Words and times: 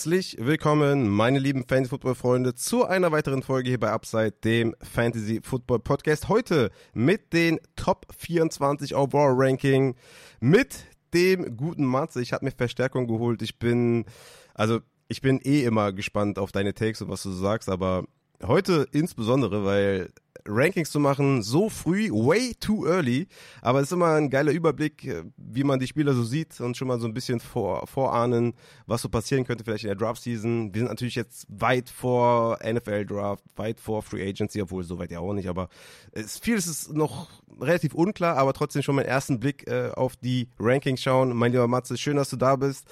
Herzlich 0.00 0.38
willkommen, 0.40 1.10
meine 1.10 1.38
lieben 1.38 1.62
Fantasy-Football-Freunde, 1.68 2.54
zu 2.54 2.86
einer 2.86 3.12
weiteren 3.12 3.42
Folge 3.42 3.68
hier 3.68 3.78
bei 3.78 3.90
Upside, 3.90 4.32
dem 4.42 4.74
Fantasy-Football-Podcast. 4.80 6.30
Heute 6.30 6.70
mit 6.94 7.34
den 7.34 7.60
Top 7.76 8.06
24 8.16 8.96
Overall-Ranking, 8.96 9.94
mit 10.40 10.86
dem 11.12 11.54
guten 11.54 11.84
Matze. 11.84 12.22
Ich 12.22 12.32
habe 12.32 12.46
mir 12.46 12.50
Verstärkung 12.50 13.08
geholt. 13.08 13.42
Ich 13.42 13.58
bin, 13.58 14.06
also 14.54 14.80
ich 15.08 15.20
bin 15.20 15.38
eh 15.44 15.64
immer 15.64 15.92
gespannt 15.92 16.38
auf 16.38 16.50
deine 16.50 16.72
Takes 16.72 17.02
und 17.02 17.10
was 17.10 17.22
du 17.22 17.32
sagst, 17.32 17.68
aber 17.68 18.04
heute 18.42 18.86
insbesondere, 18.92 19.66
weil 19.66 20.12
Rankings 20.50 20.90
zu 20.90 21.00
machen, 21.00 21.42
so 21.42 21.68
früh, 21.68 22.10
way 22.10 22.54
too 22.58 22.86
early. 22.86 23.28
Aber 23.62 23.80
es 23.80 23.88
ist 23.88 23.92
immer 23.92 24.14
ein 24.14 24.30
geiler 24.30 24.52
Überblick, 24.52 25.04
äh, 25.04 25.24
wie 25.36 25.64
man 25.64 25.78
die 25.78 25.86
Spieler 25.86 26.12
so 26.12 26.22
sieht 26.22 26.60
und 26.60 26.76
schon 26.76 26.88
mal 26.88 27.00
so 27.00 27.06
ein 27.06 27.14
bisschen 27.14 27.40
vor, 27.40 27.86
vorahnen, 27.86 28.54
was 28.86 29.02
so 29.02 29.08
passieren 29.08 29.44
könnte 29.44 29.64
vielleicht 29.64 29.84
in 29.84 29.88
der 29.88 29.96
Draft-Season. 29.96 30.74
Wir 30.74 30.80
sind 30.80 30.88
natürlich 30.88 31.14
jetzt 31.14 31.46
weit 31.48 31.90
vor 31.90 32.58
NFL-Draft, 32.64 33.44
weit 33.56 33.80
vor 33.80 34.02
Free 34.02 34.28
Agency, 34.28 34.62
obwohl 34.62 34.84
so 34.84 34.98
weit 34.98 35.10
ja 35.10 35.20
auch 35.20 35.32
nicht, 35.32 35.48
aber 35.48 35.68
es, 36.12 36.38
vieles 36.38 36.66
ist 36.66 36.92
noch 36.92 37.28
relativ 37.60 37.94
unklar, 37.94 38.36
aber 38.36 38.52
trotzdem 38.52 38.82
schon 38.82 38.94
mal 38.94 39.02
einen 39.02 39.10
ersten 39.10 39.40
Blick 39.40 39.66
äh, 39.68 39.90
auf 39.94 40.16
die 40.16 40.48
Rankings 40.58 41.02
schauen. 41.02 41.36
Mein 41.36 41.52
lieber 41.52 41.68
Matze, 41.68 41.96
schön, 41.96 42.16
dass 42.16 42.30
du 42.30 42.36
da 42.36 42.56
bist. 42.56 42.86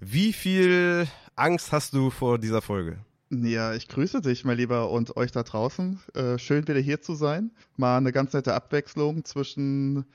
Wie 0.00 0.32
viel 0.32 1.06
Angst 1.36 1.72
hast 1.72 1.94
du 1.94 2.10
vor 2.10 2.38
dieser 2.38 2.62
Folge? 2.62 2.98
Ja, 3.30 3.74
ich 3.74 3.88
grüße 3.88 4.22
dich, 4.22 4.44
mein 4.44 4.56
Lieber, 4.56 4.90
und 4.90 5.16
euch 5.16 5.32
da 5.32 5.42
draußen. 5.42 6.00
Äh, 6.14 6.38
schön 6.38 6.66
wieder 6.66 6.80
hier 6.80 7.02
zu 7.02 7.14
sein. 7.14 7.50
Mal 7.76 7.98
eine 7.98 8.12
ganz 8.12 8.32
nette 8.32 8.54
Abwechslung 8.54 9.24
zwischen 9.24 10.06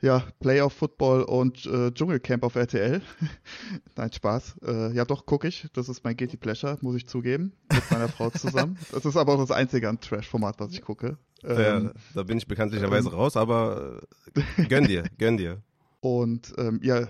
ja, 0.00 0.22
Playoff 0.40 0.72
Football 0.72 1.22
und 1.22 1.66
äh, 1.66 1.92
Dschungelcamp 1.92 2.44
auf 2.44 2.54
RTL. 2.54 3.02
Nein, 3.96 4.12
Spaß. 4.12 4.56
Äh, 4.64 4.92
ja, 4.94 5.04
doch, 5.04 5.26
gucke 5.26 5.48
ich. 5.48 5.66
Das 5.72 5.88
ist 5.88 6.04
mein 6.04 6.16
Guilty 6.16 6.36
Pleasure, 6.36 6.78
muss 6.80 6.96
ich 6.96 7.06
zugeben. 7.06 7.52
Mit 7.72 7.90
meiner 7.90 8.08
Frau 8.08 8.30
zusammen. 8.30 8.78
Das 8.92 9.04
ist 9.04 9.16
aber 9.16 9.34
auch 9.34 9.38
das 9.38 9.50
einzige 9.50 9.88
an 9.88 10.00
Trash-Format, 10.00 10.60
was 10.60 10.72
ich 10.72 10.82
gucke. 10.82 11.18
Ähm, 11.44 11.58
ja, 11.84 11.92
da 12.14 12.22
bin 12.22 12.38
ich 12.38 12.46
bekanntlicherweise 12.46 13.08
ähm, 13.08 13.14
raus, 13.14 13.36
aber 13.36 14.00
äh, 14.34 14.64
gönn 14.64 14.84
dir, 14.84 15.04
gönn 15.18 15.36
dir. 15.36 15.62
Und 16.00 16.54
ähm, 16.58 16.80
ja, 16.82 17.08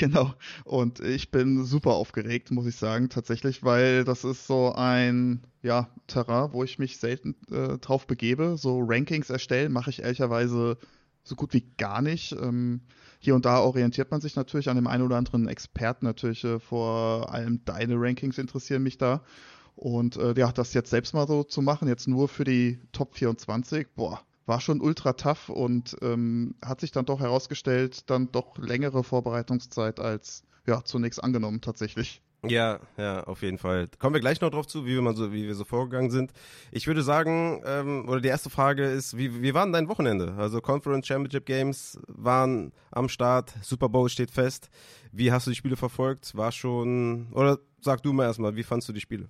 Genau. 0.00 0.32
Und 0.64 1.00
ich 1.00 1.30
bin 1.30 1.62
super 1.66 1.90
aufgeregt, 1.90 2.50
muss 2.50 2.64
ich 2.64 2.76
sagen, 2.76 3.10
tatsächlich, 3.10 3.62
weil 3.64 4.02
das 4.04 4.24
ist 4.24 4.46
so 4.46 4.72
ein 4.74 5.42
ja, 5.60 5.90
Terrain, 6.06 6.54
wo 6.54 6.64
ich 6.64 6.78
mich 6.78 6.96
selten 6.96 7.36
äh, 7.50 7.76
drauf 7.76 8.06
begebe. 8.06 8.56
So 8.56 8.80
Rankings 8.82 9.28
erstellen 9.28 9.72
mache 9.72 9.90
ich 9.90 10.00
ehrlicherweise 10.00 10.78
so 11.22 11.36
gut 11.36 11.52
wie 11.52 11.66
gar 11.76 12.00
nicht. 12.00 12.32
Ähm, 12.32 12.80
hier 13.18 13.34
und 13.34 13.44
da 13.44 13.60
orientiert 13.60 14.10
man 14.10 14.22
sich 14.22 14.36
natürlich 14.36 14.70
an 14.70 14.76
dem 14.76 14.86
einen 14.86 15.04
oder 15.04 15.18
anderen 15.18 15.48
Experten 15.48 16.06
natürlich. 16.06 16.44
Äh, 16.44 16.60
vor 16.60 17.30
allem 17.30 17.62
deine 17.66 17.96
Rankings 17.96 18.38
interessieren 18.38 18.82
mich 18.82 18.96
da. 18.96 19.22
Und 19.76 20.16
äh, 20.16 20.32
ja, 20.34 20.50
das 20.50 20.72
jetzt 20.72 20.88
selbst 20.88 21.12
mal 21.12 21.26
so 21.26 21.44
zu 21.44 21.60
machen, 21.60 21.88
jetzt 21.88 22.08
nur 22.08 22.26
für 22.26 22.44
die 22.44 22.80
Top 22.92 23.14
24, 23.14 23.86
boah, 23.94 24.22
war 24.50 24.60
schon 24.60 24.80
ultra 24.80 25.12
tough 25.12 25.48
und 25.48 25.96
ähm, 26.02 26.56
hat 26.60 26.80
sich 26.80 26.90
dann 26.90 27.06
doch 27.06 27.20
herausgestellt, 27.20 28.10
dann 28.10 28.32
doch 28.32 28.58
längere 28.58 29.04
Vorbereitungszeit 29.04 30.00
als 30.00 30.42
ja 30.66 30.84
zunächst 30.84 31.22
angenommen 31.22 31.60
tatsächlich. 31.60 32.20
Ja, 32.44 32.80
ja, 32.96 33.22
auf 33.24 33.42
jeden 33.42 33.58
Fall. 33.58 33.86
Kommen 34.00 34.14
wir 34.14 34.20
gleich 34.20 34.40
noch 34.40 34.50
drauf 34.50 34.66
zu, 34.66 34.86
wie 34.86 34.94
wir, 34.94 35.02
mal 35.02 35.14
so, 35.14 35.32
wie 35.32 35.46
wir 35.46 35.54
so 35.54 35.64
vorgegangen 35.64 36.10
sind. 36.10 36.32
Ich 36.72 36.88
würde 36.88 37.02
sagen, 37.02 37.62
ähm, 37.64 38.08
oder 38.08 38.20
die 38.20 38.28
erste 38.28 38.50
Frage 38.50 38.84
ist, 38.90 39.16
wie, 39.16 39.40
wie 39.40 39.54
war 39.54 39.64
denn 39.64 39.72
dein 39.72 39.88
Wochenende? 39.88 40.34
Also 40.36 40.60
Conference 40.60 41.06
Championship 41.06 41.46
Games 41.46 42.00
waren 42.08 42.72
am 42.90 43.08
Start, 43.08 43.54
Super 43.62 43.88
Bowl 43.88 44.08
steht 44.08 44.32
fest. 44.32 44.68
Wie 45.12 45.30
hast 45.30 45.46
du 45.46 45.50
die 45.50 45.56
Spiele 45.56 45.76
verfolgt? 45.76 46.36
War 46.36 46.50
schon, 46.50 47.28
oder 47.34 47.58
sag 47.80 48.02
du 48.02 48.12
mal 48.12 48.24
erstmal, 48.24 48.56
wie 48.56 48.64
fandst 48.64 48.88
du 48.88 48.92
die 48.92 49.00
Spiele? 49.00 49.28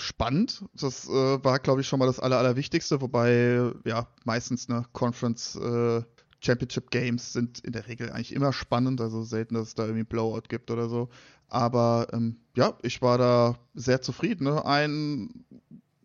Spannend. 0.00 0.64
Das 0.74 1.08
äh, 1.08 1.44
war, 1.44 1.58
glaube 1.58 1.82
ich, 1.82 1.86
schon 1.86 1.98
mal 1.98 2.06
das 2.06 2.20
Aller, 2.20 2.38
Allerwichtigste, 2.38 3.00
wobei 3.00 3.70
ja 3.84 4.08
meistens 4.24 4.68
eine 4.68 4.86
Conference 4.92 5.56
äh, 5.56 6.02
Championship 6.40 6.90
Games 6.90 7.34
sind 7.34 7.60
in 7.60 7.72
der 7.72 7.86
Regel 7.86 8.10
eigentlich 8.10 8.32
immer 8.32 8.52
spannend, 8.52 9.00
also 9.00 9.22
selten, 9.22 9.54
dass 9.54 9.68
es 9.68 9.74
da 9.74 9.84
irgendwie 9.84 10.04
Blowout 10.04 10.48
gibt 10.48 10.70
oder 10.70 10.88
so. 10.88 11.10
Aber 11.48 12.08
ähm, 12.12 12.38
ja, 12.56 12.78
ich 12.82 13.02
war 13.02 13.18
da 13.18 13.58
sehr 13.74 14.00
zufrieden. 14.00 14.44
Ne? 14.44 14.64
Ein 14.64 15.44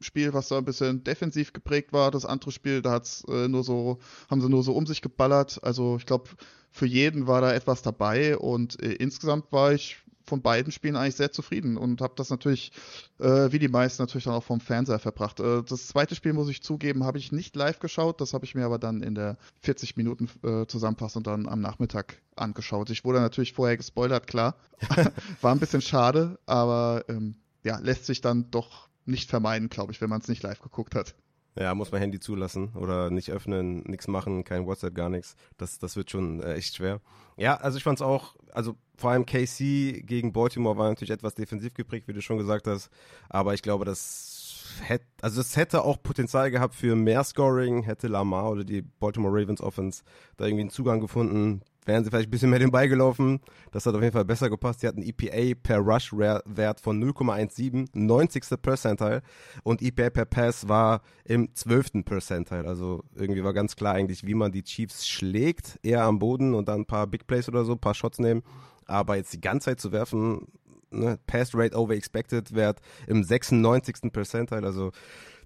Spiel, 0.01 0.33
was 0.33 0.49
da 0.49 0.57
ein 0.57 0.65
bisschen 0.65 1.03
defensiv 1.03 1.53
geprägt 1.53 1.93
war, 1.93 2.11
das 2.11 2.25
andere 2.25 2.51
Spiel, 2.51 2.81
da 2.81 2.91
hat's 2.91 3.23
äh, 3.29 3.47
nur 3.47 3.63
so, 3.63 3.99
haben 4.29 4.41
sie 4.41 4.49
nur 4.49 4.63
so 4.63 4.73
um 4.73 4.85
sich 4.85 5.01
geballert. 5.01 5.59
Also 5.63 5.95
ich 5.97 6.05
glaube, 6.05 6.29
für 6.69 6.85
jeden 6.85 7.27
war 7.27 7.39
da 7.39 7.53
etwas 7.53 7.81
dabei 7.81 8.37
und 8.37 8.81
äh, 8.83 8.91
insgesamt 8.93 9.51
war 9.53 9.71
ich 9.71 10.03
von 10.25 10.41
beiden 10.41 10.71
Spielen 10.71 10.95
eigentlich 10.95 11.15
sehr 11.15 11.31
zufrieden 11.31 11.77
und 11.77 12.01
habe 12.01 12.13
das 12.15 12.29
natürlich, 12.29 12.71
äh, 13.19 13.51
wie 13.51 13.59
die 13.59 13.67
meisten, 13.67 14.01
natürlich 14.01 14.25
dann 14.25 14.33
auch 14.33 14.43
vom 14.43 14.59
Fernseher 14.59 14.99
verbracht. 14.99 15.39
Äh, 15.39 15.63
das 15.63 15.87
zweite 15.87 16.15
Spiel, 16.15 16.33
muss 16.33 16.49
ich 16.49 16.61
zugeben, 16.61 17.03
habe 17.03 17.17
ich 17.17 17.31
nicht 17.31 17.55
live 17.55 17.79
geschaut. 17.79 18.21
Das 18.21 18.33
habe 18.33 18.45
ich 18.45 18.55
mir 18.55 18.65
aber 18.65 18.79
dann 18.79 19.01
in 19.01 19.15
der 19.15 19.37
40 19.61 19.97
Minuten 19.97 20.29
äh, 20.43 20.65
Zusammenfassung 20.67 21.23
dann 21.23 21.47
am 21.47 21.61
Nachmittag 21.61 22.21
angeschaut. 22.35 22.89
Ich 22.89 23.05
wurde 23.05 23.19
natürlich 23.19 23.53
vorher 23.53 23.77
gespoilert, 23.77 24.27
klar. 24.27 24.55
War 25.41 25.51
ein 25.51 25.59
bisschen 25.59 25.81
schade, 25.81 26.39
aber 26.45 27.05
ähm, 27.07 27.35
ja, 27.63 27.79
lässt 27.79 28.05
sich 28.05 28.21
dann 28.21 28.51
doch 28.51 28.89
nicht 29.05 29.29
vermeiden, 29.29 29.69
glaube 29.69 29.91
ich, 29.91 30.01
wenn 30.01 30.09
man 30.09 30.21
es 30.21 30.27
nicht 30.27 30.43
live 30.43 30.61
geguckt 30.61 30.95
hat. 30.95 31.15
Ja, 31.57 31.73
muss 31.73 31.91
man 31.91 32.01
Handy 32.01 32.19
zulassen 32.19 32.73
oder 32.75 33.09
nicht 33.09 33.31
öffnen, 33.31 33.79
nichts 33.85 34.07
machen, 34.07 34.43
kein 34.43 34.65
WhatsApp, 34.65 34.93
gar 34.93 35.09
nichts. 35.09 35.35
Das, 35.57 35.79
das 35.79 35.95
wird 35.95 36.11
schon 36.11 36.41
äh, 36.41 36.55
echt 36.55 36.75
schwer. 36.75 36.99
Ja, 37.37 37.55
also 37.55 37.77
ich 37.77 37.83
fand 37.83 37.97
es 37.99 38.01
auch, 38.01 38.35
also 38.51 38.75
vor 38.97 39.11
allem 39.11 39.25
KC 39.25 40.05
gegen 40.05 40.33
Baltimore 40.33 40.77
war 40.77 40.89
natürlich 40.89 41.11
etwas 41.11 41.35
defensiv 41.35 41.73
geprägt, 41.73 42.07
wie 42.07 42.13
du 42.13 42.21
schon 42.21 42.37
gesagt 42.37 42.67
hast. 42.67 42.89
Aber 43.29 43.53
ich 43.53 43.61
glaube, 43.61 43.85
das 43.85 44.35
hätte, 44.81 45.05
also 45.21 45.41
es 45.41 45.55
hätte 45.55 45.83
auch 45.83 46.01
Potenzial 46.01 46.51
gehabt 46.51 46.75
für 46.75 46.95
mehr 46.95 47.23
Scoring, 47.23 47.83
hätte 47.83 48.07
Lamar 48.07 48.51
oder 48.51 48.63
die 48.63 48.81
Baltimore 48.81 49.33
Ravens 49.33 49.61
Offense 49.61 50.03
da 50.37 50.45
irgendwie 50.45 50.61
einen 50.61 50.69
Zugang 50.69 50.99
gefunden, 50.99 51.61
wären 51.85 52.03
sie 52.03 52.09
vielleicht 52.09 52.27
ein 52.27 52.31
bisschen 52.31 52.49
mehr 52.49 52.59
den 52.59 52.71
Ball 52.71 52.89
gelaufen. 52.89 53.39
Das 53.71 53.85
hat 53.85 53.95
auf 53.95 54.01
jeden 54.01 54.13
Fall 54.13 54.25
besser 54.25 54.49
gepasst. 54.49 54.81
Sie 54.81 54.87
hatten 54.87 55.03
EPA 55.03 55.57
per 55.61 55.79
Rush-Wert 55.79 56.79
von 56.79 57.03
0,17, 57.03 57.89
90. 57.93 58.61
Percentile. 58.61 59.21
Und 59.63 59.81
EPA 59.81 60.09
per 60.09 60.25
Pass 60.25 60.67
war 60.67 61.01
im 61.23 61.53
12. 61.53 62.03
Percentile. 62.03 62.65
Also 62.65 63.03
irgendwie 63.15 63.43
war 63.43 63.53
ganz 63.53 63.75
klar 63.75 63.93
eigentlich, 63.93 64.25
wie 64.25 64.33
man 64.33 64.51
die 64.51 64.63
Chiefs 64.63 65.07
schlägt. 65.07 65.79
Eher 65.83 66.03
am 66.03 66.19
Boden 66.19 66.55
und 66.55 66.67
dann 66.67 66.81
ein 66.81 66.85
paar 66.85 67.07
Big 67.07 67.27
Plays 67.27 67.47
oder 67.47 67.65
so, 67.65 67.73
ein 67.73 67.79
paar 67.79 67.95
Shots 67.95 68.19
nehmen. 68.19 68.43
Aber 68.87 69.15
jetzt 69.15 69.33
die 69.33 69.41
ganze 69.41 69.65
Zeit 69.65 69.79
zu 69.79 69.91
werfen, 69.91 70.47
ne, 70.91 71.17
Pass 71.27 71.51
Rate 71.53 71.75
over 71.75 71.93
Expected 71.93 72.53
Wert 72.55 72.79
im 73.07 73.23
96. 73.23 74.11
Percentile. 74.11 74.65
Also 74.65 74.91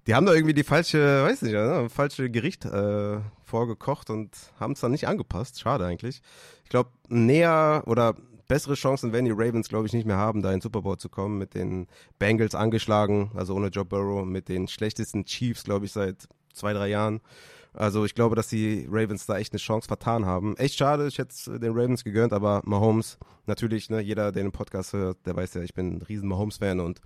die 0.06 0.14
haben 0.14 0.26
da 0.26 0.32
irgendwie 0.32 0.54
die 0.54 0.64
falsche, 0.64 1.24
weiß 1.24 1.42
nicht, 1.42 1.52
ne, 1.52 1.88
falsche 1.90 2.30
Gericht 2.30 2.64
äh, 2.64 3.18
vorgekocht 3.44 4.10
und 4.10 4.30
haben 4.58 4.72
es 4.72 4.80
dann 4.80 4.92
nicht 4.92 5.08
angepasst. 5.08 5.60
Schade 5.60 5.84
eigentlich. 5.84 6.22
Ich 6.64 6.70
glaube, 6.70 6.90
näher 7.08 7.82
oder 7.86 8.14
bessere 8.48 8.74
Chancen 8.74 9.12
werden 9.12 9.26
die 9.26 9.30
Ravens, 9.30 9.68
glaube 9.68 9.86
ich, 9.86 9.92
nicht 9.92 10.06
mehr 10.06 10.16
haben, 10.16 10.42
da 10.42 10.48
in 10.50 10.56
den 10.56 10.62
Super 10.62 10.82
Bowl 10.82 10.98
zu 10.98 11.08
kommen. 11.08 11.38
Mit 11.38 11.54
den 11.54 11.86
Bengals 12.18 12.54
angeschlagen, 12.54 13.30
also 13.34 13.54
ohne 13.54 13.68
Joe 13.68 13.84
Burrow, 13.84 14.24
mit 14.24 14.48
den 14.48 14.66
schlechtesten 14.66 15.24
Chiefs, 15.24 15.64
glaube 15.64 15.86
ich, 15.86 15.92
seit 15.92 16.28
zwei, 16.52 16.72
drei 16.72 16.88
Jahren. 16.88 17.20
Also 17.72 18.04
ich 18.04 18.14
glaube, 18.16 18.34
dass 18.34 18.48
die 18.48 18.88
Ravens 18.90 19.26
da 19.26 19.38
echt 19.38 19.52
eine 19.52 19.60
Chance 19.60 19.86
vertan 19.86 20.26
haben. 20.26 20.56
Echt 20.56 20.76
schade, 20.76 21.06
ich 21.06 21.18
hätte 21.18 21.60
den 21.60 21.72
Ravens 21.72 22.02
gegönnt, 22.02 22.32
aber 22.32 22.62
Mahomes, 22.64 23.18
natürlich, 23.46 23.90
ne, 23.90 24.00
jeder, 24.00 24.32
der 24.32 24.42
den 24.42 24.52
Podcast 24.52 24.92
hört, 24.92 25.18
der 25.26 25.36
weiß 25.36 25.54
ja, 25.54 25.62
ich 25.62 25.74
bin 25.74 25.98
ein 25.98 26.02
riesen 26.02 26.28
Mahomes-Fan 26.28 26.80
und 26.80 27.00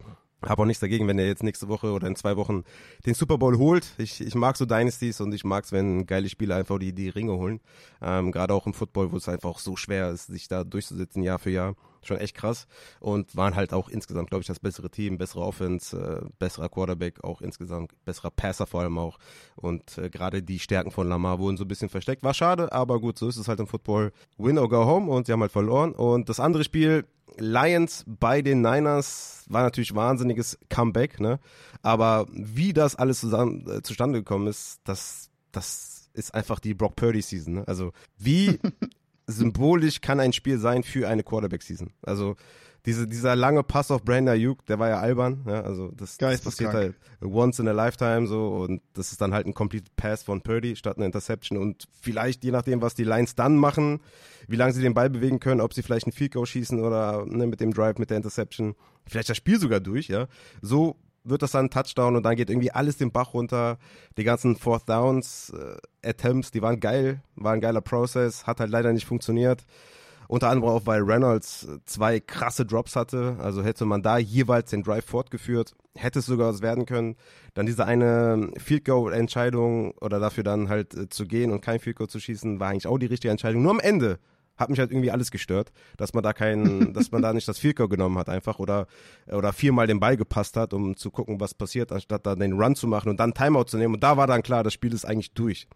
habe 0.48 0.62
auch 0.62 0.66
nichts 0.66 0.80
dagegen, 0.80 1.08
wenn 1.08 1.18
er 1.18 1.26
jetzt 1.26 1.42
nächste 1.42 1.68
Woche 1.68 1.92
oder 1.92 2.06
in 2.06 2.16
zwei 2.16 2.36
Wochen 2.36 2.64
den 3.06 3.14
Super 3.14 3.38
Bowl 3.38 3.58
holt. 3.58 3.86
Ich, 3.98 4.20
ich 4.20 4.34
mag 4.34 4.56
so 4.56 4.66
Dynasties 4.66 5.20
und 5.20 5.32
ich 5.32 5.44
mag 5.44 5.64
es, 5.64 5.72
wenn 5.72 6.06
geile 6.06 6.28
Spieler 6.28 6.56
einfach 6.56 6.78
die, 6.78 6.92
die 6.92 7.08
Ringe 7.08 7.32
holen. 7.32 7.60
Ähm, 8.02 8.32
Gerade 8.32 8.54
auch 8.54 8.66
im 8.66 8.74
Football, 8.74 9.12
wo 9.12 9.16
es 9.16 9.28
einfach 9.28 9.58
so 9.58 9.76
schwer 9.76 10.10
ist, 10.10 10.26
sich 10.26 10.48
da 10.48 10.64
durchzusetzen 10.64 11.22
Jahr 11.22 11.38
für 11.38 11.50
Jahr. 11.50 11.74
Schon 12.04 12.18
echt 12.18 12.36
krass. 12.36 12.66
Und 13.00 13.34
waren 13.36 13.54
halt 13.54 13.72
auch 13.72 13.88
insgesamt, 13.88 14.30
glaube 14.30 14.42
ich, 14.42 14.46
das 14.46 14.60
bessere 14.60 14.90
Team, 14.90 15.18
bessere 15.18 15.40
Offense, 15.40 15.96
äh, 15.96 16.28
besserer 16.38 16.68
Quarterback, 16.68 17.22
auch 17.24 17.40
insgesamt 17.40 17.92
besserer 18.04 18.30
Passer 18.30 18.66
vor 18.66 18.82
allem 18.82 18.98
auch. 18.98 19.18
Und 19.56 19.98
äh, 19.98 20.10
gerade 20.10 20.42
die 20.42 20.58
Stärken 20.58 20.90
von 20.90 21.08
Lamar 21.08 21.38
wurden 21.38 21.56
so 21.56 21.64
ein 21.64 21.68
bisschen 21.68 21.88
versteckt. 21.88 22.22
War 22.22 22.34
schade, 22.34 22.72
aber 22.72 23.00
gut, 23.00 23.18
so 23.18 23.28
ist 23.28 23.36
es 23.36 23.48
halt 23.48 23.60
im 23.60 23.66
Football. 23.66 24.12
Win 24.38 24.58
or 24.58 24.68
go 24.68 24.84
home 24.84 25.10
und 25.10 25.26
sie 25.26 25.32
haben 25.32 25.40
halt 25.40 25.52
verloren. 25.52 25.92
Und 25.92 26.28
das 26.28 26.40
andere 26.40 26.64
Spiel, 26.64 27.06
Lions 27.38 28.04
bei 28.06 28.42
den 28.42 28.60
Niners 28.60 29.44
war 29.48 29.62
natürlich 29.62 29.94
wahnsinniges 29.94 30.58
Comeback, 30.68 31.20
ne? 31.20 31.40
Aber 31.82 32.26
wie 32.30 32.72
das 32.72 32.96
alles 32.96 33.20
zusammen, 33.20 33.66
äh, 33.68 33.82
zustande 33.82 34.20
gekommen 34.20 34.46
ist, 34.46 34.80
das, 34.84 35.30
das 35.52 36.08
ist 36.14 36.34
einfach 36.34 36.60
die 36.60 36.74
Brock 36.74 36.96
Purdy 36.96 37.20
Season. 37.20 37.54
Ne? 37.54 37.68
Also 37.68 37.92
wie 38.16 38.58
symbolisch 39.26 40.00
kann 40.00 40.20
ein 40.20 40.32
Spiel 40.32 40.58
sein 40.58 40.82
für 40.82 41.08
eine 41.08 41.22
Quarterback 41.22 41.62
Season? 41.62 41.92
Also 42.02 42.36
diese, 42.86 43.06
dieser 43.06 43.34
lange 43.34 43.62
Pass 43.62 43.90
auf 43.90 44.02
Brandon 44.02 44.34
Ayuk, 44.34 44.66
der 44.66 44.78
war 44.78 44.90
ja 44.90 45.00
albern, 45.00 45.42
ja, 45.46 45.62
also 45.62 45.90
das, 45.92 46.18
das 46.18 46.42
passiert 46.42 46.74
halt 46.74 46.94
once 47.22 47.58
in 47.58 47.66
a 47.66 47.72
lifetime 47.72 48.26
so 48.26 48.48
und 48.48 48.82
das 48.92 49.10
ist 49.10 49.22
dann 49.22 49.32
halt 49.32 49.46
ein 49.46 49.54
complete 49.54 49.90
Pass 49.96 50.22
von 50.22 50.42
Purdy 50.42 50.76
statt 50.76 50.98
einer 50.98 51.06
Interception. 51.06 51.56
Und 51.56 51.88
vielleicht 52.02 52.44
je 52.44 52.50
nachdem, 52.50 52.82
was 52.82 52.94
die 52.94 53.04
Lions 53.04 53.34
dann 53.34 53.56
machen, 53.56 54.00
wie 54.48 54.56
lange 54.56 54.74
sie 54.74 54.82
den 54.82 54.92
Ball 54.92 55.08
bewegen 55.08 55.40
können, 55.40 55.62
ob 55.62 55.72
sie 55.72 55.82
vielleicht 55.82 56.06
ein 56.06 56.12
Field 56.12 56.34
Goal 56.34 56.44
schießen 56.44 56.78
oder 56.78 57.24
ne, 57.24 57.46
mit 57.46 57.60
dem 57.60 57.72
Drive, 57.72 57.96
mit 57.96 58.10
der 58.10 58.18
Interception, 58.18 58.74
vielleicht 59.06 59.30
das 59.30 59.38
Spiel 59.38 59.58
sogar 59.58 59.80
durch, 59.80 60.08
ja, 60.08 60.26
so 60.60 60.96
wird 61.24 61.42
das 61.42 61.52
dann 61.52 61.66
ein 61.66 61.70
Touchdown 61.70 62.16
und 62.16 62.22
dann 62.22 62.36
geht 62.36 62.50
irgendwie 62.50 62.70
alles 62.70 62.98
den 62.98 63.10
Bach 63.10 63.34
runter. 63.34 63.78
Die 64.16 64.24
ganzen 64.24 64.56
Fourth 64.56 64.88
Downs 64.88 65.50
äh, 65.50 66.08
Attempts, 66.08 66.50
die 66.50 66.62
waren 66.62 66.80
geil, 66.80 67.22
war 67.34 67.52
ein 67.52 67.60
geiler 67.60 67.80
Prozess, 67.80 68.46
hat 68.46 68.60
halt 68.60 68.70
leider 68.70 68.92
nicht 68.92 69.06
funktioniert. 69.06 69.64
Unter 70.26 70.48
anderem 70.48 70.72
auch, 70.72 70.86
weil 70.86 71.02
Reynolds 71.02 71.68
zwei 71.84 72.18
krasse 72.20 72.64
Drops 72.64 72.96
hatte. 72.96 73.36
Also 73.40 73.62
hätte 73.62 73.84
man 73.84 74.02
da 74.02 74.18
jeweils 74.18 74.70
den 74.70 74.82
Drive 74.82 75.04
fortgeführt, 75.04 75.74
hätte 75.94 76.20
es 76.20 76.26
sogar 76.26 76.48
was 76.48 76.62
werden 76.62 76.86
können. 76.86 77.16
Dann 77.54 77.66
diese 77.66 77.84
eine 77.84 78.50
Field 78.58 78.84
Goal 78.84 79.12
Entscheidung 79.12 79.92
oder 79.98 80.20
dafür 80.20 80.44
dann 80.44 80.68
halt 80.68 80.94
äh, 80.94 81.08
zu 81.08 81.26
gehen 81.26 81.52
und 81.52 81.60
kein 81.60 81.80
Field 81.80 81.96
Goal 81.96 82.08
zu 82.08 82.20
schießen, 82.20 82.60
war 82.60 82.70
eigentlich 82.70 82.86
auch 82.86 82.98
die 82.98 83.06
richtige 83.06 83.30
Entscheidung. 83.30 83.62
Nur 83.62 83.72
am 83.72 83.80
Ende 83.80 84.18
hat 84.56 84.70
mich 84.70 84.78
halt 84.78 84.90
irgendwie 84.90 85.10
alles 85.10 85.30
gestört, 85.30 85.72
dass 85.96 86.14
man 86.14 86.22
da 86.22 86.32
keinen, 86.32 86.92
dass 86.94 87.10
man 87.10 87.22
da 87.22 87.32
nicht 87.32 87.48
das 87.48 87.60
Goal 87.60 87.88
genommen 87.88 88.18
hat 88.18 88.28
einfach 88.28 88.58
oder 88.58 88.86
oder 89.30 89.52
viermal 89.52 89.86
den 89.86 90.00
Ball 90.00 90.16
gepasst 90.16 90.56
hat, 90.56 90.72
um 90.72 90.96
zu 90.96 91.10
gucken, 91.10 91.40
was 91.40 91.54
passiert, 91.54 91.92
anstatt 91.92 92.26
dann 92.26 92.40
den 92.40 92.52
Run 92.52 92.74
zu 92.74 92.86
machen 92.86 93.08
und 93.08 93.18
dann 93.18 93.34
Timeout 93.34 93.64
zu 93.64 93.78
nehmen. 93.78 93.94
Und 93.94 94.02
da 94.02 94.16
war 94.16 94.26
dann 94.26 94.42
klar, 94.42 94.62
das 94.62 94.72
Spiel 94.72 94.92
ist 94.92 95.04
eigentlich 95.04 95.32
durch. 95.32 95.66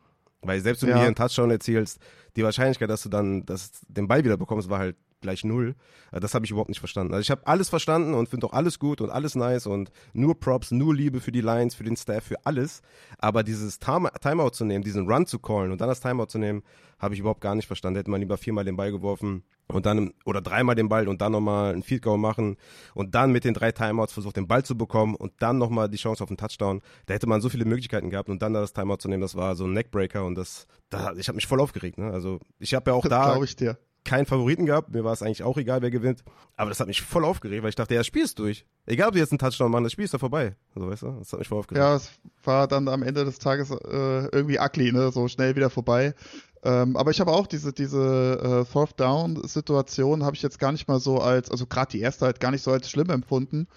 Weil 0.42 0.60
selbst 0.60 0.82
wenn 0.82 0.90
ja. 0.90 0.94
du 0.94 1.00
hier 1.00 1.06
einen 1.08 1.16
Touchdown 1.16 1.50
erzielst, 1.50 1.98
die 2.36 2.44
Wahrscheinlichkeit, 2.44 2.88
dass 2.88 3.02
du 3.02 3.08
dann 3.08 3.44
das, 3.44 3.72
den 3.88 4.06
Ball 4.06 4.25
wieder 4.25 4.36
bekommst, 4.36 4.70
war 4.70 4.78
halt 4.78 4.96
gleich 5.20 5.44
null. 5.44 5.75
Äh, 6.12 6.20
das 6.20 6.35
habe 6.35 6.44
ich 6.44 6.50
überhaupt 6.50 6.69
nicht 6.69 6.81
verstanden. 6.81 7.15
Also 7.15 7.23
ich 7.23 7.31
habe 7.31 7.47
alles 7.47 7.69
verstanden 7.69 8.15
und 8.15 8.29
finde 8.29 8.47
auch 8.47 8.53
alles 8.53 8.79
gut 8.79 9.00
und 9.00 9.11
alles 9.11 9.35
nice 9.35 9.67
und 9.67 9.91
nur 10.12 10.38
Props, 10.38 10.70
nur 10.70 10.94
Liebe 10.94 11.20
für 11.20 11.32
die 11.32 11.41
Lions, 11.41 11.75
für 11.75 11.85
den 11.85 11.97
Staff, 11.97 12.25
für 12.25 12.37
alles. 12.44 12.82
Aber 13.19 13.43
dieses 13.43 13.79
Time 13.79 14.11
Timeout 14.20 14.50
zu 14.50 14.65
nehmen, 14.65 14.85
diesen 14.85 15.11
Run 15.11 15.26
zu 15.26 15.38
callen 15.38 15.73
und 15.73 15.81
dann 15.81 15.88
das 15.88 16.00
Timeout 16.00 16.26
zu 16.26 16.38
nehmen, 16.38 16.62
habe 16.99 17.15
ich 17.15 17.20
überhaupt 17.20 17.41
gar 17.41 17.55
nicht 17.55 17.67
verstanden. 17.67 17.99
Hätte 17.99 18.11
man 18.11 18.20
lieber 18.20 18.37
viermal 18.37 18.65
den 18.65 18.76
Ball 18.76 18.91
geworfen 18.91 19.44
und 19.69 19.87
dann 19.87 20.12
oder 20.25 20.41
dreimal 20.41 20.75
den 20.75 20.88
Ball 20.88 21.09
und 21.09 21.20
dann 21.20 21.32
nochmal 21.32 21.75
ein 21.75 21.82
Field 21.82 22.03
Goal 22.03 22.19
machen 22.19 22.56
und 22.94 23.15
dann 23.15 23.32
mit 23.32 23.44
den 23.44 23.55
drei 23.55 23.70
Timeouts 23.73 24.12
versucht 24.12 24.37
den 24.37 24.49
Ball 24.49 24.65
zu 24.65 24.76
bekommen 24.76 25.15
und 25.15 25.32
dann 25.38 25.59
nochmal 25.59 25.88
die 25.88 25.99
Chance 25.99 26.25
auf 26.25 26.31
einen 26.31 26.38
Touchdown. 26.38 26.81
Da 27.06 27.15
hätte 27.15 27.26
man 27.26 27.41
so 27.41 27.49
viele 27.49 27.65
Möglichkeiten 27.65 28.11
gehabt 28.11 28.29
und 28.29 28.43
dann 28.43 28.55
da 28.55 28.61
das 28.61 28.73
Timeout 28.73 28.99
zu 28.99 29.09
nehmen, 29.09 29.20
das 29.20 29.35
war 29.35 29.55
so 29.55 29.65
ein 29.65 29.73
Neckbreaker 29.73 30.25
und 30.25 30.35
das, 30.35 30.67
da, 30.91 31.12
ich 31.17 31.29
habe 31.29 31.37
mich 31.37 31.47
voll 31.47 31.61
aufgeregt. 31.61 31.99
Ne? 31.99 32.11
Also 32.11 32.41
ich 32.59 32.75
habe 32.75 32.91
ja 32.91 32.97
auch 32.97 33.06
da 33.06 33.41
ich 33.43 33.56
dir 33.56 33.79
keinen 34.08 34.25
Favoriten 34.26 34.64
gehabt. 34.64 34.90
Mir 34.90 35.05
war 35.05 35.12
es 35.12 35.22
eigentlich 35.22 35.43
auch 35.43 35.58
egal, 35.58 35.82
wer 35.82 35.90
gewinnt. 35.90 36.25
Aber 36.56 36.70
das 36.70 36.81
hat 36.81 36.87
mich 36.87 37.02
voll 37.02 37.25
aufgeregt, 37.25 37.62
weil 37.62 37.69
ich 37.69 37.75
dachte, 37.75 37.94
ja, 37.94 38.00
das 38.00 38.06
Spiel 38.06 38.25
ist 38.25 38.38
durch. 38.38 38.64
Egal, 38.87 39.08
ob 39.08 39.14
die 39.14 39.20
jetzt 39.20 39.32
einen 39.32 39.38
Touchdown 39.38 39.70
machen, 39.70 39.84
das 39.84 39.93
Spiel 39.93 40.06
ist 40.06 40.12
ja 40.12 40.19
vorbei. 40.19 40.56
Also, 40.75 40.88
weißt 40.88 41.02
du, 41.02 41.16
das 41.19 41.32
hat 41.32 41.38
mich 41.38 41.49
voll 41.49 41.58
aufgeregt. 41.58 41.84
Ja, 41.84 41.96
es 41.96 42.10
war 42.43 42.66
dann 42.66 42.88
am 42.88 43.02
Ende 43.02 43.26
des 43.26 43.38
Tages 43.38 43.70
äh, 43.70 43.76
irgendwie 44.32 44.58
ugly, 44.58 44.93
ne? 44.93 45.12
So 45.12 45.28
schnell 45.28 45.56
wieder 45.56 45.69
vorbei. 45.69 46.14
Ähm, 46.64 46.96
aber 46.96 47.10
ich 47.10 47.20
habe 47.20 47.32
auch 47.32 47.46
diese, 47.46 47.72
diese 47.72 48.62
äh, 48.62 48.64
Fourth 48.64 48.99
Down-Situation 48.99 50.25
habe 50.25 50.34
ich 50.34 50.43
jetzt 50.43 50.58
gar 50.58 50.72
nicht 50.72 50.88
mal 50.88 51.00
so 51.00 51.19
als, 51.19 51.50
also 51.50 51.66
gerade 51.66 51.90
die 51.90 52.00
erste 52.00 52.25
halt 52.25 52.40
gar 52.40 52.50
nicht 52.50 52.62
so 52.62 52.72
als 52.72 52.90
schlimm 52.90 53.10
empfunden. 53.10 53.69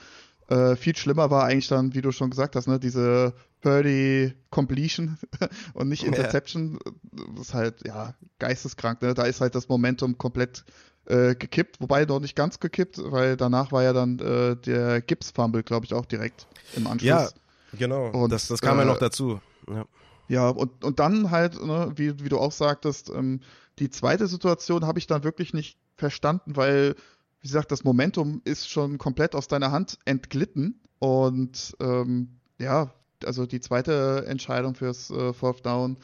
Äh, 0.48 0.76
viel 0.76 0.96
schlimmer 0.96 1.30
war 1.30 1.44
eigentlich 1.44 1.68
dann, 1.68 1.94
wie 1.94 2.02
du 2.02 2.12
schon 2.12 2.30
gesagt 2.30 2.56
hast, 2.56 2.68
ne, 2.68 2.80
diese 2.80 3.34
Purdy 3.62 4.34
Completion 4.50 5.18
und 5.74 5.90
nicht 5.90 6.04
Interception. 6.04 6.80
Ja. 6.84 6.92
Das 7.36 7.48
ist 7.48 7.54
halt, 7.54 7.86
ja, 7.86 8.16
geisteskrank, 8.40 9.02
ne? 9.02 9.14
Da 9.14 9.24
ist 9.24 9.42
halt 9.42 9.56
das 9.56 9.70
Momentum 9.70 10.18
komplett 10.18 10.66
äh, 11.06 11.36
gekippt, 11.36 11.80
wobei 11.80 12.06
noch 12.06 12.20
nicht 12.20 12.36
ganz 12.36 12.60
gekippt, 12.60 13.00
weil 13.04 13.38
danach 13.38 13.72
war 13.72 13.84
ja 13.84 13.94
dann 13.94 14.20
äh, 14.20 14.56
der 14.56 15.02
Gibbs-Fumble, 15.02 15.64
glaube 15.64 15.86
ich, 15.86 15.94
auch 15.94 16.06
direkt 16.06 16.48
im 16.76 16.88
Anschluss. 16.88 17.10
Ja, 17.10 17.30
genau. 17.78 18.10
Und, 18.10 18.32
das, 18.32 18.48
das 18.48 18.62
kam 18.62 18.78
ja 18.78 18.86
noch 18.86 19.00
dazu. 19.00 19.40
Ja. 19.68 19.86
Ja, 20.28 20.48
und, 20.48 20.86
und 20.86 21.00
dann 21.00 21.30
halt, 21.30 21.62
ne, 21.62 21.92
wie, 21.98 22.24
wie 22.24 22.30
du 22.30 22.38
auch 22.38 22.54
sagtest, 22.54 23.10
ähm, 23.10 23.42
die 23.80 23.90
zweite 23.90 24.28
Situation 24.28 24.86
habe 24.86 24.98
ich 24.98 25.06
dann 25.06 25.26
wirklich 25.26 25.54
nicht 25.54 25.78
verstanden, 25.98 26.56
weil, 26.56 26.96
wie 27.42 27.48
gesagt, 27.48 27.70
das 27.72 27.84
Momentum 27.84 28.42
ist 28.46 28.70
schon 28.70 28.98
komplett 28.98 29.36
aus 29.36 29.50
deiner 29.50 29.72
Hand 29.72 30.00
entglitten. 30.06 30.80
Und 31.00 31.76
ähm, 31.82 32.40
ja, 32.60 32.94
also 33.26 33.46
die 33.46 33.60
zweite 33.60 34.26
Entscheidung 34.28 34.76
fürs 34.76 35.10
äh, 35.10 35.34
Fourth 35.34 35.66
Down, 35.66 35.98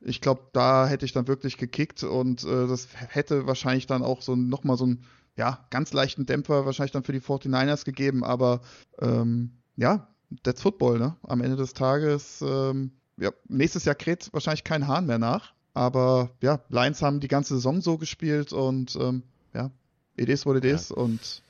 ich 0.00 0.20
glaube, 0.20 0.42
da 0.52 0.86
hätte 0.86 1.04
ich 1.04 1.12
dann 1.12 1.28
wirklich 1.28 1.58
gekickt 1.58 2.02
und 2.02 2.44
äh, 2.44 2.66
das 2.66 2.88
hätte 2.94 3.46
wahrscheinlich 3.46 3.86
dann 3.86 4.02
auch 4.02 4.22
so 4.22 4.34
nochmal 4.36 4.76
so 4.76 4.84
einen, 4.84 5.04
ja, 5.36 5.66
ganz 5.70 5.92
leichten 5.92 6.26
Dämpfer 6.26 6.66
wahrscheinlich 6.66 6.92
dann 6.92 7.04
für 7.04 7.12
die 7.12 7.20
49ers 7.20 7.84
gegeben, 7.84 8.24
aber 8.24 8.60
ähm, 9.00 9.52
ja, 9.76 10.08
that's 10.42 10.62
Football, 10.62 10.98
ne? 10.98 11.16
Am 11.22 11.40
Ende 11.40 11.56
des 11.56 11.74
Tages 11.74 12.42
ähm, 12.42 12.92
ja, 13.20 13.30
nächstes 13.48 13.84
Jahr 13.84 13.94
kräht 13.94 14.28
wahrscheinlich 14.32 14.64
kein 14.64 14.88
Hahn 14.88 15.06
mehr 15.06 15.18
nach. 15.18 15.52
Aber 15.74 16.30
ja, 16.42 16.60
Lions 16.68 17.00
haben 17.02 17.20
die 17.20 17.28
ganze 17.28 17.54
Saison 17.54 17.80
so 17.80 17.96
gespielt 17.96 18.52
und 18.52 18.96
ähm, 18.96 19.22
ja, 19.54 19.70
it 20.16 20.28
is 20.28 20.44
what 20.46 20.56
it 20.56 20.64
ja. 20.64 20.74
is 20.74 20.90
und 20.90 21.42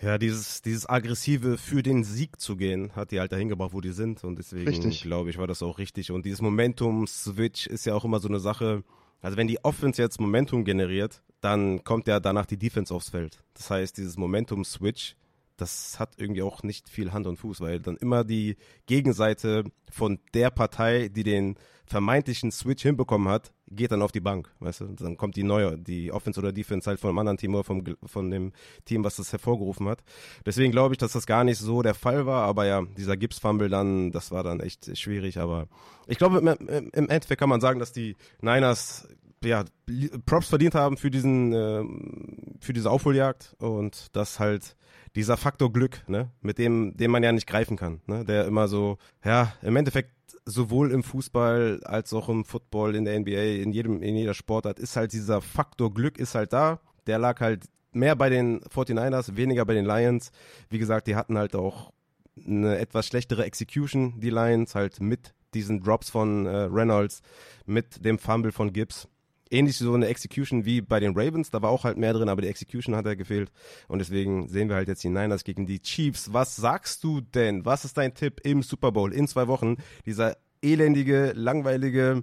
ja. 0.00 0.18
Dieses, 0.18 0.62
dieses 0.62 0.88
aggressive 0.88 1.58
für 1.58 1.82
den 1.82 2.04
Sieg 2.04 2.40
zu 2.40 2.56
gehen, 2.56 2.94
hat 2.94 3.10
die 3.10 3.20
halt 3.20 3.32
dahin 3.32 3.48
gebracht, 3.48 3.72
wo 3.72 3.80
die 3.80 3.92
sind. 3.92 4.24
Und 4.24 4.38
deswegen, 4.38 4.90
glaube 4.90 5.30
ich, 5.30 5.38
war 5.38 5.46
das 5.46 5.62
auch 5.62 5.78
richtig. 5.78 6.10
Und 6.10 6.26
dieses 6.26 6.42
Momentum-Switch 6.42 7.66
ist 7.66 7.86
ja 7.86 7.94
auch 7.94 8.04
immer 8.04 8.20
so 8.20 8.28
eine 8.28 8.40
Sache. 8.40 8.84
Also 9.20 9.36
wenn 9.36 9.46
die 9.46 9.64
Offense 9.64 10.00
jetzt 10.02 10.20
Momentum 10.20 10.64
generiert, 10.64 11.22
dann 11.40 11.82
kommt 11.84 12.06
ja 12.08 12.20
danach 12.20 12.46
die 12.46 12.58
Defense 12.58 12.94
aufs 12.94 13.10
Feld. 13.10 13.42
Das 13.54 13.70
heißt, 13.70 13.96
dieses 13.96 14.16
Momentum-Switch 14.16 15.16
das 15.56 15.98
hat 16.00 16.14
irgendwie 16.16 16.42
auch 16.42 16.62
nicht 16.62 16.88
viel 16.88 17.12
Hand 17.12 17.26
und 17.26 17.36
Fuß, 17.36 17.60
weil 17.60 17.80
dann 17.80 17.96
immer 17.96 18.24
die 18.24 18.56
Gegenseite 18.86 19.64
von 19.90 20.18
der 20.34 20.50
Partei, 20.50 21.08
die 21.08 21.22
den 21.22 21.56
vermeintlichen 21.86 22.50
Switch 22.50 22.82
hinbekommen 22.82 23.28
hat, 23.28 23.52
geht 23.68 23.92
dann 23.92 24.02
auf 24.02 24.12
die 24.12 24.20
Bank, 24.20 24.50
weißt 24.60 24.80
du? 24.80 24.86
Dann 24.86 25.16
kommt 25.16 25.36
die 25.36 25.42
neue, 25.42 25.78
die 25.78 26.12
Offense 26.12 26.40
oder 26.40 26.52
Defense 26.52 26.88
halt 26.88 27.00
von 27.00 27.10
einem 27.10 27.18
anderen 27.18 27.36
Team 27.36 27.54
oder 27.54 27.64
vom, 27.64 27.84
von 28.04 28.30
dem 28.30 28.52
Team, 28.84 29.04
was 29.04 29.16
das 29.16 29.32
hervorgerufen 29.32 29.88
hat. 29.88 30.02
Deswegen 30.46 30.72
glaube 30.72 30.94
ich, 30.94 30.98
dass 30.98 31.12
das 31.12 31.26
gar 31.26 31.44
nicht 31.44 31.58
so 31.58 31.82
der 31.82 31.94
Fall 31.94 32.26
war, 32.26 32.44
aber 32.44 32.66
ja, 32.66 32.82
dieser 32.96 33.16
Gibbs-Fumble 33.16 33.68
dann, 33.68 34.12
das 34.12 34.30
war 34.30 34.42
dann 34.42 34.60
echt 34.60 34.96
schwierig, 34.96 35.38
aber 35.38 35.68
ich 36.06 36.18
glaube, 36.18 36.38
im, 36.38 36.90
Endeffekt 36.92 37.38
kann 37.38 37.48
man 37.48 37.60
sagen, 37.60 37.80
dass 37.80 37.92
die 37.92 38.16
Niners 38.40 39.08
ja, 39.44 39.64
Props 40.24 40.48
verdient 40.48 40.74
haben 40.74 40.96
für 40.96 41.10
diesen, 41.10 41.52
äh, 41.52 41.84
für 42.60 42.72
diese 42.72 42.90
Aufholjagd 42.90 43.54
und 43.58 44.08
das 44.16 44.40
halt 44.40 44.76
dieser 45.14 45.36
Faktor 45.36 45.72
Glück, 45.72 46.02
ne, 46.08 46.30
mit 46.40 46.58
dem, 46.58 46.96
den 46.96 47.10
man 47.10 47.22
ja 47.22 47.32
nicht 47.32 47.46
greifen 47.46 47.76
kann, 47.76 48.00
ne, 48.06 48.24
der 48.24 48.46
immer 48.46 48.68
so, 48.68 48.98
ja, 49.24 49.52
im 49.62 49.76
Endeffekt 49.76 50.10
sowohl 50.44 50.90
im 50.90 51.02
Fußball 51.02 51.80
als 51.84 52.12
auch 52.12 52.28
im 52.28 52.44
Football, 52.44 52.94
in 52.94 53.04
der 53.04 53.18
NBA, 53.18 53.62
in 53.62 53.72
jedem, 53.72 54.02
in 54.02 54.16
jeder 54.16 54.34
Sportart 54.34 54.78
ist 54.78 54.96
halt 54.96 55.12
dieser 55.12 55.40
Faktor 55.40 55.92
Glück 55.92 56.18
ist 56.18 56.34
halt 56.34 56.52
da. 56.52 56.80
Der 57.06 57.18
lag 57.18 57.40
halt 57.40 57.64
mehr 57.92 58.16
bei 58.16 58.28
den 58.28 58.60
49ers, 58.60 59.36
weniger 59.36 59.64
bei 59.64 59.74
den 59.74 59.86
Lions. 59.86 60.32
Wie 60.68 60.78
gesagt, 60.78 61.06
die 61.06 61.16
hatten 61.16 61.38
halt 61.38 61.54
auch 61.54 61.92
eine 62.46 62.78
etwas 62.78 63.06
schlechtere 63.06 63.44
Execution, 63.44 64.20
die 64.20 64.30
Lions, 64.30 64.74
halt 64.74 65.00
mit 65.00 65.34
diesen 65.54 65.82
Drops 65.82 66.10
von 66.10 66.46
äh, 66.46 66.68
Reynolds, 66.70 67.22
mit 67.64 68.04
dem 68.04 68.18
Fumble 68.18 68.52
von 68.52 68.72
Gibbs 68.72 69.08
ähnlich 69.54 69.78
so 69.78 69.94
eine 69.94 70.06
Execution 70.06 70.64
wie 70.64 70.80
bei 70.80 71.00
den 71.00 71.16
Ravens. 71.16 71.50
Da 71.50 71.62
war 71.62 71.70
auch 71.70 71.84
halt 71.84 71.96
mehr 71.96 72.12
drin, 72.12 72.28
aber 72.28 72.42
die 72.42 72.48
Execution 72.48 72.96
hat 72.96 73.06
er 73.06 73.16
gefehlt. 73.16 73.50
Und 73.88 74.00
deswegen 74.00 74.48
sehen 74.48 74.68
wir 74.68 74.76
halt 74.76 74.88
jetzt 74.88 75.04
die 75.04 75.08
Niners 75.08 75.44
gegen 75.44 75.66
die 75.66 75.80
Chiefs. 75.80 76.32
Was 76.32 76.56
sagst 76.56 77.04
du 77.04 77.20
denn? 77.20 77.64
Was 77.64 77.84
ist 77.84 77.96
dein 77.96 78.14
Tipp 78.14 78.40
im 78.44 78.62
Super 78.62 78.92
Bowl 78.92 79.12
in 79.12 79.28
zwei 79.28 79.48
Wochen? 79.48 79.76
Dieser 80.06 80.36
elendige, 80.62 81.32
langweilige, 81.34 82.22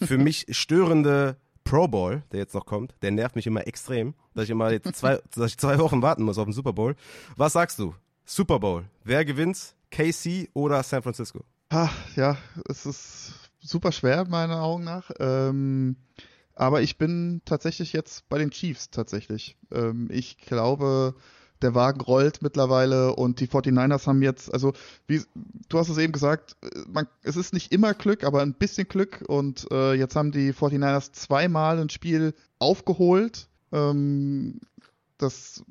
für 0.00 0.18
mich 0.18 0.46
störende 0.50 1.36
Pro 1.64 1.88
Bowl, 1.88 2.22
der 2.32 2.40
jetzt 2.40 2.54
noch 2.54 2.66
kommt, 2.66 2.94
der 3.02 3.12
nervt 3.12 3.36
mich 3.36 3.46
immer 3.46 3.66
extrem, 3.66 4.14
dass 4.34 4.44
ich 4.44 4.50
immer 4.50 4.82
zwei, 4.92 5.20
dass 5.34 5.50
ich 5.50 5.58
zwei 5.58 5.78
Wochen 5.78 6.02
warten 6.02 6.22
muss 6.24 6.38
auf 6.38 6.44
den 6.44 6.52
Super 6.52 6.72
Bowl. 6.72 6.96
Was 7.36 7.52
sagst 7.52 7.78
du? 7.78 7.94
Super 8.24 8.58
Bowl. 8.58 8.84
Wer 9.04 9.24
gewinnt? 9.24 9.74
KC 9.90 10.48
oder 10.54 10.82
San 10.82 11.02
Francisco? 11.02 11.44
Ach, 11.68 11.94
ja, 12.16 12.36
es 12.68 12.86
ist 12.86 13.32
super 13.60 13.92
schwer, 13.92 14.26
meiner 14.28 14.62
Augen 14.62 14.84
nach. 14.84 15.10
Ähm, 15.18 15.96
aber 16.54 16.82
ich 16.82 16.98
bin 16.98 17.42
tatsächlich 17.44 17.92
jetzt 17.92 18.28
bei 18.28 18.38
den 18.38 18.50
Chiefs 18.50 18.90
tatsächlich. 18.90 19.56
Ähm, 19.70 20.08
ich 20.10 20.38
glaube, 20.38 21.14
der 21.62 21.74
Wagen 21.74 22.00
rollt 22.00 22.42
mittlerweile 22.42 23.14
und 23.14 23.40
die 23.40 23.46
49ers 23.46 24.06
haben 24.06 24.22
jetzt, 24.22 24.52
also 24.52 24.72
wie 25.06 25.22
du 25.68 25.78
hast 25.78 25.88
es 25.88 25.98
eben 25.98 26.12
gesagt, 26.12 26.56
äh, 26.62 26.80
man, 26.88 27.06
es 27.22 27.36
ist 27.36 27.54
nicht 27.54 27.72
immer 27.72 27.94
Glück, 27.94 28.24
aber 28.24 28.42
ein 28.42 28.54
bisschen 28.54 28.88
Glück 28.88 29.24
und 29.26 29.66
äh, 29.70 29.94
jetzt 29.94 30.16
haben 30.16 30.32
die 30.32 30.52
49ers 30.52 31.12
zweimal 31.12 31.78
ein 31.78 31.90
Spiel 31.90 32.34
aufgeholt. 32.58 33.48
Ähm, 33.72 34.60
das 35.18 35.64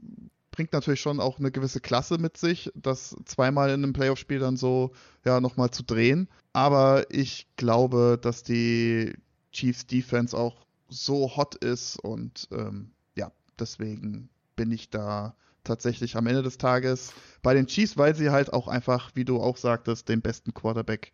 bringt 0.51 0.73
natürlich 0.73 1.01
schon 1.01 1.19
auch 1.19 1.39
eine 1.39 1.51
gewisse 1.51 1.79
Klasse 1.79 2.17
mit 2.17 2.37
sich, 2.37 2.71
das 2.75 3.15
zweimal 3.25 3.69
in 3.69 3.83
einem 3.83 3.93
Playoff-Spiel 3.93 4.39
dann 4.39 4.57
so 4.57 4.91
ja 5.25 5.39
nochmal 5.39 5.71
zu 5.71 5.83
drehen. 5.83 6.27
Aber 6.53 7.05
ich 7.09 7.47
glaube, 7.55 8.19
dass 8.21 8.43
die 8.43 9.13
Chiefs 9.51 9.85
Defense 9.87 10.37
auch 10.37 10.65
so 10.91 11.35
hot 11.35 11.55
ist 11.55 11.97
und 11.97 12.47
ähm, 12.51 12.91
ja, 13.15 13.31
deswegen 13.57 14.29
bin 14.55 14.71
ich 14.71 14.89
da 14.89 15.35
tatsächlich 15.63 16.15
am 16.15 16.27
Ende 16.27 16.43
des 16.43 16.57
Tages 16.57 17.13
bei 17.41 17.53
den 17.53 17.67
Chiefs, 17.67 17.97
weil 17.97 18.15
sie 18.15 18.29
halt 18.29 18.51
auch 18.53 18.67
einfach, 18.67 19.11
wie 19.15 19.25
du 19.25 19.39
auch 19.39 19.57
sagtest, 19.57 20.09
den 20.09 20.21
besten 20.21 20.53
Quarterback 20.53 21.11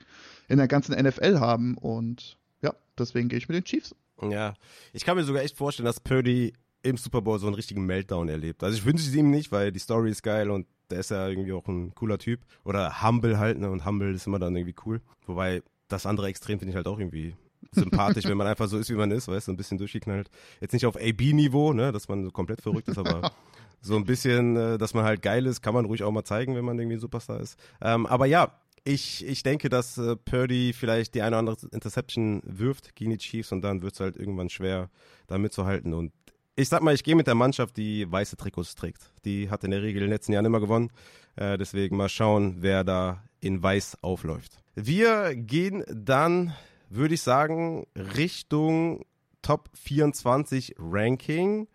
in 0.48 0.58
der 0.58 0.68
ganzen 0.68 0.96
NFL 0.96 1.40
haben. 1.40 1.78
Und 1.78 2.38
ja, 2.62 2.74
deswegen 2.98 3.30
gehe 3.30 3.38
ich 3.38 3.50
mit 3.50 3.56
den 3.56 3.64
Chiefs. 3.66 3.96
Ja, 4.22 4.56
ich 4.94 5.06
kann 5.06 5.18
mir 5.18 5.24
sogar 5.24 5.44
echt 5.44 5.58
vorstellen, 5.58 5.86
dass 5.86 6.00
Purdy 6.00 6.54
im 6.82 6.98
Super 6.98 7.22
Bowl 7.22 7.40
so 7.40 7.48
einen 7.48 7.56
richtigen 7.56 7.86
Meltdown 7.86 8.30
erlebt. 8.30 8.64
Also 8.64 8.78
ich 8.78 8.86
wünsche 8.86 9.08
es 9.08 9.14
ihm 9.14 9.30
nicht, 9.30 9.52
weil 9.52 9.72
die 9.72 9.80
Story 9.80 10.10
ist 10.10 10.24
geil 10.24 10.50
und 10.50 10.66
der 10.90 11.02
ist 11.02 11.12
ja 11.12 11.28
irgendwie 11.28 11.52
auch 11.52 11.68
ein 11.68 11.94
cooler 11.94 12.18
Typ. 12.18 12.42
Oder 12.64 13.04
humble 13.04 13.38
halt, 13.38 13.60
ne? 13.60 13.70
Und 13.70 13.86
humble 13.86 14.14
ist 14.14 14.26
immer 14.26 14.40
dann 14.40 14.56
irgendwie 14.56 14.76
cool. 14.86 15.02
Wobei 15.26 15.62
das 15.90 16.06
andere 16.06 16.28
Extrem 16.28 16.60
finde 16.60 16.72
ich 16.72 16.76
halt 16.76 16.88
auch 16.88 17.00
irgendwie 17.00 17.36
sympathisch, 17.78 18.26
wenn 18.26 18.38
man 18.38 18.48
einfach 18.48 18.68
so 18.68 18.78
ist, 18.78 18.90
wie 18.90 18.96
man 18.96 19.12
ist, 19.12 19.28
weißt 19.28 19.48
du, 19.48 19.54
ein 19.54 19.58
bisschen 19.58 19.78
durchgeknallt. 19.78 20.30
Jetzt 20.62 20.74
nicht 20.74 20.86
auf 20.86 20.96
AB-Niveau, 20.96 21.74
ne, 21.74 21.92
dass 21.92 22.08
man 22.08 22.24
so 22.24 22.32
komplett 22.32 22.62
verrückt 22.62 22.88
ist, 22.88 22.98
aber 22.98 23.32
so 23.82 23.96
ein 23.96 24.06
bisschen, 24.06 24.56
äh, 24.56 24.78
dass 24.78 24.94
man 24.94 25.06
halt 25.06 25.22
geil 25.22 25.46
ist, 25.46 25.62
kann 25.62 25.74
man 25.74 25.86
ruhig 25.86 26.04
auch 26.04 26.12
mal 26.12 26.24
zeigen, 26.24 26.56
wenn 26.56 26.66
man 26.66 26.78
irgendwie 26.78 26.98
ein 26.98 27.02
Superstar 27.02 27.40
ist. 27.40 27.58
Ähm, 27.82 28.06
aber 28.06 28.26
ja, 28.26 28.60
ich, 28.84 29.26
ich 29.26 29.44
denke, 29.44 29.70
dass 29.70 29.98
äh, 29.98 30.16
Purdy 30.16 30.74
vielleicht 30.74 31.14
die 31.16 31.22
eine 31.22 31.36
oder 31.36 31.40
andere 31.40 31.58
Interception 31.72 32.42
wirft 32.46 32.96
gegen 32.96 33.12
die 33.12 33.18
Chiefs 33.18 33.52
und 33.52 33.62
dann 33.62 33.82
wird 33.82 33.94
es 33.94 34.00
halt 34.00 34.18
irgendwann 34.18 34.50
schwer, 34.50 34.90
da 35.28 35.38
mitzuhalten. 35.38 35.94
Und 35.94 36.14
ich 36.56 36.70
sag 36.70 36.82
mal, 36.82 36.94
ich 36.94 37.04
gehe 37.04 37.16
mit 37.16 37.28
der 37.28 37.36
Mannschaft, 37.36 37.78
die 37.78 38.10
weiße 38.12 38.38
Trikots 38.38 38.76
trägt. 38.76 39.12
Die 39.26 39.50
hat 39.50 39.64
in 39.64 39.72
der 39.72 39.82
Regel 39.82 40.02
in 40.02 40.08
den 40.08 40.14
letzten 40.14 40.34
Jahren 40.34 40.46
immer 40.46 40.60
gewonnen. 40.60 40.90
Äh, 41.36 41.58
deswegen 41.58 41.98
mal 41.98 42.10
schauen, 42.10 42.58
wer 42.60 42.84
da 42.84 43.24
in 43.42 43.62
weiß 43.62 44.02
aufläuft. 44.02 44.60
Wir 44.74 45.36
gehen 45.36 45.84
dann, 45.90 46.54
würde 46.90 47.16
ich 47.16 47.22
sagen, 47.22 47.86
Richtung 47.96 49.06
Top 49.42 49.70
24 49.74 50.76
Ranking. 50.78 51.68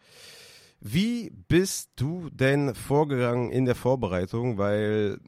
Wie 0.81 1.31
bist 1.49 1.91
du 1.97 2.29
denn 2.31 2.75
vorgegangen 2.75 3.51
in 3.51 3.65
der 3.65 3.75
Vorbereitung? 3.75 4.59
Weil 4.59 5.19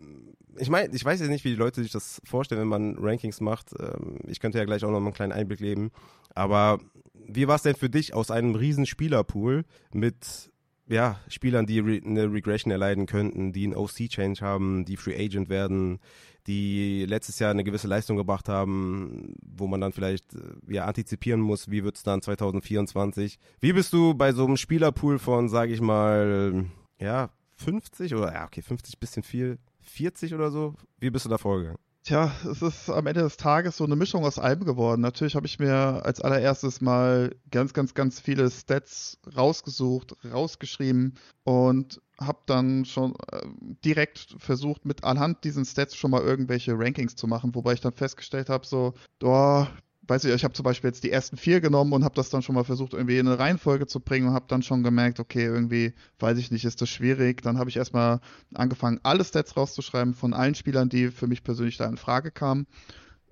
ich 0.59 0.69
meine, 0.69 0.95
ich 0.95 1.05
weiß 1.05 1.21
jetzt 1.21 1.31
nicht, 1.31 1.45
wie 1.45 1.51
die 1.51 1.57
Leute 1.57 1.83
sich 1.83 1.93
das 1.93 2.21
vorstellen, 2.25 2.61
wenn 2.61 2.69
man 2.69 2.97
Rankings 2.99 3.41
macht. 3.41 3.71
Ähm, 3.79 4.19
ich 4.27 4.41
könnte 4.41 4.59
ja 4.59 4.65
gleich 4.65 4.85
auch 4.85 4.91
noch 4.91 5.01
mal 5.01 5.07
einen 5.07 5.15
kleinen 5.15 5.33
Einblick 5.33 5.59
geben. 5.59 5.91
Aber 6.35 6.81
wie 7.15 7.49
war 7.49 7.57
es 7.57 7.63
denn 7.63 7.77
für 7.77 7.91
dich 7.91 8.15
aus 8.15 8.31
einem 8.31 8.55
riesen 8.55 8.87
Spielerpool 8.87 9.65
mit 9.93 10.51
ja, 10.87 11.19
Spielern, 11.29 11.67
die 11.67 11.81
eine 11.81 12.33
Regression 12.33 12.71
erleiden 12.71 13.07
könnten, 13.07 13.53
die 13.53 13.65
einen 13.65 13.75
OC-Change 13.75 14.41
haben, 14.43 14.85
die 14.85 14.97
Free 14.97 15.17
Agent 15.17 15.49
werden, 15.49 15.99
die 16.47 17.07
letztes 17.07 17.39
Jahr 17.39 17.51
eine 17.51 17.65
gewisse 17.65 17.89
Leistung 17.89 18.17
gebracht 18.17 18.49
haben, 18.49 19.35
wo 19.43 19.67
man 19.67 19.81
dann 19.81 19.93
vielleicht 19.93 20.35
äh, 20.35 20.39
ja 20.69 20.85
antizipieren 20.85 21.41
muss, 21.41 21.71
wie 21.71 21.85
wird 21.85 21.97
es 21.97 22.03
dann 22.03 22.23
2024? 22.23 23.39
Wie 23.61 23.73
bist 23.73 23.93
du 23.93 24.15
bei 24.15 24.33
so 24.33 24.45
einem 24.45 24.57
Spielerpool 24.57 25.19
von, 25.19 25.49
sage 25.49 25.73
ich 25.73 25.81
mal, 25.81 26.67
ja, 26.99 27.31
50 27.57 28.15
oder 28.15 28.33
ja, 28.33 28.45
okay, 28.45 28.63
50 28.63 28.99
bisschen 28.99 29.23
viel, 29.23 29.59
40 29.83 30.35
oder 30.35 30.51
so? 30.51 30.75
Wie 30.99 31.11
bist 31.11 31.25
du 31.25 31.31
da 31.31 31.39
vorgegangen? 31.39 31.79
Tja, 32.05 32.31
es 32.51 32.61
ist 32.61 32.91
am 32.91 33.07
Ende 33.07 33.23
des 33.23 33.39
Tages 33.39 33.79
so 33.79 33.85
eine 33.85 33.97
Mischung 33.97 34.27
aus 34.27 34.39
allem 34.39 34.65
geworden. 34.67 35.01
Natürlich 35.01 35.37
habe 35.37 35.47
ich 35.47 35.59
mir 35.59 36.03
als 36.05 36.21
allererstes 36.21 36.83
mal 36.83 37.35
ganz, 37.51 37.73
ganz, 37.73 37.95
ganz 37.95 38.21
viele 38.21 38.51
Stats 38.51 39.19
rausgesucht, 39.35 40.15
rausgeschrieben 40.31 41.15
und 41.45 42.03
habe 42.21 42.41
dann 42.45 42.85
schon 42.85 43.15
äh, 43.33 43.41
direkt 43.87 44.37
versucht, 44.39 44.85
mit 44.85 45.03
anhand 45.03 45.45
diesen 45.45 45.65
Stats 45.65 45.97
schon 45.97 46.11
mal 46.11 46.21
irgendwelche 46.21 46.79
Rankings 46.79 47.17
zu 47.17 47.27
machen, 47.27 47.55
wobei 47.55 47.73
ich 47.73 47.81
dann 47.81 47.95
festgestellt 47.95 48.51
habe, 48.51 48.67
so, 48.67 48.93
oh, 49.23 49.67
weiß 50.07 50.25
ich, 50.25 50.35
ich 50.35 50.45
habe 50.45 50.55
zum 50.55 50.65
Beispiel 50.65 50.89
jetzt 50.89 51.05
die 51.05 51.11
ersten 51.11 51.37
vier 51.37 51.61
genommen 51.61 51.93
und 51.93 52.05
habe 52.05 52.15
das 52.15 52.31
dann 52.31 52.43
schon 52.43 52.55
mal 52.55 52.65
versucht, 52.65 52.93
irgendwie 52.93 53.19
in 53.19 53.27
eine 53.27 53.39
Reihenfolge 53.39 53.87
zu 53.87 54.01
bringen 54.01 54.29
und 54.29 54.35
habe 54.35 54.47
dann 54.49 54.63
schon 54.63 54.83
gemerkt, 54.83 55.21
okay, 55.21 55.45
irgendwie, 55.45 55.95
weiß 56.19 56.39
ich 56.39 56.51
nicht, 56.51 56.65
ist 56.65 56.81
das 56.81 56.89
schwierig. 56.89 57.43
Dann 57.43 57.59
habe 57.59 57.71
ich 57.71 57.77
erstmal 57.77 58.21
angefangen, 58.55 59.01
alle 59.03 59.25
Stats 59.25 59.57
rauszuschreiben 59.57 60.15
von 60.15 60.35
allen 60.35 60.55
Spielern, 60.55 60.89
die 60.89 61.11
für 61.11 61.27
mich 61.27 61.43
persönlich 61.43 61.77
da 61.77 61.87
in 61.87 61.97
Frage 61.97 62.31
kamen. 62.31 62.67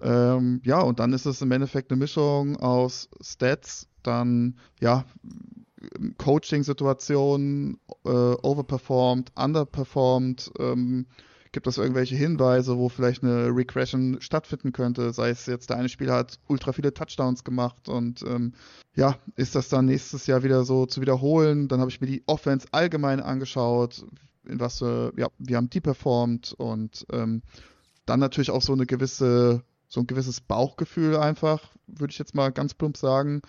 Ähm, 0.01 0.61
ja, 0.65 0.81
und 0.81 0.99
dann 0.99 1.13
ist 1.13 1.27
es 1.27 1.43
im 1.43 1.53
Endeffekt 1.53 1.91
eine 1.91 1.99
Mischung 1.99 2.57
aus 2.57 3.09
Stats, 3.21 3.89
dann, 4.03 4.57
ja, 4.81 5.05
Coaching-Situationen, 6.19 7.79
äh, 8.05 8.09
overperformed, 8.09 9.33
underperformed, 9.37 10.51
ähm, 10.59 11.07
Gibt 11.53 11.67
es 11.67 11.77
irgendwelche 11.77 12.17
Hinweise, 12.17 12.79
wo 12.79 12.89
vielleicht 12.89 13.23
eine 13.23 13.55
Regression 13.55 14.17
stattfinden 14.21 14.73
könnte? 14.73 15.13
Sei 15.13 15.29
es 15.29 15.45
jetzt, 15.45 15.69
der 15.69 15.77
eine 15.77 15.91
Spieler 15.91 16.15
hat 16.15 16.39
ultra 16.49 16.73
viele 16.73 16.95
Touchdowns 16.95 17.45
gemacht 17.45 17.91
und 17.91 18.23
ähm, 18.23 18.55
ja, 18.97 19.17
ist 19.37 19.55
das 19.55 19.69
dann 19.69 19.85
nächstes 19.85 20.27
Jahr 20.27 20.43
wieder 20.43 20.65
so 20.65 20.87
zu 20.87 21.03
wiederholen? 21.03 21.69
Dann 21.69 21.81
habe 21.81 21.91
ich 21.91 22.01
mir 22.01 22.07
die 22.07 22.23
Offense 22.27 22.67
allgemein 22.73 23.21
angeschaut, 23.21 24.05
in 24.47 24.61
was 24.61 24.81
äh, 24.81 25.11
ja, 25.17 25.29
wie 25.39 25.55
haben 25.55 25.69
die 25.69 25.81
performt 25.81 26.55
und 26.57 27.07
ähm, 27.13 27.43
dann 28.07 28.21
natürlich 28.21 28.51
auch 28.51 28.63
so 28.63 28.73
eine 28.73 28.87
gewisse, 28.87 29.63
so 29.89 30.01
ein 30.01 30.07
gewisses 30.07 30.41
Bauchgefühl 30.41 31.17
einfach, 31.17 31.73
würde 31.87 32.13
ich 32.13 32.19
jetzt 32.19 32.35
mal 32.35 32.51
ganz 32.51 32.73
plump 32.75 32.97
sagen. 32.97 33.43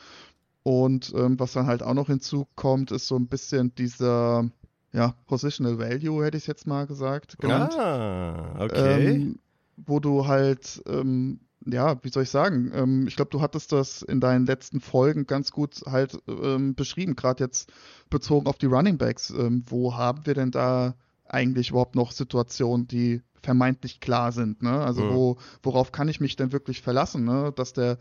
Und 0.64 1.14
ähm, 1.16 1.40
was 1.40 1.54
dann 1.54 1.68
halt 1.68 1.84
auch 1.84 1.94
noch 1.94 2.08
hinzukommt, 2.08 2.92
ist 2.92 3.08
so 3.08 3.16
ein 3.18 3.28
bisschen 3.28 3.76
dieser, 3.76 4.50
ja, 4.94 5.16
Positional 5.26 5.80
Value, 5.80 6.24
hätte 6.24 6.38
ich 6.38 6.48
jetzt 6.48 6.68
mal 6.68 6.86
gesagt, 6.86 7.38
genannt. 7.40 7.74
Ah, 7.78 8.56
okay. 8.60 9.08
Ähm, 9.08 9.40
wo 9.76 10.00
du 10.00 10.28
halt, 10.28 10.84
ähm, 10.88 11.40
ja, 11.66 11.98
wie 12.04 12.10
soll 12.10 12.24
ich 12.24 12.30
sagen, 12.30 12.72
ähm, 12.74 13.08
ich 13.08 13.16
glaube, 13.16 13.32
du 13.32 13.42
hattest 13.42 13.72
das 13.72 14.04
in 14.04 14.20
deinen 14.20 14.46
letzten 14.46 14.80
Folgen 14.82 15.26
ganz 15.26 15.52
gut 15.52 15.82
halt 15.88 16.18
ähm, 16.28 16.76
beschrieben, 16.76 17.16
gerade 17.16 17.44
jetzt 17.44 17.72
bezogen 18.10 18.48
auf 18.48 18.58
die 18.58 18.68
Running 18.68 18.98
Backs. 18.98 19.32
Ähm, 19.32 19.64
wo 19.68 19.96
haben 19.96 20.26
wir 20.26 20.36
denn 20.36 20.52
da 20.52 20.96
eigentlich 21.26 21.72
überhaupt 21.72 21.96
noch 21.96 22.12
Situationen, 22.12 22.88
die 22.88 23.22
vermeintlich 23.42 24.00
klar 24.00 24.32
sind. 24.32 24.62
Ne? 24.62 24.72
Also 24.72 25.04
mhm. 25.04 25.14
wo, 25.14 25.38
worauf 25.64 25.92
kann 25.92 26.08
ich 26.08 26.20
mich 26.20 26.36
denn 26.36 26.52
wirklich 26.52 26.82
verlassen, 26.82 27.26
ne? 27.26 27.52
dass 27.56 27.74
der 27.74 27.98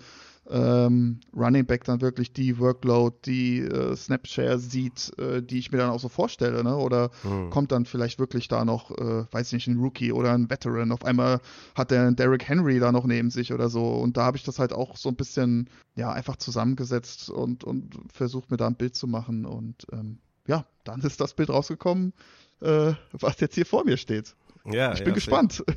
ähm, 0.51 1.21
Running 1.37 1.67
Back 1.67 1.85
dann 1.85 2.01
wirklich 2.01 2.33
die 2.33 2.59
Workload, 2.59 3.17
die 3.25 3.61
äh, 3.61 3.95
Snapshare 3.95 4.59
sieht, 4.59 5.17
äh, 5.19 5.41
die 5.41 5.59
ich 5.59 5.71
mir 5.71 5.79
dann 5.79 5.91
auch 5.91 6.01
so 6.01 6.09
vorstelle, 6.09 6.65
ne? 6.65 6.77
Oder 6.77 7.11
mhm. 7.23 7.51
kommt 7.51 7.71
dann 7.71 7.87
vielleicht 7.87 8.19
wirklich 8.19 8.49
da 8.49 8.65
noch, 8.65 8.91
äh, 8.91 9.25
weiß 9.31 9.49
ich 9.49 9.53
nicht, 9.53 9.69
ein 9.69 9.79
Rookie 9.79 10.13
oder 10.13 10.33
ein 10.33 10.51
Veteran. 10.51 10.91
Auf 10.91 11.05
einmal 11.05 11.41
hat 11.75 11.91
der 11.91 12.11
Derrick 12.13 12.49
Henry 12.49 12.81
da 12.81 12.91
noch 12.91 13.05
neben 13.05 13.31
sich 13.31 13.53
oder 13.53 13.69
so. 13.69 13.85
Und 13.93 14.17
da 14.17 14.25
habe 14.25 14.37
ich 14.37 14.43
das 14.43 14.59
halt 14.59 14.73
auch 14.73 14.97
so 14.97 15.11
ein 15.11 15.17
bisschen, 15.17 15.71
ja, 15.95 16.11
einfach 16.13 16.37
zusammengesetzt 16.37 17.31
und, 17.31 17.63
und 17.63 17.97
versucht 18.13 18.51
mir 18.51 18.57
da 18.57 18.67
ein 18.67 18.77
Bild 18.77 18.97
zu 18.97 19.07
machen. 19.07 19.47
Und 19.47 19.87
ähm, 19.93 20.19
ja, 20.47 20.67
dann 20.83 21.01
ist 21.03 21.21
das 21.21 21.35
Bild 21.35 21.51
rausgekommen, 21.51 22.13
äh, 22.61 22.95
was 23.13 23.39
jetzt 23.39 23.55
hier 23.55 23.67
vor 23.67 23.85
mir 23.85 23.97
steht. 23.97 24.35
Ja, 24.65 24.93
ich 24.93 25.01
bin 25.01 25.09
ja, 25.09 25.15
gespannt. 25.15 25.65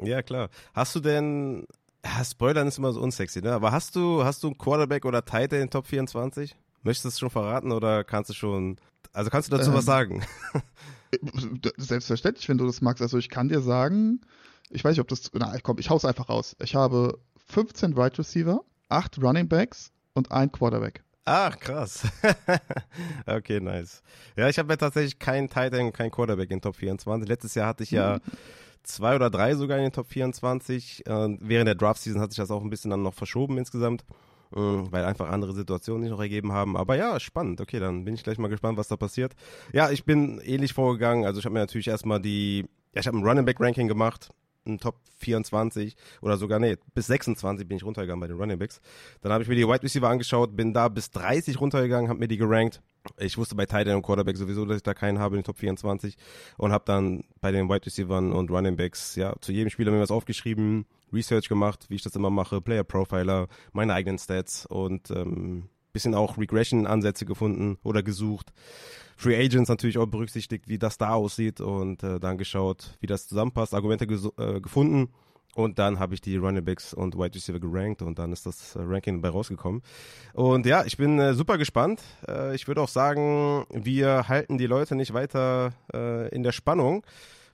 Ja, 0.00 0.22
klar. 0.22 0.48
Hast 0.74 0.94
du 0.94 1.00
denn, 1.00 1.66
ja, 2.04 2.24
Spoilern 2.24 2.68
ist 2.68 2.78
immer 2.78 2.92
so 2.92 3.00
unsexy, 3.00 3.40
ne? 3.40 3.52
Aber 3.52 3.72
hast 3.72 3.96
du, 3.96 4.24
hast 4.24 4.42
du 4.42 4.48
einen 4.48 4.58
Quarterback 4.58 5.04
oder 5.04 5.24
Tight 5.24 5.52
in 5.52 5.60
den 5.60 5.70
Top 5.70 5.86
24? 5.86 6.56
Möchtest 6.82 7.04
du 7.04 7.08
es 7.08 7.18
schon 7.18 7.30
verraten 7.30 7.72
oder 7.72 8.04
kannst 8.04 8.30
du 8.30 8.34
schon, 8.34 8.76
also 9.12 9.30
kannst 9.30 9.50
du 9.50 9.56
dazu 9.56 9.70
ähm, 9.70 9.76
was 9.76 9.84
sagen? 9.84 10.24
Selbstverständlich, 11.76 12.48
wenn 12.48 12.58
du 12.58 12.66
das 12.66 12.80
magst. 12.80 13.02
Also 13.02 13.18
ich 13.18 13.28
kann 13.28 13.48
dir 13.48 13.60
sagen, 13.60 14.20
ich 14.70 14.84
weiß 14.84 14.92
nicht, 14.92 15.00
ob 15.00 15.08
das, 15.08 15.30
na, 15.32 15.56
komm, 15.62 15.78
ich 15.78 15.90
hau's 15.90 16.04
einfach 16.04 16.28
raus. 16.28 16.54
Ich 16.62 16.74
habe 16.74 17.18
15 17.48 17.92
Wide 17.92 18.00
right 18.00 18.18
Receiver, 18.18 18.64
8 18.90 19.20
Running 19.20 19.48
Backs 19.48 19.90
und 20.14 20.30
ein 20.30 20.52
Quarterback. 20.52 21.02
Ach, 21.24 21.58
krass. 21.58 22.08
okay, 23.26 23.60
nice. 23.60 24.02
Ja, 24.36 24.48
ich 24.48 24.58
habe 24.58 24.72
ja 24.72 24.76
tatsächlich 24.76 25.18
keinen 25.18 25.50
Tight 25.50 25.74
End, 25.74 25.92
keinen 25.92 26.10
Quarterback 26.10 26.50
in 26.50 26.60
Top 26.60 26.76
24. 26.76 27.28
Letztes 27.28 27.54
Jahr 27.54 27.66
hatte 27.66 27.82
ich 27.82 27.90
ja 27.90 28.18
zwei 28.82 29.14
oder 29.16 29.30
drei 29.30 29.54
sogar 29.54 29.78
in 29.78 29.84
den 29.84 29.92
Top 29.92 30.08
24. 30.08 31.06
Äh, 31.06 31.36
während 31.40 31.68
der 31.68 31.74
Draft-Season 31.74 32.20
hat 32.20 32.30
sich 32.30 32.38
das 32.38 32.50
auch 32.50 32.62
ein 32.62 32.70
bisschen 32.70 32.90
dann 32.90 33.02
noch 33.02 33.14
verschoben 33.14 33.58
insgesamt, 33.58 34.04
äh, 34.52 34.56
weil 34.56 35.04
einfach 35.04 35.30
andere 35.30 35.54
Situationen 35.54 36.02
sich 36.02 36.10
noch 36.10 36.20
ergeben 36.20 36.52
haben. 36.52 36.76
Aber 36.76 36.96
ja, 36.96 37.18
spannend. 37.20 37.60
Okay, 37.60 37.80
dann 37.80 38.04
bin 38.04 38.14
ich 38.14 38.24
gleich 38.24 38.38
mal 38.38 38.48
gespannt, 38.48 38.78
was 38.78 38.88
da 38.88 38.96
passiert. 38.96 39.34
Ja, 39.72 39.90
ich 39.90 40.04
bin 40.04 40.40
ähnlich 40.44 40.72
vorgegangen. 40.72 41.24
Also 41.24 41.38
ich 41.40 41.44
habe 41.44 41.54
mir 41.54 41.60
natürlich 41.60 41.88
erstmal 41.88 42.20
die, 42.20 42.66
ja, 42.94 43.00
ich 43.00 43.06
habe 43.06 43.18
ein 43.18 43.24
Running 43.24 43.44
Back 43.44 43.60
Ranking 43.60 43.88
gemacht 43.88 44.30
ein 44.68 44.78
Top 44.78 44.96
24 45.18 45.96
oder 46.20 46.36
sogar, 46.36 46.58
nee, 46.58 46.76
bis 46.94 47.06
26 47.06 47.66
bin 47.66 47.76
ich 47.76 47.84
runtergegangen 47.84 48.20
bei 48.20 48.28
den 48.28 48.36
Running 48.36 48.58
Backs. 48.58 48.80
Dann 49.20 49.32
habe 49.32 49.42
ich 49.42 49.48
mir 49.48 49.56
die 49.56 49.66
Wide 49.66 49.82
Receiver 49.82 50.08
angeschaut, 50.08 50.56
bin 50.56 50.72
da 50.72 50.88
bis 50.88 51.10
30 51.10 51.60
runtergegangen, 51.60 52.08
habe 52.08 52.20
mir 52.20 52.28
die 52.28 52.36
gerankt. 52.36 52.80
Ich 53.16 53.38
wusste 53.38 53.54
bei 53.54 53.66
Tight 53.66 53.86
End 53.86 53.96
und 53.96 54.02
Quarterback 54.02 54.36
sowieso, 54.36 54.64
dass 54.66 54.78
ich 54.78 54.82
da 54.82 54.94
keinen 54.94 55.18
habe 55.18 55.36
in 55.36 55.40
den 55.40 55.46
Top 55.46 55.58
24 55.58 56.16
und 56.56 56.72
habe 56.72 56.84
dann 56.86 57.24
bei 57.40 57.50
den 57.50 57.68
Wide 57.68 57.86
Receivers 57.86 58.34
und 58.34 58.50
Running 58.50 58.76
Backs, 58.76 59.16
ja, 59.16 59.34
zu 59.40 59.52
jedem 59.52 59.70
Spieler 59.70 59.92
mir 59.92 60.00
was 60.00 60.10
aufgeschrieben, 60.10 60.86
Research 61.12 61.48
gemacht, 61.48 61.86
wie 61.88 61.94
ich 61.94 62.02
das 62.02 62.16
immer 62.16 62.30
mache, 62.30 62.60
Player 62.60 62.84
Profiler, 62.84 63.48
meine 63.72 63.94
eigenen 63.94 64.18
Stats 64.18 64.66
und 64.66 65.10
ähm, 65.10 65.68
bisschen 65.92 66.14
auch 66.14 66.38
Regression-Ansätze 66.38 67.26
gefunden 67.26 67.78
oder 67.82 68.02
gesucht. 68.02 68.52
Free 69.16 69.36
Agents 69.36 69.68
natürlich 69.68 69.98
auch 69.98 70.06
berücksichtigt, 70.06 70.68
wie 70.68 70.78
das 70.78 70.96
da 70.96 71.10
aussieht 71.14 71.60
und 71.60 72.02
äh, 72.02 72.20
dann 72.20 72.38
geschaut, 72.38 72.96
wie 73.00 73.06
das 73.06 73.26
zusammenpasst, 73.26 73.74
Argumente 73.74 74.04
äh, 74.04 74.60
gefunden 74.60 75.08
Und 75.54 75.80
dann 75.80 75.98
habe 75.98 76.14
ich 76.14 76.20
die 76.20 76.36
Running 76.36 76.64
Backs 76.64 76.94
und 76.94 77.16
Wide 77.16 77.34
Receiver 77.34 77.58
gerankt 77.58 78.00
und 78.02 78.20
dann 78.20 78.32
ist 78.32 78.46
das 78.46 78.76
äh, 78.76 78.80
Ranking 78.80 79.20
dabei 79.20 79.32
rausgekommen. 79.32 79.82
Und 80.34 80.66
ja, 80.66 80.84
ich 80.84 80.96
bin 80.96 81.18
äh, 81.18 81.34
super 81.34 81.58
gespannt. 81.58 82.00
Äh, 82.28 82.54
ich 82.54 82.68
würde 82.68 82.80
auch 82.80 82.88
sagen, 82.88 83.64
wir 83.70 84.28
halten 84.28 84.56
die 84.56 84.66
Leute 84.66 84.94
nicht 84.94 85.14
weiter 85.14 85.72
äh, 85.92 86.28
in 86.28 86.44
der 86.44 86.52
Spannung. 86.52 87.04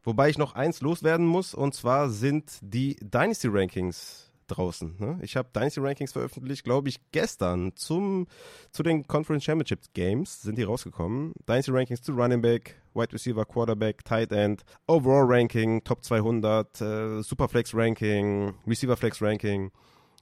Wobei 0.02 0.28
ich 0.28 0.36
noch 0.36 0.54
eins 0.54 0.82
loswerden 0.82 1.24
muss, 1.26 1.54
und 1.54 1.74
zwar 1.74 2.10
sind 2.10 2.58
die 2.60 2.96
Dynasty 3.00 3.48
Rankings 3.48 4.23
draußen. 4.46 4.96
Ne? 4.98 5.18
Ich 5.22 5.36
habe 5.36 5.48
Dynasty 5.54 5.80
Rankings 5.80 6.12
veröffentlicht, 6.12 6.64
glaube 6.64 6.88
ich, 6.88 7.00
gestern 7.12 7.72
zum, 7.76 8.26
zu 8.70 8.82
den 8.82 9.06
Conference 9.06 9.44
Championship 9.44 9.80
Games 9.94 10.42
sind 10.42 10.58
die 10.58 10.62
rausgekommen. 10.62 11.32
Dynasty 11.48 11.70
Rankings 11.70 12.02
zu 12.02 12.12
Running 12.12 12.42
Back, 12.42 12.76
Wide 12.94 13.12
Receiver, 13.12 13.44
Quarterback, 13.44 14.04
Tight 14.04 14.32
End, 14.32 14.62
Overall 14.86 15.26
Ranking, 15.26 15.82
Top 15.84 16.04
200, 16.04 16.80
äh, 16.80 17.22
Superflex 17.22 17.74
Ranking, 17.74 18.54
Receiver 18.66 18.96
Flex 18.96 19.20
Ranking, 19.20 19.70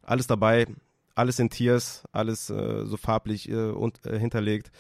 alles 0.03 0.27
dabei. 0.27 0.67
Alles 1.15 1.39
in 1.39 1.51
Tiers, 1.51 2.05
alles 2.13 2.49
äh, 2.49 2.87
so 2.87 2.97
farblich 2.97 3.49
äh, 3.49 3.71
und, 3.71 4.05
äh, 4.07 4.19
hinterlegt. 4.19 4.71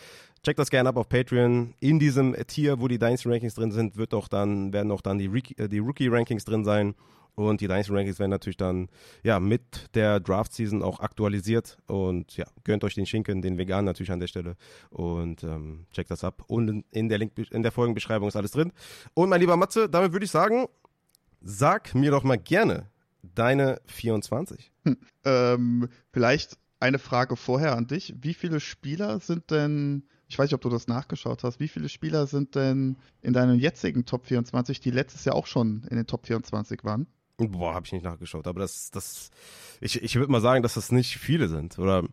Checkt 0.43 0.59
das 0.59 0.71
gerne 0.71 0.89
ab 0.89 0.97
auf 0.97 1.09
Patreon. 1.09 1.75
In 1.79 1.99
diesem 1.99 2.35
Tier, 2.47 2.81
wo 2.81 2.89
die 2.89 2.99
Dynasty 2.99 3.29
Rankings 3.29 3.55
drin 3.55 3.71
sind, 3.71 3.97
wird 3.97 4.15
auch 4.15 4.29
dann, 4.29 4.73
werden 4.73 4.91
auch 4.91 5.03
dann 5.03 5.19
die, 5.19 5.27
äh, 5.57 5.69
die 5.69 5.79
Rookie 5.79 6.09
Rankings 6.09 6.45
drin 6.45 6.65
sein. 6.65 6.95
Und 7.35 7.61
die 7.61 7.67
Dynasty 7.67 7.93
Rankings 7.93 8.19
werden 8.19 8.31
natürlich 8.31 8.57
dann 8.57 8.89
ja 9.23 9.41
mit 9.41 9.95
der 9.95 10.21
Draft 10.21 10.53
Season 10.53 10.83
auch 10.83 11.01
aktualisiert. 11.01 11.79
Und 11.87 12.37
ja, 12.37 12.47
gönnt 12.65 12.85
euch 12.85 12.95
den 12.95 13.07
Schinken, 13.07 13.41
den 13.41 13.59
Vegan 13.59 13.85
natürlich 13.85 14.13
an 14.13 14.21
der 14.21 14.27
Stelle. 14.27 14.57
Und 14.91 15.43
ähm, 15.43 15.87
checkt 15.93 16.11
das 16.11 16.25
ab. 16.25 16.45
Und 16.47 16.85
in 16.91 17.09
der 17.09 17.19
Link, 17.19 17.33
in 17.51 17.63
der 17.63 17.73
Folgenbeschreibung 17.73 18.29
ist 18.29 18.37
alles 18.37 18.51
drin. 18.51 18.73
Und 19.15 19.31
mein 19.31 19.41
lieber 19.41 19.57
Matze, 19.57 19.89
damit 19.89 20.13
würde 20.13 20.25
ich 20.25 20.31
sagen, 20.31 20.67
sag 21.41 21.95
mir 21.95 22.11
doch 22.11 22.23
mal 22.23 22.39
gerne 22.39 22.91
deine 23.23 23.81
24. 23.87 24.71
Hm, 24.85 24.99
ähm, 25.25 25.89
vielleicht 26.13 26.59
eine 26.81 26.99
Frage 26.99 27.37
vorher 27.37 27.77
an 27.77 27.87
dich. 27.87 28.15
Wie 28.21 28.35
viele 28.35 28.61
Spieler 28.61 29.21
sind 29.21 29.51
denn 29.51 30.05
ich 30.33 30.39
weiß 30.39 30.47
nicht, 30.47 30.55
ob 30.55 30.63
du 30.63 30.71
das 30.71 30.89
nachgeschaut 30.89 31.45
hast. 31.45 31.61
Wie 31.61 31.69
viele 31.69 31.91
Spieler 31.91 32.27
sind 32.27 32.55
denn 32.55 32.97
in 33.21 33.35
deinem 33.35 33.59
jetzigen 33.59 34.07
Top 34.07 34.25
24, 34.25 34.81
die 34.81 34.91
letztes 34.91 35.27
Jahr 35.27 35.35
auch 35.35 35.47
schon 35.47 35.85
in 35.91 35.97
den 35.99 36.07
Top 36.07 36.27
24 36.27 36.85
waren? 36.85 37.07
Boah, 37.39 37.75
habe 37.75 37.87
ich 37.87 37.93
nicht 37.93 38.05
nachgeschaut. 38.05 38.47
Aber 38.47 38.61
das, 38.61 38.91
das, 38.91 39.31
ich, 39.81 40.03
ich 40.03 40.17
würde 40.17 40.31
mal 40.31 40.41
sagen, 40.41 40.63
dass 40.63 40.75
das 40.75 40.93
nicht 40.93 41.17
viele 41.19 41.49
sind. 41.49 41.79
Oder 41.79 42.05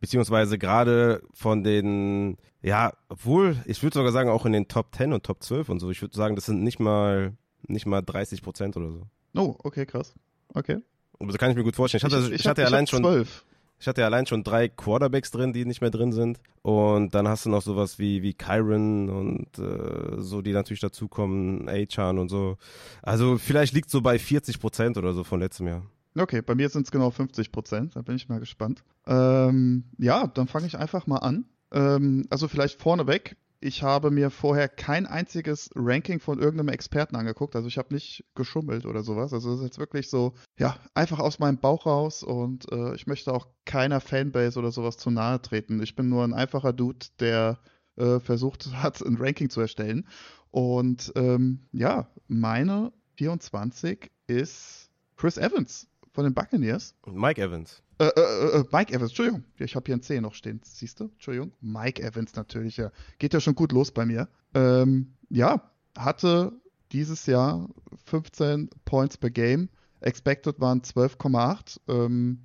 beziehungsweise 0.00 0.58
gerade 0.58 1.22
von 1.32 1.64
den, 1.64 2.36
ja, 2.62 2.92
obwohl, 3.08 3.56
ich 3.66 3.82
würde 3.82 3.94
sogar 3.94 4.12
sagen, 4.12 4.30
auch 4.30 4.46
in 4.46 4.52
den 4.52 4.68
Top 4.68 4.94
10 4.94 5.12
und 5.12 5.24
Top 5.24 5.42
12 5.42 5.68
und 5.68 5.80
so. 5.80 5.90
Ich 5.90 6.02
würde 6.02 6.16
sagen, 6.16 6.36
das 6.36 6.46
sind 6.46 6.62
nicht 6.62 6.78
mal, 6.78 7.36
nicht 7.66 7.86
mal 7.86 8.02
30 8.02 8.42
Prozent 8.42 8.76
oder 8.76 8.90
so. 8.90 9.02
Oh, 9.34 9.56
okay, 9.64 9.86
krass. 9.86 10.14
Okay. 10.54 10.78
Aber 11.18 11.32
das 11.32 11.38
kann 11.38 11.50
ich 11.50 11.56
mir 11.56 11.64
gut 11.64 11.76
vorstellen. 11.76 12.00
Ich 12.00 12.04
hatte, 12.04 12.24
ich, 12.26 12.32
ich, 12.32 12.40
ich 12.40 12.46
hatte 12.46 12.62
hab, 12.62 12.68
allein 12.68 12.86
schon. 12.86 13.02
12. 13.02 13.44
Ich 13.78 13.86
hatte 13.86 14.00
ja 14.00 14.06
allein 14.06 14.26
schon 14.26 14.42
drei 14.42 14.68
Quarterbacks 14.68 15.30
drin, 15.30 15.52
die 15.52 15.64
nicht 15.64 15.80
mehr 15.80 15.90
drin 15.90 16.12
sind. 16.12 16.40
Und 16.62 17.14
dann 17.14 17.28
hast 17.28 17.46
du 17.46 17.50
noch 17.50 17.62
sowas 17.62 17.98
wie, 17.98 18.22
wie 18.22 18.34
Kyron 18.34 19.08
und 19.08 19.58
äh, 19.58 20.20
so, 20.20 20.42
die 20.42 20.52
natürlich 20.52 20.80
dazukommen, 20.80 21.68
Achan 21.68 22.18
und 22.18 22.28
so. 22.28 22.56
Also 23.02 23.38
vielleicht 23.38 23.74
liegt 23.74 23.90
so 23.90 24.00
bei 24.00 24.18
40 24.18 24.58
Prozent 24.60 24.96
oder 24.96 25.12
so 25.12 25.24
von 25.24 25.40
letztem 25.40 25.68
Jahr. 25.68 25.82
Okay, 26.18 26.40
bei 26.40 26.54
mir 26.54 26.68
sind 26.68 26.86
es 26.86 26.90
genau 26.90 27.10
50 27.10 27.52
Prozent, 27.52 27.94
da 27.94 28.02
bin 28.02 28.16
ich 28.16 28.28
mal 28.28 28.40
gespannt. 28.40 28.82
Ähm, 29.06 29.84
ja, 29.98 30.26
dann 30.26 30.48
fange 30.48 30.66
ich 30.66 30.78
einfach 30.78 31.06
mal 31.06 31.18
an. 31.18 31.44
Ähm, 31.72 32.24
also 32.30 32.48
vielleicht 32.48 32.80
vorneweg, 32.80 33.36
ich 33.66 33.82
habe 33.82 34.12
mir 34.12 34.30
vorher 34.30 34.68
kein 34.68 35.06
einziges 35.06 35.70
Ranking 35.74 36.20
von 36.20 36.38
irgendeinem 36.38 36.68
Experten 36.68 37.16
angeguckt. 37.16 37.56
Also 37.56 37.66
ich 37.66 37.78
habe 37.78 37.92
nicht 37.92 38.24
geschummelt 38.36 38.86
oder 38.86 39.02
sowas. 39.02 39.32
Also 39.32 39.52
es 39.52 39.58
ist 39.58 39.64
jetzt 39.64 39.78
wirklich 39.78 40.08
so, 40.08 40.34
ja, 40.56 40.76
einfach 40.94 41.18
aus 41.18 41.40
meinem 41.40 41.58
Bauch 41.58 41.84
raus 41.84 42.22
und 42.22 42.70
äh, 42.70 42.94
ich 42.94 43.08
möchte 43.08 43.32
auch 43.32 43.48
keiner 43.64 44.00
Fanbase 44.00 44.56
oder 44.58 44.70
sowas 44.70 44.98
zu 44.98 45.10
nahe 45.10 45.42
treten. 45.42 45.82
Ich 45.82 45.96
bin 45.96 46.08
nur 46.08 46.22
ein 46.22 46.32
einfacher 46.32 46.72
Dude, 46.72 47.06
der 47.18 47.58
äh, 47.96 48.20
versucht 48.20 48.66
hat, 48.82 49.02
ein 49.02 49.16
Ranking 49.16 49.50
zu 49.50 49.60
erstellen. 49.60 50.06
Und 50.52 51.12
ähm, 51.16 51.66
ja, 51.72 52.08
meine 52.28 52.92
24 53.16 54.12
ist 54.28 54.90
Chris 55.16 55.38
Evans 55.38 55.88
von 56.16 56.24
den 56.24 56.34
Buccaneers. 56.34 56.94
Mike 57.06 57.40
Evans. 57.40 57.82
Äh, 57.98 58.06
äh, 58.06 58.60
äh, 58.60 58.64
Mike 58.72 58.92
Evans, 58.92 59.10
Entschuldigung. 59.10 59.44
Ich 59.58 59.76
habe 59.76 59.84
hier 59.84 59.96
ein 59.96 60.02
C 60.02 60.18
noch 60.20 60.34
stehen. 60.34 60.60
Siehst 60.64 60.98
du? 60.98 61.04
Entschuldigung. 61.04 61.52
Mike 61.60 62.02
Evans 62.02 62.34
natürlich, 62.34 62.78
ja. 62.78 62.90
Geht 63.18 63.34
ja 63.34 63.40
schon 63.40 63.54
gut 63.54 63.70
los 63.72 63.92
bei 63.92 64.06
mir. 64.06 64.28
Ähm, 64.54 65.12
ja, 65.28 65.70
hatte 65.96 66.52
dieses 66.92 67.26
Jahr 67.26 67.68
15 68.06 68.70
Points 68.86 69.18
per 69.18 69.30
Game. 69.30 69.68
Expected 70.00 70.58
waren 70.58 70.80
12,8. 70.80 71.80
Ähm, 71.86 72.40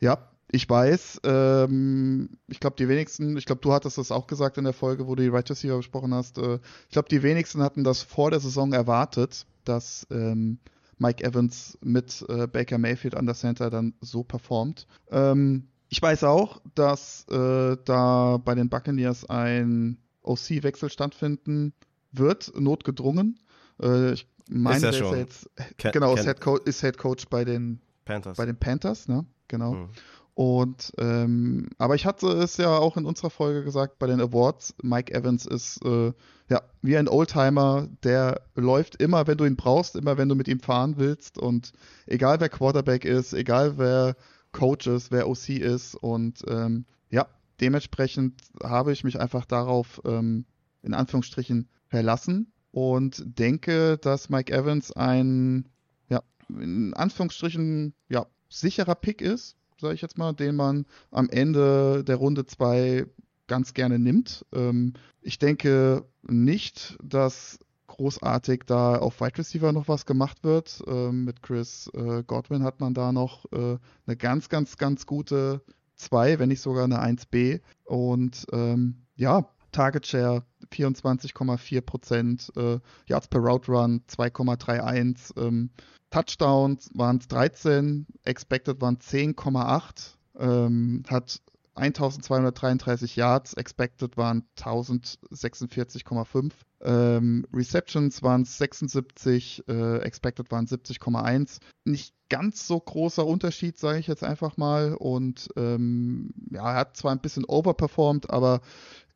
ja, 0.00 0.28
ich 0.50 0.68
weiß, 0.68 1.20
ähm, 1.22 2.30
ich 2.48 2.58
glaube, 2.58 2.76
die 2.76 2.88
wenigsten, 2.88 3.36
ich 3.36 3.46
glaube, 3.46 3.60
du 3.60 3.72
hattest 3.72 3.98
das 3.98 4.10
auch 4.10 4.26
gesagt 4.26 4.58
in 4.58 4.64
der 4.64 4.72
Folge, 4.72 5.06
wo 5.06 5.14
du 5.14 5.22
die 5.22 5.28
Right 5.28 5.48
Receiver 5.48 5.76
besprochen 5.76 6.12
hast. 6.12 6.38
Äh, 6.38 6.58
ich 6.88 6.92
glaube, 6.92 7.08
die 7.08 7.22
wenigsten 7.22 7.62
hatten 7.62 7.84
das 7.84 8.02
vor 8.02 8.32
der 8.32 8.40
Saison 8.40 8.72
erwartet, 8.72 9.46
dass 9.64 10.04
ähm, 10.10 10.58
Mike 11.04 11.22
Evans 11.22 11.76
mit 11.82 12.24
äh, 12.30 12.46
Baker 12.46 12.78
Mayfield 12.78 13.14
an 13.14 13.26
der 13.26 13.34
Center 13.34 13.68
dann 13.68 13.92
so 14.00 14.24
performt. 14.24 14.86
Ähm, 15.10 15.68
ich 15.90 16.00
weiß 16.00 16.24
auch, 16.24 16.62
dass 16.74 17.26
äh, 17.28 17.76
da 17.84 18.38
bei 18.38 18.54
den 18.54 18.70
Buccaneers 18.70 19.28
ein 19.28 19.98
OC-Wechsel 20.22 20.88
stattfinden 20.88 21.74
wird, 22.10 22.58
notgedrungen. 22.58 23.38
Äh, 23.82 24.14
ich 24.14 24.26
meine, 24.48 24.80
der 24.80 24.90
ist 24.90 25.00
jetzt, 25.00 25.50
Ken, 25.76 25.92
genau, 25.92 26.14
Ken. 26.14 26.24
Head 26.24 26.60
ist 26.64 26.80
Head 26.80 26.96
Coach 26.96 27.26
bei 27.28 27.44
den 27.44 27.80
Panthers. 28.06 28.38
Bei 28.38 28.46
den 28.46 28.56
Panthers, 28.56 29.06
ne? 29.06 29.26
Genau. 29.48 29.74
Mhm. 29.74 29.88
Und 30.34 30.92
ähm, 30.98 31.68
aber 31.78 31.94
ich 31.94 32.06
hatte 32.06 32.26
es 32.26 32.56
ja 32.56 32.76
auch 32.76 32.96
in 32.96 33.06
unserer 33.06 33.30
Folge 33.30 33.62
gesagt 33.62 34.00
bei 34.00 34.08
den 34.08 34.20
Awards. 34.20 34.74
Mike 34.82 35.14
Evans 35.14 35.46
ist 35.46 35.84
äh, 35.84 36.12
ja 36.50 36.62
wie 36.82 36.96
ein 36.96 37.08
Oldtimer, 37.08 37.88
der 38.02 38.42
läuft 38.56 39.00
immer, 39.00 39.28
wenn 39.28 39.38
du 39.38 39.44
ihn 39.44 39.54
brauchst, 39.54 39.94
immer 39.94 40.18
wenn 40.18 40.28
du 40.28 40.34
mit 40.34 40.48
ihm 40.48 40.58
fahren 40.58 40.94
willst. 40.96 41.38
Und 41.38 41.72
egal 42.06 42.40
wer 42.40 42.48
Quarterback 42.48 43.04
ist, 43.04 43.32
egal 43.32 43.78
wer 43.78 44.16
Coach 44.50 44.88
ist, 44.88 45.12
wer 45.12 45.28
OC 45.28 45.50
ist 45.50 45.94
und 45.94 46.42
ähm, 46.48 46.84
ja, 47.10 47.28
dementsprechend 47.60 48.40
habe 48.60 48.92
ich 48.92 49.04
mich 49.04 49.20
einfach 49.20 49.44
darauf 49.44 50.00
ähm, 50.04 50.46
in 50.82 50.94
Anführungsstrichen 50.94 51.68
verlassen 51.86 52.52
und 52.72 53.22
denke, 53.38 53.98
dass 53.98 54.30
Mike 54.30 54.52
Evans 54.52 54.90
ein 54.90 55.68
ja 56.08 56.22
in 56.48 56.92
Anführungsstrichen 56.94 57.94
ja 58.08 58.26
sicherer 58.48 58.96
Pick 58.96 59.20
ist 59.20 59.56
sage 59.84 59.96
ich 59.96 60.02
jetzt 60.02 60.16
mal, 60.16 60.32
den 60.32 60.56
man 60.56 60.86
am 61.10 61.28
Ende 61.28 62.04
der 62.04 62.16
Runde 62.16 62.46
2 62.46 63.06
ganz 63.46 63.74
gerne 63.74 63.98
nimmt. 63.98 64.46
Ähm, 64.54 64.94
ich 65.20 65.38
denke 65.38 66.06
nicht, 66.22 66.96
dass 67.02 67.58
großartig 67.88 68.62
da 68.66 68.96
auf 68.96 69.20
Wide 69.20 69.36
Receiver 69.36 69.72
noch 69.72 69.86
was 69.86 70.06
gemacht 70.06 70.42
wird. 70.42 70.82
Ähm, 70.86 71.26
mit 71.26 71.42
Chris 71.42 71.90
äh, 71.92 72.22
Godwin 72.26 72.62
hat 72.62 72.80
man 72.80 72.94
da 72.94 73.12
noch 73.12 73.44
äh, 73.52 73.76
eine 74.06 74.16
ganz, 74.16 74.48
ganz, 74.48 74.78
ganz 74.78 75.04
gute 75.04 75.60
2, 75.96 76.38
wenn 76.38 76.48
nicht 76.48 76.62
sogar 76.62 76.84
eine 76.84 77.02
1B. 77.02 77.60
Und 77.84 78.46
ähm, 78.52 79.04
ja, 79.16 79.46
Target 79.70 80.06
Share 80.06 80.44
24,4 80.70 81.80
Prozent, 81.80 82.52
äh, 82.56 82.78
Yards 83.06 83.28
per 83.28 83.40
Route 83.40 83.70
Run 83.70 84.02
2,31, 84.08 85.32
ähm, 85.36 85.70
Touchdowns 86.10 86.90
waren 86.94 87.18
es 87.18 87.28
13, 87.28 88.06
Expected 88.24 88.80
waren 88.80 88.98
10,8, 88.98 90.16
ähm, 90.38 91.02
hat 91.08 91.40
1233 91.74 93.16
Yards, 93.16 93.54
Expected 93.54 94.16
waren 94.16 94.44
1046,5. 94.56 96.52
Ähm, 96.82 97.46
Receptions 97.52 98.22
waren 98.22 98.44
76, 98.44 99.64
äh, 99.68 99.98
Expected 99.98 100.52
waren 100.52 100.66
70,1. 100.66 101.58
Nicht 101.84 102.14
ganz 102.28 102.66
so 102.66 102.78
großer 102.78 103.26
Unterschied, 103.26 103.78
sage 103.78 103.98
ich 103.98 104.06
jetzt 104.06 104.22
einfach 104.22 104.56
mal. 104.56 104.94
Und 104.94 105.48
ähm, 105.56 106.32
ja, 106.50 106.72
er 106.72 106.78
hat 106.78 106.96
zwar 106.96 107.12
ein 107.12 107.20
bisschen 107.20 107.44
overperformed, 107.44 108.30
aber 108.30 108.60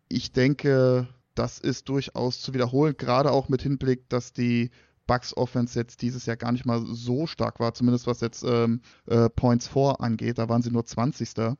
ich 0.08 0.32
denke, 0.32 1.06
das 1.38 1.58
ist 1.58 1.88
durchaus 1.88 2.40
zu 2.40 2.52
wiederholen, 2.52 2.96
gerade 2.96 3.30
auch 3.30 3.48
mit 3.48 3.62
Hinblick, 3.62 4.08
dass 4.08 4.32
die 4.32 4.70
Bucks 5.06 5.36
Offense 5.36 5.78
jetzt 5.78 6.02
dieses 6.02 6.26
Jahr 6.26 6.36
gar 6.36 6.52
nicht 6.52 6.66
mal 6.66 6.84
so 6.84 7.26
stark 7.26 7.60
war, 7.60 7.74
zumindest 7.74 8.06
was 8.06 8.20
jetzt 8.20 8.44
ähm, 8.44 8.82
äh, 9.06 9.30
Points 9.30 9.66
vor 9.66 10.00
angeht. 10.00 10.38
Da 10.38 10.48
waren 10.48 10.62
sie 10.62 10.70
nur 10.70 10.84
20. 10.84 11.56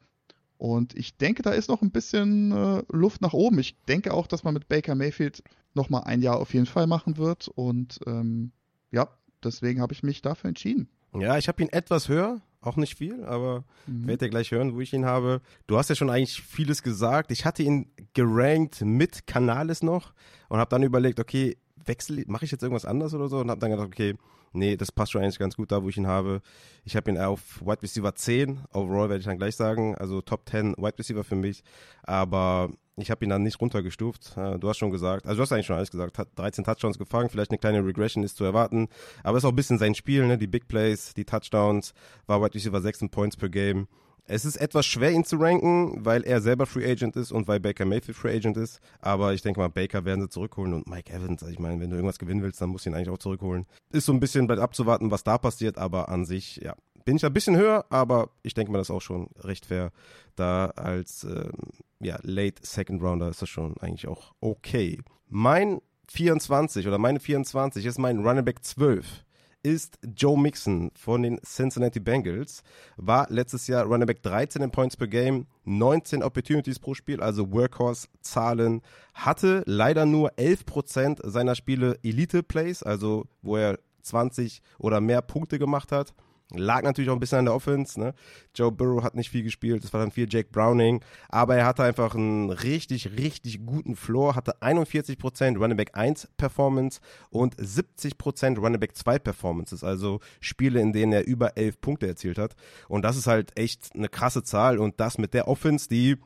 Und 0.59 0.97
ich 0.97 1.17
denke, 1.17 1.43
da 1.43 1.51
ist 1.51 1.69
noch 1.69 1.81
ein 1.81 1.93
bisschen 1.93 2.53
äh, 2.53 2.83
Luft 2.91 3.23
nach 3.23 3.33
oben. 3.33 3.59
Ich 3.59 3.79
denke 3.85 4.13
auch, 4.13 4.27
dass 4.27 4.45
man 4.45 4.55
mit 4.55 4.69
Baker 4.69 4.97
Mayfield 4.97 5.43
noch 5.75 5.89
mal 5.89 6.01
ein 6.01 6.21
Jahr 6.21 6.39
auf 6.39 6.53
jeden 6.53 6.67
Fall 6.67 6.87
machen 6.87 7.17
wird. 7.17 7.49
Und 7.49 8.01
ähm, 8.07 8.53
ja, 8.91 9.09
deswegen 9.43 9.81
habe 9.81 9.95
ich 9.95 10.03
mich 10.03 10.21
dafür 10.21 10.49
entschieden. 10.49 10.89
Ja, 11.15 11.39
ich 11.39 11.49
habe 11.49 11.63
ihn 11.63 11.69
etwas 11.71 12.09
höher, 12.09 12.41
auch 12.61 12.77
nicht 12.77 12.97
viel, 12.97 13.25
aber 13.25 13.65
mhm. 13.87 14.07
werdet 14.07 14.23
ihr 14.23 14.29
gleich 14.31 14.51
hören, 14.51 14.75
wo 14.75 14.81
ich 14.81 14.93
ihn 14.93 15.07
habe. 15.07 15.41
Du 15.67 15.79
hast 15.79 15.89
ja 15.89 15.95
schon 15.95 16.11
eigentlich 16.11 16.43
vieles 16.43 16.83
gesagt. 16.83 17.31
Ich 17.31 17.45
hatte 17.45 17.63
ihn 17.63 17.91
gerankt 18.15 18.83
mit 18.83 19.27
Canales 19.27 19.83
noch 19.83 20.13
und 20.49 20.59
habe 20.59 20.71
dann 20.71 20.83
überlegt, 20.83 21.21
okay, 21.21 21.57
wechsle, 21.85 22.25
mache 22.27 22.45
ich 22.45 22.51
jetzt 22.51 22.63
irgendwas 22.63 22.85
anders 22.85 23.15
oder 23.15 23.29
so 23.29 23.39
und 23.39 23.51
habe 23.51 23.61
dann 23.61 23.71
gedacht, 23.71 23.89
okay, 23.89 24.15
nee, 24.53 24.77
das 24.77 24.93
passt 24.93 25.13
schon 25.13 25.23
eigentlich 25.23 25.39
ganz 25.39 25.57
gut 25.57 25.73
da, 25.73 25.83
wo 25.83 25.89
ich 25.89 25.97
ihn 25.97 26.07
habe. 26.07 26.43
Ich 26.85 26.97
habe 26.97 27.11
ihn 27.11 27.19
auf 27.19 27.61
Wide 27.65 27.83
Receiver 27.83 28.15
10, 28.15 28.61
overall 28.73 29.09
werde 29.09 29.21
ich 29.21 29.27
dann 29.27 29.39
gleich 29.39 29.57
sagen, 29.57 29.97
also 29.97 30.21
Top 30.21 30.49
10 30.49 30.75
Wide 30.77 30.99
Receiver 30.99 31.25
für 31.25 31.37
mich, 31.37 31.63
aber 32.03 32.71
ich 33.01 33.11
habe 33.11 33.25
ihn 33.25 33.31
dann 33.31 33.43
nicht 33.43 33.61
runtergestuft. 33.61 34.37
Du 34.37 34.69
hast 34.69 34.79
schon 34.79 34.91
gesagt, 34.91 35.27
also 35.27 35.37
du 35.37 35.43
hast 35.43 35.53
eigentlich 35.53 35.67
schon 35.67 35.77
alles 35.77 35.91
gesagt, 35.91 36.19
hat 36.19 36.29
13 36.37 36.65
Touchdowns 36.65 36.99
gefangen, 36.99 37.29
vielleicht 37.31 37.51
eine 37.51 37.59
kleine 37.59 37.85
Regression 37.85 38.25
ist 38.25 38.37
zu 38.37 38.45
erwarten, 38.45 38.89
aber 39.23 39.39
ist 39.39 39.45
auch 39.45 39.51
ein 39.51 39.57
bisschen 39.57 39.79
sein 39.79 39.95
Spiel, 39.95 40.27
ne? 40.27 40.39
die 40.39 40.47
Big 40.47 40.69
Plays, 40.69 41.15
die 41.15 41.25
Touchdowns, 41.25 41.95
war 42.27 42.43
Wide 42.43 42.55
Receiver 42.55 42.81
16 42.81 43.11
Points 43.11 43.37
per 43.37 43.49
Game. 43.49 43.89
Es 44.31 44.45
ist 44.45 44.57
etwas 44.57 44.85
schwer, 44.85 45.11
ihn 45.13 45.25
zu 45.25 45.37
ranken, 45.37 46.05
weil 46.05 46.23
er 46.23 46.43
selber 46.43 46.67
Free 46.67 46.85
Agent 46.85 47.17
ist 47.17 47.33
und 47.33 47.49
weil 47.49 47.61
Baker 47.61 47.87
Mayfield 47.87 48.15
Free 48.15 48.37
Agent 48.37 48.59
ist. 48.59 48.79
Aber 49.01 49.33
ich 49.33 49.41
denke 49.41 49.59
mal, 49.59 49.69
Baker 49.69 50.05
werden 50.05 50.21
sie 50.21 50.29
zurückholen 50.29 50.75
und 50.75 50.87
Mike 50.87 51.11
Evans, 51.11 51.43
also 51.43 51.51
ich 51.51 51.59
meine, 51.59 51.81
wenn 51.81 51.89
du 51.89 51.97
irgendwas 51.97 52.19
gewinnen 52.19 52.43
willst, 52.43 52.61
dann 52.61 52.69
musst 52.69 52.85
du 52.85 52.91
ihn 52.91 52.95
eigentlich 52.95 53.09
auch 53.09 53.17
zurückholen. 53.17 53.65
Ist 53.91 54.05
so 54.05 54.13
ein 54.13 54.21
bisschen 54.21 54.47
bald 54.47 54.61
abzuwarten, 54.61 55.11
was 55.11 55.25
da 55.25 55.39
passiert, 55.39 55.79
aber 55.79 56.11
an 56.11 56.27
sich, 56.27 56.57
ja, 56.57 56.75
bin 57.09 57.17
ich 57.17 57.25
ein 57.25 57.33
bisschen 57.33 57.57
höher, 57.57 57.87
aber 57.89 58.29
ich 58.43 58.53
denke 58.53 58.71
mal, 58.71 58.77
das 58.77 58.91
ist 58.91 58.95
auch 58.95 59.01
schon 59.01 59.31
recht 59.39 59.65
fair. 59.65 59.93
Da 60.37 60.67
als 60.77 61.25
ähm, 61.25 61.53
ja, 62.01 62.19
Late 62.21 62.57
Second 62.61 63.03
Rounder 63.03 63.31
ist 63.31 63.41
das 63.41 63.49
schon 63.49 63.79
eigentlich 63.79 64.07
auch 64.07 64.35
okay. 64.43 65.01
Mein 65.27 65.81
24 66.09 66.87
oder 66.87 66.99
meine 66.99 67.19
24 67.19 67.87
ist 67.87 67.97
mein 67.97 68.19
Running 68.19 68.45
Back 68.45 68.63
12 68.63 69.25
ist 69.63 69.99
Joe 70.17 70.39
Mixon 70.39 70.91
von 70.95 71.23
den 71.23 71.41
Cincinnati 71.43 71.99
Bengals. 71.99 72.63
War 72.99 73.27
letztes 73.31 73.69
Jahr 73.69 73.87
Running 73.87 74.07
Back 74.07 74.23
13 74.23 74.61
in 74.61 74.71
Points 74.71 74.95
per 74.95 75.09
Game, 75.09 75.47
19 75.65 76.23
Opportunities 76.23 76.79
pro 76.79 76.93
Spiel, 76.93 77.23
also 77.23 77.51
Workhorse-Zahlen. 77.51 78.83
Hatte 79.15 79.63
leider 79.65 80.05
nur 80.05 80.33
11% 80.35 81.27
seiner 81.27 81.55
Spiele 81.55 81.99
Elite-Plays, 82.03 82.83
also 82.83 83.25
wo 83.41 83.57
er 83.57 83.79
20 84.03 84.61
oder 84.79 85.01
mehr 85.01 85.23
Punkte 85.23 85.59
gemacht 85.59 85.91
hat. 85.91 86.13
Lag 86.53 86.83
natürlich 86.83 87.11
auch 87.11 87.15
ein 87.15 87.21
bisschen 87.21 87.39
an 87.39 87.45
der 87.45 87.55
Offense. 87.55 88.01
Ne? 88.01 88.15
Joe 88.55 88.73
Burrow 88.73 89.03
hat 89.03 89.15
nicht 89.15 89.31
viel 89.31 89.43
gespielt, 89.43 89.85
es 89.85 89.93
war 89.93 90.01
dann 90.01 90.11
viel 90.11 90.27
Jake 90.31 90.49
Browning, 90.51 91.03
aber 91.29 91.57
er 91.57 91.67
hatte 91.67 91.83
einfach 91.83 92.15
einen 92.15 92.51
richtig, 92.51 93.19
richtig 93.19 93.67
guten 93.67 93.97
Floor, 93.97 94.35
hatte 94.35 94.63
41% 94.63 95.59
Running 95.59 95.77
Back 95.77 95.91
1 95.93 96.29
Performance 96.39 97.01
und 97.29 97.57
70% 97.57 98.59
Running 98.59 98.81
Back 98.81 98.97
2 98.97 99.19
Performances, 99.19 99.85
also 99.85 100.21
Spiele, 100.41 100.81
in 100.81 100.93
denen 100.93 101.13
er 101.13 101.27
über 101.27 101.59
11 101.59 101.81
Punkte 101.83 102.07
erzielt 102.07 102.39
hat. 102.39 102.55
Und 102.89 103.03
das 103.03 103.17
ist 103.17 103.27
halt 103.27 103.59
echt 103.59 103.91
eine 103.95 104.09
krasse 104.09 104.43
Zahl 104.43 104.79
und 104.79 105.01
das 105.01 105.19
mit 105.19 105.35
der 105.35 105.49
Offense, 105.49 105.89
die 105.89 106.17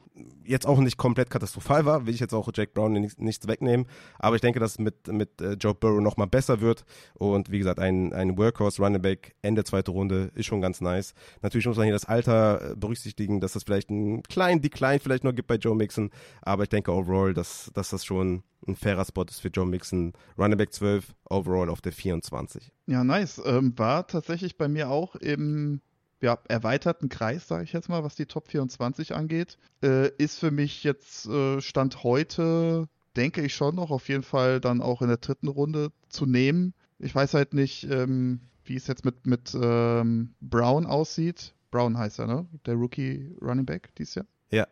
jetzt 0.44 0.66
auch 0.66 0.78
nicht 0.78 0.96
komplett 0.96 1.30
katastrophal 1.30 1.84
war, 1.84 2.06
will 2.06 2.14
ich 2.14 2.20
jetzt 2.20 2.34
auch 2.34 2.48
Jack 2.54 2.74
Brown 2.74 2.92
nichts, 2.92 3.18
nichts 3.18 3.46
wegnehmen, 3.48 3.86
aber 4.18 4.36
ich 4.36 4.42
denke, 4.42 4.60
dass 4.60 4.78
mit, 4.78 5.08
mit 5.08 5.40
äh, 5.40 5.54
Joe 5.54 5.74
Burrow 5.74 6.00
nochmal 6.00 6.26
besser 6.26 6.60
wird 6.60 6.84
und 7.14 7.50
wie 7.50 7.58
gesagt, 7.58 7.78
ein, 7.78 8.12
ein 8.12 8.36
Workhorse 8.36 8.82
Running 8.82 9.02
Back 9.02 9.34
Ende 9.42 9.64
zweite 9.64 9.90
Runde 9.90 10.30
ist 10.34 10.46
schon 10.46 10.60
ganz 10.60 10.80
nice. 10.80 11.14
Natürlich 11.40 11.66
muss 11.66 11.76
man 11.76 11.84
hier 11.84 11.94
das 11.94 12.04
Alter 12.04 12.72
äh, 12.72 12.76
berücksichtigen, 12.76 13.40
dass 13.40 13.52
das 13.52 13.64
vielleicht 13.64 13.90
einen 13.90 14.22
kleinen 14.22 14.60
Decline 14.60 15.00
vielleicht 15.00 15.24
noch 15.24 15.34
gibt 15.34 15.48
bei 15.48 15.56
Joe 15.56 15.74
Mixon, 15.74 16.10
aber 16.42 16.64
ich 16.64 16.68
denke 16.68 16.92
overall, 16.92 17.34
dass, 17.34 17.70
dass 17.74 17.90
das 17.90 18.04
schon 18.04 18.42
ein 18.66 18.76
fairer 18.76 19.04
Spot 19.04 19.24
ist 19.24 19.40
für 19.40 19.48
Joe 19.48 19.66
Mixon. 19.66 20.12
Running 20.38 20.58
Back 20.58 20.72
12, 20.72 21.14
overall 21.28 21.68
auf 21.68 21.80
der 21.80 21.92
24. 21.92 22.72
Ja, 22.86 23.02
nice. 23.02 23.40
Ähm, 23.44 23.76
war 23.76 24.06
tatsächlich 24.06 24.56
bei 24.56 24.68
mir 24.68 24.90
auch 24.90 25.16
im 25.16 25.80
ja, 26.22 26.38
erweiterten 26.48 27.08
Kreis, 27.08 27.48
sage 27.48 27.64
ich 27.64 27.72
jetzt 27.72 27.88
mal, 27.88 28.04
was 28.04 28.14
die 28.14 28.26
Top 28.26 28.48
24 28.48 29.14
angeht. 29.14 29.58
Äh, 29.82 30.10
ist 30.16 30.38
für 30.38 30.50
mich 30.50 30.84
jetzt 30.84 31.26
äh, 31.26 31.60
Stand 31.60 32.04
heute, 32.04 32.88
denke 33.16 33.42
ich 33.42 33.54
schon 33.54 33.74
noch, 33.74 33.90
auf 33.90 34.08
jeden 34.08 34.22
Fall 34.22 34.60
dann 34.60 34.80
auch 34.80 35.02
in 35.02 35.08
der 35.08 35.16
dritten 35.18 35.48
Runde 35.48 35.90
zu 36.08 36.24
nehmen. 36.24 36.74
Ich 36.98 37.14
weiß 37.14 37.34
halt 37.34 37.54
nicht, 37.54 37.84
ähm, 37.90 38.40
wie 38.64 38.76
es 38.76 38.86
jetzt 38.86 39.04
mit, 39.04 39.26
mit 39.26 39.54
ähm, 39.60 40.34
Brown 40.40 40.86
aussieht. 40.86 41.54
Brown 41.72 41.98
heißt 41.98 42.20
er, 42.20 42.28
ne? 42.28 42.46
Der 42.66 42.74
Rookie 42.74 43.34
Running 43.42 43.66
Back 43.66 43.92
dieses 43.96 44.14
Jahr. 44.14 44.26
Ja. 44.50 44.66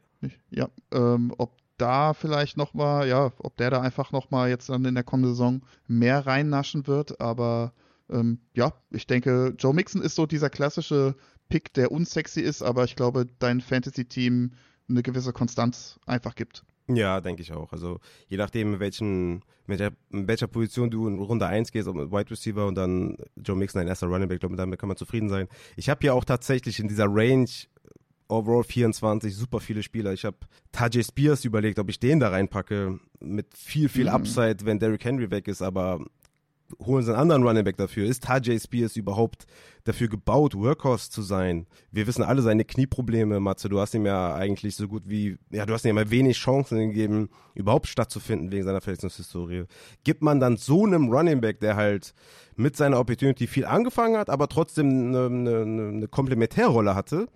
Ja, 0.51 0.69
ähm, 0.93 1.35
ob 1.39 1.57
da 1.79 2.15
vielleicht 2.15 2.57
nochmal, 2.57 3.09
ja, 3.09 3.33
ob 3.39 3.57
der 3.57 3.71
da 3.71 3.81
einfach 3.81 4.13
nochmal 4.13 4.51
jetzt 4.51 4.69
dann 4.69 4.85
in 4.85 4.95
der 4.95 5.03
kommenden 5.03 5.33
Saison 5.33 5.63
mehr 5.89 6.27
reinnaschen 6.27 6.87
wird, 6.87 7.21
aber 7.21 7.73
ähm, 8.11 8.41
ja, 8.55 8.73
ich 8.91 9.07
denke, 9.07 9.55
Joe 9.59 9.75
Mixon 9.75 10.03
ist 10.03 10.15
so 10.15 10.27
dieser 10.27 10.51
klassische 10.51 11.15
Pick, 11.51 11.75
der 11.75 11.93
unsexy 11.93 12.41
ist, 12.41 12.63
aber 12.63 12.85
ich 12.85 12.97
glaube, 12.97 13.27
dein 13.39 13.61
Fantasy-Team 13.61 14.53
eine 14.89 15.03
gewisse 15.03 15.33
Konstanz 15.33 16.01
einfach 16.07 16.35
gibt. 16.35 16.65
Ja, 16.89 17.21
denke 17.21 17.43
ich 17.43 17.53
auch. 17.53 17.73
Also 17.73 18.01
je 18.29 18.37
nachdem, 18.37 18.75
in, 18.75 18.81
welchen, 18.81 19.43
mit 19.67 19.81
der, 19.81 19.93
in 20.11 20.27
welcher 20.27 20.47
Position 20.47 20.91
du 20.91 21.07
in 21.07 21.19
Runde 21.19 21.47
1 21.47 21.71
gehst, 21.73 21.87
ob 21.87 21.97
mit 21.97 22.11
Wide 22.11 22.31
Receiver 22.31 22.67
und 22.67 22.75
dann 22.75 23.17
Joe 23.37 23.57
Mixon, 23.57 23.81
ein 23.81 23.89
erster 23.89 24.07
Running 24.07 24.29
Back, 24.29 24.41
glaube 24.41 24.57
damit 24.57 24.79
kann 24.79 24.89
man 24.89 24.97
zufrieden 24.97 25.29
sein. 25.29 25.49
Ich 25.77 25.89
habe 25.89 26.05
ja 26.05 26.13
auch 26.13 26.25
tatsächlich 26.25 26.81
in 26.81 26.89
dieser 26.89 27.07
Range 27.07 27.49
Overall 28.29 28.63
24, 28.63 29.35
super 29.35 29.59
viele 29.59 29.83
Spieler. 29.83 30.13
Ich 30.13 30.25
habe 30.25 30.37
Tajay 30.71 31.03
Spears 31.03 31.45
überlegt, 31.45 31.81
ob 31.81 31.91
ich 31.91 31.99
den 31.99 32.21
da 32.21 32.29
reinpacke, 32.29 33.01
mit 33.19 33.57
viel, 33.57 33.89
viel 33.89 34.05
mhm. 34.05 34.11
Upside, 34.15 34.65
wenn 34.65 34.79
Derrick 34.79 35.05
Henry 35.05 35.31
weg 35.31 35.49
ist, 35.49 35.63
aber 35.63 36.05
holen 36.85 37.05
sie 37.05 37.13
einen 37.13 37.21
anderen 37.21 37.43
Running 37.43 37.65
Back 37.65 37.77
dafür. 37.77 38.07
Ist 38.07 38.25
Tajay 38.25 38.59
Spears 38.59 38.97
überhaupt 38.97 39.47
dafür 39.85 40.09
gebaut, 40.09 40.55
Workhorse 40.55 41.11
zu 41.11 41.23
sein? 41.23 41.67
Wir 41.91 42.07
wissen 42.07 42.23
alle 42.23 42.43
seine 42.43 42.65
Knieprobleme, 42.65 43.41
Matze. 43.41 43.69
Du 43.69 43.81
hast 43.81 43.95
ihm 43.95 44.07
ja 44.07 44.35
eigentlich 44.35 44.77
so 44.77 44.89
gut 44.89 45.05
wie, 45.07 45.39
ja, 45.51 45.67
du 45.67 45.73
hast 45.73 45.85
ihm 45.85 45.89
ja 45.89 45.95
mal 45.95 46.11
wenig 46.11 46.39
Chancen 46.39 46.79
gegeben, 46.79 47.31
überhaupt 47.55 47.87
stattzufinden 47.87 48.53
wegen 48.53 48.65
seiner 48.65 48.81
Verletzungshistorie. 48.81 49.65
Gibt 50.05 50.23
man 50.23 50.41
dann 50.41 50.57
so 50.57 50.85
einem 50.85 51.09
Running 51.09 51.41
Back, 51.41 51.61
der 51.61 51.77
halt 51.77 52.15
mit 52.57 52.77
seiner 52.77 52.99
Opportunity 53.01 53.47
viel 53.47 53.65
angefangen 53.65 54.17
hat, 54.17 54.31
aber 54.31 54.49
trotzdem 54.49 55.15
eine, 55.15 55.27
eine, 55.27 55.89
eine 55.89 56.09
Komplementärrolle 56.09 56.95
hatte, 56.95 57.29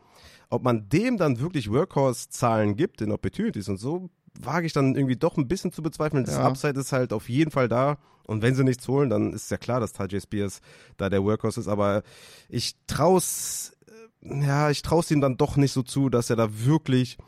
ob 0.50 0.62
man 0.62 0.88
dem 0.88 1.16
dann 1.16 1.40
wirklich 1.40 1.70
Workhorse-Zahlen 1.70 2.76
gibt 2.76 3.00
in 3.00 3.10
Opportunities 3.10 3.68
und 3.68 3.78
so, 3.78 4.10
wage 4.40 4.66
ich 4.66 4.72
dann 4.72 4.94
irgendwie 4.94 5.16
doch 5.16 5.36
ein 5.36 5.48
bisschen 5.48 5.72
zu 5.72 5.82
bezweifeln. 5.82 6.24
Das 6.24 6.34
ja. 6.34 6.44
Upside 6.46 6.78
ist 6.78 6.92
halt 6.92 7.12
auf 7.12 7.28
jeden 7.28 7.50
Fall 7.50 7.68
da. 7.68 7.98
Und 8.26 8.42
wenn 8.42 8.54
sie 8.54 8.64
nichts 8.64 8.88
holen, 8.88 9.10
dann 9.10 9.32
ist 9.32 9.50
ja 9.50 9.58
klar, 9.58 9.80
dass 9.80 9.92
Tajay 9.92 10.20
Spears 10.20 10.60
da 10.96 11.10
der 11.10 11.22
Workhorse 11.24 11.60
ist. 11.60 11.68
Aber 11.68 12.02
ich 12.48 12.74
trau's, 12.86 13.76
äh, 14.22 14.46
ja, 14.46 14.70
ich 14.70 14.82
trau's 14.82 15.10
ihm 15.10 15.20
dann 15.20 15.36
doch 15.36 15.56
nicht 15.56 15.72
so 15.72 15.82
zu, 15.82 16.08
dass 16.08 16.30
er 16.30 16.36
da 16.36 16.48
wirklich 16.64 17.18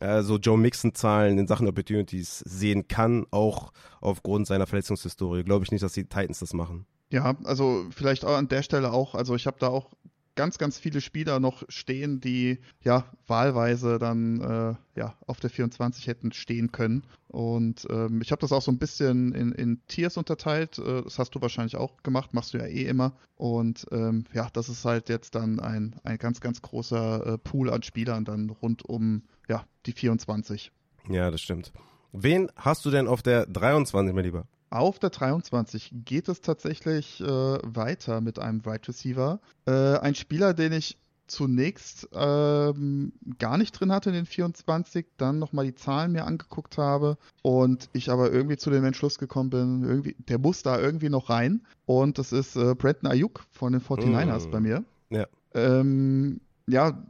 äh, 0.00 0.22
so 0.22 0.36
Joe 0.36 0.58
Mixon-Zahlen 0.58 1.38
in 1.38 1.46
Sachen 1.46 1.68
Opportunities 1.68 2.40
sehen 2.40 2.86
kann, 2.88 3.26
auch 3.30 3.72
aufgrund 4.00 4.46
seiner 4.46 4.66
Verletzungshistorie. 4.66 5.44
Glaube 5.44 5.64
ich 5.64 5.70
nicht, 5.70 5.82
dass 5.82 5.92
die 5.92 6.04
Titans 6.04 6.40
das 6.40 6.52
machen. 6.52 6.86
Ja, 7.10 7.36
also 7.44 7.86
vielleicht 7.90 8.24
an 8.24 8.48
der 8.48 8.62
Stelle 8.62 8.92
auch, 8.92 9.14
also 9.14 9.34
ich 9.34 9.46
habe 9.46 9.58
da 9.60 9.68
auch 9.68 9.90
ganz, 10.34 10.58
ganz 10.58 10.78
viele 10.78 11.00
Spieler 11.00 11.40
noch 11.40 11.62
stehen, 11.68 12.20
die 12.20 12.58
ja 12.82 13.04
wahlweise 13.26 13.98
dann 13.98 14.40
äh, 14.40 14.98
ja, 14.98 15.14
auf 15.26 15.40
der 15.40 15.50
24 15.50 16.06
hätten 16.06 16.32
stehen 16.32 16.72
können. 16.72 17.04
Und 17.28 17.86
ähm, 17.90 18.20
ich 18.22 18.30
habe 18.30 18.40
das 18.40 18.52
auch 18.52 18.62
so 18.62 18.70
ein 18.70 18.78
bisschen 18.78 19.32
in, 19.32 19.52
in 19.52 19.80
Tiers 19.88 20.16
unterteilt. 20.16 20.78
Äh, 20.78 21.02
das 21.02 21.18
hast 21.18 21.34
du 21.34 21.40
wahrscheinlich 21.40 21.76
auch 21.76 22.02
gemacht, 22.02 22.34
machst 22.34 22.54
du 22.54 22.58
ja 22.58 22.66
eh 22.66 22.84
immer. 22.84 23.12
Und 23.36 23.86
ähm, 23.90 24.24
ja, 24.32 24.48
das 24.52 24.68
ist 24.68 24.84
halt 24.84 25.08
jetzt 25.08 25.34
dann 25.34 25.60
ein, 25.60 25.96
ein 26.04 26.18
ganz, 26.18 26.40
ganz 26.40 26.62
großer 26.62 27.26
äh, 27.26 27.38
Pool 27.38 27.70
an 27.70 27.82
Spielern 27.82 28.24
dann 28.24 28.50
rund 28.50 28.84
um 28.84 29.22
ja, 29.48 29.64
die 29.86 29.92
24. 29.92 30.72
Ja, 31.08 31.30
das 31.30 31.40
stimmt. 31.40 31.72
Wen 32.12 32.50
hast 32.56 32.84
du 32.84 32.90
denn 32.90 33.08
auf 33.08 33.22
der 33.22 33.46
23, 33.46 34.14
mein 34.14 34.24
Lieber? 34.24 34.46
Auf 34.72 34.98
der 34.98 35.10
23 35.10 35.92
geht 36.06 36.28
es 36.28 36.40
tatsächlich 36.40 37.20
äh, 37.20 37.26
weiter 37.26 38.22
mit 38.22 38.38
einem 38.38 38.64
Wide 38.64 38.88
Receiver. 38.88 39.38
Äh, 39.66 39.98
ein 39.98 40.14
Spieler, 40.14 40.54
den 40.54 40.72
ich 40.72 40.96
zunächst 41.26 42.08
ähm, 42.14 43.12
gar 43.38 43.58
nicht 43.58 43.72
drin 43.72 43.92
hatte 43.92 44.08
in 44.08 44.14
den 44.14 44.24
24, 44.24 45.04
dann 45.18 45.38
nochmal 45.38 45.66
die 45.66 45.74
Zahlen 45.74 46.12
mir 46.12 46.24
angeguckt 46.24 46.78
habe 46.78 47.18
und 47.42 47.90
ich 47.92 48.10
aber 48.10 48.32
irgendwie 48.32 48.56
zu 48.56 48.70
dem 48.70 48.82
Entschluss 48.84 49.18
gekommen 49.18 49.50
bin, 49.50 49.84
irgendwie, 49.84 50.16
der 50.18 50.38
muss 50.38 50.62
da 50.62 50.80
irgendwie 50.80 51.10
noch 51.10 51.28
rein. 51.28 51.60
Und 51.84 52.16
das 52.16 52.32
ist 52.32 52.56
äh, 52.56 52.74
Brandon 52.74 53.10
Ayuk 53.10 53.44
von 53.50 53.74
den 53.74 53.82
49ers 53.82 54.48
mm. 54.48 54.50
bei 54.50 54.60
mir. 54.60 54.84
Ja. 55.10 55.26
Ähm, 55.52 56.40
ja, 56.66 57.02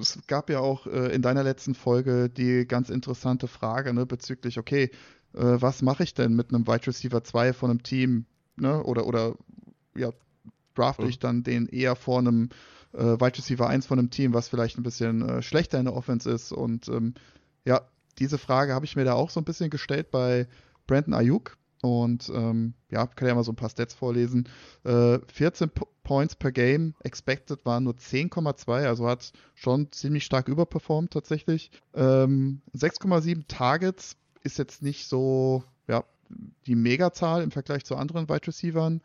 es 0.00 0.18
gab 0.28 0.48
ja 0.48 0.60
auch 0.60 0.86
äh, 0.86 1.14
in 1.14 1.20
deiner 1.20 1.42
letzten 1.42 1.74
Folge 1.74 2.30
die 2.30 2.66
ganz 2.66 2.88
interessante 2.88 3.48
Frage 3.48 3.92
ne, 3.92 4.06
bezüglich, 4.06 4.58
okay, 4.58 4.90
äh, 5.36 5.60
was 5.60 5.82
mache 5.82 6.02
ich 6.02 6.14
denn 6.14 6.34
mit 6.34 6.52
einem 6.52 6.66
Wide 6.66 6.86
Receiver 6.86 7.22
2 7.22 7.52
von 7.52 7.70
einem 7.70 7.82
Team, 7.82 8.26
ne? 8.56 8.82
Oder, 8.82 9.06
oder 9.06 9.34
ja, 9.96 10.10
drafte 10.74 11.02
mhm. 11.02 11.08
ich 11.08 11.18
dann 11.18 11.42
den 11.42 11.66
eher 11.66 11.96
vor 11.96 12.18
einem 12.18 12.50
äh, 12.92 13.02
Wide 13.02 13.38
Receiver 13.38 13.68
1 13.68 13.86
von 13.86 13.98
einem 13.98 14.10
Team, 14.10 14.34
was 14.34 14.48
vielleicht 14.48 14.78
ein 14.78 14.82
bisschen 14.82 15.28
äh, 15.28 15.42
schlechter 15.42 15.78
in 15.78 15.86
der 15.86 15.94
Offense 15.94 16.30
ist. 16.30 16.52
Und 16.52 16.88
ähm, 16.88 17.14
ja, 17.64 17.82
diese 18.18 18.38
Frage 18.38 18.74
habe 18.74 18.84
ich 18.84 18.96
mir 18.96 19.04
da 19.04 19.14
auch 19.14 19.30
so 19.30 19.40
ein 19.40 19.44
bisschen 19.44 19.70
gestellt 19.70 20.10
bei 20.10 20.46
Brandon 20.86 21.14
Ayuk. 21.14 21.56
Und 21.82 22.30
ähm, 22.34 22.74
ja, 22.90 23.06
kann 23.06 23.28
ja 23.28 23.34
mal 23.34 23.44
so 23.44 23.52
ein 23.52 23.56
paar 23.56 23.68
Stats 23.68 23.94
vorlesen. 23.94 24.48
Äh, 24.84 25.18
14 25.26 25.70
P 25.70 25.82
Points 26.02 26.36
per 26.36 26.52
Game, 26.52 26.94
expected 27.02 27.66
waren 27.66 27.82
nur 27.82 27.94
10,2, 27.94 28.86
also 28.86 29.08
hat 29.08 29.32
schon 29.54 29.90
ziemlich 29.90 30.24
stark 30.24 30.46
überperformt 30.46 31.12
tatsächlich. 31.12 31.72
Ähm, 31.94 32.62
6,7 32.76 33.48
Targets, 33.48 34.16
ist 34.46 34.58
jetzt 34.58 34.82
nicht 34.82 35.08
so, 35.08 35.62
ja, 35.88 36.04
die 36.66 36.74
Megazahl 36.74 37.42
im 37.42 37.50
Vergleich 37.50 37.84
zu 37.84 37.96
anderen 37.96 38.28
Wide 38.28 38.46
Receivern. 38.46 39.02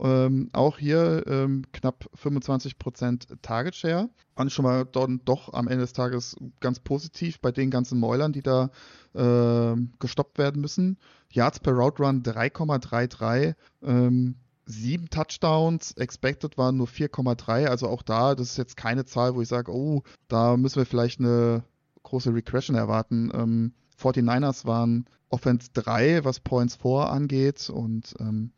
Ähm, 0.00 0.48
auch 0.52 0.78
hier 0.78 1.24
ähm, 1.26 1.64
knapp 1.72 2.08
25% 2.22 3.40
Target 3.42 3.74
Share. 3.74 4.08
Und 4.36 4.52
schon 4.52 4.64
mal 4.64 4.84
dort 4.84 5.10
doch 5.24 5.52
am 5.52 5.66
Ende 5.66 5.82
des 5.82 5.92
Tages 5.92 6.36
ganz 6.60 6.78
positiv 6.78 7.40
bei 7.40 7.50
den 7.50 7.70
ganzen 7.70 7.98
Mäulern, 7.98 8.32
die 8.32 8.42
da 8.42 8.70
äh, 9.14 9.74
gestoppt 9.98 10.38
werden 10.38 10.60
müssen. 10.60 10.98
Yards 11.30 11.60
per 11.60 11.72
Route 11.72 12.02
Run 12.02 12.22
3,33. 12.22 13.54
Ähm, 13.82 14.36
sieben 14.66 15.08
Touchdowns, 15.08 15.92
expected 15.92 16.58
waren 16.58 16.76
nur 16.76 16.86
4,3. 16.86 17.66
Also 17.66 17.88
auch 17.88 18.02
da, 18.02 18.34
das 18.34 18.50
ist 18.50 18.58
jetzt 18.58 18.76
keine 18.76 19.04
Zahl, 19.04 19.34
wo 19.34 19.42
ich 19.42 19.48
sage, 19.48 19.72
oh, 19.72 20.02
da 20.28 20.56
müssen 20.56 20.76
wir 20.76 20.86
vielleicht 20.86 21.18
eine 21.18 21.64
große 22.04 22.32
Regression 22.32 22.76
erwarten. 22.76 23.30
Ähm, 23.34 23.72
49ers 24.00 24.66
waren 24.66 25.06
Offense 25.28 25.70
3, 25.74 26.24
was 26.24 26.40
Points 26.40 26.76
4 26.76 27.10
angeht. 27.10 27.70
Und 27.70 28.14
ähm, 28.20 28.52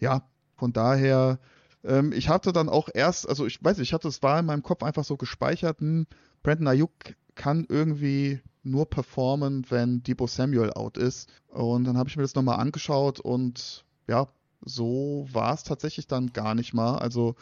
ja, 0.00 0.22
von 0.56 0.72
daher, 0.72 1.38
ähm, 1.84 2.12
ich 2.12 2.28
hatte 2.28 2.52
dann 2.52 2.68
auch 2.68 2.88
erst, 2.92 3.28
also 3.28 3.46
ich 3.46 3.62
weiß 3.62 3.78
nicht, 3.78 3.88
ich 3.88 3.94
hatte 3.94 4.08
es 4.08 4.22
war 4.22 4.40
in 4.40 4.46
meinem 4.46 4.62
Kopf 4.62 4.82
einfach 4.82 5.04
so 5.04 5.16
gespeichert, 5.16 5.80
hm, 5.80 6.06
Brandon 6.42 6.68
Ayuk 6.68 6.92
kann 7.34 7.66
irgendwie 7.68 8.40
nur 8.64 8.88
performen, 8.90 9.64
wenn 9.70 10.02
Debo 10.02 10.26
Samuel 10.26 10.72
out 10.72 10.96
ist. 10.96 11.30
Und 11.48 11.84
dann 11.84 11.96
habe 11.96 12.08
ich 12.08 12.16
mir 12.16 12.22
das 12.22 12.34
nochmal 12.34 12.58
angeschaut 12.58 13.20
und 13.20 13.84
ja, 14.08 14.26
so 14.60 15.28
war 15.32 15.54
es 15.54 15.62
tatsächlich 15.62 16.06
dann 16.06 16.32
gar 16.32 16.54
nicht 16.54 16.74
mal. 16.74 16.98
Also 16.98 17.36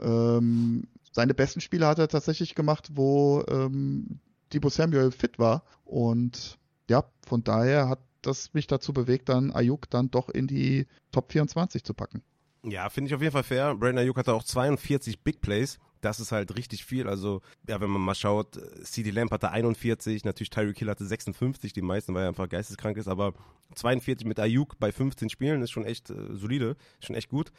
ähm, 0.00 0.88
seine 1.12 1.34
besten 1.34 1.60
Spiele 1.60 1.86
hat 1.86 1.98
er 1.98 2.08
tatsächlich 2.08 2.54
gemacht, 2.54 2.90
wo 2.94 3.44
ähm, 3.48 4.20
Debo 4.52 4.68
Samuel 4.68 5.12
fit 5.12 5.38
war. 5.38 5.62
Und 5.84 6.58
ja, 6.88 7.04
von 7.26 7.42
daher 7.44 7.88
hat 7.88 8.00
das 8.22 8.52
mich 8.54 8.66
dazu 8.66 8.92
bewegt, 8.92 9.28
dann 9.28 9.52
Ayuk 9.52 9.88
dann 9.90 10.10
doch 10.10 10.28
in 10.28 10.46
die 10.46 10.86
Top 11.12 11.32
24 11.32 11.84
zu 11.84 11.94
packen. 11.94 12.22
Ja, 12.64 12.88
finde 12.90 13.08
ich 13.08 13.14
auf 13.14 13.22
jeden 13.22 13.32
Fall 13.32 13.44
fair. 13.44 13.74
Brandon 13.76 13.98
Ayuk 13.98 14.16
hatte 14.16 14.34
auch 14.34 14.42
42 14.42 15.20
Big 15.20 15.40
Plays. 15.40 15.78
Das 16.00 16.18
ist 16.18 16.32
halt 16.32 16.56
richtig 16.56 16.84
viel. 16.84 17.08
Also, 17.08 17.40
ja, 17.68 17.80
wenn 17.80 17.90
man 17.90 18.02
mal 18.02 18.14
schaut, 18.14 18.60
CD 18.82 19.10
Lamp 19.10 19.30
hatte 19.30 19.50
41, 19.50 20.24
natürlich 20.24 20.50
Tyreek 20.50 20.78
Hill 20.78 20.90
hatte 20.90 21.06
56, 21.06 21.72
die 21.72 21.82
meisten, 21.82 22.12
weil 22.14 22.24
er 22.24 22.28
einfach 22.28 22.48
geisteskrank 22.48 22.96
ist, 22.96 23.08
aber 23.08 23.34
42 23.74 24.26
mit 24.26 24.38
Ayuk 24.38 24.78
bei 24.78 24.92
15 24.92 25.30
Spielen 25.30 25.62
ist 25.62 25.70
schon 25.70 25.84
echt 25.84 26.10
äh, 26.10 26.14
solide, 26.32 26.76
schon 27.00 27.16
echt 27.16 27.28
gut. 27.28 27.52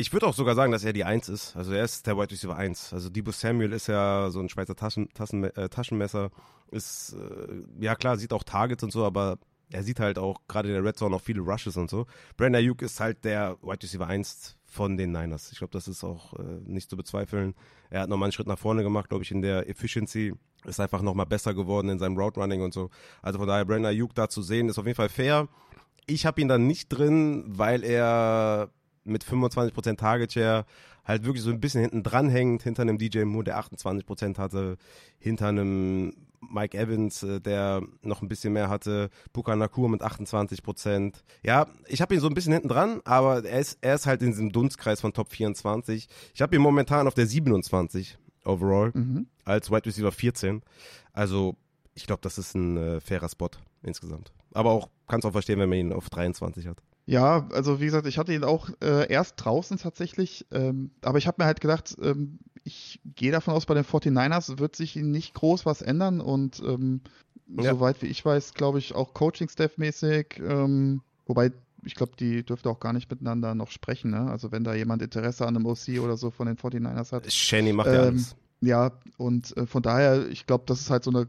Ich 0.00 0.12
würde 0.12 0.28
auch 0.28 0.34
sogar 0.34 0.54
sagen, 0.54 0.70
dass 0.70 0.84
er 0.84 0.92
die 0.92 1.02
Eins 1.02 1.28
ist. 1.28 1.56
Also 1.56 1.72
er 1.72 1.82
ist 1.82 2.06
der 2.06 2.16
Wide 2.16 2.30
Receiver 2.30 2.54
1. 2.54 2.92
Also 2.92 3.10
Debo 3.10 3.32
Samuel 3.32 3.72
ist 3.72 3.88
ja 3.88 4.30
so 4.30 4.38
ein 4.38 4.48
Schweizer 4.48 4.76
Taschen, 4.76 5.08
Taschen, 5.12 5.42
äh, 5.42 5.68
Taschenmesser. 5.68 6.30
Ist, 6.70 7.14
äh, 7.14 7.84
ja 7.84 7.96
klar, 7.96 8.16
sieht 8.16 8.32
auch 8.32 8.44
Targets 8.44 8.84
und 8.84 8.92
so, 8.92 9.04
aber 9.04 9.38
er 9.72 9.82
sieht 9.82 9.98
halt 9.98 10.16
auch 10.16 10.42
gerade 10.46 10.68
in 10.68 10.74
der 10.74 10.84
Red 10.84 10.96
Zone 10.96 11.16
auch 11.16 11.20
viele 11.20 11.40
Rushes 11.40 11.76
und 11.76 11.90
so. 11.90 12.06
Brandon 12.36 12.62
Ayuk 12.62 12.80
ist 12.82 13.00
halt 13.00 13.24
der 13.24 13.56
Wide 13.60 13.82
Receiver 13.82 14.06
1 14.06 14.56
von 14.66 14.96
den 14.96 15.10
Niners. 15.10 15.50
Ich 15.50 15.58
glaube, 15.58 15.72
das 15.72 15.88
ist 15.88 16.04
auch 16.04 16.32
äh, 16.34 16.60
nicht 16.64 16.88
zu 16.88 16.96
bezweifeln. 16.96 17.56
Er 17.90 18.02
hat 18.02 18.08
nochmal 18.08 18.26
einen 18.26 18.32
Schritt 18.32 18.46
nach 18.46 18.58
vorne 18.58 18.84
gemacht, 18.84 19.08
glaube 19.08 19.24
ich, 19.24 19.32
in 19.32 19.42
der 19.42 19.68
Efficiency. 19.68 20.32
Ist 20.64 20.78
einfach 20.78 21.02
nochmal 21.02 21.26
besser 21.26 21.54
geworden 21.54 21.88
in 21.88 21.98
seinem 21.98 22.16
Route 22.16 22.38
Running 22.38 22.62
und 22.62 22.72
so. 22.72 22.90
Also 23.20 23.40
von 23.40 23.48
daher, 23.48 23.64
Brandon 23.64 23.86
Ayuk 23.86 24.14
da 24.14 24.28
zu 24.28 24.42
sehen, 24.42 24.68
ist 24.68 24.78
auf 24.78 24.86
jeden 24.86 24.96
Fall 24.96 25.08
fair. 25.08 25.48
Ich 26.06 26.24
habe 26.24 26.40
ihn 26.40 26.46
dann 26.46 26.68
nicht 26.68 26.88
drin, 26.88 27.44
weil 27.48 27.82
er 27.82 28.70
mit 29.08 29.24
25% 29.24 29.96
Target 29.96 30.32
Share 30.32 30.64
halt 31.04 31.24
wirklich 31.24 31.42
so 31.42 31.50
ein 31.50 31.60
bisschen 31.60 31.80
hinten 31.80 32.02
dran 32.02 32.28
hängt, 32.28 32.62
hinter 32.62 32.82
einem 32.82 32.98
DJ 32.98 33.24
Moore, 33.24 33.44
der 33.44 33.58
28% 33.58 34.38
hatte, 34.38 34.76
hinter 35.18 35.48
einem 35.48 36.12
Mike 36.40 36.78
Evans, 36.78 37.22
äh, 37.22 37.40
der 37.40 37.82
noch 38.02 38.22
ein 38.22 38.28
bisschen 38.28 38.52
mehr 38.52 38.68
hatte, 38.68 39.10
Puka 39.32 39.56
Nakur 39.56 39.88
mit 39.88 40.02
28%. 40.02 41.14
Ja, 41.42 41.66
ich 41.86 42.00
habe 42.00 42.14
ihn 42.14 42.20
so 42.20 42.28
ein 42.28 42.34
bisschen 42.34 42.52
hinten 42.52 42.68
dran, 42.68 43.00
aber 43.04 43.44
er 43.44 43.60
ist, 43.60 43.78
er 43.80 43.94
ist 43.94 44.06
halt 44.06 44.22
in 44.22 44.30
diesem 44.30 44.52
Dunstkreis 44.52 45.00
von 45.00 45.12
Top 45.12 45.30
24. 45.30 46.08
Ich 46.34 46.42
habe 46.42 46.54
ihn 46.54 46.62
momentan 46.62 47.06
auf 47.06 47.14
der 47.14 47.26
27 47.26 48.18
overall 48.44 48.92
mhm. 48.94 49.26
als 49.44 49.70
Wide 49.70 49.86
Receiver 49.86 50.12
14. 50.12 50.62
Also 51.12 51.56
ich 51.94 52.06
glaube, 52.06 52.20
das 52.22 52.38
ist 52.38 52.54
ein 52.54 52.76
äh, 52.76 53.00
fairer 53.00 53.28
Spot 53.28 53.50
insgesamt. 53.82 54.32
Aber 54.54 54.70
auch, 54.70 54.88
kannst 55.08 55.26
auch 55.26 55.32
verstehen, 55.32 55.58
wenn 55.58 55.68
man 55.68 55.78
ihn 55.78 55.92
auf 55.92 56.08
23 56.10 56.66
hat. 56.66 56.82
Ja, 57.08 57.48
also 57.52 57.80
wie 57.80 57.86
gesagt, 57.86 58.06
ich 58.06 58.18
hatte 58.18 58.34
ihn 58.34 58.44
auch 58.44 58.68
äh, 58.82 59.10
erst 59.10 59.42
draußen 59.42 59.78
tatsächlich, 59.78 60.44
ähm, 60.52 60.90
aber 61.00 61.16
ich 61.16 61.26
habe 61.26 61.40
mir 61.40 61.46
halt 61.46 61.62
gedacht, 61.62 61.96
ähm, 62.02 62.38
ich 62.64 63.00
gehe 63.16 63.32
davon 63.32 63.54
aus, 63.54 63.64
bei 63.64 63.72
den 63.72 63.84
49ers 63.84 64.58
wird 64.58 64.76
sich 64.76 64.94
nicht 64.94 65.32
groß 65.32 65.64
was 65.64 65.80
ändern 65.80 66.20
und 66.20 66.60
ähm, 66.60 67.00
ja. 67.46 67.72
soweit 67.72 68.02
wie 68.02 68.08
ich 68.08 68.22
weiß, 68.22 68.52
glaube 68.52 68.78
ich, 68.78 68.94
auch 68.94 69.14
Coaching-Staff-mäßig, 69.14 70.38
ähm, 70.46 71.00
wobei 71.24 71.50
ich 71.82 71.94
glaube, 71.94 72.12
die 72.20 72.44
dürfte 72.44 72.68
auch 72.68 72.78
gar 72.78 72.92
nicht 72.92 73.10
miteinander 73.10 73.54
noch 73.54 73.70
sprechen, 73.70 74.10
ne? 74.10 74.30
Also 74.30 74.52
wenn 74.52 74.64
da 74.64 74.74
jemand 74.74 75.00
Interesse 75.00 75.46
an 75.46 75.56
einem 75.56 75.64
OC 75.64 76.00
oder 76.02 76.18
so 76.18 76.30
von 76.30 76.46
den 76.46 76.58
49ers 76.58 77.12
hat. 77.12 77.32
Shanny 77.32 77.72
macht 77.72 77.86
ja 77.86 78.02
ähm, 78.02 78.08
alles. 78.08 78.36
Ja, 78.60 78.92
und 79.16 79.56
äh, 79.56 79.64
von 79.64 79.82
daher, 79.82 80.28
ich 80.28 80.46
glaube, 80.46 80.64
das 80.66 80.80
ist 80.82 80.90
halt 80.90 81.04
so 81.04 81.10
eine, 81.10 81.26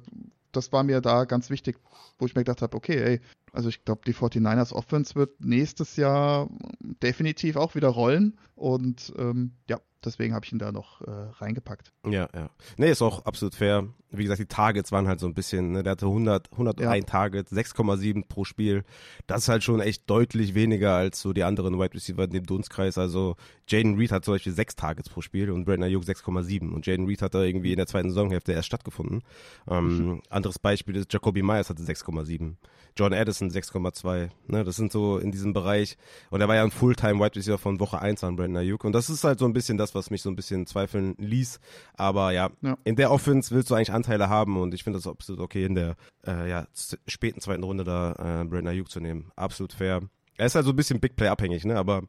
das 0.52 0.72
war 0.72 0.84
mir 0.84 1.02
da 1.02 1.26
ganz 1.26 1.50
wichtig, 1.50 1.78
wo 2.18 2.26
ich 2.26 2.36
mir 2.36 2.42
gedacht 2.42 2.62
habe, 2.62 2.76
okay, 2.76 2.98
ey, 3.02 3.22
also 3.52 3.70
ich 3.70 3.84
glaube, 3.84 4.02
die 4.06 4.14
49ers 4.14 4.74
Offense 4.74 5.16
wird 5.16 5.42
nächstes 5.44 5.96
Jahr 5.96 6.50
definitiv 6.80 7.56
auch 7.56 7.76
wieder 7.76 7.90
rollen. 7.90 8.38
Und 8.56 9.14
ähm, 9.18 9.54
ja, 9.68 9.80
deswegen 10.04 10.34
habe 10.34 10.46
ich 10.46 10.52
ihn 10.52 10.60
da 10.60 10.72
noch 10.72 11.02
äh, 11.02 11.12
reingepackt. 11.38 11.92
Ja, 12.06 12.28
ja. 12.34 12.50
Nee, 12.78 12.92
ist 12.92 13.02
auch 13.02 13.26
absolut 13.26 13.56
fair. 13.56 13.88
Wie 14.12 14.24
gesagt, 14.24 14.40
die 14.40 14.46
Targets 14.46 14.92
waren 14.92 15.08
halt 15.08 15.20
so 15.20 15.28
ein 15.28 15.34
bisschen, 15.34 15.72
ne, 15.72 15.84
der 15.84 15.92
hatte 15.92 16.08
100, 16.08 16.52
101 16.52 16.82
ja. 16.82 17.02
Targets, 17.06 17.52
6,7 17.52 18.28
pro 18.28 18.44
Spiel. 18.44 18.84
Das 19.28 19.44
ist 19.44 19.50
halt 19.50 19.64
schon 19.64 19.82
echt 19.82 20.10
deutlich 20.10 20.56
weniger 20.56 20.96
als 20.96 21.22
so 21.22 21.32
die 21.32 21.44
anderen 21.44 21.80
Wide 21.80 21.94
Receiver 21.94 22.24
in 22.24 22.32
dem 22.32 22.46
Dunstkreis. 22.46 22.98
Also 22.98 23.36
Jaden 23.68 23.98
Reed 23.98 24.12
hat 24.12 24.26
zum 24.26 24.34
Beispiel 24.34 24.54
6 24.54 24.76
Targets 24.76 25.10
pro 25.10 25.22
Spiel 25.22 25.52
und 25.52 25.66
Brandon 25.66 25.90
Ayuk 25.90 26.04
6,7. 26.04 26.72
Und 26.72 26.88
Jaden 26.88 27.06
Reed 27.06 27.22
hat 27.22 27.36
da 27.36 27.44
irgendwie 27.44 27.72
in 27.72 27.78
der 27.78 27.88
zweiten 27.88 28.10
Saisonhälfte 28.10 28.54
erst 28.54 28.68
stattgefunden. 28.68 29.22
Ähm, 29.70 29.98
mhm. 29.98 30.22
Anderes 30.30 30.58
Beispiel 30.58 30.96
ist 30.96 31.14
Jacoby 31.14 31.44
Myers 31.44 31.70
hatte 31.70 31.84
6,7. 31.84 32.56
John 32.98 33.14
Addison 33.14 33.50
6,2. 33.50 34.30
Ne, 34.48 34.64
das 34.64 34.76
sind 34.76 34.92
so 34.92 35.20
in 35.20 35.32
diesem 35.32 35.54
Bereich. 35.54 35.98
Und 36.32 36.42
er 36.42 36.48
war 36.48 36.56
ja 36.56 36.64
ein 36.64 36.72
Fulltime 36.72 37.20
Wide 37.24 37.36
Receiver 37.36 37.58
von 37.58 37.80
Woche 37.80 38.00
1 38.00 38.24
an 38.24 38.36
Brandon 38.36 38.58
Ayuk. 38.58 38.84
Und 38.84 38.94
das 38.94 39.10
ist 39.10 39.24
halt 39.24 39.40
so 39.40 39.46
ein 39.46 39.54
bisschen 39.54 39.78
das, 39.78 39.89
was 39.96 40.10
mich 40.10 40.22
so 40.22 40.30
ein 40.30 40.36
bisschen 40.36 40.66
zweifeln 40.66 41.16
ließ. 41.18 41.60
Aber 41.96 42.32
ja, 42.32 42.50
ja. 42.62 42.78
in 42.84 42.96
der 42.96 43.12
Offense 43.12 43.54
willst 43.54 43.70
du 43.70 43.76
eigentlich 43.76 43.92
Anteile 43.92 44.30
haben 44.30 44.58
und 44.58 44.74
ich 44.74 44.84
finde 44.84 45.00
das 45.00 45.08
absolut 45.08 45.42
okay, 45.42 45.66
in 45.66 45.76
der 45.76 45.96
äh, 46.26 46.50
ja, 46.50 46.68
späten 47.08 47.42
zweiten 47.42 47.64
Runde 47.64 47.84
da 47.84 48.12
äh, 48.12 48.46
Brandon 48.46 48.68
Ayuk 48.68 48.90
zu 48.90 49.00
nehmen. 49.00 49.32
Absolut 49.36 49.74
fair. 49.74 50.02
Er 50.40 50.46
ist 50.46 50.56
halt 50.56 50.66
so 50.66 50.72
ein 50.72 50.76
bisschen 50.78 51.02
Big 51.02 51.18
Play 51.18 51.28
abhängig, 51.28 51.66
ne? 51.66 51.76
Aber 51.76 52.04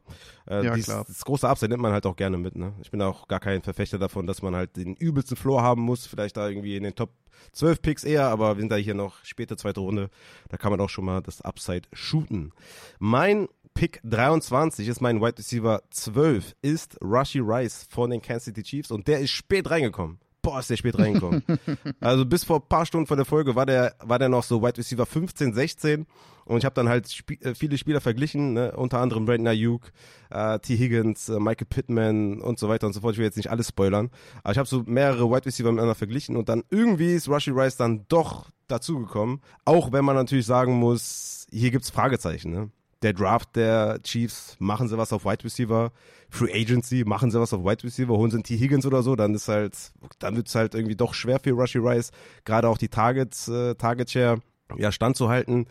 äh, 0.49 0.63
ja, 0.63 0.73
dies, 0.73 0.85
das 0.85 1.25
große 1.25 1.47
Upside 1.47 1.67
nimmt 1.67 1.81
man 1.81 1.91
halt 1.91 2.05
auch 2.05 2.15
gerne 2.15 2.37
mit, 2.37 2.55
ne? 2.55 2.73
Ich 2.81 2.89
bin 2.89 3.01
auch 3.01 3.27
gar 3.27 3.41
kein 3.41 3.61
Verfechter 3.61 3.99
davon, 3.99 4.25
dass 4.25 4.41
man 4.41 4.55
halt 4.55 4.77
den 4.77 4.95
übelsten 4.95 5.35
Floor 5.35 5.61
haben 5.61 5.81
muss. 5.81 6.05
Vielleicht 6.05 6.37
da 6.37 6.47
irgendwie 6.47 6.77
in 6.77 6.83
den 6.83 6.95
Top 6.95 7.11
12 7.51 7.81
Picks 7.81 8.03
eher, 8.05 8.27
aber 8.27 8.55
wir 8.55 8.61
sind 8.61 8.71
da 8.71 8.77
hier 8.77 8.93
noch 8.93 9.21
späte 9.25 9.57
zweite 9.57 9.81
Runde. 9.81 10.09
Da 10.47 10.55
kann 10.55 10.71
man 10.71 10.79
auch 10.79 10.89
schon 10.89 11.03
mal 11.03 11.21
das 11.21 11.41
Upside 11.41 11.89
shooten. 11.91 12.53
Mein 12.99 13.49
Pick 13.73 13.99
23 14.03 14.87
ist 14.87 15.01
mein 15.01 15.21
Wide 15.21 15.37
Receiver 15.37 15.81
12, 15.89 16.55
ist 16.61 16.97
Rushy 17.01 17.39
Rice 17.39 17.87
von 17.89 18.09
den 18.09 18.21
Kansas 18.21 18.45
City 18.45 18.63
Chiefs 18.63 18.91
und 18.91 19.07
der 19.07 19.19
ist 19.19 19.31
spät 19.31 19.69
reingekommen 19.69 20.19
boah, 20.41 20.59
ist 20.59 20.69
der 20.69 20.77
spät 20.77 20.97
reingekommen. 20.97 21.43
also 21.99 22.25
bis 22.25 22.43
vor 22.43 22.57
ein 22.57 22.67
paar 22.67 22.85
Stunden 22.85 23.07
vor 23.07 23.17
der 23.17 23.25
Folge 23.25 23.55
war 23.55 23.65
der, 23.65 23.95
war 23.99 24.19
der 24.19 24.29
noch 24.29 24.43
so 24.43 24.61
Wide 24.61 24.77
Receiver 24.77 25.05
15, 25.05 25.53
16 25.53 26.05
und 26.45 26.57
ich 26.57 26.65
habe 26.65 26.75
dann 26.75 26.89
halt 26.89 27.07
sp 27.07 27.37
äh, 27.41 27.55
viele 27.55 27.77
Spieler 27.77 28.01
verglichen, 28.01 28.53
ne? 28.53 28.71
unter 28.75 28.99
anderem 28.99 29.25
Brandon 29.25 29.47
Ayuk, 29.47 29.91
äh, 30.29 30.59
T. 30.59 30.75
Higgins, 30.77 31.29
äh, 31.29 31.39
Michael 31.39 31.67
Pittman 31.69 32.41
und 32.41 32.59
so 32.59 32.69
weiter 32.69 32.87
und 32.87 32.93
so 32.93 33.01
fort. 33.01 33.13
Ich 33.13 33.19
will 33.19 33.25
jetzt 33.25 33.37
nicht 33.37 33.51
alles 33.51 33.69
spoilern, 33.69 34.09
aber 34.43 34.51
ich 34.51 34.57
habe 34.57 34.67
so 34.67 34.83
mehrere 34.85 35.29
Wide 35.29 35.45
Receiver 35.45 35.71
miteinander 35.71 35.95
verglichen 35.95 36.35
und 36.35 36.49
dann 36.49 36.63
irgendwie 36.69 37.13
ist 37.13 37.29
Rushy 37.29 37.51
Rice 37.51 37.77
dann 37.77 38.05
doch 38.07 38.49
dazugekommen, 38.67 39.41
auch 39.65 39.91
wenn 39.91 40.05
man 40.05 40.15
natürlich 40.15 40.45
sagen 40.45 40.73
muss, 40.73 41.45
hier 41.51 41.71
gibt's 41.71 41.89
Fragezeichen, 41.89 42.51
ne? 42.51 42.71
Der 43.01 43.13
Draft 43.13 43.55
der 43.55 43.99
Chiefs, 44.03 44.55
machen 44.59 44.87
sie 44.87 44.97
was 44.97 45.13
auf 45.13 45.25
Wide 45.25 45.43
Receiver, 45.43 45.91
Free 46.29 46.53
Agency, 46.53 47.03
machen 47.05 47.31
sie 47.31 47.39
was 47.39 47.53
auf 47.53 47.63
Wide 47.63 47.83
Receiver, 47.83 48.15
holen 48.15 48.31
sie 48.31 48.41
T. 48.43 48.57
Higgins 48.57 48.85
oder 48.85 49.03
so, 49.03 49.15
dann 49.15 49.33
ist 49.33 49.47
halt, 49.47 49.91
dann 50.19 50.35
wird's 50.35 50.55
halt 50.55 50.75
irgendwie 50.75 50.95
doch 50.95 51.13
schwer 51.13 51.39
für 51.39 51.51
Rushy 51.51 51.79
Rice, 51.79 52.11
gerade 52.45 52.69
auch 52.69 52.77
die 52.77 52.89
Targets, 52.89 53.47
äh, 53.47 53.75
Target 53.75 54.11
Share 54.11 54.41
ja, 54.77 54.91
standzuhalten. 54.91 55.67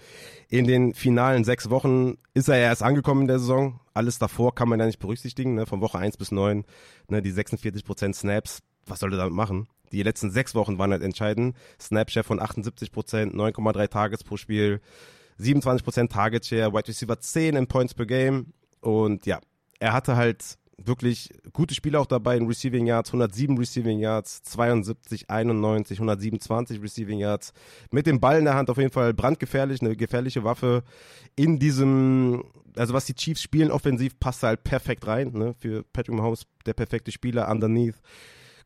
In 0.48 0.66
den 0.66 0.94
finalen 0.94 1.44
sechs 1.44 1.70
Wochen 1.70 2.18
ist 2.34 2.48
er 2.48 2.56
ja 2.56 2.64
erst 2.64 2.82
angekommen 2.82 3.22
in 3.22 3.28
der 3.28 3.38
Saison. 3.38 3.80
Alles 3.94 4.18
davor 4.18 4.54
kann 4.54 4.68
man 4.68 4.80
ja 4.80 4.86
nicht 4.86 4.98
berücksichtigen, 4.98 5.54
ne? 5.54 5.66
von 5.66 5.80
Woche 5.80 5.98
1 5.98 6.16
bis 6.16 6.32
9, 6.32 6.64
ne? 7.08 7.22
die 7.22 7.32
46% 7.32 8.14
Snaps, 8.14 8.60
was 8.86 9.00
soll 9.00 9.12
er 9.14 9.18
damit 9.18 9.34
machen? 9.34 9.68
Die 9.92 10.02
letzten 10.02 10.30
sechs 10.30 10.54
Wochen 10.54 10.78
waren 10.78 10.92
halt 10.92 11.02
entscheidend. 11.02 11.56
Snapshare 11.80 12.24
von 12.24 12.40
78%, 12.40 12.92
9,3 13.34 13.88
Targets 13.88 14.24
pro 14.24 14.36
Spiel, 14.36 14.80
27% 15.40 16.09
Target 16.09 16.46
Share, 16.46 16.72
Wide 16.72 16.88
Receiver 16.88 17.18
10 17.18 17.57
in 17.57 17.66
Points 17.66 17.94
per 17.94 18.07
Game. 18.07 18.53
Und 18.81 19.26
ja, 19.26 19.40
er 19.79 19.92
hatte 19.92 20.16
halt 20.16 20.59
wirklich 20.87 21.31
gute 21.53 21.74
Spiele 21.74 21.98
auch 21.98 22.07
dabei 22.07 22.37
in 22.37 22.46
Receiving 22.46 22.87
Yards, 22.87 23.11
107 23.11 23.59
Receiving 23.59 23.98
Yards, 23.98 24.42
72, 24.42 25.29
91, 25.31 25.98
127 25.98 26.83
Receiving 26.83 27.18
Yards. 27.18 27.53
Mit 27.90 28.07
dem 28.07 28.20
Ball 28.20 28.38
in 28.38 28.44
der 28.44 28.55
Hand 28.55 28.70
auf 28.70 28.79
jeden 28.79 28.92
Fall 28.92 29.14
brandgefährlich, 29.14 29.81
eine 29.81 29.96
gefährliche 29.96 30.44
Waffe 30.44 30.83
in 31.37 31.59
diesem, 31.59 32.44
also 32.76 32.94
was 32.94 33.05
die 33.05 33.14
Chiefs 33.14 33.42
spielen 33.42 33.70
offensiv, 33.70 34.18
passt 34.18 34.42
halt 34.42 34.64
perfekt 34.64 35.07
rein, 35.07 35.33
ne? 35.33 35.55
Für 35.59 35.85
Patrick 35.92 36.16
Mahomes 36.16 36.46
der 36.66 36.74
perfekte 36.74 37.12
Spieler, 37.12 37.50
underneath, 37.50 37.96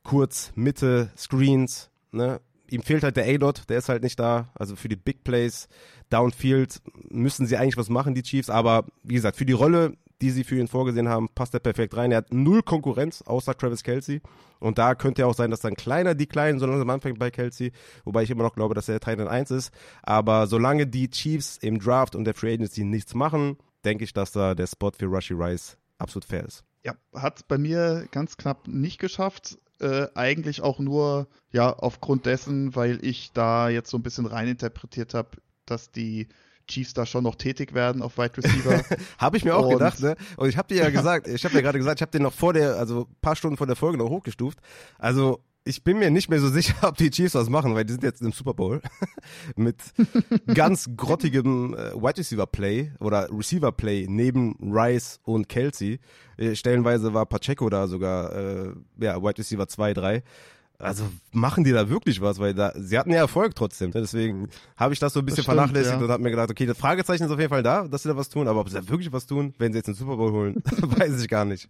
kurz, 0.03 0.53
Mitte, 0.55 1.11
Screens, 1.17 1.91
ne? 2.13 2.41
Ihm 2.71 2.83
fehlt 2.83 3.03
halt 3.03 3.17
der 3.17 3.27
A-Dot, 3.27 3.65
der 3.69 3.79
ist 3.79 3.89
halt 3.89 4.03
nicht 4.03 4.19
da. 4.19 4.51
Also 4.55 4.75
für 4.75 4.89
die 4.89 4.97
Big 4.97 5.23
Plays, 5.23 5.69
Downfield 6.15 6.81
müssen 7.11 7.47
sie 7.47 7.57
eigentlich 7.57 7.77
was 7.77 7.89
machen, 7.89 8.15
die 8.15 8.23
Chiefs. 8.23 8.51
Aber 8.51 8.87
wie 9.03 9.15
gesagt, 9.15 9.37
für 9.37 9.47
die 9.47 9.53
Rolle 9.53 9.95
die 10.21 10.31
sie 10.31 10.45
für 10.45 10.59
ihn 10.59 10.69
vorgesehen 10.69 11.09
haben, 11.09 11.29
passt 11.35 11.55
er 11.55 11.61
perfekt 11.61 11.97
rein. 11.97 12.13
Er 12.13 12.19
hat 12.19 12.33
null 12.33 12.63
Konkurrenz 12.63 13.23
außer 13.23 13.57
Travis 13.57 13.83
Kelsey. 13.83 14.23
Und 14.59 14.79
da 14.79 14.95
könnte 14.95 15.23
ja 15.23 15.27
auch 15.27 15.35
sein, 15.35 15.51
dass 15.51 15.61
da 15.61 15.69
ein 15.69 15.77
kleiner 15.77 16.15
Decline 16.15 16.59
so 16.59 16.67
langsam 16.67 16.89
anfängt 16.91 17.19
bei 17.19 17.31
Kelsey, 17.31 17.73
wobei 18.05 18.23
ich 18.23 18.31
immer 18.31 18.45
noch 18.45 18.55
glaube, 18.55 18.75
dass 18.75 18.89
er 18.89 19.01
Titan 19.01 19.29
1 19.29 19.51
ist. 19.51 19.73
Aber 20.03 20.47
solange 20.47 20.87
die 20.87 21.11
Chiefs 21.11 21.59
im 21.59 21.79
Draft 21.79 22.15
und 22.17 22.25
der 22.25 22.35
Free 22.35 22.55
Agency 22.55 22.85
nichts 22.85 23.15
machen, 23.15 23.59
denke 23.85 24.05
ich, 24.05 24.13
dass 24.13 24.33
da 24.33 24.55
der 24.55 24.67
Spot 24.67 24.93
für 24.97 25.07
Rushy 25.07 25.35
Rice 25.35 25.77
absolut 25.99 26.25
fair 26.25 26.45
ist. 26.45 26.65
Ja, 26.85 26.95
hat 27.15 27.47
bei 27.49 27.59
mir 27.59 28.07
ganz 28.11 28.37
knapp 28.37 28.69
nicht 28.69 28.99
geschafft. 28.99 29.59
Äh, 29.81 30.07
eigentlich 30.15 30.63
auch 30.63 30.79
nur 30.79 31.27
ja 31.51 31.71
aufgrund 31.71 32.27
dessen, 32.27 32.75
weil 32.77 33.05
ich 33.05 33.33
da 33.33 33.69
jetzt 33.69 33.91
so 33.91 33.99
ein 33.99 34.03
bisschen 34.03 34.27
reininterpretiert 34.27 35.13
habe, 35.13 35.31
dass 35.67 35.91
die 35.91 36.29
Chiefs 36.67 36.95
da 36.95 37.05
schon 37.07 37.25
noch 37.25 37.35
tätig 37.35 37.75
werden 37.75 38.03
auf 38.03 38.17
Wide 38.19 38.37
Receiver. 38.37 38.83
habe 39.19 39.37
ich 39.37 39.45
mir 39.45 39.55
auch 39.55 39.67
und, 39.67 39.75
gedacht, 39.75 40.01
ne? 40.01 40.17
Und 40.37 40.49
ich 40.49 40.57
habe 40.57 40.69
dir 40.69 40.83
ja 40.83 40.91
gesagt, 40.91 41.29
ich 41.29 41.45
habe 41.45 41.55
ja 41.55 41.61
gerade 41.61 41.79
gesagt, 41.79 41.99
ich 41.99 42.03
habe 42.03 42.13
den 42.13 42.23
noch 42.23 42.33
vor 42.33 42.53
der, 42.53 42.77
also 42.77 43.03
ein 43.03 43.17
paar 43.21 43.37
Stunden 43.37 43.57
vor 43.57 43.67
der 43.67 43.77
Folge 43.77 43.99
noch 43.99 44.09
hochgestuft. 44.09 44.59
Also 44.99 45.41
ich 45.65 45.83
bin 45.83 45.99
mir 45.99 46.11
nicht 46.11 46.29
mehr 46.29 46.41
so 46.41 46.49
sicher, 46.49 46.75
ob 46.83 46.97
die 46.97 47.11
Chiefs 47.11 47.35
was 47.35 47.49
machen, 47.49 47.75
weil 47.75 47.85
die 47.85 47.93
sind 47.93 48.03
jetzt 48.03 48.21
im 48.21 48.33
Super 48.33 48.55
Bowl 48.55 48.81
mit 49.57 49.77
ganz 50.55 50.89
grottigem 50.97 51.75
äh, 51.75 51.95
Wide 51.95 52.19
Receiver 52.19 52.47
Play 52.47 52.93
oder 53.01 53.29
Receiver 53.31 53.73
Play 53.73 54.07
neben 54.09 54.57
Rice 54.61 55.21
und 55.25 55.49
Kelsey. 55.49 56.01
Äh, 56.37 56.55
stellenweise 56.55 57.15
war 57.15 57.27
Pacheco 57.27 57.69
da 57.71 57.89
sogar, 57.89 58.35
äh, 58.35 58.73
ja, 58.99 59.23
Wide 59.23 59.39
Receiver 59.39 59.67
2, 59.67 59.95
3. 59.95 60.23
Also 60.79 61.05
machen 61.33 61.65
die 61.65 61.73
da 61.73 61.89
wirklich 61.89 62.21
was, 62.21 62.39
weil 62.39 62.53
da, 62.53 62.73
sie 62.77 62.99
hatten 62.99 63.11
ja 63.11 63.19
Erfolg 63.19 63.55
trotzdem. 63.55 63.91
Ne? 63.91 64.01
Deswegen 64.01 64.49
habe 64.77 64.93
ich 64.93 64.99
das 64.99 65.13
so 65.13 65.21
ein 65.21 65.27
bisschen 65.27 65.45
stimmt, 65.45 65.57
vernachlässigt 65.57 65.99
ja. 65.99 66.05
und 66.05 66.11
habe 66.11 66.23
mir 66.23 66.31
gedacht, 66.31 66.51
okay, 66.51 66.67
das 66.67 66.77
Fragezeichen 66.77 67.25
ist 67.25 67.31
auf 67.31 67.39
jeden 67.39 67.51
Fall 67.51 67.63
da, 67.63 67.87
dass 67.87 68.03
sie 68.03 68.09
da 68.09 68.17
was 68.17 68.29
tun, 68.29 68.49
aber 68.49 68.61
ob 68.61 68.69
sie 68.69 68.75
da 68.75 68.89
wirklich 68.89 69.13
was 69.13 69.27
tun, 69.27 69.55
wenn 69.59 69.73
sie 69.73 69.79
jetzt 69.79 69.87
den 69.87 69.95
Super 69.95 70.17
Bowl 70.17 70.33
holen, 70.33 70.57
weiß 70.65 71.23
ich 71.23 71.29
gar 71.29 71.45
nicht. 71.45 71.69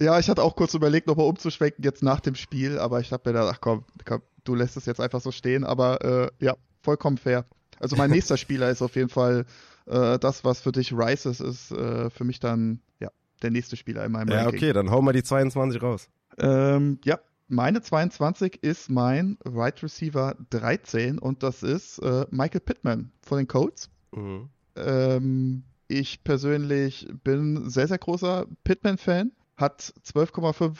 Ja, 0.00 0.18
ich 0.18 0.28
hatte 0.28 0.42
auch 0.42 0.56
kurz 0.56 0.74
überlegt, 0.74 1.06
nochmal 1.06 1.26
umzuschwenken 1.26 1.84
jetzt 1.84 2.02
nach 2.02 2.20
dem 2.20 2.34
Spiel, 2.34 2.78
aber 2.78 3.00
ich 3.00 3.12
habe 3.12 3.22
mir 3.30 3.38
gedacht, 3.38 3.54
ach 3.56 3.60
komm, 3.60 3.84
komm, 4.04 4.22
du 4.44 4.54
lässt 4.54 4.76
es 4.76 4.86
jetzt 4.86 5.00
einfach 5.00 5.20
so 5.20 5.32
stehen, 5.32 5.64
aber 5.64 6.04
äh, 6.04 6.44
ja, 6.44 6.54
vollkommen 6.82 7.18
fair. 7.18 7.46
Also 7.80 7.96
mein 7.96 8.10
nächster 8.12 8.36
Spieler 8.36 8.70
ist 8.70 8.82
auf 8.82 8.94
jeden 8.94 9.08
Fall 9.08 9.46
äh, 9.86 10.18
das, 10.18 10.44
was 10.44 10.60
für 10.60 10.72
dich 10.72 10.92
Rice 10.92 11.26
ist, 11.26 11.40
ist 11.40 11.72
äh, 11.72 12.10
für 12.10 12.24
mich 12.24 12.40
dann, 12.40 12.80
ja, 13.00 13.08
der 13.42 13.50
nächste 13.50 13.76
Spieler 13.76 14.04
in 14.04 14.12
meinem 14.12 14.28
Ja, 14.28 14.42
Ranking. 14.44 14.58
okay, 14.58 14.72
dann 14.72 14.90
hau 14.90 15.02
mal 15.02 15.12
die 15.12 15.22
22 15.22 15.82
raus. 15.82 16.08
Ähm, 16.38 16.98
ja, 17.04 17.18
meine 17.48 17.82
22 17.82 18.62
ist 18.62 18.90
mein 18.90 19.38
Wide 19.44 19.56
right 19.56 19.82
Receiver 19.82 20.36
13 20.50 21.18
und 21.18 21.42
das 21.42 21.62
ist 21.62 21.98
äh, 21.98 22.26
Michael 22.30 22.60
Pittman 22.60 23.12
von 23.20 23.38
den 23.38 23.48
Colts. 23.48 23.90
Mhm. 24.14 24.48
Ähm, 24.76 25.64
ich 25.88 26.24
persönlich 26.24 27.08
bin 27.22 27.68
sehr, 27.68 27.88
sehr 27.88 27.98
großer 27.98 28.46
Pittman-Fan. 28.64 29.32
Hat 29.56 29.92
12,5 30.04 30.76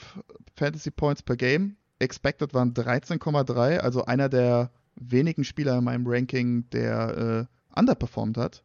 Fantasy 0.57 0.90
Points 0.90 1.22
per 1.22 1.37
Game. 1.37 1.77
Expected 1.98 2.55
waren 2.55 2.74
13,3, 2.74 3.79
also 3.79 4.05
einer 4.05 4.29
der 4.29 4.72
wenigen 4.96 5.44
Spieler 5.44 5.79
in 5.79 5.85
meinem 5.85 6.07
Ranking, 6.07 6.68
der 6.70 7.48
äh, 7.74 7.79
underperformed 7.79 8.37
hat. 8.37 8.64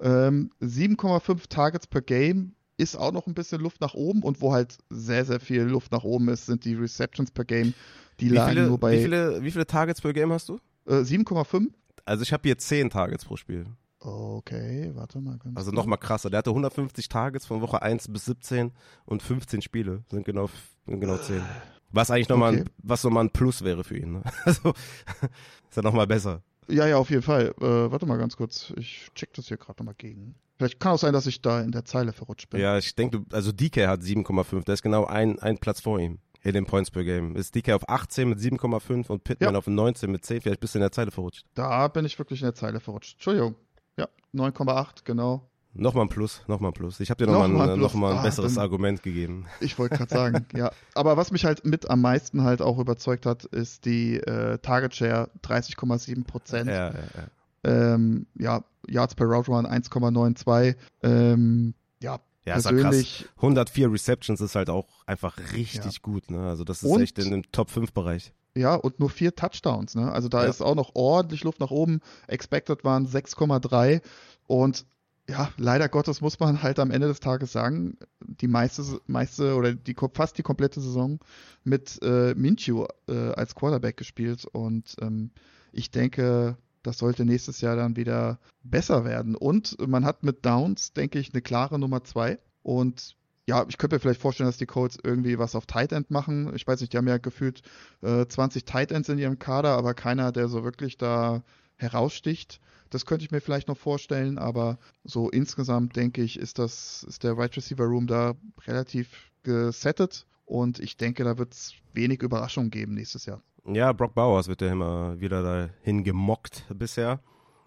Ähm, 0.00 0.50
7,5 0.60 1.48
Targets 1.48 1.86
per 1.86 2.02
Game 2.02 2.54
ist 2.78 2.96
auch 2.96 3.12
noch 3.12 3.26
ein 3.26 3.34
bisschen 3.34 3.60
Luft 3.60 3.80
nach 3.80 3.94
oben 3.94 4.22
und 4.22 4.40
wo 4.40 4.52
halt 4.52 4.78
sehr, 4.88 5.24
sehr 5.24 5.40
viel 5.40 5.62
Luft 5.62 5.92
nach 5.92 6.04
oben 6.04 6.28
ist, 6.28 6.46
sind 6.46 6.64
die 6.64 6.74
Receptions 6.74 7.30
per 7.30 7.44
Game. 7.44 7.74
Die 8.20 8.30
wie 8.30 8.34
lagen 8.34 8.52
viele, 8.52 8.66
nur 8.68 8.78
bei. 8.78 8.96
Wie 8.96 9.02
viele, 9.02 9.42
wie 9.42 9.50
viele 9.50 9.66
Targets 9.66 10.00
per 10.00 10.12
Game 10.12 10.32
hast 10.32 10.48
du? 10.48 10.58
Äh, 10.86 11.00
7,5. 11.00 11.68
Also 12.04 12.22
ich 12.22 12.32
habe 12.32 12.42
hier 12.44 12.56
10 12.56 12.90
Targets 12.90 13.24
pro 13.24 13.36
Spiel. 13.36 13.66
Okay, 14.00 14.92
warte 14.94 15.20
mal 15.20 15.38
Also 15.56 15.72
nochmal 15.72 15.98
krasser. 15.98 16.30
Der 16.30 16.38
hatte 16.38 16.50
150 16.50 17.08
Targets 17.08 17.46
von 17.46 17.60
Woche 17.60 17.82
1 17.82 18.08
bis 18.08 18.26
17 18.26 18.72
und 19.04 19.22
15 19.22 19.60
Spiele. 19.60 20.04
Sind 20.10 20.24
genau, 20.24 20.48
sind 20.86 21.00
genau 21.00 21.16
10. 21.16 21.42
Was 21.90 22.10
eigentlich 22.10 22.28
nochmal 22.28 22.52
okay. 22.52 22.62
ein, 22.62 22.70
was 22.78 23.02
nochmal 23.02 23.24
ein 23.24 23.30
Plus 23.30 23.64
wäre 23.64 23.82
für 23.82 23.96
ihn. 23.96 24.12
Ne? 24.12 24.22
Also 24.44 24.70
ist 25.68 25.76
ja 25.76 25.82
nochmal 25.82 26.06
besser. 26.06 26.42
Ja, 26.70 26.86
ja, 26.86 26.96
auf 26.96 27.10
jeden 27.10 27.22
Fall. 27.22 27.54
Äh, 27.60 27.90
warte 27.90 28.06
mal 28.06 28.18
ganz 28.18 28.36
kurz. 28.36 28.72
Ich 28.76 29.08
check 29.14 29.32
das 29.34 29.48
hier 29.48 29.56
gerade 29.56 29.80
nochmal 29.82 29.94
gegen. 29.96 30.34
Vielleicht 30.56 30.80
kann 30.80 30.92
auch 30.92 30.98
sein, 30.98 31.12
dass 31.12 31.26
ich 31.26 31.40
da 31.40 31.60
in 31.60 31.70
der 31.70 31.84
Zeile 31.84 32.12
verrutscht 32.12 32.50
bin. 32.50 32.60
Ja, 32.60 32.76
ich 32.78 32.94
denke, 32.94 33.24
also 33.32 33.52
DK 33.52 33.86
hat 33.86 34.00
7,5. 34.00 34.64
Der 34.64 34.74
ist 34.74 34.82
genau 34.82 35.04
ein, 35.04 35.38
ein 35.38 35.58
Platz 35.58 35.80
vor 35.80 36.00
ihm 36.00 36.18
in 36.42 36.54
den 36.54 36.66
Points 36.66 36.90
per 36.90 37.04
Game. 37.04 37.36
Ist 37.36 37.54
DK 37.54 37.74
auf 37.74 37.88
18 37.88 38.28
mit 38.28 38.38
7,5 38.38 39.08
und 39.08 39.24
Pittman 39.24 39.54
ja. 39.54 39.58
auf 39.58 39.66
19 39.66 40.10
mit 40.10 40.24
10. 40.24 40.40
Vielleicht 40.40 40.60
bist 40.60 40.74
du 40.74 40.78
in 40.78 40.82
der 40.82 40.92
Zeile 40.92 41.10
verrutscht. 41.10 41.44
Da 41.54 41.88
bin 41.88 42.04
ich 42.04 42.18
wirklich 42.18 42.40
in 42.40 42.46
der 42.46 42.54
Zeile 42.54 42.80
verrutscht. 42.80 43.14
Entschuldigung. 43.14 43.54
Ja, 43.96 44.08
9,8, 44.34 45.04
genau. 45.04 45.48
Nochmal 45.78 46.06
ein 46.06 46.08
Plus, 46.08 46.42
nochmal 46.48 46.70
ein 46.70 46.74
Plus. 46.74 47.00
Ich 47.00 47.10
habe 47.10 47.24
dir 47.24 47.30
nochmal 47.30 47.48
noch 47.48 47.72
ein, 47.72 47.78
noch 47.78 47.94
mal 47.94 48.12
ein 48.12 48.18
ah, 48.18 48.22
besseres 48.22 48.54
dann, 48.54 48.62
Argument 48.62 49.02
gegeben. 49.02 49.46
Ich 49.60 49.78
wollte 49.78 49.96
gerade 49.96 50.12
sagen, 50.12 50.46
ja. 50.54 50.72
Aber 50.94 51.16
was 51.16 51.30
mich 51.30 51.44
halt 51.44 51.64
mit 51.64 51.88
am 51.88 52.00
meisten 52.00 52.42
halt 52.42 52.60
auch 52.62 52.78
überzeugt 52.78 53.26
hat, 53.26 53.44
ist 53.44 53.84
die 53.84 54.16
äh, 54.16 54.58
Target 54.58 54.94
Share 54.94 55.30
30,7 55.44 56.24
Prozent. 56.24 56.68
Ja, 56.68 56.88
ja, 56.88 56.94
ja 56.94 57.28
ähm, 57.64 58.26
ja, 58.38 58.64
Yards 58.86 59.14
per 59.14 59.26
Route 59.26 59.50
Run 59.50 59.66
1,92. 59.66 60.76
Ähm, 61.02 61.74
ja, 62.02 62.18
ja, 62.44 62.54
persönlich. 62.54 63.22
Ist 63.22 63.30
104 63.36 63.92
Receptions 63.92 64.40
ist 64.40 64.54
halt 64.54 64.70
auch 64.70 64.86
einfach 65.06 65.36
richtig 65.54 65.94
ja. 65.94 66.00
gut. 66.02 66.30
Ne? 66.30 66.46
Also 66.46 66.64
das 66.64 66.82
ist 66.82 66.90
und, 66.90 67.02
echt 67.02 67.18
in 67.18 67.30
dem 67.30 67.52
Top 67.52 67.70
5 67.70 67.92
Bereich. 67.92 68.32
Ja, 68.54 68.74
und 68.74 68.98
nur 68.98 69.10
vier 69.10 69.34
Touchdowns. 69.36 69.94
Ne? 69.94 70.10
Also 70.10 70.28
da 70.28 70.42
ja. 70.42 70.50
ist 70.50 70.62
auch 70.62 70.74
noch 70.74 70.92
ordentlich 70.94 71.44
Luft 71.44 71.60
nach 71.60 71.70
oben. 71.70 72.00
Expected 72.26 72.82
waren 72.84 73.06
6,3 73.06 74.00
und 74.46 74.86
ja, 75.28 75.50
leider 75.58 75.88
Gottes 75.88 76.20
muss 76.20 76.40
man 76.40 76.62
halt 76.62 76.78
am 76.78 76.90
Ende 76.90 77.06
des 77.06 77.20
Tages 77.20 77.52
sagen, 77.52 77.98
die 78.20 78.48
meiste, 78.48 78.82
meiste 79.06 79.54
oder 79.54 79.74
die 79.74 79.94
fast 80.14 80.38
die 80.38 80.42
komplette 80.42 80.80
Saison 80.80 81.18
mit 81.64 81.98
äh, 82.02 82.34
Minshew 82.34 82.86
äh, 83.08 83.32
als 83.32 83.54
Quarterback 83.54 83.96
gespielt 83.96 84.46
und 84.46 84.96
ähm, 85.00 85.30
ich 85.70 85.90
denke, 85.90 86.56
das 86.82 86.98
sollte 86.98 87.24
nächstes 87.24 87.60
Jahr 87.60 87.76
dann 87.76 87.96
wieder 87.96 88.38
besser 88.62 89.04
werden. 89.04 89.34
Und 89.34 89.76
man 89.86 90.04
hat 90.04 90.22
mit 90.22 90.46
Downs, 90.46 90.92
denke 90.92 91.18
ich, 91.18 91.32
eine 91.32 91.42
klare 91.42 91.78
Nummer 91.78 92.04
zwei. 92.04 92.38
Und 92.62 93.16
ja, 93.46 93.64
ich 93.68 93.78
könnte 93.78 93.96
mir 93.96 94.00
vielleicht 94.00 94.20
vorstellen, 94.20 94.48
dass 94.48 94.58
die 94.58 94.66
Colts 94.66 94.98
irgendwie 95.02 95.38
was 95.38 95.54
auf 95.54 95.66
Tight 95.66 95.92
End 95.92 96.10
machen. 96.10 96.54
Ich 96.54 96.66
weiß 96.66 96.80
nicht, 96.80 96.92
die 96.92 96.96
haben 96.96 97.08
ja 97.08 97.18
gefühlt 97.18 97.62
äh, 98.02 98.26
20 98.26 98.64
Tight 98.64 98.92
Ends 98.92 99.08
in 99.08 99.18
ihrem 99.18 99.38
Kader, 99.38 99.76
aber 99.76 99.94
keiner, 99.94 100.32
der 100.32 100.48
so 100.48 100.64
wirklich 100.64 100.96
da 100.96 101.42
heraussticht. 101.78 102.60
Das 102.90 103.06
könnte 103.06 103.24
ich 103.24 103.30
mir 103.30 103.40
vielleicht 103.40 103.68
noch 103.68 103.76
vorstellen, 103.76 104.38
aber 104.38 104.78
so 105.04 105.30
insgesamt 105.30 105.96
denke 105.96 106.22
ich, 106.22 106.38
ist 106.38 106.58
das, 106.58 107.04
ist 107.08 107.24
der 107.24 107.36
Wide 107.36 107.56
Receiver 107.56 107.84
Room 107.84 108.06
da 108.06 108.34
relativ 108.66 109.30
gesettet 109.42 110.26
und 110.46 110.78
ich 110.78 110.96
denke, 110.96 111.24
da 111.24 111.38
wird 111.38 111.52
es 111.52 111.74
wenig 111.92 112.22
Überraschungen 112.22 112.70
geben 112.70 112.94
nächstes 112.94 113.26
Jahr. 113.26 113.42
Ja, 113.66 113.92
Brock 113.92 114.14
Bowers 114.14 114.48
wird 114.48 114.62
ja 114.62 114.72
immer 114.72 115.20
wieder 115.20 115.42
dahin 115.42 116.04
gemockt 116.04 116.64
bisher. 116.70 117.20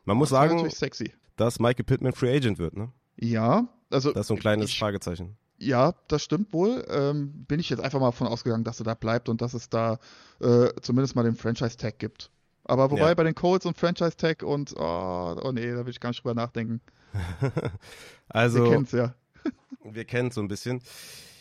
Man 0.06 0.18
muss 0.18 0.30
das 0.30 0.40
sagen, 0.40 0.68
dass 1.36 1.60
Michael 1.60 1.86
Pittman 1.86 2.14
Free 2.14 2.36
Agent 2.36 2.58
wird, 2.58 2.76
ne? 2.76 2.92
Ja, 3.18 3.68
also. 3.92 4.12
Das 4.12 4.22
ist 4.22 4.28
so 4.28 4.34
ein 4.34 4.40
kleines 4.40 4.70
ich, 4.72 4.80
Fragezeichen. 4.80 5.38
Ja, 5.60 5.94
das 6.08 6.24
stimmt 6.24 6.54
wohl. 6.54 6.84
Ähm, 6.90 7.46
bin 7.46 7.60
ich 7.60 7.70
jetzt 7.70 7.82
einfach 7.82 8.00
mal 8.00 8.12
von 8.12 8.26
ausgegangen, 8.26 8.64
dass 8.64 8.80
er 8.80 8.86
da 8.86 8.96
bleibt 8.96 9.30
und 9.30 9.42
dass 9.42 9.54
es 9.54 9.70
da 9.70 10.00
äh, 10.40 10.70
zumindest 10.82 11.16
mal 11.16 11.24
den 11.24 11.36
Franchise-Tag 11.36 12.00
gibt. 12.00 12.32
Aber 12.72 12.90
wobei 12.90 13.10
ja. 13.10 13.14
bei 13.16 13.26
den 13.26 13.36
Colts 13.36 13.66
und 13.66 13.78
Franchise-Tag 13.78 14.44
und, 14.44 14.74
oh, 14.78 15.36
oh 15.44 15.52
nee, 15.52 15.70
da 15.74 15.86
will 15.86 15.90
ich 15.90 16.00
gar 16.00 16.12
nicht 16.12 16.24
drüber 16.24 16.34
nachdenken. 16.34 16.80
also. 18.30 18.64
Wir 18.64 18.72
kennen's 18.72 18.92
ja. 18.94 19.14
wir 19.84 20.06
kennen 20.06 20.30
es 20.30 20.36
so 20.36 20.42
ein 20.42 20.48
bisschen. 20.48 20.82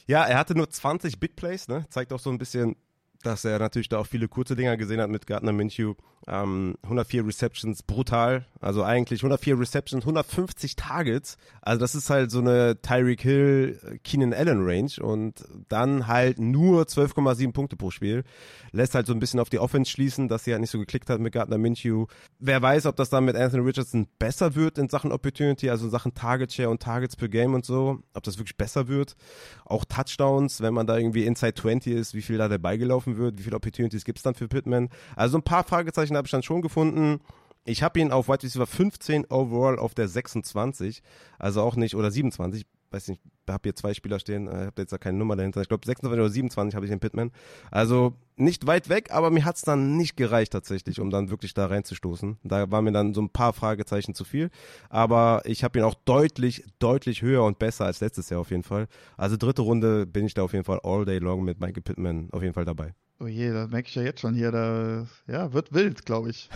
Ja, 0.09 0.25
er 0.25 0.39
hatte 0.39 0.57
nur 0.57 0.69
20 0.69 1.21
Big 1.21 1.37
Plays, 1.37 1.69
ne? 1.69 1.87
Zeigt 1.89 2.13
auch 2.13 2.19
so 2.19 2.31
ein 2.31 2.39
bisschen 2.39 2.75
dass 3.23 3.45
er 3.45 3.59
natürlich 3.59 3.89
da 3.89 3.99
auch 3.99 4.07
viele 4.07 4.29
kurze 4.29 4.57
Dinger 4.57 4.77
gesehen 4.77 5.01
hat 5.01 5.11
mit 5.11 5.27
Gardner 5.27 5.53
Minshew. 5.53 5.95
Ähm, 6.27 6.75
104 6.83 7.27
Receptions, 7.27 7.83
brutal. 7.83 8.47
Also 8.61 8.85
eigentlich 8.85 9.21
104 9.21 9.59
Receptions, 9.59 10.05
150 10.05 10.77
Targets. 10.77 11.39
Also 11.63 11.81
das 11.81 11.95
ist 11.95 12.11
halt 12.11 12.31
so 12.31 12.41
eine 12.41 12.81
Tyreek 12.83 13.23
Hill, 13.23 13.99
Keenan 14.05 14.35
Allen 14.35 14.63
Range 14.63 14.93
und 15.01 15.45
dann 15.69 16.07
halt 16.07 16.39
nur 16.39 16.83
12,7 16.83 17.53
Punkte 17.53 17.77
pro 17.77 17.91
Spiel. 17.91 18.25
Lässt 18.73 18.95
halt 18.95 19.07
so 19.07 19.15
ein 19.15 19.19
bisschen 19.19 19.41
auf 19.41 19.49
die 19.49 19.59
Offense 19.59 19.91
schließen, 19.91 20.29
dass 20.29 20.45
sie 20.45 20.53
halt 20.53 20.61
nicht 20.61 20.71
so 20.71 20.79
geklickt 20.79 21.09
hat 21.09 21.21
mit 21.21 21.33
Gardner 21.33 21.59
Minshew. 21.59 22.07
Wer 22.39 22.61
weiß, 22.61 22.87
ob 22.87 22.97
das 22.97 23.09
dann 23.09 23.25
mit 23.25 23.37
Anthony 23.37 23.65
Richardson 23.65 24.07
besser 24.19 24.55
wird 24.55 24.79
in 24.79 24.89
Sachen 24.89 25.13
Opportunity, 25.13 25.71
also 25.71 25.87
in 25.87 25.91
Sachen 25.91 26.15
Target 26.15 26.53
Share 26.53 26.69
und 26.71 26.83
Targets 26.83 27.17
per 27.17 27.29
Game 27.29 27.55
und 27.55 27.65
so. 27.65 28.01
Ob 28.13 28.23
das 28.23 28.39
wirklich 28.39 28.57
besser 28.57 28.89
wird. 28.89 29.17
Auch 29.65 29.85
Touchdowns, 29.87 30.61
wenn 30.61 30.75
man 30.75 30.87
da 30.87 30.99
irgendwie 30.99 31.25
inside 31.25 31.55
20 31.55 31.95
ist, 31.95 32.15
wie 32.15 32.23
viel 32.23 32.37
da 32.37 32.49
dabei 32.49 32.77
gelaufen 32.77 33.10
wird, 33.17 33.39
wie 33.39 33.43
viele 33.45 33.57
Opportunities 33.57 34.05
gibt 34.05 34.19
es 34.19 34.23
dann 34.23 34.35
für 34.35 34.49
Pittman. 34.49 34.89
Also 35.17 35.39
ein 35.39 35.43
paar 35.43 35.65
Fragezeichen 35.65 36.17
habe 36.17 36.27
ich 36.27 36.33
dann 36.33 36.43
schon 36.43 36.63
gefunden. 36.63 37.21
Ich 37.65 37.83
habe 37.83 38.01
ihn 38.01 38.11
auf 38.11 38.29
Wide 38.29 38.43
Receiver 38.43 38.67
15 38.67 39.27
overall 39.27 39.79
auf 39.79 39.95
der 39.95 40.09
26, 40.09 41.03
also 41.39 41.63
auch 41.63 41.77
nicht, 41.77 41.95
oder 41.95 42.11
27, 42.11 42.67
weiß 42.91 43.09
nicht, 43.09 43.21
ich 43.40 43.40
habe 43.53 43.63
hier 43.65 43.77
zwei 43.77 43.95
Spieler 43.95 44.19
stehen, 44.19 44.47
ich 44.47 44.53
äh, 44.53 44.67
habe 44.67 44.83
jetzt 44.83 44.93
da 44.93 44.99
keine 44.99 45.19
Nummer 45.19 45.37
dahinter. 45.37 45.61
Ich 45.61 45.69
glaube 45.69 45.87
26 45.87 46.21
oder 46.21 46.31
27 46.31 46.75
habe 46.75 46.87
ich 46.87 46.91
den 46.91 47.01
Pittman. 47.01 47.31
Also 47.71 48.15
nicht 48.37 48.67
weit 48.67 48.89
weg, 48.89 49.11
aber 49.11 49.31
mir 49.31 49.45
hat 49.45 49.57
es 49.57 49.63
dann 49.63 49.97
nicht 49.97 50.17
gereicht 50.17 50.53
tatsächlich, 50.53 51.01
um 51.01 51.11
dann 51.11 51.31
wirklich 51.31 51.55
da 51.55 51.67
reinzustoßen. 51.67 52.39
Da 52.43 52.71
waren 52.71 52.85
mir 52.85 52.93
dann 52.93 53.15
so 53.15 53.21
ein 53.21 53.31
paar 53.31 53.53
Fragezeichen 53.53 54.15
zu 54.15 54.25
viel. 54.25 54.51
Aber 54.89 55.43
ich 55.45 55.63
habe 55.63 55.79
ihn 55.79 55.85
auch 55.85 55.95
deutlich, 55.95 56.65
deutlich 56.79 57.23
höher 57.23 57.45
und 57.45 57.59
besser 57.59 57.85
als 57.85 58.01
letztes 58.01 58.31
Jahr 58.31 58.41
auf 58.41 58.51
jeden 58.51 58.63
Fall. 58.63 58.89
Also 59.17 59.37
dritte 59.37 59.63
Runde 59.63 60.07
bin 60.07 60.27
ich 60.27 60.35
da 60.35 60.43
auf 60.43 60.53
jeden 60.53 60.65
Fall 60.65 60.81
all 60.83 61.05
day 61.05 61.19
long 61.19 61.45
mit 61.45 61.61
Michael 61.61 61.83
Pittman 61.83 62.29
auf 62.33 62.43
jeden 62.43 62.55
Fall 62.55 62.65
dabei. 62.65 62.95
Oh 63.23 63.27
je, 63.27 63.53
da 63.53 63.67
merke 63.67 63.87
ich 63.87 63.95
ja 63.95 64.03
jetzt 64.03 64.21
schon 64.21 64.33
hier, 64.35 64.51
da 64.51 65.07
ja, 65.27 65.53
wird 65.53 65.75
wild, 65.75 66.07
glaube 66.07 66.31
ich. 66.31 66.49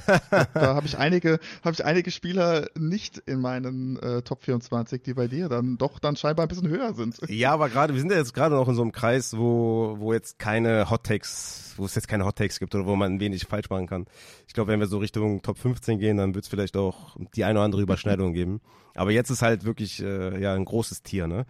da 0.55 0.75
habe 0.75 0.87
ich 0.87 0.97
einige, 0.97 1.39
habe 1.63 1.75
ich 1.75 1.85
einige 1.85 2.11
Spieler 2.11 2.69
nicht 2.75 3.19
in 3.19 3.43
meinen 3.43 3.99
äh, 3.99 4.23
Top 4.23 4.45
24, 4.45 5.03
die 5.03 5.13
bei 5.13 5.29
dir 5.29 5.51
dann 5.51 5.77
doch 5.77 5.99
dann 5.99 6.17
scheinbar 6.17 6.47
ein 6.47 6.49
bisschen 6.49 6.69
höher 6.69 6.84
sind. 6.93 7.19
Ja, 7.29 7.53
aber 7.53 7.69
gerade, 7.69 7.95
wir 7.95 8.01
sind 8.01 8.11
ja 8.11 8.19
jetzt 8.19 8.35
gerade 8.35 8.55
noch 8.55 8.69
in 8.69 8.75
so 8.75 8.83
einem 8.83 8.93
Kreis, 8.93 9.37
wo, 9.37 9.97
wo 9.99 10.13
jetzt 10.13 10.39
keine 10.39 10.91
Hot 10.91 11.05
Takes, 11.05 11.75
wo 11.77 11.85
es 11.85 11.95
jetzt 11.95 12.09
keine 12.09 12.25
Hot 12.25 12.37
Takes 12.37 12.59
gibt 12.59 12.75
oder 12.75 12.87
wo 12.87 12.97
man 12.97 13.21
wenig 13.21 13.47
falsch 13.47 13.71
machen 13.71 13.87
kann. 13.87 14.07
Ich 14.47 14.55
glaube, 14.55 14.71
wenn 14.73 14.81
wir 14.81 14.87
so 14.87 14.99
Richtung 14.99 15.43
Top 15.43 15.59
15 15.59 15.99
gehen, 15.99 16.17
dann 16.17 16.35
wird 16.35 16.45
es 16.45 16.49
vielleicht 16.49 16.77
auch 16.77 17.17
die 17.35 17.45
eine 17.45 17.59
oder 17.59 17.65
andere 17.65 17.83
Überschneidung 17.83 18.33
geben. 18.35 18.61
Aber 18.95 19.11
jetzt 19.11 19.31
ist 19.31 19.43
halt 19.43 19.65
wirklich 19.65 20.03
äh, 20.03 20.41
ja 20.41 20.55
ein 20.55 20.65
großes 20.65 21.03
Tier, 21.03 21.27
ne? 21.27 21.47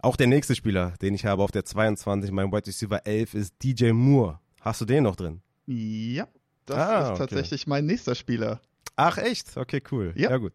Auch 0.00 0.16
der 0.16 0.28
nächste 0.28 0.54
Spieler, 0.54 0.94
den 1.02 1.14
ich 1.14 1.26
habe 1.26 1.42
auf 1.42 1.50
der 1.50 1.64
22, 1.64 2.30
mein 2.30 2.52
White 2.52 2.68
Receiver 2.68 3.06
11, 3.06 3.34
ist 3.34 3.54
DJ 3.62 3.92
Moore. 3.92 4.38
Hast 4.60 4.80
du 4.80 4.84
den 4.84 5.04
noch 5.04 5.16
drin? 5.16 5.42
Ja, 5.66 6.28
das 6.64 6.76
ah, 6.76 7.12
ist 7.12 7.18
tatsächlich 7.18 7.62
okay. 7.62 7.70
mein 7.70 7.86
nächster 7.86 8.14
Spieler. 8.14 8.60
Ach 8.98 9.18
echt? 9.18 9.58
Okay, 9.58 9.82
cool. 9.90 10.14
Ja, 10.16 10.30
ja 10.30 10.36
gut. 10.38 10.54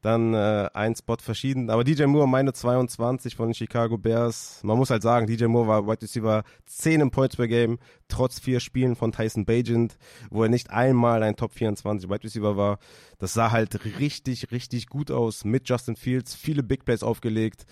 Dann 0.00 0.32
äh, 0.32 0.70
ein 0.72 0.96
Spot 0.96 1.18
verschieden. 1.18 1.68
Aber 1.68 1.84
DJ 1.84 2.04
Moore, 2.04 2.26
meine 2.26 2.54
22 2.54 3.36
von 3.36 3.48
den 3.48 3.54
Chicago 3.54 3.98
Bears. 3.98 4.60
Man 4.62 4.78
muss 4.78 4.88
halt 4.88 5.02
sagen, 5.02 5.26
DJ 5.26 5.44
Moore 5.44 5.68
war 5.68 5.86
Wide 5.86 6.00
Receiver 6.00 6.44
10 6.64 7.02
im 7.02 7.10
Points 7.10 7.36
per 7.36 7.46
Game, 7.46 7.78
trotz 8.08 8.40
vier 8.40 8.60
Spielen 8.60 8.96
von 8.96 9.12
Tyson 9.12 9.44
Bagent, 9.44 9.98
wo 10.30 10.42
er 10.42 10.48
nicht 10.48 10.70
einmal 10.70 11.22
ein 11.22 11.36
Top 11.36 11.52
24 11.52 12.08
Wide 12.08 12.24
Receiver 12.24 12.56
war. 12.56 12.78
Das 13.18 13.34
sah 13.34 13.50
halt 13.50 13.84
richtig, 13.98 14.50
richtig 14.50 14.86
gut 14.86 15.10
aus 15.10 15.44
mit 15.44 15.68
Justin 15.68 15.96
Fields. 15.96 16.34
Viele 16.34 16.62
Big 16.62 16.86
Plays 16.86 17.02
aufgelegt. 17.02 17.66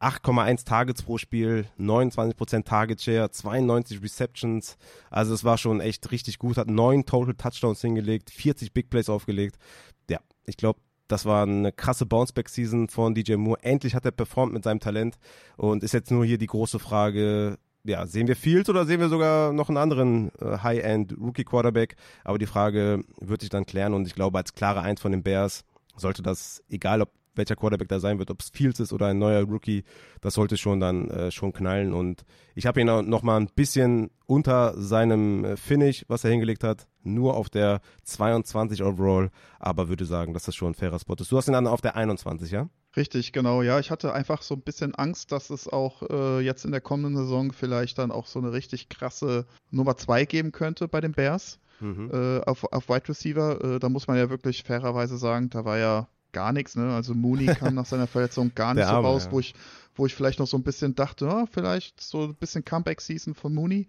8,1 0.00 0.64
Targets 0.64 1.02
pro 1.02 1.18
Spiel, 1.18 1.66
29% 1.78 2.64
Target 2.64 3.02
Share, 3.02 3.30
92 3.30 4.02
Receptions. 4.02 4.76
Also 5.10 5.34
es 5.34 5.44
war 5.44 5.58
schon 5.58 5.80
echt 5.80 6.10
richtig 6.12 6.38
gut, 6.38 6.56
hat 6.56 6.68
neun 6.68 7.04
Total 7.04 7.34
Touchdowns 7.34 7.80
hingelegt, 7.80 8.30
40 8.30 8.72
Big 8.72 8.90
Plays 8.90 9.08
aufgelegt. 9.08 9.56
Ja, 10.08 10.20
ich 10.46 10.56
glaube, 10.56 10.80
das 11.08 11.24
war 11.24 11.42
eine 11.42 11.72
krasse 11.72 12.06
Bounceback-Season 12.06 12.88
von 12.88 13.14
DJ 13.14 13.34
Moore. 13.36 13.62
Endlich 13.62 13.94
hat 13.94 14.04
er 14.04 14.12
performt 14.12 14.52
mit 14.52 14.62
seinem 14.62 14.80
Talent 14.80 15.16
und 15.56 15.82
ist 15.82 15.94
jetzt 15.94 16.10
nur 16.10 16.24
hier 16.24 16.38
die 16.38 16.46
große 16.46 16.78
Frage, 16.78 17.58
ja, 17.84 18.06
sehen 18.06 18.28
wir 18.28 18.36
Fields 18.36 18.68
oder 18.68 18.84
sehen 18.84 19.00
wir 19.00 19.08
sogar 19.08 19.52
noch 19.52 19.68
einen 19.68 19.78
anderen 19.78 20.30
äh, 20.40 20.58
High-End 20.58 21.16
Rookie 21.18 21.44
Quarterback? 21.44 21.96
Aber 22.22 22.38
die 22.38 22.46
Frage 22.46 23.04
wird 23.20 23.40
sich 23.40 23.50
dann 23.50 23.66
klären 23.66 23.94
und 23.94 24.06
ich 24.06 24.14
glaube, 24.14 24.38
als 24.38 24.54
klare 24.54 24.82
Eins 24.82 25.00
von 25.00 25.10
den 25.10 25.22
Bears 25.22 25.64
sollte 25.96 26.22
das, 26.22 26.62
egal 26.68 27.02
ob 27.02 27.10
welcher 27.38 27.56
Quarterback 27.56 27.88
da 27.88 28.00
sein 28.00 28.18
wird, 28.18 28.30
ob 28.30 28.40
es 28.40 28.50
Fields 28.50 28.80
ist 28.80 28.92
oder 28.92 29.06
ein 29.06 29.18
neuer 29.18 29.44
Rookie, 29.44 29.84
das 30.20 30.34
sollte 30.34 30.58
schon 30.58 30.80
dann 30.80 31.08
äh, 31.08 31.30
schon 31.30 31.52
knallen. 31.52 31.94
Und 31.94 32.24
ich 32.54 32.66
habe 32.66 32.80
ihn 32.80 32.90
auch 32.90 33.02
noch 33.02 33.22
mal 33.22 33.38
ein 33.38 33.48
bisschen 33.54 34.10
unter 34.26 34.78
seinem 34.78 35.44
äh, 35.44 35.56
Finish, 35.56 36.04
was 36.08 36.24
er 36.24 36.30
hingelegt 36.30 36.64
hat, 36.64 36.86
nur 37.02 37.34
auf 37.34 37.48
der 37.48 37.80
22 38.04 38.82
Overall, 38.82 39.30
aber 39.58 39.88
würde 39.88 40.04
sagen, 40.04 40.34
dass 40.34 40.44
das 40.44 40.54
schon 40.54 40.72
ein 40.72 40.74
fairer 40.74 40.98
Spot 40.98 41.14
ist. 41.18 41.32
Du 41.32 41.36
hast 41.38 41.48
ihn 41.48 41.54
dann 41.54 41.66
auf 41.66 41.80
der 41.80 41.96
21, 41.96 42.50
ja? 42.50 42.68
Richtig, 42.96 43.32
genau. 43.32 43.62
Ja, 43.62 43.78
ich 43.78 43.90
hatte 43.90 44.12
einfach 44.12 44.42
so 44.42 44.54
ein 44.54 44.62
bisschen 44.62 44.94
Angst, 44.94 45.30
dass 45.32 45.50
es 45.50 45.68
auch 45.68 46.02
äh, 46.02 46.40
jetzt 46.40 46.64
in 46.64 46.72
der 46.72 46.80
kommenden 46.80 47.16
Saison 47.16 47.52
vielleicht 47.52 47.98
dann 47.98 48.10
auch 48.10 48.26
so 48.26 48.38
eine 48.38 48.52
richtig 48.52 48.88
krasse 48.88 49.46
Nummer 49.70 49.96
2 49.96 50.24
geben 50.24 50.52
könnte 50.52 50.88
bei 50.88 51.00
den 51.00 51.12
Bears. 51.12 51.60
Mhm. 51.80 52.10
Äh, 52.12 52.40
auf, 52.40 52.64
auf 52.72 52.88
Wide 52.88 53.08
Receiver, 53.08 53.76
äh, 53.76 53.78
da 53.78 53.88
muss 53.88 54.08
man 54.08 54.16
ja 54.16 54.30
wirklich 54.30 54.64
fairerweise 54.64 55.16
sagen, 55.16 55.48
da 55.50 55.64
war 55.64 55.78
ja 55.78 56.08
gar 56.32 56.52
nichts. 56.52 56.76
Ne? 56.76 56.92
Also 56.94 57.14
Mooney 57.14 57.46
kam 57.58 57.74
nach 57.74 57.86
seiner 57.86 58.06
Verletzung 58.06 58.52
gar 58.54 58.74
nicht 58.74 58.84
Arme, 58.84 59.06
so 59.06 59.12
raus, 59.12 59.24
ja. 59.26 59.32
wo, 59.32 59.40
ich, 59.40 59.54
wo 59.94 60.06
ich 60.06 60.14
vielleicht 60.14 60.38
noch 60.38 60.46
so 60.46 60.56
ein 60.56 60.62
bisschen 60.62 60.94
dachte, 60.94 61.26
ja, 61.26 61.46
vielleicht 61.46 62.00
so 62.00 62.24
ein 62.24 62.34
bisschen 62.34 62.64
Comeback-Season 62.64 63.34
von 63.34 63.54
Mooney. 63.54 63.86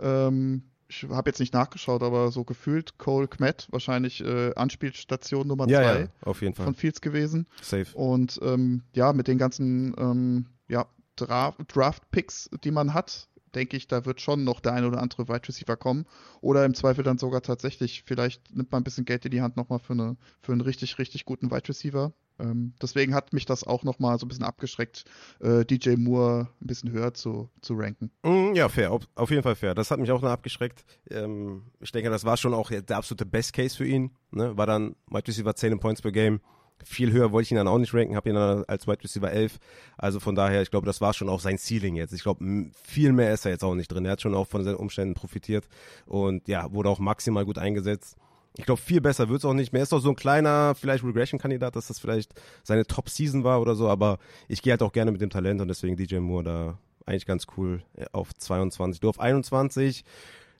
Ähm, 0.00 0.62
ich 0.88 1.06
habe 1.10 1.28
jetzt 1.28 1.38
nicht 1.38 1.52
nachgeschaut, 1.52 2.02
aber 2.02 2.30
so 2.30 2.44
gefühlt 2.44 2.96
Cole 2.96 3.28
Kmet 3.28 3.68
wahrscheinlich 3.70 4.24
äh, 4.24 4.54
Anspielstation 4.54 5.46
Nummer 5.46 5.68
ja, 5.68 5.82
zwei 5.82 6.00
ja, 6.00 6.08
auf 6.22 6.40
jeden 6.40 6.54
Fall. 6.54 6.64
von 6.64 6.74
Fields 6.74 7.00
gewesen. 7.00 7.46
Safe. 7.60 7.86
Und 7.94 8.40
ähm, 8.42 8.82
ja, 8.94 9.12
mit 9.12 9.28
den 9.28 9.36
ganzen 9.36 9.94
ähm, 9.98 10.46
ja, 10.66 10.86
Draft-Picks, 11.16 12.50
die 12.64 12.70
man 12.70 12.94
hat, 12.94 13.28
denke 13.54 13.76
ich, 13.76 13.88
da 13.88 14.04
wird 14.04 14.20
schon 14.20 14.44
noch 14.44 14.60
der 14.60 14.72
ein 14.72 14.84
oder 14.84 15.00
andere 15.00 15.28
Wide 15.28 15.48
Receiver 15.48 15.76
kommen. 15.76 16.06
Oder 16.40 16.64
im 16.64 16.74
Zweifel 16.74 17.04
dann 17.04 17.18
sogar 17.18 17.42
tatsächlich, 17.42 18.02
vielleicht 18.06 18.54
nimmt 18.54 18.72
man 18.72 18.80
ein 18.80 18.84
bisschen 18.84 19.04
Geld 19.04 19.24
in 19.24 19.30
die 19.30 19.42
Hand 19.42 19.56
nochmal 19.56 19.78
für, 19.78 19.92
eine, 19.92 20.16
für 20.40 20.52
einen 20.52 20.60
richtig, 20.60 20.98
richtig 20.98 21.24
guten 21.24 21.50
Wide 21.50 21.68
Receiver. 21.68 22.12
Ähm, 22.40 22.74
deswegen 22.80 23.14
hat 23.14 23.32
mich 23.32 23.46
das 23.46 23.64
auch 23.64 23.82
nochmal 23.82 24.18
so 24.18 24.26
ein 24.26 24.28
bisschen 24.28 24.44
abgeschreckt, 24.44 25.04
äh, 25.40 25.64
DJ 25.64 25.96
Moore 25.96 26.48
ein 26.60 26.66
bisschen 26.66 26.92
höher 26.92 27.12
zu, 27.12 27.50
zu 27.60 27.74
ranken. 27.74 28.10
Mm, 28.22 28.54
ja, 28.54 28.68
fair, 28.68 28.92
auf, 28.92 29.08
auf, 29.16 29.30
jeden 29.30 29.42
Fall 29.42 29.56
fair. 29.56 29.74
Das 29.74 29.90
hat 29.90 29.98
mich 29.98 30.10
auch 30.12 30.22
noch 30.22 30.30
abgeschreckt. 30.30 30.84
Ähm, 31.10 31.62
ich 31.80 31.90
denke, 31.90 32.10
das 32.10 32.24
war 32.24 32.36
schon 32.36 32.54
auch 32.54 32.70
der 32.70 32.96
absolute 32.96 33.26
Best 33.26 33.52
Case 33.52 33.76
für 33.76 33.86
ihn. 33.86 34.12
Ne? 34.30 34.56
War 34.56 34.66
dann 34.66 34.94
Wide 35.08 35.26
Receiver 35.26 35.54
10 35.54 35.80
Points 35.80 36.00
per 36.00 36.12
Game 36.12 36.40
viel 36.84 37.12
höher 37.12 37.32
wollte 37.32 37.44
ich 37.44 37.50
ihn 37.50 37.56
dann 37.56 37.68
auch 37.68 37.78
nicht 37.78 37.92
ranken, 37.94 38.16
habe 38.16 38.28
ihn 38.28 38.34
dann 38.34 38.64
als 38.64 38.86
Wide 38.86 39.02
Receiver 39.02 39.30
11. 39.30 39.58
Also 39.96 40.20
von 40.20 40.34
daher, 40.34 40.62
ich 40.62 40.70
glaube, 40.70 40.86
das 40.86 41.00
war 41.00 41.14
schon 41.14 41.28
auch 41.28 41.40
sein 41.40 41.58
Ceiling 41.58 41.96
jetzt. 41.96 42.12
Ich 42.12 42.22
glaube, 42.22 42.44
viel 42.82 43.12
mehr 43.12 43.32
ist 43.32 43.44
er 43.44 43.52
jetzt 43.52 43.64
auch 43.64 43.74
nicht 43.74 43.88
drin. 43.88 44.04
Er 44.04 44.12
hat 44.12 44.22
schon 44.22 44.34
auch 44.34 44.46
von 44.46 44.64
seinen 44.64 44.76
Umständen 44.76 45.14
profitiert 45.14 45.68
und 46.06 46.48
ja, 46.48 46.72
wurde 46.72 46.88
auch 46.88 46.98
maximal 46.98 47.44
gut 47.44 47.58
eingesetzt. 47.58 48.16
Ich 48.56 48.64
glaube, 48.64 48.80
viel 48.80 49.00
besser 49.00 49.28
wird 49.28 49.38
es 49.38 49.44
auch 49.44 49.54
nicht 49.54 49.72
mehr. 49.72 49.80
Er 49.80 49.84
ist 49.84 49.92
doch 49.92 50.00
so 50.00 50.08
ein 50.08 50.16
kleiner, 50.16 50.74
vielleicht 50.74 51.04
Regression-Kandidat, 51.04 51.76
dass 51.76 51.88
das 51.88 52.00
vielleicht 52.00 52.32
seine 52.64 52.86
Top-Season 52.86 53.44
war 53.44 53.60
oder 53.60 53.76
so, 53.76 53.88
aber 53.88 54.18
ich 54.48 54.62
gehe 54.62 54.72
halt 54.72 54.82
auch 54.82 54.92
gerne 54.92 55.12
mit 55.12 55.20
dem 55.20 55.30
Talent 55.30 55.60
und 55.60 55.68
deswegen 55.68 55.96
DJ 55.96 56.16
Moore 56.18 56.44
da 56.44 56.78
eigentlich 57.06 57.26
ganz 57.26 57.46
cool 57.56 57.82
auf 58.12 58.34
22. 58.34 59.00
Du 59.00 59.08
auf 59.08 59.20
21. 59.20 60.04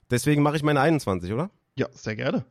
Deswegen 0.09 0.41
mache 0.41 0.55
ich 0.55 0.63
meine 0.63 0.81
21, 0.81 1.31
oder? 1.31 1.49
Ja, 1.75 1.87
sehr 1.91 2.15
gerne. 2.15 2.45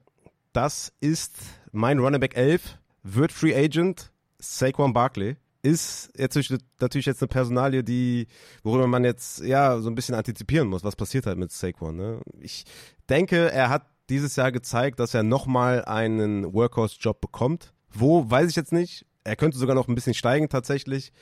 Das 0.53 0.93
ist 1.01 1.37
mein 1.73 1.99
Running 1.99 2.21
Back 2.21 2.37
11 2.37 2.78
wird 3.03 3.33
Free 3.33 3.55
Agent 3.55 4.11
Saquon 4.39 4.93
Barkley. 4.93 5.37
Ist 5.63 6.11
jetzt 6.17 6.37
natürlich 6.81 7.07
jetzt 7.07 7.21
eine 7.21 7.29
Personalie, 7.29 7.83
die, 7.83 8.29
worüber 8.63 8.87
man 8.87 9.05
jetzt 9.05 9.41
ja 9.41 9.81
so 9.81 9.91
ein 9.91 9.97
bisschen 9.97 10.15
antizipieren 10.15 10.69
muss, 10.69 10.85
was 10.85 10.95
passiert 10.95 11.27
halt 11.27 11.37
mit 11.37 11.51
Saquon. 11.51 11.97
Ne? 11.97 12.21
Ich 12.41 12.65
denke, 13.09 13.51
er 13.51 13.69
hat 13.69 13.87
dieses 14.09 14.37
Jahr 14.37 14.53
gezeigt, 14.53 15.01
dass 15.01 15.15
er 15.15 15.25
nochmal 15.25 15.85
einen 15.85 16.53
Workhorse-Job 16.53 17.21
bekommt. 17.21 17.75
Wo, 17.91 18.31
weiß 18.31 18.49
ich 18.49 18.57
jetzt 18.57 18.73
nicht. 18.73 19.05
Er 19.25 19.37
könnte 19.37 19.59
sogar 19.59 19.75
noch 19.75 19.89
ein 19.89 19.95
bisschen 19.95 20.15
steigen 20.15 20.49
tatsächlich 20.49 21.13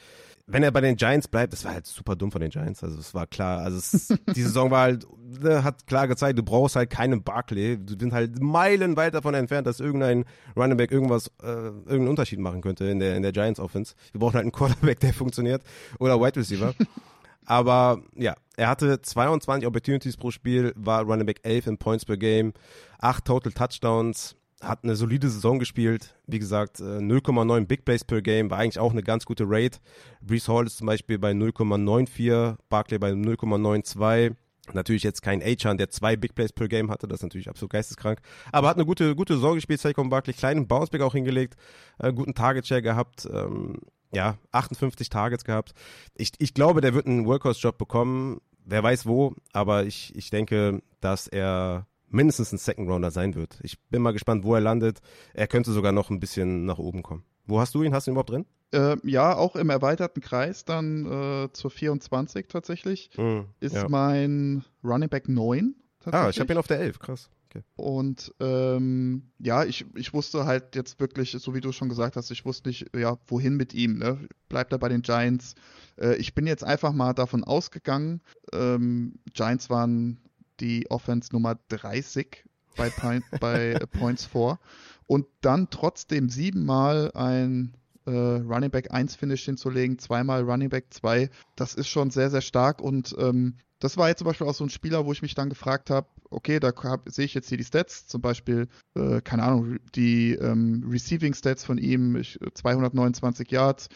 wenn 0.49 0.63
er 0.63 0.71
bei 0.71 0.81
den 0.81 0.97
Giants 0.97 1.27
bleibt, 1.27 1.53
das 1.53 1.65
war 1.65 1.73
halt 1.73 1.87
super 1.87 2.15
dumm 2.15 2.31
von 2.31 2.41
den 2.41 2.51
Giants. 2.51 2.83
Also 2.85 2.99
es 2.99 3.15
war 3.15 3.27
klar, 3.27 3.61
also 3.61 3.79
es, 3.79 4.09
die 4.37 4.43
Saison 4.43 4.71
war 4.71 4.83
halt, 4.83 5.07
ne, 5.41 5.65
hat 5.65 5.87
klar 5.87 6.07
gezeigt, 6.07 6.39
du 6.39 6.45
brauchst 6.45 6.77
halt 6.77 6.89
keinen 6.89 7.23
Barkley. 7.25 7.79
Du 7.79 7.97
bist 7.97 8.13
halt 8.13 8.41
Meilen 8.41 8.97
weit 8.97 9.15
davon 9.15 9.35
entfernt, 9.35 9.67
dass 9.67 9.81
irgendein 9.81 10.25
Running 10.57 10.77
Back 10.77 10.93
irgendwas, 10.93 11.29
äh, 11.43 11.47
irgendeinen 11.47 12.09
Unterschied 12.09 12.39
machen 12.39 12.61
könnte 12.61 12.85
in 12.85 13.01
der, 13.01 13.17
in 13.17 13.23
der 13.23 13.33
Giants 13.33 13.59
Offense. 13.59 13.95
Wir 14.13 14.21
brauchen 14.21 14.35
halt 14.35 14.45
einen 14.45 14.53
Quarterback, 14.53 15.01
der 15.01 15.13
funktioniert 15.13 15.63
oder 15.99 16.21
Wide 16.21 16.39
Receiver. 16.39 16.75
Aber 17.47 18.03
ja, 18.15 18.35
er 18.57 18.69
hatte 18.69 19.01
22 19.01 19.67
Opportunities 19.67 20.17
pro 20.17 20.31
Spiel, 20.31 20.73
war 20.77 21.03
Running 21.03 21.27
Back 21.27 21.41
11 21.43 21.67
in 21.69 21.79
Points 21.79 22.05
per 22.05 22.17
Game, 22.17 22.53
8 22.99 23.25
Total 23.25 23.53
Touchdowns, 23.53 24.37
hat 24.61 24.85
eine 24.85 24.97
solide 24.97 25.29
Saison 25.29 25.59
gespielt. 25.59 26.15
Wie 26.27 26.39
gesagt, 26.39 26.79
0,9 26.79 27.61
äh, 27.61 27.65
Big 27.65 27.85
Plays 27.85 28.05
per 28.05 28.23
Game 28.23 28.51
war 28.51 28.59
eigentlich 28.59 28.79
auch 28.79 28.93
eine 28.93 29.03
ganz 29.03 29.27
gute 29.27 29.45
Rate. 29.47 29.79
Brees 30.23 30.49
Hall 30.49 30.67
ist 30.67 30.79
zum 30.79 30.87
Beispiel 30.87 31.19
bei 31.19 31.33
0,94, 31.33 32.57
Barkley 32.69 32.99
bei 32.99 33.11
0,92. 33.11 34.35
Natürlich 34.73 35.05
jetzt 35.05 35.23
kein 35.23 35.43
Achan, 35.43 35.79
der 35.79 35.91
zwei 35.91 36.17
Big 36.17 36.35
Plays 36.35 36.53
per 36.53 36.69
Game 36.69 36.91
hatte, 36.91 37.07
das 37.07 37.21
ist 37.21 37.23
natürlich 37.23 37.49
absolut 37.49 37.71
geisteskrank. 37.71 38.21
Aber 38.51 38.69
hat 38.69 38.77
eine 38.77 38.87
gute, 38.87 39.15
gute 39.15 39.35
Saison 39.35 39.55
gespielt, 39.55 39.81
Saquon 39.81 40.09
Barkley, 40.09 40.35
kleinen 40.35 40.67
Bounceback 40.67 41.03
auch 41.03 41.15
hingelegt, 41.15 41.55
äh, 41.99 42.13
guten 42.13 42.35
Target 42.35 42.67
Share 42.67 42.83
gehabt, 42.83 43.29
ähm, 43.33 43.77
ja, 44.13 44.39
58 44.53 45.09
Targets 45.09 45.45
gehabt. 45.45 45.73
Ich, 46.15 46.33
ich 46.39 46.55
glaube, 46.55 46.81
der 46.81 46.95
wird 46.95 47.07
einen 47.07 47.27
Workhorse-Job 47.27 47.79
bekommen, 47.79 48.41
wer 48.65 48.83
weiß 48.83 49.07
wo, 49.07 49.35
aber 49.53 49.85
ich, 49.85 50.15
ich 50.17 50.31
denke, 50.31 50.83
dass 51.01 51.29
er 51.29 51.87
mindestens 52.09 52.53
ein 52.53 52.59
Second 52.59 52.89
Rounder 52.89 53.11
sein 53.11 53.35
wird. 53.35 53.59
Ich 53.63 53.79
bin 53.91 54.03
mal 54.03 54.13
gespannt, 54.13 54.45
wo 54.45 54.55
er 54.55 54.61
landet. 54.61 55.01
Er 55.35 55.47
könnte 55.47 55.73
sogar 55.73 55.93
noch 55.93 56.11
ein 56.11 56.21
bisschen 56.21 56.65
nach 56.65 56.79
oben 56.79 57.03
kommen. 57.03 57.25
Wo 57.47 57.61
hast 57.61 57.75
du 57.75 57.83
ihn? 57.83 57.95
Hast 57.95 58.07
du 58.07 58.11
ihn 58.11 58.15
überhaupt 58.15 58.31
drin? 58.31 58.47
Äh, 58.73 58.97
ja, 59.05 59.37
auch 59.37 59.57
im 59.57 59.71
erweiterten 59.71 60.21
Kreis 60.21 60.65
dann 60.65 61.07
äh, 61.07 61.53
zur 61.53 61.71
24 61.71 62.49
tatsächlich. 62.49 63.11
Mm, 63.17 63.41
ist 63.61 63.77
ja. 63.77 63.89
mein 63.89 64.65
Running 64.83 65.09
Back 65.09 65.29
9. 65.29 65.75
Ah, 66.07 66.29
ich 66.29 66.41
habe 66.41 66.53
ihn 66.53 66.59
auf 66.59 66.67
der 66.67 66.81
11, 66.81 66.99
krass. 66.99 67.31
Okay. 67.51 67.65
Und 67.77 68.35
ähm, 68.41 69.31
ja, 69.39 69.65
ich, 69.65 69.87
ich 69.95 70.13
wusste 70.13 70.47
halt 70.47 70.75
jetzt 70.75 71.01
wirklich, 71.01 71.33
so 71.33 71.55
wie 71.55 71.61
du 71.61 71.73
schon 71.73 71.89
gesagt 71.89 72.17
hast, 72.17 72.31
ich 72.31 72.45
wusste 72.45 72.69
nicht, 72.69 72.87
ja, 72.97 73.17
wohin 73.27 73.57
mit 73.57 73.75
ihm. 73.75 73.99
Ne? 73.99 74.29
Bleibt 74.49 74.73
er 74.73 74.79
bei 74.79 74.89
den 74.89 75.03
Giants? 75.03 75.55
Äh, 75.97 76.17
ich 76.17 76.35
bin 76.35 76.47
jetzt 76.47 76.65
einfach 76.65 76.93
mal 76.93 77.13
davon 77.13 77.45
ausgegangen, 77.45 78.21
ähm, 78.53 79.15
Giants 79.33 79.71
waren 79.71 80.19
die 80.61 80.91
Offense 80.91 81.31
Nummer 81.33 81.59
30 81.69 82.45
bei, 82.77 82.91
Point, 82.91 83.25
bei 83.41 83.79
Points 83.99 84.25
vor. 84.25 84.61
Und 85.07 85.27
dann 85.41 85.71
trotzdem 85.71 86.29
siebenmal 86.29 87.13
ein 87.13 87.77
äh, 88.07 88.11
Running 88.11 88.71
Back 88.71 88.93
1 88.93 89.17
Finish 89.17 89.45
hinzulegen, 89.45 89.99
zweimal 89.99 90.43
Running 90.43 90.69
Back 90.69 90.87
2, 90.91 91.31
das 91.57 91.75
ist 91.75 91.89
schon 91.89 92.11
sehr, 92.11 92.31
sehr 92.31 92.41
stark. 92.41 92.81
Und 92.81 93.15
ähm, 93.19 93.57
das 93.79 93.97
war 93.97 94.09
jetzt 94.09 94.19
zum 94.19 94.27
Beispiel 94.27 94.47
auch 94.47 94.55
so 94.55 94.65
ein 94.65 94.71
Spieler, 94.71 95.05
wo 95.05 95.13
ich 95.13 95.23
mich 95.23 95.35
dann 95.35 95.51
gefragt 95.51 95.91
habe, 95.91 96.09
okay, 96.31 96.61
da 96.61 96.73
sehe 97.07 97.25
ich 97.25 97.35
jetzt 97.35 97.49
hier 97.49 97.59
die 97.59 97.65
Stats, 97.65 98.07
zum 98.07 98.21
Beispiel, 98.21 98.69
äh, 98.95 99.21
keine 99.21 99.43
Ahnung, 99.43 99.79
die 99.95 100.33
ähm, 100.33 100.85
Receiving 100.89 101.35
Stats 101.35 101.65
von 101.65 101.79
ihm, 101.79 102.17
ich, 102.17 102.39
229 102.55 103.51
Yards, 103.51 103.89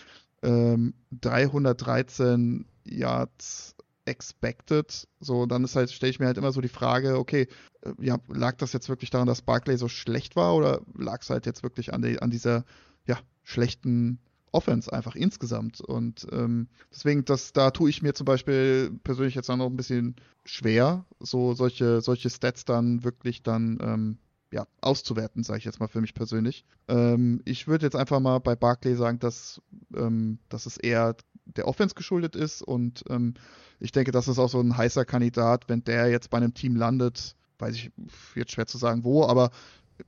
ähm, 0.43 0.95
313 1.21 2.67
Yards 2.85 3.75
expected. 4.11 5.09
So, 5.21 5.47
dann 5.47 5.65
ist 5.65 5.77
halt, 5.77 5.91
stelle 5.91 6.11
ich 6.11 6.21
mir 6.21 6.27
halt 6.27 6.39
immer 6.39 6.53
so 6.53 6.61
die 6.61 6.69
Frage, 6.69 7.19
okay, 7.19 7.49
äh, 7.83 7.93
ja, 8.01 8.19
lag 8.29 8.57
das 8.57 8.73
jetzt 8.73 8.89
wirklich 8.89 9.11
daran, 9.11 9.27
dass 9.27 9.43
Barclay 9.43 9.77
so 9.77 9.89
schlecht 9.89 10.37
war 10.37 10.55
oder 10.55 10.83
lag 10.95 11.23
es 11.23 11.31
halt 11.31 11.47
jetzt 11.47 11.63
wirklich 11.63 11.95
an, 11.95 12.03
die, 12.03 12.21
an 12.21 12.31
dieser, 12.31 12.65
ja, 13.07 13.19
schlechten 13.43 14.19
Offense 14.53 14.93
einfach 14.93 15.15
insgesamt. 15.15 15.81
Und 15.81 16.27
ähm, 16.33 16.69
deswegen, 16.91 17.25
das, 17.25 17.53
da 17.53 17.71
tue 17.71 17.91
ich 17.91 18.03
mir 18.03 18.15
zum 18.15 18.25
Beispiel 18.25 18.93
persönlich 19.05 19.35
jetzt 19.35 19.51
auch 19.51 19.57
noch 19.57 19.67
ein 19.67 19.77
bisschen 19.77 20.17
schwer, 20.45 21.05
so 21.21 21.55
solche, 21.55 22.01
solche 22.01 22.31
Stats 22.31 22.65
dann 22.65 23.05
wirklich 23.05 23.43
dann 23.43 23.79
ähm, 23.81 24.19
ja, 24.53 24.67
auszuwerten, 24.81 25.45
sage 25.45 25.59
ich 25.59 25.65
jetzt 25.65 25.79
mal 25.79 25.87
für 25.87 26.01
mich 26.01 26.15
persönlich. 26.15 26.65
Ähm, 26.89 27.41
ich 27.45 27.69
würde 27.69 27.87
jetzt 27.87 27.97
einfach 27.97 28.19
mal 28.19 28.39
bei 28.39 28.57
Barclay 28.57 28.97
sagen, 28.97 29.21
dass, 29.21 29.63
ähm, 29.95 30.39
dass 30.49 30.67
es 30.67 30.77
eher 30.77 31.17
der 31.45 31.67
Offense 31.67 31.95
geschuldet 31.95 32.37
ist 32.37 32.63
und 32.63 33.05
ähm, 33.09 33.35
ich 33.79 33.93
denke, 33.93 34.11
das 34.11 34.29
ist 34.29 34.39
auch 34.39 34.49
so 34.49 34.61
ein 34.61 34.77
heißer 34.77 35.05
Kandidat, 35.05 35.69
wenn 35.69 35.85
der 35.85 36.09
jetzt 36.11 36.31
bei 36.31 36.39
einem 36.39 36.55
Team 36.55 36.77
landet, 36.77 37.37
weiß 37.59 37.75
ich 37.75 37.91
jetzt 38.35 38.53
schwer 38.53 38.67
zu 38.67 38.79
sagen 38.79 39.05
wo, 39.05 39.25
aber 39.25 39.51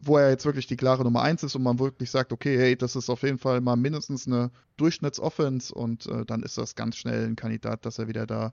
wo 0.00 0.16
er 0.16 0.30
jetzt 0.30 0.44
wirklich 0.44 0.66
die 0.66 0.76
klare 0.76 1.04
Nummer 1.04 1.22
1 1.22 1.42
ist 1.42 1.54
und 1.54 1.62
man 1.62 1.78
wirklich 1.78 2.10
sagt, 2.10 2.32
okay, 2.32 2.56
hey, 2.56 2.76
das 2.76 2.96
ist 2.96 3.10
auf 3.10 3.22
jeden 3.22 3.38
Fall 3.38 3.60
mal 3.60 3.76
mindestens 3.76 4.26
eine 4.26 4.50
Durchschnittsoffense 4.76 5.74
und 5.74 6.06
äh, 6.06 6.24
dann 6.24 6.42
ist 6.42 6.58
das 6.58 6.74
ganz 6.74 6.96
schnell 6.96 7.26
ein 7.26 7.36
Kandidat, 7.36 7.84
dass 7.84 7.98
er 7.98 8.08
wieder 8.08 8.26
da, 8.26 8.52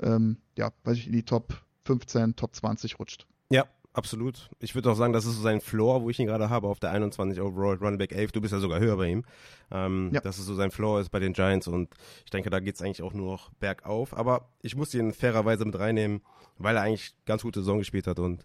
ähm, 0.00 0.38
ja, 0.56 0.70
weiß 0.84 0.96
ich, 0.96 1.06
in 1.06 1.12
die 1.12 1.22
Top 1.22 1.54
15, 1.84 2.36
Top 2.36 2.54
20 2.54 2.98
rutscht. 2.98 3.26
Ja, 3.50 3.66
absolut. 3.92 4.50
Ich 4.58 4.74
würde 4.74 4.90
auch 4.90 4.96
sagen, 4.96 5.12
das 5.12 5.24
ist 5.24 5.36
so 5.36 5.42
sein 5.42 5.60
Floor, 5.60 6.02
wo 6.02 6.10
ich 6.10 6.18
ihn 6.18 6.26
gerade 6.26 6.50
habe, 6.50 6.68
auf 6.68 6.80
der 6.80 6.90
21 6.90 7.40
Overall, 7.40 7.76
Running 7.76 7.98
Back 7.98 8.12
11. 8.12 8.32
Du 8.32 8.40
bist 8.40 8.52
ja 8.52 8.60
sogar 8.60 8.80
höher 8.80 8.96
bei 8.96 9.08
ihm. 9.08 9.24
Ähm, 9.70 10.10
ja. 10.12 10.20
Dass 10.20 10.38
es 10.38 10.46
so 10.46 10.54
sein 10.54 10.70
Floor 10.70 11.00
ist 11.00 11.10
bei 11.10 11.18
den 11.18 11.32
Giants 11.32 11.68
und 11.68 11.88
ich 12.24 12.30
denke, 12.30 12.50
da 12.50 12.60
geht 12.60 12.74
es 12.76 12.82
eigentlich 12.82 13.02
auch 13.02 13.12
nur 13.12 13.32
noch 13.32 13.50
bergauf. 13.54 14.16
Aber 14.16 14.48
ich 14.62 14.76
muss 14.76 14.94
ihn 14.94 15.12
fairerweise 15.12 15.64
mit 15.64 15.78
reinnehmen, 15.78 16.22
weil 16.58 16.76
er 16.76 16.82
eigentlich 16.82 17.14
ganz 17.26 17.42
gute 17.42 17.60
Saison 17.60 17.78
gespielt 17.78 18.06
hat 18.06 18.18
und 18.18 18.44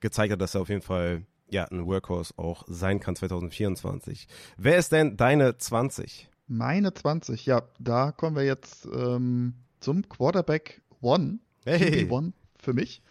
gezeigt 0.00 0.32
hat, 0.32 0.40
dass 0.40 0.54
er 0.54 0.62
auf 0.62 0.68
jeden 0.68 0.82
Fall 0.82 1.22
ja, 1.48 1.64
ein 1.64 1.86
Workhorse 1.86 2.34
auch 2.36 2.64
sein 2.66 3.00
kann 3.00 3.16
2024. 3.16 4.26
Wer 4.56 4.78
ist 4.78 4.92
denn 4.92 5.16
deine 5.16 5.56
20? 5.56 6.28
Meine 6.48 6.94
20, 6.94 7.46
ja, 7.46 7.62
da 7.78 8.12
kommen 8.12 8.36
wir 8.36 8.44
jetzt 8.44 8.86
ähm, 8.86 9.54
zum 9.80 10.08
Quarterback 10.08 10.82
One. 11.00 11.40
Hey. 11.64 12.08
One 12.10 12.32
für 12.58 12.72
mich. 12.72 13.02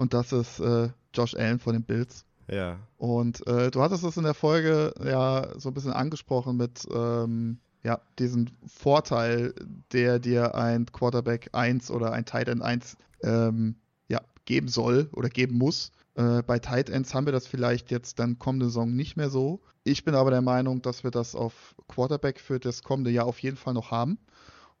Und 0.00 0.14
das 0.14 0.32
ist 0.32 0.60
äh, 0.60 0.88
Josh 1.12 1.34
Allen 1.34 1.58
von 1.58 1.74
den 1.74 1.82
Bills. 1.82 2.24
Ja. 2.48 2.78
Und 2.96 3.46
äh, 3.46 3.70
du 3.70 3.82
hattest 3.82 4.02
es 4.02 4.16
in 4.16 4.22
der 4.22 4.32
Folge 4.32 4.94
ja 5.04 5.46
so 5.58 5.68
ein 5.68 5.74
bisschen 5.74 5.92
angesprochen 5.92 6.56
mit 6.56 6.88
ähm, 6.90 7.58
ja, 7.82 8.00
diesen 8.18 8.50
Vorteil, 8.66 9.54
der 9.92 10.18
dir 10.18 10.54
ein 10.54 10.86
Quarterback 10.86 11.50
1 11.52 11.90
oder 11.90 12.12
ein 12.12 12.24
Tight 12.24 12.48
End 12.48 12.62
1 12.62 12.96
ähm, 13.24 13.74
ja, 14.08 14.22
geben 14.46 14.68
soll 14.68 15.10
oder 15.12 15.28
geben 15.28 15.58
muss. 15.58 15.92
Äh, 16.14 16.42
bei 16.44 16.58
Tight 16.58 16.88
Ends 16.88 17.12
haben 17.12 17.26
wir 17.26 17.34
das 17.34 17.46
vielleicht 17.46 17.90
jetzt 17.90 18.18
dann 18.18 18.38
kommende 18.38 18.66
Saison 18.66 18.96
nicht 18.96 19.18
mehr 19.18 19.28
so. 19.28 19.60
Ich 19.84 20.06
bin 20.06 20.14
aber 20.14 20.30
der 20.30 20.40
Meinung, 20.40 20.80
dass 20.80 21.04
wir 21.04 21.10
das 21.10 21.34
auf 21.34 21.74
Quarterback 21.88 22.40
für 22.40 22.58
das 22.58 22.82
kommende 22.82 23.10
Jahr 23.10 23.26
auf 23.26 23.40
jeden 23.40 23.58
Fall 23.58 23.74
noch 23.74 23.90
haben. 23.90 24.18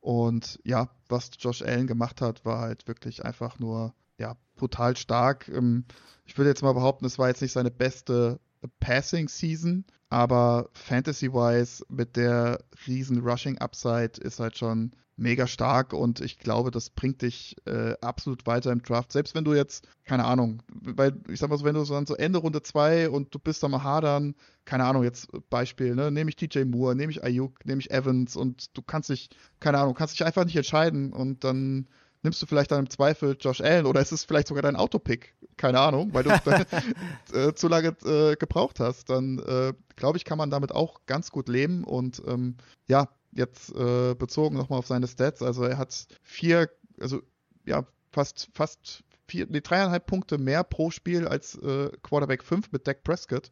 Und 0.00 0.58
ja, 0.64 0.88
was 1.10 1.32
Josh 1.38 1.60
Allen 1.60 1.86
gemacht 1.86 2.22
hat, 2.22 2.46
war 2.46 2.60
halt 2.60 2.88
wirklich 2.88 3.22
einfach 3.22 3.58
nur 3.58 3.92
ja, 4.20 4.36
brutal 4.54 4.96
stark. 4.96 5.48
Ähm, 5.48 5.84
ich 6.26 6.38
würde 6.38 6.50
jetzt 6.50 6.62
mal 6.62 6.74
behaupten, 6.74 7.06
es 7.06 7.18
war 7.18 7.28
jetzt 7.28 7.42
nicht 7.42 7.52
seine 7.52 7.70
beste 7.70 8.38
Passing 8.78 9.28
Season, 9.28 9.84
aber 10.10 10.68
Fantasy-wise 10.74 11.84
mit 11.88 12.16
der 12.16 12.62
riesen 12.86 13.20
Rushing 13.20 13.58
Upside 13.58 14.20
ist 14.20 14.38
halt 14.38 14.58
schon 14.58 14.92
mega 15.16 15.46
stark 15.46 15.92
und 15.92 16.20
ich 16.20 16.38
glaube, 16.38 16.70
das 16.70 16.90
bringt 16.90 17.22
dich 17.22 17.56
äh, 17.66 17.94
absolut 18.00 18.46
weiter 18.46 18.72
im 18.72 18.82
Draft. 18.82 19.12
Selbst 19.12 19.34
wenn 19.34 19.44
du 19.44 19.54
jetzt, 19.54 19.86
keine 20.04 20.24
Ahnung, 20.24 20.62
weil 20.68 21.20
ich 21.28 21.38
sag 21.38 21.50
mal 21.50 21.58
so, 21.58 21.64
wenn 21.64 21.74
du 21.74 21.84
so 21.84 21.94
dann 21.94 22.06
so 22.06 22.14
Ende 22.16 22.38
Runde 22.38 22.62
2 22.62 23.10
und 23.10 23.34
du 23.34 23.38
bist 23.38 23.62
mal 23.62 23.82
hadern, 23.82 24.34
keine 24.64 24.84
Ahnung, 24.84 25.04
jetzt 25.04 25.28
Beispiel, 25.50 25.94
ne, 25.94 26.10
nehme 26.10 26.30
ich 26.30 26.36
DJ 26.36 26.64
Moore, 26.64 26.94
nehme 26.94 27.12
ich 27.12 27.22
Ayuk, 27.22 27.64
nehme 27.66 27.80
ich 27.80 27.90
Evans 27.90 28.34
und 28.34 28.76
du 28.76 28.82
kannst 28.82 29.10
dich, 29.10 29.28
keine 29.58 29.78
Ahnung, 29.78 29.94
kannst 29.94 30.14
dich 30.14 30.26
einfach 30.26 30.44
nicht 30.44 30.56
entscheiden 30.56 31.12
und 31.12 31.44
dann 31.44 31.86
nimmst 32.22 32.40
du 32.42 32.46
vielleicht 32.46 32.70
dann 32.70 32.80
im 32.80 32.90
Zweifel 32.90 33.36
Josh 33.38 33.60
Allen 33.60 33.86
oder 33.86 34.00
ist 34.00 34.12
es 34.12 34.24
vielleicht 34.24 34.48
sogar 34.48 34.62
dein 34.62 34.76
Autopick, 34.76 35.34
keine 35.56 35.80
Ahnung, 35.80 36.12
weil 36.12 36.24
du 36.24 36.30
äh, 37.32 37.54
zu 37.54 37.68
lange 37.68 37.96
äh, 38.04 38.36
gebraucht 38.36 38.80
hast, 38.80 39.10
dann 39.10 39.38
äh, 39.38 39.72
glaube 39.96 40.18
ich, 40.18 40.24
kann 40.24 40.38
man 40.38 40.50
damit 40.50 40.72
auch 40.72 41.00
ganz 41.06 41.30
gut 41.30 41.48
leben 41.48 41.84
und 41.84 42.22
ähm, 42.26 42.56
ja, 42.88 43.08
jetzt 43.32 43.74
äh, 43.74 44.14
bezogen 44.14 44.56
nochmal 44.56 44.78
auf 44.78 44.86
seine 44.86 45.06
Stats, 45.06 45.42
also 45.42 45.64
er 45.64 45.78
hat 45.78 46.06
vier, 46.22 46.70
also 47.00 47.22
ja, 47.64 47.86
fast, 48.10 48.48
fast 48.54 49.04
vier, 49.26 49.46
nee, 49.48 49.60
dreieinhalb 49.60 50.06
Punkte 50.06 50.38
mehr 50.38 50.64
pro 50.64 50.90
Spiel 50.90 51.26
als 51.26 51.56
äh, 51.56 51.90
Quarterback 52.02 52.42
5 52.42 52.72
mit 52.72 52.86
Dak 52.86 53.04
Prescott. 53.04 53.50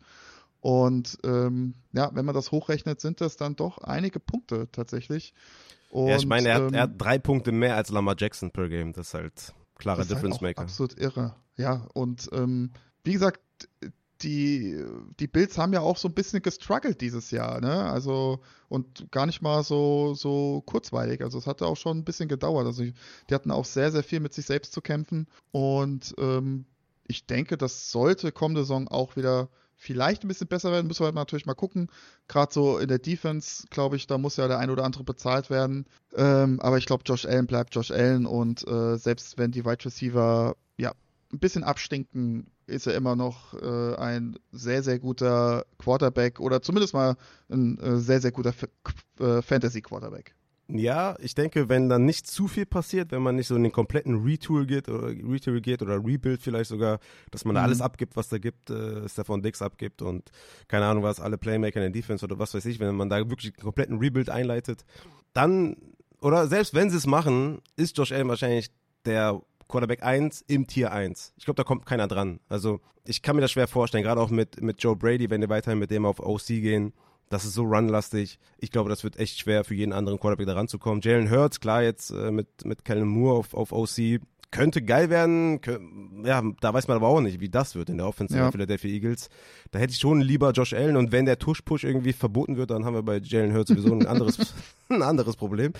Und 0.61 1.19
ähm, 1.25 1.75
ja, 1.93 2.11
wenn 2.15 2.25
man 2.25 2.35
das 2.35 2.51
hochrechnet, 2.51 3.01
sind 3.01 3.21
das 3.21 3.37
dann 3.37 3.57
doch 3.57 3.79
einige 3.79 4.21
Punkte 4.21 4.69
tatsächlich. 4.73 5.35
Und, 5.91 6.09
ja, 6.09 6.17
ich 6.17 6.27
meine, 6.27 6.49
er, 6.49 6.59
ähm, 6.59 6.75
er, 6.75 6.83
hat 6.83 6.93
drei 6.99 7.19
Punkte 7.19 7.53
mehr 7.53 7.77
als 7.77 7.91
Lamar 7.91 8.17
Jackson 8.19 8.51
per 8.51 8.69
Game. 8.69 8.93
Das 8.93 9.09
ist 9.09 9.15
halt 9.15 9.55
klarer 9.77 10.05
Difference 10.05 10.37
halt 10.37 10.43
Maker. 10.43 10.63
Absolut 10.63 10.99
irre. 10.99 11.35
Ja, 11.57 11.87
und 11.95 12.29
ähm, 12.33 12.73
wie 13.05 13.13
gesagt, 13.13 13.41
die, 14.23 14.85
die 15.21 15.29
Bills 15.29 15.59
haben 15.59 15.73
ja 15.73 15.81
auch 15.81 15.97
so 15.97 16.09
ein 16.09 16.15
bisschen 16.15 16.43
gestruggelt 16.43 17.01
dieses 17.01 17.31
Jahr, 17.31 17.61
ne? 17.61 17.85
Also, 17.85 18.41
und 18.69 19.11
gar 19.13 19.27
nicht 19.27 19.43
mal 19.43 19.63
so, 19.63 20.15
so 20.15 20.63
kurzweilig. 20.67 21.23
Also, 21.23 21.39
es 21.39 21.47
hatte 21.47 21.67
auch 21.67 21.77
schon 21.77 21.99
ein 21.99 22.05
bisschen 22.05 22.29
gedauert. 22.29 22.67
Also, 22.67 22.83
die 22.83 23.35
hatten 23.35 23.51
auch 23.51 23.65
sehr, 23.65 23.93
sehr 23.93 24.03
viel 24.03 24.21
mit 24.21 24.35
sich 24.35 24.47
selbst 24.47 24.73
zu 24.73 24.81
kämpfen. 24.81 25.29
Und 25.53 26.15
ähm, 26.19 26.67
ich 27.07 27.27
denke, 27.27 27.57
das 27.57 27.91
sollte 27.91 28.33
kommende 28.33 28.63
Saison 28.63 28.89
auch 28.89 29.17
wieder 29.17 29.49
vielleicht 29.79 30.25
ein 30.25 30.29
bisschen 30.29 30.49
besser 30.49 30.73
werden. 30.73 30.89
Müssen 30.89 31.01
wir 31.01 31.07
halt 31.07 31.15
natürlich 31.15 31.47
mal 31.47 31.55
gucken. 31.55 31.89
Gerade 32.27 32.53
so 32.53 32.79
in 32.79 32.89
der 32.89 32.99
Defense, 32.99 33.67
glaube 33.71 33.97
ich, 33.97 34.07
da 34.07 34.19
muss 34.19 34.37
ja 34.37 34.49
der 34.49 34.59
ein 34.59 34.71
oder 34.71 34.85
andere 34.85 35.05
bezahlt 35.05 35.49
werden. 35.49 35.87
Ähm, 36.15 36.61
aber 36.61 36.77
ich 36.79 36.87
glaube, 36.87 37.05
Josh 37.07 37.25
Allen 37.25 37.47
bleibt 37.47 37.75
Josh 37.75 37.91
Allen. 37.91 38.27
Und 38.27 38.67
äh, 38.69 38.97
selbst 38.97 39.39
wenn 39.39 39.53
die 39.53 39.65
Wide 39.65 39.85
Receiver 39.85 40.57
ja 40.77 40.93
ein 41.33 41.39
bisschen 41.39 41.65
abstinken, 41.65 42.51
ist 42.67 42.87
er 42.87 42.95
immer 42.95 43.17
noch 43.17 43.55
äh, 43.55 43.95
ein 43.97 44.37
sehr, 44.53 44.83
sehr 44.83 44.99
guter 44.99 45.65
Quarterback 45.79 46.41
oder 46.41 46.61
zumindest 46.61 46.93
mal 46.93 47.17
ein 47.49 47.79
äh, 47.79 47.99
sehr, 47.99 48.21
sehr 48.21 48.33
guter 48.33 48.51
F 48.51 48.67
äh, 49.21 49.41
Fantasy-Quarterback. 49.41 50.35
Ja, 50.71 51.17
ich 51.21 51.35
denke, 51.35 51.71
wenn 51.71 51.89
dann 51.89 52.05
nicht 52.05 52.27
zu 52.27 52.47
viel 52.47 52.67
passiert, 52.67 53.11
wenn 53.11 53.23
man 53.23 53.37
nicht 53.37 53.47
so 53.47 53.57
in 53.57 53.63
den 53.63 53.73
kompletten 53.73 54.23
Retool 54.23 54.67
geht 54.67 54.91
oder 54.91 55.09
Retool 55.09 55.63
geht 55.63 55.81
oder 55.81 55.97
Rebuild 56.05 56.43
vielleicht 56.43 56.69
sogar, 56.69 56.99
dass 57.31 57.47
man 57.47 57.55
mhm. 57.55 57.57
da 57.57 57.63
alles 57.63 57.81
abgibt, 57.81 58.17
was 58.17 58.29
da 58.29 58.37
gibt, 58.37 58.69
äh, 58.69 59.09
Stefan 59.09 59.41
Dix 59.41 59.63
abgibt 59.63 60.03
und 60.03 60.31
keine 60.69 60.85
Ahnung 60.85 61.03
was, 61.03 61.21
alle 61.21 61.39
Playmaker 61.39 61.77
in 61.77 61.91
der 61.93 62.03
Defense 62.03 62.23
oder 62.23 62.39
was 62.39 62.53
weiß 62.53 62.67
ich, 62.67 62.81
wenn 62.81 62.95
man 62.97 63.09
da 63.09 63.17
wirklich 63.31 63.55
einen 63.55 63.65
kompletten 63.65 63.99
Rebuild 63.99 64.29
einleitet, 64.29 64.85
dann, 65.33 65.77
oder 66.21 66.47
selbst 66.49 66.75
wenn 66.75 66.91
sie 66.91 66.99
es 66.99 67.07
machen, 67.07 67.63
ist 67.77 67.97
Josh 67.97 68.13
Allen 68.13 68.29
wahrscheinlich 68.29 68.71
der 69.07 69.41
Quarterback 69.69 70.03
1 70.03 70.45
im 70.49 70.67
Tier 70.67 70.93
1. 70.93 71.33
Ich 71.39 71.47
glaube, 71.47 71.57
da 71.57 71.65
kommt 71.65 71.87
keiner 71.87 72.09
dran. 72.09 72.41
Also 72.51 72.81
ich 73.05 73.23
kann 73.23 73.37
mir 73.37 73.43
das 73.43 73.53
schwer 73.53 73.69
vorstellen, 73.69 74.05
gerade 74.05 74.21
auch 74.21 74.31
mit, 74.31 74.61
mit 74.63 74.83
Joe 74.83 74.97
Brady, 74.97 75.31
wenn 75.31 75.41
wir 75.41 75.49
weiterhin 75.49 75.79
mit 75.79 75.91
dem 75.91 76.05
auf 76.05 76.21
OC 76.21 76.47
gehen. 76.47 76.93
Das 77.31 77.45
ist 77.45 77.55
so 77.55 77.65
runlastig. 77.65 78.39
Ich 78.59 78.71
glaube, 78.71 78.89
das 78.89 79.05
wird 79.05 79.19
echt 79.19 79.39
schwer 79.39 79.65
für 79.65 79.75
jeden 79.75 79.93
anderen 79.93 80.19
Quarterback 80.19 80.47
da 80.47 80.55
ranzukommen. 80.55 81.01
Jalen 81.03 81.31
Hurts, 81.31 81.61
klar, 81.61 81.83
jetzt 81.83 82.11
äh, 82.11 82.31
mit, 82.31 82.65
mit 82.65 82.85
Kellen 82.85 83.09
Moore 83.09 83.39
auf, 83.39 83.55
auf 83.55 83.73
OC, 83.73 84.21
könnte 84.51 84.83
geil 84.83 85.11
werden. 85.11 85.61
Ja, 86.25 86.43
da 86.61 86.73
weiß 86.73 86.89
man 86.89 86.97
aber 86.97 87.09
auch 87.09 87.21
nicht, 87.21 87.41
wie 87.41 87.49
das 87.49 87.75
wird 87.75 87.91
in 87.91 87.99
der 87.99 88.07
Offense 88.07 88.35
ja. 88.35 88.45
der 88.45 88.53
Philadelphia 88.53 88.91
Eagles. 88.91 89.29
Da 89.71 89.79
hätte 89.79 89.93
ich 89.93 89.99
schon 89.99 90.21
lieber 90.21 90.53
Josh 90.53 90.73
Allen 90.73 90.97
und 90.97 91.13
wenn 91.13 91.27
der 91.27 91.39
Tush-Push 91.39 91.85
irgendwie 91.85 92.13
verboten 92.13 92.57
wird, 92.57 92.71
dann 92.71 92.85
haben 92.85 92.95
wir 92.95 93.03
bei 93.03 93.19
Jalen 93.19 93.55
Hurts 93.55 93.69
sowieso 93.69 93.93
ein 93.93 94.07
anderes, 94.07 94.55
ein 94.89 95.03
anderes 95.03 95.37
Problem. 95.37 95.73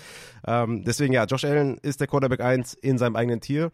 Ähm, 0.47 0.85
deswegen 0.85 1.15
ja, 1.15 1.25
Josh 1.25 1.45
Allen 1.45 1.79
ist 1.79 2.01
der 2.01 2.07
Quarterback 2.07 2.41
1 2.41 2.75
in 2.75 2.99
seinem 2.99 3.17
eigenen 3.17 3.41
Tier. 3.41 3.71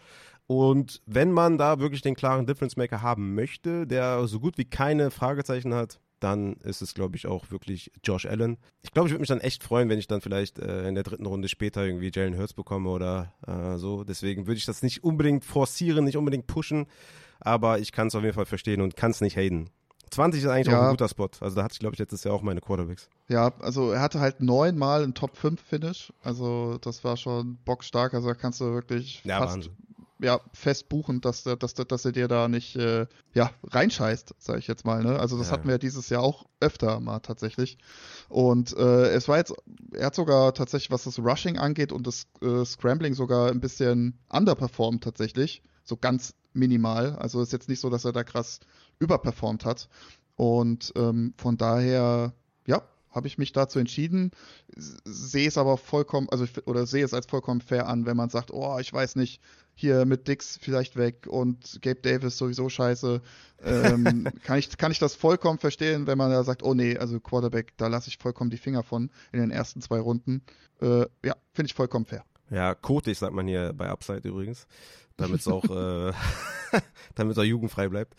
Und 0.47 1.01
wenn 1.07 1.33
man 1.33 1.59
da 1.59 1.81
wirklich 1.81 2.03
den 2.03 2.15
klaren 2.15 2.47
Difference 2.47 2.77
Maker 2.77 3.03
haben 3.03 3.35
möchte, 3.35 3.87
der 3.87 4.27
so 4.27 4.41
gut 4.41 4.59
wie 4.59 4.67
keine 4.67 5.11
Fragezeichen 5.11 5.75
hat, 5.75 5.99
dann 6.25 6.55
ist 6.55 6.81
es, 6.81 6.95
glaube 6.95 7.17
ich, 7.17 7.27
auch 7.27 7.51
wirklich 7.51 7.93
Josh 8.03 8.25
Allen. 8.25 8.57
Ich 8.81 8.93
glaube, 8.93 9.09
ich 9.09 9.13
würde 9.13 9.21
mich 9.21 9.29
dann 9.29 9.41
echt 9.41 9.63
freuen, 9.63 9.91
wenn 9.91 9.99
ich 9.99 10.07
dann 10.07 10.23
vielleicht 10.23 10.59
äh, 10.59 10.89
in 10.89 10.95
der 10.95 11.05
dritten 11.05 11.27
Runde 11.27 11.49
später 11.49 11.85
irgendwie 11.85 12.11
Jalen 12.13 12.39
Hurts 12.39 12.55
bekomme 12.55 12.89
oder 12.89 13.35
äh, 13.47 13.77
so. 13.77 14.05
Deswegen 14.05 14.47
würde 14.47 14.57
ich 14.57 14.65
das 14.65 14.83
nicht 14.83 15.05
unbedingt 15.05 15.45
forcieren, 15.45 16.07
nicht 16.07 16.17
unbedingt 16.17 16.47
pushen, 16.47 16.87
aber 17.41 17.79
ich 17.79 17.93
kann 17.93 18.07
es 18.07 18.15
auf 18.15 18.23
jeden 18.23 18.35
Fall 18.35 18.47
verstehen 18.47 18.81
und 18.81 18.97
kann 18.97 19.11
es 19.11 19.21
nicht 19.21 19.37
haten. 19.37 19.69
20 20.11 20.43
ist 20.43 20.49
eigentlich 20.49 20.69
ja. 20.69 20.79
auch 20.79 20.85
ein 20.85 20.91
guter 20.93 21.09
Spot. 21.09 21.29
Also 21.41 21.57
da 21.57 21.65
hatte 21.65 21.75
ich, 21.75 21.81
glaube 21.81 21.95
ich, 21.95 21.99
letztes 21.99 22.25
Jahr 22.25 22.35
auch 22.35 22.43
meine 22.43 22.63
Quarterbacks. 22.63 23.11
Ja, 23.29 23.53
also 23.61 23.91
er 23.91 24.01
hatte 24.01 24.21
halt 24.21 24.41
neunmal 24.41 25.03
ein 25.03 25.13
Top 25.13 25.37
5 25.37 25.61
Finish. 25.61 26.11
Also 26.23 26.79
das 26.79 27.05
war 27.05 27.19
schon 27.19 27.59
bockstark. 27.65 28.15
Also 28.15 28.29
da 28.29 28.35
kannst 28.35 28.61
du 28.61 28.73
wirklich 28.73 29.23
ja, 29.25 29.41
fast, 29.41 29.57
Wahnsinn 29.57 29.73
ja, 30.25 30.41
fest 30.53 30.89
buchen, 30.89 31.21
dass, 31.21 31.45
dass, 31.45 31.75
dass 31.75 32.05
er 32.05 32.13
dir 32.13 32.29
da 32.29 32.49
nicht 32.49 32.77
äh, 32.77 33.07
ja, 33.35 33.51
reinscheißt, 33.63 34.35
sage 34.39 34.59
ich 34.59 34.67
jetzt 34.67 34.85
mal. 34.85 35.03
Ne? 35.03 35.19
Also 35.19 35.37
das 35.37 35.49
ja. 35.49 35.53
hatten 35.53 35.69
wir 35.69 35.79
dieses 35.79 36.09
Jahr 36.09 36.23
auch 36.23 36.47
öfter 36.61 36.99
mal 37.01 37.21
tatsächlich. 37.21 37.79
Und 38.29 38.77
äh, 38.77 39.09
es 39.09 39.29
war 39.29 39.37
jetzt, 39.37 39.55
er 39.93 40.07
hat 40.07 40.15
sogar 40.15 40.55
tatsächlich, 40.55 40.91
was 40.91 41.05
das 41.05 41.19
Rushing 41.19 41.59
angeht 41.59 41.93
und 41.93 42.07
das 42.07 42.27
äh, 42.41 42.65
Scrambling 42.65 43.15
sogar 43.15 43.51
ein 43.51 43.61
bisschen 43.61 44.19
underperformed 44.31 45.05
tatsächlich. 45.05 45.63
So 45.85 45.97
ganz 45.97 46.35
minimal. 46.55 47.17
Also 47.17 47.43
ist 47.43 47.53
jetzt 47.53 47.69
nicht 47.69 47.81
so, 47.81 47.91
dass 47.91 48.05
er 48.05 48.13
da 48.13 48.25
krass 48.25 48.61
überperformt 48.99 49.65
hat. 49.65 49.89
Und 50.37 50.93
ähm, 50.97 51.35
von 51.37 51.59
daher, 51.59 52.33
ja, 52.67 52.83
habe 53.15 53.29
ich 53.29 53.39
mich 53.39 53.53
dazu 53.53 53.79
entschieden, 53.79 54.33
sehe 54.77 55.47
es 55.47 55.57
aber 55.57 55.77
vollkommen, 55.77 56.29
also 56.31 56.47
oder 56.67 56.87
sehe 56.87 57.05
es 57.05 57.15
als 57.15 57.27
vollkommen 57.27 57.61
fair 57.61 57.87
an, 57.87 58.07
wenn 58.07 58.17
man 58.17 58.29
sagt, 58.29 58.51
oh, 58.53 58.79
ich 58.81 58.93
weiß 58.93 59.17
nicht, 59.17 59.41
hier 59.75 60.05
mit 60.05 60.29
Dix 60.29 60.59
vielleicht 60.61 60.97
weg 60.97 61.27
und 61.27 61.81
Gabe 61.83 62.01
Davis 62.01 62.39
sowieso 62.39 62.69
scheiße. 62.69 63.21
Ähm, 63.65 64.29
kann, 64.45 64.59
ich, 64.59 64.77
kann 64.77 64.93
ich 64.93 64.99
das 64.99 65.15
vollkommen 65.15 65.59
verstehen, 65.59 66.07
wenn 66.07 66.19
man 66.19 66.31
da 66.31 66.45
sagt, 66.45 66.63
oh 66.63 66.75
nee, 66.75 66.97
also 66.97 67.19
Quarterback, 67.21 67.77
da 67.77 67.89
lasse 67.89 68.09
ich 68.09 68.19
vollkommen 68.19 68.51
die 68.51 68.57
Finger 68.57 68.83
von 68.83 69.11
in 69.33 69.41
den 69.41 69.51
ersten 69.51 69.81
zwei 69.81 69.99
Runden. 69.99 70.43
Äh, 70.81 71.07
ja, 71.25 71.37
finde 71.53 71.67
ich 71.67 71.75
vollkommen 71.75 72.07
fair. 72.07 72.25
Ja, 72.51 72.75
kotig 72.75 73.19
sagt 73.19 73.33
man 73.33 73.47
hier 73.47 73.73
bei 73.73 73.89
Upside 73.89 74.29
übrigens, 74.29 74.67
damit 75.17 75.41
es 75.41 75.49
auch, 75.49 75.65
äh, 75.65 76.13
er 77.17 77.45
jugendfrei 77.45 77.89
bleibt. 77.89 78.15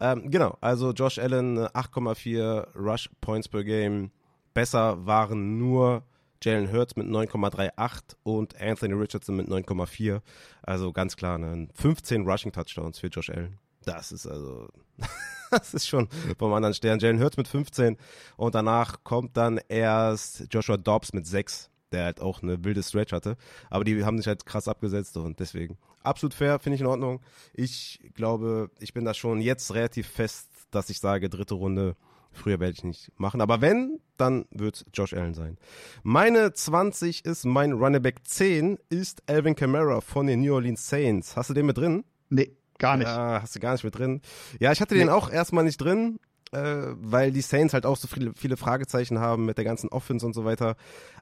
Ähm, 0.00 0.30
genau, 0.30 0.56
also 0.60 0.92
Josh 0.92 1.18
Allen 1.18 1.58
8,4 1.58 2.74
Rush 2.74 3.10
Points 3.20 3.48
per 3.48 3.64
Game. 3.64 4.10
Besser 4.54 5.04
waren 5.04 5.58
nur 5.58 6.02
Jalen 6.42 6.72
Hurts 6.72 6.96
mit 6.96 7.06
9,38 7.06 8.16
und 8.22 8.60
Anthony 8.60 8.94
Richardson 8.94 9.36
mit 9.36 9.48
9,4. 9.48 10.20
Also 10.62 10.92
ganz 10.92 11.16
klar, 11.16 11.38
ne? 11.38 11.68
15 11.74 12.26
Rushing 12.26 12.52
Touchdowns 12.52 12.98
für 12.98 13.08
Josh 13.08 13.30
Allen. 13.30 13.58
Das 13.84 14.12
ist 14.12 14.26
also, 14.26 14.68
das 15.50 15.74
ist 15.74 15.86
schon 15.86 16.08
vom 16.38 16.52
anderen 16.52 16.74
Stern. 16.74 16.98
Jalen 16.98 17.20
Hurts 17.20 17.36
mit 17.36 17.48
15 17.48 17.96
und 18.36 18.54
danach 18.54 19.04
kommt 19.04 19.36
dann 19.36 19.60
erst 19.68 20.46
Joshua 20.50 20.76
Dobbs 20.76 21.12
mit 21.12 21.26
6, 21.26 21.70
der 21.92 22.04
halt 22.04 22.20
auch 22.20 22.42
eine 22.42 22.64
wilde 22.64 22.82
Stretch 22.82 23.12
hatte. 23.12 23.36
Aber 23.70 23.84
die 23.84 24.04
haben 24.04 24.18
sich 24.18 24.26
halt 24.26 24.44
krass 24.44 24.68
abgesetzt 24.68 25.16
und 25.16 25.38
deswegen 25.38 25.78
absolut 26.02 26.34
fair, 26.34 26.58
finde 26.58 26.76
ich 26.76 26.80
in 26.80 26.86
Ordnung. 26.86 27.20
Ich 27.54 28.00
glaube, 28.14 28.70
ich 28.78 28.92
bin 28.92 29.04
da 29.04 29.14
schon 29.14 29.40
jetzt 29.40 29.74
relativ 29.74 30.08
fest, 30.08 30.48
dass 30.70 30.90
ich 30.90 31.00
sage, 31.00 31.28
dritte 31.28 31.54
Runde 31.54 31.96
Früher 32.36 32.60
werde 32.60 32.72
ich 32.72 32.84
nicht 32.84 33.10
machen. 33.16 33.40
Aber 33.40 33.60
wenn, 33.60 34.00
dann 34.16 34.46
wird 34.50 34.76
es 34.76 34.84
Josh 34.92 35.14
Allen 35.14 35.34
sein. 35.34 35.58
Meine 36.02 36.52
20 36.52 37.24
ist 37.24 37.44
mein 37.44 37.72
Running 37.72 38.02
Back 38.02 38.26
10 38.26 38.78
ist 38.88 39.22
Alvin 39.28 39.54
Kamara 39.56 40.00
von 40.00 40.26
den 40.26 40.40
New 40.40 40.54
Orleans 40.54 40.88
Saints. 40.88 41.36
Hast 41.36 41.50
du 41.50 41.54
den 41.54 41.66
mit 41.66 41.78
drin? 41.78 42.04
Nee, 42.28 42.56
gar 42.78 42.96
nicht. 42.96 43.08
Ja, 43.08 43.40
hast 43.42 43.56
du 43.56 43.60
gar 43.60 43.72
nicht 43.72 43.84
mit 43.84 43.96
drin. 43.96 44.20
Ja, 44.60 44.72
ich 44.72 44.80
hatte 44.80 44.94
nee. 44.94 45.00
den 45.00 45.08
auch 45.08 45.30
erstmal 45.30 45.64
nicht 45.64 45.78
drin, 45.78 46.18
äh, 46.52 46.58
weil 46.58 47.32
die 47.32 47.40
Saints 47.40 47.74
halt 47.74 47.86
auch 47.86 47.96
so 47.96 48.08
viele, 48.08 48.32
viele 48.34 48.56
Fragezeichen 48.56 49.18
haben 49.18 49.46
mit 49.46 49.58
der 49.58 49.64
ganzen 49.64 49.88
Offense 49.88 50.24
und 50.26 50.34
so 50.34 50.44
weiter. 50.44 50.76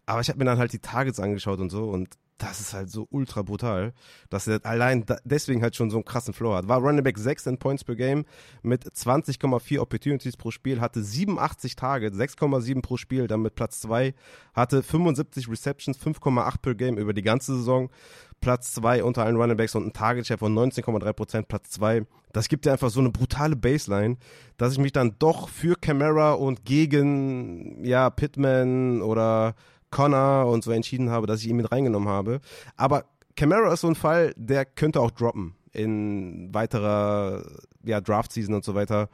Aber 0.07 0.21
ich 0.21 0.29
habe 0.29 0.39
mir 0.39 0.45
dann 0.45 0.59
halt 0.59 0.73
die 0.73 0.81
Targets 0.81 1.21
angeschaut 1.21 1.61
und 1.61 1.71
so 1.71 1.89
und 1.89 2.11
das 2.39 2.61
ist 2.61 2.75
halt 2.75 2.91
so 2.91 3.07
ultra 3.11 3.43
brutal, 3.43 3.93
dass 4.29 4.49
er 4.49 4.65
allein 4.65 5.05
deswegen 5.25 5.63
halt 5.63 5.77
schon 5.77 5.91
so 5.91 5.99
einen 5.99 6.05
krassen 6.05 6.35
Floor 6.35 6.57
hat. 6.57 6.69
War 6.69 6.79
Running 6.81 7.05
Back 7.05 7.17
6 7.17 7.47
in 7.47 7.59
Points 7.59 7.85
per 7.85 7.95
Game 7.95 8.25
mit 8.63 8.85
20,4 8.85 9.79
Opportunities 9.79 10.37
pro 10.37 10.51
Spiel, 10.51 10.81
hatte 10.81 11.03
87 11.03 11.77
Targets, 11.77 12.17
6,7 12.17 12.83
pro 12.83 12.97
Spiel, 12.97 13.29
dann 13.29 13.43
mit 13.43 13.55
Platz 13.55 13.81
2, 13.81 14.15
hatte 14.53 14.83
75 14.83 15.49
Receptions, 15.49 15.99
5,8 15.99 16.59
per 16.61 16.75
Game 16.75 16.99
über 16.99 17.13
die 17.13 17.23
ganze 17.23 17.57
Saison, 17.57 17.91
Platz 18.41 18.75
2 18.75 19.05
unter 19.05 19.25
allen 19.25 19.37
Running 19.37 19.57
Backs 19.57 19.75
und 19.75 19.87
ein 19.87 19.93
Target 19.93 20.27
Share 20.27 20.39
von 20.39 20.55
19,3%, 20.55 21.43
Platz 21.43 21.71
2. 21.71 22.05
Das 22.33 22.49
gibt 22.49 22.67
ja 22.67 22.73
einfach 22.73 22.91
so 22.91 22.99
eine 22.99 23.11
brutale 23.11 23.55
Baseline, 23.55 24.17
dass 24.57 24.73
ich 24.73 24.79
mich 24.79 24.93
dann 24.93 25.15
doch 25.21 25.49
für 25.49 25.77
Camara 25.77 26.33
und 26.33 26.65
gegen 26.65 27.85
ja 27.85 28.11
Pittman 28.11 29.03
oder 29.03 29.55
Connor 29.95 30.47
und 30.47 30.65
so 30.65 30.73
entschieden 30.73 31.09
habe, 31.11 31.29
dass 31.29 31.41
ich 31.41 31.49
ihn 31.49 31.57
mit 31.57 31.71
reingenommen 31.71 32.09
habe. 32.09 32.41
Aber 32.77 33.05
Camara 33.37 33.73
ist 33.73 33.83
so 33.83 33.89
ein 33.89 33.95
Fall, 33.95 34.35
der 34.37 34.65
könnte 34.65 35.01
auch 35.01 35.13
droppen 35.13 35.55
in 35.73 36.53
weiterer 36.53 37.45
ja, 37.85 38.01
Draft-Season 38.01 38.55
und 38.55 38.65
so 38.65 38.75
weiter. 38.75 39.09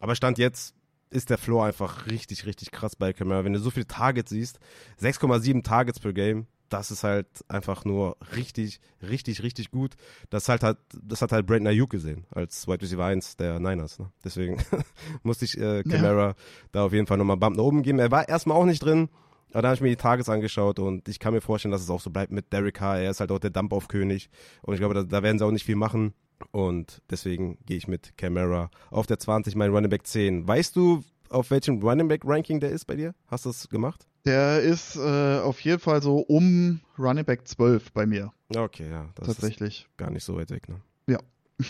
Aber 0.00 0.16
Stand 0.16 0.38
jetzt 0.38 0.74
ist 1.10 1.30
der 1.30 1.38
Floor 1.38 1.66
einfach 1.66 2.06
richtig, 2.06 2.46
richtig 2.46 2.72
krass 2.72 2.96
bei 2.96 3.12
Camara. 3.12 3.44
Wenn 3.44 3.52
du 3.52 3.60
so 3.60 3.70
viele 3.70 3.86
Targets 3.86 4.30
siehst, 4.30 4.58
6,7 5.00 5.62
Targets 5.62 6.00
per 6.00 6.12
Game, 6.12 6.48
das 6.68 6.90
ist 6.90 7.04
halt 7.04 7.28
einfach 7.46 7.84
nur 7.84 8.16
richtig, 8.34 8.80
richtig, 9.02 9.44
richtig 9.44 9.70
gut. 9.70 9.94
Das 10.30 10.48
halt 10.48 10.64
hat, 10.64 10.78
das 11.00 11.22
hat 11.22 11.30
halt 11.30 11.46
Brandon 11.46 11.68
Ayuk 11.68 11.90
gesehen 11.90 12.26
als 12.30 12.66
Wide 12.66 12.82
Receiver 12.82 13.04
1 13.04 13.36
der 13.36 13.60
Niners. 13.60 14.00
Ne? 14.00 14.10
Deswegen 14.24 14.56
musste 15.22 15.44
ich 15.44 15.56
äh, 15.56 15.84
Camara 15.84 16.28
ja. 16.28 16.34
da 16.72 16.84
auf 16.84 16.92
jeden 16.92 17.06
Fall 17.06 17.18
nochmal 17.18 17.36
Bump 17.36 17.56
nach 17.56 17.62
oben 17.62 17.82
geben. 17.84 18.00
Er 18.00 18.10
war 18.10 18.28
erstmal 18.28 18.56
auch 18.56 18.64
nicht 18.64 18.82
drin, 18.82 19.08
aber 19.54 19.62
dann 19.62 19.68
habe 19.68 19.76
ich 19.76 19.80
mir 19.82 19.88
die 19.90 19.96
Tages 19.96 20.28
angeschaut 20.28 20.80
und 20.80 21.08
ich 21.08 21.20
kann 21.20 21.32
mir 21.32 21.40
vorstellen, 21.40 21.70
dass 21.70 21.80
es 21.80 21.88
auch 21.88 22.00
so 22.00 22.10
bleibt 22.10 22.32
mit 22.32 22.52
Derek 22.52 22.74
Carr. 22.74 22.98
Er 22.98 23.12
ist 23.12 23.20
halt 23.20 23.30
auch 23.30 23.38
der 23.38 23.50
Dump-Off-König. 23.50 24.28
Und 24.62 24.74
ich 24.74 24.80
glaube, 24.80 24.94
da, 24.94 25.04
da, 25.04 25.22
werden 25.22 25.38
sie 25.38 25.46
auch 25.46 25.52
nicht 25.52 25.64
viel 25.64 25.76
machen. 25.76 26.12
Und 26.50 27.00
deswegen 27.08 27.58
gehe 27.64 27.76
ich 27.76 27.86
mit 27.86 28.18
Camara 28.18 28.68
auf 28.90 29.06
der 29.06 29.20
20, 29.20 29.54
mein 29.54 29.70
Running 29.70 29.90
Back 29.90 30.08
10. 30.08 30.48
Weißt 30.48 30.74
du, 30.74 31.04
auf 31.28 31.52
welchem 31.52 31.80
Running 31.80 32.08
Back 32.08 32.22
Ranking 32.24 32.58
der 32.58 32.70
ist 32.70 32.84
bei 32.84 32.96
dir? 32.96 33.14
Hast 33.28 33.44
du 33.44 33.50
das 33.50 33.68
gemacht? 33.68 34.08
Der 34.24 34.60
ist 34.60 34.96
äh, 34.96 35.38
auf 35.38 35.60
jeden 35.60 35.78
Fall 35.78 36.02
so 36.02 36.18
um 36.18 36.80
Running 36.98 37.24
Back 37.24 37.46
12 37.46 37.92
bei 37.92 38.06
mir. 38.06 38.32
Okay, 38.56 38.90
ja. 38.90 39.08
Das 39.14 39.28
Tatsächlich. 39.28 39.86
gar 39.96 40.10
nicht 40.10 40.24
so 40.24 40.34
weit 40.34 40.50
weg, 40.50 40.68
ne? 40.68 40.80
Ja. 41.06 41.20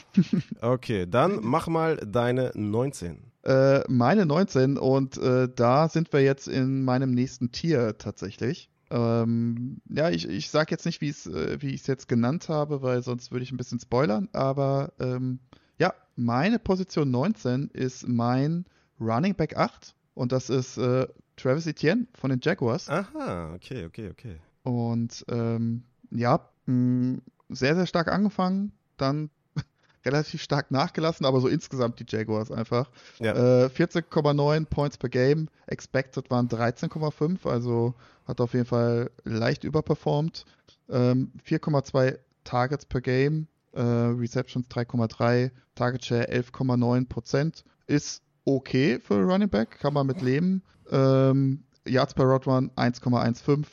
okay, 0.62 1.04
dann 1.06 1.40
mach 1.42 1.68
mal 1.68 1.96
deine 1.96 2.50
19 2.54 3.33
äh, 3.44 3.80
meine 3.88 4.26
19 4.26 4.78
und 4.78 5.18
äh, 5.18 5.48
da 5.54 5.88
sind 5.88 6.12
wir 6.12 6.22
jetzt 6.22 6.48
in 6.48 6.84
meinem 6.84 7.10
nächsten 7.12 7.52
Tier 7.52 7.98
tatsächlich. 7.98 8.70
Ähm, 8.90 9.80
ja, 9.88 10.10
ich, 10.10 10.28
ich 10.28 10.50
sag 10.50 10.70
jetzt 10.70 10.86
nicht, 10.86 11.02
äh, 11.02 11.60
wie 11.60 11.70
ich 11.70 11.82
es 11.82 11.86
jetzt 11.86 12.08
genannt 12.08 12.48
habe, 12.48 12.82
weil 12.82 13.02
sonst 13.02 13.32
würde 13.32 13.42
ich 13.42 13.52
ein 13.52 13.56
bisschen 13.56 13.80
spoilern, 13.80 14.28
aber 14.32 14.92
ähm, 15.00 15.40
ja, 15.78 15.94
meine 16.16 16.58
Position 16.58 17.10
19 17.10 17.68
ist 17.68 18.06
mein 18.06 18.64
Running 19.00 19.34
Back 19.34 19.56
8 19.56 19.94
und 20.14 20.32
das 20.32 20.50
ist 20.50 20.76
äh, 20.78 21.06
Travis 21.36 21.66
Etienne 21.66 22.06
von 22.14 22.30
den 22.30 22.40
Jaguars. 22.42 22.88
Aha, 22.88 23.52
okay, 23.54 23.86
okay, 23.86 24.10
okay. 24.10 24.36
Und 24.62 25.24
ähm, 25.28 25.84
ja, 26.10 26.48
mh, 26.66 27.18
sehr, 27.48 27.74
sehr 27.74 27.86
stark 27.86 28.08
angefangen, 28.08 28.72
dann 28.96 29.30
relativ 30.04 30.42
stark 30.42 30.70
nachgelassen, 30.70 31.26
aber 31.26 31.40
so 31.40 31.48
insgesamt 31.48 31.98
die 32.00 32.06
Jaguars 32.08 32.50
einfach. 32.50 32.90
Ja. 33.18 33.64
Äh, 33.64 33.66
14,9 33.66 34.66
Points 34.66 34.98
per 34.98 35.08
Game, 35.08 35.48
expected 35.66 36.30
waren 36.30 36.48
13,5, 36.48 37.48
also 37.48 37.94
hat 38.26 38.40
auf 38.40 38.54
jeden 38.54 38.66
Fall 38.66 39.10
leicht 39.24 39.64
überperformt. 39.64 40.44
Ähm, 40.88 41.32
4,2 41.46 42.18
Targets 42.44 42.86
per 42.86 43.00
Game, 43.00 43.48
äh, 43.72 43.80
Receptions 43.80 44.68
3,3, 44.68 45.50
Target 45.74 46.04
Share 46.04 46.28
11,9 46.30 47.08
Prozent. 47.08 47.64
Ist 47.86 48.22
okay 48.44 48.98
für 49.00 49.22
Running 49.22 49.48
Back, 49.48 49.78
kann 49.80 49.94
man 49.94 50.06
mit 50.06 50.22
leben. 50.22 50.62
Ähm, 50.90 51.64
Yards 51.86 52.14
per 52.14 52.26
Route 52.26 52.50
Run 52.50 52.70
1,15 52.76 53.64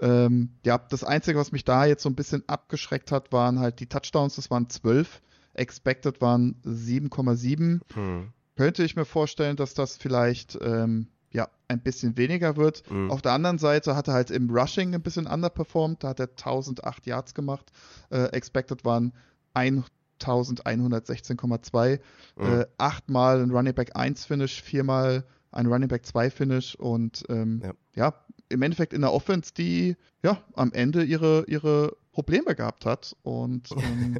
Ähm, 0.00 0.50
ja, 0.64 0.78
das 0.78 1.02
Einzige, 1.02 1.38
was 1.38 1.50
mich 1.50 1.64
da 1.64 1.84
jetzt 1.84 2.02
so 2.02 2.08
ein 2.08 2.14
bisschen 2.14 2.44
abgeschreckt 2.48 3.10
hat, 3.10 3.32
waren 3.32 3.58
halt 3.58 3.80
die 3.80 3.86
Touchdowns, 3.86 4.36
das 4.36 4.50
waren 4.50 4.68
12. 4.68 5.20
Expected 5.58 6.20
waren 6.20 6.56
7,7. 6.64 7.80
Hm. 7.94 8.32
Könnte 8.56 8.84
ich 8.84 8.96
mir 8.96 9.04
vorstellen, 9.04 9.56
dass 9.56 9.74
das 9.74 9.96
vielleicht 9.96 10.58
ähm, 10.60 11.08
ja, 11.30 11.48
ein 11.68 11.80
bisschen 11.80 12.16
weniger 12.16 12.56
wird. 12.56 12.90
Mhm. 12.90 13.10
Auf 13.10 13.20
der 13.22 13.32
anderen 13.32 13.58
Seite 13.58 13.94
hat 13.94 14.08
er 14.08 14.14
halt 14.14 14.30
im 14.30 14.48
Rushing 14.50 14.94
ein 14.94 15.02
bisschen 15.02 15.26
underperformed. 15.26 16.02
Da 16.02 16.08
hat 16.08 16.20
er 16.20 16.30
1008 16.30 17.06
Yards 17.06 17.34
gemacht. 17.34 17.70
Äh, 18.10 18.32
expected 18.32 18.82
waren 18.84 19.12
1116,2. 19.54 22.00
Mhm. 22.36 22.46
Äh, 22.46 22.66
achtmal 22.78 23.42
ein 23.42 23.50
Running 23.50 23.74
Back 23.74 23.94
1 23.94 24.24
Finish, 24.24 24.62
viermal 24.62 25.26
ein 25.50 25.66
Running 25.66 25.88
Back 25.88 26.06
2 26.06 26.30
Finish 26.30 26.76
und 26.76 27.24
ähm, 27.28 27.60
ja. 27.62 27.74
ja. 27.94 28.14
im 28.48 28.62
Endeffekt 28.62 28.94
in 28.94 29.02
der 29.02 29.12
Offense, 29.12 29.52
die 29.54 29.96
ja 30.22 30.42
am 30.54 30.72
Ende 30.72 31.04
ihre, 31.04 31.44
ihre 31.46 31.94
Probleme 32.18 32.56
gehabt 32.56 32.84
hat. 32.84 33.14
Und 33.22 33.70
ähm, 33.76 34.18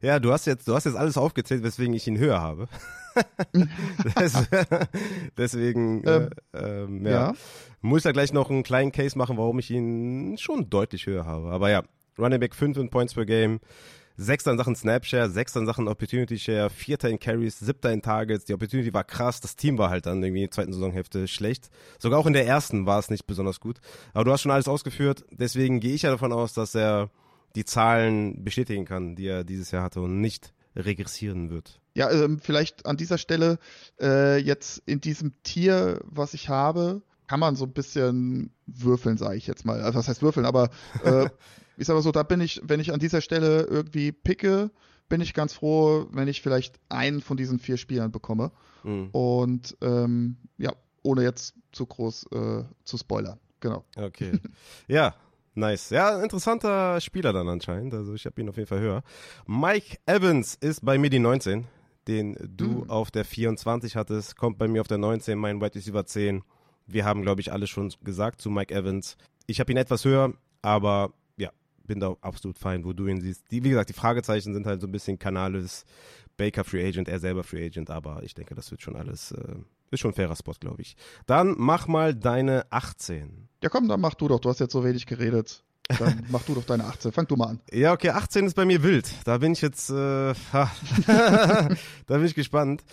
ja, 0.00 0.18
du 0.18 0.32
hast 0.32 0.46
jetzt, 0.46 0.66
du 0.66 0.74
hast 0.74 0.84
jetzt 0.84 0.96
alles 0.96 1.16
aufgezählt, 1.16 1.62
weswegen 1.62 1.94
ich 1.94 2.08
ihn 2.08 2.18
höher 2.18 2.40
habe. 2.40 2.66
Deswegen 5.38 6.02
ähm, 6.04 6.30
äh, 6.52 6.58
ähm, 6.58 7.06
ja. 7.06 7.10
ja. 7.12 7.34
muss 7.82 8.02
da 8.02 8.10
gleich 8.10 8.32
noch 8.32 8.50
einen 8.50 8.64
kleinen 8.64 8.90
Case 8.90 9.16
machen, 9.16 9.36
warum 9.36 9.60
ich 9.60 9.70
ihn 9.70 10.36
schon 10.38 10.68
deutlich 10.70 11.06
höher 11.06 11.24
habe. 11.24 11.52
Aber 11.52 11.70
ja, 11.70 11.84
Running 12.18 12.40
Back 12.40 12.56
5 12.56 12.78
in 12.78 12.90
Points 12.90 13.14
per 13.14 13.26
Game. 13.26 13.60
Sechster 14.18 14.50
in 14.50 14.56
Sachen 14.56 14.74
Snapshare, 14.74 15.28
sechster 15.28 15.60
in 15.60 15.66
Sachen 15.66 15.88
Opportunity 15.88 16.38
Share, 16.38 16.70
vierter 16.70 17.10
in 17.10 17.20
Carries, 17.20 17.58
siebter 17.60 17.92
in 17.92 18.00
Targets. 18.00 18.46
Die 18.46 18.54
Opportunity 18.54 18.92
war 18.92 19.04
krass. 19.04 19.40
Das 19.40 19.54
Team 19.54 19.78
war 19.78 19.90
halt 19.90 20.06
dann 20.06 20.22
irgendwie 20.22 20.40
in 20.40 20.46
der 20.46 20.52
zweiten 20.52 20.72
Saisonhälfte 20.72 21.28
schlecht. 21.28 21.68
Sogar 21.98 22.18
auch 22.18 22.26
in 22.26 22.32
der 22.32 22.46
ersten 22.46 22.86
war 22.86 22.98
es 22.98 23.10
nicht 23.10 23.26
besonders 23.26 23.60
gut. 23.60 23.78
Aber 24.14 24.24
du 24.24 24.32
hast 24.32 24.40
schon 24.40 24.50
alles 24.50 24.66
ausgeführt. 24.66 25.24
Deswegen 25.30 25.78
gehe 25.78 25.94
ich 25.94 26.02
ja 26.02 26.10
davon 26.10 26.32
aus, 26.32 26.54
dass 26.54 26.74
er 26.74 27.10
die 27.56 27.64
Zahlen 27.64 28.44
bestätigen 28.44 28.84
kann, 28.84 29.16
die 29.16 29.26
er 29.26 29.42
dieses 29.42 29.70
Jahr 29.70 29.82
hatte 29.82 30.00
und 30.00 30.20
nicht 30.20 30.52
regressieren 30.76 31.50
wird. 31.50 31.80
Ja, 31.94 32.10
ähm, 32.10 32.38
vielleicht 32.38 32.84
an 32.84 32.98
dieser 32.98 33.16
Stelle 33.16 33.58
äh, 33.98 34.36
jetzt 34.38 34.82
in 34.84 35.00
diesem 35.00 35.42
Tier, 35.42 36.00
was 36.04 36.34
ich 36.34 36.50
habe, 36.50 37.02
kann 37.26 37.40
man 37.40 37.56
so 37.56 37.64
ein 37.64 37.72
bisschen 37.72 38.52
würfeln, 38.66 39.16
sage 39.16 39.36
ich 39.36 39.46
jetzt 39.46 39.64
mal. 39.64 39.80
Also 39.80 39.98
was 39.98 40.06
heißt 40.06 40.22
würfeln, 40.22 40.44
aber 40.44 40.68
äh, 41.02 41.30
ich 41.78 41.86
sage 41.86 41.96
mal 41.96 42.02
so, 42.02 42.12
da 42.12 42.22
bin 42.22 42.42
ich, 42.42 42.60
wenn 42.62 42.78
ich 42.78 42.92
an 42.92 43.00
dieser 43.00 43.22
Stelle 43.22 43.62
irgendwie 43.62 44.12
picke, 44.12 44.70
bin 45.08 45.22
ich 45.22 45.32
ganz 45.32 45.54
froh, 45.54 46.06
wenn 46.10 46.28
ich 46.28 46.42
vielleicht 46.42 46.78
einen 46.90 47.22
von 47.22 47.38
diesen 47.38 47.58
vier 47.58 47.78
Spielern 47.78 48.12
bekomme. 48.12 48.52
Mhm. 48.84 49.08
Und 49.12 49.76
ähm, 49.80 50.36
ja, 50.58 50.72
ohne 51.02 51.22
jetzt 51.22 51.54
zu 51.72 51.86
groß 51.86 52.26
äh, 52.32 52.64
zu 52.84 52.98
spoilern. 52.98 53.38
Genau. 53.60 53.84
Okay. 53.96 54.38
ja, 54.88 55.14
Nice. 55.56 55.88
Ja, 55.88 56.22
interessanter 56.22 57.00
Spieler 57.00 57.32
dann 57.32 57.48
anscheinend. 57.48 57.94
Also 57.94 58.12
ich 58.12 58.26
habe 58.26 58.38
ihn 58.42 58.48
auf 58.50 58.56
jeden 58.56 58.68
Fall 58.68 58.80
höher. 58.80 59.02
Mike 59.46 59.96
Evans 60.04 60.54
ist 60.54 60.84
bei 60.84 60.98
mir 60.98 61.08
die 61.08 61.18
19, 61.18 61.64
den 62.06 62.36
du 62.46 62.66
mhm. 62.66 62.90
auf 62.90 63.10
der 63.10 63.24
24 63.24 63.96
hattest. 63.96 64.36
Kommt 64.36 64.58
bei 64.58 64.68
mir 64.68 64.82
auf 64.82 64.86
der 64.86 64.98
19, 64.98 65.38
mein 65.38 65.58
Wide 65.62 65.74
Receiver 65.74 66.04
10. 66.04 66.42
Wir 66.86 67.06
haben, 67.06 67.22
glaube 67.22 67.40
ich, 67.40 67.52
alles 67.52 67.70
schon 67.70 67.90
gesagt 68.04 68.42
zu 68.42 68.50
Mike 68.50 68.74
Evans. 68.74 69.16
Ich 69.46 69.58
habe 69.58 69.72
ihn 69.72 69.78
etwas 69.78 70.04
höher, 70.04 70.34
aber 70.60 71.14
ja, 71.38 71.50
bin 71.84 72.00
da 72.00 72.14
absolut 72.20 72.58
fein, 72.58 72.84
wo 72.84 72.92
du 72.92 73.06
ihn 73.06 73.22
siehst. 73.22 73.50
Die, 73.50 73.64
wie 73.64 73.70
gesagt, 73.70 73.88
die 73.88 73.94
Fragezeichen 73.94 74.52
sind 74.52 74.66
halt 74.66 74.82
so 74.82 74.86
ein 74.86 74.92
bisschen 74.92 75.18
Canales, 75.18 75.86
Baker 76.36 76.64
Free 76.64 76.86
Agent, 76.86 77.08
er 77.08 77.18
selber 77.18 77.44
Free 77.44 77.64
Agent, 77.64 77.88
aber 77.88 78.22
ich 78.22 78.34
denke, 78.34 78.54
das 78.54 78.70
wird 78.70 78.82
schon 78.82 78.94
alles, 78.94 79.32
äh, 79.32 79.54
ist 79.90 80.00
schon 80.00 80.10
ein 80.10 80.14
fairer 80.14 80.36
Spot, 80.36 80.54
glaube 80.58 80.82
ich. 80.82 80.96
Dann 81.26 81.54
mach 81.56 81.86
mal 81.86 82.14
deine 82.14 82.66
18. 82.70 83.48
Ja, 83.62 83.68
komm, 83.68 83.88
dann 83.88 84.00
mach 84.00 84.14
du 84.14 84.28
doch. 84.28 84.40
Du 84.40 84.48
hast 84.48 84.60
jetzt 84.60 84.72
so 84.72 84.84
wenig 84.84 85.06
geredet. 85.06 85.64
Dann 85.98 86.26
mach 86.30 86.42
du 86.42 86.54
doch 86.54 86.64
deine 86.64 86.84
18. 86.84 87.12
Fang 87.12 87.26
du 87.26 87.36
mal 87.36 87.48
an. 87.48 87.60
Ja, 87.72 87.92
okay, 87.92 88.10
18 88.10 88.46
ist 88.46 88.54
bei 88.54 88.64
mir 88.64 88.82
wild. 88.82 89.08
Da 89.24 89.38
bin 89.38 89.52
ich 89.52 89.60
jetzt, 89.60 89.90
äh, 89.90 90.34
da 91.06 91.68
bin 92.06 92.24
ich 92.24 92.34
gespannt. 92.34 92.84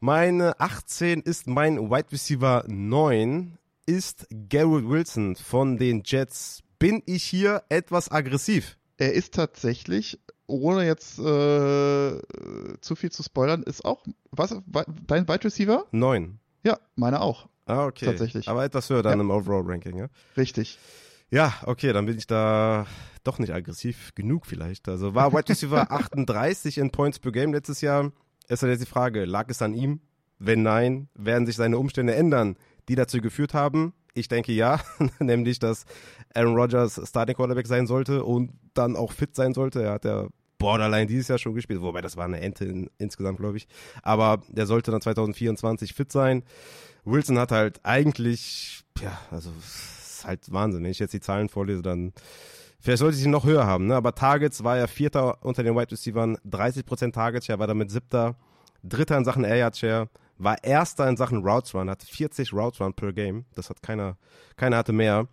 Meine 0.00 0.60
18 0.60 1.22
ist 1.22 1.46
mein 1.46 1.90
Wide 1.90 2.12
Receiver 2.12 2.64
9, 2.66 3.56
ist 3.86 4.26
Garrett 4.48 4.88
Wilson 4.88 5.36
von 5.36 5.78
den 5.78 6.02
Jets. 6.04 6.62
Bin 6.78 7.02
ich 7.06 7.22
hier 7.22 7.62
etwas 7.68 8.10
aggressiv? 8.10 8.76
Er 8.96 9.12
ist 9.12 9.34
tatsächlich, 9.34 10.20
ohne 10.46 10.86
jetzt 10.86 11.18
äh, 11.18 12.18
zu 12.80 12.96
viel 12.96 13.10
zu 13.10 13.22
spoilern, 13.22 13.62
ist 13.62 13.84
auch, 13.84 14.04
was, 14.30 14.56
dein 15.06 15.28
Wide 15.28 15.44
Receiver? 15.44 15.86
9. 15.90 16.38
Ja, 16.62 16.78
meine 16.96 17.20
auch. 17.20 17.48
Ah, 17.66 17.86
okay. 17.86 18.06
Tatsächlich. 18.06 18.48
Aber 18.48 18.64
etwas 18.64 18.90
höher 18.90 19.02
dann 19.02 19.18
ja. 19.18 19.24
im 19.24 19.30
Overall-Ranking, 19.30 19.96
ja? 19.96 20.08
Richtig. 20.36 20.78
Ja, 21.30 21.54
okay, 21.64 21.92
dann 21.92 22.06
bin 22.06 22.18
ich 22.18 22.26
da 22.26 22.86
doch 23.24 23.38
nicht 23.38 23.52
aggressiv 23.52 24.14
genug 24.14 24.46
vielleicht. 24.46 24.88
Also 24.88 25.14
war 25.14 25.32
Wide 25.32 25.48
Receiver 25.48 25.90
38 25.90 26.78
in 26.78 26.90
Points 26.90 27.18
per 27.18 27.32
Game 27.32 27.52
letztes 27.52 27.80
Jahr. 27.80 28.12
Ist 28.48 28.62
dann 28.62 28.70
jetzt 28.70 28.82
die 28.82 28.86
Frage, 28.88 29.24
lag 29.24 29.48
es 29.48 29.62
an 29.62 29.72
ihm? 29.72 30.00
Wenn 30.38 30.62
nein, 30.62 31.08
werden 31.14 31.46
sich 31.46 31.56
seine 31.56 31.78
Umstände 31.78 32.14
ändern, 32.14 32.56
die 32.88 32.96
dazu 32.96 33.20
geführt 33.20 33.54
haben? 33.54 33.94
Ich 34.14 34.28
denke 34.28 34.52
ja, 34.52 34.80
nämlich, 35.18 35.58
dass 35.58 35.84
Aaron 36.34 36.54
Rodgers 36.54 37.00
Starting 37.04 37.34
Quarterback 37.34 37.66
sein 37.66 37.86
sollte 37.86 38.24
und 38.24 38.52
dann 38.74 38.96
auch 38.96 39.12
fit 39.12 39.34
sein 39.34 39.54
sollte. 39.54 39.82
Er 39.82 39.92
hat 39.92 40.04
ja 40.04 40.28
Borderline 40.58 41.06
dieses 41.06 41.28
Jahr 41.28 41.38
schon 41.38 41.54
gespielt, 41.54 41.82
wobei 41.82 42.00
das 42.00 42.16
war 42.16 42.24
eine 42.24 42.40
Ente 42.40 42.64
in, 42.64 42.90
insgesamt, 42.98 43.38
glaube 43.38 43.56
ich. 43.56 43.66
Aber 44.02 44.40
der 44.48 44.66
sollte 44.66 44.90
dann 44.90 45.00
2024 45.00 45.92
fit 45.92 46.10
sein. 46.12 46.44
Wilson 47.04 47.38
hat 47.38 47.52
halt 47.52 47.80
eigentlich, 47.82 48.84
ja, 49.00 49.18
also 49.30 49.50
ist 49.58 50.24
halt 50.24 50.50
Wahnsinn. 50.52 50.82
Wenn 50.82 50.90
ich 50.90 50.98
jetzt 50.98 51.12
die 51.12 51.20
Zahlen 51.20 51.48
vorlese, 51.48 51.82
dann 51.82 52.12
vielleicht 52.80 53.00
sollte 53.00 53.16
ich 53.16 53.22
sie 53.22 53.28
noch 53.28 53.44
höher 53.44 53.66
haben. 53.66 53.86
Ne? 53.86 53.94
Aber 53.94 54.14
Targets 54.14 54.64
war 54.64 54.78
er 54.78 54.88
Vierter 54.88 55.44
unter 55.44 55.62
den 55.62 55.76
Wide 55.76 55.90
Receivers, 55.90 56.38
30% 56.48 57.12
Target 57.12 57.44
Share, 57.44 57.58
war 57.58 57.66
damit 57.66 57.90
Siebter, 57.90 58.36
Dritter 58.82 59.18
in 59.18 59.24
Sachen 59.24 59.44
Air 59.44 59.56
Yard 59.56 59.76
Share, 59.76 60.08
war 60.38 60.62
Erster 60.62 61.08
in 61.08 61.16
Sachen 61.16 61.42
Routes 61.42 61.74
Run, 61.74 61.90
hat 61.90 62.02
40 62.02 62.52
Routes 62.52 62.80
Run 62.80 62.94
per 62.94 63.12
Game. 63.12 63.44
Das 63.54 63.70
hat 63.70 63.82
keiner, 63.82 64.16
keiner 64.56 64.76
hatte 64.76 64.92
mehr. 64.92 65.28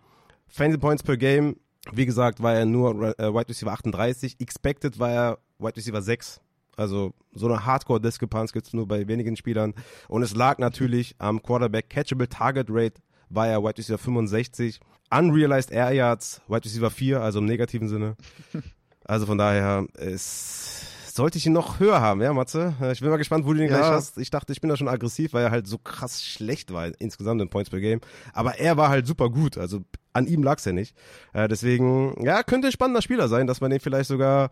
Fantasy 0.48 0.78
Points 0.78 1.02
per 1.02 1.16
Game, 1.16 1.56
wie 1.92 2.06
gesagt, 2.06 2.42
war 2.42 2.54
er 2.54 2.66
nur 2.66 3.18
äh, 3.18 3.34
Wide 3.34 3.48
Receiver 3.48 3.72
38. 3.72 4.40
Expected 4.40 4.98
war 4.98 5.10
er 5.10 5.38
Wide 5.58 5.76
Receiver 5.76 6.02
6. 6.02 6.40
Also 6.76 7.12
so 7.32 7.46
eine 7.46 7.66
Hardcore-Diskrepanz 7.66 8.52
gibt 8.52 8.66
es 8.66 8.72
nur 8.72 8.86
bei 8.88 9.06
wenigen 9.08 9.36
Spielern. 9.36 9.74
Und 10.08 10.22
es 10.22 10.34
lag 10.34 10.58
natürlich 10.58 11.16
am 11.18 11.42
Quarterback 11.42 11.90
Catchable 11.90 12.28
Target 12.28 12.68
Rate 12.70 13.00
war 13.28 13.48
er 13.48 13.62
Wide 13.62 13.78
Receiver 13.78 13.98
65. 13.98 14.80
Unrealized 15.10 15.70
Air 15.70 15.92
Yards, 15.92 16.40
Wide 16.48 16.64
Receiver 16.64 16.90
4, 16.90 17.20
also 17.20 17.38
im 17.40 17.46
negativen 17.46 17.88
Sinne. 17.88 18.16
Also 19.04 19.26
von 19.26 19.36
daher, 19.36 19.84
es 19.94 20.91
sollte 21.14 21.36
ich 21.36 21.44
ihn 21.44 21.52
noch 21.52 21.78
höher 21.78 22.00
haben, 22.00 22.22
ja, 22.22 22.32
Matze? 22.32 22.74
Ich 22.92 23.00
bin 23.00 23.10
mal 23.10 23.18
gespannt, 23.18 23.44
wo 23.44 23.52
du 23.52 23.60
ihn 23.60 23.70
ja. 23.70 23.76
gleich 23.76 23.90
hast. 23.90 24.16
Ich 24.16 24.30
dachte, 24.30 24.52
ich 24.52 24.62
bin 24.62 24.70
da 24.70 24.76
schon 24.78 24.88
aggressiv, 24.88 25.34
weil 25.34 25.44
er 25.44 25.50
halt 25.50 25.66
so 25.66 25.76
krass 25.76 26.22
schlecht 26.24 26.72
war 26.72 26.90
insgesamt 27.00 27.42
in 27.42 27.50
Points 27.50 27.68
per 27.68 27.80
Game. 27.80 28.00
Aber 28.32 28.58
er 28.58 28.78
war 28.78 28.88
halt 28.88 29.06
super 29.06 29.28
gut. 29.28 29.58
Also 29.58 29.80
an 30.14 30.26
ihm 30.26 30.42
lag 30.42 30.58
es 30.58 30.64
ja 30.64 30.72
nicht. 30.72 30.96
Äh, 31.34 31.48
deswegen, 31.48 32.24
ja, 32.24 32.42
könnte 32.42 32.68
ein 32.68 32.72
spannender 32.72 33.02
Spieler 33.02 33.28
sein, 33.28 33.46
dass 33.46 33.60
man 33.60 33.70
den 33.70 33.80
vielleicht 33.80 34.08
sogar 34.08 34.50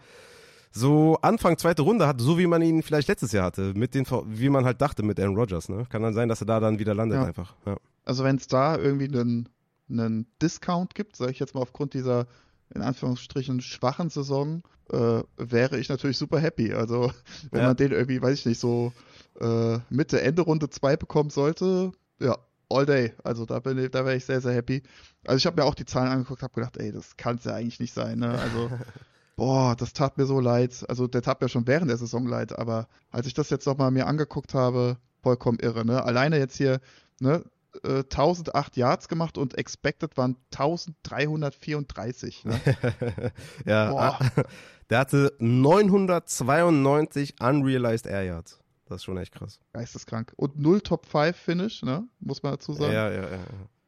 so 0.71 1.19
Anfang 1.23 1.57
zweite 1.57 1.83
Runde 1.83 2.07
hat, 2.07 2.21
so 2.21 2.39
wie 2.39 2.47
man 2.47 2.61
ihn 2.61 2.83
vielleicht 2.83 3.09
letztes 3.09 3.33
Jahr 3.33 3.47
hatte, 3.47 3.73
mit 3.75 3.95
den, 3.95 4.07
wie 4.27 4.51
man 4.51 4.67
halt 4.67 4.83
dachte 4.83 5.03
mit 5.03 5.19
Aaron 5.19 5.37
Rodgers. 5.37 5.71
Ne? 5.71 5.87
Kann 5.89 6.03
dann 6.03 6.15
sein, 6.15 6.29
dass 6.29 6.43
er 6.43 6.47
da 6.47 6.61
dann 6.61 6.79
wieder 6.79 6.95
landet 6.95 7.21
ja. 7.21 7.25
einfach. 7.25 7.55
Ja. 7.65 7.77
Also 8.05 8.23
wenn 8.23 8.37
es 8.37 8.47
da 8.49 8.77
irgendwie 8.77 9.09
einen, 9.09 9.49
einen 9.89 10.27
Discount 10.43 10.95
gibt, 10.95 11.17
sage 11.17 11.33
ich 11.33 11.39
jetzt 11.39 11.55
mal 11.55 11.63
aufgrund 11.63 11.95
dieser 11.95 12.27
in 12.75 12.83
Anführungsstrichen 12.83 13.61
schwachen 13.61 14.11
Saison, 14.11 14.63
äh, 14.91 15.23
wäre 15.37 15.79
ich 15.79 15.89
natürlich 15.89 16.19
super 16.19 16.41
happy. 16.41 16.73
Also 16.73 17.13
wenn 17.51 17.61
ja. 17.61 17.69
man 17.69 17.77
den 17.77 17.93
irgendwie, 17.93 18.23
weiß 18.23 18.41
ich 18.41 18.47
nicht, 18.47 18.61
so 18.61 18.93
äh, 19.41 19.79
Mitte, 19.89 20.21
Ende 20.21 20.43
Runde 20.43 20.71
2 20.71 20.97
bekommen 20.97 21.31
sollte, 21.31 21.93
ja, 22.21 22.37
all 22.69 22.87
day. 22.87 23.13
Also 23.25 23.47
da 23.47 23.59
bin 23.61 23.79
ich, 23.79 23.91
da 23.91 24.05
wäre 24.05 24.17
ich 24.17 24.25
sehr, 24.25 24.41
sehr 24.41 24.55
happy. 24.55 24.83
Also 25.27 25.39
ich 25.39 25.47
habe 25.47 25.61
mir 25.61 25.67
auch 25.67 25.75
die 25.75 25.85
Zahlen 25.85 26.11
angeguckt, 26.11 26.43
habe 26.43 26.55
gedacht, 26.55 26.77
ey, 26.79 26.93
das 26.93 27.17
kann 27.17 27.37
es 27.37 27.45
ja 27.45 27.55
eigentlich 27.55 27.81
nicht 27.81 27.93
sein. 27.95 28.19
Ne? 28.19 28.31
Also 28.31 28.71
boah, 29.37 29.75
das 29.77 29.93
tat 29.93 30.19
mir 30.19 30.27
so 30.27 30.41
leid. 30.41 30.85
Also 30.89 31.07
der 31.07 31.23
tat 31.23 31.41
mir 31.41 31.49
schon 31.49 31.67
während 31.67 31.91
der 31.91 31.99
Saison 31.99 32.27
leid, 32.27 32.59
aber 32.59 32.89
als 33.11 33.27
ich 33.27 33.35
das 33.35 33.51
jetzt 33.51 33.67
nochmal 33.67 33.91
mir 33.91 34.07
angeguckt 34.07 34.55
habe, 34.55 34.97
vollkommen 35.23 35.59
irre. 35.59 35.85
Ne? 35.85 36.03
Alleine 36.03 36.39
jetzt 36.39 36.57
hier, 36.57 36.81
ne, 37.21 37.45
1008 37.85 38.77
äh, 38.77 38.81
Yards 38.81 39.09
gemacht 39.09 39.39
und 39.39 39.57
expected 39.57 40.17
waren 40.17 40.37
1334. 40.53 42.45
Ne? 42.45 42.61
ja, 43.65 43.91
Boah. 43.91 44.19
der 44.91 44.99
hatte 44.99 45.33
992 45.39 47.41
unrealized 47.41 48.07
Air 48.07 48.25
Yards. 48.25 48.59
Das 48.87 48.97
ist 48.97 49.05
schon 49.05 49.19
echt 49.19 49.33
krass. 49.33 49.61
Geisteskrank. 49.73 50.33
Und 50.37 50.59
0 50.59 50.81
Top 50.81 51.07
5 51.07 51.37
Finish, 51.37 51.83
ne? 51.83 52.09
Muss 52.19 52.43
man 52.43 52.55
dazu 52.55 52.73
sagen. 52.73 52.93
Ja, 52.93 53.11
ja, 53.11 53.23
ja. 53.23 53.39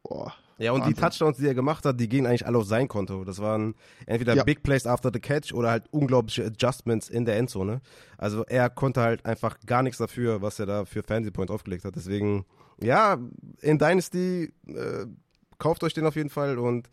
Boah. 0.05 0.33
Ja, 0.59 0.71
und 0.71 0.83
Wahnsinn. 0.83 0.95
die 0.95 1.01
Touchdowns, 1.01 1.39
die 1.39 1.47
er 1.47 1.55
gemacht 1.55 1.85
hat, 1.85 1.99
die 1.99 2.09
gehen 2.09 2.25
eigentlich 2.25 2.47
alle 2.47 2.59
auf 2.59 2.67
sein 2.67 2.87
Konto. 2.87 3.25
Das 3.25 3.41
waren 3.41 3.75
entweder 4.07 4.35
ja. 4.35 4.45
Big 4.45 4.63
Plays 4.63 4.87
after 4.87 5.11
the 5.13 5.19
catch 5.19 5.53
oder 5.53 5.71
halt 5.71 5.87
unglaubliche 5.91 6.45
Adjustments 6.45 7.09
in 7.09 7.25
der 7.25 7.37
Endzone. 7.37 7.81
Also 8.17 8.45
er 8.45 8.71
konnte 8.71 9.01
halt 9.01 9.27
einfach 9.27 9.59
gar 9.67 9.83
nichts 9.83 9.99
dafür, 9.99 10.41
was 10.41 10.61
er 10.61 10.67
da 10.67 10.85
für 10.85 11.03
Fantasy 11.03 11.33
Points 11.33 11.53
aufgelegt 11.53 11.85
hat. 11.85 11.97
Deswegen 11.97 12.45
ja, 12.81 13.19
in 13.61 13.79
Dynasty 13.79 14.53
äh, 14.67 15.07
kauft 15.59 15.85
euch 15.85 15.95
den 15.95 16.07
auf 16.07 16.17
jeden 16.17 16.31
Fall 16.31 16.59
und 16.59 16.89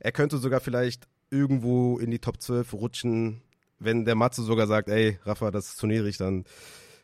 er 0.00 0.12
könnte 0.12 0.38
sogar 0.38 0.60
vielleicht 0.60 1.06
irgendwo 1.30 1.98
in 1.98 2.10
die 2.10 2.18
Top 2.18 2.40
12 2.40 2.72
rutschen, 2.74 3.42
wenn 3.78 4.04
der 4.04 4.14
Matze 4.14 4.42
sogar 4.42 4.66
sagt, 4.66 4.88
ey, 4.88 5.18
Rafa, 5.24 5.50
das 5.50 5.68
ist 5.68 5.78
zu 5.78 5.86
niedrig, 5.86 6.18
dann 6.18 6.44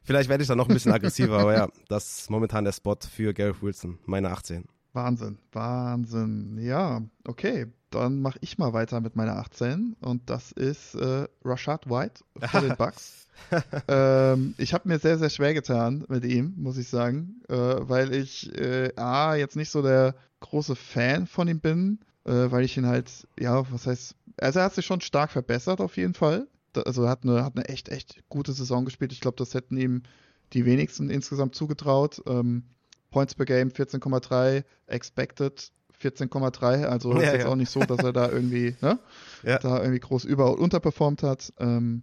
vielleicht 0.02 0.28
werde 0.28 0.42
ich 0.42 0.48
dann 0.48 0.58
noch 0.58 0.68
ein 0.68 0.74
bisschen 0.74 0.92
aggressiver, 0.94 1.38
aber 1.38 1.54
ja, 1.54 1.68
das 1.88 2.20
ist 2.20 2.30
momentan 2.30 2.64
der 2.64 2.72
Spot 2.72 2.96
für 3.10 3.32
Gareth 3.34 3.62
Wilson, 3.62 3.98
meine 4.04 4.30
18. 4.30 4.64
Wahnsinn, 4.92 5.38
Wahnsinn. 5.52 6.58
Ja, 6.60 7.02
okay. 7.26 7.66
Dann 7.90 8.20
mache 8.20 8.38
ich 8.42 8.58
mal 8.58 8.72
weiter 8.72 9.00
mit 9.00 9.16
meiner 9.16 9.36
18 9.36 9.96
und 10.00 10.28
das 10.28 10.52
ist 10.52 10.94
äh, 10.94 11.26
Rashad 11.44 11.88
White 11.88 12.22
von 12.50 12.62
den 12.68 12.76
Bucks. 12.78 13.26
ähm, 13.88 14.54
ich 14.58 14.74
habe 14.74 14.88
mir 14.88 14.98
sehr, 14.98 15.18
sehr 15.18 15.30
schwer 15.30 15.54
getan 15.54 16.04
mit 16.08 16.24
ihm, 16.24 16.54
muss 16.56 16.76
ich 16.76 16.88
sagen, 16.88 17.40
äh, 17.48 17.54
weil 17.54 18.12
ich 18.12 18.54
äh, 18.58 18.92
A, 18.96 19.36
jetzt 19.36 19.56
nicht 19.56 19.70
so 19.70 19.80
der 19.80 20.14
große 20.40 20.76
Fan 20.76 21.26
von 21.26 21.48
ihm 21.48 21.60
bin, 21.60 22.00
äh, 22.24 22.50
weil 22.50 22.64
ich 22.64 22.76
ihn 22.76 22.86
halt, 22.86 23.26
ja, 23.38 23.70
was 23.72 23.86
heißt, 23.86 24.14
also 24.36 24.58
er 24.58 24.66
hat 24.66 24.74
sich 24.74 24.86
schon 24.86 25.00
stark 25.00 25.30
verbessert 25.30 25.80
auf 25.80 25.96
jeden 25.96 26.14
Fall. 26.14 26.46
Also 26.84 27.04
er 27.04 27.10
hat 27.10 27.24
eine, 27.24 27.44
hat 27.44 27.56
eine 27.56 27.68
echt, 27.68 27.88
echt 27.88 28.22
gute 28.28 28.52
Saison 28.52 28.84
gespielt. 28.84 29.12
Ich 29.12 29.20
glaube, 29.20 29.36
das 29.36 29.54
hätten 29.54 29.76
ihm 29.76 30.02
die 30.52 30.64
wenigsten 30.64 31.10
insgesamt 31.10 31.54
zugetraut. 31.54 32.22
Ähm, 32.26 32.64
Points 33.10 33.34
per 33.34 33.46
Game 33.46 33.70
14,3, 33.70 34.64
Expected 34.86 35.72
14,3, 36.02 36.84
also 36.84 37.12
ja, 37.12 37.18
ist 37.18 37.32
jetzt 37.32 37.42
ja. 37.44 37.48
auch 37.48 37.56
nicht 37.56 37.70
so, 37.70 37.80
dass 37.80 37.98
er 37.98 38.12
da 38.12 38.30
irgendwie, 38.30 38.76
ne, 38.80 38.98
ja. 39.42 39.58
da 39.58 39.78
irgendwie 39.80 40.00
groß 40.00 40.24
über- 40.24 40.52
und 40.52 40.60
unterperformt 40.60 41.22
hat. 41.22 41.52
Ähm, 41.58 42.02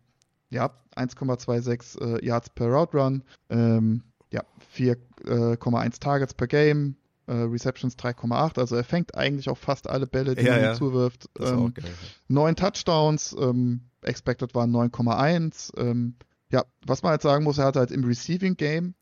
ja, 0.49 0.71
1,26 0.95 2.01
äh, 2.01 2.25
Yards 2.25 2.49
per 2.49 2.67
Route 2.67 2.97
Run, 2.97 3.23
ähm, 3.49 4.03
ja, 4.31 4.43
4,1 4.75 5.85
äh, 5.85 5.89
Targets 5.99 6.33
per 6.33 6.47
Game, 6.47 6.95
äh, 7.27 7.33
Receptions 7.33 7.97
3,8, 7.97 8.59
also 8.59 8.75
er 8.75 8.83
fängt 8.83 9.15
eigentlich 9.15 9.49
auch 9.49 9.57
fast 9.57 9.89
alle 9.89 10.07
Bälle, 10.07 10.35
die 10.35 10.47
man 10.47 10.63
ihm 10.63 10.75
zuwirft. 10.75 11.29
Ähm, 11.39 11.73
neun 12.27 12.55
Touchdowns, 12.55 13.35
ähm, 13.39 13.81
Expected 14.01 14.53
waren 14.53 14.71
9,1. 14.71 15.77
Ähm, 15.77 16.15
ja, 16.51 16.63
was 16.85 17.01
man 17.01 17.11
halt 17.11 17.21
sagen 17.21 17.43
muss, 17.43 17.57
er 17.57 17.65
hat 17.65 17.75
halt 17.75 17.91
im 17.91 18.03
Receiving 18.03 18.55
Game 18.55 18.93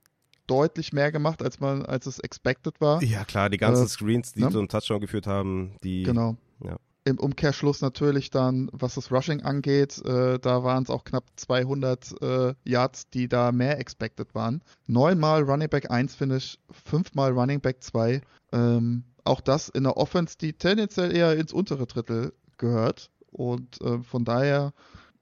deutlich 0.48 0.94
mehr 0.94 1.12
gemacht, 1.12 1.42
als 1.42 1.60
man, 1.60 1.86
als 1.86 2.06
es 2.06 2.20
expected 2.20 2.80
war. 2.82 3.02
Ja, 3.04 3.26
klar, 3.26 3.50
die 3.50 3.58
ganzen 3.58 3.86
äh, 3.86 3.90
Screens, 3.90 4.34
die 4.34 4.42
ne? 4.42 4.50
zum 4.50 4.68
Touchdown 4.68 5.02
geführt 5.02 5.28
haben, 5.28 5.76
die. 5.84 6.04
Genau. 6.04 6.38
Ja. 6.64 6.78
Im 7.06 7.20
Umkehrschluss 7.20 7.82
natürlich 7.82 8.30
dann, 8.30 8.70
was 8.72 8.96
das 8.96 9.12
Rushing 9.12 9.42
angeht, 9.42 10.02
äh, 10.06 10.40
da 10.40 10.64
waren 10.64 10.84
es 10.84 10.90
auch 10.90 11.04
knapp 11.04 11.26
200 11.36 12.22
äh, 12.22 12.54
Yards, 12.64 13.10
die 13.10 13.28
da 13.28 13.52
mehr 13.52 13.78
expected 13.78 14.34
waren. 14.34 14.62
Neunmal 14.88 15.44
Running 15.44 15.68
Back 15.68 15.92
1 15.92 16.16
Finish, 16.16 16.58
fünfmal 16.72 17.34
Running 17.34 17.60
Back 17.60 17.84
2. 17.84 18.22
Ähm, 18.54 19.04
auch 19.26 19.42
das 19.42 19.68
in 19.68 19.84
der 19.84 19.98
Offense, 19.98 20.38
die 20.38 20.54
tendenziell 20.54 21.14
eher 21.14 21.36
ins 21.36 21.52
untere 21.52 21.88
Drittel 21.88 22.34
gehört. 22.58 23.10
Und 23.32 23.82
äh, 23.82 24.00
von 24.00 24.24
daher 24.24 24.72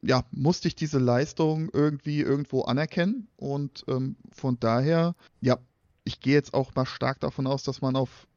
ja, 0.01 0.23
musste 0.31 0.67
ich 0.67 0.75
diese 0.75 0.99
Leistung 0.99 1.69
irgendwie 1.73 2.21
irgendwo 2.21 2.61
anerkennen. 2.63 3.27
Und 3.37 3.83
ähm, 3.87 4.15
von 4.31 4.59
daher, 4.59 5.15
ja, 5.41 5.57
ich 6.03 6.19
gehe 6.19 6.33
jetzt 6.33 6.53
auch 6.53 6.73
mal 6.75 6.85
stark 6.85 7.19
davon 7.19 7.47
aus, 7.47 7.63
dass 7.63 7.81
man 7.81 7.95
auf 7.95 8.27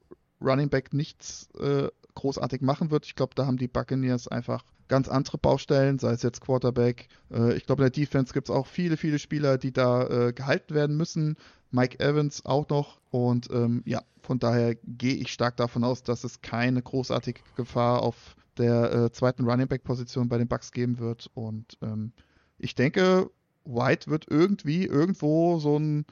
Running 0.41 0.69
Back 0.69 0.93
nichts 0.93 1.49
äh, 1.59 1.89
großartig 2.15 2.61
machen 2.61 2.91
wird. 2.91 3.07
Ich 3.07 3.15
glaube, 3.15 3.35
da 3.35 3.47
haben 3.47 3.57
die 3.57 3.69
Buccaneers 3.69 4.29
einfach 4.29 4.65
ganz 4.89 5.09
andere 5.09 5.39
Baustellen, 5.39 5.99
sei 5.99 6.13
es 6.13 6.23
jetzt 6.23 6.43
Quarterback. 6.43 7.09
Äh, 7.31 7.55
ich 7.55 7.65
glaube, 7.65 7.83
in 7.83 7.91
der 7.91 8.05
Defense 8.05 8.33
gibt 8.33 8.49
es 8.49 8.55
auch 8.55 8.67
viele, 8.67 8.97
viele 8.97 9.19
Spieler, 9.19 9.57
die 9.57 9.73
da 9.73 10.07
äh, 10.07 10.33
gehalten 10.33 10.75
werden 10.75 10.97
müssen. 10.97 11.37
Mike 11.71 11.99
Evans 11.99 12.45
auch 12.45 12.69
noch. 12.69 13.01
Und 13.11 13.51
ähm, 13.51 13.83
ja, 13.87 14.03
von 14.21 14.39
daher 14.39 14.75
gehe 14.75 15.15
ich 15.15 15.33
stark 15.33 15.57
davon 15.57 15.83
aus, 15.83 16.03
dass 16.03 16.25
es 16.25 16.43
keine 16.43 16.83
großartige 16.83 17.41
Gefahr 17.57 18.03
auf 18.03 18.37
der 18.59 18.93
äh, 18.93 19.13
zweiten 19.13 19.49
Running 19.49 19.69
Back 19.69 19.85
Position 19.85 20.29
bei 20.29 20.39
den 20.39 20.49
Bucks 20.49 20.73
geben 20.73 20.99
wird. 20.99 21.31
Und 21.35 21.79
ähm, 21.83 22.13
ich 22.59 22.75
denke, 22.75 23.31
White 23.65 24.11
wird 24.11 24.27
irgendwie 24.29 24.85
irgendwo 24.87 25.59
so 25.59 25.77
einen 25.77 26.07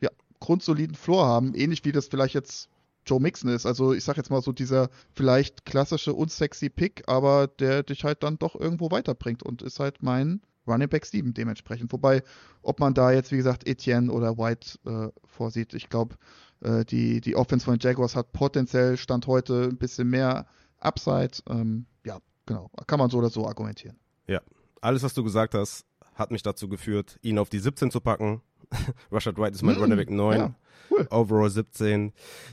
ja, 0.00 0.10
grundsoliden 0.40 0.96
Floor 0.96 1.26
haben, 1.26 1.54
ähnlich 1.54 1.84
wie 1.84 1.92
das 1.92 2.08
vielleicht 2.08 2.34
jetzt 2.34 2.68
Joe 3.06 3.20
Mixon 3.20 3.50
ist. 3.50 3.66
Also 3.66 3.94
ich 3.94 4.04
sag 4.04 4.16
jetzt 4.16 4.30
mal 4.30 4.42
so 4.42 4.52
dieser 4.52 4.90
vielleicht 5.14 5.64
klassische 5.64 6.12
unsexy 6.12 6.68
Pick, 6.68 7.02
aber 7.06 7.46
der 7.46 7.82
dich 7.82 8.04
halt 8.04 8.22
dann 8.22 8.38
doch 8.38 8.54
irgendwo 8.54 8.90
weiterbringt 8.90 9.42
und 9.42 9.62
ist 9.62 9.80
halt 9.80 10.02
mein 10.02 10.42
Running 10.66 10.88
Back 10.88 11.06
7 11.06 11.32
dementsprechend. 11.32 11.92
Wobei, 11.92 12.22
ob 12.62 12.78
man 12.80 12.92
da 12.94 13.10
jetzt, 13.10 13.32
wie 13.32 13.38
gesagt, 13.38 13.66
Etienne 13.66 14.12
oder 14.12 14.36
White 14.36 14.78
äh, 14.84 15.08
vorsieht, 15.26 15.72
ich 15.72 15.88
glaube, 15.88 16.16
äh, 16.60 16.84
die, 16.84 17.20
die 17.20 17.36
Offense 17.36 17.64
von 17.64 17.78
Jaguars 17.80 18.14
hat 18.14 18.32
potenziell 18.32 18.96
Stand 18.96 19.26
heute 19.26 19.64
ein 19.64 19.78
bisschen 19.78 20.08
mehr 20.10 20.46
Upside. 20.80 21.42
Ähm, 21.48 21.86
ja, 22.04 22.18
genau. 22.46 22.70
Kann 22.86 22.98
man 22.98 23.10
so 23.10 23.18
oder 23.18 23.30
so 23.30 23.46
argumentieren. 23.46 23.96
Ja, 24.26 24.40
alles, 24.80 25.02
was 25.02 25.14
du 25.14 25.24
gesagt 25.24 25.54
hast, 25.54 25.84
hat 26.14 26.30
mich 26.30 26.42
dazu 26.42 26.68
geführt, 26.68 27.18
ihn 27.22 27.38
auf 27.38 27.48
die 27.48 27.58
17 27.58 27.90
zu 27.90 28.00
packen. 28.00 28.42
Rashad 29.12 29.38
White 29.38 29.54
ist 29.54 29.62
mein 29.62 29.76
mm, 29.76 29.80
Running 29.80 29.96
Back 29.96 30.10
9. 30.10 30.38
Ja, 30.38 30.54
cool. 30.90 31.06
Overall 31.10 31.50
17. 31.50 32.12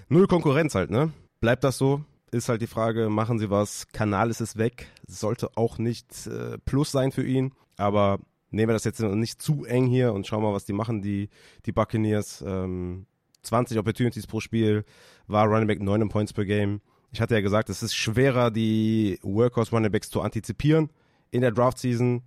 Null 0.09 0.28
Konkurrenz 0.28 0.76
halt, 0.76 0.91
ne? 0.91 1.11
Bleibt 1.39 1.63
das 1.63 1.78
so? 1.78 2.03
Ist 2.32 2.49
halt 2.49 2.61
die 2.61 2.67
Frage, 2.67 3.09
machen 3.09 3.39
sie 3.39 3.49
was? 3.49 3.88
Kanal 3.88 4.30
ist 4.30 4.41
es 4.41 4.57
weg. 4.57 4.88
Sollte 5.07 5.57
auch 5.57 5.78
nicht 5.78 6.28
äh, 6.28 6.57
Plus 6.59 6.91
sein 6.91 7.11
für 7.11 7.23
ihn. 7.23 7.53
Aber 7.78 8.19
nehmen 8.49 8.69
wir 8.69 8.73
das 8.73 8.84
jetzt 8.84 9.01
nicht 9.01 9.41
zu 9.41 9.65
eng 9.65 9.86
hier 9.86 10.13
und 10.13 10.26
schauen 10.26 10.43
mal, 10.43 10.53
was 10.53 10.65
die 10.65 10.73
machen, 10.73 11.01
die, 11.01 11.30
die 11.65 11.71
Buccaneers. 11.71 12.43
Ähm, 12.45 13.05
20 13.43 13.78
Opportunities 13.78 14.28
pro 14.28 14.39
Spiel, 14.39 14.86
war 15.28 15.47
Running 15.47 15.67
Back 15.67 15.82
9 15.82 16.09
Points 16.09 16.34
per 16.34 16.45
Game. 16.45 16.82
Ich 17.16 17.22
hatte 17.22 17.34
ja 17.34 17.39
gesagt, 17.39 17.70
es 17.70 17.82
ist 17.82 17.95
schwerer, 17.95 18.51
die 18.51 19.20
Workhorse 19.22 19.72
Running 19.72 19.89
Backs 19.89 20.09
zu 20.09 20.20
antizipieren 20.20 20.89
in 21.32 21.39
der 21.39 21.51
Draft 21.51 21.80
Season. 21.80 22.24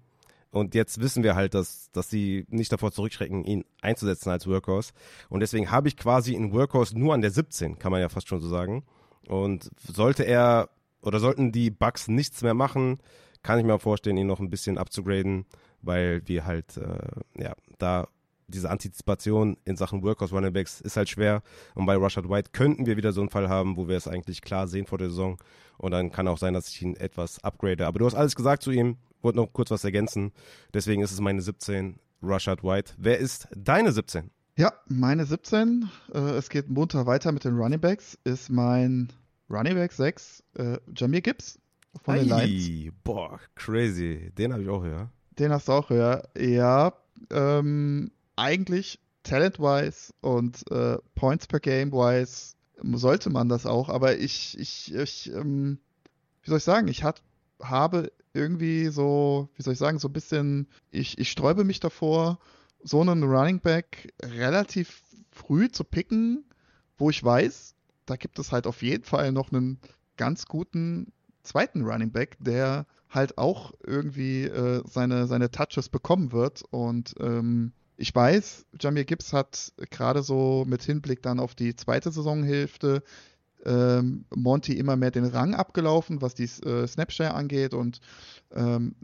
Und 0.51 0.75
jetzt 0.75 1.03
wissen 1.03 1.23
wir 1.23 1.35
halt, 1.35 1.53
dass, 1.53 1.91
dass 1.93 2.09
sie 2.09 2.47
nicht 2.49 2.73
davor 2.73 2.91
zurückschrecken, 2.91 3.45
ihn 3.45 3.67
einzusetzen 3.83 4.31
als 4.31 4.47
Workhorse. 4.47 4.95
Und 5.29 5.41
deswegen 5.41 5.71
habe 5.71 5.89
ich 5.89 5.99
quasi 5.99 6.33
in 6.33 6.55
Workhorse 6.55 6.99
nur 6.99 7.13
an 7.13 7.21
der 7.21 7.31
17, 7.31 7.79
kann 7.79 7.93
man 7.93 8.01
ja 8.01 8.09
fast 8.09 8.29
schon 8.29 8.41
so 8.41 8.49
sagen. 8.49 8.83
Und 9.27 9.71
sollte 9.77 10.23
er 10.23 10.71
oder 11.03 11.21
sollten 11.21 11.53
die 11.53 11.69
Bugs 11.69 12.09
nichts 12.09 12.41
mehr 12.41 12.55
machen, 12.55 12.97
kann 13.43 13.59
ich 13.59 13.67
mir 13.67 13.79
vorstellen, 13.79 14.17
ihn 14.17 14.27
noch 14.27 14.41
ein 14.41 14.49
bisschen 14.49 14.79
abzugraden, 14.79 15.45
weil 15.83 16.23
wir 16.25 16.47
halt 16.47 16.79
äh, 16.79 17.43
ja 17.43 17.53
da 17.77 18.09
diese 18.49 18.71
Antizipation 18.71 19.57
in 19.65 19.77
Sachen 19.77 20.03
Workhorse 20.03 20.35
Running 20.35 20.53
Backs 20.53 20.81
ist 20.81 20.97
halt 20.97 21.09
schwer. 21.09 21.43
Und 21.75 21.87
bei 21.87 21.97
Rashad 21.97 22.29
White 22.29 22.51
könnten 22.53 22.87
wir 22.87 22.97
wieder 22.97 23.13
so 23.13 23.21
einen 23.21 23.31
Fall 23.31 23.49
haben, 23.49 23.77
wo 23.77 23.89
wir 23.89 23.97
es 23.97 24.09
eigentlich 24.09 24.43
klar 24.43 24.67
sehen 24.67 24.87
vor 24.87 24.99
der 24.99 25.11
Saison. 25.11 25.39
Und 25.77 25.93
dann 25.93 26.11
kann 26.11 26.27
auch 26.27 26.39
sein, 26.39 26.55
dass 26.55 26.69
ich 26.69 26.83
ihn 26.83 26.97
etwas 26.97 27.43
upgrade. 27.45 27.87
Aber 27.87 27.99
du 27.99 28.07
hast 28.07 28.15
alles 28.15 28.35
gesagt 28.35 28.63
zu 28.63 28.71
ihm. 28.71 28.97
Wollte 29.21 29.39
noch 29.39 29.53
kurz 29.53 29.71
was 29.71 29.85
ergänzen. 29.85 30.33
Deswegen 30.75 31.03
ist 31.03 31.13
es 31.13 31.21
meine 31.21 31.43
17, 31.43 31.99
Rashad 32.23 32.65
White. 32.65 32.95
Wer 32.97 33.19
ist 33.19 33.49
deine 33.55 33.93
17? 33.93 34.31
Ja, 34.57 34.73
meine 34.89 35.25
17, 35.25 35.89
äh, 36.13 36.19
es 36.19 36.49
geht 36.49 36.69
munter 36.69 37.07
weiter 37.07 37.31
mit 37.31 37.45
den 37.45 37.57
Running 37.57 37.81
Backs, 37.81 38.19
ist 38.25 38.51
mein 38.51 39.09
Running 39.49 39.75
Back 39.75 39.93
6, 39.93 40.43
äh, 40.55 40.79
Jamir 40.97 41.21
Gibbs 41.21 41.61
von 42.03 42.17
den 42.17 42.29
Lions. 42.29 42.93
Boah, 43.05 43.39
crazy. 43.55 44.33
Den 44.37 44.53
habe 44.53 44.63
ich 44.63 44.69
auch 44.69 44.83
höher. 44.83 45.11
Den 45.39 45.53
hast 45.53 45.69
du 45.69 45.73
auch 45.73 45.91
höher. 45.91 46.29
Ja, 46.37 46.93
ähm, 47.31 48.11
eigentlich 48.39 49.01
talent-wise 49.25 50.13
und 50.21 50.71
äh, 50.71 50.99
Points 51.15 51.47
per 51.47 51.61
Game-wise 51.61 52.55
sollte 52.93 53.31
man 53.31 53.49
das 53.49 53.67
auch, 53.67 53.89
aber 53.89 54.19
ich, 54.19 54.59
ich, 54.59 54.95
ich, 54.95 55.33
ähm, 55.33 55.79
wie 56.43 56.51
soll 56.51 56.59
ich 56.59 56.65
sagen, 56.65 56.89
ich 56.89 57.03
hat, 57.03 57.23
habe 57.61 58.13
irgendwie 58.33 58.89
so, 58.89 59.49
wie 59.57 59.63
soll 59.63 59.73
ich 59.73 59.79
sagen, 59.79 59.99
so 59.99 60.09
ein 60.09 60.13
bisschen, 60.13 60.69
ich, 60.91 61.19
ich 61.19 61.31
sträube 61.31 61.65
mich 61.65 61.81
davor, 61.81 62.39
so 62.83 63.01
einen 63.01 63.25
Running 63.25 63.61
Back 63.61 64.13
relativ 64.23 65.03
früh 65.33 65.69
zu 65.69 65.83
picken, 65.83 66.45
wo 66.97 67.11
ich 67.11 67.23
weiß, 67.23 67.75
da 68.07 68.17
gibt 68.17 68.39
es 68.39 68.53
halt 68.53 68.67
auf 68.67 68.83
jeden 68.83 69.05
Fall 69.05 69.33
noch 69.33 69.53
einen 69.53 69.81
ganz 70.17 70.47
guten 70.47 71.13
zweiten 71.43 71.85
Running 71.85 72.13
Back, 72.13 72.37
der 72.39 72.87
halt 73.11 73.39
auch 73.39 73.73
irgendwie 73.85 74.45
äh, 74.45 74.83
seine, 74.87 75.27
seine 75.27 75.51
Touches 75.51 75.89
bekommen 75.89 76.33
wird 76.33 76.63
und 76.71 77.15
ähm, 77.21 77.73
ich 77.99 78.15
weiß, 78.15 78.65
Jamir 78.81 79.05
Gibbs 79.05 79.33
hat 79.33 79.73
gerade 79.91 80.23
so 80.23 80.65
mit 80.67 80.83
Hinblick 80.83 81.21
dann 81.21 81.41
auf 81.41 81.55
die 81.55 81.75
zweite 81.75 82.11
Saisonhälfte 82.13 83.03
ähm, 83.67 84.25
Monty 84.35 84.75
immer 84.75 84.97
mehr 84.97 85.11
den 85.11 85.25
Rang 85.25 85.55
abgelaufen, 85.55 86.23
was 86.23 86.35
die 86.35 86.45
äh, 86.45 86.87
Snapshare 86.87 87.35
angeht 87.35 87.75
und 87.75 88.01
ähm, 88.53 88.95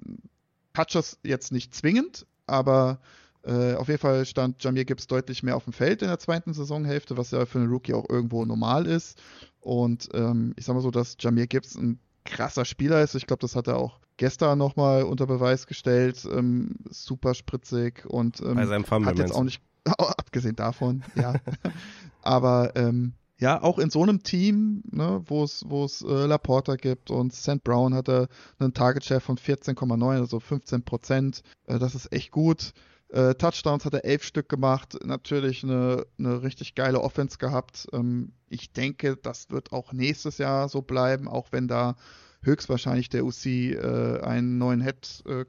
jetzt 1.25 1.53
nicht 1.53 1.75
zwingend, 1.75 2.25
aber 2.47 3.01
äh, 3.43 3.75
auf 3.75 3.89
jeden 3.89 4.01
Fall 4.01 4.25
stand 4.27 4.63
Jamir 4.63 4.85
Gibbs 4.85 5.09
deutlich 5.09 5.43
mehr 5.43 5.57
auf 5.57 5.65
dem 5.65 5.73
Feld 5.73 6.03
in 6.03 6.09
der 6.09 6.21
zweiten 6.21 6.55
Saisonhälfte, 6.55 7.17
was 7.17 7.33
ja 7.33 7.47
für 7.47 7.59
einen 7.59 7.71
Rookie 7.71 7.95
auch 7.95 8.09
irgendwo 8.09 8.45
normal 8.45 8.87
ist. 8.87 9.21
Und 9.61 10.09
ähm, 10.15 10.55
ich 10.57 10.65
sag 10.65 10.75
mal 10.75 10.81
so, 10.81 10.91
dass 10.91 11.17
Jamir 11.19 11.47
Gibbs 11.47 11.75
ein 11.75 11.99
krasser 12.25 12.65
Spieler 12.65 13.03
ist. 13.03 13.15
Ich 13.15 13.27
glaube, 13.27 13.41
das 13.41 13.57
hat 13.57 13.67
er 13.67 13.77
auch 13.77 13.99
gestern 14.17 14.59
nochmal 14.59 15.05
unter 15.05 15.27
Beweis 15.27 15.67
gestellt. 15.67 16.27
Ähm, 16.31 16.77
super 16.91 17.35
spritzig 17.35 18.05
und 18.07 18.41
ähm, 18.41 18.55
Bei 18.55 18.67
seinem 18.67 18.85
Fumble, 18.85 19.11
hat 19.11 19.19
jetzt 19.19 19.35
auch 19.35 19.45
nicht, 19.45 19.63
abgesehen 19.87 20.57
davon, 20.57 21.03
ja. 21.15 21.35
Aber 22.23 22.75
ähm, 22.77 23.15
ja, 23.39 23.63
auch 23.63 23.79
in 23.79 23.91
so 23.91 24.03
einem 24.03 24.23
Team, 24.23 24.83
ne, 24.91 25.23
wo 25.27 25.43
es, 25.45 25.65
wo 25.69 25.85
es 25.85 26.03
äh, 26.03 26.27
Laporta 26.27 26.77
gibt 26.77 27.11
und 27.11 27.35
St. 27.35 27.63
Brown 27.65 27.93
hatte 27.95 28.29
einen 28.59 28.73
Target 28.73 29.05
Share 29.05 29.21
von 29.21 29.37
14,9, 29.37 30.21
also 30.21 30.41
15 30.41 30.85
Prozent. 30.85 31.43
Äh, 31.67 31.79
das 31.79 31.95
ist 31.95 32.13
echt 32.13 32.31
gut. 32.31 32.73
Äh, 33.09 33.35
Touchdowns 33.35 33.85
hat 33.85 33.95
er 33.95 34.05
elf 34.05 34.25
Stück 34.25 34.49
gemacht, 34.49 34.97
natürlich 35.05 35.63
eine, 35.63 36.07
eine 36.19 36.43
richtig 36.43 36.75
geile 36.75 37.01
Offense 37.01 37.39
gehabt. 37.39 37.87
Ähm, 37.93 38.33
ich 38.49 38.73
denke, 38.73 39.17
das 39.17 39.51
wird 39.51 39.73
auch 39.73 39.93
nächstes 39.93 40.39
Jahr 40.39 40.69
so 40.69 40.83
bleiben, 40.83 41.29
auch 41.29 41.49
wenn 41.51 41.69
da 41.69 41.97
höchstwahrscheinlich 42.45 43.09
der 43.09 43.25
UC 43.25 43.47
äh, 43.47 44.21
einen 44.23 44.59
neuen 44.59 44.81
Head 44.81 45.25
äh, 45.27 45.45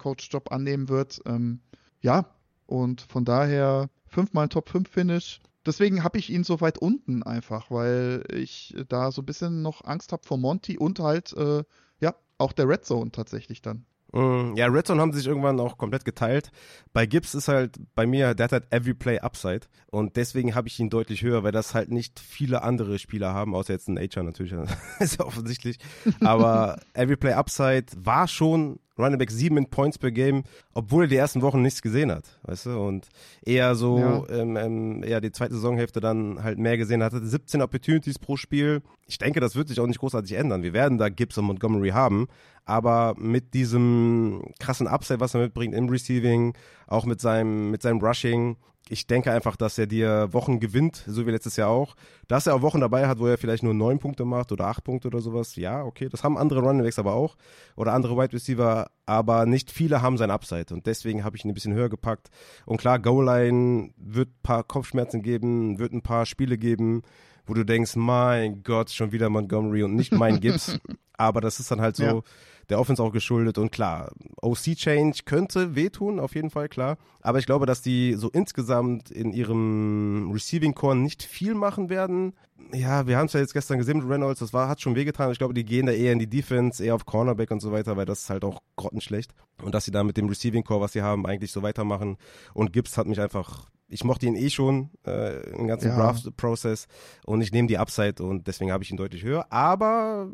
annehmen 0.50 0.90
wird. 0.90 1.22
Ähm, 1.26 1.60
ja, 2.02 2.26
und 2.66 3.02
von 3.02 3.26
daher 3.26 3.90
fünfmal 4.08 4.50
Top 4.50 4.70
5 4.70 4.90
Finish 4.90 5.40
deswegen 5.66 6.04
habe 6.04 6.18
ich 6.18 6.30
ihn 6.30 6.44
so 6.44 6.62
weit 6.62 6.78
unten 6.78 7.24
einfach, 7.24 7.72
weil 7.72 8.24
ich 8.32 8.76
da 8.88 9.12
so 9.12 9.22
ein 9.22 9.26
bisschen 9.26 9.62
noch 9.62 9.84
Angst 9.84 10.12
habe 10.12 10.26
vor 10.26 10.38
Monty 10.38 10.78
und 10.78 11.00
halt, 11.00 11.34
äh, 11.34 11.64
ja, 12.00 12.16
auch 12.38 12.54
der 12.54 12.68
Red 12.68 12.86
Zone 12.86 13.12
tatsächlich 13.12 13.62
dann. 13.62 13.86
Mm, 14.16 14.56
ja, 14.56 14.68
Red 14.68 14.88
Zone 14.88 15.02
haben 15.02 15.12
sich 15.12 15.28
irgendwann 15.28 15.60
auch 15.60 15.78
komplett 15.78 16.06
geteilt. 16.06 16.50
Bei 16.94 17.06
Gibbs 17.06 17.36
ist 17.36 17.50
halt 17.50 17.78
bei 17.96 18.08
mir, 18.08 18.34
der 18.34 18.46
hat 18.46 18.52
halt 18.54 18.72
Every 18.72 18.94
Play 18.94 19.20
Upside 19.20 19.68
und 19.92 20.16
deswegen 20.16 20.56
habe 20.56 20.70
ich 20.70 20.80
ihn 20.80 20.90
deutlich 20.90 21.22
höher, 21.22 21.44
weil 21.44 21.52
das 21.52 21.74
halt 21.76 21.92
nicht 21.92 22.22
viele 22.22 22.64
andere 22.64 22.98
Spieler 22.98 23.34
haben, 23.34 23.54
außer 23.54 23.74
jetzt 23.74 23.90
ein 23.90 23.96
Nature 23.96 24.26
natürlich, 24.26 24.54
ist 25.00 25.20
ja 25.20 25.26
offensichtlich. 25.26 25.80
Aber 26.22 26.80
Every 26.94 27.18
Play 27.18 27.34
Upside 27.34 27.88
war 27.98 28.30
schon 28.30 28.80
Running 28.98 29.18
Back 29.18 29.32
7 29.32 29.58
in 29.58 29.70
Points 29.70 29.98
per 29.98 30.12
Game, 30.12 30.44
obwohl 30.74 31.06
er 31.06 31.08
die 31.08 31.16
ersten 31.16 31.42
Wochen 31.42 31.62
nichts 31.62 31.82
gesehen 31.82 32.12
hat, 32.12 32.40
weißt 32.44 32.68
du, 32.68 32.80
und 32.80 33.08
eher 33.46 33.76
so, 33.76 34.00
ja. 34.00 34.24
ähm, 34.30 34.58
ähm, 34.58 35.04
eher 35.04 35.22
die 35.22 35.32
zweite 35.32 35.54
Saisonhälfte 35.54 36.00
dann 36.00 36.44
halt 36.44 36.60
mehr 36.60 36.78
gesehen 36.78 37.04
hat, 37.04 37.14
hatte 37.14 37.26
17 37.26 37.62
Opportunities 37.62 38.20
pro 38.20 38.38
Spiel. 38.38 38.82
Ich 39.08 39.18
denke, 39.18 39.40
das 39.40 39.56
wird 39.56 39.68
sich 39.68 39.80
auch 39.80 39.88
nicht 39.88 40.00
großartig 40.00 40.34
ändern. 40.34 40.64
Wir 40.64 40.74
werden 40.74 40.98
da 40.98 41.10
Gibbs 41.10 41.38
und 41.38 41.46
Montgomery 41.46 41.90
haben, 41.90 42.28
aber 42.64 43.16
mit 43.18 43.54
diesem 43.54 44.42
krassen 44.60 44.88
Upside, 44.88 45.20
was 45.20 45.34
er 45.34 45.42
mitbringt 45.42 45.76
im 45.76 45.90
Receiving, 45.90 46.54
auch 46.88 47.06
mit 47.06 47.22
seinem, 47.22 47.72
mit 47.72 47.82
seinem 47.82 48.00
Rushing, 48.00 48.58
ich 48.88 49.08
denke 49.08 49.32
einfach, 49.32 49.56
dass 49.56 49.78
er 49.78 49.88
dir 49.88 50.32
Wochen 50.32 50.60
gewinnt, 50.60 51.04
so 51.08 51.26
wie 51.26 51.32
letztes 51.32 51.56
Jahr 51.56 51.70
auch. 51.70 51.96
Dass 52.28 52.46
er 52.46 52.56
auch 52.56 52.62
Wochen 52.62 52.82
dabei 52.82 53.08
hat, 53.08 53.20
wo 53.20 53.26
er 53.26 53.38
vielleicht 53.38 53.64
nur 53.64 53.74
neun 53.74 54.00
Punkte 54.00 54.26
macht 54.26 54.52
oder 54.52 54.68
acht 54.68 54.84
Punkte 54.84 55.08
oder 55.08 55.22
sowas, 55.22 55.56
ja, 55.56 55.84
okay, 55.84 56.08
das 56.08 56.24
haben 56.24 56.38
andere 56.38 56.62
Running 56.62 56.84
Backs 56.84 57.00
aber 57.00 57.14
auch 57.14 57.36
oder 57.76 57.94
andere 57.94 58.16
Wide 58.16 58.34
Receiver, 58.34 58.90
aber 59.06 59.46
nicht 59.46 59.72
viele 59.72 60.02
haben 60.02 60.18
sein 60.18 60.32
Upside 60.32 60.74
und 60.74 60.86
deswegen 60.86 61.24
habe 61.24 61.38
ich 61.38 61.46
ihn 61.46 61.52
ein 61.52 61.54
bisschen 61.54 61.74
höher 61.74 61.90
gepackt. 61.90 62.30
Und 62.66 62.78
klar, 62.78 63.00
Goal 63.00 63.26
Line 63.26 63.92
wird 63.98 64.30
ein 64.30 64.44
paar 64.44 64.64
Kopfschmerzen 64.64 65.22
geben, 65.22 65.80
wird 65.80 65.94
ein 65.94 66.02
paar 66.02 66.26
Spiele 66.26 66.58
geben, 66.58 67.04
wo 67.46 67.54
du 67.54 67.64
denkst, 67.64 67.96
mein 67.96 68.64
Gott, 68.64 68.90
schon 68.90 69.12
wieder 69.12 69.30
Montgomery 69.30 69.84
und 69.84 69.96
nicht 69.96 70.12
mein 70.12 70.40
Gibbs. 70.40 70.80
aber 71.18 71.42
das 71.42 71.60
ist 71.60 71.72
dann 71.72 71.82
halt 71.82 71.96
so. 71.96 72.04
Ja 72.04 72.22
der 72.70 72.80
Offense 72.80 73.02
auch 73.02 73.12
geschuldet. 73.12 73.58
Und 73.58 73.72
klar, 73.72 74.12
OC-Change 74.42 75.20
könnte 75.26 75.76
wehtun, 75.76 76.20
auf 76.20 76.36
jeden 76.36 76.50
Fall, 76.50 76.70
klar. 76.70 76.98
Aber 77.22 77.40
ich 77.40 77.46
glaube, 77.46 77.66
dass 77.66 77.82
die 77.82 78.14
so 78.14 78.30
insgesamt 78.30 79.12
in 79.12 79.32
ihrem 79.32 80.32
Receiving-Core 80.32 80.96
nicht 80.96 81.24
viel 81.24 81.54
machen 81.54 81.90
werden. 81.90 82.34
Ja, 82.74 83.06
wir 83.06 83.18
haben 83.18 83.26
es 83.28 83.34
ja 83.34 83.40
jetzt 83.40 83.54
gestern 83.54 83.78
gesehen 83.78 83.98
mit 83.98 84.10
Reynolds, 84.10 84.40
das 84.40 84.54
war, 84.54 84.68
hat 84.68 84.82
schon 84.82 84.96
wehgetan. 84.96 85.32
Ich 85.32 85.38
glaube, 85.38 85.54
die 85.54 85.66
gehen 85.66 85.86
da 85.86 85.92
eher 85.92 86.14
in 86.14 86.20
die 86.20 86.30
Defense, 86.30 86.84
eher 86.84 86.96
auf 86.96 87.06
Cornerback 87.06 87.52
und 87.52 87.60
so 87.60 87.72
weiter, 87.72 87.98
weil 87.98 88.06
das 88.06 88.22
ist 88.22 88.30
halt 88.30 88.44
auch 88.44 88.62
grottenschlecht. 88.76 89.34
Und 89.62 89.76
dass 89.76 89.86
sie 89.86 89.92
da 89.92 90.04
mit 90.04 90.18
dem 90.18 90.28
Receiving-Core, 90.28 90.82
was 90.82 90.94
sie 90.94 91.02
haben, 91.02 91.26
eigentlich 91.26 91.52
so 91.52 91.64
weitermachen. 91.64 92.18
Und 92.54 92.74
Gibbs 92.74 92.98
hat 92.98 93.08
mich 93.08 93.20
einfach 93.20 93.70
ich 93.88 94.04
mochte 94.04 94.26
ihn 94.26 94.36
eh 94.36 94.50
schon, 94.50 94.90
äh, 95.06 95.48
im 95.52 95.68
ganzen 95.68 95.90
ja. 95.90 95.96
Draft-Prozess 95.96 96.88
und 97.24 97.42
ich 97.42 97.52
nehme 97.52 97.68
die 97.68 97.78
Upside 97.78 98.24
und 98.24 98.48
deswegen 98.48 98.72
habe 98.72 98.84
ich 98.84 98.90
ihn 98.90 98.98
deutlich 98.98 99.24
höher. 99.24 99.46
Aber 99.52 100.32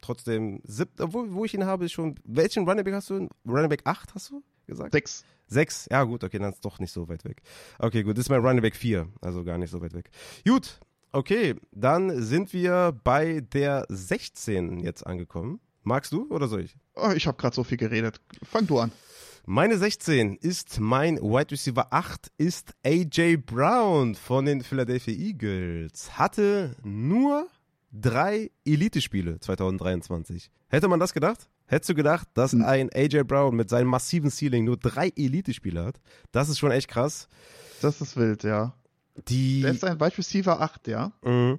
trotzdem 0.00 0.60
siebter, 0.64 1.12
wo, 1.12 1.26
wo 1.28 1.44
ich 1.44 1.54
ihn 1.54 1.64
habe, 1.64 1.84
ist 1.84 1.92
schon. 1.92 2.14
Welchen 2.24 2.66
Running 2.66 2.84
Back 2.84 2.94
hast 2.94 3.10
du? 3.10 3.28
Running 3.46 3.68
Back 3.68 3.82
8 3.84 4.14
hast 4.14 4.30
du 4.30 4.42
gesagt? 4.66 4.92
Sechs. 4.92 5.24
Sechs? 5.46 5.88
Ja, 5.90 6.04
gut, 6.04 6.24
okay, 6.24 6.38
dann 6.38 6.52
ist 6.52 6.64
doch 6.64 6.78
nicht 6.78 6.92
so 6.92 7.08
weit 7.08 7.24
weg. 7.24 7.42
Okay, 7.78 8.02
gut, 8.02 8.16
das 8.16 8.26
ist 8.26 8.30
mein 8.30 8.40
Running 8.40 8.62
Back 8.62 8.76
4, 8.76 9.08
also 9.20 9.44
gar 9.44 9.58
nicht 9.58 9.70
so 9.70 9.80
weit 9.80 9.94
weg. 9.94 10.10
Gut, 10.46 10.80
okay, 11.12 11.54
dann 11.72 12.22
sind 12.22 12.52
wir 12.52 12.98
bei 13.04 13.40
der 13.40 13.86
16 13.88 14.80
jetzt 14.80 15.06
angekommen. 15.06 15.60
Magst 15.82 16.12
du 16.12 16.28
oder 16.30 16.48
soll 16.48 16.62
ich? 16.62 16.76
Oh, 16.94 17.10
ich 17.14 17.26
habe 17.26 17.36
gerade 17.36 17.54
so 17.54 17.64
viel 17.64 17.78
geredet. 17.78 18.20
Fang 18.42 18.66
du 18.66 18.78
an. 18.78 18.92
Meine 19.46 19.78
16 19.78 20.36
ist 20.36 20.78
mein 20.78 21.16
Wide 21.16 21.52
Receiver 21.52 21.86
8 21.90 22.30
ist 22.36 22.74
AJ 22.84 23.38
Brown 23.38 24.14
von 24.14 24.44
den 24.44 24.62
Philadelphia 24.62 25.14
Eagles. 25.14 26.18
Hatte 26.18 26.76
nur 26.84 27.48
drei 27.90 28.50
Elite-Spiele 28.66 29.40
2023. 29.40 30.50
Hätte 30.68 30.88
man 30.88 31.00
das 31.00 31.14
gedacht? 31.14 31.48
Hättest 31.64 31.90
du 31.90 31.94
gedacht, 31.94 32.28
dass 32.34 32.52
hm. 32.52 32.62
ein 32.62 32.90
AJ 32.92 33.24
Brown 33.24 33.56
mit 33.56 33.70
seinem 33.70 33.88
massiven 33.88 34.30
Ceiling 34.30 34.64
nur 34.64 34.76
drei 34.76 35.12
Elite-Spiele 35.16 35.82
hat? 35.82 36.00
Das 36.30 36.48
ist 36.48 36.58
schon 36.58 36.70
echt 36.70 36.88
krass. 36.88 37.28
Das 37.80 38.00
ist 38.00 38.16
wild, 38.16 38.42
ja. 38.42 38.74
Die 39.28 39.62
Der 39.62 39.72
ist 39.72 39.84
ein 39.84 40.00
Wide 40.00 40.16
Receiver 40.18 40.60
8, 40.60 40.88
ja. 40.88 41.12
Mhm. 41.24 41.58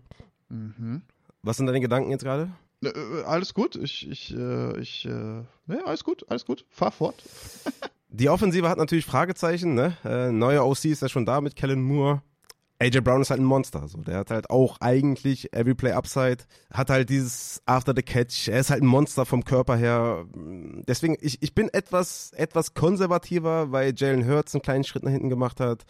Mhm. 0.49 1.01
Was 1.41 1.57
sind 1.57 1.67
deine 1.67 1.79
Gedanken 1.81 2.11
jetzt 2.11 2.23
gerade? 2.23 2.51
Äh, 2.83 2.91
alles 3.25 3.53
gut. 3.53 3.75
Ich, 3.75 4.09
ich, 4.09 4.33
äh, 4.35 4.79
ich, 4.79 5.05
äh, 5.05 5.09
ne, 5.09 5.45
alles 5.85 6.03
gut, 6.03 6.25
alles 6.29 6.45
gut. 6.45 6.65
Fahr 6.69 6.91
fort. 6.91 7.21
Die 8.09 8.29
Offensive 8.29 8.67
hat 8.67 8.77
natürlich 8.77 9.05
Fragezeichen, 9.05 9.75
ne? 9.75 9.95
Äh, 10.03 10.31
neuer 10.31 10.65
OC 10.65 10.85
ist 10.85 11.01
ja 11.01 11.09
schon 11.09 11.25
da 11.25 11.41
mit 11.41 11.55
Kellen 11.55 11.81
Moore. 11.81 12.23
AJ 12.81 13.01
Brown 13.01 13.21
ist 13.21 13.29
halt 13.29 13.41
ein 13.41 13.45
Monster, 13.45 13.87
so. 13.89 13.97
Der 13.99 14.17
hat 14.17 14.31
halt 14.31 14.49
auch 14.49 14.77
eigentlich 14.79 15.51
Every 15.53 15.75
Play 15.75 15.91
Upside, 15.91 16.37
hat 16.71 16.89
halt 16.89 17.09
dieses 17.09 17.61
After 17.65 17.93
the 17.93 18.01
Catch. 18.01 18.47
Er 18.47 18.61
ist 18.61 18.69
halt 18.69 18.81
ein 18.81 18.87
Monster 18.87 19.25
vom 19.25 19.43
Körper 19.43 19.75
her. 19.75 20.25
Deswegen, 20.87 21.17
ich, 21.19 21.43
ich 21.43 21.53
bin 21.53 21.67
etwas, 21.73 22.31
etwas 22.31 22.73
konservativer, 22.73 23.73
weil 23.73 23.93
Jalen 23.95 24.25
Hurts 24.25 24.55
einen 24.55 24.61
kleinen 24.61 24.85
Schritt 24.85 25.03
nach 25.03 25.11
hinten 25.11 25.29
gemacht 25.29 25.59
hat, 25.59 25.83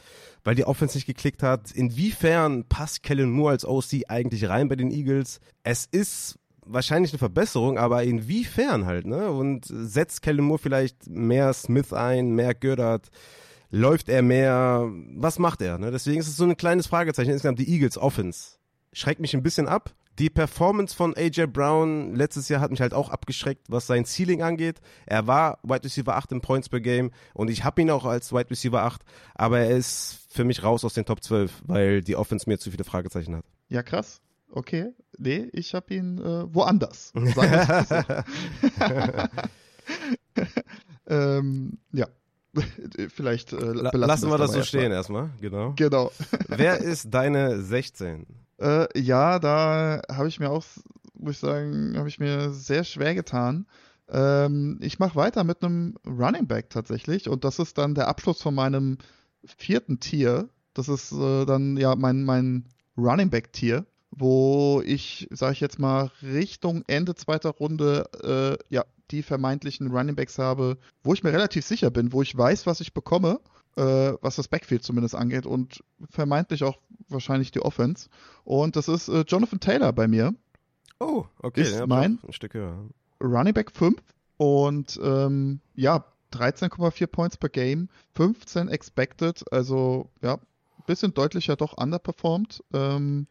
weil 0.44 0.56
die 0.56 0.66
Offense 0.66 0.98
nicht 0.98 1.06
geklickt 1.06 1.44
hat. 1.44 1.72
Inwiefern 1.72 2.66
passt 2.68 3.04
Kellen 3.04 3.32
Moore 3.32 3.52
als 3.52 3.66
OC 3.66 4.06
eigentlich 4.08 4.50
rein 4.50 4.68
bei 4.68 4.76
den 4.76 4.90
Eagles? 4.90 5.42
Es 5.62 5.86
ist 5.86 6.40
wahrscheinlich 6.66 7.12
eine 7.12 7.20
Verbesserung, 7.20 7.78
aber 7.78 8.04
inwiefern 8.04 8.88
halt, 8.88 9.06
ne? 9.06 9.30
Und 9.30 9.66
setzt 9.70 10.24
Kellen 10.24 10.44
Moore 10.44 10.60
vielleicht 10.60 11.08
mehr 11.08 11.54
Smith 11.54 11.94
ein, 11.94 12.32
mehr 12.32 12.56
Gördert? 12.56 13.10
Läuft 13.72 14.10
er 14.10 14.22
mehr? 14.22 14.90
Was 15.16 15.38
macht 15.38 15.62
er? 15.62 15.78
Ne? 15.78 15.92
Deswegen 15.92 16.20
ist 16.20 16.28
es 16.28 16.38
so 16.38 16.44
ein 16.44 16.58
kleines 16.58 16.88
Fragezeichen. 16.88 17.32
Insgesamt 17.32 17.60
die 17.60 17.72
Eagles 17.72 17.98
Offense 17.98 18.58
schreckt 18.94 19.22
mich 19.22 19.36
ein 19.36 19.44
bisschen 19.44 19.68
ab. 19.68 19.94
Die 20.18 20.30
Performance 20.30 20.96
von 20.96 21.16
AJ 21.16 21.48
Brown 21.48 22.14
letztes 22.14 22.50
Jahr 22.50 22.60
hat 22.60 22.72
mich 22.72 22.82
halt 22.82 22.94
auch 22.94 23.10
abgeschreckt, 23.10 23.68
was 23.70 23.88
sein 23.88 24.04
Ceiling 24.04 24.42
angeht. 24.42 24.82
Er 25.06 25.28
war 25.28 25.60
Wide 25.64 25.86
Receiver 25.86 26.16
8 26.16 26.34
im 26.34 26.42
Points 26.42 26.68
per 26.68 26.82
Game 26.82 27.12
und 27.34 27.50
ich 27.50 27.64
habe 27.64 27.82
ihn 27.82 27.90
auch 27.90 28.04
als 28.04 28.34
Wide 28.34 28.50
Receiver 28.50 28.84
8, 28.84 29.02
aber 29.36 29.60
er 29.60 29.78
ist 29.78 30.28
für 30.30 30.44
mich 30.44 30.62
raus 30.62 30.84
aus 30.84 30.94
den 30.94 31.06
Top 31.06 31.24
12, 31.24 31.64
weil 31.66 32.02
die 32.02 32.18
Offense 32.18 32.50
mir 32.50 32.58
zu 32.58 32.70
viele 32.70 32.84
Fragezeichen 32.84 33.34
hat. 33.34 33.46
Ja, 33.70 33.82
krass. 33.82 34.20
Okay. 34.52 34.90
Nee, 35.18 35.48
ich 35.54 35.74
habe 35.74 35.94
ihn 35.94 36.18
äh, 36.18 36.54
woanders. 36.54 37.14
ähm, 41.08 41.78
ja, 41.94 42.08
Vielleicht 43.10 43.54
äh, 43.54 43.72
lassen 43.74 44.30
wir 44.30 44.38
das 44.38 44.54
so 44.54 44.64
stehen 44.64 44.92
erstmal, 44.92 45.30
genau. 45.42 45.74
Genau. 45.76 46.12
Wer 46.48 46.80
ist 46.80 47.14
deine 47.14 47.62
16? 47.62 48.26
Äh, 48.60 49.00
ja, 49.00 49.40
da 49.40 50.02
habe 50.12 50.28
ich 50.28 50.40
mir 50.40 50.50
auch, 50.50 50.64
muss 51.14 51.36
ich 51.36 51.40
sagen, 51.40 51.96
habe 51.98 52.10
ich 52.10 52.20
mir 52.20 52.52
sehr 52.52 52.84
schwer 52.84 53.16
getan. 53.16 53.66
Ähm, 54.10 54.80
ich 54.82 55.00
mache 55.00 55.16
weiter 55.16 55.44
mit 55.44 55.64
einem 55.64 55.96
Running 56.06 56.48
Back 56.48 56.70
tatsächlich 56.70 57.30
und 57.30 57.44
das 57.44 57.60
ist 57.60 57.78
dann 57.78 57.96
der 57.96 58.08
Abschluss 58.08 58.42
von 58.42 58.56
meinem 58.56 58.98
vierten 59.44 60.00
Tier. 60.00 60.50
Das 60.74 60.90
ist 60.90 61.12
äh, 61.12 61.46
dann 61.46 61.78
ja 61.78 61.96
mein, 61.96 62.24
mein 62.24 62.66
Running 62.98 63.30
Back 63.30 63.54
Tier, 63.54 63.86
wo 64.12 64.82
ich, 64.86 65.28
sage 65.32 65.54
ich 65.54 65.60
jetzt 65.60 65.80
mal, 65.80 66.12
Richtung 66.22 66.84
Ende 66.88 67.16
zweiter 67.16 67.50
Runde 67.50 68.10
äh, 68.24 68.74
ja 68.74 68.86
die 69.12 69.24
vermeintlichen 69.24 69.92
Running 69.92 70.16
Backs 70.16 70.38
habe, 70.38 70.78
wo 71.04 71.14
ich 71.14 71.24
mir 71.24 71.34
relativ 71.34 71.66
sicher 71.66 71.90
bin, 71.90 72.14
wo 72.14 72.22
ich 72.22 72.38
weiß, 72.38 72.66
was 72.68 72.80
ich 72.80 72.94
bekomme, 72.94 73.40
äh, 73.76 74.14
was 74.22 74.36
das 74.36 74.48
Backfield 74.48 74.84
zumindest 74.84 75.16
angeht 75.16 75.46
und 75.46 75.84
vermeintlich 76.10 76.64
auch 76.64 76.78
wahrscheinlich 77.08 77.52
die 77.52 77.62
Offense. 77.62 78.10
Und 78.44 78.76
das 78.76 78.88
ist 78.88 79.08
äh, 79.08 79.24
Jonathan 79.28 79.60
Taylor 79.60 79.94
bei 79.94 80.08
mir. 80.08 80.36
Oh, 81.00 81.26
okay. 81.42 81.62
Ist 81.62 81.80
ja, 81.80 81.88
mein 81.88 82.20
ein 82.26 82.34
Stück 82.34 82.54
höher. 82.54 82.90
Running 83.22 83.54
Back 83.54 83.72
5 83.72 84.02
und 84.38 85.00
ähm, 85.04 85.60
ja, 85.76 86.06
13,4 86.34 87.08
Points 87.08 87.38
per 87.38 87.50
Game, 87.50 87.90
15 88.14 88.68
expected, 88.68 89.44
also 89.52 90.10
ja, 90.22 90.38
bisschen 90.90 91.14
deutlicher 91.14 91.56
doch 91.56 91.74
underperformed. 91.74 92.64
Ähm, 92.74 93.28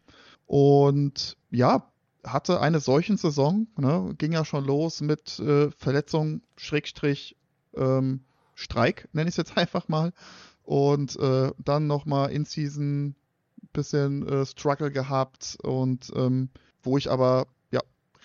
und 0.49 1.37
ja, 1.51 1.93
hatte 2.25 2.61
eine 2.61 2.81
solchen 2.81 3.19
Saison, 3.19 3.69
ne, 3.77 4.15
ging 4.17 4.33
ja 4.33 4.47
schon 4.47 4.65
los 4.65 5.03
mit 5.03 5.39
äh, 5.39 5.71
Verletzung, 5.71 6.41
Schrägstrich, 6.57 7.37
ähm, 7.77 8.25
Streik, 8.55 9.09
nenne 9.13 9.29
ich 9.29 9.35
es 9.35 9.37
jetzt 9.37 9.57
einfach 9.59 9.89
mal. 9.89 10.13
Und 10.63 11.17
äh, 11.17 11.53
dann 11.59 11.87
nochmal 11.87 12.31
in 12.33 12.45
Season 12.45 13.15
bisschen 13.75 14.27
äh, 14.27 14.47
Struggle 14.47 14.91
gehabt 14.91 15.59
und 15.63 16.11
ähm, 16.17 16.49
wo 16.83 16.97
ich 16.97 17.11
aber 17.11 17.47
ja 17.71 17.81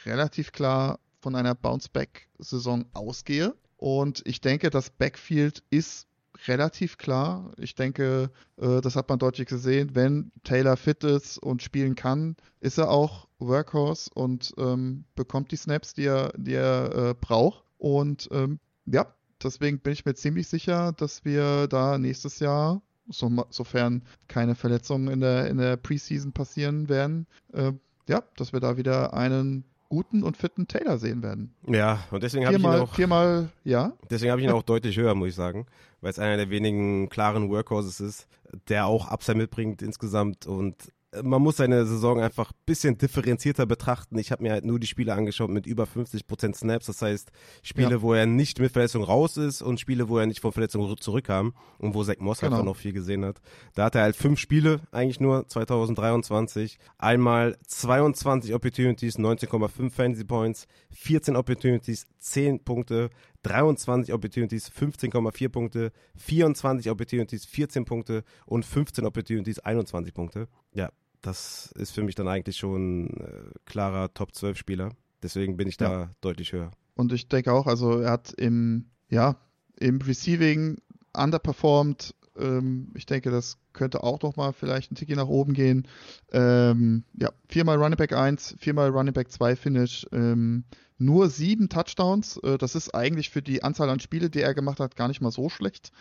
relativ 0.05 0.53
klar 0.53 0.99
von 1.19 1.36
einer 1.36 1.55
Bounce-Back-Saison 1.55 2.86
ausgehe. 2.93 3.53
Und 3.76 4.21
ich 4.26 4.39
denke, 4.39 4.69
das 4.69 4.89
Backfield 4.89 5.63
ist 5.69 6.07
relativ 6.47 6.97
klar. 6.97 7.51
Ich 7.57 7.75
denke, 7.75 8.29
äh, 8.57 8.81
das 8.81 8.95
hat 8.95 9.09
man 9.09 9.19
deutlich 9.19 9.47
gesehen. 9.47 9.91
Wenn 9.93 10.31
Taylor 10.43 10.77
fit 10.77 11.03
ist 11.03 11.37
und 11.37 11.61
spielen 11.61 11.95
kann, 11.95 12.35
ist 12.59 12.77
er 12.77 12.89
auch 12.89 13.27
Workhorse 13.39 14.09
und 14.13 14.53
ähm, 14.57 15.05
bekommt 15.15 15.51
die 15.51 15.57
Snaps, 15.57 15.93
die 15.93 16.05
er, 16.05 16.33
die 16.37 16.53
er 16.53 16.95
äh, 16.95 17.13
braucht. 17.13 17.63
Und 17.77 18.29
ähm, 18.31 18.59
ja, 18.85 19.13
deswegen 19.41 19.79
bin 19.79 19.93
ich 19.93 20.05
mir 20.05 20.15
ziemlich 20.15 20.47
sicher, 20.47 20.93
dass 20.93 21.25
wir 21.25 21.67
da 21.67 21.97
nächstes 21.97 22.39
Jahr, 22.39 22.81
so, 23.09 23.29
sofern 23.49 24.03
keine 24.27 24.55
Verletzungen 24.55 25.09
in 25.09 25.19
der, 25.19 25.49
in 25.49 25.57
der 25.57 25.77
Preseason 25.77 26.31
passieren 26.31 26.87
werden, 26.89 27.27
äh, 27.51 27.73
ja, 28.07 28.23
dass 28.37 28.53
wir 28.53 28.59
da 28.59 28.77
wieder 28.77 29.13
einen 29.13 29.65
guten 29.93 30.23
und 30.23 30.37
fitten 30.37 30.67
Taylor 30.67 30.97
sehen 30.97 31.21
werden. 31.21 31.53
Ja, 31.67 31.99
und 32.09 32.23
deswegen 32.23 32.47
habe 32.47 32.57
ich 32.57 32.63
ihn 32.63 32.67
auch 32.67 32.95
viermal, 32.95 33.49
ja. 33.63 33.93
Deswegen 34.09 34.31
habe 34.31 34.41
ich 34.41 34.47
ihn 34.47 34.53
auch 34.53 34.63
deutlich 34.63 34.97
höher, 34.97 35.13
muss 35.13 35.29
ich 35.29 35.35
sagen, 35.35 35.67
weil 36.01 36.09
es 36.09 36.17
einer 36.17 36.35
der 36.35 36.49
wenigen 36.49 37.09
klaren 37.09 37.51
Workhorses 37.51 37.99
ist, 37.99 38.27
der 38.69 38.87
auch 38.87 39.07
Upside 39.07 39.37
mitbringt 39.37 39.83
insgesamt 39.83 40.47
und 40.47 40.91
man 41.22 41.41
muss 41.41 41.57
seine 41.57 41.86
Saison 41.86 42.20
einfach 42.20 42.51
ein 42.51 42.57
bisschen 42.66 42.97
differenzierter 42.97 43.66
betrachten. 43.66 44.18
Ich 44.18 44.32
habe 44.32 44.43
mir 44.43 44.51
halt 44.51 44.66
nur 44.66 44.80
die 44.80 44.88
Spiele 44.88 45.14
angeschaut 45.14 45.49
mit 45.49 45.68
über 45.68 45.84
50% 45.84 46.55
Snaps, 46.55 46.88
das 46.88 47.01
heißt 47.01 47.32
Spiele, 47.61 47.91
ja. 47.91 48.01
wo 48.01 48.14
er 48.14 48.26
nicht 48.26 48.59
mit 48.59 48.72
Verletzung 48.72 49.03
raus 49.03 49.38
ist 49.38 49.61
und 49.61 49.80
Spiele, 49.80 50.09
wo 50.09 50.18
er 50.18 50.26
nicht 50.26 50.39
von 50.39 50.51
Verletzung 50.51 50.95
zurückkam 50.99 51.53
und 51.78 51.93
wo 51.93 52.03
Zach 52.03 52.18
Moss 52.20 52.39
genau. 52.39 52.53
einfach 52.53 52.66
noch 52.66 52.78
viel 52.78 52.93
gesehen 52.93 53.26
hat. 53.26 53.41
Da 53.76 53.86
hat 53.86 53.95
er 53.95 54.01
halt 54.03 54.16
fünf 54.16 54.39
Spiele 54.39 54.82
eigentlich 54.91 55.20
nur 55.20 55.47
2023. 55.47 56.80
Einmal 56.97 57.57
22 57.68 58.53
Opportunities, 58.53 59.18
19,5 59.18 59.91
Fantasy 59.91 60.24
Points, 60.24 60.68
14 60.91 61.36
Opportunities, 61.36 62.07
10 62.20 62.64
Punkte, 62.64 63.09
23 63.43 64.14
Opportunities, 64.14 64.72
15,4 64.72 65.49
Punkte, 65.49 65.91
24 66.16 66.89
Opportunities, 66.89 67.45
14 67.45 67.86
Punkte 67.86 68.24
und 68.45 68.66
15 68.66 69.05
Opportunities, 69.05 69.59
21 69.59 70.14
Punkte. 70.14 70.47
Ja, 70.74 70.89
das 71.24 71.71
ist 71.76 71.91
für 71.91 72.03
mich 72.03 72.15
dann 72.15 72.28
eigentlich 72.28 72.57
schon 72.57 73.09
äh, 73.17 73.59
klarer 73.65 74.13
Top 74.13 74.36
12 74.36 74.57
Spieler. 74.57 74.91
Deswegen 75.24 75.57
bin 75.57 75.67
ich 75.67 75.78
da 75.78 75.91
ja. 75.91 76.09
deutlich 76.21 76.51
höher. 76.51 76.71
Und 76.95 77.11
ich 77.13 77.28
denke 77.28 77.51
auch, 77.51 77.65
also 77.65 78.01
er 78.01 78.11
hat 78.11 78.34
im, 78.34 78.86
ja, 79.09 79.38
im 79.80 79.99
Receiving 80.01 80.78
underperformed. 81.13 82.13
Ähm, 82.38 82.91
ich 82.93 83.05
denke, 83.05 83.32
das 83.32 83.57
könnte 83.71 84.03
auch 84.03 84.21
noch 84.21 84.36
mal 84.36 84.51
vielleicht 84.51 84.91
ein 84.91 84.95
Ticket 84.95 85.15
nach 85.15 85.28
oben 85.28 85.53
gehen. 85.53 85.88
Ähm, 86.32 87.05
ja, 87.19 87.30
viermal 87.47 87.78
Running 87.78 87.97
Back 87.97 88.13
1, 88.13 88.57
viermal 88.59 88.89
Running 88.89 89.13
Back 89.13 89.32
2 89.32 89.55
Finish. 89.55 90.05
Ähm, 90.11 90.65
nur 90.97 91.30
sieben 91.30 91.69
Touchdowns. 91.69 92.38
Äh, 92.38 92.57
das 92.57 92.76
ist 92.76 92.93
eigentlich 92.93 93.30
für 93.30 93.41
die 93.41 93.63
Anzahl 93.63 93.89
an 93.89 93.99
Spiele, 93.99 94.30
die 94.30 94.41
er 94.41 94.53
gemacht 94.53 94.80
hat, 94.80 94.95
gar 94.95 95.07
nicht 95.07 95.21
mal 95.21 95.32
so 95.32 95.49
schlecht. 95.49 95.91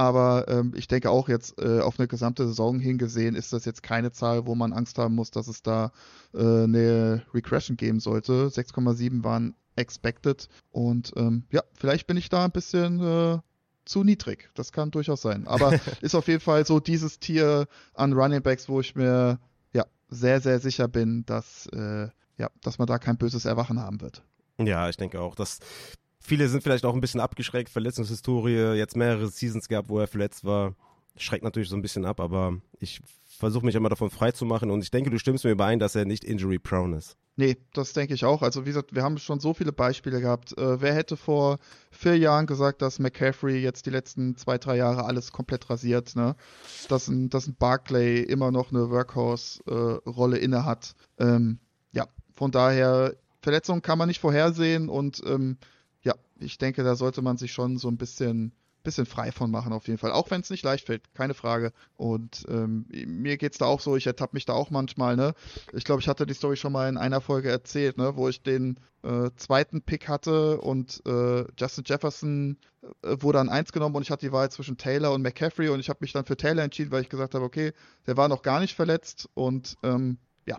Aber 0.00 0.48
ähm, 0.48 0.72
ich 0.74 0.88
denke 0.88 1.10
auch 1.10 1.28
jetzt 1.28 1.60
äh, 1.60 1.80
auf 1.80 2.00
eine 2.00 2.08
gesamte 2.08 2.46
Saison 2.46 2.80
hingesehen 2.80 3.34
ist 3.34 3.52
das 3.52 3.66
jetzt 3.66 3.82
keine 3.82 4.12
Zahl, 4.12 4.46
wo 4.46 4.54
man 4.54 4.72
Angst 4.72 4.96
haben 4.96 5.14
muss, 5.14 5.30
dass 5.30 5.46
es 5.46 5.62
da 5.62 5.92
äh, 6.32 6.38
eine 6.38 7.22
Regression 7.34 7.76
geben 7.76 8.00
sollte. 8.00 8.48
6,7 8.48 9.22
waren 9.24 9.54
expected. 9.76 10.48
Und 10.70 11.12
ähm, 11.16 11.44
ja, 11.50 11.60
vielleicht 11.74 12.06
bin 12.06 12.16
ich 12.16 12.30
da 12.30 12.46
ein 12.46 12.50
bisschen 12.50 12.98
äh, 12.98 13.40
zu 13.84 14.02
niedrig. 14.02 14.48
Das 14.54 14.72
kann 14.72 14.90
durchaus 14.90 15.20
sein. 15.20 15.46
Aber 15.46 15.78
ist 16.00 16.14
auf 16.14 16.28
jeden 16.28 16.40
Fall 16.40 16.64
so 16.64 16.80
dieses 16.80 17.18
Tier 17.18 17.66
an 17.92 18.14
Running 18.14 18.40
Backs, 18.40 18.70
wo 18.70 18.80
ich 18.80 18.94
mir 18.94 19.38
ja 19.74 19.84
sehr, 20.08 20.40
sehr 20.40 20.60
sicher 20.60 20.88
bin, 20.88 21.26
dass, 21.26 21.66
äh, 21.74 22.08
ja, 22.38 22.48
dass 22.62 22.78
man 22.78 22.86
da 22.86 22.98
kein 22.98 23.18
böses 23.18 23.44
Erwachen 23.44 23.78
haben 23.78 24.00
wird. 24.00 24.22
Ja, 24.56 24.88
ich 24.88 24.96
denke 24.96 25.20
auch, 25.20 25.34
dass 25.34 25.58
viele 26.20 26.48
sind 26.48 26.62
vielleicht 26.62 26.84
auch 26.84 26.94
ein 26.94 27.00
bisschen 27.00 27.20
abgeschreckt. 27.20 27.70
Verletzungshistorie, 27.70 28.76
jetzt 28.76 28.96
mehrere 28.96 29.28
Seasons 29.28 29.68
gehabt, 29.68 29.88
wo 29.88 29.98
er 29.98 30.06
verletzt 30.06 30.44
war. 30.44 30.74
Schreckt 31.16 31.44
natürlich 31.44 31.68
so 31.68 31.76
ein 31.76 31.82
bisschen 31.82 32.04
ab, 32.04 32.20
aber 32.20 32.60
ich 32.78 33.00
versuche 33.40 33.64
mich 33.66 33.74
immer 33.74 33.88
davon 33.88 34.10
frei 34.10 34.32
zu 34.32 34.44
machen 34.44 34.70
und 34.70 34.82
ich 34.82 34.90
denke, 34.90 35.10
du 35.10 35.18
stimmst 35.18 35.44
mir 35.44 35.50
überein, 35.50 35.78
dass 35.78 35.94
er 35.94 36.04
nicht 36.04 36.24
injury 36.24 36.58
prone 36.58 36.96
ist. 36.96 37.16
Nee, 37.36 37.56
das 37.72 37.94
denke 37.94 38.12
ich 38.12 38.26
auch. 38.26 38.42
Also 38.42 38.66
wie 38.66 38.68
gesagt, 38.68 38.94
wir 38.94 39.02
haben 39.02 39.16
schon 39.16 39.40
so 39.40 39.54
viele 39.54 39.72
Beispiele 39.72 40.20
gehabt. 40.20 40.56
Äh, 40.58 40.82
wer 40.82 40.94
hätte 40.94 41.16
vor 41.16 41.58
vier 41.90 42.18
Jahren 42.18 42.46
gesagt, 42.46 42.82
dass 42.82 42.98
McCaffrey 42.98 43.62
jetzt 43.62 43.86
die 43.86 43.90
letzten 43.90 44.36
zwei, 44.36 44.58
drei 44.58 44.76
Jahre 44.76 45.04
alles 45.04 45.32
komplett 45.32 45.70
rasiert, 45.70 46.16
ne? 46.16 46.36
Dass 46.88 47.08
ein, 47.08 47.30
dass 47.30 47.46
ein 47.46 47.56
Barclay 47.56 48.20
immer 48.20 48.50
noch 48.50 48.72
eine 48.72 48.90
Workhorse-Rolle 48.90 50.38
äh, 50.38 50.44
inne 50.44 50.66
hat. 50.66 50.94
Ähm, 51.18 51.60
ja, 51.92 52.06
von 52.34 52.50
daher, 52.50 53.16
Verletzungen 53.40 53.80
kann 53.80 53.96
man 53.96 54.08
nicht 54.08 54.20
vorhersehen 54.20 54.90
und 54.90 55.22
ähm, 55.24 55.56
ja, 56.02 56.14
ich 56.38 56.58
denke, 56.58 56.82
da 56.82 56.94
sollte 56.94 57.22
man 57.22 57.36
sich 57.36 57.52
schon 57.52 57.78
so 57.78 57.88
ein 57.88 57.96
bisschen, 57.96 58.52
bisschen 58.82 59.06
frei 59.06 59.32
von 59.32 59.50
machen, 59.50 59.72
auf 59.72 59.86
jeden 59.86 59.98
Fall. 59.98 60.12
Auch 60.12 60.30
wenn 60.30 60.40
es 60.40 60.50
nicht 60.50 60.64
leicht 60.64 60.86
fällt, 60.86 61.12
keine 61.14 61.34
Frage. 61.34 61.72
Und 61.96 62.46
ähm, 62.48 62.86
mir 62.88 63.38
es 63.40 63.58
da 63.58 63.66
auch 63.66 63.80
so, 63.80 63.96
ich 63.96 64.06
ertappe 64.06 64.34
mich 64.34 64.46
da 64.46 64.54
auch 64.54 64.70
manchmal, 64.70 65.16
ne? 65.16 65.34
Ich 65.72 65.84
glaube, 65.84 66.00
ich 66.00 66.08
hatte 66.08 66.26
die 66.26 66.34
Story 66.34 66.56
schon 66.56 66.72
mal 66.72 66.88
in 66.88 66.96
einer 66.96 67.20
Folge 67.20 67.50
erzählt, 67.50 67.98
ne, 67.98 68.16
wo 68.16 68.28
ich 68.28 68.42
den 68.42 68.78
äh, 69.02 69.30
zweiten 69.36 69.82
Pick 69.82 70.08
hatte 70.08 70.60
und 70.60 71.02
äh, 71.06 71.44
Justin 71.58 71.84
Jefferson 71.86 72.56
äh, 73.02 73.16
wurde 73.20 73.40
an 73.40 73.48
eins 73.48 73.72
genommen 73.72 73.94
und 73.94 74.02
ich 74.02 74.10
hatte 74.10 74.26
die 74.26 74.32
Wahl 74.32 74.50
zwischen 74.50 74.76
Taylor 74.76 75.12
und 75.12 75.22
McCaffrey 75.22 75.68
und 75.68 75.80
ich 75.80 75.88
habe 75.88 75.98
mich 76.00 76.12
dann 76.12 76.24
für 76.24 76.36
Taylor 76.36 76.62
entschieden, 76.62 76.90
weil 76.90 77.02
ich 77.02 77.08
gesagt 77.08 77.34
habe, 77.34 77.44
okay, 77.44 77.72
der 78.06 78.16
war 78.16 78.28
noch 78.28 78.42
gar 78.42 78.60
nicht 78.60 78.74
verletzt 78.74 79.28
und 79.34 79.76
ähm, 79.82 80.18
ja, 80.46 80.58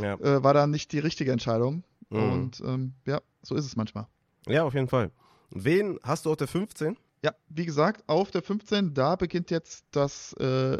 ja. 0.00 0.14
Äh, 0.20 0.42
war 0.42 0.54
dann 0.54 0.70
nicht 0.70 0.92
die 0.92 1.00
richtige 1.00 1.32
Entscheidung. 1.32 1.84
Mhm. 2.10 2.32
Und 2.32 2.60
ähm, 2.60 2.94
ja, 3.06 3.20
so 3.42 3.54
ist 3.54 3.66
es 3.66 3.76
manchmal. 3.76 4.06
Ja, 4.46 4.64
auf 4.64 4.74
jeden 4.74 4.88
Fall. 4.88 5.10
Wen 5.50 5.98
hast 6.02 6.26
du 6.26 6.30
auf 6.30 6.36
der 6.36 6.48
15? 6.48 6.96
Ja, 7.22 7.34
wie 7.48 7.64
gesagt, 7.64 8.04
auf 8.06 8.30
der 8.30 8.42
15, 8.42 8.92
da 8.92 9.16
beginnt 9.16 9.50
jetzt 9.50 9.84
das 9.92 10.34
äh, 10.34 10.78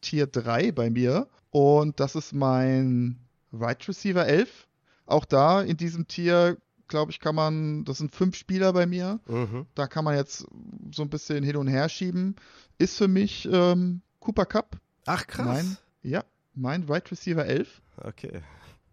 Tier 0.00 0.26
3 0.26 0.72
bei 0.72 0.88
mir. 0.90 1.28
Und 1.50 2.00
das 2.00 2.14
ist 2.14 2.32
mein 2.32 3.18
Right 3.52 3.86
Receiver 3.86 4.26
11. 4.26 4.66
Auch 5.06 5.24
da 5.24 5.60
in 5.60 5.76
diesem 5.76 6.08
Tier, 6.08 6.56
glaube 6.88 7.12
ich, 7.12 7.20
kann 7.20 7.34
man, 7.34 7.84
das 7.84 7.98
sind 7.98 8.14
fünf 8.14 8.36
Spieler 8.36 8.72
bei 8.72 8.86
mir. 8.86 9.20
Mhm. 9.26 9.66
Da 9.74 9.86
kann 9.86 10.04
man 10.04 10.16
jetzt 10.16 10.46
so 10.92 11.02
ein 11.02 11.10
bisschen 11.10 11.44
hin 11.44 11.56
und 11.56 11.68
her 11.68 11.88
schieben. 11.88 12.36
Ist 12.78 12.96
für 12.96 13.08
mich 13.08 13.48
ähm, 13.50 14.00
Cooper 14.20 14.46
Cup. 14.46 14.78
Ach, 15.06 15.26
krass. 15.26 15.46
Mein, 15.46 15.76
ja, 16.02 16.24
mein 16.54 16.84
Right 16.84 17.10
Receiver 17.10 17.44
11. 17.44 17.82
Okay. 17.98 18.40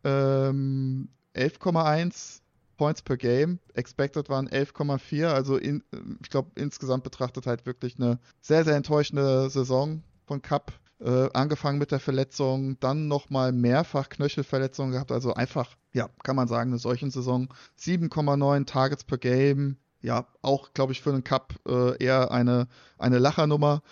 Ähm, 0.03 1.07
11,1 1.35 2.41
Points 2.81 3.03
per 3.03 3.15
Game. 3.15 3.59
Expected 3.75 4.27
waren 4.29 4.49
11,4. 4.49 5.27
Also 5.27 5.55
in, 5.55 5.83
ich 6.19 6.31
glaube, 6.31 6.49
insgesamt 6.55 7.03
betrachtet 7.03 7.45
halt 7.45 7.67
wirklich 7.67 7.97
eine 7.97 8.17
sehr, 8.41 8.63
sehr 8.63 8.75
enttäuschende 8.75 9.51
Saison 9.51 10.01
von 10.25 10.41
Cup. 10.41 10.73
Äh, 10.99 11.29
angefangen 11.33 11.77
mit 11.77 11.91
der 11.91 11.99
Verletzung, 11.99 12.79
dann 12.79 13.07
nochmal 13.07 13.51
mehrfach 13.51 14.09
Knöchelverletzungen 14.09 14.93
gehabt. 14.93 15.11
Also 15.11 15.35
einfach, 15.35 15.75
ja, 15.93 16.09
kann 16.23 16.35
man 16.35 16.47
sagen, 16.47 16.71
eine 16.71 16.79
solchen 16.79 17.11
Saison. 17.11 17.53
7,9 17.79 18.65
Targets 18.65 19.03
per 19.03 19.19
Game. 19.19 19.77
Ja, 20.01 20.25
auch, 20.41 20.73
glaube 20.73 20.93
ich, 20.93 21.01
für 21.01 21.11
einen 21.11 21.23
Cup 21.23 21.53
äh, 21.67 22.03
eher 22.03 22.31
eine, 22.31 22.67
eine 22.97 23.19
Lachernummer. 23.19 23.83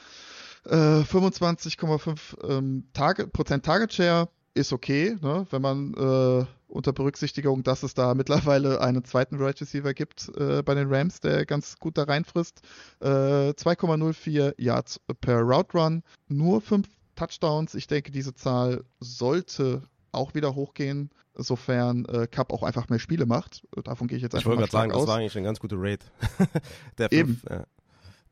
Äh, 0.65 1.01
25,5 1.01 2.43
ähm, 2.43 2.87
Target, 2.93 3.33
Prozent 3.33 3.63
Target 3.63 3.93
Share 3.93 4.29
ist 4.55 4.73
okay, 4.73 5.15
ne? 5.21 5.45
wenn 5.51 5.61
man 5.61 5.93
äh, 5.93 6.45
unter 6.69 6.93
Berücksichtigung, 6.93 7.63
dass 7.63 7.83
es 7.83 7.93
da 7.93 8.13
mittlerweile 8.13 8.81
einen 8.81 9.03
zweiten 9.03 9.37
Right 9.37 9.59
Receiver 9.59 9.93
gibt 9.93 10.29
äh, 10.37 10.61
bei 10.63 10.75
den 10.75 10.93
Rams, 10.93 11.19
der 11.19 11.45
ganz 11.45 11.77
gut 11.79 11.97
da 11.97 12.03
reinfrisst. 12.03 12.61
Äh, 13.01 13.05
2,04 13.51 14.53
Yards 14.57 15.01
per 15.21 15.41
Route 15.41 15.77
Run, 15.77 16.03
nur 16.27 16.61
5 16.61 16.87
Touchdowns. 17.15 17.75
Ich 17.75 17.87
denke, 17.87 18.11
diese 18.11 18.33
Zahl 18.33 18.83
sollte 18.99 19.81
auch 20.11 20.33
wieder 20.33 20.55
hochgehen, 20.55 21.11
sofern 21.35 22.05
äh, 22.05 22.27
Cup 22.27 22.51
auch 22.51 22.63
einfach 22.63 22.89
mehr 22.89 22.99
Spiele 22.99 23.25
macht. 23.25 23.67
Davon 23.83 24.07
gehe 24.07 24.17
ich 24.17 24.23
jetzt 24.23 24.35
einfach 24.35 24.51
ich 24.51 24.57
mal 24.57 24.65
Ich 24.65 24.71
wollte 24.71 24.71
gerade 24.71 24.81
sagen, 24.83 24.91
aus. 24.93 25.01
das 25.01 25.07
war 25.07 25.17
eigentlich 25.17 25.37
eine 25.37 25.45
ganz 25.45 25.59
gute 25.59 25.75
Rate. 25.77 26.05
der 26.97 27.11
Eben. 27.11 27.41
ja, 27.49 27.65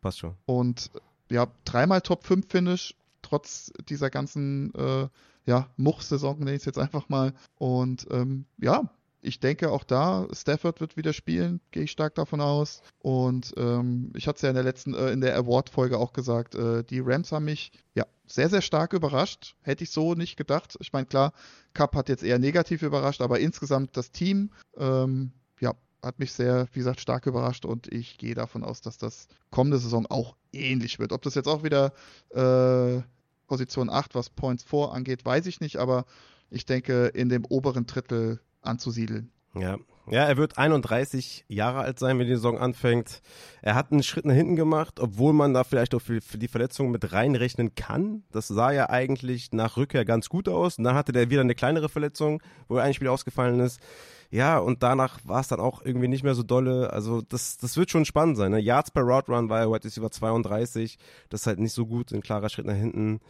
passt 0.01 0.19
schon. 0.19 0.35
Und 0.45 0.91
ja, 1.29 1.47
dreimal 1.65 2.01
Top 2.01 2.25
5 2.25 2.47
Finish, 2.49 2.95
trotz 3.27 3.71
dieser 3.89 4.09
ganzen 4.09 4.73
äh, 4.75 5.07
ja, 5.45 5.69
Much-Saison, 5.77 6.39
nenne 6.39 6.51
ich 6.51 6.59
es 6.59 6.65
jetzt 6.65 6.79
einfach 6.79 7.09
mal. 7.09 7.33
Und 7.55 8.07
ähm, 8.11 8.45
ja, 8.57 8.89
ich 9.21 9.39
denke 9.39 9.71
auch 9.71 9.83
da, 9.83 10.27
Stafford 10.31 10.79
wird 10.79 10.97
wieder 10.97 11.13
spielen, 11.13 11.59
gehe 11.71 11.83
ich 11.83 11.91
stark 11.91 12.15
davon 12.15 12.41
aus. 12.41 12.81
Und 12.99 13.53
ähm, 13.57 14.11
ich 14.15 14.27
hatte 14.27 14.37
es 14.37 14.41
ja 14.43 14.49
in 14.49 14.55
der 14.55 14.63
letzten, 14.63 14.93
äh, 14.93 15.11
in 15.11 15.21
der 15.21 15.35
Award-Folge 15.37 15.97
auch 15.97 16.13
gesagt, 16.13 16.55
äh, 16.55 16.83
die 16.83 16.99
Rams 16.99 17.31
haben 17.31 17.45
mich 17.45 17.71
ja 17.95 18.05
sehr, 18.25 18.49
sehr 18.49 18.61
stark 18.61 18.93
überrascht. 18.93 19.55
Hätte 19.61 19.83
ich 19.83 19.91
so 19.91 20.13
nicht 20.13 20.37
gedacht. 20.37 20.77
Ich 20.79 20.93
meine, 20.93 21.05
klar, 21.05 21.33
Cup 21.73 21.95
hat 21.95 22.09
jetzt 22.09 22.23
eher 22.23 22.39
negativ 22.39 22.81
überrascht, 22.81 23.21
aber 23.21 23.39
insgesamt 23.39 23.97
das 23.97 24.11
Team, 24.11 24.51
ähm, 24.77 25.31
ja, 25.59 25.73
hat 26.03 26.19
mich 26.19 26.33
sehr, 26.33 26.67
wie 26.73 26.79
gesagt, 26.79 27.01
stark 27.01 27.25
überrascht 27.25 27.65
und 27.65 27.91
ich 27.91 28.17
gehe 28.17 28.35
davon 28.35 28.63
aus, 28.63 28.81
dass 28.81 28.97
das 28.97 29.27
kommende 29.49 29.79
Saison 29.79 30.05
auch 30.05 30.35
ähnlich 30.53 30.99
wird. 30.99 31.11
Ob 31.11 31.21
das 31.21 31.35
jetzt 31.35 31.47
auch 31.47 31.63
wieder 31.63 31.93
äh, 32.29 33.01
Position 33.47 33.89
8, 33.89 34.15
was 34.15 34.29
Points 34.29 34.63
vor 34.63 34.93
angeht, 34.93 35.25
weiß 35.25 35.45
ich 35.47 35.59
nicht, 35.59 35.77
aber 35.77 36.05
ich 36.49 36.65
denke, 36.65 37.07
in 37.07 37.29
dem 37.29 37.45
oberen 37.45 37.85
Drittel 37.85 38.39
anzusiedeln. 38.61 39.31
Ja. 39.55 39.77
Ja, 40.09 40.23
er 40.23 40.37
wird 40.37 40.57
31 40.57 41.43
Jahre 41.49 41.79
alt 41.79 41.99
sein, 41.99 42.17
wenn 42.17 42.27
die 42.27 42.35
Saison 42.35 42.57
anfängt. 42.57 43.21
Er 43.61 43.75
hat 43.75 43.91
einen 43.91 44.03
Schritt 44.03 44.23
nach 44.23 44.33
hinten 44.33 44.55
gemacht, 44.55 45.01
obwohl 45.01 45.33
man 45.33 45.53
da 45.53 45.65
vielleicht 45.65 45.93
auch 45.93 46.01
für 46.01 46.21
die 46.21 46.47
Verletzung 46.47 46.91
mit 46.91 47.11
reinrechnen 47.11 47.75
kann. 47.75 48.23
Das 48.31 48.47
sah 48.47 48.71
ja 48.71 48.89
eigentlich 48.89 49.51
nach 49.51 49.75
Rückkehr 49.75 50.05
ganz 50.05 50.29
gut 50.29 50.47
aus. 50.47 50.77
Und 50.77 50.85
dann 50.85 50.95
hatte 50.95 51.11
der 51.11 51.29
wieder 51.29 51.41
eine 51.41 51.55
kleinere 51.55 51.89
Verletzung, 51.89 52.41
wo 52.69 52.77
er 52.77 52.83
ein 52.83 52.93
Spiel 52.93 53.09
ausgefallen 53.09 53.59
ist. 53.59 53.81
Ja, 54.29 54.57
und 54.57 54.83
danach 54.83 55.19
war 55.23 55.39
es 55.39 55.47
dann 55.47 55.59
auch 55.59 55.83
irgendwie 55.83 56.07
nicht 56.07 56.23
mehr 56.23 56.35
so 56.35 56.43
dolle. 56.43 56.91
Also 56.91 57.21
das, 57.21 57.57
das 57.57 57.77
wird 57.77 57.89
schon 57.89 58.05
spannend 58.05 58.37
sein. 58.37 58.51
Ne? 58.51 58.59
Yards 58.59 58.91
per 58.91 59.03
Route 59.03 59.31
Run 59.31 59.49
war 59.49 59.59
er 59.59 59.69
heute 59.69 59.89
über 59.95 60.11
32. 60.11 60.97
Das 61.29 61.41
ist 61.41 61.47
halt 61.47 61.59
nicht 61.59 61.73
so 61.73 61.85
gut, 61.85 62.11
ein 62.11 62.21
klarer 62.21 62.49
Schritt 62.49 62.65
nach 62.65 62.75
hinten. 62.75 63.21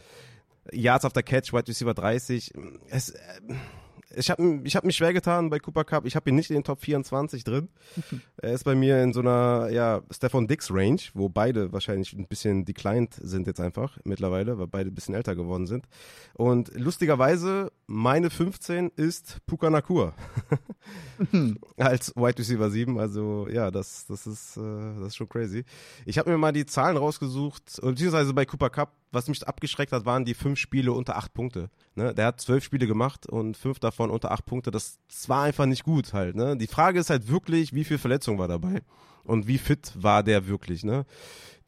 Yards 0.72 1.04
auf 1.04 1.12
der 1.12 1.22
Catch, 1.22 1.52
Wide 1.52 1.68
Receiver 1.68 1.94
30. 1.94 2.52
Es, 2.88 3.10
äh, 3.10 3.18
ich 4.16 4.30
habe 4.30 4.60
ich 4.64 4.74
hab 4.74 4.84
mich 4.84 4.96
schwer 4.96 5.12
getan 5.12 5.50
bei 5.50 5.58
Cooper 5.58 5.84
Cup. 5.84 6.06
Ich 6.06 6.16
habe 6.16 6.30
ihn 6.30 6.36
nicht 6.36 6.50
in 6.50 6.54
den 6.54 6.64
Top 6.64 6.80
24 6.80 7.44
drin. 7.44 7.68
er 8.38 8.52
ist 8.52 8.64
bei 8.64 8.74
mir 8.74 9.02
in 9.02 9.12
so 9.12 9.20
einer, 9.20 9.68
ja, 9.70 10.02
Stefan 10.10 10.48
Dix 10.48 10.70
Range, 10.70 11.00
wo 11.14 11.28
beide 11.28 11.72
wahrscheinlich 11.72 12.12
ein 12.14 12.26
bisschen 12.26 12.64
declined 12.64 13.14
sind 13.14 13.46
jetzt 13.46 13.60
einfach 13.60 13.98
mittlerweile, 14.04 14.58
weil 14.58 14.66
beide 14.66 14.90
ein 14.90 14.94
bisschen 14.94 15.14
älter 15.14 15.36
geworden 15.36 15.66
sind. 15.66 15.86
Und 16.34 16.72
lustigerweise, 16.74 17.70
meine 17.88 18.30
15 18.30 18.90
ist 18.94 19.38
Puka 19.46 19.70
Nakur. 19.70 20.14
Als 21.76 22.14
Wide 22.14 22.38
Receiver 22.38 22.70
7. 22.70 22.98
Also, 22.98 23.48
ja, 23.50 23.70
das, 23.70 24.06
das, 24.06 24.26
ist, 24.26 24.56
äh, 24.56 24.60
das 24.98 25.08
ist 25.08 25.16
schon 25.16 25.28
crazy. 25.28 25.64
Ich 26.06 26.18
habe 26.18 26.30
mir 26.30 26.38
mal 26.38 26.52
die 26.52 26.66
Zahlen 26.66 26.96
rausgesucht, 26.96 27.80
beziehungsweise 27.82 28.32
bei 28.34 28.44
Cooper 28.44 28.70
Cup 28.70 28.92
was 29.10 29.28
mich 29.28 29.46
abgeschreckt 29.46 29.92
hat, 29.92 30.04
waren 30.04 30.24
die 30.24 30.34
fünf 30.34 30.58
Spiele 30.58 30.92
unter 30.92 31.16
acht 31.16 31.32
Punkte. 31.32 31.70
Ne? 31.94 32.14
Der 32.14 32.26
hat 32.26 32.40
zwölf 32.40 32.64
Spiele 32.64 32.86
gemacht 32.86 33.26
und 33.26 33.56
fünf 33.56 33.78
davon 33.78 34.10
unter 34.10 34.30
acht 34.30 34.44
Punkte. 34.44 34.70
Das, 34.70 34.98
das 35.08 35.28
war 35.28 35.44
einfach 35.44 35.66
nicht 35.66 35.84
gut 35.84 36.12
halt. 36.12 36.36
Ne? 36.36 36.56
Die 36.56 36.66
Frage 36.66 37.00
ist 37.00 37.10
halt 37.10 37.28
wirklich, 37.28 37.72
wie 37.72 37.84
viel 37.84 37.98
Verletzung 37.98 38.38
war 38.38 38.48
dabei 38.48 38.82
und 39.24 39.46
wie 39.46 39.58
fit 39.58 39.92
war 39.94 40.22
der 40.22 40.46
wirklich. 40.46 40.84
Ne? 40.84 41.06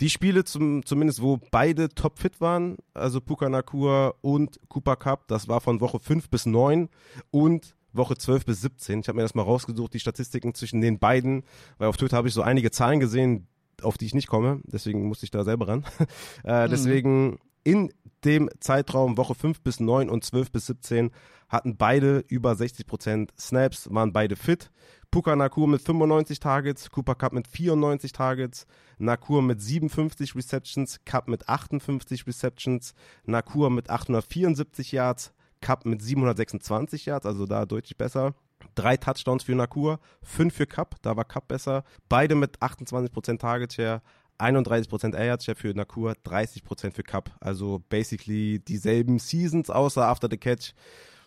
Die 0.00 0.10
Spiele 0.10 0.44
zum, 0.44 0.84
zumindest, 0.84 1.20
wo 1.20 1.38
beide 1.50 1.90
top 1.90 2.18
fit 2.18 2.40
waren, 2.40 2.76
also 2.94 3.20
Puka 3.20 3.48
Nakua 3.48 4.14
und 4.22 4.58
Cooper 4.68 4.96
Cup, 4.96 5.28
das 5.28 5.46
war 5.46 5.60
von 5.60 5.80
Woche 5.80 5.98
fünf 6.00 6.30
bis 6.30 6.46
neun 6.46 6.88
und 7.30 7.74
Woche 7.92 8.16
12 8.16 8.44
bis 8.46 8.60
17. 8.62 9.00
Ich 9.00 9.08
habe 9.08 9.16
mir 9.16 9.22
das 9.22 9.34
mal 9.34 9.42
rausgesucht, 9.42 9.92
die 9.94 10.00
Statistiken 10.00 10.54
zwischen 10.54 10.80
den 10.80 10.98
beiden, 10.98 11.42
weil 11.78 11.88
auf 11.88 11.96
Twitter 11.96 12.16
habe 12.16 12.28
ich 12.28 12.34
so 12.34 12.42
einige 12.42 12.70
Zahlen 12.70 13.00
gesehen, 13.00 13.46
auf 13.82 13.98
die 13.98 14.06
ich 14.06 14.14
nicht 14.14 14.28
komme. 14.28 14.60
Deswegen 14.64 15.06
musste 15.06 15.24
ich 15.24 15.30
da 15.30 15.44
selber 15.44 15.68
ran. 15.68 15.84
äh, 16.44 16.66
mhm. 16.66 16.70
Deswegen 16.70 17.38
in 17.64 17.92
dem 18.24 18.50
Zeitraum 18.60 19.16
Woche 19.16 19.34
5 19.34 19.60
bis 19.62 19.80
9 19.80 20.08
und 20.08 20.24
12 20.24 20.52
bis 20.52 20.66
17 20.66 21.10
hatten 21.48 21.76
beide 21.76 22.24
über 22.28 22.52
60% 22.52 23.28
Snaps, 23.38 23.92
waren 23.92 24.12
beide 24.12 24.36
fit. 24.36 24.70
Puka 25.10 25.34
Nakur 25.34 25.66
mit 25.66 25.82
95 25.82 26.38
Targets, 26.38 26.90
Cooper 26.90 27.16
Cup 27.16 27.32
mit 27.32 27.48
94 27.48 28.12
Targets, 28.12 28.66
Nakur 28.98 29.42
mit 29.42 29.60
57 29.60 30.36
Receptions, 30.36 31.00
Cup 31.04 31.26
mit 31.26 31.48
58 31.48 32.26
Receptions, 32.28 32.94
Nakur 33.24 33.70
mit 33.70 33.90
874 33.90 34.92
Yards, 34.92 35.32
Cup 35.60 35.84
mit 35.84 36.00
726 36.00 37.06
Yards, 37.06 37.26
also 37.26 37.46
da 37.46 37.66
deutlich 37.66 37.96
besser. 37.96 38.34
Drei 38.76 38.96
Touchdowns 38.96 39.42
für 39.42 39.56
Nakur, 39.56 39.98
fünf 40.22 40.54
für 40.54 40.66
Cup, 40.66 40.94
da 41.02 41.16
war 41.16 41.24
Cup 41.24 41.48
besser. 41.48 41.82
Beide 42.08 42.36
mit 42.36 42.60
28% 42.60 43.38
Target 43.38 43.72
Share, 43.72 44.02
31% 44.38 45.16
Air 45.16 45.40
Share 45.40 45.56
für 45.56 45.74
Nakur, 45.74 46.12
30% 46.24 46.92
für 46.92 47.02
Cup. 47.02 47.30
Also 47.40 47.82
basically 47.88 48.60
dieselben 48.60 49.18
Seasons 49.18 49.70
außer 49.70 50.06
After 50.06 50.28
the 50.30 50.36
Catch 50.36 50.72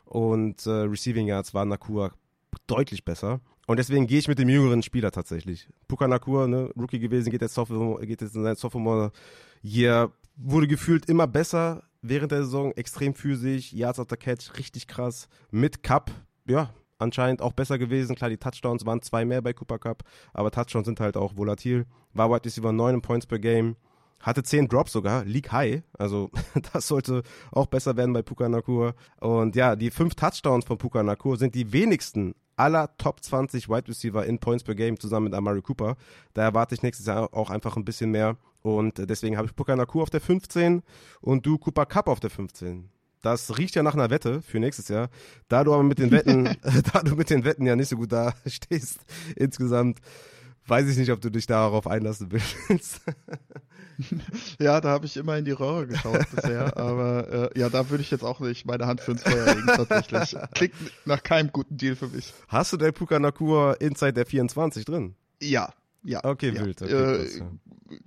und 0.05 0.65
äh, 0.65 0.69
Receiving 0.69 1.27
Yards 1.27 1.53
war 1.53 1.65
Nakur 1.65 2.13
deutlich 2.67 3.03
besser. 3.03 3.41
Und 3.65 3.77
deswegen 3.77 4.07
gehe 4.07 4.19
ich 4.19 4.27
mit 4.27 4.39
dem 4.39 4.49
jüngeren 4.49 4.83
Spieler 4.83 5.11
tatsächlich. 5.11 5.69
Puka 5.87 6.07
Nakur, 6.07 6.47
ne, 6.47 6.69
Rookie 6.77 6.99
gewesen, 6.99 7.31
geht 7.31 7.41
jetzt, 7.41 7.53
Sophomore, 7.53 8.05
geht 8.05 8.21
jetzt 8.21 8.35
in 8.35 8.43
sein 8.43 8.55
Sophomore 8.55 9.11
Year, 9.61 10.11
wurde 10.35 10.67
gefühlt 10.67 11.07
immer 11.07 11.27
besser 11.27 11.83
während 12.01 12.31
der 12.31 12.43
Saison, 12.43 12.73
extrem 12.73 13.15
physisch, 13.15 13.71
Yards 13.71 13.99
after 13.99 14.17
Catch, 14.17 14.57
richtig 14.57 14.87
krass. 14.87 15.29
Mit 15.51 15.83
Cup, 15.83 16.11
ja, 16.45 16.69
anscheinend 16.97 17.41
auch 17.41 17.53
besser 17.53 17.77
gewesen. 17.77 18.15
Klar, 18.15 18.29
die 18.29 18.37
Touchdowns 18.37 18.85
waren 18.85 19.01
zwei 19.01 19.23
mehr 19.25 19.41
bei 19.41 19.53
Cooper 19.53 19.79
Cup, 19.79 20.03
aber 20.33 20.51
Touchdowns 20.51 20.85
sind 20.85 20.99
halt 20.99 21.15
auch 21.15 21.37
volatil. 21.37 21.85
War 22.13 22.29
Wide 22.29 22.45
Receiver 22.45 22.71
9 22.71 23.01
Points 23.01 23.25
per 23.25 23.39
Game. 23.39 23.77
Hatte 24.23 24.41
10 24.41 24.69
Drops 24.69 24.93
sogar, 24.93 25.23
League 25.25 25.51
High. 25.51 25.83
Also 25.93 26.31
das 26.73 26.87
sollte 26.87 27.21
auch 27.51 27.67
besser 27.67 27.95
werden 27.95 28.13
bei 28.13 28.23
Puka 28.23 28.49
Nakur. 28.49 28.95
Und 29.19 29.55
ja, 29.55 29.75
die 29.75 29.91
fünf 29.91 30.15
Touchdowns 30.15 30.65
von 30.65 30.79
Puka 30.79 31.03
Nakur 31.03 31.37
sind 31.37 31.53
die 31.53 31.71
wenigsten 31.71 32.33
aller 32.55 32.95
Top 32.97 33.23
20 33.23 33.69
Wide 33.69 33.87
Receiver 33.87 34.25
in 34.25 34.39
Points 34.39 34.63
per 34.63 34.75
Game 34.75 34.99
zusammen 34.99 35.25
mit 35.25 35.33
Amari 35.33 35.61
Cooper. 35.61 35.97
Da 36.33 36.43
erwarte 36.43 36.73
ich 36.73 36.81
nächstes 36.81 37.05
Jahr 37.05 37.33
auch 37.33 37.49
einfach 37.49 37.77
ein 37.77 37.85
bisschen 37.85 38.11
mehr. 38.11 38.37
Und 38.61 38.97
deswegen 39.09 39.37
habe 39.37 39.47
ich 39.47 39.55
Puka 39.55 39.75
Nakur 39.75 40.03
auf 40.03 40.09
der 40.09 40.21
15 40.21 40.81
und 41.21 41.45
du 41.45 41.57
Cooper 41.57 41.85
Cup 41.85 42.07
auf 42.07 42.19
der 42.19 42.29
15. 42.29 42.89
Das 43.21 43.57
riecht 43.57 43.75
ja 43.75 43.83
nach 43.83 43.93
einer 43.93 44.09
Wette 44.09 44.41
für 44.41 44.59
nächstes 44.59 44.89
Jahr. 44.89 45.09
Da 45.47 45.63
du 45.63 45.73
aber 45.73 45.83
mit 45.83 45.99
den 45.99 46.11
Wetten, 46.11 46.45
da 46.93 47.01
du 47.01 47.15
mit 47.15 47.29
den 47.29 47.43
Wetten 47.45 47.65
ja 47.65 47.75
nicht 47.75 47.89
so 47.89 47.97
gut 47.97 48.11
da 48.11 48.33
stehst, 48.45 48.99
insgesamt, 49.35 49.99
weiß 50.67 50.87
ich 50.89 50.97
nicht, 50.97 51.11
ob 51.11 51.21
du 51.21 51.29
dich 51.29 51.45
darauf 51.45 51.87
einlassen 51.87 52.31
willst. 52.31 53.01
ja, 54.59 54.81
da 54.81 54.89
habe 54.89 55.05
ich 55.05 55.17
immer 55.17 55.37
in 55.37 55.45
die 55.45 55.51
Röhre 55.51 55.87
geschaut 55.87 56.25
bisher, 56.33 56.77
aber 56.77 57.51
äh, 57.55 57.59
ja, 57.59 57.69
da 57.69 57.89
würde 57.89 58.01
ich 58.03 58.11
jetzt 58.11 58.23
auch 58.23 58.39
nicht 58.39 58.65
meine 58.65 58.85
Hand 58.87 59.01
für 59.01 59.11
ins 59.11 59.23
Feuer 59.23 59.55
legen, 59.55 59.67
tatsächlich. 59.67 60.35
Klingt 60.53 60.73
nach 61.05 61.23
keinem 61.23 61.51
guten 61.51 61.77
Deal 61.77 61.95
für 61.95 62.07
mich. 62.07 62.33
Hast 62.47 62.73
du 62.73 62.77
der 62.77 62.91
Puka 62.91 63.19
Nakua 63.19 63.73
Inside 63.73 64.13
der 64.13 64.25
24 64.25 64.85
drin? 64.85 65.15
Ja, 65.41 65.73
ja. 66.03 66.23
Okay, 66.23 66.51
ja. 66.53 66.65
wild. 66.65 66.81
Okay, 66.81 66.93
äh, 66.93 67.41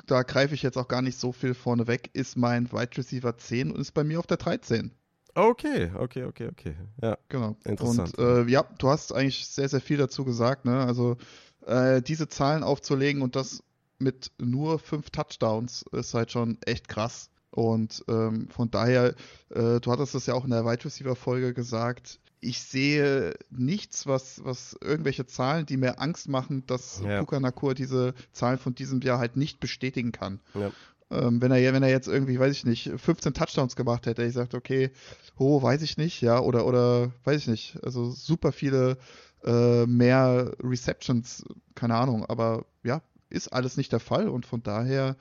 da 0.06 0.22
greife 0.22 0.54
ich 0.54 0.62
jetzt 0.62 0.76
auch 0.76 0.88
gar 0.88 1.02
nicht 1.02 1.18
so 1.18 1.32
viel 1.32 1.54
vorne 1.54 1.86
weg. 1.86 2.10
Ist 2.12 2.36
mein 2.36 2.70
Wide 2.72 2.96
Receiver 2.96 3.36
10 3.36 3.72
und 3.72 3.80
ist 3.80 3.92
bei 3.92 4.04
mir 4.04 4.18
auf 4.18 4.26
der 4.26 4.36
13. 4.36 4.92
Okay, 5.34 5.90
okay, 5.94 6.24
okay, 6.24 6.48
okay. 6.48 6.74
Ja, 7.02 7.18
genau. 7.28 7.56
Interessant. 7.64 8.16
Und 8.16 8.48
äh, 8.48 8.50
ja, 8.50 8.64
du 8.78 8.88
hast 8.88 9.12
eigentlich 9.12 9.46
sehr, 9.46 9.68
sehr 9.68 9.82
viel 9.82 9.98
dazu 9.98 10.24
gesagt. 10.24 10.64
Ne? 10.64 10.78
Also 10.78 11.18
äh, 11.66 12.00
diese 12.00 12.28
Zahlen 12.28 12.62
aufzulegen 12.62 13.20
und 13.20 13.36
das 13.36 13.62
mit 13.98 14.30
nur 14.38 14.78
fünf 14.78 15.10
Touchdowns 15.10 15.84
ist 15.92 16.14
halt 16.14 16.30
schon 16.32 16.58
echt 16.64 16.88
krass. 16.88 17.30
Und 17.50 18.04
ähm, 18.08 18.48
von 18.50 18.70
daher, 18.70 19.14
äh, 19.50 19.80
du 19.80 19.90
hattest 19.90 20.14
das 20.14 20.26
ja 20.26 20.34
auch 20.34 20.44
in 20.44 20.50
der 20.50 20.66
Wide 20.66 20.84
Receiver 20.84 21.16
Folge 21.16 21.54
gesagt. 21.54 22.20
Ich 22.40 22.62
sehe 22.62 23.34
nichts, 23.50 24.06
was, 24.06 24.44
was 24.44 24.76
irgendwelche 24.82 25.26
Zahlen, 25.26 25.64
die 25.64 25.78
mir 25.78 25.98
Angst 26.00 26.28
machen, 26.28 26.66
dass 26.66 27.00
ja. 27.02 27.20
Puka 27.20 27.40
Nakur 27.40 27.74
diese 27.74 28.14
Zahlen 28.32 28.58
von 28.58 28.74
diesem 28.74 29.00
Jahr 29.00 29.18
halt 29.18 29.36
nicht 29.36 29.58
bestätigen 29.58 30.12
kann. 30.12 30.40
Ja. 30.54 30.70
Ähm, 31.10 31.40
wenn 31.40 31.52
er 31.52 31.72
wenn 31.72 31.82
er 31.82 31.88
jetzt 31.88 32.08
irgendwie, 32.08 32.38
weiß 32.38 32.52
ich 32.52 32.64
nicht, 32.66 32.92
15 32.96 33.32
Touchdowns 33.32 33.76
gemacht 33.76 34.06
hätte, 34.06 34.24
ich 34.24 34.34
sagt, 34.34 34.54
okay, 34.54 34.90
oh, 35.38 35.62
weiß 35.62 35.82
ich 35.82 35.96
nicht, 35.96 36.20
ja, 36.20 36.40
oder 36.40 36.66
oder 36.66 37.12
weiß 37.24 37.42
ich 37.42 37.46
nicht, 37.46 37.78
also 37.84 38.10
super 38.10 38.50
viele 38.50 38.98
äh, 39.44 39.86
mehr 39.86 40.52
Receptions, 40.60 41.44
keine 41.76 41.94
Ahnung, 41.94 42.26
aber 42.26 42.66
ja, 42.82 43.02
ist 43.28 43.48
alles 43.48 43.76
nicht 43.76 43.92
der 43.92 44.00
Fall 44.00 44.28
und 44.28 44.46
von 44.46 44.62
daher 44.62 45.16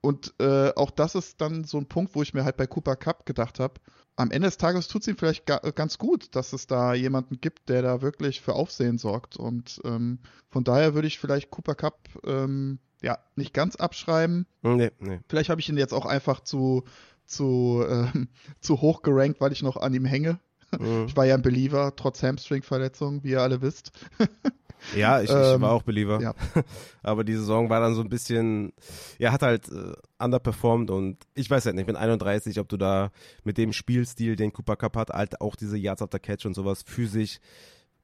und 0.00 0.34
äh, 0.38 0.72
auch 0.76 0.90
das 0.90 1.14
ist 1.14 1.40
dann 1.40 1.64
so 1.64 1.78
ein 1.78 1.86
Punkt, 1.86 2.14
wo 2.14 2.22
ich 2.22 2.32
mir 2.32 2.44
halt 2.44 2.56
bei 2.56 2.66
Cooper 2.66 2.96
Cup 2.96 3.26
gedacht 3.26 3.58
habe, 3.58 3.80
am 4.16 4.30
Ende 4.30 4.48
des 4.48 4.56
Tages 4.56 4.88
tut 4.88 5.02
es 5.02 5.08
ihm 5.08 5.16
vielleicht 5.16 5.46
ga, 5.46 5.58
ganz 5.74 5.98
gut, 5.98 6.34
dass 6.34 6.52
es 6.52 6.66
da 6.66 6.94
jemanden 6.94 7.40
gibt, 7.40 7.68
der 7.68 7.82
da 7.82 8.02
wirklich 8.02 8.40
für 8.40 8.54
Aufsehen 8.54 8.98
sorgt. 8.98 9.36
Und 9.36 9.80
ähm, 9.84 10.20
von 10.48 10.64
daher 10.64 10.94
würde 10.94 11.08
ich 11.08 11.18
vielleicht 11.18 11.50
Cooper 11.50 11.74
Cup 11.74 12.08
ähm, 12.24 12.78
ja, 13.02 13.18
nicht 13.34 13.52
ganz 13.52 13.76
abschreiben. 13.76 14.46
Nee, 14.62 14.90
nee. 15.00 15.20
Vielleicht 15.28 15.50
habe 15.50 15.60
ich 15.60 15.68
ihn 15.68 15.76
jetzt 15.76 15.92
auch 15.92 16.06
einfach 16.06 16.40
zu, 16.40 16.84
zu, 17.26 17.84
äh, 17.86 18.06
zu 18.60 18.80
hoch 18.80 19.02
gerankt, 19.02 19.40
weil 19.40 19.52
ich 19.52 19.62
noch 19.62 19.76
an 19.76 19.92
ihm 19.92 20.06
hänge. 20.06 20.40
Mhm. 20.78 21.04
Ich 21.06 21.16
war 21.16 21.26
ja 21.26 21.34
ein 21.34 21.42
Believer, 21.42 21.94
trotz 21.94 22.22
Hamstring-Verletzung, 22.22 23.22
wie 23.22 23.30
ihr 23.32 23.42
alle 23.42 23.60
wisst. 23.60 23.92
Ja, 24.94 25.20
ich, 25.20 25.30
ich 25.30 25.36
ähm, 25.36 25.60
war 25.60 25.72
auch 25.72 25.82
Believer. 25.82 26.20
Ja. 26.20 26.34
Aber 27.02 27.24
die 27.24 27.34
Saison 27.34 27.70
war 27.70 27.80
dann 27.80 27.94
so 27.94 28.02
ein 28.02 28.08
bisschen, 28.08 28.72
ja, 29.18 29.32
hat 29.32 29.42
halt 29.42 29.68
äh, 29.68 29.94
underperformed 30.22 30.90
und 30.90 31.18
ich 31.34 31.50
weiß 31.50 31.66
halt 31.66 31.76
nicht, 31.76 31.86
mit 31.86 31.96
31, 31.96 32.58
ob 32.60 32.68
du 32.68 32.76
da 32.76 33.10
mit 33.44 33.58
dem 33.58 33.72
Spielstil, 33.72 34.36
den 34.36 34.52
Cooper 34.52 34.76
Cup 34.76 34.96
hat, 34.96 35.10
halt 35.10 35.40
auch 35.40 35.56
diese 35.56 35.76
Yards 35.76 36.02
after 36.02 36.18
Catch 36.18 36.46
und 36.46 36.54
sowas 36.54 36.82
physisch 36.86 37.38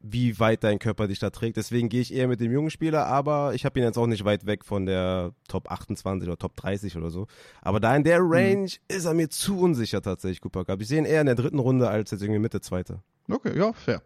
wie 0.03 0.39
weit 0.41 0.65
dein 0.65 0.79
Körper 0.81 1.07
dich 1.07 1.21
da 1.21 1.31
trägt. 1.31 1.57
Deswegen 1.57 1.89
gehe 1.89 2.01
ich 2.01 2.13
eher 2.13 2.27
mit 2.27 2.41
dem 2.41 2.51
jungen 2.53 2.71
Spieler, 2.71 3.07
aber 3.07 3.55
ich 3.55 3.65
habe 3.65 3.79
ihn 3.79 3.85
jetzt 3.85 3.97
auch 3.97 4.09
nicht 4.09 4.25
weit 4.25 4.47
weg 4.47 4.65
von 4.65 4.85
der 4.85 5.33
Top 5.49 5.71
28 5.71 6.29
oder 6.29 6.37
Top 6.37 6.57
30 6.57 6.97
oder 6.97 7.11
so. 7.11 7.29
Aber 7.63 7.79
da 7.79 7.95
in 7.95 8.03
der 8.03 8.21
mhm. 8.21 8.33
Range 8.33 8.63
mhm. 8.63 8.97
ist 8.97 9.05
er 9.05 9.15
mir 9.15 9.31
zu 9.31 9.59
unsicher 9.59 10.03
tatsächlich, 10.03 10.41
Cooper 10.41 10.65
Cup. 10.65 10.81
Ich 10.81 10.89
sehe 10.89 10.99
ihn 10.99 11.05
eher 11.05 11.21
in 11.21 11.27
der 11.27 11.37
dritten 11.37 11.61
Runde 11.61 11.89
als 11.89 12.11
jetzt 12.11 12.23
irgendwie 12.23 12.41
Mitte 12.41 12.61
zweite. 12.61 13.01
Okay, 13.31 13.57
ja, 13.57 13.73
fair. 13.73 14.03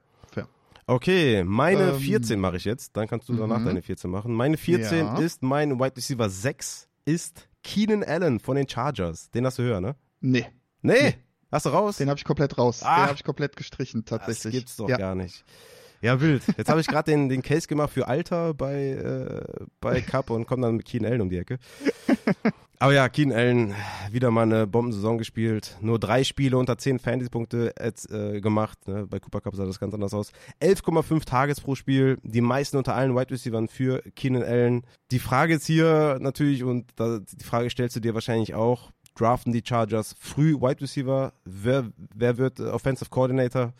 Okay, 0.88 1.42
meine 1.42 1.90
ähm, 1.90 1.98
14 1.98 2.38
mache 2.38 2.56
ich 2.56 2.64
jetzt. 2.64 2.96
Dann 2.96 3.08
kannst 3.08 3.28
du 3.28 3.34
danach 3.34 3.58
mhm. 3.58 3.64
deine 3.66 3.82
14 3.82 4.08
machen. 4.10 4.32
Meine 4.32 4.56
14 4.56 4.98
ja. 4.98 5.18
ist 5.18 5.42
mein 5.42 5.80
Wide 5.80 5.96
Receiver 5.96 6.28
6 6.28 6.88
ist 7.04 7.48
Keenan 7.62 8.04
Allen 8.04 8.38
von 8.38 8.56
den 8.56 8.68
Chargers. 8.68 9.30
Den 9.30 9.46
hast 9.46 9.58
du 9.58 9.64
höher, 9.64 9.80
ne? 9.80 9.96
Nee. 10.20 10.46
Nee, 10.82 11.02
nee. 11.02 11.14
hast 11.50 11.66
du 11.66 11.70
raus? 11.70 11.96
Den 11.96 12.08
habe 12.08 12.18
ich 12.18 12.24
komplett 12.24 12.56
raus. 12.56 12.82
Ah, 12.84 12.96
den 12.96 13.06
habe 13.06 13.14
ich 13.16 13.24
komplett 13.24 13.56
gestrichen, 13.56 14.04
tatsächlich. 14.04 14.42
Das 14.42 14.52
gibt's 14.52 14.76
doch 14.76 14.88
ja. 14.88 14.96
gar 14.96 15.16
nicht. 15.16 15.44
Ja, 16.06 16.20
wild. 16.20 16.44
Jetzt 16.56 16.68
habe 16.70 16.80
ich 16.80 16.86
gerade 16.86 17.10
den, 17.10 17.28
den 17.28 17.42
Case 17.42 17.66
gemacht 17.66 17.90
für 17.90 18.06
Alter 18.06 18.54
bei, 18.54 18.90
äh, 18.90 19.64
bei 19.80 20.00
Cup 20.00 20.30
und 20.30 20.46
komme 20.46 20.62
dann 20.62 20.76
mit 20.76 20.86
Keen 20.86 21.04
Allen 21.04 21.20
um 21.20 21.30
die 21.30 21.38
Ecke. 21.38 21.58
Aber 22.78 22.94
ja, 22.94 23.08
Keen 23.08 23.32
Allen, 23.32 23.74
wieder 24.12 24.30
mal 24.30 24.42
eine 24.42 24.68
Bombensaison 24.68 25.18
gespielt. 25.18 25.76
Nur 25.80 25.98
drei 25.98 26.22
Spiele 26.22 26.58
unter 26.58 26.78
zehn 26.78 27.00
Fantasy-Punkte 27.00 27.74
äh, 27.76 28.40
gemacht. 28.40 28.86
Ne? 28.86 29.08
Bei 29.08 29.18
Cooper 29.18 29.40
Cup 29.40 29.56
sah 29.56 29.66
das 29.66 29.80
ganz 29.80 29.94
anders 29.94 30.14
aus. 30.14 30.30
11,5 30.62 31.24
Tages 31.24 31.60
pro 31.60 31.74
Spiel. 31.74 32.18
Die 32.22 32.40
meisten 32.40 32.76
unter 32.76 32.94
allen 32.94 33.16
Wide 33.16 33.32
Receivers 33.32 33.72
für 33.72 34.00
Keenan 34.14 34.44
Allen. 34.44 34.82
Die 35.10 35.18
Frage 35.18 35.54
ist 35.54 35.66
hier 35.66 36.18
natürlich, 36.20 36.62
und 36.62 36.86
da, 36.94 37.18
die 37.18 37.44
Frage 37.44 37.68
stellst 37.68 37.96
du 37.96 38.00
dir 38.00 38.14
wahrscheinlich 38.14 38.54
auch, 38.54 38.92
draften 39.16 39.52
die 39.52 39.62
Chargers 39.66 40.14
früh 40.20 40.54
Wide 40.54 40.82
Receiver? 40.82 41.32
Wer, 41.44 41.90
wer 42.14 42.38
wird 42.38 42.60
Offensive 42.60 43.10
Coordinator? 43.10 43.72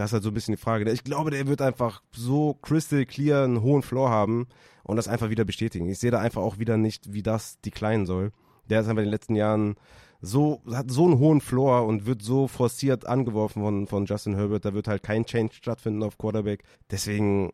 Das 0.00 0.08
ist 0.08 0.12
halt 0.14 0.22
so 0.22 0.30
ein 0.30 0.34
bisschen 0.34 0.54
die 0.54 0.60
Frage. 0.60 0.90
Ich 0.90 1.04
glaube, 1.04 1.30
der 1.30 1.46
wird 1.46 1.60
einfach 1.60 2.02
so 2.10 2.54
crystal 2.62 3.04
clear 3.04 3.44
einen 3.44 3.60
hohen 3.60 3.82
Floor 3.82 4.08
haben 4.08 4.48
und 4.82 4.96
das 4.96 5.08
einfach 5.08 5.28
wieder 5.28 5.44
bestätigen. 5.44 5.90
Ich 5.90 5.98
sehe 5.98 6.10
da 6.10 6.20
einfach 6.20 6.40
auch 6.40 6.58
wieder 6.58 6.78
nicht, 6.78 7.12
wie 7.12 7.22
das 7.22 7.60
decline 7.60 8.06
soll. 8.06 8.32
Der 8.70 8.80
ist 8.80 8.88
einfach 8.88 9.02
in 9.02 9.08
den 9.08 9.12
letzten 9.12 9.34
Jahren 9.34 9.76
so, 10.22 10.62
hat 10.72 10.90
so 10.90 11.04
einen 11.04 11.18
hohen 11.18 11.42
Floor 11.42 11.86
und 11.86 12.06
wird 12.06 12.22
so 12.22 12.48
forciert 12.48 13.06
angeworfen 13.06 13.62
von, 13.62 13.86
von 13.86 14.06
Justin 14.06 14.36
Herbert. 14.36 14.64
Da 14.64 14.72
wird 14.72 14.88
halt 14.88 15.02
kein 15.02 15.26
Change 15.26 15.52
stattfinden 15.52 16.02
auf 16.02 16.16
Quarterback. 16.16 16.64
Deswegen, 16.90 17.52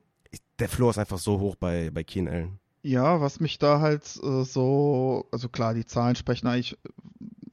der 0.61 0.69
Floor 0.69 0.91
ist 0.91 0.99
einfach 0.99 1.19
so 1.19 1.41
hoch 1.41 1.57
bei, 1.57 1.91
bei 1.91 2.05
Keen 2.05 2.29
Allen. 2.29 2.61
Ja, 2.83 3.21
was 3.21 3.41
mich 3.41 3.59
da 3.59 3.81
halt 3.81 4.05
äh, 4.23 4.45
so, 4.45 5.27
also 5.33 5.49
klar, 5.49 5.75
die 5.75 5.85
Zahlen 5.85 6.15
sprechen 6.15 6.47
eigentlich 6.47 6.79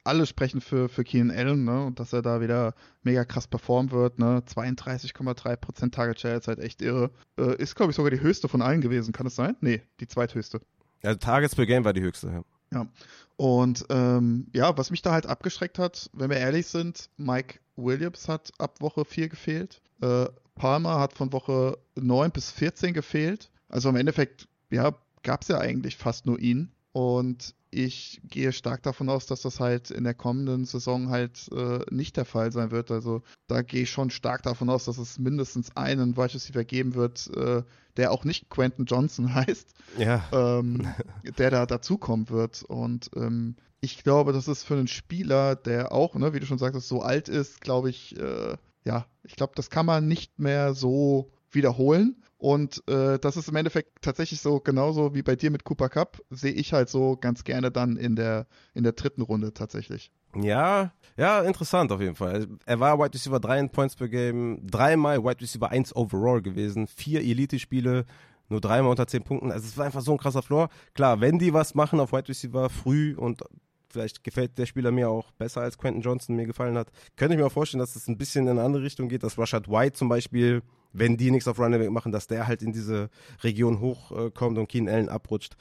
alle 0.04 0.26
sprechen 0.26 0.62
für, 0.62 0.90
für 0.90 1.04
Keenan 1.04 1.36
Allen, 1.36 1.64
ne? 1.64 1.86
Und 1.86 2.00
dass 2.00 2.14
er 2.14 2.22
da 2.22 2.42
wieder 2.42 2.74
mega 3.04 3.26
krass 3.26 3.48
performen 3.48 3.92
wird, 3.92 4.20
ne? 4.20 4.44
32,3% 4.46 5.92
Target 5.92 6.20
Share 6.20 6.38
ist 6.38 6.48
halt 6.48 6.60
echt 6.60 6.82
irre. 6.82 7.12
Äh, 7.38 7.56
ist, 7.56 7.76
glaube 7.76 7.92
ich, 7.92 7.96
sogar 7.96 8.12
die 8.12 8.22
höchste 8.22 8.48
von 8.48 8.62
allen 8.62 8.82
gewesen, 8.82 9.14
kann 9.14 9.28
es 9.28 9.36
sein? 9.36 9.56
Nee, 9.62 9.82
die 10.00 10.08
zweithöchste. 10.08 10.62
Also 11.04 11.20
Targets 11.20 11.56
per 11.56 11.66
Game 11.66 11.86
war 11.86 11.94
die 11.94 12.02
höchste, 12.02 12.28
ja. 12.28 12.44
Ja. 12.74 12.88
Und 13.36 13.86
ähm, 13.90 14.48
ja, 14.54 14.78
was 14.78 14.92
mich 14.92 15.02
da 15.02 15.12
halt 15.12 15.28
abgeschreckt 15.28 15.80
hat, 15.80 16.10
wenn 16.14 16.30
wir 16.30 16.38
ehrlich 16.38 16.68
sind, 16.68 17.10
Mike 17.18 17.60
Williams 17.76 18.28
hat 18.28 18.52
ab 18.58 18.82
Woche 18.82 19.06
4 19.06 19.30
gefehlt. 19.30 19.82
Äh, 20.02 20.26
Palmer 20.56 21.00
hat 21.00 21.14
von 21.14 21.32
Woche 21.34 21.78
9 21.96 22.32
bis 22.32 22.52
14 22.52 22.94
gefehlt. 22.94 23.52
Also 23.70 23.90
im 23.90 23.96
Endeffekt, 23.96 24.48
ja, 24.70 24.96
gab 25.24 25.42
es 25.42 25.48
ja 25.48 25.60
eigentlich 25.60 25.98
fast 25.98 26.26
nur 26.26 26.40
ihn. 26.40 26.72
Und 26.94 27.56
ich 27.72 28.22
gehe 28.30 28.52
stark 28.54 28.84
davon 28.84 29.10
aus, 29.10 29.26
dass 29.26 29.42
das 29.42 29.60
halt 29.60 29.90
in 29.90 30.04
der 30.04 30.14
kommenden 30.14 30.66
Saison 30.66 31.10
halt 31.10 31.50
äh, 31.52 31.80
nicht 31.90 32.16
der 32.18 32.26
Fall 32.26 32.52
sein 32.52 32.70
wird. 32.70 32.92
Also 32.92 33.24
da 33.48 33.64
gehe 33.64 33.84
ich 33.84 33.90
schon 33.90 34.12
stark 34.12 34.44
davon 34.44 34.70
aus, 34.70 34.86
dass 34.86 35.00
es 35.00 35.18
mindestens 35.18 35.76
einen 35.76 36.16
Wide 36.16 36.36
Receiver 36.36 36.64
geben 36.64 36.94
wird, 36.94 37.36
äh, 37.36 37.64
der 37.98 38.12
auch 38.12 38.26
nicht 38.26 38.50
Quentin 38.50 38.86
Johnson 38.86 39.34
heißt, 39.34 39.74
ja. 39.98 40.24
ähm, 40.32 40.88
der 41.38 41.50
da 41.50 41.66
dazukommen 41.66 42.30
wird. 42.30 42.62
Und 42.64 43.10
ähm, 43.16 43.56
ich 43.82 44.04
glaube, 44.04 44.34
das 44.34 44.48
ist 44.48 44.64
für 44.64 44.76
einen 44.76 44.88
Spieler, 44.88 45.56
der 45.56 45.92
auch, 45.92 46.14
ne, 46.16 46.34
wie 46.34 46.40
du 46.40 46.46
schon 46.46 46.60
sagtest, 46.60 46.88
so 46.88 47.02
alt 47.02 47.28
ist, 47.28 47.60
glaube 47.60 47.90
ich, 47.90 48.18
äh, 48.20 48.56
ja, 48.86 49.08
ich 49.24 49.36
glaube, 49.36 49.54
das 49.56 49.70
kann 49.72 49.86
man 49.86 50.08
nicht 50.08 50.38
mehr 50.40 50.76
so 50.76 51.32
wiederholen. 51.54 52.24
Und 52.38 52.84
äh, 52.90 53.20
das 53.20 53.38
ist 53.38 53.48
im 53.48 53.56
Endeffekt 53.56 54.02
tatsächlich 54.02 54.42
so, 54.42 54.60
genauso 54.60 55.16
wie 55.16 55.22
bei 55.22 55.36
dir 55.36 55.50
mit 55.50 55.64
Cooper 55.64 55.88
Cup, 55.88 56.22
sehe 56.30 56.52
ich 56.52 56.74
halt 56.74 56.90
so 56.90 57.16
ganz 57.16 57.46
gerne 57.46 57.72
dann 57.72 57.96
in 57.96 58.18
der, 58.18 58.48
in 58.74 58.84
der 58.84 58.92
dritten 58.92 59.22
Runde 59.22 59.54
tatsächlich. 59.54 60.12
Ja, 60.36 60.92
ja, 61.16 61.42
interessant 61.42 61.92
auf 61.92 62.02
jeden 62.02 62.16
Fall. 62.16 62.48
Er 62.66 62.80
war 62.80 63.00
Wide 63.00 63.14
Receiver 63.14 63.40
3 63.40 63.60
in 63.60 63.70
Points 63.70 63.96
per 63.96 64.10
Game, 64.10 64.60
dreimal 64.66 65.24
Wide 65.24 65.42
Receiver 65.42 65.70
1 65.70 65.96
overall 65.96 66.42
gewesen, 66.42 66.88
vier 66.88 67.22
Elite-Spiele, 67.22 68.06
nur 68.50 68.60
dreimal 68.62 68.92
unter 68.92 69.08
10 69.08 69.24
Punkten. 69.24 69.52
Also 69.52 69.68
es 69.68 69.78
war 69.78 69.86
einfach 69.86 70.02
so 70.02 70.12
ein 70.12 70.18
krasser 70.18 70.42
Floor. 70.42 70.70
Klar, 70.96 71.22
wenn 71.22 71.40
die 71.40 71.54
was 71.54 71.76
machen 71.76 72.00
auf 72.00 72.12
Wide 72.12 72.28
Receiver 72.28 72.70
früh 72.70 73.16
und 73.16 73.42
vielleicht 73.90 74.24
gefällt 74.24 74.58
der 74.58 74.66
Spieler 74.66 74.92
mir 74.92 75.10
auch 75.10 75.32
besser 75.34 75.62
als 75.62 75.78
Quentin 75.78 76.02
Johnson 76.02 76.36
mir 76.36 76.48
gefallen 76.48 76.78
hat, 76.78 76.92
könnte 77.16 77.36
ich 77.36 77.40
mir 77.40 77.46
auch 77.46 77.52
vorstellen, 77.52 77.80
dass 77.80 77.96
es 77.96 78.08
ein 78.08 78.18
bisschen 78.18 78.48
in 78.48 78.58
eine 78.58 78.64
andere 78.64 78.84
Richtung 78.84 79.08
geht, 79.08 79.24
dass 79.24 79.38
Rashad 79.38 79.70
White 79.70 79.94
zum 79.94 80.10
Beispiel 80.10 80.62
wenn 80.94 81.18
die 81.18 81.32
nichts 81.32 81.48
auf 81.48 81.60
Running 81.60 81.92
machen, 81.92 82.12
dass 82.12 82.28
der 82.28 82.48
halt 82.48 82.62
in 82.62 82.72
diese 82.72 83.10
Region 83.44 83.80
hochkommt 83.80 84.58
und 84.58 84.68
Keen 84.68 84.88
Allen 84.88 85.10
abrutscht. 85.10 85.56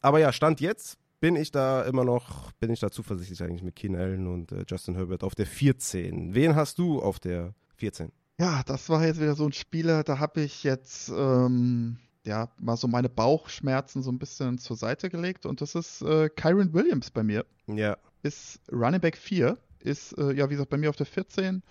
Aber 0.00 0.18
ja, 0.18 0.32
Stand 0.32 0.60
jetzt 0.60 0.98
bin 1.20 1.36
ich 1.36 1.50
da 1.50 1.82
immer 1.82 2.04
noch, 2.04 2.52
bin 2.52 2.70
ich 2.70 2.80
da 2.80 2.90
zuversichtlich 2.90 3.42
eigentlich 3.42 3.62
mit 3.62 3.76
Keen 3.76 3.96
Allen 3.96 4.26
und 4.26 4.52
äh, 4.52 4.64
Justin 4.68 4.96
Herbert 4.96 5.24
auf 5.24 5.34
der 5.34 5.46
14. 5.46 6.34
Wen 6.34 6.54
hast 6.54 6.78
du 6.78 7.00
auf 7.00 7.18
der 7.18 7.54
14? 7.76 8.12
Ja, 8.38 8.62
das 8.66 8.88
war 8.90 9.04
jetzt 9.04 9.20
wieder 9.20 9.34
so 9.34 9.46
ein 9.46 9.52
Spieler, 9.52 10.04
da 10.04 10.18
habe 10.18 10.42
ich 10.42 10.62
jetzt 10.62 11.08
ähm, 11.08 11.96
ja 12.26 12.50
mal 12.58 12.76
so 12.76 12.86
meine 12.86 13.08
Bauchschmerzen 13.08 14.02
so 14.02 14.10
ein 14.10 14.18
bisschen 14.18 14.58
zur 14.58 14.76
Seite 14.76 15.08
gelegt 15.08 15.46
und 15.46 15.62
das 15.62 15.74
ist 15.74 16.02
äh, 16.02 16.28
Kyron 16.28 16.74
Williams 16.74 17.10
bei 17.10 17.22
mir. 17.22 17.46
Ja. 17.66 17.96
Ist 18.22 18.60
Running 18.70 19.00
Back 19.00 19.16
4, 19.16 19.56
ist 19.80 20.12
äh, 20.18 20.32
ja 20.34 20.50
wie 20.50 20.54
gesagt 20.54 20.70
bei 20.70 20.76
mir 20.76 20.90
auf 20.90 20.96
der 20.96 21.06
14. 21.06 21.62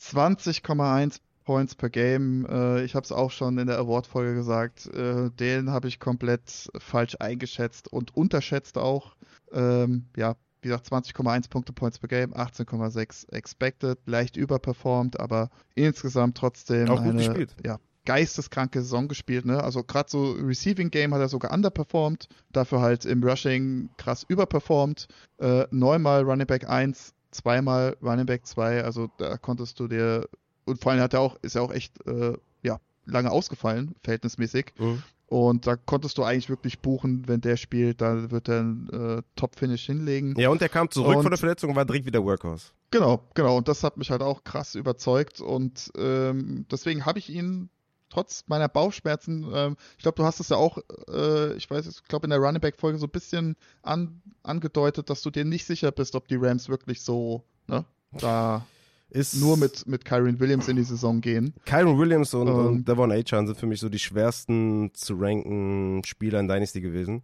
20,1 0.00 1.20
Points 1.50 1.74
per 1.74 1.90
Game. 1.90 2.46
Äh, 2.46 2.84
ich 2.84 2.94
habe 2.94 3.02
es 3.02 3.10
auch 3.10 3.32
schon 3.32 3.58
in 3.58 3.66
der 3.66 3.76
Award-Folge 3.76 4.34
gesagt. 4.34 4.86
Äh, 4.86 5.30
den 5.30 5.70
habe 5.70 5.88
ich 5.88 5.98
komplett 5.98 6.70
falsch 6.78 7.16
eingeschätzt 7.18 7.92
und 7.92 8.16
unterschätzt 8.16 8.78
auch. 8.78 9.16
Ähm, 9.50 10.06
ja, 10.16 10.36
wie 10.62 10.68
gesagt, 10.68 10.86
20,1 10.92 11.50
Punkte 11.50 11.72
Points 11.72 11.98
per 11.98 12.06
Game, 12.06 12.32
18,6 12.34 13.32
expected, 13.32 13.98
leicht 14.06 14.36
überperformt, 14.36 15.18
aber 15.18 15.50
insgesamt 15.74 16.36
trotzdem 16.36 16.88
auch 16.88 17.00
eine 17.00 17.14
gespielt. 17.14 17.56
Ja, 17.66 17.78
geisteskranke 18.04 18.80
Saison 18.80 19.08
gespielt. 19.08 19.44
Ne? 19.44 19.60
Also 19.60 19.82
gerade 19.82 20.08
so 20.08 20.30
Receiving 20.30 20.92
Game 20.92 21.12
hat 21.12 21.20
er 21.20 21.28
sogar 21.28 21.52
underperformed, 21.52 22.28
dafür 22.52 22.80
halt 22.80 23.04
im 23.06 23.24
Rushing 23.24 23.90
krass 23.96 24.24
überperformt. 24.28 25.08
Äh, 25.38 25.64
neunmal 25.72 26.22
Running 26.22 26.46
Back 26.46 26.70
1, 26.70 27.12
zweimal 27.32 27.96
Running 28.00 28.26
Back 28.26 28.46
2, 28.46 28.84
also 28.84 29.10
da 29.18 29.36
konntest 29.36 29.80
du 29.80 29.88
dir 29.88 30.28
und 30.64 30.80
vor 30.80 30.92
allem 30.92 31.00
hat 31.00 31.14
er 31.14 31.20
auch, 31.20 31.36
ist 31.42 31.56
er 31.56 31.62
auch 31.62 31.72
echt 31.72 32.06
äh, 32.06 32.36
ja, 32.62 32.78
lange 33.06 33.30
ausgefallen, 33.30 33.94
verhältnismäßig. 34.02 34.72
Mhm. 34.78 35.02
Und 35.26 35.68
da 35.68 35.76
konntest 35.76 36.18
du 36.18 36.24
eigentlich 36.24 36.50
wirklich 36.50 36.80
buchen, 36.80 37.28
wenn 37.28 37.40
der 37.40 37.56
spielt, 37.56 38.00
dann 38.00 38.32
wird 38.32 38.48
er 38.48 38.62
ein 38.62 38.88
äh, 38.90 39.22
Top-Finish 39.36 39.86
hinlegen. 39.86 40.34
Ja, 40.36 40.48
und 40.48 40.60
er 40.60 40.68
kam 40.68 40.90
zurück 40.90 41.16
und, 41.16 41.22
von 41.22 41.30
der 41.30 41.38
Verletzung 41.38 41.70
und 41.70 41.76
war 41.76 41.84
direkt 41.84 42.04
wieder 42.04 42.24
Workhorse. 42.24 42.72
Genau, 42.90 43.22
genau. 43.34 43.56
Und 43.56 43.68
das 43.68 43.84
hat 43.84 43.96
mich 43.96 44.10
halt 44.10 44.22
auch 44.22 44.42
krass 44.42 44.74
überzeugt. 44.74 45.40
Und 45.40 45.92
ähm, 45.96 46.66
deswegen 46.68 47.06
habe 47.06 47.20
ich 47.20 47.30
ihn 47.30 47.70
trotz 48.08 48.44
meiner 48.48 48.68
Bauchschmerzen, 48.68 49.46
ähm, 49.54 49.76
ich 49.96 50.02
glaube, 50.02 50.16
du 50.16 50.24
hast 50.24 50.40
es 50.40 50.48
ja 50.48 50.56
auch, 50.56 50.78
äh, 51.08 51.54
ich 51.54 51.70
weiß, 51.70 51.86
ich 51.86 52.02
glaube 52.08 52.26
in 52.26 52.30
der 52.30 52.40
Running 52.40 52.60
Back 52.60 52.76
Folge 52.76 52.98
so 52.98 53.06
ein 53.06 53.10
bisschen 53.10 53.56
an, 53.82 54.20
angedeutet, 54.42 55.08
dass 55.10 55.22
du 55.22 55.30
dir 55.30 55.44
nicht 55.44 55.64
sicher 55.64 55.92
bist, 55.92 56.16
ob 56.16 56.26
die 56.26 56.36
Rams 56.36 56.68
wirklich 56.68 57.02
so, 57.02 57.44
ne, 57.68 57.84
da 58.12 58.66
ist 59.10 59.34
nur 59.40 59.56
mit, 59.56 59.86
mit 59.86 60.04
Kyron 60.04 60.38
Williams 60.40 60.68
in 60.68 60.76
die 60.76 60.82
Saison 60.82 61.20
gehen. 61.20 61.54
Kyron 61.64 61.98
Williams 61.98 62.32
und, 62.34 62.48
ähm, 62.48 62.54
und 62.54 62.88
Devon 62.88 63.12
Achan 63.12 63.46
sind 63.46 63.58
für 63.58 63.66
mich 63.66 63.80
so 63.80 63.88
die 63.88 63.98
schwersten 63.98 64.90
zu 64.94 65.14
ranken 65.18 66.02
Spieler 66.04 66.40
in 66.40 66.48
Dynasty 66.48 66.80
gewesen, 66.80 67.22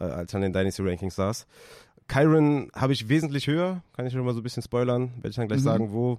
äh, 0.00 0.04
als 0.04 0.34
an 0.34 0.42
den 0.42 0.52
Dynasty 0.52 0.82
Rankings 0.82 1.16
saß. 1.16 1.46
Kyron 2.08 2.70
habe 2.74 2.94
ich 2.94 3.08
wesentlich 3.10 3.46
höher, 3.46 3.82
kann 3.94 4.06
ich 4.06 4.14
schon 4.14 4.24
mal 4.24 4.32
so 4.32 4.40
ein 4.40 4.42
bisschen 4.42 4.62
spoilern, 4.62 5.12
werde 5.16 5.28
ich 5.28 5.36
dann 5.36 5.46
gleich 5.46 5.60
mhm. 5.60 5.64
sagen, 5.64 5.92
wo. 5.92 6.18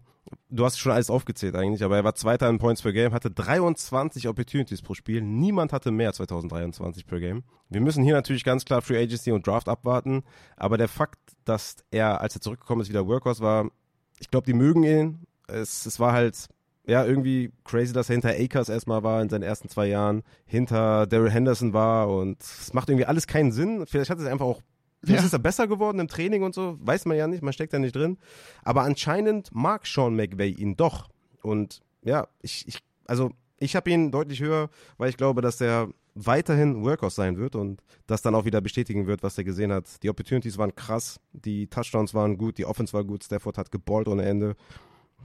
Du 0.52 0.64
hast 0.64 0.78
schon 0.78 0.91
alles 0.91 1.10
aufgezählt 1.10 1.56
eigentlich, 1.56 1.84
aber 1.84 1.98
er 1.98 2.04
war 2.04 2.14
Zweiter 2.14 2.48
in 2.50 2.60
Points 2.60 2.84
per 2.84 2.94
Game, 2.94 3.14
hatte 3.14 3.32
23 3.32 4.28
Opportunities 4.28 4.84
pro 4.84 4.94
Spiel. 4.94 5.24
Niemand 5.24 5.74
hatte 5.74 5.90
mehr 5.90 6.14
2023 6.14 7.08
per 7.08 7.20
Game. 7.20 7.41
Wir 7.70 7.82
müssen 7.82 8.04
hier 8.04 8.14
natürlich 8.14 8.44
ganz 8.44 8.64
klar 8.64 8.84
Free 8.84 9.02
Agency 9.02 9.32
und 9.32 9.48
Draft 9.48 9.68
abwarten, 9.68 10.22
aber 10.56 10.78
der 10.78 10.88
Fakt, 10.88 11.18
dass 11.46 11.78
er, 11.90 12.22
als 12.22 12.36
er 12.36 12.41
zurückgekommen 12.41 12.82
ist, 12.82 12.90
wieder 12.90 13.08
Workhorse 13.08 13.41
war, 13.41 13.72
ich 14.20 14.30
glaube, 14.30 14.46
die 14.46 14.54
mögen 14.54 14.84
ihn. 14.84 15.28
Es, 15.48 15.86
es 15.86 16.00
war 16.00 16.14
halt, 16.14 16.48
ja, 16.86 17.06
irgendwie 17.06 17.52
crazy, 17.64 17.94
dass 17.94 18.10
er 18.10 18.14
hinter 18.14 18.30
Akers 18.30 18.70
erstmal 18.70 19.04
war 19.04 19.22
in 19.22 19.30
seinen 19.30 19.44
ersten 19.44 19.70
zwei 19.70 19.88
Jahren, 19.88 20.24
hinter 20.46 21.08
Daryl 21.08 21.32
Henderson 21.32 21.74
war 21.74 22.10
und 22.10 22.41
es 22.41 22.74
macht 22.74 22.90
irgendwie 22.90 23.06
alles 23.06 23.28
keinen 23.28 23.52
Sinn. 23.52 23.86
Vielleicht 23.86 24.10
hat 24.10 24.20
es 24.20 24.26
einfach 24.26 24.46
auch 24.46 24.62
Vielleicht 25.02 25.22
ja. 25.22 25.28
ist 25.28 25.34
er 25.34 25.40
besser 25.40 25.68
geworden 25.68 26.00
im 26.00 26.10
Training 26.10 26.44
und 26.44 26.54
so, 26.54 26.78
weiß 26.82 27.06
man 27.06 27.16
ja 27.16 27.26
nicht, 27.26 27.41
man 27.41 27.54
steckt 27.54 27.72
da 27.72 27.80
nicht 27.80 27.96
drin. 27.96 28.18
Aber 28.64 28.82
anscheinend 28.82 29.50
mag 29.54 29.88
Sean 29.88 30.14
McVay 30.14 30.50
ihn 30.50 30.76
doch. 30.76 31.08
Und 31.41 31.80
ja, 32.04 32.28
ich, 32.41 32.68
ich 32.68 32.80
also 33.06 33.32
ich 33.60 33.76
habe 33.76 33.90
ihn 33.90 34.11
deutlich 34.11 34.41
höher, 34.41 34.69
weil 34.98 35.10
ich 35.10 35.18
glaube, 35.18 35.41
dass 35.41 35.61
er 35.61 35.90
weiterhin 36.15 36.84
Workhorse 36.84 37.15
sein 37.15 37.38
wird 37.38 37.56
und 37.56 37.81
das 38.07 38.22
dann 38.22 38.36
auch 38.36 38.45
wieder 38.45 38.61
bestätigen 38.61 39.07
wird, 39.07 39.23
was 39.23 39.38
er 39.38 39.44
gesehen 39.44 39.72
hat. 39.72 39.86
Die 40.03 40.10
Opportunities 40.10 40.57
waren 40.57 40.76
krass, 40.76 41.19
die 41.34 41.68
Touchdowns 41.68 42.14
waren 42.14 42.38
gut, 42.38 42.57
die 42.57 42.65
Offense 42.65 42.94
war 42.94 43.03
gut, 43.03 43.23
Stafford 43.23 43.57
hat 43.57 43.72
geballt 43.72 44.07
ohne 44.07 44.23
Ende. 44.23 44.56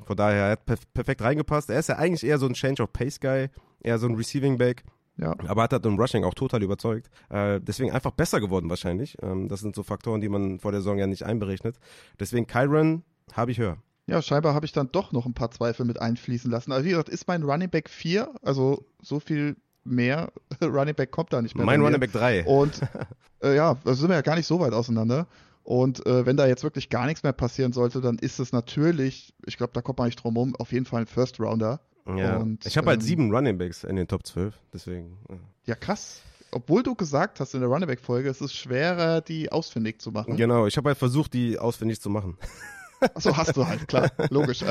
Von 0.05 0.17
daher, 0.17 0.45
er 0.45 0.51
hat 0.53 0.67
perf 0.67 0.81
perfekt 0.93 1.23
reingepasst. 1.23 1.71
Er 1.71 1.79
ist 1.79 1.89
ja 1.89 1.97
eigentlich 1.97 2.25
eher 2.25 2.39
so 2.39 2.47
ein 2.47 2.55
Change 2.55 2.83
of 2.83 2.93
Pace 2.93 3.21
Guy, 3.21 3.49
eher 3.81 3.99
so 3.99 4.07
ein 4.07 4.17
Receiving 4.17 4.59
Back. 4.59 4.85
Ja. 5.17 5.35
Aber 5.47 5.63
hat 5.63 5.73
halt 5.73 5.87
im 5.87 5.97
Rushing 5.97 6.25
auch 6.25 6.35
total 6.35 6.63
überzeugt. 6.63 7.09
Äh, 7.31 7.61
deswegen 7.61 7.93
einfach 7.93 8.11
besser 8.11 8.41
geworden 8.41 8.69
wahrscheinlich. 8.69 9.17
Ähm, 9.23 9.49
das 9.49 9.61
sind 9.61 9.77
so 9.77 9.85
Faktoren, 9.85 10.21
die 10.21 10.29
man 10.29 10.59
vor 10.59 10.73
der 10.73 10.81
Saison 10.81 10.99
ja 10.99 11.07
nicht 11.07 11.23
einberechnet. 11.23 11.79
Deswegen 12.19 12.49
Kyron 12.49 13.05
habe 13.33 13.53
ich 13.53 13.59
höher. 13.59 13.79
Ja, 14.07 14.21
scheinbar 14.21 14.55
habe 14.55 14.67
ich 14.67 14.73
dann 14.73 14.91
doch 14.93 15.13
noch 15.13 15.27
ein 15.27 15.35
paar 15.35 15.51
Zweifel 15.51 15.87
mit 15.87 16.01
einfließen 16.01 16.51
lassen. 16.51 16.73
Aber 16.73 16.85
wie 16.85 16.91
gesagt, 16.91 17.09
ist 17.09 17.27
mein 17.27 17.43
Running 17.43 17.71
Back 17.71 17.89
4, 17.89 18.31
also 18.43 18.85
so 19.01 19.19
viel 19.19 19.57
mehr 19.85 20.33
Running 20.63 20.95
Back 20.95 21.11
kommt 21.11 21.33
da 21.33 21.41
nicht 21.41 21.55
mehr. 21.55 21.65
Mein. 21.65 21.81
Running 21.81 22.01
Back 22.01 22.13
3. 22.13 22.45
Und 22.45 22.81
äh, 23.43 23.57
ja, 23.57 23.77
da 23.85 23.95
sind 23.95 24.09
wir 24.09 24.17
ja 24.17 24.23
gar 24.23 24.37
nicht 24.37 24.47
so 24.47 24.61
weit 24.61 24.73
auseinander. 24.73 25.27
Und 25.63 26.05
äh, 26.07 26.27
wenn 26.27 26.37
da 26.37 26.47
jetzt 26.47 26.63
wirklich 26.63 26.91
gar 26.91 27.07
nichts 27.07 27.23
mehr 27.23 27.33
passieren 27.33 27.73
sollte, 27.73 28.03
dann 28.03 28.19
ist 28.19 28.39
es 28.39 28.53
natürlich, 28.53 29.35
ich 29.47 29.57
glaube, 29.57 29.73
da 29.73 29.81
kommt 29.81 29.99
man 29.99 30.09
nicht 30.09 30.23
drum 30.23 30.37
rum, 30.37 30.55
auf 30.57 30.73
jeden 30.73 30.85
Fall 30.85 31.03
ein 31.03 31.07
First 31.07 31.41
Rounder. 31.41 31.81
Ja. 32.07 32.37
Und, 32.37 32.67
ich 32.67 32.77
habe 32.77 32.89
halt 32.89 33.01
ähm, 33.01 33.07
sieben 33.07 33.35
Running 33.35 33.57
Backs 33.57 33.83
in 33.83 33.97
den 33.97 34.07
Top 34.07 34.27
12, 34.27 34.55
deswegen. 34.75 35.17
Ja. 35.31 35.37
Ja, 35.67 35.75
krass. 35.75 36.21
Obwohl 36.51 36.83
du 36.83 36.95
gesagt 36.95 37.41
hast 37.41 37.55
in 37.55 37.61
der 37.61 37.69
Running 37.71 37.89
Back-Folge, 37.89 38.29
es 38.29 38.43
ist 38.43 38.55
schwerer, 38.55 39.23
die 39.23 39.51
ausfindig 39.51 40.03
zu 40.03 40.13
machen. 40.13 40.37
Genau, 40.37 40.67
ich 40.67 40.77
habe 40.77 40.91
halt 40.91 40.99
versucht, 40.99 41.33
die 41.33 41.59
ausfindig 41.59 42.01
zu 42.01 42.11
machen. 42.11 42.37
Achso, 43.15 43.37
hast 43.37 43.57
du 43.57 43.67
halt, 43.67 43.87
klar, 43.89 44.11
logisch. 44.31 44.63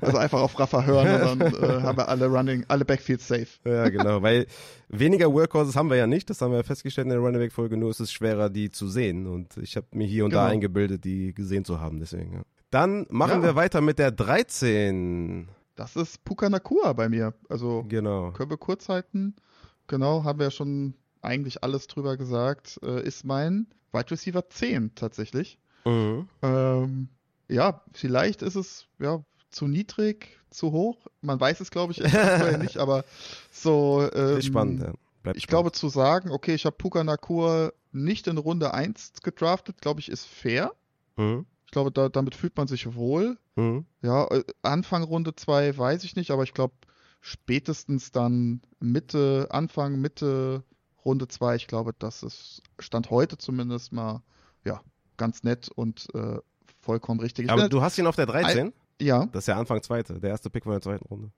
Also 0.00 0.16
einfach 0.18 0.40
auf 0.40 0.58
Raffa 0.58 0.84
hören 0.84 1.30
und 1.30 1.38
dann 1.40 1.54
äh, 1.54 1.82
haben 1.82 1.98
wir 1.98 2.08
alle 2.08 2.26
Running, 2.26 2.64
alle 2.68 2.84
Backfields 2.84 3.26
safe. 3.26 3.48
Ja, 3.64 3.88
genau, 3.88 4.22
weil 4.22 4.46
weniger 4.88 5.32
Workhorses 5.32 5.74
haben 5.76 5.90
wir 5.90 5.96
ja 5.96 6.06
nicht, 6.06 6.30
das 6.30 6.40
haben 6.40 6.50
wir 6.52 6.58
ja 6.58 6.62
festgestellt 6.62 7.06
in 7.06 7.10
der 7.10 7.18
Running 7.18 7.40
Back 7.40 7.52
Folge, 7.52 7.76
nur 7.76 7.90
ist 7.90 8.00
es 8.00 8.12
schwerer, 8.12 8.50
die 8.50 8.70
zu 8.70 8.88
sehen 8.88 9.26
und 9.26 9.56
ich 9.56 9.76
habe 9.76 9.86
mir 9.92 10.06
hier 10.06 10.24
und 10.24 10.32
da 10.32 10.42
Genau. 10.44 10.52
eingebildet, 10.52 11.04
die 11.04 11.34
gesehen 11.34 11.64
zu 11.64 11.80
haben, 11.80 11.98
deswegen. 12.00 12.32
Ja. 12.34 12.42
Dann 12.70 13.06
machen 13.10 13.40
Ja. 13.42 13.48
wir 13.48 13.54
weiter 13.56 13.80
mit 13.80 13.98
der 13.98 14.10
13. 14.12 15.48
Das 15.76 15.96
ist 15.96 16.24
Puka 16.24 16.48
Nakua 16.50 16.92
bei 16.92 17.08
mir. 17.08 17.34
Also 17.48 17.84
Genau. 17.88 18.32
können 18.32 18.50
wir 18.50 18.58
kurz 18.58 18.88
halten. 18.88 19.34
Genau, 19.86 20.24
haben 20.24 20.38
wir 20.38 20.46
ja 20.46 20.50
schon 20.50 20.94
eigentlich 21.22 21.64
alles 21.64 21.86
drüber 21.86 22.16
gesagt. 22.16 22.78
Äh, 22.82 23.02
ist 23.02 23.24
mein 23.24 23.66
Wide 23.92 24.10
Receiver 24.10 24.48
10 24.48 24.94
tatsächlich. 24.94 25.58
Mhm. 25.84 26.28
Ähm, 26.42 27.08
ja, 27.50 27.82
vielleicht 27.92 28.42
ist 28.42 28.54
es 28.54 28.86
ja 28.98 29.22
zu 29.50 29.66
niedrig, 29.66 30.38
zu 30.50 30.72
hoch. 30.72 31.06
Man 31.20 31.40
weiß 31.40 31.60
es, 31.60 31.70
glaube 31.70 31.92
ich, 31.92 31.98
nicht, 32.60 32.78
aber 32.78 33.04
so. 33.50 34.08
Ähm, 34.14 34.40
spannend, 34.42 34.80
ja. 34.82 34.92
Bleibt 35.22 35.36
Ich 35.36 35.42
spannend. 35.44 35.48
glaube, 35.48 35.72
zu 35.72 35.88
sagen, 35.88 36.30
okay, 36.30 36.54
ich 36.54 36.64
habe 36.64 36.76
Puka 36.76 37.04
Nakua 37.04 37.72
nicht 37.92 38.26
in 38.26 38.38
Runde 38.38 38.72
1 38.72 39.14
gedraftet, 39.22 39.80
glaube 39.80 40.00
ich, 40.00 40.08
ist 40.08 40.24
fair. 40.26 40.72
Mhm. 41.16 41.44
Ich 41.66 41.72
glaube, 41.72 41.90
da, 41.92 42.08
damit 42.08 42.34
fühlt 42.34 42.56
man 42.56 42.68
sich 42.68 42.94
wohl. 42.94 43.36
Mhm. 43.56 43.84
Ja, 44.02 44.26
äh, 44.28 44.44
Anfang 44.62 45.02
Runde 45.02 45.34
2 45.36 45.76
weiß 45.76 46.04
ich 46.04 46.16
nicht, 46.16 46.30
aber 46.30 46.42
ich 46.44 46.54
glaube, 46.54 46.74
spätestens 47.20 48.12
dann 48.12 48.60
Mitte, 48.80 49.48
Anfang, 49.50 50.00
Mitte 50.00 50.64
Runde 51.04 51.28
2, 51.28 51.56
ich 51.56 51.66
glaube, 51.66 51.94
das 51.98 52.22
ist 52.22 52.62
Stand 52.78 53.10
heute 53.10 53.38
zumindest 53.38 53.92
mal, 53.92 54.22
ja, 54.64 54.80
ganz 55.16 55.42
nett 55.42 55.68
und 55.68 56.08
äh, 56.14 56.38
vollkommen 56.80 57.20
richtig. 57.20 57.46
Ich 57.46 57.50
Aber 57.50 57.68
du 57.68 57.80
hast 57.82 57.98
ihn 57.98 58.06
auf 58.06 58.16
der 58.16 58.26
13? 58.26 58.72
ja, 59.00 59.26
Das 59.26 59.44
ist 59.44 59.46
ja 59.48 59.58
Anfang 59.58 59.82
zweite, 59.82 60.20
der 60.20 60.30
erste 60.30 60.50
Pick 60.50 60.64
von 60.64 60.72
der 60.72 60.80
zweiten 60.80 61.04
Runde. 61.06 61.30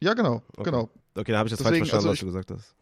ja, 0.00 0.14
genau, 0.14 0.42
Okay. 0.56 0.70
genau. 0.70 0.90
Okay, 1.14 1.32
da 1.32 1.38
habe 1.38 1.48
ich 1.48 1.52
das 1.52 1.58
Deswegen, 1.58 1.84
falsch 1.84 1.90
verstanden, 1.90 1.96
also 1.96 2.08
was 2.08 2.14
ich- 2.14 2.20
du 2.20 2.26
gesagt 2.26 2.50
hast. 2.50 2.74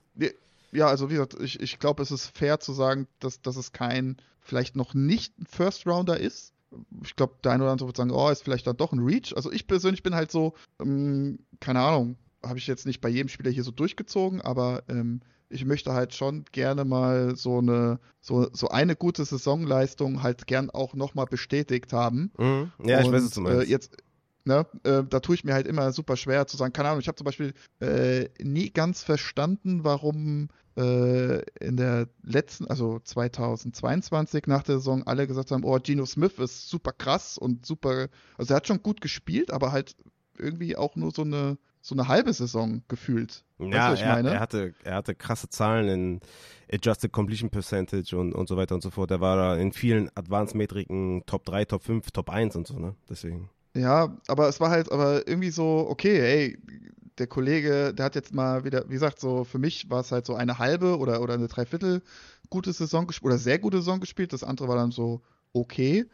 Ja, 0.73 0.87
also 0.87 1.11
wie 1.11 1.15
gesagt, 1.15 1.37
ich, 1.41 1.59
ich 1.61 1.79
glaube, 1.81 2.01
es 2.03 2.13
ist 2.13 2.27
fair 2.37 2.61
zu 2.61 2.73
sagen, 2.73 3.09
dass, 3.19 3.43
dass 3.43 3.57
es 3.57 3.73
kein, 3.73 4.17
vielleicht 4.41 4.77
noch 4.77 4.95
nicht 4.95 5.37
ein 5.41 5.47
First 5.47 5.85
Rounder 5.87 6.19
ist. 6.21 6.53
Ich 7.03 7.17
glaube, 7.17 7.35
der 7.43 7.51
eine 7.51 7.65
oder 7.65 7.73
andere 7.73 7.89
wird 7.89 7.97
sagen, 7.97 8.13
oh, 8.13 8.29
ist 8.31 8.45
vielleicht 8.45 8.69
dann 8.69 8.77
doch 8.77 8.93
ein 8.93 9.01
Reach. 9.01 9.35
Also 9.35 9.51
ich 9.51 9.67
persönlich 9.67 10.05
bin 10.05 10.15
halt 10.15 10.31
so, 10.31 10.55
ähm, 10.81 11.41
keine 11.59 11.81
Ahnung, 11.81 12.17
habe 12.47 12.59
ich 12.59 12.69
jetzt 12.69 12.87
nicht 12.87 13.01
bei 13.01 13.09
jedem 13.09 13.29
Spieler 13.29 13.51
hier 13.51 13.65
so 13.65 13.73
durchgezogen, 13.73 14.41
aber 14.41 14.85
ähm, 14.89 15.23
ich 15.51 15.65
möchte 15.65 15.93
halt 15.93 16.15
schon 16.15 16.45
gerne 16.53 16.85
mal 16.85 17.37
so 17.37 17.59
eine, 17.59 17.99
so, 18.21 18.49
so 18.53 18.69
eine 18.69 18.97
gute 18.97 19.25
Saisonleistung 19.25 20.23
halt 20.23 20.47
gern 20.47 20.71
auch 20.71 20.95
nochmal 20.95 21.27
bestätigt 21.27 21.93
haben. 21.93 22.31
Mhm. 22.39 22.73
Ja, 22.85 23.01
ich 23.01 23.07
Und, 23.07 23.13
weiß, 23.13 23.25
was 23.25 23.31
du 23.33 23.41
meinst. 23.43 23.67
Äh, 23.67 23.71
jetzt, 23.71 23.97
ne, 24.45 24.65
äh, 24.85 25.03
da 25.09 25.21
tue 25.21 25.35
ich 25.35 25.45
mir 25.45 25.53
halt 25.53 25.67
immer 25.67 25.93
super 25.93 26.17
schwer 26.17 26.47
zu 26.47 26.57
sagen, 26.57 26.73
keine 26.73 26.89
Ahnung, 26.89 27.01
ich 27.01 27.09
habe 27.09 27.17
zum 27.17 27.25
Beispiel 27.25 27.53
äh, 27.81 28.29
nie 28.43 28.71
ganz 28.71 29.03
verstanden, 29.03 29.83
warum 29.83 30.49
äh, 30.77 31.43
in 31.59 31.77
der 31.77 32.09
letzten, 32.23 32.67
also 32.69 33.01
2022 33.01 34.47
nach 34.47 34.63
der 34.63 34.77
Saison 34.77 35.03
alle 35.03 35.27
gesagt 35.27 35.51
haben, 35.51 35.65
oh, 35.65 35.79
Geno 35.83 36.07
Smith 36.07 36.39
ist 36.39 36.69
super 36.69 36.93
krass 36.93 37.37
und 37.37 37.67
super, 37.67 38.09
also 38.39 38.55
er 38.55 38.57
hat 38.57 38.69
schon 38.69 38.83
gut 38.83 39.01
gespielt, 39.01 39.51
aber 39.51 39.73
halt 39.73 39.97
irgendwie 40.39 40.77
auch 40.77 40.95
nur 40.95 41.11
so 41.11 41.23
eine 41.23 41.59
so 41.81 41.95
eine 41.95 42.09
halbe 42.09 42.33
Saison 42.33 42.83
gefühlt. 42.89 43.45
Weißt 43.71 43.87
du, 43.89 43.89
Ja, 43.89 43.93
was 43.93 44.01
ich 44.01 44.05
er, 44.05 44.15
meine? 44.15 44.31
er, 44.31 44.41
hatte, 44.41 44.75
er 44.85 44.95
hatte 44.97 45.15
krasse 45.15 45.49
Zahlen 45.49 45.89
in 45.89 46.21
Adjusted 46.73 47.13
Completion 47.13 47.51
Percentage 47.51 48.17
und, 48.17 48.35
und 48.35 48.49
so 48.49 48.57
weiter 48.57 48.75
und 48.75 48.83
so 48.83 48.91
fort. 48.91 49.11
Er 49.11 49.21
war 49.21 49.37
da 49.37 49.57
in 49.57 49.73
vielen 49.73 50.11
Advanced-Metriken 50.17 51.25
Top 51.27 51.45
3, 51.45 51.65
Top 51.67 51.83
5, 51.83 52.11
Top 52.11 52.31
1 52.31 52.57
und 52.57 52.67
so, 52.67 52.79
ne? 52.79 52.95
Deswegen. 53.09 53.51
Ja, 53.77 54.17
aber 54.27 54.49
es 54.49 54.61
war 54.61 54.71
halt 54.71 54.91
aber 54.91 55.27
irgendwie 55.29 55.51
so, 55.51 55.87
okay, 55.89 56.19
ey, 56.21 56.59
der 57.19 57.27
Kollege, 57.27 57.93
der 57.95 58.07
hat 58.07 58.15
jetzt 58.15 58.35
mal 58.35 58.65
wieder, 58.65 58.85
wie 58.89 58.95
gesagt, 58.95 59.21
so 59.21 59.45
für 59.45 59.59
mich 59.59 59.91
war 59.91 60.01
es 60.01 60.11
halt 60.11 60.27
so 60.27 60.35
eine 60.35 60.59
halbe 60.59 60.99
oder, 60.99 61.21
oder 61.21 61.35
eine 61.35 61.49
Dreiviertel 61.49 62.03
gute 62.49 62.73
Saison 62.73 63.07
gespielt 63.07 63.27
oder 63.33 63.39
sehr 63.39 63.59
gute 63.59 63.79
Saison 63.79 64.01
gespielt. 64.01 64.33
Das 64.33 64.43
andere 64.45 64.69
war 64.69 64.77
dann 64.77 64.91
so 64.91 65.21
okay. 65.53 66.07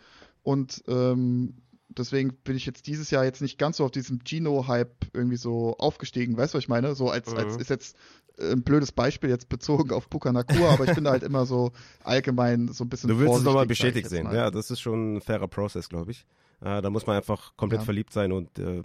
Und 0.43 0.83
ähm, 0.89 1.55
deswegen 1.99 2.33
bin 2.45 2.57
ich 2.57 2.67
jetzt 2.67 2.87
dieses 2.87 3.11
Jahr 3.11 3.25
jetzt 3.25 3.41
nicht 3.43 3.59
ganz 3.59 3.79
so 3.79 3.85
auf 3.85 3.91
diesem 3.91 4.21
Gino-Hype 4.25 5.07
irgendwie 5.13 5.37
so 5.37 5.77
aufgestiegen. 5.79 6.37
Weißt 6.37 6.55
du, 6.55 6.59
was 6.59 6.65
ich 6.65 6.69
meine? 6.69 6.95
So 6.95 7.11
als, 7.11 7.31
Mhm. 7.33 7.37
als 7.39 7.57
ist 7.57 7.71
jetzt 7.71 7.97
äh, 8.39 8.53
ein 8.53 8.63
blödes 8.63 8.93
Beispiel 8.93 9.31
jetzt 9.31 9.49
bezogen 9.49 9.93
auf 9.93 10.09
Puka 10.11 10.33
Nakua, 10.33 10.71
aber 10.75 10.85
ich 10.85 10.95
bin 10.95 11.05
da 11.05 11.11
halt 11.11 11.23
immer 11.23 11.47
so 11.47 11.73
allgemein 12.05 12.69
so 12.69 12.85
ein 12.85 12.89
bisschen 12.89 13.09
Du 13.09 13.19
willst 13.19 13.39
es 13.39 13.43
nochmal 13.45 13.67
bestätigt 13.67 14.09
sehen. 14.09 14.29
Ja, 14.33 14.51
das 14.51 14.71
ist 14.71 14.81
schon 14.81 15.17
ein 15.17 15.21
fairer 15.21 15.49
Prozess, 15.49 15.89
glaube 15.89 16.11
ich. 16.13 16.27
Äh, 16.61 16.81
da 16.83 16.91
muss 16.91 17.07
man 17.07 17.17
einfach 17.17 17.57
komplett 17.57 17.81
Ja. 17.81 17.85
verliebt 17.85 18.13
sein 18.13 18.33
und 18.33 18.59
äh, 18.59 18.83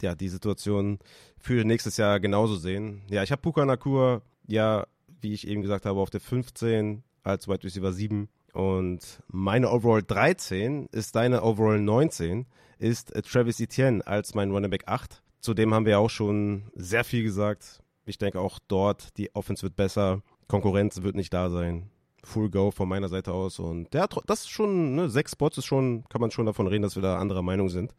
ja, 0.00 0.14
die 0.16 0.28
Situation 0.28 0.98
für 1.38 1.64
nächstes 1.64 1.96
Jahr 1.96 2.18
genauso 2.18 2.56
sehen. 2.56 3.02
Ja, 3.08 3.22
ich 3.22 3.30
habe 3.30 3.40
Puka 3.42 3.64
Nakua, 3.64 4.22
ja, 4.48 4.86
wie 5.20 5.32
ich 5.32 5.46
eben 5.46 5.62
gesagt 5.62 5.86
habe, 5.86 6.00
auf 6.00 6.10
der 6.10 6.20
15 6.20 7.04
als 7.22 7.46
Wide 7.46 7.62
Receiver 7.62 7.92
7 7.92 8.28
und 8.52 9.22
meine 9.28 9.70
Overall 9.70 10.02
13 10.02 10.86
ist 10.92 11.16
deine 11.16 11.42
Overall 11.42 11.80
19, 11.80 12.46
ist 12.78 13.12
Travis 13.24 13.60
Etienne 13.60 14.06
als 14.06 14.34
mein 14.34 14.50
Running 14.50 14.70
Back 14.70 14.84
8. 14.86 15.22
Zudem 15.40 15.74
haben 15.74 15.86
wir 15.86 15.98
auch 15.98 16.10
schon 16.10 16.70
sehr 16.74 17.04
viel 17.04 17.22
gesagt. 17.22 17.82
Ich 18.04 18.18
denke 18.18 18.40
auch 18.40 18.58
dort, 18.68 19.16
die 19.16 19.34
Offense 19.34 19.62
wird 19.62 19.76
besser, 19.76 20.22
Konkurrenz 20.48 21.02
wird 21.02 21.16
nicht 21.16 21.32
da 21.32 21.50
sein. 21.50 21.90
Full 22.24 22.50
Go 22.50 22.70
von 22.70 22.88
meiner 22.88 23.08
Seite 23.08 23.32
aus. 23.32 23.58
Und 23.58 23.92
ja, 23.94 24.06
das 24.26 24.42
ist 24.42 24.50
schon, 24.50 24.94
ne, 24.94 25.08
sechs 25.08 25.32
Spots 25.32 25.58
ist 25.58 25.64
schon, 25.64 26.04
kann 26.08 26.20
man 26.20 26.30
schon 26.30 26.46
davon 26.46 26.66
reden, 26.66 26.82
dass 26.82 26.94
wir 26.94 27.02
da 27.02 27.18
anderer 27.18 27.42
Meinung 27.42 27.68
sind. 27.68 27.94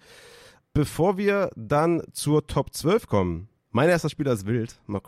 Bevor 0.73 1.17
wir 1.17 1.49
dann 1.55 2.01
zur 2.13 2.47
Top 2.47 2.73
12 2.73 3.07
kommen, 3.07 3.49
mein 3.73 3.89
erster 3.89 4.07
Spieler 4.07 4.31
ist 4.31 4.45
wild. 4.45 4.79
Mal, 4.87 5.01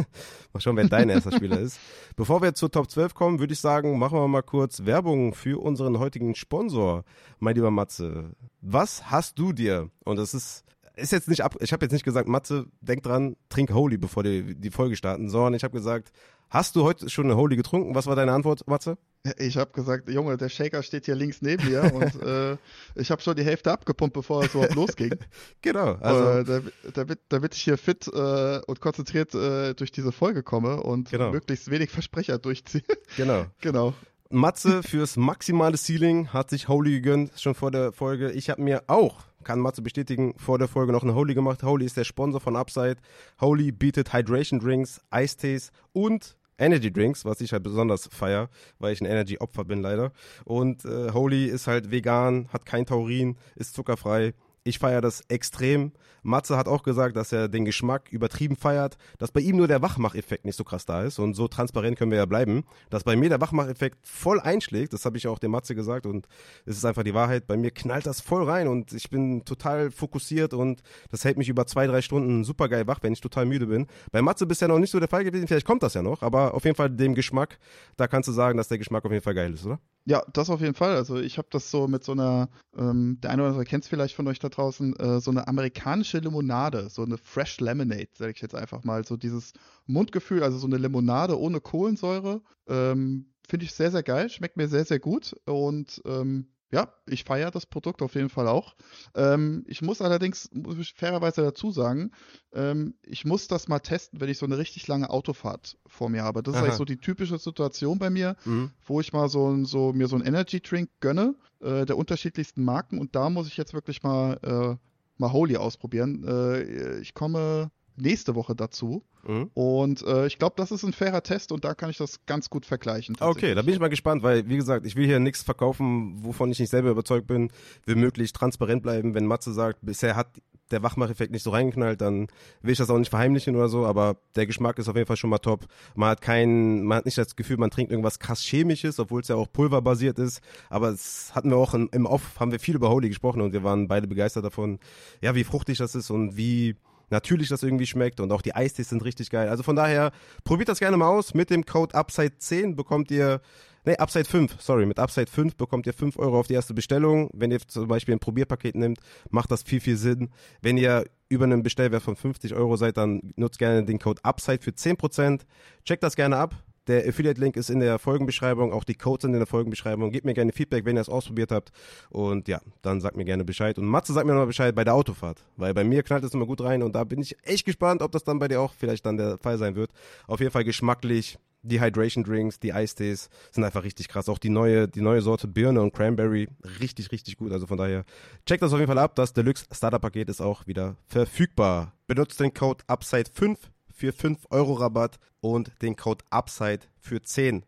mal 0.52 0.60
schauen, 0.60 0.76
wer 0.76 0.88
dein 0.88 1.10
erster 1.10 1.32
Spieler 1.32 1.58
ist. 1.58 1.78
Bevor 2.16 2.40
wir 2.40 2.54
zur 2.54 2.70
Top 2.70 2.88
12 2.88 3.14
kommen, 3.14 3.38
würde 3.40 3.52
ich 3.52 3.60
sagen, 3.60 3.98
machen 3.98 4.18
wir 4.18 4.28
mal 4.28 4.42
kurz 4.42 4.86
Werbung 4.86 5.34
für 5.34 5.60
unseren 5.60 5.98
heutigen 5.98 6.34
Sponsor, 6.34 7.04
mein 7.40 7.56
lieber 7.56 7.70
Matze. 7.70 8.30
Was 8.60 9.10
hast 9.10 9.38
du 9.38 9.52
dir? 9.52 9.90
Und 10.04 10.16
das 10.16 10.34
ist, 10.34 10.64
ist 10.94 11.12
jetzt 11.12 11.28
nicht 11.28 11.42
ab, 11.42 11.56
ich 11.60 11.72
habe 11.72 11.84
jetzt 11.84 11.92
nicht 11.92 12.04
gesagt, 12.04 12.28
Matze, 12.28 12.66
denk 12.80 13.02
dran, 13.02 13.36
trink 13.48 13.72
Holy, 13.72 13.98
bevor 13.98 14.22
die, 14.22 14.54
die 14.54 14.70
Folge 14.70 14.96
starten, 14.96 15.28
sondern 15.28 15.54
ich 15.54 15.64
habe 15.64 15.76
gesagt, 15.76 16.12
hast 16.52 16.76
du 16.76 16.84
heute 16.84 17.08
schon 17.10 17.24
eine 17.24 17.36
Holy 17.36 17.56
getrunken? 17.56 17.94
Was 17.94 18.06
war 18.06 18.14
deine 18.14 18.32
Antwort, 18.32 18.66
Matze? 18.68 18.98
Ich 19.38 19.56
habe 19.56 19.70
gesagt, 19.72 20.08
Junge, 20.08 20.36
der 20.36 20.48
Shaker 20.48 20.82
steht 20.82 21.06
hier 21.06 21.14
links 21.14 21.42
neben 21.42 21.68
mir 21.68 21.92
und 21.94 22.22
äh, 22.22 22.56
ich 22.94 23.10
habe 23.10 23.22
schon 23.22 23.36
die 23.36 23.44
Hälfte 23.44 23.70
abgepumpt, 23.72 24.12
bevor 24.14 24.44
es 24.44 24.54
überhaupt 24.54 24.74
losging. 24.74 25.14
Genau, 25.62 25.94
Also, 26.00 26.52
äh, 26.52 26.62
damit, 26.92 27.20
damit 27.28 27.54
ich 27.54 27.62
hier 27.62 27.78
fit 27.78 28.08
äh, 28.08 28.60
und 28.66 28.80
konzentriert 28.80 29.34
äh, 29.34 29.74
durch 29.74 29.92
diese 29.92 30.12
Folge 30.12 30.42
komme 30.42 30.82
und 30.82 31.10
Genau. 31.10 31.30
möglichst 31.30 31.70
wenig 31.70 31.90
Versprecher 31.90 32.38
durchziehe. 32.38 32.82
genau. 33.16 33.46
genau. 33.60 33.94
Matze 34.28 34.82
fürs 34.82 35.16
maximale 35.16 35.76
Ceiling 35.76 36.28
hat 36.28 36.50
sich 36.50 36.66
Holy 36.68 36.92
gegönnt, 36.92 37.32
schon 37.38 37.54
vor 37.54 37.70
der 37.70 37.92
Folge. 37.92 38.32
Ich 38.32 38.48
habe 38.50 38.62
mir 38.62 38.82
auch, 38.86 39.20
kann 39.44 39.60
Matze 39.60 39.82
bestätigen, 39.82 40.34
vor 40.38 40.58
der 40.58 40.68
Folge 40.68 40.90
noch 40.90 41.02
eine 41.02 41.14
Holy 41.14 41.34
gemacht. 41.34 41.62
Holy 41.62 41.84
ist 41.84 41.96
der 41.98 42.04
Sponsor 42.04 42.40
von 42.40 42.56
Upside. 42.56 42.96
Holy 43.40 43.72
bietet 43.72 44.12
Hydration 44.12 44.58
Drinks, 44.58 45.00
Eistees 45.10 45.70
und 45.92 46.36
Energy 46.58 46.92
Drinks, 46.92 47.24
was 47.24 47.40
ich 47.40 47.52
halt 47.52 47.62
besonders 47.62 48.08
feier, 48.12 48.48
weil 48.78 48.92
ich 48.92 49.00
ein 49.00 49.06
Energy-Opfer 49.06 49.64
bin 49.64 49.82
leider. 49.82 50.12
Und 50.44 50.84
äh, 50.84 51.12
Holy 51.12 51.46
ist 51.46 51.66
halt 51.66 51.90
vegan, 51.90 52.48
hat 52.52 52.66
kein 52.66 52.86
Taurin, 52.86 53.36
ist 53.56 53.74
zuckerfrei. 53.74 54.34
Ich 54.64 54.78
feiere 54.78 55.00
das 55.00 55.22
extrem. 55.28 55.90
Matze 56.22 56.56
hat 56.56 56.68
auch 56.68 56.84
gesagt, 56.84 57.16
dass 57.16 57.32
er 57.32 57.48
den 57.48 57.64
Geschmack 57.64 58.12
übertrieben 58.12 58.54
feiert, 58.54 58.96
dass 59.18 59.32
bei 59.32 59.40
ihm 59.40 59.56
nur 59.56 59.66
der 59.66 59.82
Wachmacheffekt 59.82 60.44
nicht 60.44 60.54
so 60.56 60.62
krass 60.62 60.86
da 60.86 61.02
ist. 61.02 61.18
Und 61.18 61.34
so 61.34 61.48
transparent 61.48 61.98
können 61.98 62.12
wir 62.12 62.18
ja 62.18 62.26
bleiben, 62.26 62.62
dass 62.88 63.02
bei 63.02 63.16
mir 63.16 63.28
der 63.28 63.40
Wachmacheffekt 63.40 64.06
voll 64.06 64.38
einschlägt, 64.38 64.92
das 64.92 65.04
habe 65.04 65.16
ich 65.16 65.26
auch 65.26 65.40
dem 65.40 65.50
Matze 65.50 65.74
gesagt. 65.74 66.06
Und 66.06 66.28
es 66.64 66.76
ist 66.76 66.84
einfach 66.84 67.02
die 67.02 67.12
Wahrheit, 67.12 67.48
bei 67.48 67.56
mir 67.56 67.72
knallt 67.72 68.06
das 68.06 68.20
voll 68.20 68.48
rein. 68.48 68.68
Und 68.68 68.92
ich 68.92 69.10
bin 69.10 69.44
total 69.44 69.90
fokussiert. 69.90 70.54
Und 70.54 70.82
das 71.10 71.24
hält 71.24 71.38
mich 71.38 71.48
über 71.48 71.66
zwei, 71.66 71.88
drei 71.88 72.00
Stunden 72.00 72.44
super 72.44 72.68
geil 72.68 72.86
wach, 72.86 73.00
wenn 73.02 73.12
ich 73.12 73.20
total 73.20 73.46
müde 73.46 73.66
bin. 73.66 73.88
Bei 74.12 74.22
Matze 74.22 74.46
bisher 74.46 74.68
noch 74.68 74.78
nicht 74.78 74.92
so 74.92 75.00
der 75.00 75.08
Fall 75.08 75.24
gewesen, 75.24 75.48
vielleicht 75.48 75.66
kommt 75.66 75.82
das 75.82 75.94
ja 75.94 76.02
noch, 76.02 76.22
aber 76.22 76.54
auf 76.54 76.64
jeden 76.64 76.76
Fall 76.76 76.88
dem 76.88 77.16
Geschmack, 77.16 77.58
da 77.96 78.06
kannst 78.06 78.28
du 78.28 78.32
sagen, 78.32 78.56
dass 78.58 78.68
der 78.68 78.78
Geschmack 78.78 79.04
auf 79.04 79.10
jeden 79.10 79.24
Fall 79.24 79.34
geil 79.34 79.52
ist, 79.52 79.66
oder? 79.66 79.80
Ja, 80.04 80.24
das 80.32 80.50
auf 80.50 80.60
jeden 80.60 80.74
Fall. 80.74 80.96
Also 80.96 81.18
ich 81.20 81.38
habe 81.38 81.48
das 81.50 81.70
so 81.70 81.86
mit 81.86 82.02
so 82.02 82.12
einer, 82.12 82.48
ähm, 82.76 83.18
der 83.22 83.30
eine 83.30 83.42
oder 83.42 83.50
andere 83.50 83.64
kennt 83.64 83.84
es 83.84 83.88
vielleicht 83.88 84.16
von 84.16 84.26
euch 84.26 84.40
da 84.40 84.48
draußen, 84.48 84.96
äh, 84.96 85.20
so 85.20 85.30
eine 85.30 85.46
amerikanische 85.46 86.18
Limonade, 86.18 86.90
so 86.90 87.02
eine 87.02 87.18
Fresh 87.18 87.60
Lemonade, 87.60 88.08
sage 88.14 88.32
ich 88.32 88.40
jetzt 88.40 88.54
einfach 88.54 88.82
mal. 88.82 89.04
So 89.04 89.16
dieses 89.16 89.52
Mundgefühl, 89.86 90.42
also 90.42 90.58
so 90.58 90.66
eine 90.66 90.78
Limonade 90.78 91.38
ohne 91.38 91.60
Kohlensäure. 91.60 92.42
Ähm, 92.66 93.26
Finde 93.48 93.66
ich 93.66 93.72
sehr, 93.74 93.90
sehr 93.90 94.02
geil, 94.02 94.28
schmeckt 94.28 94.56
mir 94.56 94.68
sehr, 94.68 94.84
sehr 94.84 94.98
gut 95.00 95.34
und 95.46 96.00
ähm, 96.06 96.48
ja, 96.72 96.88
ich 97.06 97.24
feiere 97.24 97.50
das 97.50 97.66
Produkt 97.66 98.00
auf 98.00 98.14
jeden 98.14 98.30
Fall 98.30 98.48
auch. 98.48 98.74
Ähm, 99.14 99.62
ich 99.68 99.82
muss 99.82 100.00
allerdings 100.00 100.50
muss 100.52 100.78
ich 100.78 100.94
fairerweise 100.94 101.42
dazu 101.42 101.70
sagen, 101.70 102.12
ähm, 102.54 102.94
ich 103.04 103.26
muss 103.26 103.46
das 103.46 103.68
mal 103.68 103.78
testen, 103.80 104.20
wenn 104.20 104.30
ich 104.30 104.38
so 104.38 104.46
eine 104.46 104.56
richtig 104.56 104.88
lange 104.88 105.10
Autofahrt 105.10 105.76
vor 105.86 106.08
mir 106.08 106.24
habe. 106.24 106.42
Das 106.42 106.54
Aha. 106.54 106.60
ist 106.60 106.64
eigentlich 106.64 106.78
so 106.78 106.84
die 106.86 106.96
typische 106.96 107.36
Situation 107.36 107.98
bei 107.98 108.08
mir, 108.08 108.36
mhm. 108.46 108.70
wo 108.86 109.00
ich 109.00 109.12
mal 109.12 109.28
so, 109.28 109.62
so 109.64 109.92
mir 109.92 110.08
so 110.08 110.16
einen 110.16 110.24
Energy 110.24 110.60
Drink 110.60 110.88
gönne, 111.00 111.34
äh, 111.60 111.84
der 111.84 111.98
unterschiedlichsten 111.98 112.64
Marken. 112.64 112.98
Und 112.98 113.14
da 113.14 113.28
muss 113.28 113.48
ich 113.48 113.58
jetzt 113.58 113.74
wirklich 113.74 114.02
mal, 114.02 114.38
äh, 114.42 114.76
mal 115.18 115.32
Holy 115.32 115.58
ausprobieren. 115.58 116.24
Äh, 116.26 117.00
ich 117.00 117.12
komme 117.12 117.70
nächste 117.96 118.34
Woche 118.34 118.56
dazu. 118.56 119.04
Mhm. 119.26 119.50
Und 119.54 120.02
äh, 120.02 120.26
ich 120.26 120.38
glaube, 120.38 120.54
das 120.56 120.70
ist 120.70 120.82
ein 120.82 120.92
fairer 120.92 121.22
Test 121.22 121.52
und 121.52 121.64
da 121.64 121.74
kann 121.74 121.90
ich 121.90 121.98
das 121.98 122.24
ganz 122.26 122.50
gut 122.50 122.66
vergleichen. 122.66 123.16
Okay, 123.20 123.54
da 123.54 123.62
bin 123.62 123.74
ich 123.74 123.80
mal 123.80 123.88
gespannt, 123.88 124.22
weil, 124.22 124.48
wie 124.48 124.56
gesagt, 124.56 124.86
ich 124.86 124.96
will 124.96 125.06
hier 125.06 125.20
nichts 125.20 125.42
verkaufen, 125.42 126.24
wovon 126.24 126.50
ich 126.50 126.58
nicht 126.58 126.70
selber 126.70 126.90
überzeugt 126.90 127.26
bin. 127.26 127.50
Will 127.86 127.96
möglichst 127.96 128.36
transparent 128.36 128.82
bleiben. 128.82 129.14
Wenn 129.14 129.26
Matze 129.26 129.52
sagt, 129.52 129.78
bisher 129.82 130.16
hat 130.16 130.28
der 130.72 130.82
Wachmacheffekt 130.82 131.32
nicht 131.32 131.42
so 131.42 131.50
reingeknallt, 131.50 132.00
dann 132.00 132.28
will 132.62 132.72
ich 132.72 132.78
das 132.78 132.90
auch 132.90 132.98
nicht 132.98 133.10
verheimlichen 133.10 133.54
oder 133.54 133.68
so, 133.68 133.86
aber 133.86 134.16
der 134.34 134.46
Geschmack 134.46 134.78
ist 134.78 134.88
auf 134.88 134.96
jeden 134.96 135.06
Fall 135.06 135.16
schon 135.16 135.30
mal 135.30 135.38
top. 135.38 135.66
Man 135.94 136.10
hat 136.10 136.20
kein, 136.20 136.82
man 136.82 136.98
hat 136.98 137.04
nicht 137.04 137.18
das 137.18 137.36
Gefühl, 137.36 137.58
man 137.58 137.70
trinkt 137.70 137.92
irgendwas 137.92 138.18
krass 138.18 138.40
chemisches, 138.40 138.98
obwohl 138.98 139.20
es 139.20 139.28
ja 139.28 139.36
auch 139.36 139.52
pulverbasiert 139.52 140.18
ist, 140.18 140.40
aber 140.70 140.88
es 140.88 141.34
hatten 141.34 141.50
wir 141.50 141.56
auch 141.56 141.74
im, 141.74 141.88
im 141.92 142.06
Off, 142.06 142.40
haben 142.40 142.52
wir 142.52 142.58
viel 142.58 142.74
über 142.74 142.90
Holy 142.90 143.08
gesprochen 143.08 143.42
und 143.42 143.52
wir 143.52 143.62
waren 143.62 143.86
beide 143.86 144.06
begeistert 144.06 144.44
davon, 144.44 144.78
ja, 145.20 145.34
wie 145.34 145.44
fruchtig 145.44 145.78
das 145.78 145.94
ist 145.94 146.10
und 146.10 146.36
wie, 146.36 146.76
natürlich 147.12 147.48
das 147.48 147.62
irgendwie 147.62 147.86
schmeckt 147.86 148.18
und 148.18 148.32
auch 148.32 148.42
die 148.42 148.54
Eistees 148.54 148.88
sind 148.88 149.04
richtig 149.04 149.30
geil. 149.30 149.48
Also 149.48 149.62
von 149.62 149.76
daher, 149.76 150.10
probiert 150.42 150.68
das 150.68 150.80
gerne 150.80 150.96
mal 150.96 151.08
aus. 151.08 151.34
Mit 151.34 151.50
dem 151.50 151.64
Code 151.64 151.94
Upside10 151.94 152.74
bekommt 152.74 153.10
ihr, 153.10 153.40
nee, 153.84 153.96
Upside 153.96 154.24
5, 154.24 154.56
sorry, 154.60 154.86
mit 154.86 154.98
Upside 154.98 155.30
5 155.30 155.56
bekommt 155.56 155.86
ihr 155.86 155.94
5 155.94 156.18
Euro 156.18 156.40
auf 156.40 156.48
die 156.48 156.54
erste 156.54 156.74
Bestellung. 156.74 157.30
Wenn 157.32 157.52
ihr 157.52 157.60
zum 157.60 157.86
Beispiel 157.86 158.14
ein 158.14 158.18
Probierpaket 158.20 158.74
nimmt, 158.74 158.98
macht 159.30 159.52
das 159.52 159.62
viel, 159.62 159.80
viel 159.80 159.96
Sinn. 159.96 160.30
Wenn 160.60 160.76
ihr 160.76 161.04
über 161.28 161.44
einen 161.44 161.62
Bestellwert 161.62 162.02
von 162.02 162.16
50 162.16 162.54
Euro 162.54 162.76
seid, 162.76 162.96
dann 162.96 163.32
nutzt 163.36 163.58
gerne 163.58 163.84
den 163.84 163.98
Code 163.98 164.24
Upside 164.24 164.62
für 164.62 164.70
10%. 164.70 165.42
Checkt 165.84 166.02
das 166.02 166.16
gerne 166.16 166.36
ab. 166.36 166.56
Der 166.88 167.06
Affiliate-Link 167.08 167.56
ist 167.56 167.70
in 167.70 167.78
der 167.78 167.98
Folgenbeschreibung, 168.00 168.72
auch 168.72 168.82
die 168.82 168.94
Codes 168.94 169.22
sind 169.22 169.34
in 169.34 169.38
der 169.38 169.46
Folgenbeschreibung. 169.46 170.10
Gebt 170.10 170.26
mir 170.26 170.34
gerne 170.34 170.52
Feedback, 170.52 170.84
wenn 170.84 170.96
ihr 170.96 171.00
es 171.00 171.08
ausprobiert 171.08 171.52
habt. 171.52 171.70
Und 172.10 172.48
ja, 172.48 172.60
dann 172.82 173.00
sagt 173.00 173.16
mir 173.16 173.24
gerne 173.24 173.44
Bescheid. 173.44 173.78
Und 173.78 173.86
Matze 173.86 174.12
sagt 174.12 174.26
mir 174.26 174.32
nochmal 174.32 174.48
Bescheid 174.48 174.74
bei 174.74 174.82
der 174.82 174.94
Autofahrt, 174.94 175.44
weil 175.56 175.74
bei 175.74 175.84
mir 175.84 176.02
knallt 176.02 176.24
es 176.24 176.34
immer 176.34 176.46
gut 176.46 176.60
rein 176.60 176.82
und 176.82 176.94
da 176.94 177.04
bin 177.04 177.20
ich 177.20 177.36
echt 177.44 177.64
gespannt, 177.66 178.02
ob 178.02 178.10
das 178.10 178.24
dann 178.24 178.40
bei 178.40 178.48
dir 178.48 178.60
auch 178.60 178.74
vielleicht 178.74 179.06
dann 179.06 179.16
der 179.16 179.38
Fall 179.38 179.58
sein 179.58 179.76
wird. 179.76 179.92
Auf 180.26 180.40
jeden 180.40 180.50
Fall 180.50 180.64
geschmacklich. 180.64 181.38
Die 181.64 181.80
Hydration 181.80 182.24
Drinks, 182.24 182.58
die 182.58 182.72
Eistees 182.72 183.30
sind 183.52 183.62
einfach 183.62 183.84
richtig 183.84 184.08
krass. 184.08 184.28
Auch 184.28 184.38
die 184.38 184.48
neue, 184.48 184.88
die 184.88 185.00
neue 185.00 185.22
Sorte 185.22 185.46
Birne 185.46 185.80
und 185.80 185.94
Cranberry, 185.94 186.48
richtig, 186.80 187.12
richtig 187.12 187.36
gut. 187.36 187.52
Also 187.52 187.68
von 187.68 187.78
daher, 187.78 188.04
checkt 188.46 188.64
das 188.64 188.72
auf 188.72 188.80
jeden 188.80 188.88
Fall 188.88 188.98
ab. 188.98 189.14
Das 189.14 189.32
Deluxe 189.32 189.66
Starter 189.70 190.00
Paket 190.00 190.28
ist 190.28 190.40
auch 190.40 190.66
wieder 190.66 190.96
verfügbar. 191.06 191.92
Benutzt 192.08 192.40
den 192.40 192.52
Code 192.52 192.82
UPSIDE5 192.88 193.58
für 193.92 194.12
5 194.12 194.46
Euro 194.50 194.74
Rabatt 194.74 195.18
und 195.40 195.70
den 195.82 195.96
Code 195.96 196.24
UPSIDE 196.30 196.86
für 196.98 197.18
10% 197.18 197.62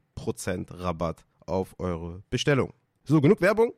Rabatt 0.71 1.25
auf 1.47 1.75
eure 1.79 2.23
Bestellung. 2.31 2.73
So, 3.05 3.21
genug 3.21 3.41
Werbung. 3.41 3.73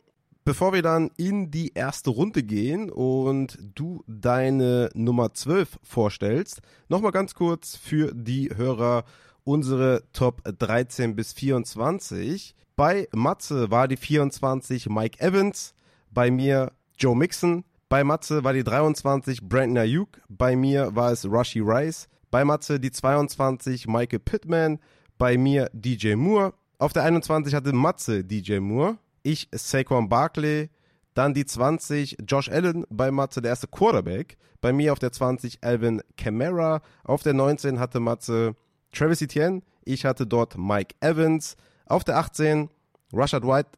Bevor 0.44 0.73
wir 0.73 0.82
dann 0.82 1.10
in 1.16 1.51
die 1.51 1.73
erste 1.74 2.10
Runde 2.10 2.44
gehen 2.44 2.89
und 2.89 3.59
du 3.74 4.05
deine 4.06 4.90
Nummer 4.94 5.35
12 5.35 5.81
vorstellst, 5.82 6.60
nochmal 6.89 7.10
ganz 7.10 7.35
kurz 7.35 7.74
für 7.74 8.14
die 8.14 8.51
Hörer 8.55 9.05
unsere 9.43 10.05
Top 10.12 10.43
13 10.44 11.16
bis 11.16 11.32
24. 11.32 12.55
Bei 12.77 13.09
Matze 13.12 13.73
war 13.73 13.89
die 13.89 13.97
24 13.97 14.89
Mike 14.89 15.18
Evans, 15.18 15.74
bei 16.12 16.31
mir 16.31 16.70
Joe 16.97 17.16
Mixon, 17.16 17.64
bei 17.89 18.05
Matze 18.05 18.44
war 18.44 18.52
die 18.52 18.64
23 18.64 19.43
Brandon 19.43 19.78
Ayuk, 19.78 20.20
bei 20.28 20.55
mir 20.55 20.94
war 20.94 21.10
es 21.10 21.24
Rushy 21.24 21.60
Rice, 21.60 22.09
bei 22.37 22.45
Matze 22.45 22.79
die 22.79 22.91
22 22.91 23.87
Michael 23.87 24.19
Pittman, 24.19 24.79
bei 25.17 25.39
mir 25.39 25.71
DJ 25.73 26.17
Moore. 26.17 26.53
Auf 26.77 26.93
der 26.93 27.05
21 27.05 27.55
hatte 27.55 27.73
Matze 27.73 28.25
DJ 28.25 28.59
Moore, 28.59 28.99
ich 29.23 29.49
Saquon 29.53 30.11
Barkley, 30.11 30.69
dann 31.15 31.33
die 31.33 31.47
20 31.47 32.19
Josh 32.29 32.51
Allen 32.51 32.85
bei 32.91 33.11
Matze, 33.11 33.41
der 33.41 33.53
erste 33.53 33.69
Quarterback. 33.69 34.37
Bei 34.61 34.75
mir 34.75 34.93
auf 34.93 34.99
der 34.99 35.13
20 35.13 35.65
Alvin 35.65 36.03
Kamara. 36.19 36.83
Auf 37.05 37.23
der 37.23 37.33
19 37.33 37.81
hatte 37.81 38.01
Matze 38.01 38.55
Travis 38.93 39.23
Etienne. 39.23 39.63
Ich 39.87 40.05
hatte 40.05 40.27
dort 40.27 40.59
Mike 40.59 40.95
Evans. 41.01 41.57
Auf 41.87 42.05
der 42.05 42.19
18 42.19 42.69
Rashad 43.15 43.45
White 43.45 43.71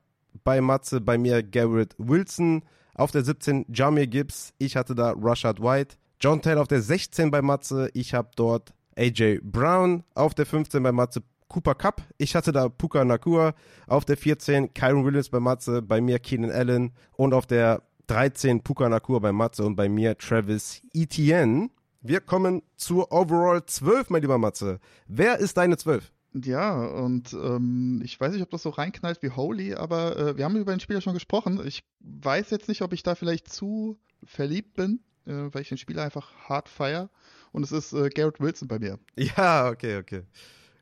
bei 0.43 0.61
Matze, 0.61 1.01
bei 1.01 1.17
mir 1.17 1.45
Garrett 1.45 1.95
Wilson. 1.97 2.65
Auf 2.95 3.13
der 3.13 3.23
17 3.23 3.67
Jamir 3.73 4.09
Gibbs. 4.09 4.53
Ich 4.59 4.75
hatte 4.75 4.97
da 4.97 5.15
Rashad 5.17 5.63
White. 5.63 5.95
John 6.21 6.43
Taylor 6.43 6.63
auf 6.63 6.69
der 6.69 6.83
16 6.83 7.31
bei 7.31 7.43
Matze. 7.43 7.91
Ich 7.95 8.13
habe 8.13 8.31
dort 8.35 8.75
AJ 8.97 9.41
Brown. 9.43 10.03
Auf 10.15 10.35
der 10.35 10.47
15 10.47 10.83
bei 10.83 10.91
Matze 10.91 11.23
Cooper 11.47 11.77
Cup. 11.77 12.03
Ich 12.19 12.35
hatte 12.35 12.51
da 12.51 12.69
Puka 12.69 13.05
Nakua. 13.05 13.55
Auf 13.87 14.05
der 14.05 14.17
14 14.17 14.75
Kyron 14.75 15.05
Williams 15.05 15.29
bei 15.29 15.39
Matze. 15.39 15.81
Bei 15.81 16.01
mir 16.01 16.19
Keenan 16.19 16.51
Allen. 16.51 16.93
Und 17.17 17.35
auf 17.35 17.47
der 17.47 17.83
13 18.09 18.63
Puka 18.63 18.89
Nakua 18.89 19.21
bei 19.21 19.33
Matze 19.33 19.65
und 19.65 19.77
bei 19.77 19.89
mir 19.89 20.19
Travis 20.19 20.83
Etienne. 20.93 21.71
Wir 22.01 22.21
kommen 22.21 22.63
zur 22.77 23.13
Overall 23.13 23.65
12, 23.65 24.11
mein 24.11 24.23
lieber 24.23 24.39
Matze. 24.39 24.81
Wer 25.07 25.39
ist 25.39 25.57
deine 25.57 25.77
12? 25.77 26.11
Ja, 26.35 26.85
und 26.85 27.33
ähm, 27.33 28.01
ich 28.05 28.21
weiß 28.21 28.33
nicht, 28.33 28.43
ob 28.43 28.51
das 28.51 28.63
so 28.63 28.71
reinknallt 28.71 29.23
wie 29.23 29.31
Holy, 29.31 29.75
aber 29.75 30.17
äh, 30.17 30.37
wir 30.37 30.45
haben 30.45 30.57
über 30.57 30.75
den 30.75 30.81
Spieler 30.81 31.01
schon 31.01 31.15
gesprochen. 31.15 31.61
Ich 31.67 31.85
weiß 32.01 32.51
jetzt 32.51 32.69
nicht, 32.69 32.83
ob 32.83 32.93
ich 32.93 33.03
da 33.03 33.15
vielleicht 33.15 33.53
zu 33.53 33.99
verliebt 34.25 34.75
bin 34.75 35.01
äh, 35.29 35.55
weil 35.55 35.63
ich 35.63 35.69
den 35.69 35.79
Spieler 35.79 36.03
einfach 36.03 36.33
hart 36.49 36.69
feier. 36.69 37.11
Und 37.53 37.63
es 37.63 37.73
ist 37.73 37.93
äh, 37.93 38.09
Garrett 38.09 38.41
Wilson 38.41 38.69
bei 38.69 38.79
mir. 38.79 38.99
Ja, 39.17 39.69
okay, 39.69 39.99
okay. 39.99 40.23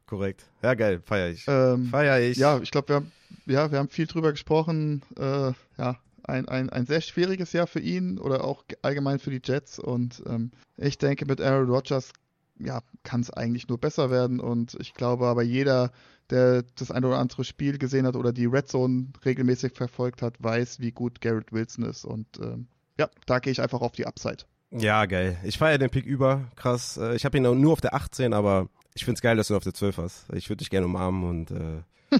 Korrekt. 0.06 0.46
Ja, 0.62 0.74
geil, 0.74 1.00
feier 1.04 1.30
ich. 1.30 1.44
Ähm, 1.48 1.86
feier 1.86 2.20
ich. 2.20 2.36
Ja, 2.36 2.60
ich 2.60 2.70
glaube, 2.70 2.88
wir 2.88 2.96
haben, 2.96 3.12
ja, 3.46 3.72
wir 3.72 3.78
haben 3.78 3.88
viel 3.88 4.06
drüber 4.06 4.30
gesprochen. 4.30 5.02
Äh, 5.18 5.52
ja, 5.78 5.98
ein, 6.22 6.48
ein, 6.48 6.70
ein 6.70 6.86
sehr 6.86 7.00
schwieriges 7.00 7.52
Jahr 7.52 7.66
für 7.66 7.80
ihn 7.80 8.18
oder 8.18 8.44
auch 8.44 8.64
allgemein 8.82 9.18
für 9.18 9.30
die 9.30 9.40
Jets. 9.42 9.78
Und 9.78 10.22
ähm, 10.26 10.52
ich 10.76 10.98
denke, 10.98 11.26
mit 11.26 11.40
Aaron 11.40 11.68
Rodgers 11.68 12.12
ja, 12.58 12.82
kann 13.02 13.20
es 13.20 13.30
eigentlich 13.30 13.68
nur 13.68 13.78
besser 13.78 14.10
werden. 14.10 14.40
Und 14.40 14.76
ich 14.80 14.94
glaube 14.94 15.26
aber 15.26 15.42
jeder, 15.42 15.90
der 16.30 16.62
das 16.76 16.90
ein 16.90 17.04
oder 17.04 17.18
andere 17.18 17.44
Spiel 17.44 17.78
gesehen 17.78 18.06
hat 18.06 18.16
oder 18.16 18.32
die 18.32 18.46
Red 18.46 18.68
Zone 18.68 19.08
regelmäßig 19.24 19.72
verfolgt 19.74 20.22
hat, 20.22 20.42
weiß, 20.42 20.80
wie 20.80 20.92
gut 20.92 21.20
Garrett 21.20 21.52
Wilson 21.52 21.84
ist. 21.84 22.04
Und 22.04 22.26
ähm, 22.40 22.68
ja, 22.98 23.08
da 23.26 23.38
gehe 23.38 23.52
ich 23.52 23.60
einfach 23.60 23.80
auf 23.80 23.92
die 23.92 24.06
Upside. 24.06 24.44
Ja, 24.70 25.06
geil. 25.06 25.38
Ich 25.44 25.58
feiere 25.58 25.78
den 25.78 25.90
Pick 25.90 26.06
über. 26.06 26.50
Krass. 26.56 26.96
Äh, 26.96 27.14
ich 27.14 27.24
habe 27.24 27.36
ihn 27.36 27.60
nur 27.60 27.72
auf 27.72 27.80
der 27.80 27.94
18, 27.94 28.32
aber 28.32 28.68
ich 28.94 29.04
finde 29.04 29.18
es 29.18 29.22
geil, 29.22 29.36
dass 29.36 29.48
du 29.48 29.54
ihn 29.54 29.58
auf 29.58 29.64
der 29.64 29.74
12 29.74 29.98
hast. 29.98 30.24
Ich 30.32 30.48
würde 30.48 30.58
dich 30.58 30.70
gerne 30.70 30.86
umarmen 30.86 31.24
und 31.24 31.50
äh, 31.50 31.82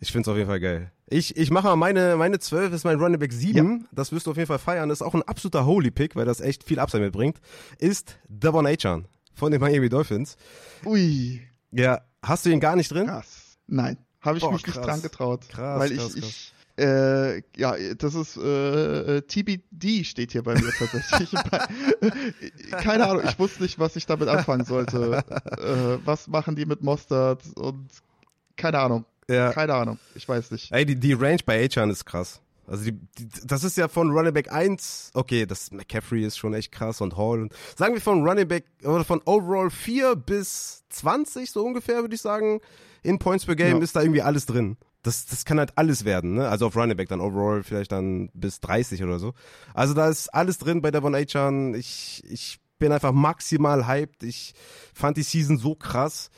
ich 0.00 0.12
finde 0.12 0.22
es 0.22 0.28
auf 0.28 0.36
jeden 0.36 0.48
Fall 0.48 0.60
geil. 0.60 0.90
Ich, 1.06 1.36
ich 1.36 1.50
mache 1.50 1.68
mal 1.68 1.76
meine, 1.76 2.16
meine 2.16 2.38
12 2.38 2.72
ist 2.72 2.84
mein 2.84 2.98
Running 2.98 3.18
Back 3.18 3.32
7. 3.32 3.80
Ja. 3.80 3.86
Das 3.92 4.10
wirst 4.12 4.26
du 4.26 4.30
auf 4.30 4.36
jeden 4.36 4.46
Fall 4.46 4.58
feiern. 4.58 4.88
Das 4.88 4.98
ist 4.98 5.06
auch 5.06 5.14
ein 5.14 5.22
absoluter 5.22 5.66
Holy 5.66 5.90
Pick, 5.90 6.16
weil 6.16 6.24
das 6.24 6.40
echt 6.40 6.64
viel 6.64 6.78
Upside 6.78 7.02
mitbringt. 7.02 7.38
Ist 7.78 8.18
Devon 8.28 8.66
Achan 8.66 9.06
von 9.34 9.52
den 9.52 9.60
Miami 9.60 9.88
Dolphins. 9.88 10.36
Ui. 10.84 11.42
Ja, 11.70 12.00
hast 12.22 12.46
du 12.46 12.50
ihn 12.50 12.60
gar 12.60 12.76
nicht 12.76 12.90
drin? 12.90 13.06
Krass. 13.06 13.58
Nein, 13.66 13.98
habe 14.20 14.38
ich 14.38 14.44
Boah, 14.44 14.52
mich 14.52 14.62
krass. 14.62 14.76
nicht 14.76 14.86
dran 14.86 15.02
getraut. 15.02 15.48
Krass, 15.48 15.80
weil 15.80 15.96
krass, 15.96 16.14
ich, 16.14 16.22
krass. 16.22 16.30
ich 16.30 16.53
äh, 16.76 17.42
ja, 17.56 17.76
das 17.96 18.14
ist 18.14 18.36
äh, 18.36 19.18
äh 19.18 19.22
TBD 19.22 20.04
steht 20.04 20.32
hier 20.32 20.42
bei 20.42 20.54
mir 20.54 20.72
tatsächlich. 20.72 21.30
Keine 22.70 23.08
Ahnung, 23.08 23.22
ich 23.26 23.38
wusste 23.38 23.62
nicht, 23.62 23.78
was 23.78 23.94
ich 23.96 24.06
damit 24.06 24.28
anfangen 24.28 24.64
sollte. 24.64 25.22
Äh, 25.58 25.98
was 26.04 26.26
machen 26.26 26.56
die 26.56 26.66
mit 26.66 26.82
Mostard 26.82 27.42
und 27.56 27.88
keine 28.56 28.78
Ahnung. 28.78 29.04
Ja. 29.28 29.52
Keine 29.52 29.74
Ahnung, 29.74 29.98
ich 30.14 30.28
weiß 30.28 30.50
nicht. 30.50 30.72
Ey, 30.72 30.84
die, 30.84 30.96
die 30.96 31.12
Range 31.12 31.40
bei 31.44 31.64
Achan 31.64 31.90
ist 31.90 32.04
krass. 32.04 32.40
Also 32.66 32.84
die, 32.84 32.92
die, 32.92 33.28
das 33.44 33.62
ist 33.62 33.76
ja 33.76 33.88
von 33.88 34.10
Running 34.10 34.32
Back 34.32 34.52
1, 34.52 35.10
okay, 35.14 35.44
das 35.46 35.70
McCaffrey 35.70 36.24
ist 36.24 36.38
schon 36.38 36.54
echt 36.54 36.72
krass 36.72 37.00
und 37.00 37.16
Hall. 37.16 37.42
Und 37.42 37.54
sagen 37.76 37.94
wir 37.94 38.00
von 38.00 38.26
Running 38.26 38.48
Back 38.48 38.64
oder 38.82 39.04
von 39.04 39.20
Overall 39.26 39.70
4 39.70 40.16
bis 40.16 40.84
20 40.88 41.50
so 41.50 41.64
ungefähr, 41.64 42.00
würde 42.00 42.14
ich 42.14 42.22
sagen, 42.22 42.60
in 43.02 43.18
Points 43.18 43.44
per 43.44 43.56
Game 43.56 43.78
ja. 43.78 43.82
ist 43.82 43.96
da 43.96 44.00
irgendwie 44.00 44.22
alles 44.22 44.46
drin. 44.46 44.76
Das, 45.04 45.26
das 45.26 45.44
kann 45.44 45.58
halt 45.58 45.76
alles 45.76 46.04
werden, 46.04 46.34
ne? 46.34 46.48
Also 46.48 46.66
auf 46.66 46.76
Running 46.76 46.96
Back 46.96 47.08
dann 47.08 47.20
Overall 47.20 47.62
vielleicht 47.62 47.92
dann 47.92 48.30
bis 48.34 48.60
30 48.60 49.04
oder 49.04 49.18
so. 49.18 49.34
Also 49.72 49.94
da 49.94 50.08
ist 50.08 50.28
alles 50.28 50.58
drin 50.58 50.82
bei 50.82 50.90
Devon 50.90 51.14
Achan. 51.14 51.74
Ich, 51.74 52.22
ich 52.26 52.58
bin 52.78 52.90
einfach 52.90 53.12
maximal 53.12 53.86
hyped. 53.86 54.22
Ich 54.22 54.54
fand 54.92 55.16
die 55.16 55.22
Season 55.22 55.58
so 55.58 55.74
krass. 55.74 56.30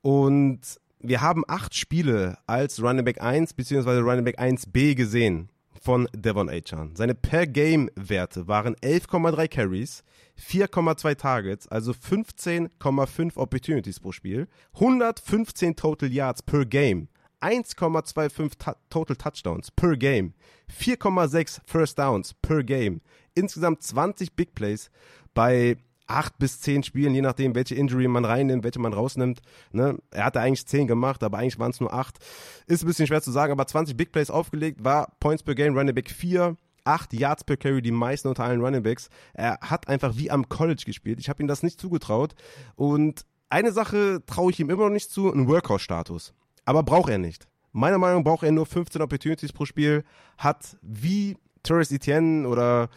Und 0.00 0.60
wir 1.00 1.20
haben 1.20 1.44
acht 1.46 1.74
Spiele 1.74 2.38
als 2.46 2.82
Running 2.82 3.04
Back 3.04 3.20
1 3.20 3.54
bzw. 3.54 3.98
Running 3.98 4.24
Back 4.24 4.40
1b 4.40 4.94
gesehen 4.94 5.50
von 5.80 6.08
Devon 6.14 6.48
Achan. 6.48 6.96
Seine 6.96 7.14
Per-Game-Werte 7.14 8.48
waren 8.48 8.74
11,3 8.76 9.48
Carries, 9.48 10.02
4,2 10.40 11.14
Targets, 11.16 11.68
also 11.68 11.92
15,5 11.92 13.36
Opportunities 13.36 14.00
pro 14.00 14.10
Spiel, 14.10 14.48
115 14.74 15.76
Total 15.76 16.10
Yards 16.10 16.42
per 16.42 16.64
Game, 16.64 17.08
1,25 17.44 18.74
Total 18.88 19.16
Touchdowns 19.16 19.70
per 19.70 19.96
Game, 19.96 20.32
4,6 20.80 21.60
First 21.66 21.98
Downs 21.98 22.34
per 22.40 22.64
Game, 22.64 23.02
insgesamt 23.34 23.82
20 23.82 24.34
Big 24.34 24.54
Plays 24.54 24.90
bei 25.34 25.76
acht 26.06 26.38
bis 26.38 26.60
zehn 26.60 26.82
Spielen, 26.82 27.14
je 27.14 27.22
nachdem, 27.22 27.54
welche 27.54 27.74
Injury 27.74 28.08
man 28.08 28.24
reinnimmt, 28.24 28.64
welche 28.64 28.78
man 28.78 28.92
rausnimmt. 28.92 29.40
Ne? 29.72 29.98
Er 30.10 30.24
hatte 30.24 30.40
eigentlich 30.40 30.66
zehn 30.66 30.86
gemacht, 30.86 31.22
aber 31.22 31.38
eigentlich 31.38 31.58
waren 31.58 31.70
es 31.70 31.80
nur 31.80 31.92
acht. 31.92 32.18
Ist 32.66 32.82
ein 32.82 32.86
bisschen 32.86 33.06
schwer 33.06 33.22
zu 33.22 33.30
sagen, 33.30 33.52
aber 33.52 33.66
20 33.66 33.96
Big 33.96 34.12
Plays 34.12 34.30
aufgelegt, 34.30 34.84
war 34.84 35.14
Points 35.20 35.42
per 35.42 35.54
Game, 35.54 35.76
Running 35.76 35.94
Back 35.94 36.10
4, 36.10 36.56
8 36.84 37.12
Yards 37.12 37.44
per 37.44 37.56
Carry, 37.56 37.82
die 37.82 37.90
meisten 37.90 38.28
unter 38.28 38.44
allen 38.44 38.60
Running 38.60 38.82
Backs. 38.82 39.08
Er 39.32 39.58
hat 39.60 39.88
einfach 39.88 40.16
wie 40.16 40.30
am 40.30 40.48
College 40.48 40.82
gespielt. 40.84 41.20
Ich 41.20 41.28
habe 41.28 41.42
ihm 41.42 41.46
das 41.46 41.62
nicht 41.62 41.80
zugetraut. 41.80 42.34
Und 42.76 43.24
eine 43.48 43.72
Sache 43.72 44.22
traue 44.26 44.50
ich 44.50 44.60
ihm 44.60 44.70
immer 44.70 44.84
noch 44.84 44.90
nicht 44.90 45.10
zu, 45.10 45.32
einen 45.32 45.48
Workhouse-Status. 45.48 46.34
Aber 46.64 46.82
braucht 46.82 47.10
er 47.10 47.18
nicht. 47.18 47.46
Meiner 47.72 47.98
Meinung 47.98 48.22
nach 48.22 48.30
braucht 48.30 48.44
er 48.44 48.52
nur 48.52 48.66
15 48.66 49.02
Opportunities 49.02 49.52
pro 49.52 49.64
Spiel, 49.64 50.04
hat 50.38 50.76
wie 50.82 51.36
Torres 51.62 51.90
Etienne 51.90 52.46
oder 52.46 52.88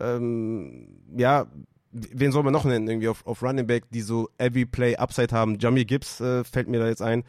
ähm, 0.00 0.88
ja, 1.16 1.46
wen 1.92 2.32
soll 2.32 2.42
man 2.42 2.52
noch 2.52 2.64
nennen, 2.64 2.88
irgendwie 2.88 3.08
auf, 3.08 3.26
auf 3.26 3.42
Running 3.42 3.66
Back, 3.66 3.90
die 3.90 4.00
so 4.00 4.30
Every 4.38 4.64
Play 4.64 4.96
Upside 4.96 5.34
haben. 5.34 5.58
Jamie 5.58 5.84
Gibbs 5.84 6.20
äh, 6.20 6.44
fällt 6.44 6.68
mir 6.68 6.80
da 6.80 6.88
jetzt 6.88 7.02
ein. 7.02 7.24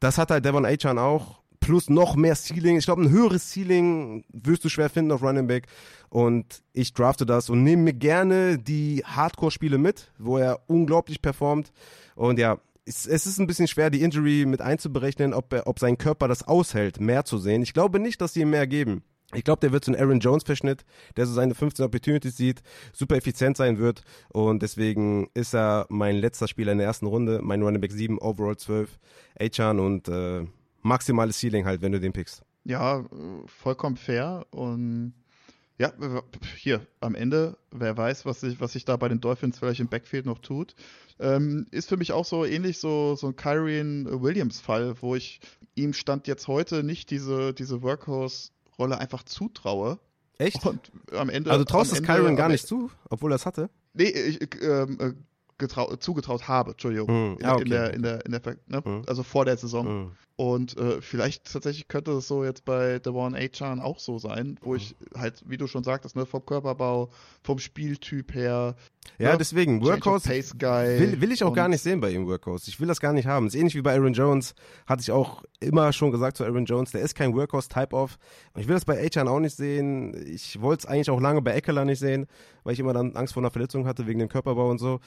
Das 0.00 0.18
hat 0.18 0.30
halt 0.30 0.44
Devon 0.44 0.64
Achan 0.64 0.98
auch. 0.98 1.38
Plus 1.60 1.90
noch 1.90 2.14
mehr 2.14 2.36
Ceiling. 2.36 2.78
Ich 2.78 2.86
glaube, 2.86 3.02
ein 3.02 3.10
höheres 3.10 3.52
Ceiling 3.52 4.24
wirst 4.32 4.64
du 4.64 4.68
schwer 4.68 4.88
finden 4.88 5.12
auf 5.12 5.22
Running 5.22 5.48
Back. 5.48 5.66
Und 6.08 6.62
ich 6.72 6.94
drafte 6.94 7.26
das 7.26 7.50
und 7.50 7.62
nehme 7.62 7.82
mir 7.82 7.92
gerne 7.92 8.58
die 8.58 9.02
Hardcore-Spiele 9.04 9.76
mit, 9.76 10.10
wo 10.18 10.38
er 10.38 10.60
unglaublich 10.68 11.20
performt. 11.20 11.72
Und 12.14 12.38
ja, 12.38 12.58
es, 12.88 13.06
es 13.06 13.26
ist 13.26 13.38
ein 13.38 13.46
bisschen 13.46 13.68
schwer, 13.68 13.90
die 13.90 14.02
Injury 14.02 14.46
mit 14.46 14.60
einzuberechnen, 14.60 15.34
ob, 15.34 15.52
er, 15.52 15.66
ob 15.66 15.78
sein 15.78 15.98
Körper 15.98 16.26
das 16.26 16.46
aushält, 16.46 17.00
mehr 17.00 17.24
zu 17.24 17.38
sehen. 17.38 17.62
Ich 17.62 17.74
glaube 17.74 18.00
nicht, 18.00 18.20
dass 18.20 18.32
sie 18.32 18.40
ihm 18.40 18.50
mehr 18.50 18.66
geben. 18.66 19.02
Ich 19.34 19.44
glaube, 19.44 19.60
der 19.60 19.72
wird 19.72 19.84
so 19.84 19.92
ein 19.92 20.00
Aaron 20.00 20.20
Jones-Verschnitt, 20.20 20.86
der 21.16 21.26
so 21.26 21.34
seine 21.34 21.54
15 21.54 21.84
Opportunities 21.84 22.38
sieht, 22.38 22.62
super 22.94 23.16
effizient 23.16 23.58
sein 23.58 23.78
wird. 23.78 24.02
Und 24.30 24.62
deswegen 24.62 25.28
ist 25.34 25.54
er 25.54 25.84
mein 25.90 26.16
letzter 26.16 26.48
Spieler 26.48 26.72
in 26.72 26.78
der 26.78 26.86
ersten 26.86 27.06
Runde, 27.06 27.40
mein 27.42 27.62
Running 27.62 27.82
Back 27.82 27.92
7, 27.92 28.18
Overall 28.18 28.56
12, 28.56 28.98
Achan 29.38 29.80
und 29.80 30.08
äh, 30.08 30.46
maximales 30.80 31.38
Ceiling 31.38 31.66
halt, 31.66 31.82
wenn 31.82 31.92
du 31.92 32.00
den 32.00 32.14
pickst. 32.14 32.42
Ja, 32.64 33.04
vollkommen 33.46 33.96
fair. 33.96 34.46
Und 34.50 35.12
ja, 35.78 35.92
hier 36.56 36.86
am 37.00 37.14
Ende, 37.14 37.56
wer 37.70 37.96
weiß, 37.96 38.26
was 38.26 38.40
sich, 38.40 38.60
was 38.60 38.72
sich 38.72 38.84
da 38.84 38.96
bei 38.96 39.08
den 39.08 39.20
Dolphins 39.20 39.58
vielleicht 39.58 39.80
im 39.80 39.88
Backfield 39.88 40.26
noch 40.26 40.40
tut. 40.40 40.74
Ähm, 41.20 41.66
ist 41.70 41.88
für 41.88 41.96
mich 41.96 42.12
auch 42.12 42.24
so 42.24 42.44
ähnlich 42.44 42.78
so, 42.78 43.16
so 43.16 43.28
ein 43.28 43.36
Kyrian 43.36 44.06
Williams-Fall, 44.22 45.00
wo 45.00 45.14
ich 45.14 45.40
ihm 45.74 45.92
stand 45.92 46.26
jetzt 46.26 46.48
heute 46.48 46.82
nicht 46.82 47.10
diese, 47.10 47.54
diese 47.54 47.82
Workhorse 47.82 48.50
Rolle 48.78 48.98
einfach 48.98 49.24
zutraue. 49.24 49.98
Echt? 50.38 50.64
Und 50.64 50.92
am 51.12 51.28
Ende. 51.28 51.50
Also 51.50 51.64
du 51.64 51.70
traust 51.70 51.92
es 51.92 52.02
Kyron 52.02 52.36
gar 52.36 52.48
nicht 52.48 52.66
zu, 52.66 52.90
obwohl 53.10 53.32
er 53.32 53.36
es 53.36 53.46
hatte? 53.46 53.70
Nee, 53.94 54.10
ich, 54.10 54.40
ähm, 54.62 54.98
äh, 55.00 55.12
zugetraut 55.66 56.48
habe, 56.48 56.72
Entschuldigung. 56.72 57.34
Mm, 57.34 57.38
ah, 57.42 57.54
okay. 57.54 57.62
in, 57.62 57.70
der, 57.70 57.94
in 57.94 58.02
der, 58.02 58.26
in 58.26 58.32
der, 58.32 58.56
ne? 58.66 58.80
mm. 58.80 59.02
also 59.06 59.22
vor 59.22 59.44
der 59.44 59.56
Saison. 59.56 60.04
Mm. 60.04 60.10
Und 60.40 60.76
äh, 60.78 61.00
vielleicht 61.00 61.52
tatsächlich 61.52 61.88
könnte 61.88 62.12
es 62.12 62.28
so 62.28 62.44
jetzt 62.44 62.64
bei 62.64 63.00
The 63.02 63.10
One 63.10 63.50
Chan 63.50 63.80
auch 63.80 63.98
so 63.98 64.20
sein, 64.20 64.56
wo 64.62 64.76
ich 64.76 64.94
halt, 65.16 65.42
wie 65.48 65.56
du 65.56 65.66
schon 65.66 65.82
sagtest, 65.82 66.14
ne, 66.14 66.26
vom 66.26 66.46
Körperbau, 66.46 67.10
vom 67.42 67.58
Spieltyp 67.58 68.32
her. 68.36 68.76
Ja, 69.18 69.32
ne, 69.32 69.38
deswegen, 69.38 69.82
Workhorse 69.82 70.28
will, 70.28 71.20
will 71.20 71.32
ich 71.32 71.42
auch 71.42 71.52
gar 71.52 71.66
nicht 71.66 71.82
sehen 71.82 72.00
bei 72.00 72.12
ihm, 72.12 72.28
Workhorse. 72.28 72.70
Ich 72.70 72.78
will 72.78 72.86
das 72.86 73.00
gar 73.00 73.12
nicht 73.12 73.26
haben. 73.26 73.48
ist 73.48 73.56
ähnlich 73.56 73.74
wie 73.74 73.82
bei 73.82 73.96
Aaron 73.96 74.12
Jones, 74.12 74.54
hatte 74.86 75.02
ich 75.02 75.10
auch 75.10 75.42
immer 75.58 75.92
schon 75.92 76.12
gesagt 76.12 76.36
zu 76.36 76.44
Aaron 76.44 76.66
Jones, 76.66 76.92
der 76.92 77.00
ist 77.00 77.16
kein 77.16 77.34
Workhorse-Type-Off. 77.34 78.16
Ich 78.56 78.68
will 78.68 78.74
das 78.74 78.84
bei 78.84 79.04
Achan 79.04 79.26
auch 79.26 79.40
nicht 79.40 79.56
sehen. 79.56 80.14
Ich 80.24 80.60
wollte 80.60 80.86
es 80.86 80.86
eigentlich 80.86 81.10
auch 81.10 81.20
lange 81.20 81.42
bei 81.42 81.50
Eckler 81.54 81.84
nicht 81.84 81.98
sehen, 81.98 82.28
weil 82.62 82.74
ich 82.74 82.78
immer 82.78 82.92
dann 82.92 83.16
Angst 83.16 83.34
vor 83.34 83.42
einer 83.42 83.50
Verletzung 83.50 83.88
hatte 83.88 84.06
wegen 84.06 84.20
dem 84.20 84.28
Körperbau 84.28 84.70
und 84.70 84.78
so. 84.78 85.00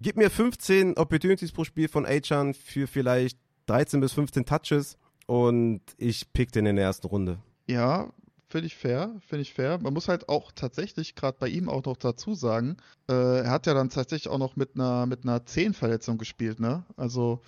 Gib 0.00 0.16
mir 0.16 0.30
15 0.30 0.96
Opportunities 0.96 1.50
pro 1.50 1.64
Spiel 1.64 1.88
von 1.88 2.06
Achan 2.06 2.54
für 2.54 2.86
vielleicht 2.86 3.38
13 3.66 4.00
bis 4.00 4.12
15 4.12 4.44
Touches 4.44 4.96
und 5.26 5.80
ich 5.96 6.32
pick 6.32 6.52
den 6.52 6.66
in 6.66 6.76
der 6.76 6.84
ersten 6.84 7.08
Runde. 7.08 7.38
Ja, 7.66 8.12
finde 8.48 8.68
ich 8.68 8.76
fair, 8.76 9.16
finde 9.26 9.42
ich 9.42 9.52
fair. 9.52 9.78
Man 9.78 9.92
muss 9.92 10.06
halt 10.06 10.28
auch 10.28 10.52
tatsächlich 10.52 11.16
gerade 11.16 11.36
bei 11.40 11.48
ihm 11.48 11.68
auch 11.68 11.84
noch 11.84 11.96
dazu 11.96 12.34
sagen, 12.34 12.76
äh, 13.08 13.40
er 13.40 13.50
hat 13.50 13.66
ja 13.66 13.74
dann 13.74 13.90
tatsächlich 13.90 14.32
auch 14.32 14.38
noch 14.38 14.54
mit 14.54 14.76
einer 14.76 15.06
mit 15.06 15.24
einer 15.24 15.44
Zehenverletzung 15.44 16.16
gespielt, 16.16 16.60
ne? 16.60 16.84
Also 16.96 17.42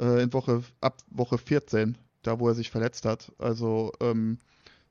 äh, 0.00 0.22
in 0.22 0.32
Woche 0.32 0.62
ab 0.80 0.96
Woche 1.10 1.36
14, 1.36 1.98
da 2.22 2.40
wo 2.40 2.48
er 2.48 2.54
sich 2.54 2.70
verletzt 2.70 3.04
hat. 3.04 3.32
Also 3.38 3.92
ähm, 4.00 4.38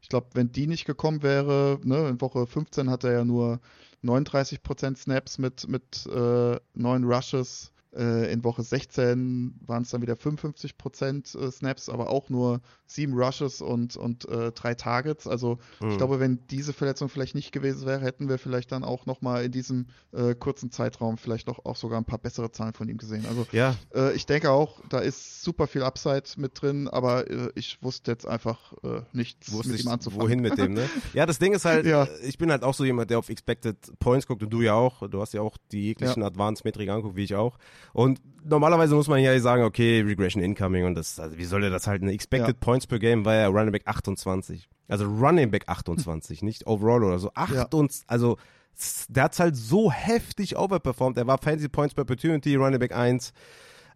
ich 0.02 0.10
glaube, 0.10 0.28
wenn 0.34 0.52
die 0.52 0.68
nicht 0.68 0.86
gekommen 0.86 1.24
wäre, 1.24 1.80
ne, 1.84 2.10
in 2.10 2.22
Woche 2.22 2.46
15 2.46 2.90
hat 2.90 3.04
er 3.04 3.12
ja 3.12 3.26
nur 3.26 3.60
39% 4.04 4.98
Snaps 4.98 5.38
mit, 5.38 5.68
mit 5.68 6.06
äh, 6.08 6.60
9 6.74 7.04
Rushes 7.04 7.72
in 7.94 8.44
Woche 8.46 8.64
16 8.64 9.60
waren 9.66 9.84
es 9.84 9.90
dann 9.90 10.02
wieder 10.02 10.14
55% 10.14 11.38
äh, 11.38 11.52
Snaps, 11.52 11.90
aber 11.90 12.10
auch 12.10 12.30
nur 12.30 12.62
sieben 12.86 13.14
Rushes 13.14 13.62
und, 13.62 13.96
und 13.98 14.28
äh, 14.30 14.52
drei 14.52 14.76
Targets. 14.76 15.28
Also 15.28 15.60
mhm. 15.80 15.92
ich 15.92 15.98
glaube, 15.98 16.20
wenn 16.20 16.40
diese 16.50 16.74
Verletzung 16.74 17.10
vielleicht 17.10 17.36
nicht 17.36 17.52
gewesen 17.52 17.86
wäre, 17.86 18.02
hätten 18.02 18.30
wir 18.30 18.38
vielleicht 18.38 18.72
dann 18.72 18.84
auch 18.84 19.06
nochmal 19.06 19.46
in 19.46 19.52
diesem 19.52 19.88
äh, 20.12 20.36
kurzen 20.36 20.72
Zeitraum 20.72 21.18
vielleicht 21.18 21.48
noch 21.48 21.66
auch 21.66 21.76
sogar 21.76 22.00
ein 22.00 22.06
paar 22.06 22.20
bessere 22.20 22.52
Zahlen 22.52 22.74
von 22.74 22.88
ihm 22.90 22.98
gesehen. 22.98 23.26
Also 23.28 23.46
ja. 23.52 23.76
Äh, 23.94 24.14
ich 24.14 24.26
denke 24.26 24.52
auch, 24.52 24.82
da 24.90 25.00
ist 25.00 25.42
super 25.42 25.68
viel 25.68 25.84
Upside 25.84 26.24
mit 26.38 26.62
drin, 26.62 26.88
aber 26.88 27.30
äh, 27.30 27.50
ich 27.56 27.82
wusste 27.82 28.12
jetzt 28.12 28.26
einfach 28.26 28.74
äh, 28.84 29.02
nichts 29.14 29.52
wusste 29.52 29.72
mit 29.72 29.84
ihm 29.84 29.88
anzufangen. 29.90 30.24
Wohin 30.24 30.40
mit 30.40 30.58
dem, 30.58 30.74
ne? 30.74 30.90
ja, 31.14 31.26
das 31.26 31.40
Ding 31.40 31.54
ist 31.54 31.66
halt, 31.66 31.86
ja. 31.86 32.08
ich 32.24 32.38
bin 32.38 32.52
halt 32.52 32.64
auch 32.64 32.74
so 32.74 32.86
jemand, 32.86 33.10
der 33.10 33.20
auf 33.20 33.30
Expected 33.30 33.78
Points 34.00 34.28
guckt 34.28 34.44
und 34.44 34.50
du 34.50 34.62
ja 34.62 34.74
auch. 34.74 35.08
Du 35.10 35.22
hast 35.22 35.34
ja 35.34 35.42
auch 35.42 35.58
die 35.72 35.84
jeglichen 35.84 36.22
ja. 36.22 36.28
Advanced-Metriken 36.28 36.94
anguckt, 36.94 37.16
wie 37.16 37.24
ich 37.24 37.36
auch. 37.36 37.58
Und 37.94 38.22
normalerweise 38.44 38.96
muss 38.96 39.08
man 39.08 39.20
ja 39.20 39.38
sagen, 39.40 39.64
okay, 39.64 40.02
Regression 40.02 40.44
Incoming 40.44 40.86
und 40.86 40.96
das, 40.96 41.20
also 41.20 41.38
wie 41.38 41.46
soll 41.46 41.64
er 41.64 41.70
das 41.70 41.88
halten? 41.88 42.08
Expected 42.08 42.56
ja. 42.56 42.60
Points 42.60 42.88
per 42.88 43.00
Game 43.00 43.26
war 43.26 43.36
ja 43.36 43.48
Running 43.48 43.72
Back 43.72 43.84
28. 43.86 44.70
Also 44.88 45.06
Running 45.06 45.52
Back 45.52 45.64
28, 45.68 46.42
nicht 46.42 46.68
Overall 46.68 47.04
oder 47.04 47.20
so. 47.20 47.32
8 47.34 47.54
ja. 47.54 47.68
und, 47.74 47.92
also 48.08 48.38
der 49.10 49.24
hat 49.24 49.40
halt 49.40 49.56
so 49.56 49.92
heftig 49.92 50.58
overperformed. 50.58 51.18
Er 51.18 51.28
war 51.28 51.38
Fantasy 51.38 51.70
Points 51.70 51.94
per 51.94 52.04
Opportunity, 52.04 52.56
Running 52.56 52.80
Back 52.80 52.96
1. 52.96 53.34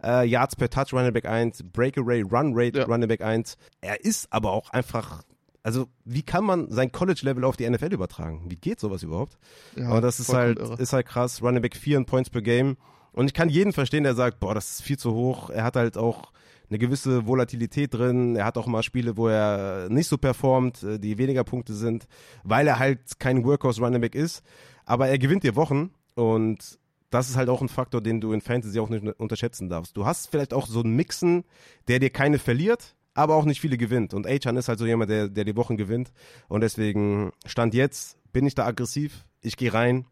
Äh, 0.04 0.28
Yards 0.28 0.56
per 0.56 0.70
Touch, 0.70 0.94
Running 0.94 1.14
Back 1.14 1.26
1, 1.26 1.64
Breakaway, 1.72 2.22
Run 2.22 2.54
Rate, 2.54 2.80
ja. 2.80 2.86
Running 2.86 3.08
Back 3.08 3.22
1. 3.22 3.58
Er 3.82 4.04
ist 4.04 4.32
aber 4.32 4.52
auch 4.52 4.70
einfach 4.72 5.24
also 5.64 5.88
wie 6.04 6.22
kann 6.22 6.46
man 6.46 6.70
sein 6.70 6.92
College-Level 6.92 7.44
auf 7.44 7.58
die 7.58 7.68
NFL 7.68 7.92
übertragen? 7.92 8.44
Wie 8.48 8.56
geht 8.56 8.80
sowas 8.80 9.02
überhaupt? 9.02 9.40
Ja, 9.76 9.94
und 9.94 10.04
das 10.04 10.20
ist 10.20 10.32
halt, 10.32 10.60
ist 10.60 10.94
halt 10.94 11.08
krass. 11.08 11.42
Running 11.42 11.64
Back 11.64 11.76
4 11.76 11.98
in 11.98 12.06
Points 12.06 12.30
per 12.30 12.44
Game. 12.44 12.78
Und 13.16 13.28
ich 13.28 13.34
kann 13.34 13.48
jeden 13.48 13.72
verstehen, 13.72 14.04
der 14.04 14.14
sagt, 14.14 14.42
boah, 14.42 14.54
das 14.54 14.72
ist 14.72 14.82
viel 14.82 15.00
zu 15.00 15.14
hoch. 15.14 15.50
Er 15.50 15.64
hat 15.64 15.78
halt 15.78 15.98
auch 15.98 16.34
eine 16.70 16.78
gewisse 16.80 17.26
Volatilität 17.26 17.94
drin. 17.94 18.36
Er 18.36 18.44
hat 18.44 18.58
auch 18.58 18.68
mal 18.68 18.84
Spiele, 18.84 19.16
wo 19.16 19.30
er 19.30 19.88
nicht 19.90 20.08
so 20.08 20.18
performt, 20.18 20.84
äh, 20.84 21.00
die 21.00 21.18
weniger 21.18 21.46
Punkte 21.46 21.74
sind, 21.74 22.08
weil 22.44 22.68
er 22.68 22.78
halt 22.78 23.18
kein 23.18 23.46
Workhorse 23.46 23.82
Running 23.82 24.02
Back 24.02 24.16
ist. 24.16 24.44
Aber 24.84 25.08
er 25.08 25.18
gewinnt 25.18 25.44
dir 25.44 25.56
Wochen 25.56 25.92
und 26.16 26.78
das 27.10 27.30
ist 27.30 27.38
halt 27.38 27.48
auch 27.48 27.62
ein 27.62 27.70
Faktor, 27.70 28.02
den 28.02 28.20
du 28.20 28.34
in 28.34 28.42
Fantasy 28.42 28.80
auch 28.80 28.90
nicht 28.90 29.08
unterschätzen 29.18 29.70
darfst. 29.70 29.96
Du 29.96 30.06
hast 30.06 30.30
vielleicht 30.30 30.54
auch 30.54 30.68
so 30.68 30.82
einen 30.82 30.96
Mixen, 30.96 31.46
der 31.88 32.00
dir 32.00 32.10
keine 32.10 32.38
verliert, 32.38 32.96
aber 33.14 33.36
auch 33.36 33.46
nicht 33.46 33.62
viele 33.62 33.78
gewinnt. 33.78 34.14
Und 34.14 34.28
Achan 34.28 34.58
ist 34.58 34.68
halt 34.68 34.80
so 34.80 34.86
jemand, 34.86 35.10
der, 35.10 35.30
der 35.30 35.46
die 35.46 35.56
Wochen 35.56 35.78
gewinnt. 35.78 36.12
Und 36.50 36.62
deswegen, 36.62 37.32
Stand 37.46 37.74
jetzt, 37.74 38.18
bin 38.34 38.46
ich 38.46 38.56
da 38.56 38.66
aggressiv. 38.66 39.24
Ich 39.42 39.56
gehe 39.56 39.74
rein 39.74 40.06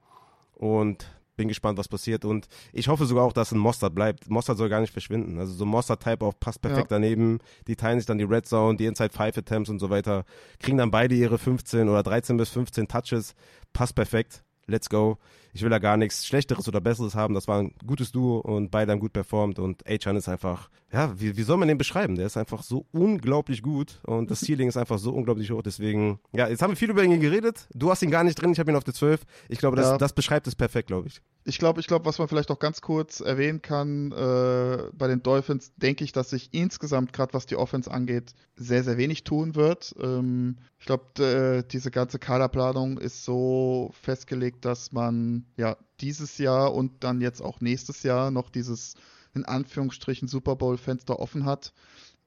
und 0.53 1.05
bin 1.35 1.47
gespannt, 1.47 1.77
was 1.77 1.87
passiert. 1.87 2.25
Und 2.25 2.47
ich 2.71 2.87
hoffe 2.87 3.05
sogar 3.05 3.23
auch, 3.23 3.33
dass 3.33 3.51
ein 3.51 3.57
Mostert 3.57 3.95
bleibt. 3.95 4.29
Mostert 4.29 4.57
soll 4.57 4.69
gar 4.69 4.81
nicht 4.81 4.93
verschwinden. 4.93 5.39
Also 5.39 5.53
so 5.53 5.65
Mostert-Type 5.65 6.25
auch 6.25 6.33
passt 6.39 6.61
perfekt 6.61 6.91
ja. 6.91 6.97
daneben. 6.97 7.39
Die 7.67 7.75
teilen 7.75 7.99
sich 7.99 8.05
dann 8.05 8.17
die 8.17 8.23
Red 8.23 8.45
Zone, 8.45 8.77
die 8.77 8.85
Inside 8.85 9.13
Five 9.13 9.37
Attempts 9.37 9.69
und 9.69 9.79
so 9.79 9.89
weiter. 9.89 10.25
Kriegen 10.59 10.77
dann 10.77 10.91
beide 10.91 11.15
ihre 11.15 11.37
15 11.37 11.89
oder 11.89 12.03
13 12.03 12.37
bis 12.37 12.49
15 12.49 12.87
Touches. 12.87 13.35
Passt 13.73 13.95
perfekt. 13.95 14.43
Let's 14.67 14.89
go. 14.89 15.17
Ich 15.53 15.61
will 15.61 15.69
da 15.69 15.77
gar 15.77 15.97
nichts 15.97 16.25
Schlechteres 16.25 16.67
oder 16.67 16.81
Besseres 16.81 17.13
haben. 17.13 17.35
Das 17.35 17.47
war 17.47 17.59
ein 17.59 17.73
gutes 17.85 18.11
Duo 18.11 18.39
und 18.39 18.71
beide 18.71 18.91
haben 18.91 18.99
gut 18.99 19.13
performt. 19.13 19.59
Und 19.59 19.87
Achan 19.87 20.15
ist 20.15 20.27
einfach, 20.27 20.69
ja, 20.91 21.11
wie, 21.19 21.37
wie 21.37 21.43
soll 21.43 21.57
man 21.57 21.67
den 21.67 21.77
beschreiben? 21.77 22.15
Der 22.15 22.25
ist 22.25 22.37
einfach 22.37 22.63
so 22.63 22.85
unglaublich 22.91 23.61
gut 23.61 23.99
und 24.03 24.31
das 24.31 24.41
Ceiling 24.41 24.67
ist 24.67 24.77
einfach 24.77 24.97
so 24.97 25.11
unglaublich 25.11 25.51
hoch. 25.51 25.61
Deswegen, 25.61 26.19
ja, 26.35 26.47
jetzt 26.47 26.61
haben 26.61 26.71
wir 26.71 26.77
viel 26.77 26.89
über 26.89 27.03
ihn 27.03 27.19
geredet. 27.19 27.67
Du 27.73 27.91
hast 27.91 28.01
ihn 28.01 28.11
gar 28.11 28.23
nicht 28.23 28.41
drin, 28.41 28.51
ich 28.51 28.59
habe 28.59 28.71
ihn 28.71 28.75
auf 28.75 28.83
der 28.83 28.95
12. 28.95 29.21
Ich 29.49 29.59
glaube, 29.59 29.75
das, 29.75 29.87
ja. 29.87 29.97
das 29.97 30.13
beschreibt 30.13 30.47
es 30.47 30.55
perfekt, 30.55 30.87
glaube 30.87 31.07
ich. 31.07 31.21
Ich 31.45 31.59
glaube, 31.59 31.81
ich 31.81 31.87
glaube, 31.87 32.05
was 32.05 32.19
man 32.19 32.27
vielleicht 32.27 32.49
auch 32.51 32.59
ganz 32.59 32.81
kurz 32.81 33.19
erwähnen 33.19 33.61
kann, 33.61 34.11
äh, 34.11 34.89
bei 34.93 35.07
den 35.07 35.21
Dolphins 35.21 35.73
denke 35.75 36.03
ich, 36.03 36.13
dass 36.13 36.29
sich 36.29 36.53
insgesamt, 36.53 37.13
gerade 37.13 37.33
was 37.33 37.45
die 37.45 37.57
Offense 37.57 37.91
angeht, 37.91 38.33
sehr, 38.55 38.83
sehr 38.83 38.97
wenig 38.97 39.23
tun 39.23 39.55
wird. 39.55 39.95
Ähm, 40.01 40.57
ich 40.79 40.85
glaube, 40.85 41.63
diese 41.71 41.91
ganze 41.91 42.19
Kaderplanung 42.19 42.97
ist 42.97 43.23
so 43.23 43.91
festgelegt, 43.93 44.65
dass 44.65 44.91
man 44.91 45.42
ja 45.57 45.77
dieses 46.01 46.37
Jahr 46.37 46.73
und 46.73 47.03
dann 47.03 47.21
jetzt 47.21 47.41
auch 47.41 47.61
nächstes 47.61 48.03
Jahr 48.03 48.31
noch 48.31 48.49
dieses 48.49 48.95
in 49.33 49.45
Anführungsstrichen 49.45 50.27
Super 50.27 50.55
Bowl-Fenster 50.55 51.19
offen 51.19 51.45
hat. 51.45 51.73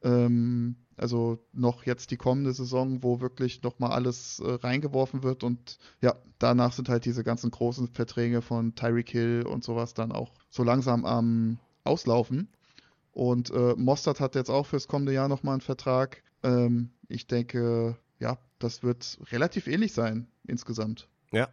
Ähm, 0.03 0.77
also 0.97 1.39
noch 1.53 1.85
jetzt 1.85 2.11
die 2.11 2.17
kommende 2.17 2.53
Saison, 2.53 3.03
wo 3.03 3.21
wirklich 3.21 3.63
nochmal 3.63 3.93
alles 3.93 4.41
äh, 4.41 4.51
reingeworfen 4.51 5.23
wird 5.23 5.45
und 5.45 5.79
ja, 6.01 6.17
danach 6.39 6.73
sind 6.73 6.89
halt 6.89 7.05
diese 7.05 7.23
ganzen 7.23 7.51
großen 7.51 7.89
Verträge 7.89 8.43
von 8.43 8.75
Tyreek 8.75 9.11
Hill 9.11 9.45
und 9.47 9.63
sowas 9.63 9.95
dann 9.95 10.13
auch 10.13 10.33
so 10.51 10.63
langsam 10.63 11.05
am 11.05 11.59
Auslaufen. 11.85 12.49
Und 13.13 13.51
äh, 13.51 13.75
Mostert 13.77 14.21
hat 14.21 14.35
jetzt 14.35 14.51
auch 14.51 14.67
fürs 14.67 14.89
kommende 14.89 15.13
Jahr 15.13 15.29
nochmal 15.29 15.55
einen 15.55 15.61
Vertrag. 15.63 16.23
Ähm, 16.43 16.91
ich 17.09 17.27
denke, 17.27 17.97
ja, 18.19 18.39
das 18.59 18.83
wird 18.83 19.19
relativ 19.33 19.67
ähnlich 19.67 19.93
sein 19.93 20.27
insgesamt. 20.47 21.09
Ja. 21.33 21.49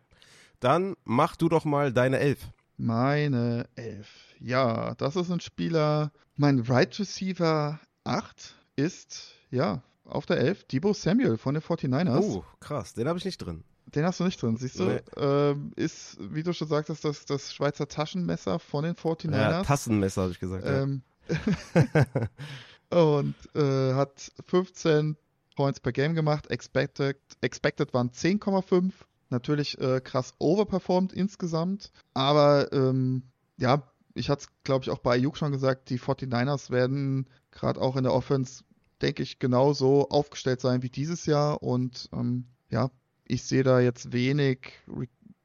Dann 0.63 0.95
mach 1.03 1.35
du 1.35 1.49
doch 1.49 1.65
mal 1.65 1.91
deine 1.91 2.19
Elf. 2.19 2.39
Meine 2.77 3.67
Elf. 3.75 4.07
Ja, 4.39 4.95
das 4.95 5.17
ist 5.17 5.29
ein 5.29 5.41
Spieler. 5.41 6.13
Mein 6.37 6.59
Right 6.59 6.97
Receiver 6.97 7.81
8 8.05 8.55
ist, 8.77 9.33
ja, 9.51 9.83
auf 10.05 10.25
der 10.25 10.37
11 10.37 10.63
Debo 10.69 10.93
Samuel 10.93 11.37
von 11.37 11.55
den 11.55 11.61
49ers. 11.61 12.21
Oh, 12.21 12.45
krass, 12.61 12.93
den 12.93 13.09
habe 13.09 13.19
ich 13.19 13.25
nicht 13.25 13.39
drin. 13.39 13.65
Den 13.87 14.05
hast 14.05 14.21
du 14.21 14.23
nicht 14.23 14.41
drin, 14.41 14.55
siehst 14.55 14.79
du? 14.79 14.85
Nee. 14.85 15.01
Ähm, 15.17 15.73
ist, 15.75 16.17
wie 16.19 16.43
du 16.43 16.53
schon 16.53 16.69
sagtest, 16.69 17.03
das, 17.03 17.25
das 17.25 17.53
Schweizer 17.53 17.89
Taschenmesser 17.89 18.57
von 18.57 18.85
den 18.85 18.95
49ers. 18.95 19.31
Ja, 19.35 19.63
Tassenmesser, 19.63 20.21
habe 20.21 20.31
ich 20.31 20.39
gesagt. 20.39 20.63
Ähm, 20.65 21.01
ja. 22.89 22.97
und 23.13 23.35
äh, 23.53 23.93
hat 23.95 24.31
15 24.47 25.17
Points 25.57 25.81
per 25.81 25.91
Game 25.91 26.15
gemacht. 26.15 26.49
Expected, 26.49 27.17
expected 27.41 27.93
waren 27.93 28.11
10,5. 28.11 28.93
Natürlich 29.29 29.79
äh, 29.79 30.01
krass 30.01 30.33
overperformed 30.39 31.13
insgesamt. 31.13 31.91
Aber 32.13 32.71
ähm, 32.71 33.23
ja, 33.57 33.83
ich 34.13 34.29
hatte 34.29 34.43
es, 34.43 34.63
glaube 34.63 34.83
ich, 34.83 34.91
auch 34.91 34.99
bei 34.99 35.13
Ayuk 35.13 35.37
schon 35.37 35.51
gesagt, 35.51 35.89
die 35.89 35.99
49ers 35.99 36.69
werden 36.69 37.27
gerade 37.51 37.81
auch 37.81 37.95
in 37.95 38.03
der 38.03 38.13
Offense, 38.13 38.63
denke 39.01 39.23
ich, 39.23 39.39
genauso 39.39 40.09
aufgestellt 40.09 40.61
sein 40.61 40.83
wie 40.83 40.89
dieses 40.89 41.25
Jahr. 41.25 41.63
Und 41.63 42.09
ähm, 42.13 42.45
ja, 42.69 42.89
ich 43.25 43.43
sehe 43.43 43.63
da 43.63 43.79
jetzt 43.79 44.11
wenig. 44.11 44.71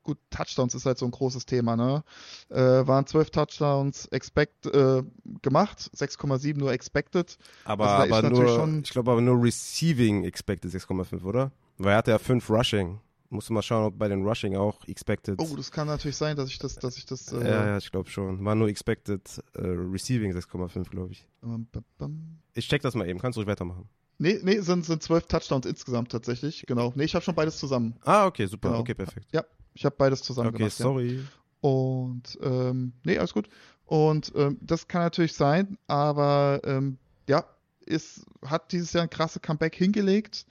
Gut, 0.02 0.18
Touchdowns 0.30 0.74
ist 0.74 0.86
halt 0.86 0.96
so 0.96 1.04
ein 1.04 1.10
großes 1.10 1.44
Thema, 1.44 1.76
ne? 1.76 2.02
Äh, 2.48 2.86
waren 2.86 3.06
12 3.06 3.30
Touchdowns 3.30 4.06
expect, 4.06 4.64
äh, 4.66 5.02
gemacht, 5.42 5.90
6,7 5.94 6.56
nur 6.56 6.72
expected. 6.72 7.36
Aber, 7.64 7.90
also 7.90 8.14
aber 8.14 8.30
nur, 8.30 8.80
ich 8.82 8.90
glaube 8.90 9.10
aber 9.12 9.20
nur 9.20 9.42
receiving 9.42 10.24
expected 10.24 10.72
6,5, 10.72 11.24
oder? 11.24 11.52
Weil 11.76 11.92
er 11.92 11.98
hatte 11.98 12.10
ja 12.12 12.18
5 12.18 12.48
Rushing. 12.48 13.00
Musst 13.30 13.50
du 13.50 13.52
mal 13.52 13.62
schauen, 13.62 13.84
ob 13.84 13.98
bei 13.98 14.08
den 14.08 14.26
Rushing 14.26 14.56
auch 14.56 14.82
expected. 14.86 15.38
Oh, 15.38 15.54
das 15.54 15.70
kann 15.70 15.86
natürlich 15.86 16.16
sein, 16.16 16.36
dass 16.36 16.48
ich 16.48 16.58
das, 16.58 16.76
dass 16.76 16.96
ich 16.96 17.04
das. 17.04 17.30
Äh 17.32 17.44
ja, 17.44 17.66
ja, 17.66 17.78
ich 17.78 17.90
glaube 17.90 18.08
schon. 18.08 18.42
War 18.44 18.54
nur 18.54 18.68
expected 18.68 19.20
äh, 19.54 19.60
Receiving 19.60 20.32
6,5, 20.32 20.88
glaube 20.88 21.12
ich. 21.12 21.28
Ich 22.54 22.68
check 22.68 22.80
das 22.80 22.94
mal 22.94 23.06
eben. 23.06 23.18
Kannst 23.18 23.36
du 23.36 23.40
ruhig 23.40 23.48
weitermachen. 23.48 23.88
Nee, 24.18 24.40
nee, 24.42 24.60
sind, 24.60 24.84
sind 24.84 25.02
zwölf 25.02 25.26
Touchdowns 25.26 25.66
insgesamt 25.66 26.10
tatsächlich. 26.10 26.64
Genau. 26.66 26.92
Nee, 26.96 27.04
ich 27.04 27.14
habe 27.14 27.24
schon 27.24 27.34
beides 27.34 27.58
zusammen. 27.58 27.96
Ah, 28.02 28.26
okay, 28.26 28.46
super. 28.46 28.68
Genau. 28.68 28.80
Okay, 28.80 28.94
perfekt. 28.94 29.28
Ja, 29.32 29.44
ich 29.74 29.84
habe 29.84 29.94
beides 29.96 30.22
zusammen 30.22 30.48
okay, 30.48 30.58
gemacht. 30.58 30.72
Okay, 30.72 30.82
sorry. 30.82 31.16
Ja. 31.16 31.22
Und, 31.60 32.38
ähm, 32.42 32.92
nee, 33.04 33.18
alles 33.18 33.32
gut. 33.32 33.48
Und 33.84 34.32
ähm, 34.34 34.58
das 34.60 34.88
kann 34.88 35.02
natürlich 35.02 35.34
sein, 35.34 35.78
aber 35.86 36.60
ähm, 36.64 36.98
ja, 37.28 37.44
ist, 37.80 38.26
hat 38.44 38.72
dieses 38.72 38.92
Jahr 38.92 39.04
ein 39.04 39.10
krasses 39.10 39.40
Comeback 39.40 39.74
hingelegt. 39.74 40.46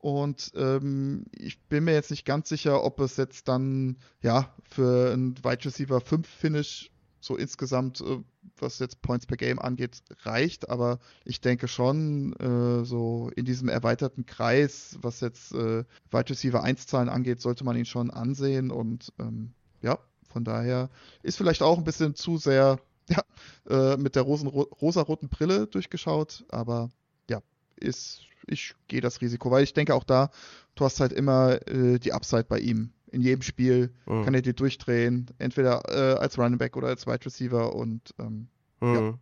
Und 0.00 0.52
ähm, 0.54 1.26
ich 1.32 1.60
bin 1.68 1.84
mir 1.84 1.92
jetzt 1.92 2.10
nicht 2.10 2.24
ganz 2.24 2.48
sicher, 2.48 2.82
ob 2.84 3.00
es 3.00 3.18
jetzt 3.18 3.48
dann, 3.48 3.98
ja, 4.22 4.54
für 4.62 5.12
ein 5.12 5.36
Wide 5.44 5.64
Receiver 5.64 6.00
5 6.00 6.26
Finish 6.26 6.90
so 7.20 7.36
insgesamt, 7.36 8.00
äh, 8.00 8.18
was 8.58 8.78
jetzt 8.78 9.02
Points 9.02 9.26
per 9.26 9.36
Game 9.36 9.58
angeht, 9.58 10.02
reicht. 10.22 10.70
Aber 10.70 11.00
ich 11.24 11.42
denke 11.42 11.68
schon, 11.68 12.32
äh, 12.36 12.84
so 12.86 13.30
in 13.36 13.44
diesem 13.44 13.68
erweiterten 13.68 14.24
Kreis, 14.24 14.96
was 15.02 15.20
jetzt 15.20 15.52
äh, 15.52 15.84
Wide 16.10 16.30
Receiver 16.30 16.62
1 16.62 16.86
Zahlen 16.86 17.10
angeht, 17.10 17.42
sollte 17.42 17.64
man 17.64 17.76
ihn 17.76 17.84
schon 17.84 18.10
ansehen. 18.10 18.70
Und 18.70 19.12
ähm, 19.18 19.52
ja, 19.82 19.98
von 20.30 20.44
daher 20.44 20.88
ist 21.22 21.36
vielleicht 21.36 21.62
auch 21.62 21.76
ein 21.76 21.84
bisschen 21.84 22.14
zu 22.14 22.38
sehr 22.38 22.78
ja, 23.10 23.22
äh, 23.68 23.96
mit 23.98 24.16
der 24.16 24.22
rosaroten 24.22 25.28
Brille 25.28 25.66
durchgeschaut. 25.66 26.44
Aber 26.48 26.88
ist 27.80 28.22
ich 28.46 28.74
gehe 28.88 29.00
das 29.00 29.20
Risiko, 29.20 29.50
weil 29.50 29.64
ich 29.64 29.74
denke 29.74 29.94
auch 29.94 30.04
da, 30.04 30.30
du 30.74 30.84
hast 30.84 31.00
halt 31.00 31.12
immer 31.12 31.58
äh, 31.68 31.98
die 31.98 32.12
Upside 32.12 32.44
bei 32.44 32.58
ihm. 32.58 32.92
In 33.12 33.22
jedem 33.22 33.42
Spiel 33.42 33.90
mhm. 34.06 34.24
kann 34.24 34.34
er 34.34 34.42
dir 34.42 34.52
durchdrehen, 34.52 35.26
entweder 35.38 35.82
äh, 35.88 36.18
als 36.18 36.38
Running 36.38 36.58
Back 36.58 36.76
oder 36.76 36.88
als 36.88 37.06
Wide 37.06 37.24
Receiver 37.24 37.74
und 37.74 38.14
ähm, 38.18 38.48
mhm. 38.80 38.94
ja. 38.94 39.18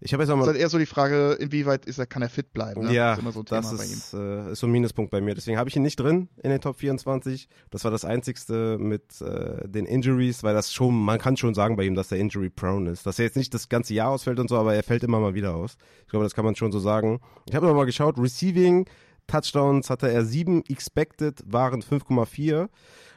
Ich 0.00 0.12
habe 0.12 0.22
jetzt 0.22 0.30
auch 0.30 0.36
mal. 0.36 0.40
Das 0.40 0.48
ist 0.48 0.54
halt 0.54 0.62
eher 0.62 0.68
so 0.68 0.78
die 0.78 0.86
Frage, 0.86 1.32
inwieweit 1.40 1.86
ist 1.86 1.98
er, 1.98 2.06
kann 2.06 2.22
er 2.22 2.28
fit 2.28 2.52
bleiben? 2.52 2.86
Ne? 2.86 2.92
Ja, 2.92 3.16
das, 3.16 3.24
ist, 3.24 3.34
so 3.34 3.42
das 3.42 3.72
ist, 3.72 4.14
äh, 4.14 4.52
ist, 4.52 4.60
so 4.60 4.66
ein 4.66 4.72
Minuspunkt 4.72 5.10
bei 5.10 5.20
mir. 5.20 5.34
Deswegen 5.34 5.58
habe 5.58 5.68
ich 5.68 5.76
ihn 5.76 5.82
nicht 5.82 6.00
drin 6.00 6.28
in 6.42 6.50
den 6.50 6.60
Top 6.60 6.78
24. 6.78 7.48
Das 7.70 7.84
war 7.84 7.90
das 7.90 8.04
einzigste 8.04 8.78
mit 8.78 9.20
äh, 9.20 9.68
den 9.68 9.86
Injuries, 9.86 10.42
weil 10.42 10.54
das 10.54 10.72
schon, 10.72 11.00
man 11.00 11.18
kann 11.18 11.36
schon 11.36 11.54
sagen 11.54 11.76
bei 11.76 11.84
ihm, 11.84 11.94
dass 11.94 12.10
er 12.10 12.18
injury 12.18 12.50
prone 12.50 12.90
ist. 12.90 13.06
Dass 13.06 13.18
er 13.18 13.26
jetzt 13.26 13.36
nicht 13.36 13.54
das 13.54 13.68
ganze 13.68 13.94
Jahr 13.94 14.10
ausfällt 14.10 14.40
und 14.40 14.48
so, 14.48 14.56
aber 14.56 14.74
er 14.74 14.82
fällt 14.82 15.04
immer 15.04 15.20
mal 15.20 15.34
wieder 15.34 15.54
aus. 15.54 15.76
Ich 16.02 16.08
glaube, 16.08 16.24
das 16.24 16.34
kann 16.34 16.44
man 16.44 16.56
schon 16.56 16.72
so 16.72 16.80
sagen. 16.80 17.20
Ich 17.48 17.54
habe 17.54 17.72
mal 17.72 17.86
geschaut, 17.86 18.18
Receiving 18.18 18.86
Touchdowns 19.26 19.88
hatte 19.88 20.10
er 20.10 20.24
7, 20.24 20.64
expected 20.68 21.42
waren 21.46 21.82
5,4. 21.82 22.68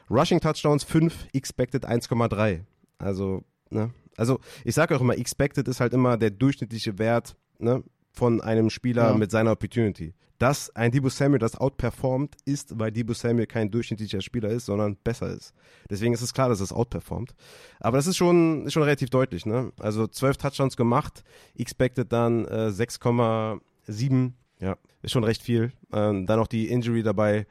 Rushing 0.08 0.40
Touchdowns 0.40 0.84
5, 0.84 1.28
expected 1.32 1.84
1,3. 1.84 2.60
Also, 2.98 3.42
ne? 3.70 3.90
Also 4.16 4.40
ich 4.64 4.74
sage 4.74 4.96
auch 4.96 5.00
immer, 5.00 5.16
expected 5.16 5.68
ist 5.68 5.80
halt 5.80 5.92
immer 5.92 6.16
der 6.16 6.30
durchschnittliche 6.30 6.98
Wert 6.98 7.36
ne, 7.58 7.82
von 8.12 8.40
einem 8.40 8.70
Spieler 8.70 9.10
ja. 9.10 9.16
mit 9.16 9.30
seiner 9.30 9.52
Opportunity. 9.52 10.14
Dass 10.38 10.74
ein 10.76 10.90
Debo 10.90 11.08
Samuel 11.08 11.38
das 11.38 11.56
outperformt, 11.56 12.36
ist, 12.44 12.78
weil 12.78 12.92
Debo 12.92 13.14
Samuel 13.14 13.46
kein 13.46 13.70
durchschnittlicher 13.70 14.20
Spieler 14.20 14.50
ist, 14.50 14.66
sondern 14.66 14.96
besser 14.96 15.30
ist. 15.30 15.54
Deswegen 15.88 16.12
ist 16.12 16.20
es 16.20 16.34
klar, 16.34 16.50
dass 16.50 16.60
es 16.60 16.72
outperformt. 16.72 17.34
Aber 17.80 17.96
das 17.96 18.06
ist 18.06 18.18
schon, 18.18 18.66
ist 18.66 18.74
schon 18.74 18.82
relativ 18.82 19.08
deutlich. 19.08 19.46
Ne? 19.46 19.72
Also 19.78 20.06
12 20.06 20.36
Touchdowns 20.36 20.76
gemacht, 20.76 21.24
expected 21.56 22.12
dann 22.12 22.44
äh, 22.46 22.68
6,7. 22.68 24.32
Ja, 24.60 24.76
ist 25.02 25.12
schon 25.12 25.24
recht 25.24 25.42
viel. 25.42 25.72
Ähm, 25.92 26.26
dann 26.26 26.38
noch 26.38 26.48
die 26.48 26.68
Injury 26.68 27.02
dabei. 27.02 27.46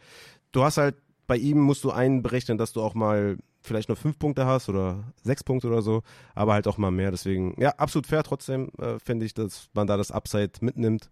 Du 0.51 0.63
hast 0.63 0.77
halt, 0.77 0.95
bei 1.25 1.37
ihm 1.37 1.59
musst 1.59 1.83
du 1.83 1.91
einberechnen, 1.91 2.59
dass 2.59 2.71
du 2.71 2.81
auch 2.81 2.93
mal 2.93 3.37
vielleicht 3.65 3.89
nur 3.89 3.95
fünf 3.95 4.17
Punkte 4.17 4.45
hast 4.45 4.69
oder 4.69 5.03
sechs 5.23 5.43
Punkte 5.43 5.67
oder 5.67 5.81
so, 5.81 6.03
aber 6.33 6.53
halt 6.53 6.67
auch 6.67 6.77
mal 6.77 6.91
mehr. 6.91 7.11
Deswegen, 7.11 7.59
ja, 7.59 7.71
absolut 7.71 8.07
fair 8.07 8.23
trotzdem, 8.23 8.69
äh, 8.79 8.99
finde 8.99 9.25
ich, 9.25 9.33
dass 9.33 9.69
man 9.73 9.87
da 9.87 9.97
das 9.97 10.11
Upside 10.11 10.51
mitnimmt 10.61 11.09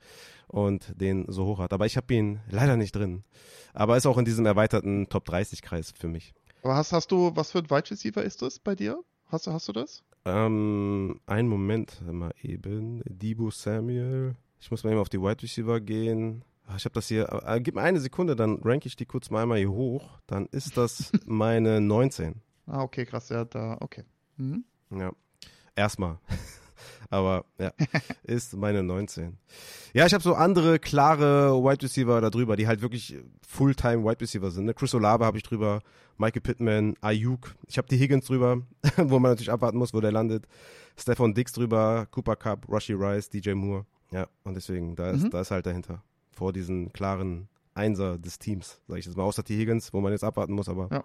und 0.48 0.94
den 1.00 1.26
so 1.28 1.46
hoch 1.46 1.60
hat. 1.60 1.74
Aber 1.74 1.86
ich 1.86 1.98
habe 1.98 2.14
ihn 2.14 2.40
leider 2.50 2.78
nicht 2.78 2.96
drin. 2.96 3.24
Aber 3.74 3.98
ist 3.98 4.06
auch 4.06 4.18
in 4.18 4.26
diesem 4.26 4.46
erweiterten 4.46 5.10
Top 5.10 5.28
30-Kreis 5.28 5.94
für 5.98 6.08
mich. 6.08 6.34
Aber 6.62 6.76
hast, 6.76 6.94
hast 6.94 7.12
du, 7.12 7.32
was 7.36 7.52
für 7.52 7.60
ein 7.60 7.70
Wide 7.70 7.92
Receiver 7.92 8.24
ist 8.24 8.42
das 8.42 8.60
bei 8.60 8.76
dir? 8.76 9.04
Hast, 9.28 9.48
hast 9.48 9.68
du 9.68 9.74
das? 9.74 10.04
Ähm, 10.26 11.20
einen 11.26 11.50
Moment 11.50 12.02
mal 12.10 12.34
eben. 12.42 13.02
Debo 13.06 13.50
Samuel. 13.50 14.36
Ich 14.62 14.72
muss 14.72 14.84
mal 14.84 14.92
eben 14.92 15.00
auf 15.00 15.10
die 15.10 15.20
Wide 15.20 15.44
Receiver 15.44 15.82
gehen. 15.82 16.46
Ah, 16.68 16.76
ich 16.78 16.86
habe 16.86 16.94
das 16.94 17.08
hier, 17.08 17.44
äh, 17.46 17.60
gib 17.62 17.76
mir 17.76 17.82
eine 17.82 18.00
Sekunde, 18.00 18.36
dann 18.36 18.60
ranke 18.64 18.88
ich 18.88 18.96
die 18.96 19.06
kurz 19.06 19.30
mal 19.30 19.44
einmal 19.44 19.58
hier 19.58 19.72
hoch. 19.72 20.20
Dann 20.28 20.48
ist 20.48 20.78
das 20.78 21.12
meine 21.26 21.82
19. 21.82 22.42
Ah, 22.68 22.82
okay, 22.82 23.06
krass, 23.06 23.30
ja, 23.30 23.46
da, 23.46 23.78
okay. 23.82 24.04
Mhm. 24.38 24.64
Ja, 24.92 25.12
erstmal. 25.76 26.20
aber 27.10 27.46
ja, 27.60 27.72
ist 28.24 28.56
meine 28.56 28.84
19. 28.84 29.38
Ja, 29.94 30.06
ich 30.06 30.14
habe 30.14 30.24
so 30.24 30.34
andere 30.36 30.80
klare 30.80 31.62
Wide 31.64 31.84
Receiver 31.84 32.22
da 32.22 32.30
drüber, 32.30 32.56
die 32.56 32.68
halt 32.68 32.82
wirklich 32.82 33.18
Fulltime 33.48 34.04
Wide 34.04 34.22
Receiver 34.22 34.50
sind. 34.50 34.66
Ne? 34.66 34.74
Chris 34.74 34.94
Olave 34.96 35.26
habe 35.26 35.38
ich 35.38 35.44
drüber, 35.44 35.82
Michael 36.18 36.42
Pittman, 36.42 36.96
Ayuk. 37.02 37.56
Ich 37.68 37.78
habe 37.78 37.88
die 37.88 37.98
Higgins 37.98 38.26
drüber, 38.26 38.62
wo 38.98 39.20
man 39.20 39.32
natürlich 39.32 39.52
abwarten 39.52 39.78
muss, 39.78 39.94
wo 39.94 40.02
der 40.02 40.12
landet. 40.12 40.48
Stefan 40.98 41.34
Dix 41.34 41.52
drüber, 41.52 42.08
Cooper 42.12 42.36
Cup, 42.36 42.70
Rushy 42.70 42.94
Rice, 42.94 43.30
DJ 43.30 43.52
Moore. 43.52 43.86
Ja, 44.12 44.28
und 44.44 44.54
deswegen, 44.54 44.96
da 44.96 45.10
ist, 45.12 45.24
mhm. 45.24 45.30
da 45.32 45.42
ist 45.42 45.52
halt 45.52 45.66
dahinter. 45.66 46.04
Vor 46.34 46.54
diesen 46.54 46.92
klaren 46.94 47.48
Einser 47.76 48.18
des 48.18 48.40
Teams, 48.40 48.80
sage 48.88 49.00
ich 49.00 49.06
jetzt 49.06 49.18
mal, 49.18 49.24
außer 49.24 49.44
T. 49.44 49.58
Higgins, 49.58 49.94
wo 49.94 50.02
man 50.02 50.12
jetzt 50.12 50.24
abwarten 50.24 50.54
muss, 50.54 50.70
aber 50.70 50.90
ja. 50.92 51.04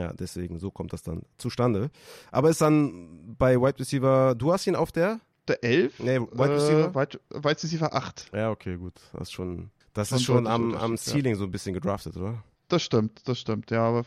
ja. 0.00 0.12
deswegen, 0.12 0.58
so 0.58 0.70
kommt 0.70 0.92
das 0.92 1.02
dann 1.02 1.22
zustande. 1.38 1.90
Aber 2.30 2.50
ist 2.50 2.60
dann 2.60 3.36
bei 3.38 3.60
Wide 3.60 3.78
Receiver, 3.78 4.34
du 4.34 4.52
hast 4.52 4.66
ihn 4.66 4.76
auf 4.76 4.92
der? 4.92 5.20
Der 5.48 5.62
11? 5.62 6.00
Nee, 6.00 6.20
Wide 6.20 6.54
Receiver? 6.54 6.86
Äh, 6.86 6.94
Wide, 6.94 7.20
Wide 7.30 7.62
Receiver 7.62 7.94
8. 7.94 8.30
Ja, 8.34 8.50
okay, 8.50 8.76
gut. 8.76 8.94
Das 9.12 9.22
ist 9.22 9.32
schon, 9.32 9.70
das 9.92 10.12
ist 10.12 10.22
schon 10.22 10.46
am, 10.46 10.74
am 10.74 10.96
Ceiling 10.96 11.32
ja. 11.32 11.38
so 11.38 11.44
ein 11.44 11.50
bisschen 11.50 11.74
gedraftet, 11.74 12.16
oder? 12.16 12.42
Das 12.68 12.82
stimmt, 12.82 13.20
das 13.28 13.38
stimmt, 13.38 13.70
ja, 13.70 13.86
aber 13.86 14.04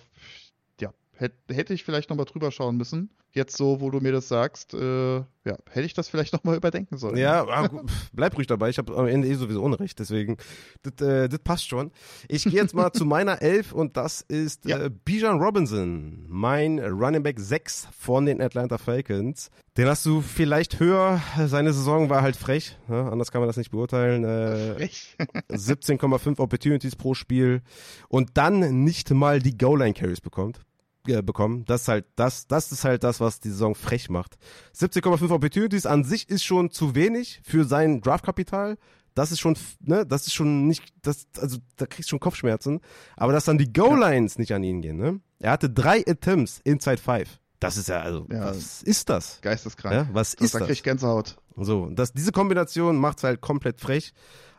hätte 1.18 1.74
ich 1.74 1.84
vielleicht 1.84 2.10
nochmal 2.10 2.26
drüber 2.26 2.52
schauen 2.52 2.78
müssen 2.78 3.10
jetzt 3.38 3.56
so, 3.56 3.80
wo 3.80 3.90
du 3.90 4.02
mir 4.02 4.12
das 4.12 4.28
sagst, 4.28 4.74
äh, 4.74 5.18
ja, 5.18 5.26
hätte 5.70 5.86
ich 5.86 5.94
das 5.94 6.10
vielleicht 6.10 6.34
nochmal 6.34 6.58
überdenken 6.58 6.98
sollen. 6.98 7.16
Ja, 7.16 7.48
ah, 7.48 7.70
bleib 8.12 8.36
ruhig 8.36 8.48
dabei. 8.48 8.70
Ich 8.70 8.78
habe 8.78 8.98
am 8.98 9.08
Ende 9.08 9.30
eh 9.30 9.34
sowieso 9.36 9.64
Unrecht, 9.64 10.00
deswegen, 10.00 10.38
das 10.84 11.08
äh, 11.08 11.40
passt 11.40 11.70
schon. 11.70 11.92
Ich 12.28 12.44
gehe 12.44 12.54
jetzt 12.54 12.76
mal 12.76 12.92
zu 12.94 13.06
meiner 13.06 13.42
Elf 13.42 13.72
und 13.72 13.96
das 13.96 14.22
ist 14.22 14.66
ja. 14.66 14.78
äh, 14.80 14.90
Bijan 14.90 15.40
Robinson, 15.42 16.26
mein 16.28 16.80
Running 16.80 17.24
Back 17.24 17.40
6 17.40 17.88
von 17.98 18.26
den 18.26 18.42
Atlanta 18.42 18.78
Falcons. 18.78 19.50
Den 19.78 19.88
hast 19.88 20.06
du 20.08 20.22
vielleicht 20.22 20.80
höher. 20.80 21.22
Seine 21.46 21.72
Saison 21.72 22.10
war 22.10 22.24
halt 22.24 22.36
frech, 22.36 22.78
ne? 22.88 23.10
anders 23.12 23.32
kann 23.32 23.42
man 23.42 23.48
das 23.48 23.58
nicht 23.58 23.70
beurteilen. 23.70 24.24
Äh, 24.24 24.74
frech. 24.74 25.16
17,5 25.52 26.40
Opportunities 26.40 26.96
pro 26.96 27.14
Spiel 27.14 27.62
und 28.10 28.32
dann 28.38 28.84
nicht 28.84 29.12
mal 29.12 29.40
die 29.40 29.56
Goal-Line-Carries 29.56 30.22
bekommt 30.22 30.62
äh, 31.10 31.22
bekommen. 31.22 31.66
Das 31.66 31.84
ist 31.84 31.88
halt 31.88 32.06
das, 32.16 32.48
das 32.48 32.72
ist 32.72 32.84
halt 32.84 33.04
das, 33.04 33.20
was 33.20 33.40
die 33.40 33.50
Saison 33.50 33.76
frech 33.76 34.10
macht. 34.10 34.38
17,5 34.76 35.30
Opportunities 35.32 35.86
an 35.86 36.04
sich 36.04 36.30
ist 36.30 36.44
schon 36.44 36.72
zu 36.72 36.96
wenig 36.96 37.42
für 37.44 37.66
sein 37.66 38.02
Draftkapital. 38.02 38.78
Das 39.16 39.32
ist 39.32 39.40
schon, 39.40 39.58
ne, 39.80 40.06
das 40.06 40.28
ist 40.28 40.34
schon 40.34 40.68
nicht, 40.68 40.84
das, 41.02 41.26
also 41.40 41.58
da 41.76 41.88
kriegst 41.88 42.10
du 42.10 42.12
schon 42.12 42.20
Kopfschmerzen. 42.20 42.82
Aber 43.16 43.34
dass 43.34 43.46
dann 43.46 43.58
die 43.58 43.74
Goal-Lines 43.74 44.36
ja. 44.36 44.40
nicht 44.42 44.54
an 44.54 44.64
ihn 44.64 44.82
gehen, 44.82 44.98
ne? 44.98 45.20
Er 45.40 45.52
hatte 45.52 45.70
drei 45.70 46.04
Attempts 46.08 46.62
inside 46.64 46.98
five. 46.98 47.40
Das 47.60 47.78
ist 47.78 47.90
ja, 47.90 48.02
also, 48.02 48.28
ja, 48.32 48.46
was 48.46 48.84
ist 48.84 49.10
das? 49.10 49.40
Geisteskrank. 49.42 49.96
Ja, 49.96 50.10
was 50.14 50.36
das, 50.36 50.46
ist 50.46 50.54
da 50.54 50.60
das? 50.60 50.66
Da 50.66 50.66
krieg 50.68 50.78
ich 50.78 50.84
Gänsehaut. 50.84 51.38
So, 51.56 51.90
das, 51.90 52.14
diese 52.14 52.32
Kombination 52.32 52.98
macht's 52.98 53.24
halt 53.24 53.42
komplett 53.42 53.82
frech. 53.82 54.14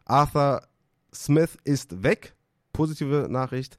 Arthur 0.05 0.63
Smith 1.15 1.57
ist 1.63 2.03
weg. 2.03 2.35
Positive 2.73 3.29
Nachricht. 3.31 3.79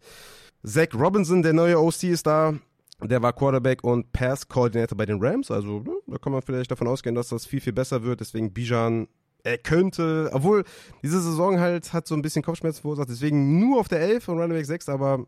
Zach 0.64 0.90
Robinson, 0.94 1.41
der 1.41 1.53
neue 1.53 1.80
OC, 1.80 2.03
ist 2.03 2.27
da. 2.27 2.53
Der 3.02 3.22
war 3.22 3.31
Quarterback 3.31 3.84
und 3.84 4.11
Pass-Coordinator 4.11 4.98
bei 4.98 5.06
den 5.06 5.23
Rams. 5.23 5.52
Also 5.52 5.80
ne, 5.80 5.94
da 6.07 6.18
kann 6.18 6.34
man 6.34 6.41
vielleicht 6.41 6.69
davon 6.69 6.88
ausgehen, 6.88 7.15
dass 7.15 7.30
das 7.30 7.45
viel, 7.45 7.61
viel 7.61 7.72
besser 7.72 8.03
wird. 8.03 8.19
Deswegen 8.19 8.52
Bijan, 8.52 9.07
er 9.44 9.57
könnte, 9.57 10.30
obwohl 10.34 10.65
diese 11.02 11.22
Saison 11.22 11.60
halt 11.60 11.94
hat 11.94 12.07
so 12.07 12.15
ein 12.15 12.22
bisschen 12.22 12.44
Kopfschmerzen 12.44 12.81
verursacht. 12.81 13.10
Deswegen 13.10 13.60
nur 13.60 13.80
auf 13.80 13.88
der 13.88 14.02
11 14.02 14.27
und 14.27 14.40
Running 14.40 14.57
Back 14.57 14.65
6, 14.65 14.90
aber 14.90 15.26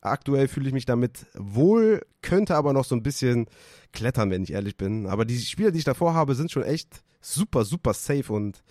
aktuell 0.00 0.48
fühle 0.48 0.66
ich 0.66 0.74
mich 0.74 0.84
damit 0.84 1.26
wohl, 1.34 2.02
könnte 2.22 2.56
aber 2.56 2.72
noch 2.72 2.84
so 2.84 2.96
ein 2.96 3.04
bisschen 3.04 3.46
klettern, 3.92 4.30
wenn 4.30 4.42
ich 4.42 4.52
ehrlich 4.52 4.76
bin. 4.76 5.06
Aber 5.06 5.24
die 5.24 5.38
Spieler, 5.38 5.70
die 5.70 5.78
ich 5.78 5.84
davor 5.84 6.14
habe, 6.14 6.34
sind 6.34 6.50
schon 6.50 6.64
echt 6.64 7.04
super, 7.20 7.64
super 7.64 7.94
safe 7.94 8.32
und 8.32 8.64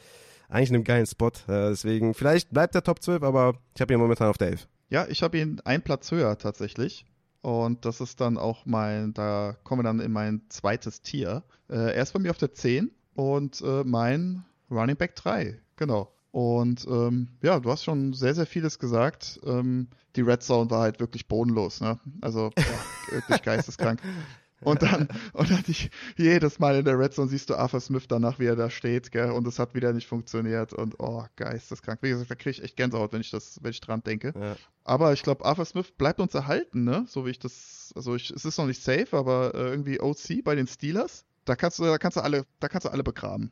eigentlich 0.49 0.69
in 0.69 0.75
einem 0.75 0.83
geilen 0.83 1.05
Spot. 1.05 1.29
Äh, 1.47 1.69
deswegen, 1.69 2.13
vielleicht 2.13 2.51
bleibt 2.51 2.75
der 2.75 2.83
Top 2.83 3.01
12, 3.01 3.23
aber 3.23 3.53
ich 3.73 3.81
habe 3.81 3.93
ihn 3.93 3.99
momentan 3.99 4.27
auf 4.27 4.37
der 4.37 4.49
11. 4.49 4.67
Ja, 4.91 5.07
ich 5.07 5.23
habe 5.23 5.39
ihn 5.39 5.61
einen 5.63 5.81
Platz 5.81 6.11
höher 6.11 6.37
tatsächlich. 6.37 7.05
Und 7.41 7.85
das 7.85 8.01
ist 8.01 8.21
dann 8.21 8.37
auch 8.37 8.65
mein, 8.65 9.13
da 9.13 9.55
kommen 9.63 9.79
wir 9.79 9.83
dann 9.83 9.99
in 9.99 10.11
mein 10.11 10.41
zweites 10.49 11.01
Tier. 11.01 11.43
Äh, 11.69 11.95
er 11.95 12.03
ist 12.03 12.11
bei 12.13 12.19
mir 12.19 12.29
auf 12.29 12.37
der 12.37 12.53
10 12.53 12.91
und 13.15 13.61
äh, 13.61 13.83
mein 13.83 14.43
Running 14.69 14.97
Back 14.97 15.15
3, 15.15 15.59
genau. 15.75 16.11
Und 16.31 16.85
ähm, 16.87 17.29
ja, 17.41 17.59
du 17.59 17.71
hast 17.71 17.83
schon 17.83 18.13
sehr, 18.13 18.35
sehr 18.35 18.45
vieles 18.45 18.79
gesagt. 18.79 19.39
Ähm, 19.45 19.87
die 20.15 20.21
Red 20.21 20.43
Zone 20.43 20.69
war 20.69 20.81
halt 20.81 20.99
wirklich 20.99 21.27
bodenlos, 21.27 21.81
ne? 21.81 21.99
Also 22.21 22.51
ja, 22.57 22.63
wirklich 23.11 23.41
geisteskrank. 23.41 24.01
Und 24.63 24.83
dann, 24.83 25.07
und 25.33 25.49
dann 25.49 25.63
ich, 25.67 25.89
jedes 26.17 26.59
Mal 26.59 26.75
in 26.75 26.85
der 26.85 26.97
Red 26.97 27.13
Zone 27.13 27.27
siehst 27.29 27.49
du 27.49 27.55
Arthur 27.55 27.79
Smith 27.79 28.07
danach, 28.07 28.37
wie 28.37 28.45
er 28.45 28.55
da 28.55 28.69
steht, 28.69 29.11
gell, 29.11 29.31
und 29.31 29.47
es 29.47 29.57
hat 29.57 29.73
wieder 29.73 29.91
nicht 29.91 30.07
funktioniert 30.07 30.71
und 30.71 30.99
oh, 30.99 31.25
geisteskrank. 31.35 31.99
Wie 32.03 32.09
gesagt, 32.09 32.29
da 32.29 32.35
kriege 32.35 32.51
ich 32.51 32.63
echt 32.63 32.77
Gänsehaut, 32.77 33.11
wenn 33.11 33.21
ich 33.21 33.31
das, 33.31 33.57
wenn 33.63 33.71
ich 33.71 33.81
dran 33.81 34.03
denke. 34.03 34.33
Ja. 34.39 34.55
Aber 34.83 35.13
ich 35.13 35.23
glaube, 35.23 35.45
Arthur 35.45 35.65
Smith 35.65 35.91
bleibt 35.97 36.19
uns 36.19 36.35
erhalten, 36.35 36.83
ne? 36.83 37.05
So 37.07 37.25
wie 37.25 37.31
ich 37.31 37.39
das, 37.39 37.91
also 37.95 38.15
ich, 38.15 38.29
es 38.29 38.45
ist 38.45 38.57
noch 38.59 38.67
nicht 38.67 38.83
safe, 38.83 39.07
aber 39.13 39.55
äh, 39.55 39.69
irgendwie 39.69 39.99
OC 39.99 40.43
bei 40.43 40.53
den 40.53 40.67
Steelers, 40.67 41.25
da 41.45 41.55
kannst 41.55 41.79
du, 41.79 41.85
da 41.85 41.97
kannst 41.97 42.17
du 42.17 42.21
alle, 42.21 42.45
da 42.59 42.67
kannst 42.67 42.85
du 42.85 42.91
alle 42.91 43.03
begraben. 43.03 43.51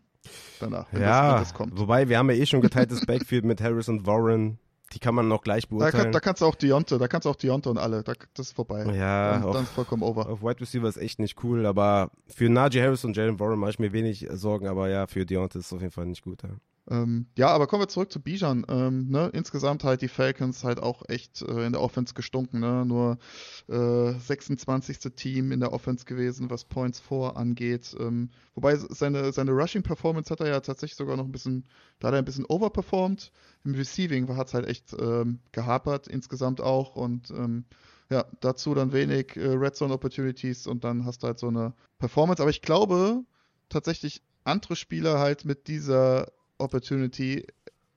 Danach, 0.60 0.88
wenn 0.92 1.02
ja, 1.02 1.08
das, 1.08 1.32
wenn 1.32 1.44
das 1.44 1.54
kommt. 1.56 1.80
Wobei, 1.80 2.08
wir 2.08 2.20
haben 2.20 2.30
ja 2.30 2.36
eh 2.36 2.46
schon 2.46 2.62
geteiltes 2.62 3.06
Backfield 3.06 3.46
mit 3.46 3.62
Harris 3.62 3.90
und 3.90 4.06
Warren 4.06 4.60
die 4.94 5.00
kann 5.00 5.16
man 5.16 5.28
noch 5.28 5.42
gleich 5.42 5.68
beurteilen. 5.68 5.92
Da, 5.92 6.04
kann, 6.04 6.12
da 6.12 6.20
kannst 6.20 6.42
du 6.42 6.46
auch 6.46 6.56
Deonte, 6.56 6.98
da 6.98 7.08
kannst 7.08 7.26
du 7.26 7.30
auch 7.30 7.36
Deonte 7.36 7.70
und 7.70 7.78
alle, 7.78 8.04
da, 8.04 8.14
das 8.34 8.48
ist 8.48 8.56
vorbei. 8.56 8.86
Ja, 8.94 9.34
dann, 9.34 9.44
auf, 9.44 9.54
dann 9.54 9.64
ist 9.64 9.72
vollkommen 9.72 10.04
over. 10.04 10.28
Auf 10.30 10.42
Wide 10.42 10.62
Receiver 10.62 10.88
ist 10.88 10.98
echt 10.98 11.20
nicht 11.20 11.44
cool, 11.44 11.66
aber 11.66 12.12
für 12.28 12.50
Najee 12.50 12.82
Harris 12.82 13.04
und 13.06 13.16
Jalen 13.16 13.40
Warren 13.40 13.60
mache 13.60 13.72
ich 13.72 13.80
mir 13.80 13.94
wenig 13.94 14.28
Sorgen, 14.32 14.68
aber 14.68 14.90
ja, 14.90 15.08
für 15.08 15.26
Deonte 15.26 15.60
ist 15.60 15.68
es 15.68 15.74
auf 15.74 15.82
jeden 15.82 15.92
Fall 15.92 16.06
nicht 16.06 16.24
gut. 16.24 16.44
Ja. 16.44 16.50
Ähm, 16.90 17.28
ja, 17.38 17.50
aber 17.50 17.68
kommen 17.68 17.84
wir 17.84 17.88
zurück 17.88 18.12
zu 18.12 18.20
Bijan. 18.20 18.66
Ähm, 18.68 19.10
ne? 19.10 19.30
Insgesamt 19.34 19.84
halt 19.84 20.02
die 20.02 20.08
Falcons 20.08 20.64
halt 20.64 20.80
auch 20.80 21.08
echt 21.08 21.42
äh, 21.44 21.66
in 21.66 21.74
der 21.74 21.82
Offense 21.82 22.16
gestunken. 22.16 22.60
Ne? 22.60 22.84
Nur 22.86 23.20
äh, 23.68 24.18
26. 24.20 25.00
Team 25.16 25.52
in 25.52 25.60
der 25.60 25.72
Offense 25.72 26.06
gewesen, 26.06 26.50
was 26.50 26.66
Points 26.66 27.00
vor 27.00 27.38
angeht. 27.38 27.96
Ähm, 28.00 28.30
wobei 28.56 28.76
seine, 28.76 29.32
seine 29.32 29.52
Rushing-Performance 29.52 30.32
hat 30.32 30.40
er 30.40 30.48
ja 30.48 30.60
tatsächlich 30.62 30.98
sogar 30.98 31.16
noch 31.16 31.26
ein 31.26 31.32
bisschen, 31.32 31.66
da 32.00 32.08
hat 32.08 32.16
er 32.16 32.20
ein 32.20 32.26
bisschen 32.26 32.46
overperformed. 32.46 33.32
Im 33.64 33.76
Receiving 33.76 34.36
hat 34.36 34.48
es 34.48 34.54
halt 34.54 34.68
echt 34.68 34.96
ähm, 35.00 35.40
gehapert 35.52 36.08
insgesamt 36.08 36.60
auch 36.60 36.96
und 36.96 37.30
ähm, 37.32 37.66
ja, 38.10 38.26
dazu 38.40 38.74
dann 38.74 38.92
wenig 38.92 39.36
äh, 39.36 39.50
Red 39.50 39.76
Zone 39.76 39.94
Opportunities 39.94 40.66
und 40.66 40.84
dann 40.84 41.06
hast 41.06 41.22
du 41.22 41.28
halt 41.28 41.38
so 41.38 41.50
eine 41.50 41.74
Performance. 42.00 42.42
Aber 42.42 42.50
ich 42.50 42.64
glaube 42.64 43.24
tatsächlich, 43.70 44.24
andere 44.44 44.76
Spieler 44.76 45.20
halt 45.20 45.46
mit 45.46 45.68
dieser 45.68 46.32
Opportunity 46.60 47.46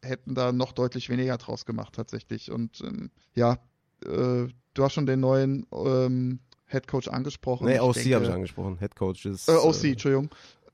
hätten 0.03 0.35
da 0.35 0.53
noch 0.53 0.73
deutlich 0.73 1.09
weniger 1.09 1.37
draus 1.39 1.65
gemacht 1.65 1.95
tatsächlich. 1.95 2.51
Und 2.51 2.81
ähm, 2.81 3.11
ja, 3.35 3.59
äh, 4.05 4.49
du 4.75 4.83
hast 4.83 4.95
schon 4.95 5.07
den 5.07 5.21
neuen 5.21 5.67
ähm, 5.73 6.41
Head 6.67 6.89
Coach 6.89 7.09
angesprochen. 7.09 7.67
Nee, 7.67 7.79
OC 7.79 7.97
habe 8.15 8.25
ich 8.25 8.31
angesprochen. 8.31 8.79
Head 8.79 8.97
Coach 8.97 9.27
ist. 9.27 9.49
Äh, 9.49 9.53
OC, 9.53 9.85
äh, 9.85 9.91
Entschuldigung. 9.93 10.31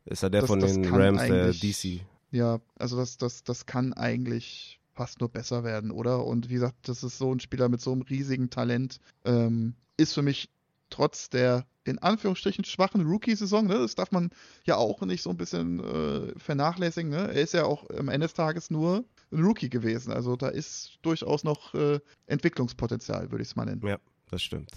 Ist 0.06 0.22
ja 0.22 0.28
der 0.30 0.42
das, 0.42 0.48
von 0.48 0.60
das 0.60 0.74
den 0.74 0.86
Rams, 0.86 1.20
der 1.22 1.52
DC. 1.52 2.00
Ja, 2.30 2.60
also 2.76 2.96
das, 2.96 3.18
das, 3.18 3.44
das 3.44 3.66
kann 3.66 3.92
eigentlich 3.92 4.80
fast 4.94 5.20
nur 5.20 5.28
besser 5.28 5.64
werden, 5.64 5.90
oder? 5.90 6.24
Und 6.24 6.48
wie 6.48 6.54
gesagt, 6.54 6.88
das 6.88 7.02
ist 7.02 7.18
so 7.18 7.32
ein 7.32 7.40
Spieler 7.40 7.68
mit 7.68 7.80
so 7.80 7.92
einem 7.92 8.02
riesigen 8.02 8.50
Talent. 8.50 9.00
Ähm, 9.24 9.74
ist 9.96 10.14
für 10.14 10.22
mich 10.22 10.48
trotz 10.90 11.30
der 11.30 11.66
in 11.84 11.98
Anführungsstrichen 11.98 12.64
schwachen 12.64 13.06
Rookie-Saison, 13.06 13.66
ne, 13.66 13.78
das 13.78 13.94
darf 13.94 14.12
man 14.12 14.30
ja 14.64 14.76
auch 14.76 15.00
nicht 15.02 15.22
so 15.22 15.30
ein 15.30 15.36
bisschen 15.36 15.80
äh, 15.80 16.38
vernachlässigen. 16.38 17.10
Ne? 17.10 17.28
Er 17.32 17.42
ist 17.42 17.54
ja 17.54 17.64
auch 17.64 17.88
am 17.90 18.08
Ende 18.08 18.26
des 18.26 18.34
Tages 18.34 18.70
nur 18.70 19.04
ein 19.32 19.42
Rookie 19.42 19.70
gewesen. 19.70 20.12
Also 20.12 20.36
da 20.36 20.48
ist 20.48 20.98
durchaus 21.02 21.44
noch 21.44 21.74
äh, 21.74 22.00
Entwicklungspotenzial, 22.26 23.30
würde 23.30 23.42
ich 23.42 23.48
es 23.48 23.56
mal 23.56 23.64
nennen. 23.64 23.86
Ja. 23.86 23.98
Das 24.30 24.42
stimmt. 24.42 24.70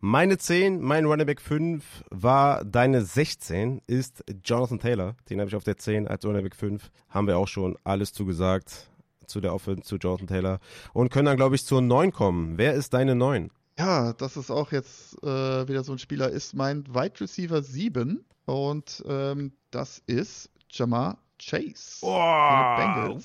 Meine 0.00 0.36
10, 0.36 0.80
mein 0.80 1.04
Running 1.04 1.26
Back 1.26 1.40
5 1.40 1.84
war 2.10 2.64
deine 2.64 3.04
16, 3.04 3.82
ist 3.86 4.24
Jonathan 4.44 4.80
Taylor. 4.80 5.16
Den 5.30 5.38
habe 5.38 5.48
ich 5.48 5.54
auf 5.54 5.62
der 5.62 5.76
10 5.76 6.08
als 6.08 6.24
Running 6.24 6.42
Back 6.42 6.56
5. 6.56 6.90
Haben 7.08 7.28
wir 7.28 7.38
auch 7.38 7.46
schon 7.46 7.78
alles 7.84 8.12
zugesagt 8.12 8.90
zu 9.26 9.40
der 9.40 9.54
Offense, 9.54 9.82
zu 9.82 9.96
Jonathan 9.96 10.26
Taylor. 10.26 10.58
Und 10.92 11.10
können 11.10 11.26
dann, 11.26 11.36
glaube 11.36 11.54
ich, 11.54 11.64
zur 11.64 11.82
9 11.82 12.10
kommen. 12.10 12.58
Wer 12.58 12.74
ist 12.74 12.94
deine 12.94 13.14
9? 13.14 13.50
Ja, 13.78 14.12
das 14.14 14.36
ist 14.36 14.50
auch 14.50 14.72
jetzt 14.72 15.22
äh, 15.22 15.68
wieder 15.68 15.84
so 15.84 15.92
ein 15.92 15.98
Spieler, 15.98 16.30
ist 16.30 16.54
mein 16.54 16.86
Wide 16.86 17.20
Receiver 17.20 17.62
7 17.62 18.24
und 18.46 19.04
ähm, 19.06 19.52
das 19.70 20.02
ist 20.06 20.48
Jamar 20.70 21.18
Chase. 21.38 21.98
Oh, 22.00 22.08
what? 22.08 23.20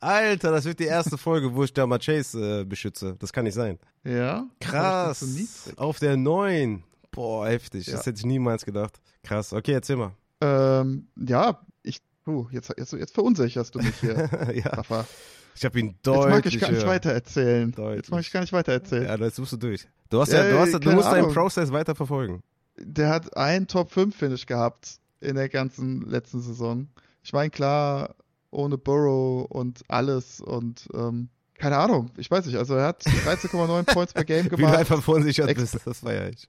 Alter, 0.00 0.50
das 0.50 0.64
wird 0.64 0.80
die 0.80 0.86
erste 0.86 1.16
Folge, 1.16 1.54
wo 1.54 1.62
ich 1.62 1.72
Jamar 1.76 2.00
Chase 2.00 2.60
äh, 2.60 2.64
beschütze. 2.64 3.16
Das 3.18 3.32
kann 3.32 3.44
nicht 3.44 3.54
sein. 3.54 3.78
Ja. 4.02 4.44
Krass. 4.60 5.20
So 5.20 5.72
Auf 5.76 6.00
der 6.00 6.16
9. 6.16 6.82
Boah, 7.12 7.46
heftig. 7.46 7.86
Ja. 7.86 7.96
Das 7.96 8.06
hätte 8.06 8.18
ich 8.18 8.26
niemals 8.26 8.64
gedacht. 8.64 9.00
Krass. 9.22 9.52
Okay, 9.52 9.72
erzähl 9.72 9.96
mal. 9.96 10.12
Ähm, 10.40 11.06
ja, 11.16 11.60
ich, 11.84 12.00
uh, 12.26 12.46
jetzt, 12.50 12.74
jetzt, 12.76 12.92
jetzt 12.92 13.14
verunsicherst 13.14 13.74
du 13.74 13.78
mich 13.78 13.94
hier, 14.00 14.14
ja. 14.54 14.70
Rafa. 14.70 15.06
Ich 15.56 15.64
habe 15.64 15.78
ihn 15.78 15.96
deutlich. 16.02 16.24
Jetzt 16.24 16.30
mag 16.30 16.46
ich 16.46 16.60
gar 16.60 16.70
nicht 16.72 16.86
weiter 16.86 17.12
erzählen. 17.12 17.74
Jetzt 17.94 18.10
mag 18.10 18.20
ich 18.20 18.32
gar 18.32 18.40
nicht 18.40 18.52
weiter 18.52 18.72
erzählen. 18.72 19.04
Ja, 19.04 19.16
das 19.16 19.38
musst 19.38 19.52
du 19.52 19.56
durch. 19.56 19.86
Du 20.10 20.20
hast 20.20 20.32
ja, 20.32 20.44
ja 20.44 20.50
du, 20.50 20.58
hast, 20.58 20.72
du 20.72 20.90
musst 20.90 21.08
Ahnung. 21.08 21.24
deinen 21.24 21.34
Prozess 21.34 21.72
weiter 21.72 21.94
verfolgen. 21.94 22.42
Der 22.78 23.08
hat 23.08 23.36
einen 23.36 23.66
Top 23.66 23.90
5 23.92 24.14
Finish 24.14 24.46
gehabt 24.46 24.98
in 25.20 25.36
der 25.36 25.48
ganzen 25.48 26.02
letzten 26.02 26.40
Saison. 26.40 26.88
Ich 27.22 27.32
meine, 27.32 27.50
klar, 27.50 28.14
ohne 28.50 28.78
Burrow 28.78 29.46
und 29.48 29.82
alles 29.88 30.40
und 30.40 30.88
ähm, 30.94 31.28
keine 31.54 31.78
Ahnung, 31.78 32.10
ich 32.16 32.30
weiß 32.30 32.46
nicht, 32.46 32.56
also 32.56 32.74
er 32.74 32.88
hat 32.88 33.02
13,9 33.26 33.84
Points 33.84 34.12
per 34.12 34.24
Game 34.24 34.48
gemacht. 34.48 34.58
Wie 34.58 34.72
du 34.72 34.78
einfach 34.78 35.02
verunsichert 35.02 35.54
bist, 35.54 35.78
das 35.84 36.00
feiere 36.00 36.28
ich. 36.30 36.48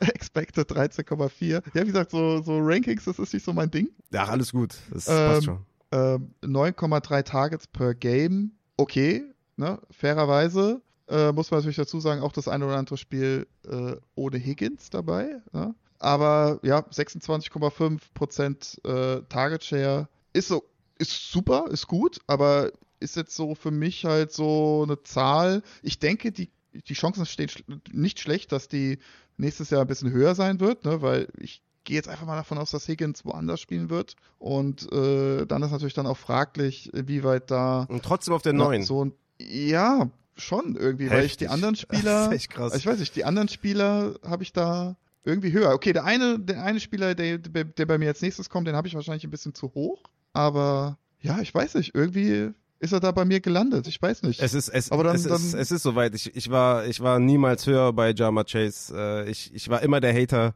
Expected 0.00 0.70
13,4. 0.70 1.46
Ja, 1.46 1.62
wie 1.74 1.86
gesagt, 1.86 2.10
so, 2.12 2.40
so 2.42 2.58
Rankings, 2.60 3.04
das 3.04 3.18
ist 3.18 3.34
nicht 3.34 3.44
so 3.44 3.52
mein 3.52 3.70
Ding. 3.70 3.88
Ja, 4.12 4.24
alles 4.26 4.52
gut, 4.52 4.74
das 4.90 5.08
Ähm, 5.08 5.14
passt 5.14 5.44
schon. 5.44 5.66
Ähm, 5.92 6.34
9,3 6.42 7.22
Targets 7.22 7.66
per 7.66 7.94
Game, 7.94 8.52
okay, 8.76 9.24
ne, 9.56 9.80
fairerweise. 9.90 10.82
Äh, 11.08 11.32
muss 11.32 11.50
man 11.50 11.60
natürlich 11.60 11.76
dazu 11.76 12.00
sagen, 12.00 12.20
auch 12.20 12.32
das 12.32 12.48
eine 12.48 12.66
oder 12.66 12.76
andere 12.76 12.96
Spiel 12.96 13.46
äh, 13.68 13.96
ohne 14.16 14.38
Higgins 14.38 14.90
dabei. 14.90 15.40
Ne? 15.52 15.74
Aber 15.98 16.58
ja, 16.62 16.80
26,5% 16.80 18.84
äh, 18.84 19.22
Target 19.28 19.64
Share 19.64 20.08
ist 20.32 20.48
so, 20.48 20.64
ist 20.98 21.30
super, 21.30 21.66
ist 21.70 21.86
gut, 21.86 22.18
aber 22.26 22.72
ist 22.98 23.14
jetzt 23.16 23.36
so 23.36 23.54
für 23.54 23.70
mich 23.70 24.04
halt 24.04 24.32
so 24.32 24.82
eine 24.84 25.00
Zahl. 25.02 25.62
Ich 25.82 26.00
denke, 26.00 26.32
die, 26.32 26.50
die 26.72 26.94
Chancen 26.94 27.24
stehen 27.24 27.48
sch 27.48 27.62
nicht 27.92 28.18
schlecht, 28.18 28.50
dass 28.52 28.68
die 28.68 28.98
nächstes 29.36 29.70
Jahr 29.70 29.82
ein 29.82 29.86
bisschen 29.86 30.10
höher 30.10 30.34
sein 30.34 30.58
wird, 30.60 30.84
ne? 30.84 31.02
weil 31.02 31.28
ich 31.38 31.62
gehe 31.86 31.96
jetzt 31.96 32.08
einfach 32.08 32.26
mal 32.26 32.36
davon 32.36 32.58
aus, 32.58 32.70
dass 32.70 32.86
Higgins 32.86 33.24
woanders 33.24 33.60
spielen 33.60 33.88
wird. 33.88 34.16
Und 34.38 34.92
äh, 34.92 35.46
dann 35.46 35.62
ist 35.62 35.70
natürlich 35.70 35.94
dann 35.94 36.06
auch 36.06 36.18
fraglich, 36.18 36.90
wie 36.92 37.24
weit 37.24 37.50
da 37.50 37.86
Und 37.88 38.02
trotzdem 38.04 38.34
auf 38.34 38.42
der 38.42 38.52
noch 38.52 38.66
9. 38.68 38.82
so. 38.82 39.10
Ja, 39.40 40.10
schon 40.36 40.76
irgendwie, 40.76 41.08
weil 41.10 41.24
ich 41.24 41.38
die 41.38 41.44
Heftig. 41.44 41.50
anderen 41.50 41.76
Spieler. 41.76 42.02
Das 42.02 42.26
ist 42.28 42.34
echt 42.34 42.50
krass. 42.50 42.74
Ich 42.74 42.84
weiß 42.84 42.98
nicht, 42.98 43.16
die 43.16 43.24
anderen 43.24 43.48
Spieler 43.48 44.16
habe 44.26 44.42
ich 44.42 44.52
da 44.52 44.96
irgendwie 45.24 45.52
höher. 45.52 45.72
Okay, 45.72 45.92
der 45.94 46.04
eine, 46.04 46.38
der 46.38 46.62
eine 46.62 46.80
Spieler, 46.80 47.14
der, 47.14 47.38
der, 47.38 47.86
bei 47.86 47.96
mir 47.98 48.08
als 48.08 48.20
nächstes 48.20 48.50
kommt, 48.50 48.68
den 48.68 48.76
habe 48.76 48.86
ich 48.88 48.94
wahrscheinlich 48.94 49.24
ein 49.24 49.30
bisschen 49.30 49.54
zu 49.54 49.72
hoch. 49.74 50.02
Aber 50.34 50.98
ja, 51.20 51.40
ich 51.40 51.54
weiß 51.54 51.74
nicht, 51.76 51.94
irgendwie 51.94 52.50
ist 52.78 52.92
er 52.92 53.00
da 53.00 53.10
bei 53.12 53.24
mir 53.24 53.40
gelandet. 53.40 53.86
Ich 53.86 54.00
weiß 54.02 54.22
nicht. 54.24 54.40
Es 54.42 54.52
ist, 54.54 54.68
es, 54.68 54.92
Aber 54.92 55.04
dann- 55.04 55.16
es, 55.16 55.24
ist, 55.24 55.54
es 55.54 55.70
ist 55.70 55.82
soweit. 55.82 56.14
Ich, 56.14 56.36
ich, 56.36 56.50
war, 56.50 56.84
ich 56.86 57.00
war 57.00 57.18
niemals 57.18 57.66
höher 57.66 57.92
bei 57.92 58.10
Jama 58.12 58.44
Chase. 58.44 58.94
Äh, 58.94 59.30
ich, 59.30 59.54
ich 59.54 59.68
war 59.68 59.82
immer 59.82 60.00
der 60.00 60.12
Hater. 60.14 60.54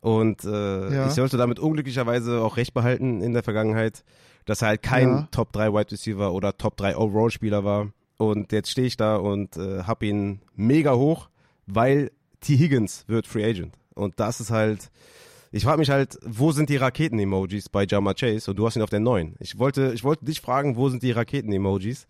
Und 0.00 0.44
äh, 0.44 0.94
Ja. 0.94 1.06
ich 1.06 1.12
sollte 1.14 1.36
damit 1.36 1.58
unglücklicherweise 1.58 2.40
auch 2.42 2.56
recht 2.56 2.74
behalten 2.74 3.20
in 3.20 3.32
der 3.34 3.42
Vergangenheit, 3.42 4.04
dass 4.44 4.62
er 4.62 4.68
halt 4.68 4.82
kein 4.82 5.08
Ja. 5.08 5.28
Top 5.30 5.52
3 5.52 5.72
Wide 5.72 5.90
Receiver 5.92 6.32
oder 6.32 6.56
Top 6.56 6.76
3 6.76 6.96
Overall 6.96 7.30
Spieler 7.30 7.64
war. 7.64 7.88
Und 8.16 8.52
jetzt 8.52 8.70
stehe 8.70 8.86
ich 8.86 8.96
da 8.96 9.16
und 9.16 9.56
äh, 9.56 9.82
hab 9.84 10.02
ihn 10.02 10.40
mega 10.56 10.94
hoch, 10.94 11.28
weil 11.66 12.10
T. 12.40 12.56
Higgins 12.56 13.04
wird 13.08 13.26
Free 13.26 13.44
Agent. 13.44 13.74
Und 13.94 14.18
das 14.20 14.40
ist 14.40 14.50
halt, 14.50 14.90
ich 15.52 15.64
frage 15.64 15.78
mich 15.78 15.90
halt, 15.90 16.18
wo 16.24 16.52
sind 16.52 16.68
die 16.68 16.76
Raketen-Emojis 16.76 17.68
bei 17.68 17.84
Jama 17.84 18.14
Chase? 18.14 18.50
Und 18.50 18.56
du 18.58 18.66
hast 18.66 18.76
ihn 18.76 18.82
auf 18.82 18.90
der 18.90 19.00
9. 19.00 19.34
Ich 19.40 19.58
wollte, 19.58 19.92
ich 19.94 20.04
wollte 20.04 20.24
dich 20.24 20.40
fragen, 20.40 20.76
wo 20.76 20.88
sind 20.88 21.02
die 21.02 21.10
Raketen-Emojis? 21.12 22.06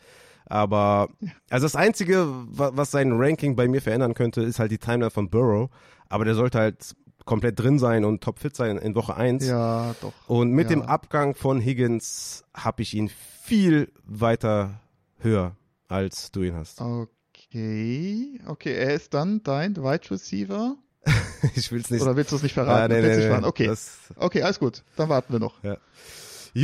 Aber, 0.47 1.09
also 1.51 1.65
das 1.67 1.77
Einzige, 1.77 2.27
wa- 2.47 2.71
was 2.75 2.91
sein 2.91 3.13
Ranking 3.13 3.55
bei 3.57 3.69
mir 3.69 3.83
verändern 3.83 4.15
könnte, 4.15 4.41
ist 4.43 4.59
halt 4.59 4.71
die 4.71 4.79
Timeline 4.79 5.11
von 5.11 5.29
Burrow. 5.29 5.69
Aber 6.09 6.25
der 6.25 6.35
sollte 6.35 6.59
halt 6.59 6.95
komplett 7.29 7.61
drin 7.61 7.79
sein 7.79 8.05
und 8.07 8.23
topfit 8.25 8.57
sein 8.57 8.79
in 8.79 8.95
Woche 8.95 9.15
1. 9.15 9.47
ja, 9.47 9.95
doch. 10.01 10.13
Und 10.27 10.51
mit 10.53 10.71
Ja. 10.71 10.77
dem 10.77 10.83
Abgang 10.83 11.35
von 11.35 11.61
Higgins 11.61 12.43
habe 12.55 12.81
ich 12.83 12.95
ihn 12.95 13.11
viel 13.43 13.93
weiter 14.05 14.81
höher, 15.19 15.55
als 15.89 16.33
du 16.33 16.43
ihn 16.43 16.55
hast. 16.57 16.81
Okay. 16.81 18.41
Okay, 18.47 18.75
er 18.75 18.95
ist 18.95 19.15
dann 19.15 19.43
dein 19.43 19.77
Wide 19.77 20.11
Receiver. 20.11 20.77
Ich 21.55 21.71
will 21.71 21.81
es 21.81 21.91
nicht. 21.91 22.03
Oder 22.03 22.17
willst 22.17 22.33
du 22.33 22.37
es 22.37 22.43
nicht 22.43 22.59
Ah, 22.59 22.65
verraten? 22.65 22.93
nee, 22.93 23.01
du 23.01 23.09
nee, 23.09 23.17
nee, 23.17 23.23
verraten? 23.27 23.45
Okay. 23.45 23.67
Das, 23.69 23.99
Okay, 24.17 24.43
alles 24.43 24.59
gut. 24.59 24.83
Dann 24.97 25.09
warten 25.09 25.33
wir 25.33 25.39
noch. 25.39 25.63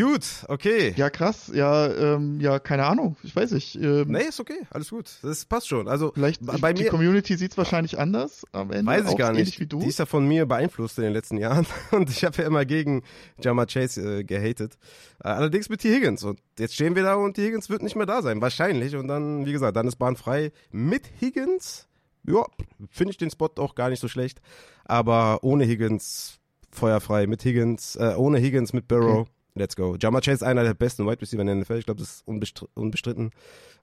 Gut, 0.01 0.25
okay. 0.49 0.95
Ja, 0.97 1.11
krass. 1.11 1.51
Ja, 1.55 1.87
ähm, 1.93 2.41
ja, 2.41 2.59
keine 2.59 2.87
Ahnung. 2.87 3.17
Ich 3.23 3.35
weiß 3.35 3.53
nicht. 3.53 3.77
Ähm, 3.77 4.05
Nee, 4.09 4.23
ist 4.29 4.41
okay, 4.41 4.61
alles 4.71 4.91
gut. 4.91 5.11
Das 5.23 5.45
passt 5.45 5.69
schon. 5.69 5.89
Also 5.89 6.13
Vielleicht, 6.15 6.45
bei 6.45 6.73
die 6.73 6.85
mir 6.85 6.91
Community 6.91 7.37
sieht 7.37 7.53
es 7.53 7.59
wahrscheinlich 7.59 7.99
anders 7.99 8.45
am 8.53 8.71
Ende. 8.71 8.87
weiß 8.91 9.11
ich 9.11 9.17
gar 9.17 9.33
nicht. 9.33 9.61
wie 9.61 9.67
du. 9.67 9.81
Die 9.81 9.87
ist 9.89 9.99
ja 9.99 10.07
von 10.07 10.27
mir 10.27 10.47
beeinflusst 10.47 10.99
in 10.99 11.05
den 11.05 11.13
letzten 11.13 11.37
Jahren 11.37 11.67
und 11.91 12.09
ich 12.11 12.25
habe 12.25 12.37
ja 12.41 12.47
immer 12.47 12.65
gegen 12.65 13.03
Jama 13.41 13.67
Chase 13.67 14.21
äh, 14.21 14.25
gehatet. 14.25 14.79
Äh, 15.23 15.29
allerdings 15.29 15.69
mit 15.69 15.81
T. 15.81 15.95
Higgins 15.95 16.25
und 16.25 16.41
jetzt 16.59 16.75
stehen 16.75 16.97
wir 16.97 17.03
da 17.03 17.15
und 17.15 17.35
T. 17.35 17.45
Higgins 17.47 17.69
wird 17.71 17.83
nicht 17.83 17.97
mehr 17.97 18.07
da 18.07 18.23
sein, 18.23 18.41
wahrscheinlich. 18.41 18.97
Und 18.97 19.09
dann, 19.09 19.45
wie 19.47 19.53
gesagt, 19.53 19.77
dann 19.77 19.87
ist 19.87 19.97
Bahn 19.97 20.17
frei 20.17 20.53
mit 20.73 21.03
Higgins. 21.21 21.89
Ja, 22.27 22.45
finde 22.91 23.11
ich 23.11 23.19
den 23.19 23.31
Spot 23.31 23.51
auch 23.59 23.75
gar 23.75 23.91
nicht 23.91 24.01
so 24.01 24.09
schlecht. 24.09 24.41
Aber 24.85 25.41
ohne 25.43 25.65
Higgins 25.65 26.39
feuerfrei, 26.71 27.27
mit 27.27 27.45
Higgins, 27.45 27.97
äh, 27.97 28.15
ohne 28.17 28.39
Higgins 28.39 28.73
mit 28.73 28.89
Burrow. 28.89 29.27
Let's 29.55 29.77
go. 29.77 29.97
Jama 30.01 30.21
Chase 30.21 30.33
ist 30.37 30.43
einer 30.43 30.65
der 30.65 30.75
besten 30.75 31.07
Wide 31.07 31.21
Receiver 31.21 31.41
in 31.43 31.47
der 31.47 31.57
NFL. 31.57 31.79
Ich 31.79 31.85
glaube, 31.85 32.01
das 32.01 32.17
ist 32.17 32.27
unbestr 32.27 32.67
unbestritten. 32.75 33.31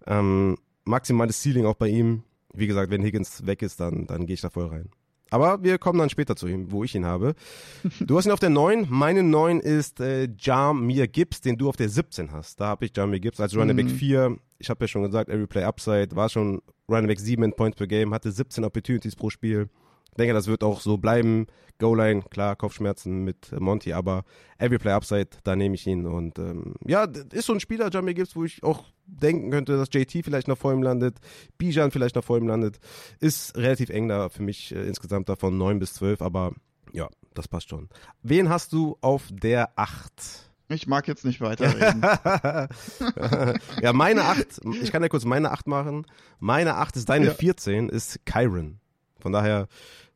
Ähm, 0.05 0.57
maximales 0.83 1.41
Ceiling 1.41 1.65
auch 1.65 1.75
bei 1.75 1.87
ihm. 1.87 2.23
Wie 2.53 2.67
gesagt, 2.67 2.91
wenn 2.91 3.01
Higgins 3.01 3.45
weg 3.45 3.61
ist, 3.61 3.79
dann, 3.79 4.05
dann 4.07 4.25
gehe 4.25 4.33
ich 4.33 4.41
da 4.41 4.49
voll 4.49 4.67
rein. 4.67 4.89
Aber 5.29 5.63
wir 5.63 5.77
kommen 5.77 5.97
dann 5.97 6.09
später 6.09 6.35
zu 6.35 6.47
ihm, 6.47 6.73
wo 6.73 6.83
ich 6.83 6.93
ihn 6.93 7.05
habe. 7.05 7.35
Du 8.01 8.17
hast 8.17 8.25
ihn 8.25 8.31
auf 8.33 8.41
der 8.41 8.49
9. 8.49 8.87
Meine 8.89 9.23
9 9.23 9.61
ist 9.61 10.01
äh, 10.01 10.27
Jamir 10.37 11.07
Gibbs, 11.07 11.39
den 11.39 11.57
du 11.57 11.69
auf 11.69 11.77
der 11.77 11.87
17 11.87 12.33
hast. 12.33 12.59
Da 12.59 12.65
habe 12.67 12.83
ich 12.83 12.91
Jamir 12.95 13.21
Gibbs 13.21 13.39
als 13.39 13.55
Running 13.55 13.77
Back 13.77 13.85
Mhm. 13.85 13.89
4. 13.95 14.37
Ich 14.59 14.69
habe 14.69 14.83
ja 14.83 14.87
schon 14.89 15.03
gesagt, 15.03 15.29
Every 15.29 15.47
Play 15.47 15.63
Upside 15.63 16.13
war 16.17 16.27
schon 16.27 16.61
Running 16.89 17.07
Back 17.07 17.21
7 17.21 17.41
in 17.43 17.53
Points 17.53 17.77
per 17.77 17.87
Game, 17.87 18.13
hatte 18.13 18.29
17 18.29 18.65
Opportunities 18.65 19.15
pro 19.15 19.29
Spiel. 19.29 19.69
Ich 20.11 20.17
denke, 20.17 20.33
das 20.33 20.47
wird 20.47 20.63
auch 20.63 20.81
so 20.81 20.97
bleiben. 20.97 21.47
Goal-Line, 21.79 22.21
klar, 22.29 22.55
Kopfschmerzen 22.55 23.23
mit 23.23 23.59
Monty, 23.59 23.93
aber 23.93 24.23
Every 24.59 24.77
Play 24.77 24.91
Upside, 24.91 25.29
da 25.43 25.55
nehme 25.55 25.73
ich 25.75 25.87
ihn. 25.87 26.05
Und 26.05 26.37
ähm, 26.37 26.75
ja, 26.85 27.05
ist 27.31 27.45
so 27.47 27.53
ein 27.53 27.59
Spieler, 27.59 27.89
Jamie 27.91 28.13
Gibbs, 28.13 28.35
wo 28.35 28.43
ich 28.43 28.61
auch 28.61 28.83
denken 29.05 29.49
könnte, 29.49 29.77
dass 29.77 29.87
JT 29.91 30.23
vielleicht 30.23 30.47
noch 30.47 30.57
vor 30.57 30.73
ihm 30.73 30.83
landet, 30.83 31.17
Bijan 31.57 31.89
vielleicht 31.91 32.15
noch 32.15 32.23
vor 32.23 32.37
ihm 32.37 32.47
landet. 32.47 32.79
Ist 33.19 33.57
relativ 33.57 33.89
eng 33.89 34.09
da 34.09 34.29
für 34.29 34.43
mich 34.43 34.75
äh, 34.75 34.83
insgesamt 34.85 35.27
da 35.29 35.35
von 35.35 35.57
9 35.57 35.79
bis 35.79 35.93
12, 35.93 36.21
aber 36.21 36.53
ja, 36.93 37.09
das 37.33 37.47
passt 37.47 37.69
schon. 37.69 37.89
Wen 38.21 38.49
hast 38.49 38.73
du 38.73 38.97
auf 39.01 39.29
der 39.31 39.71
8? 39.77 40.11
Ich 40.67 40.87
mag 40.87 41.07
jetzt 41.07 41.25
nicht 41.25 41.41
weiterreden. 41.41 42.01
ja, 43.81 43.93
meine 43.93 44.23
8, 44.25 44.61
ich 44.81 44.91
kann 44.91 45.01
ja 45.01 45.09
kurz 45.09 45.25
meine 45.25 45.51
8 45.51 45.67
machen. 45.67 46.05
Meine 46.39 46.75
8 46.75 46.97
ist 46.97 47.09
deine 47.09 47.27
Ja. 47.27 47.33
14, 47.33 47.89
ist 47.89 48.25
Kyron. 48.25 48.80
Von 49.21 49.31
daher 49.31 49.67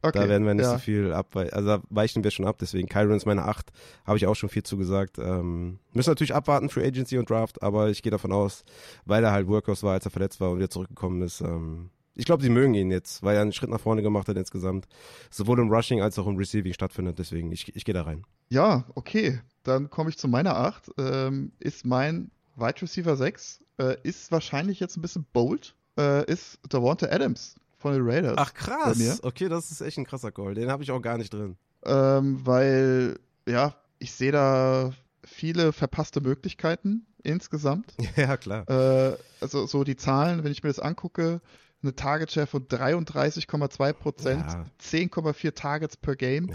Okay. 0.10 0.19
da 0.19 0.30
werden 0.30 0.45
wir 0.45 0.53
nicht 0.53 0.65
ja. 0.65 0.73
so 0.73 0.77
viel 0.77 1.14
abweichen. 1.14 1.53
Also 1.53 1.68
da 1.68 1.82
weichen 1.90 2.23
wir 2.23 2.32
schon 2.32 2.45
ab, 2.45 2.57
deswegen 2.60 2.88
Kyron 2.88 3.18
ist 3.18 3.26
meine 3.26 3.45
8. 3.45 3.72
Habe 4.06 4.18
ich 4.18 4.27
auch 4.27 4.36
schon 4.36 4.49
viel 4.49 4.64
zugesagt. 4.64 5.18
Ähm, 5.18 5.80
müssen 5.94 6.10
natürlich 6.11 6.36
abwarten 6.36 6.69
für 6.69 6.84
Agency 6.84 7.18
und 7.18 7.30
Draft, 7.30 7.64
aber 7.64 7.90
ich 7.90 8.03
gehe 8.03 8.11
davon 8.11 8.32
aus, 8.32 8.64
weil 9.06 9.23
er 9.23 9.32
halt 9.32 9.48
Workhorse 9.48 9.84
war, 9.84 9.94
als 9.94 10.06
er 10.06 10.11
verletzt 10.11 10.40
war 10.40 10.52
und 10.52 10.57
wieder 10.57 10.69
zurückgekommen 10.69 11.22
ist. 11.22 11.41
Ähm, 11.41 11.90
ich 12.14 12.26
glaube, 12.26 12.44
sie 12.44 12.49
mögen 12.49 12.73
ihn 12.76 12.91
jetzt, 12.91 13.23
weil 13.23 13.36
er 13.36 13.41
einen 13.41 13.52
Schritt 13.52 13.69
nach 13.69 13.80
vorne 13.80 14.02
gemacht 14.02 14.30
hat 14.30 14.38
insgesamt. 14.38 14.88
Sowohl 15.30 15.60
im 15.60 15.69
Rushing 15.69 16.02
als 16.02 16.18
auch 16.18 16.27
im 16.27 16.38
Receiving 16.38 16.73
stattfindet. 16.73 17.19
Deswegen, 17.19 17.52
ich, 17.52 17.76
ich 17.76 17.84
gehe 17.84 17.94
da 17.94 18.03
rein. 18.03 18.26
Ja, 18.49 18.86
okay. 18.95 19.41
Dann 19.64 19.90
komme 19.90 20.11
ich 20.11 20.18
zu 20.18 20.27
meiner 20.27 20.56
8. 20.56 20.91
Ähm, 20.98 21.52
ist 21.60 21.86
mein 21.86 22.32
Wide 22.56 22.82
Receiver 22.82 23.18
6. 23.18 23.61
Äh, 23.80 23.98
ist 24.03 24.32
wahrscheinlich 24.32 24.80
jetzt 24.80 24.95
ein 24.95 25.02
bisschen 25.02 25.26
bold. 25.34 25.76
Äh, 25.98 26.32
ist 26.32 26.60
Davante 26.69 27.11
Adams 27.11 27.56
von 27.86 27.94
den 27.94 28.02
Raiders. 28.03 28.34
Ach 28.38 28.52
krass. 28.52 29.20
Okay, 29.22 29.48
das 29.48 29.70
ist 29.70 29.80
echt 29.82 29.99
ein 29.99 30.07
krasser 30.07 30.32
Call. 30.32 30.56
Den 30.56 30.72
habe 30.72 30.82
ich 30.82 30.90
auch 30.90 31.02
gar 31.03 31.20
nicht 31.20 31.32
drin. 31.32 31.56
Ähm, 31.86 32.44
weil, 32.44 33.20
ja, 33.48 33.76
ich 33.99 34.12
sehe 34.12 34.32
da 34.32 34.91
viele 35.24 35.72
verpasste 35.72 36.20
Möglichkeiten 36.20 37.06
insgesamt. 37.22 37.94
ja, 38.16 38.38
klar. 38.38 38.68
Äh, 38.68 39.18
also 39.40 39.68
so 39.68 39.84
die 39.84 39.98
Zahlen, 39.98 40.44
wenn 40.44 40.52
ich 40.52 40.64
mir 40.64 40.70
das 40.70 40.80
angucke, 40.80 41.41
eine 41.84 41.95
Target 41.95 42.32
Share 42.32 42.48
von 42.48 42.68
33,2 42.68 43.94
Prozent, 43.94 44.45
Ja. 44.52 44.66
10,4 44.82 45.53
Targets 45.53 45.95
per 45.95 46.16
Game, 46.16 46.49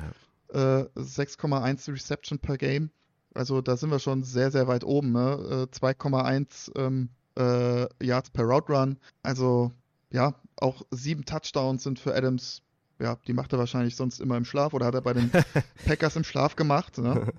äh, 0.49 0.57
6,1 0.97 1.93
Reception 1.93 2.41
per 2.41 2.59
Game. 2.59 2.91
Also 3.35 3.61
da 3.61 3.77
sind 3.77 3.91
wir 3.91 4.01
schon 4.01 4.25
sehr, 4.25 4.51
sehr 4.51 4.67
weit 4.67 4.83
oben. 4.83 5.13
Ne? 5.13 5.69
Äh, 5.71 5.77
2,1 5.77 6.73
ähm, 6.77 7.11
äh, 7.39 7.87
Yards 8.05 8.31
per 8.31 8.47
Route 8.47 8.73
Run. 8.73 8.99
Also 9.23 9.71
ja, 10.11 10.35
auch 10.57 10.83
sieben 10.91 11.25
Touchdowns 11.25 11.85
sind 11.85 11.99
für 11.99 12.15
Adams. 12.15 12.61
Ja, 12.99 13.17
die 13.27 13.33
macht 13.33 13.53
er 13.53 13.59
wahrscheinlich 13.59 13.97
sonst 13.97 14.21
immer 14.21 14.37
im 14.37 14.45
Schlaf 14.45 14.75
oder 14.75 14.85
hat 14.87 14.95
er 14.95 15.01
bei 15.01 15.15
den 15.15 15.31
Packers 15.87 16.17
im 16.17 16.25
Schlaf 16.25 16.57
gemacht. 16.57 16.99
Ne? 16.99 17.33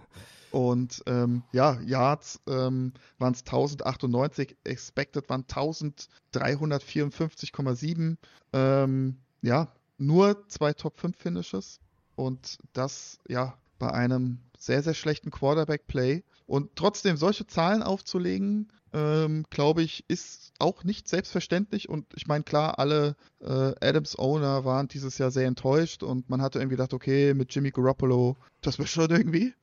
Und 0.51 1.03
ähm, 1.05 1.43
ja, 1.51 1.79
Yards 1.81 2.39
ähm, 2.47 2.93
waren 3.19 3.33
es 3.33 3.41
1098, 3.41 4.55
expected 4.63 5.29
waren 5.29 5.43
1354,7. 5.45 8.17
Ähm, 8.53 9.17
ja, 9.41 9.67
nur 9.97 10.47
zwei 10.47 10.71
Top 10.73 10.97
5 10.99 11.17
Finishes 11.17 11.79
und 12.15 12.57
das 12.73 13.19
ja 13.27 13.57
bei 13.81 13.91
einem 13.91 14.37
sehr, 14.59 14.83
sehr 14.83 14.93
schlechten 14.93 15.31
Quarterback-Play. 15.31 16.23
Und 16.45 16.75
trotzdem 16.75 17.17
solche 17.17 17.47
Zahlen 17.47 17.81
aufzulegen, 17.81 18.71
ähm, 18.93 19.43
glaube 19.49 19.81
ich, 19.81 20.05
ist 20.07 20.53
auch 20.59 20.83
nicht 20.83 21.09
selbstverständlich. 21.09 21.89
Und 21.89 22.05
ich 22.15 22.27
meine, 22.27 22.43
klar, 22.43 22.77
alle 22.77 23.15
äh, 23.39 23.73
Adams-Owner 23.81 24.65
waren 24.65 24.87
dieses 24.87 25.17
Jahr 25.17 25.31
sehr 25.31 25.47
enttäuscht 25.47 26.03
und 26.03 26.29
man 26.29 26.43
hatte 26.43 26.59
irgendwie 26.59 26.75
gedacht, 26.75 26.93
okay, 26.93 27.33
mit 27.33 27.55
Jimmy 27.55 27.71
Garoppolo, 27.71 28.37
das 28.61 28.77
wird 28.77 28.89
schon 28.89 29.09
irgendwie. 29.09 29.55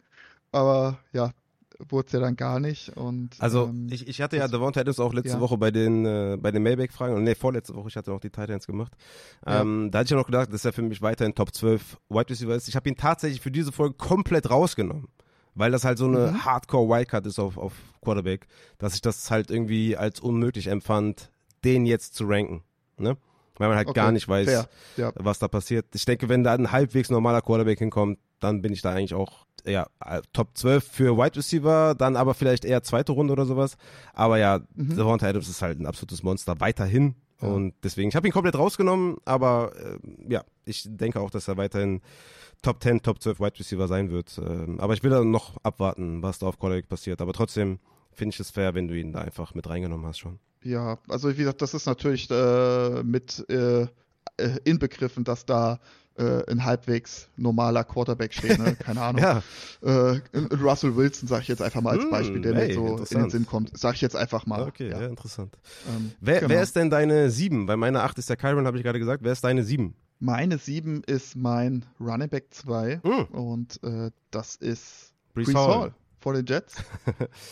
aber 0.50 0.98
ja, 1.12 1.32
wurde 1.78 2.06
es 2.06 2.12
ja 2.12 2.20
dann 2.20 2.36
gar 2.36 2.60
nicht. 2.60 2.96
Und, 2.96 3.30
also 3.38 3.66
ähm, 3.66 3.86
ich, 3.90 4.08
ich 4.08 4.20
hatte 4.20 4.36
ja 4.36 4.48
Devonta 4.48 4.80
Adams 4.80 4.98
auch 5.00 5.12
letzte 5.12 5.34
ja. 5.34 5.40
Woche 5.40 5.56
bei 5.56 5.70
den 5.70 6.04
äh, 6.04 6.36
bei 6.40 6.50
den 6.50 6.62
Mailback-Fragen, 6.62 7.14
und 7.14 7.24
nee, 7.24 7.34
vorletzte 7.34 7.74
Woche, 7.74 7.88
ich 7.88 7.96
hatte 7.96 8.10
noch 8.10 8.20
die 8.20 8.30
Titans 8.30 8.66
gemacht. 8.66 8.92
Ja. 9.46 9.60
Ähm, 9.60 9.90
da 9.90 10.00
hatte 10.00 10.06
ich 10.06 10.10
ja 10.10 10.16
noch 10.16 10.26
gedacht, 10.26 10.52
dass 10.52 10.64
er 10.64 10.72
für 10.72 10.82
mich 10.82 11.02
weiterhin 11.02 11.34
Top 11.34 11.54
12 11.54 11.98
Wide 12.08 12.30
Receiver 12.30 12.54
ist. 12.54 12.68
Ich 12.68 12.76
habe 12.76 12.88
ihn 12.88 12.96
tatsächlich 12.96 13.40
für 13.40 13.50
diese 13.50 13.72
Folge 13.72 13.94
komplett 13.94 14.50
rausgenommen. 14.50 15.08
Weil 15.54 15.72
das 15.72 15.84
halt 15.84 15.98
so 15.98 16.06
eine 16.06 16.30
mhm. 16.30 16.44
Hardcore-Wildcard 16.44 17.26
ist 17.26 17.40
auf, 17.40 17.58
auf 17.58 17.72
Quarterback, 18.00 18.46
dass 18.78 18.94
ich 18.94 19.00
das 19.00 19.28
halt 19.28 19.50
irgendwie 19.50 19.96
als 19.96 20.20
unmöglich 20.20 20.68
empfand, 20.68 21.32
den 21.64 21.84
jetzt 21.84 22.14
zu 22.14 22.26
ranken. 22.28 22.62
Ne? 22.96 23.16
Weil 23.56 23.68
man 23.68 23.76
halt 23.76 23.88
okay. 23.88 23.96
gar 23.96 24.12
nicht 24.12 24.28
weiß, 24.28 24.68
ja. 24.96 25.12
was 25.16 25.40
da 25.40 25.48
passiert. 25.48 25.86
Ich 25.94 26.04
denke, 26.04 26.28
wenn 26.28 26.44
da 26.44 26.54
ein 26.54 26.70
halbwegs 26.70 27.10
normaler 27.10 27.42
Quarterback 27.42 27.80
hinkommt, 27.80 28.20
dann 28.38 28.62
bin 28.62 28.72
ich 28.72 28.82
da 28.82 28.92
eigentlich 28.92 29.14
auch 29.14 29.47
ja, 29.68 29.86
Top 30.32 30.56
12 30.56 30.84
für 30.84 31.16
Wide 31.16 31.36
Receiver, 31.36 31.94
dann 31.94 32.16
aber 32.16 32.34
vielleicht 32.34 32.64
eher 32.64 32.82
zweite 32.82 33.12
Runde 33.12 33.32
oder 33.32 33.46
sowas. 33.46 33.76
Aber 34.14 34.38
ja, 34.38 34.60
mhm. 34.74 34.96
Devonta 34.96 35.26
Adams 35.26 35.48
ist 35.48 35.62
halt 35.62 35.78
ein 35.78 35.86
absolutes 35.86 36.22
Monster 36.22 36.60
weiterhin. 36.60 37.14
Ja. 37.40 37.48
Und 37.48 37.74
deswegen, 37.82 38.08
ich 38.08 38.16
habe 38.16 38.26
ihn 38.26 38.32
komplett 38.32 38.56
rausgenommen, 38.56 39.18
aber 39.24 39.72
äh, 39.76 40.32
ja, 40.32 40.44
ich 40.64 40.84
denke 40.86 41.20
auch, 41.20 41.30
dass 41.30 41.48
er 41.48 41.56
weiterhin 41.56 42.00
Top 42.62 42.82
10, 42.82 43.02
Top 43.02 43.22
12 43.22 43.38
Wide 43.40 43.58
Receiver 43.58 43.86
sein 43.86 44.10
wird. 44.10 44.38
Ähm, 44.38 44.80
aber 44.80 44.94
ich 44.94 45.02
will 45.02 45.10
dann 45.10 45.30
noch 45.30 45.56
abwarten, 45.62 46.22
was 46.22 46.40
da 46.40 46.46
auf 46.46 46.58
Quarterback 46.58 46.88
passiert. 46.88 47.20
Aber 47.20 47.32
trotzdem 47.32 47.78
finde 48.12 48.34
ich 48.34 48.40
es 48.40 48.50
fair, 48.50 48.74
wenn 48.74 48.88
du 48.88 48.98
ihn 48.98 49.12
da 49.12 49.20
einfach 49.20 49.54
mit 49.54 49.68
reingenommen 49.68 50.06
hast 50.06 50.18
schon. 50.18 50.40
Ja, 50.64 50.98
also 51.08 51.30
wie 51.30 51.36
gesagt, 51.36 51.62
das 51.62 51.74
ist 51.74 51.86
natürlich 51.86 52.28
äh, 52.30 53.02
mit 53.04 53.44
äh, 53.48 53.82
äh 53.82 54.58
inbegriffen, 54.64 55.22
dass 55.22 55.46
da 55.46 55.78
äh, 56.18 56.50
ein 56.50 56.64
halbwegs 56.64 57.28
normaler 57.36 57.84
Quarterback 57.84 58.34
steht, 58.34 58.58
ne? 58.58 58.74
keine 58.78 59.00
Ahnung. 59.00 59.22
ja. 59.22 59.42
äh, 59.82 60.20
Russell 60.60 60.96
Wilson 60.96 61.28
sage 61.28 61.42
ich 61.42 61.48
jetzt 61.48 61.62
einfach 61.62 61.80
mal 61.80 61.92
als 61.92 62.04
hm, 62.04 62.10
Beispiel, 62.10 62.40
der 62.40 62.54
hey, 62.54 62.68
mir 62.68 62.74
so 62.74 62.96
in 62.98 63.22
den 63.22 63.30
Sinn 63.30 63.46
kommt. 63.46 63.76
Sage 63.78 63.96
ich 63.96 64.00
jetzt 64.00 64.16
einfach 64.16 64.46
mal. 64.46 64.62
Okay, 64.62 64.90
ja, 64.90 65.00
ja 65.00 65.06
interessant. 65.08 65.56
Ähm, 65.88 66.12
wer, 66.20 66.40
genau. 66.40 66.50
wer 66.50 66.62
ist 66.62 66.76
denn 66.76 66.90
deine 66.90 67.30
7? 67.30 67.68
Weil 67.68 67.76
meine 67.76 68.02
8 68.02 68.18
ist 68.18 68.28
der 68.28 68.36
Kyron, 68.36 68.66
habe 68.66 68.76
ich 68.76 68.82
gerade 68.82 68.98
gesagt. 68.98 69.22
Wer 69.22 69.32
ist 69.32 69.44
deine 69.44 69.62
7? 69.62 69.94
Meine 70.20 70.58
7 70.58 71.04
ist 71.04 71.36
mein 71.36 71.84
Running 72.00 72.28
Back 72.28 72.46
2 72.50 73.00
mm. 73.04 73.34
und 73.36 73.80
äh, 73.84 74.10
das 74.30 74.56
ist 74.56 75.12
Brees 75.34 75.54
Hall. 75.54 75.94
Vor 76.20 76.34
den 76.34 76.44
Jets. 76.44 76.82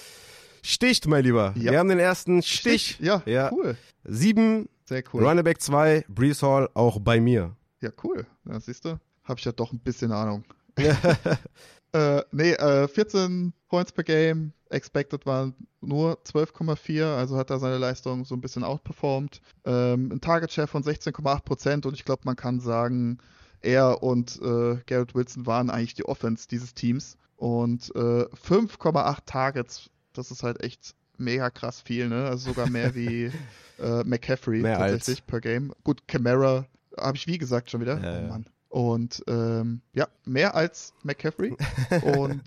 Sticht, 0.63 1.07
mein 1.07 1.23
Lieber. 1.23 1.55
Ja. 1.57 1.71
Wir 1.71 1.79
haben 1.79 1.89
den 1.89 2.01
ersten 2.01 2.43
Stich. 2.43 2.95
Stich. 2.95 3.07
Ja, 3.07 3.23
ja, 3.25 3.53
cool. 3.53 3.77
7, 4.03 4.69
Sehr 4.85 5.05
cool. 5.13 5.25
Running 5.25 5.45
Back 5.45 5.63
2, 5.63 6.07
Brees 6.09 6.43
Hall 6.43 6.69
auch 6.75 6.99
bei 6.99 7.21
mir. 7.21 7.55
Ja, 7.81 7.91
cool. 8.05 8.27
Ja, 8.45 8.59
siehst 8.61 8.85
du, 8.85 8.99
habe 9.25 9.39
ich 9.39 9.45
ja 9.45 9.53
doch 9.53 9.73
ein 9.73 9.79
bisschen 9.79 10.13
Ahnung. 10.13 10.45
äh, 11.93 12.23
nee, 12.33 12.53
äh, 12.53 12.89
14 12.89 13.53
Points 13.69 13.93
per 13.93 14.05
Game, 14.05 14.53
expected 14.71 15.25
waren 15.27 15.55
nur 15.81 16.19
12,4, 16.25 17.17
also 17.17 17.37
hat 17.37 17.51
er 17.51 17.59
seine 17.59 17.79
Leistung 17.79 18.25
so 18.25 18.35
ein 18.35 18.41
bisschen 18.41 18.65
outperformed. 18.65 19.41
Ähm, 19.65 20.11
ein 20.13 20.21
Target 20.21 20.53
Share 20.53 20.67
von 20.67 20.83
16,8% 20.83 21.87
und 21.87 21.95
ich 21.95 22.05
glaube, 22.05 22.23
man 22.25 22.37
kann 22.37 22.61
sagen, 22.61 23.19
er 23.61 24.03
und 24.03 24.41
äh, 24.43 24.79
Garrett 24.87 25.15
Wilson 25.15 25.47
waren 25.47 25.71
eigentlich 25.71 25.95
die 25.95 26.05
Offense 26.05 26.47
dieses 26.49 26.75
Teams. 26.75 27.17
Und 27.37 27.95
äh, 27.95 28.25
5,8 28.25 29.19
Targets, 29.27 29.91
das 30.13 30.31
ist 30.31 30.43
halt 30.43 30.63
echt 30.63 30.95
mega 31.19 31.51
krass 31.51 31.81
viel, 31.81 32.09
ne? 32.09 32.27
Also 32.27 32.51
sogar 32.51 32.69
mehr 32.71 32.95
wie 32.95 33.31
äh, 33.79 34.05
McCaffrey 34.05 34.61
mehr 34.61 34.79
tatsächlich 34.79 35.19
als. 35.19 35.27
per 35.27 35.41
Game. 35.41 35.73
Gut, 35.85 36.07
Camara 36.09 36.67
habe 36.99 37.17
ich 37.17 37.27
wie 37.27 37.39
gesagt 37.39 37.71
schon 37.71 37.81
wieder. 37.81 37.99
Ja, 38.01 38.25
oh 38.25 38.29
Mann. 38.29 38.47
Und 38.69 39.25
ähm, 39.27 39.81
ja, 39.95 40.09
mehr 40.25 40.55
als 40.55 40.93
McCaffrey. 41.03 41.57
und 42.19 42.43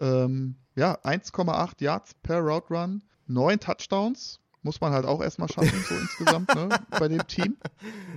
ähm, 0.00 0.56
ja, 0.74 0.98
1,8 1.02 1.82
Yards 1.82 2.14
per 2.22 2.40
Route 2.40 2.74
Run, 2.74 3.02
9 3.26 3.60
Touchdowns. 3.60 4.40
Muss 4.62 4.80
man 4.80 4.92
halt 4.92 5.06
auch 5.06 5.22
erstmal 5.22 5.48
schaffen, 5.48 5.84
so 5.88 5.94
insgesamt, 6.00 6.54
ne, 6.54 6.68
bei 6.90 7.08
dem 7.08 7.26
Team. 7.26 7.56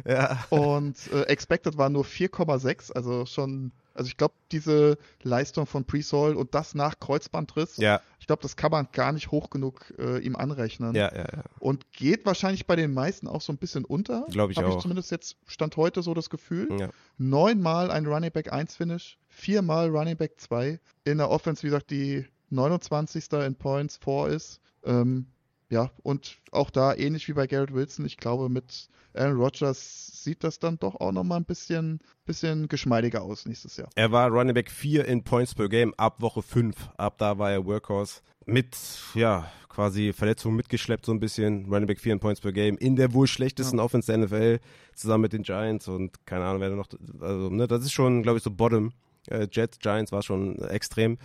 Ja. 0.05 0.43
Und 0.49 0.97
äh, 1.13 1.21
Expected 1.23 1.77
war 1.77 1.89
nur 1.89 2.03
4,6, 2.03 2.91
also 2.91 3.25
schon 3.25 3.71
also 3.93 4.07
ich 4.07 4.17
glaube, 4.17 4.33
diese 4.51 4.97
Leistung 5.21 5.65
von 5.65 5.85
Presol 5.85 6.35
und 6.35 6.55
das 6.55 6.75
nach 6.75 6.99
Kreuzbandriss, 6.99 7.77
ja. 7.77 8.01
ich 8.19 8.27
glaube, 8.27 8.41
das 8.41 8.55
kann 8.55 8.71
man 8.71 8.87
gar 8.91 9.11
nicht 9.11 9.31
hoch 9.31 9.49
genug 9.49 9.93
äh, 9.99 10.19
ihm 10.19 10.35
anrechnen. 10.35 10.95
Ja, 10.95 11.13
ja, 11.13 11.21
ja. 11.21 11.43
Und 11.59 11.91
geht 11.91 12.25
wahrscheinlich 12.25 12.65
bei 12.65 12.75
den 12.75 12.93
meisten 12.93 13.27
auch 13.27 13.41
so 13.41 13.53
ein 13.53 13.57
bisschen 13.57 13.85
unter. 13.85 14.25
Glaube 14.29 14.51
ich 14.51 14.57
Hab 14.57 14.65
auch. 14.65 14.69
Habe 14.69 14.77
ich 14.77 14.81
zumindest 14.81 15.11
jetzt 15.11 15.37
Stand 15.45 15.77
heute 15.77 16.01
so 16.01 16.13
das 16.13 16.29
Gefühl. 16.29 16.69
Ja. 16.79 16.89
Neunmal 17.17 17.91
ein 17.91 18.05
Running 18.05 18.31
Back 18.31 18.51
1 18.51 18.75
Finish, 18.75 19.17
viermal 19.27 19.89
Running 19.89 20.17
Back 20.17 20.39
2. 20.39 20.79
In 21.03 21.17
der 21.17 21.29
Offense, 21.29 21.63
wie 21.63 21.67
gesagt, 21.67 21.91
die 21.91 22.25
29. 22.49 23.31
in 23.33 23.55
Points 23.55 23.99
4 24.03 24.27
ist. 24.27 24.59
Ähm, 24.85 25.27
ja, 25.73 25.89
und 26.03 26.37
auch 26.51 26.69
da 26.69 26.93
ähnlich 26.93 27.27
wie 27.27 27.33
bei 27.33 27.47
Garrett 27.47 27.73
Wilson, 27.73 28.05
ich 28.05 28.17
glaube, 28.17 28.47
mit 28.47 28.89
Aaron 29.15 29.37
Rodgers 29.37 30.23
sieht 30.23 30.43
das 30.43 30.59
dann 30.59 30.77
doch 30.77 30.95
auch 31.01 31.11
nochmal 31.11 31.39
ein 31.39 31.45
bisschen, 31.45 31.99
bisschen 32.25 32.67
geschmeidiger 32.67 33.23
aus 33.23 33.47
nächstes 33.47 33.77
Jahr. 33.77 33.89
Er 33.95 34.11
war 34.11 34.29
Running 34.29 34.53
Back 34.53 34.69
4 34.69 35.05
in 35.05 35.23
Points 35.23 35.55
per 35.55 35.69
Game 35.69 35.93
ab 35.97 36.21
Woche 36.21 36.43
5. 36.43 36.75
Ab 36.97 37.17
da 37.17 37.39
war 37.39 37.51
er 37.51 37.65
Workhorse. 37.65 38.21
Mit, 38.45 38.77
ja, 39.15 39.51
quasi 39.67 40.13
Verletzungen 40.13 40.55
mitgeschleppt, 40.55 41.07
so 41.07 41.11
ein 41.11 41.19
bisschen. 41.19 41.65
Running 41.65 41.87
Back 41.87 41.99
4 41.99 42.13
in 42.13 42.19
Points 42.19 42.39
per 42.39 42.51
Game. 42.51 42.77
In 42.77 42.95
der 42.95 43.13
wohl 43.13 43.25
schlechtesten 43.25 43.79
ja. 43.79 43.83
Offense 43.83 44.11
der 44.11 44.25
NFL. 44.25 44.59
Zusammen 44.93 45.23
mit 45.23 45.33
den 45.33 45.41
Giants 45.41 45.87
und 45.87 46.23
keine 46.27 46.45
Ahnung, 46.45 46.61
wer 46.61 46.69
da 46.69 46.75
noch. 46.75 46.89
Also, 47.19 47.49
ne, 47.49 47.67
das 47.67 47.83
ist 47.83 47.93
schon, 47.93 48.21
glaube 48.21 48.37
ich, 48.37 48.43
so 48.43 48.51
Bottom. 48.51 48.93
Äh, 49.29 49.47
Jets, 49.51 49.79
Giants 49.79 50.11
war 50.11 50.21
schon 50.21 50.59
extrem. 50.59 51.17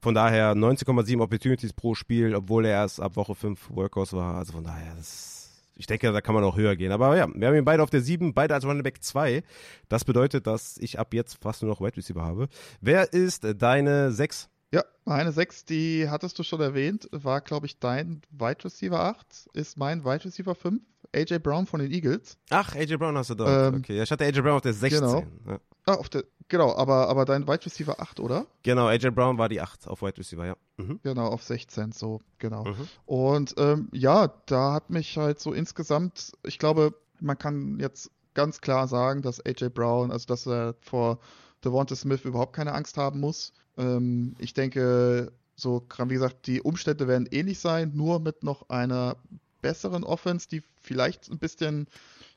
Von 0.00 0.14
daher 0.14 0.54
19,7 0.54 1.20
Opportunities 1.20 1.72
pro 1.72 1.94
Spiel, 1.94 2.34
obwohl 2.34 2.66
er 2.66 2.72
erst 2.72 3.00
ab 3.00 3.16
Woche 3.16 3.34
5 3.34 3.70
Workhorse 3.70 4.16
war. 4.16 4.36
Also 4.36 4.52
von 4.52 4.64
daher, 4.64 4.94
das, 4.96 5.64
ich 5.76 5.86
denke, 5.86 6.12
da 6.12 6.20
kann 6.20 6.34
man 6.34 6.44
auch 6.44 6.56
höher 6.56 6.76
gehen. 6.76 6.92
Aber 6.92 7.16
ja, 7.16 7.28
wir 7.32 7.48
haben 7.48 7.54
ihn 7.54 7.64
beide 7.64 7.82
auf 7.82 7.90
der 7.90 8.00
7, 8.00 8.34
beide 8.34 8.54
als 8.54 8.64
Running 8.64 8.82
Back 8.82 9.02
2. 9.02 9.42
Das 9.88 10.04
bedeutet, 10.04 10.46
dass 10.46 10.76
ich 10.78 10.98
ab 10.98 11.14
jetzt 11.14 11.38
fast 11.40 11.62
nur 11.62 11.70
noch 11.70 11.80
Wide 11.80 11.96
Receiver 11.96 12.22
habe. 12.22 12.48
Wer 12.80 13.12
ist 13.12 13.46
deine 13.58 14.12
6? 14.12 14.48
Ja, 14.72 14.82
meine 15.04 15.30
6, 15.30 15.66
die 15.66 16.08
hattest 16.08 16.36
du 16.36 16.42
schon 16.42 16.60
erwähnt, 16.60 17.08
war, 17.12 17.40
glaube 17.40 17.66
ich, 17.66 17.78
dein 17.78 18.22
Wide 18.30 18.64
Receiver 18.64 18.98
8, 18.98 19.50
ist 19.52 19.76
mein 19.76 20.04
Wide 20.04 20.24
Receiver 20.24 20.56
5. 20.56 20.82
AJ 21.14 21.38
Brown 21.38 21.66
von 21.66 21.78
den 21.78 21.92
Eagles. 21.92 22.36
Ach, 22.50 22.74
AJ 22.74 22.96
Brown 22.96 23.16
hast 23.16 23.30
du 23.30 23.36
da. 23.36 23.68
Ähm, 23.68 23.76
okay, 23.76 24.02
ich 24.02 24.10
hatte 24.10 24.24
AJ 24.24 24.40
Brown 24.40 24.56
auf 24.56 24.62
der 24.62 24.72
16. 24.72 25.00
Genau. 25.00 25.24
Ja. 25.46 25.60
Ah, 25.86 25.94
auf 25.94 26.08
der, 26.08 26.24
genau, 26.48 26.74
aber, 26.74 27.08
aber 27.08 27.24
dein 27.24 27.46
Wide 27.46 27.64
Receiver 27.64 28.00
8, 28.00 28.20
oder? 28.20 28.46
Genau, 28.62 28.86
AJ 28.86 29.10
Brown 29.10 29.38
war 29.38 29.48
die 29.48 29.60
8 29.60 29.88
auf 29.88 30.02
Wide 30.02 30.18
Receiver, 30.18 30.46
ja. 30.46 30.56
Mhm. 30.76 31.00
Genau, 31.02 31.26
auf 31.28 31.42
16, 31.42 31.92
so, 31.92 32.20
genau. 32.38 32.64
Mhm. 32.64 32.88
Und 33.06 33.54
ähm, 33.58 33.88
ja, 33.92 34.28
da 34.46 34.72
hat 34.72 34.90
mich 34.90 35.16
halt 35.16 35.40
so 35.40 35.52
insgesamt, 35.52 36.32
ich 36.42 36.58
glaube, 36.58 36.94
man 37.20 37.38
kann 37.38 37.78
jetzt 37.78 38.10
ganz 38.34 38.60
klar 38.60 38.88
sagen, 38.88 39.22
dass 39.22 39.44
AJ 39.44 39.70
Brown, 39.70 40.10
also 40.10 40.26
dass 40.26 40.46
er 40.46 40.74
vor 40.80 41.18
Devonta 41.64 41.94
Smith 41.94 42.24
überhaupt 42.24 42.54
keine 42.54 42.72
Angst 42.72 42.96
haben 42.96 43.20
muss. 43.20 43.52
Ähm, 43.76 44.34
ich 44.38 44.54
denke, 44.54 45.32
so, 45.56 45.86
wie 45.98 46.14
gesagt, 46.14 46.46
die 46.46 46.60
Umstände 46.60 47.08
werden 47.08 47.28
ähnlich 47.30 47.60
sein, 47.60 47.92
nur 47.94 48.20
mit 48.20 48.42
noch 48.42 48.68
einer 48.68 49.16
besseren 49.62 50.04
Offense, 50.04 50.48
die 50.48 50.62
vielleicht 50.80 51.30
ein 51.30 51.38
bisschen 51.38 51.86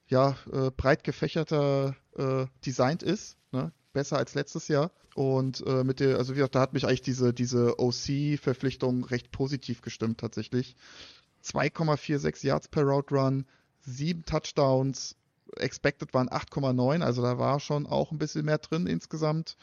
ja, 0.08 0.38
äh, 0.52 0.72
breit 0.72 1.04
gefächerter 1.04 1.96
äh, 2.16 2.46
designt 2.66 3.04
ist, 3.04 3.38
ne? 3.52 3.72
Besser 3.98 4.18
als 4.18 4.36
letztes 4.36 4.68
Jahr. 4.68 4.92
Und 5.16 5.66
äh, 5.66 5.84
mit 5.84 6.00
der, 6.00 6.20
also 6.20 6.34
wie 6.34 6.38
gesagt, 6.38 6.54
da 6.54 6.60
hat 6.60 6.74
mich 6.74 6.86
eigentlich 6.86 7.02
diese, 7.02 7.34
diese 7.34 7.80
OC-Verpflichtung 7.80 9.06
recht 9.06 9.32
positiv 9.32 9.82
gestimmt 9.82 10.20
tatsächlich. 10.20 10.76
2,46 11.44 12.46
Yards 12.46 12.68
per 12.68 12.84
Route 12.84 13.16
Run, 13.16 13.46
sieben 13.82 14.24
Touchdowns, 14.24 15.16
expected 15.56 16.14
waren 16.14 16.30
8,9, 16.30 17.02
also 17.02 17.24
da 17.24 17.40
war 17.40 17.60
schon 17.60 17.88
auch 17.88 18.12
ein 18.12 18.20
bisschen 18.20 18.46
mehr 18.46 18.60
drin 18.60 18.86
insgesamt. 18.86 19.58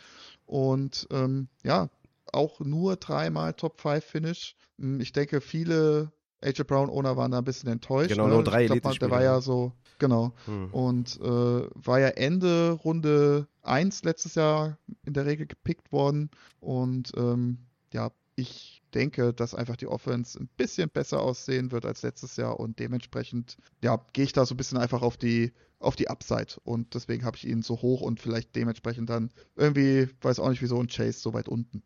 Und 0.46 1.06
ähm, 1.12 1.46
ja, 1.62 1.88
auch 2.32 2.58
nur 2.58 2.96
dreimal 2.96 3.54
Top 3.54 3.80
5 3.80 4.04
Finish. 4.04 4.56
Hm, 4.80 5.00
ich 5.00 5.12
denke, 5.12 5.40
viele 5.40 6.10
AJ 6.44 6.64
Brown 6.64 6.90
Owner 6.90 7.16
waren 7.16 7.30
da 7.30 7.38
ein 7.38 7.44
bisschen 7.44 7.70
enttäuscht. 7.70 8.10
Genau, 8.10 8.26
ne? 8.26 8.34
nur 8.34 8.44
drei 8.44 8.66
ich 8.66 8.80
glaub, 8.80 8.98
Der 8.98 9.10
war 9.10 9.22
ja 9.22 9.40
so, 9.40 9.72
genau. 9.98 10.32
Hm. 10.46 10.72
Und 10.72 11.20
äh, 11.20 11.24
war 11.24 12.00
ja 12.00 12.08
Ende 12.08 12.72
Runde 12.72 13.48
1 13.62 14.04
letztes 14.04 14.34
Jahr 14.34 14.78
in 15.04 15.14
der 15.14 15.26
Regel 15.26 15.46
gepickt 15.46 15.92
worden. 15.92 16.30
Und 16.60 17.12
ähm, 17.16 17.58
ja, 17.92 18.10
ich 18.36 18.82
denke, 18.94 19.32
dass 19.32 19.54
einfach 19.54 19.76
die 19.76 19.86
Offense 19.86 20.38
ein 20.38 20.48
bisschen 20.56 20.88
besser 20.88 21.20
aussehen 21.20 21.72
wird 21.72 21.84
als 21.84 22.02
letztes 22.02 22.36
Jahr 22.36 22.60
und 22.60 22.78
dementsprechend, 22.78 23.56
ja, 23.82 24.04
gehe 24.12 24.24
ich 24.24 24.32
da 24.32 24.46
so 24.46 24.54
ein 24.54 24.56
bisschen 24.56 24.78
einfach 24.78 25.02
auf 25.02 25.16
die, 25.16 25.52
auf 25.78 25.96
die 25.96 26.08
Upside 26.08 26.60
und 26.62 26.94
deswegen 26.94 27.24
habe 27.24 27.36
ich 27.36 27.46
ihn 27.46 27.62
so 27.62 27.82
hoch 27.82 28.00
und 28.00 28.20
vielleicht 28.20 28.54
dementsprechend 28.54 29.10
dann 29.10 29.30
irgendwie, 29.56 30.08
weiß 30.20 30.38
auch 30.38 30.48
nicht 30.48 30.62
wieso, 30.62 30.80
ein 30.80 30.88
Chase 30.88 31.18
so 31.18 31.34
weit 31.34 31.48
unten. 31.48 31.82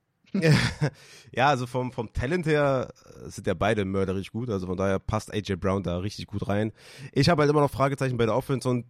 Ja, 1.32 1.48
also 1.48 1.66
vom, 1.66 1.92
vom 1.92 2.12
Talent 2.12 2.46
her 2.46 2.92
sind 3.26 3.46
ja 3.46 3.54
beide 3.54 3.84
mörderisch 3.84 4.32
gut. 4.32 4.50
Also 4.50 4.66
von 4.66 4.76
daher 4.76 4.98
passt 4.98 5.32
AJ 5.32 5.56
Brown 5.56 5.82
da 5.82 5.98
richtig 5.98 6.26
gut 6.26 6.48
rein. 6.48 6.72
Ich 7.12 7.28
habe 7.28 7.42
halt 7.42 7.50
immer 7.50 7.60
noch 7.60 7.70
Fragezeichen 7.70 8.16
bei 8.16 8.26
der 8.26 8.36
Offense 8.36 8.68
und 8.68 8.86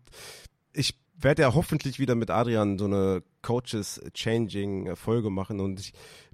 ich 0.73 0.98
werde 1.20 1.43
ja 1.43 1.55
hoffentlich 1.55 1.98
wieder 1.98 2.15
mit 2.15 2.31
Adrian 2.31 2.78
so 2.78 2.85
eine 2.85 3.23
Coaches 3.43 4.01
Changing 4.15 4.94
Folge 4.94 5.31
machen 5.31 5.60
und 5.60 5.81
ich 5.81 5.93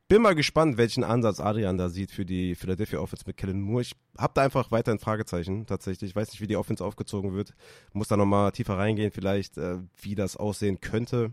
bin 0.09 0.21
mal 0.21 0.35
gespannt, 0.35 0.77
welchen 0.77 1.03
Ansatz 1.03 1.41
Adrian 1.41 1.79
da 1.79 1.89
sieht 1.89 2.11
für 2.11 2.27
die 2.27 2.55
Philadelphia 2.55 2.99
Offense 2.99 3.25
mit 3.27 3.39
Kellen 3.39 3.63
Moore. 3.63 3.83
Ich 3.83 3.93
habe 4.19 4.33
da 4.35 4.43
einfach 4.43 4.71
weiterhin 4.71 4.99
Fragezeichen 4.99 5.67
tatsächlich. 5.67 6.11
Ich 6.11 6.17
weiß 6.17 6.31
nicht, 6.31 6.41
wie 6.43 6.47
die 6.47 6.57
Offense 6.57 6.85
aufgezogen 6.85 7.35
wird. 7.35 7.55
Muss 7.95 8.09
da 8.09 8.17
nochmal 8.17 8.53
tiefer 8.53 8.77
reingehen, 8.77 9.11
vielleicht, 9.11 9.57
äh, 9.57 9.79
wie 10.01 10.15
das 10.15 10.37
aussehen 10.37 10.81
könnte. 10.81 11.33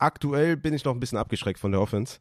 Aktuell 0.00 0.56
bin 0.56 0.74
ich 0.74 0.84
noch 0.84 0.94
ein 0.94 1.00
bisschen 1.00 1.18
abgeschreckt 1.18 1.60
von 1.60 1.72
der 1.72 1.80
Offense. 1.80 2.18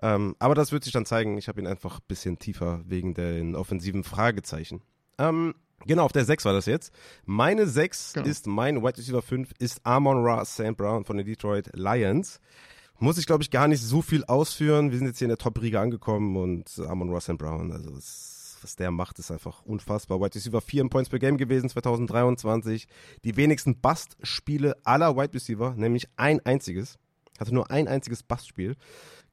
Ähm, 0.00 0.34
aber 0.38 0.54
das 0.54 0.72
wird 0.72 0.84
sich 0.84 0.92
dann 0.92 1.06
zeigen. 1.06 1.38
Ich 1.38 1.48
habe 1.48 1.60
ihn 1.60 1.66
einfach 1.66 1.98
ein 1.98 2.04
bisschen 2.08 2.38
tiefer 2.38 2.82
wegen 2.86 3.14
den 3.14 3.54
offensiven 3.54 4.04
Fragezeichen. 4.04 4.82
Ähm, 5.18 5.54
genau, 5.86 6.04
auf 6.04 6.12
der 6.12 6.24
6 6.24 6.44
war 6.44 6.52
das 6.52 6.66
jetzt. 6.66 6.92
Meine 7.24 7.66
6 7.66 8.14
genau. 8.14 8.26
ist, 8.26 8.46
mein 8.46 8.82
Wide 8.82 8.98
Receiver 8.98 9.22
5 9.22 9.52
ist 9.58 9.80
Amon 9.84 10.24
Ra 10.24 10.44
St. 10.44 10.76
Brown 10.76 11.04
von 11.04 11.16
den 11.16 11.26
Detroit 11.26 11.70
Lions. 11.74 12.40
Muss 12.98 13.18
ich, 13.18 13.26
glaube 13.26 13.42
ich, 13.42 13.50
gar 13.50 13.68
nicht 13.68 13.82
so 13.82 14.02
viel 14.02 14.24
ausführen. 14.24 14.90
Wir 14.90 14.98
sind 14.98 15.06
jetzt 15.08 15.18
hier 15.18 15.26
in 15.26 15.30
der 15.30 15.38
Top-Riege 15.38 15.80
angekommen 15.80 16.36
und 16.36 16.78
Amon 16.86 17.12
Ra 17.12 17.20
St. 17.20 17.38
Brown, 17.38 17.72
also 17.72 17.90
was 18.62 18.76
der 18.76 18.90
macht, 18.90 19.18
ist 19.18 19.30
einfach 19.30 19.62
unfassbar. 19.62 20.20
Wide 20.20 20.34
Receiver 20.34 20.60
4 20.60 20.88
Points 20.88 21.10
per 21.10 21.18
Game 21.18 21.36
gewesen 21.36 21.68
2023. 21.68 22.86
Die 23.24 23.36
wenigsten 23.36 23.80
Bust-Spiele 23.80 24.76
aller 24.84 25.16
Wide 25.16 25.34
Receiver, 25.34 25.74
nämlich 25.74 26.08
ein 26.16 26.38
einziges. 26.46 26.98
Hatte 27.42 27.54
nur 27.54 27.70
ein 27.72 27.88
einziges 27.88 28.22
Bust-Spiel. 28.22 28.76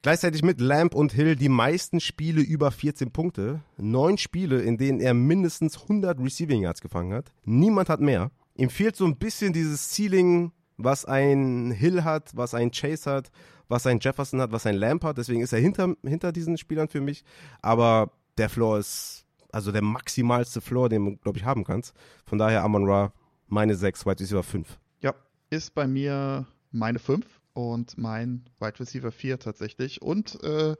Gleichzeitig 0.02 0.42
mit 0.42 0.60
Lamp 0.60 0.94
und 0.94 1.12
Hill 1.12 1.36
die 1.36 1.48
meisten 1.48 2.00
Spiele 2.00 2.40
über 2.40 2.72
14 2.72 3.12
Punkte. 3.12 3.60
Neun 3.76 4.18
Spiele, 4.18 4.60
in 4.60 4.78
denen 4.78 4.98
er 4.98 5.14
mindestens 5.14 5.80
100 5.82 6.18
Receiving 6.18 6.62
Yards 6.62 6.80
gefangen 6.80 7.12
hat. 7.12 7.32
Niemand 7.44 7.88
hat 7.88 8.00
mehr. 8.00 8.32
Ihm 8.56 8.68
fehlt 8.68 8.96
so 8.96 9.04
ein 9.04 9.16
bisschen 9.16 9.52
dieses 9.52 9.90
Ceiling, 9.90 10.50
was 10.76 11.04
ein 11.04 11.70
Hill 11.70 12.02
hat, 12.02 12.30
was 12.34 12.54
ein 12.54 12.72
Chase 12.72 13.10
hat, 13.10 13.30
was 13.68 13.86
ein 13.86 14.00
Jefferson 14.00 14.40
hat, 14.40 14.50
was 14.50 14.66
ein 14.66 14.74
Lamp 14.74 15.04
hat. 15.04 15.18
Deswegen 15.18 15.42
ist 15.42 15.52
er 15.52 15.60
hinter, 15.60 15.94
hinter 16.04 16.32
diesen 16.32 16.58
Spielern 16.58 16.88
für 16.88 17.00
mich. 17.00 17.22
Aber 17.62 18.10
der 18.38 18.48
Floor 18.48 18.78
ist 18.78 19.24
also 19.52 19.70
der 19.70 19.82
maximalste 19.82 20.60
Floor, 20.60 20.88
den 20.88 21.04
du, 21.04 21.16
glaube 21.18 21.38
ich, 21.38 21.44
haben 21.44 21.62
kannst. 21.62 21.94
Von 22.24 22.38
daher 22.38 22.64
Amon 22.64 22.88
Ra, 22.88 23.12
meine 23.46 23.76
6, 23.76 24.04
Wide 24.06 24.20
Receiver 24.20 24.42
5. 24.42 24.78
Ja, 25.00 25.14
ist 25.50 25.74
bei 25.74 25.86
mir 25.86 26.46
meine 26.72 26.98
5 26.98 27.39
und 27.52 27.98
mein 27.98 28.44
Wide 28.58 28.80
Receiver 28.80 29.12
4 29.12 29.38
tatsächlich. 29.38 30.02
Und 30.02 30.42
äh, 30.42 30.76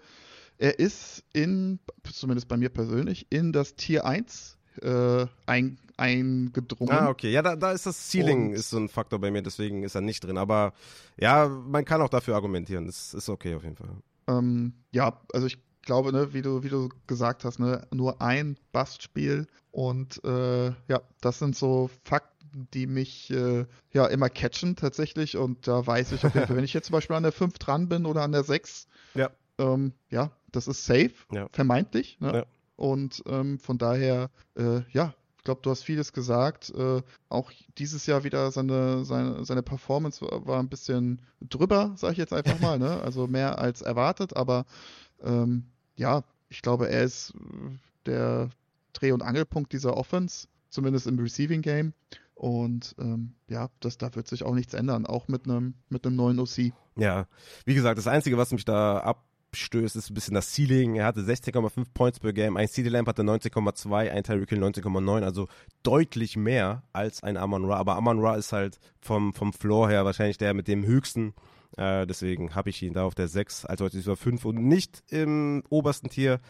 er 0.58 0.78
ist 0.78 1.24
in, 1.32 1.80
zumindest 2.12 2.48
bei 2.48 2.56
mir 2.56 2.68
persönlich, 2.68 3.26
in 3.30 3.52
das 3.52 3.74
Tier 3.74 4.04
1 4.04 4.58
äh, 4.82 5.26
ein, 5.46 5.78
eingedrungen. 5.96 6.92
Ah, 6.92 7.08
okay. 7.08 7.30
Ja, 7.30 7.42
da, 7.42 7.56
da 7.56 7.72
ist 7.72 7.86
das 7.86 8.10
Ceiling 8.10 8.50
und, 8.50 8.54
ist 8.54 8.70
so 8.70 8.78
ein 8.78 8.88
Faktor 8.88 9.18
bei 9.18 9.30
mir, 9.30 9.42
deswegen 9.42 9.82
ist 9.82 9.94
er 9.94 10.00
nicht 10.00 10.24
drin. 10.24 10.38
Aber 10.38 10.72
ja, 11.18 11.48
man 11.48 11.84
kann 11.84 12.02
auch 12.02 12.08
dafür 12.08 12.34
argumentieren. 12.34 12.86
Das 12.86 13.14
ist 13.14 13.28
okay 13.28 13.54
auf 13.54 13.64
jeden 13.64 13.76
Fall. 13.76 13.90
Ähm, 14.28 14.74
ja, 14.92 15.20
also 15.32 15.46
ich 15.46 15.58
glaube, 15.82 16.12
ne, 16.12 16.32
wie 16.32 16.42
du, 16.42 16.62
wie 16.62 16.68
du 16.68 16.88
gesagt 17.06 17.44
hast, 17.44 17.58
ne, 17.58 17.86
nur 17.92 18.20
ein 18.20 18.56
Bastspiel 18.72 19.46
und 19.70 20.22
äh, 20.24 20.68
ja, 20.88 21.00
das 21.20 21.38
sind 21.38 21.56
so 21.56 21.90
Fakten 22.04 22.40
die 22.74 22.86
mich 22.86 23.30
äh, 23.30 23.64
ja 23.92 24.06
immer 24.06 24.28
catchen 24.28 24.76
tatsächlich. 24.76 25.36
Und 25.36 25.66
da 25.66 25.86
weiß 25.86 26.12
ich 26.12 26.24
auf 26.24 26.34
jeden 26.34 26.46
Fall, 26.46 26.56
wenn 26.56 26.64
ich 26.64 26.74
jetzt 26.74 26.86
zum 26.86 26.94
Beispiel 26.94 27.16
an 27.16 27.22
der 27.22 27.32
5 27.32 27.58
dran 27.58 27.88
bin 27.88 28.06
oder 28.06 28.22
an 28.22 28.32
der 28.32 28.44
6, 28.44 28.86
ja, 29.14 29.30
ähm, 29.58 29.92
ja 30.10 30.30
das 30.52 30.68
ist 30.68 30.84
safe, 30.84 31.12
ja. 31.32 31.48
vermeintlich. 31.52 32.18
Ne? 32.20 32.32
Ja. 32.34 32.44
Und 32.76 33.22
ähm, 33.26 33.58
von 33.58 33.78
daher, 33.78 34.30
äh, 34.56 34.80
ja, 34.92 35.14
ich 35.36 35.44
glaube, 35.44 35.60
du 35.62 35.70
hast 35.70 35.82
vieles 35.82 36.12
gesagt. 36.12 36.70
Äh, 36.70 37.02
auch 37.28 37.50
dieses 37.78 38.06
Jahr 38.06 38.24
wieder 38.24 38.50
seine, 38.50 39.04
seine, 39.04 39.44
seine 39.44 39.62
Performance 39.62 40.22
war, 40.22 40.46
war 40.46 40.60
ein 40.60 40.68
bisschen 40.68 41.22
drüber, 41.40 41.92
sage 41.96 42.12
ich 42.12 42.18
jetzt 42.18 42.32
einfach 42.32 42.58
mal. 42.60 42.78
ne? 42.78 43.00
Also 43.02 43.26
mehr 43.26 43.58
als 43.58 43.80
erwartet, 43.80 44.36
aber 44.36 44.66
ähm, 45.22 45.64
ja, 45.96 46.24
ich 46.48 46.62
glaube, 46.62 46.88
er 46.88 47.04
ist 47.04 47.34
äh, 47.34 47.76
der 48.06 48.50
Dreh- 48.92 49.12
und 49.12 49.22
Angelpunkt 49.22 49.72
dieser 49.72 49.96
Offense, 49.96 50.48
zumindest 50.68 51.06
im 51.06 51.18
Receiving 51.18 51.62
Game. 51.62 51.92
Und 52.34 52.94
ähm, 52.98 53.34
ja, 53.48 53.68
das, 53.80 53.98
da 53.98 54.14
wird 54.14 54.26
sich 54.26 54.44
auch 54.44 54.54
nichts 54.54 54.72
ändern, 54.72 55.04
auch 55.04 55.28
mit 55.28 55.44
einem 55.44 55.74
mit 55.90 56.06
neuen 56.06 56.38
OC. 56.38 56.72
Ja, 56.96 57.26
wie 57.66 57.74
gesagt, 57.74 57.98
das 57.98 58.06
Einzige, 58.06 58.38
was 58.38 58.50
mich 58.52 58.64
da 58.64 58.98
abstößt, 59.00 59.94
ist 59.94 60.10
ein 60.10 60.14
bisschen 60.14 60.34
das 60.34 60.54
Ceiling. 60.54 60.94
Er 60.94 61.04
hatte 61.04 61.20
16,5 61.20 61.84
Points 61.92 62.18
per 62.18 62.32
Game, 62.32 62.56
ein 62.56 62.66
CD 62.66 62.88
Lamp 62.88 63.08
hatte 63.08 63.22
19,2, 63.22 64.10
ein 64.10 64.24
Tyreek 64.24 64.48
Hill 64.48 64.64
19,9, 64.64 65.22
also 65.22 65.48
deutlich 65.82 66.38
mehr 66.38 66.82
als 66.94 67.22
ein 67.22 67.36
Amon 67.36 67.66
Ra. 67.66 67.76
Aber 67.76 67.96
Amon 67.96 68.20
Ra 68.20 68.36
ist 68.36 68.52
halt 68.52 68.78
vom, 69.02 69.34
vom 69.34 69.52
Floor 69.52 69.90
her 69.90 70.06
wahrscheinlich 70.06 70.38
der 70.38 70.54
mit 70.54 70.66
dem 70.66 70.86
höchsten. 70.86 71.34
Äh, 71.76 72.06
deswegen 72.06 72.54
habe 72.54 72.70
ich 72.70 72.82
ihn 72.82 72.94
da 72.94 73.04
auf 73.04 73.14
der 73.14 73.28
6 73.28 73.66
als 73.66 73.80
heute 73.80 73.98
über 73.98 74.16
5 74.16 74.44
und 74.44 74.56
nicht 74.56 75.02
im 75.08 75.62
obersten 75.68 76.08
Tier, 76.08 76.40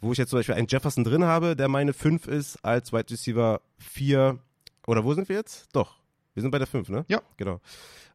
wo 0.00 0.12
ich 0.12 0.18
jetzt 0.18 0.30
zum 0.30 0.38
Beispiel 0.38 0.54
einen 0.54 0.68
Jefferson 0.68 1.04
drin 1.04 1.24
habe, 1.24 1.56
der 1.56 1.68
meine 1.68 1.92
5 1.92 2.26
ist, 2.26 2.64
als 2.64 2.92
Wide 2.92 3.10
Receiver 3.10 3.60
4 3.78 4.38
oder 4.86 5.04
wo 5.04 5.14
sind 5.14 5.28
wir 5.28 5.36
jetzt? 5.36 5.68
Doch. 5.72 5.96
Wir 6.34 6.42
sind 6.42 6.50
bei 6.50 6.58
der 6.58 6.66
5, 6.66 6.88
ne? 6.88 7.04
Ja. 7.08 7.22
Genau. 7.36 7.60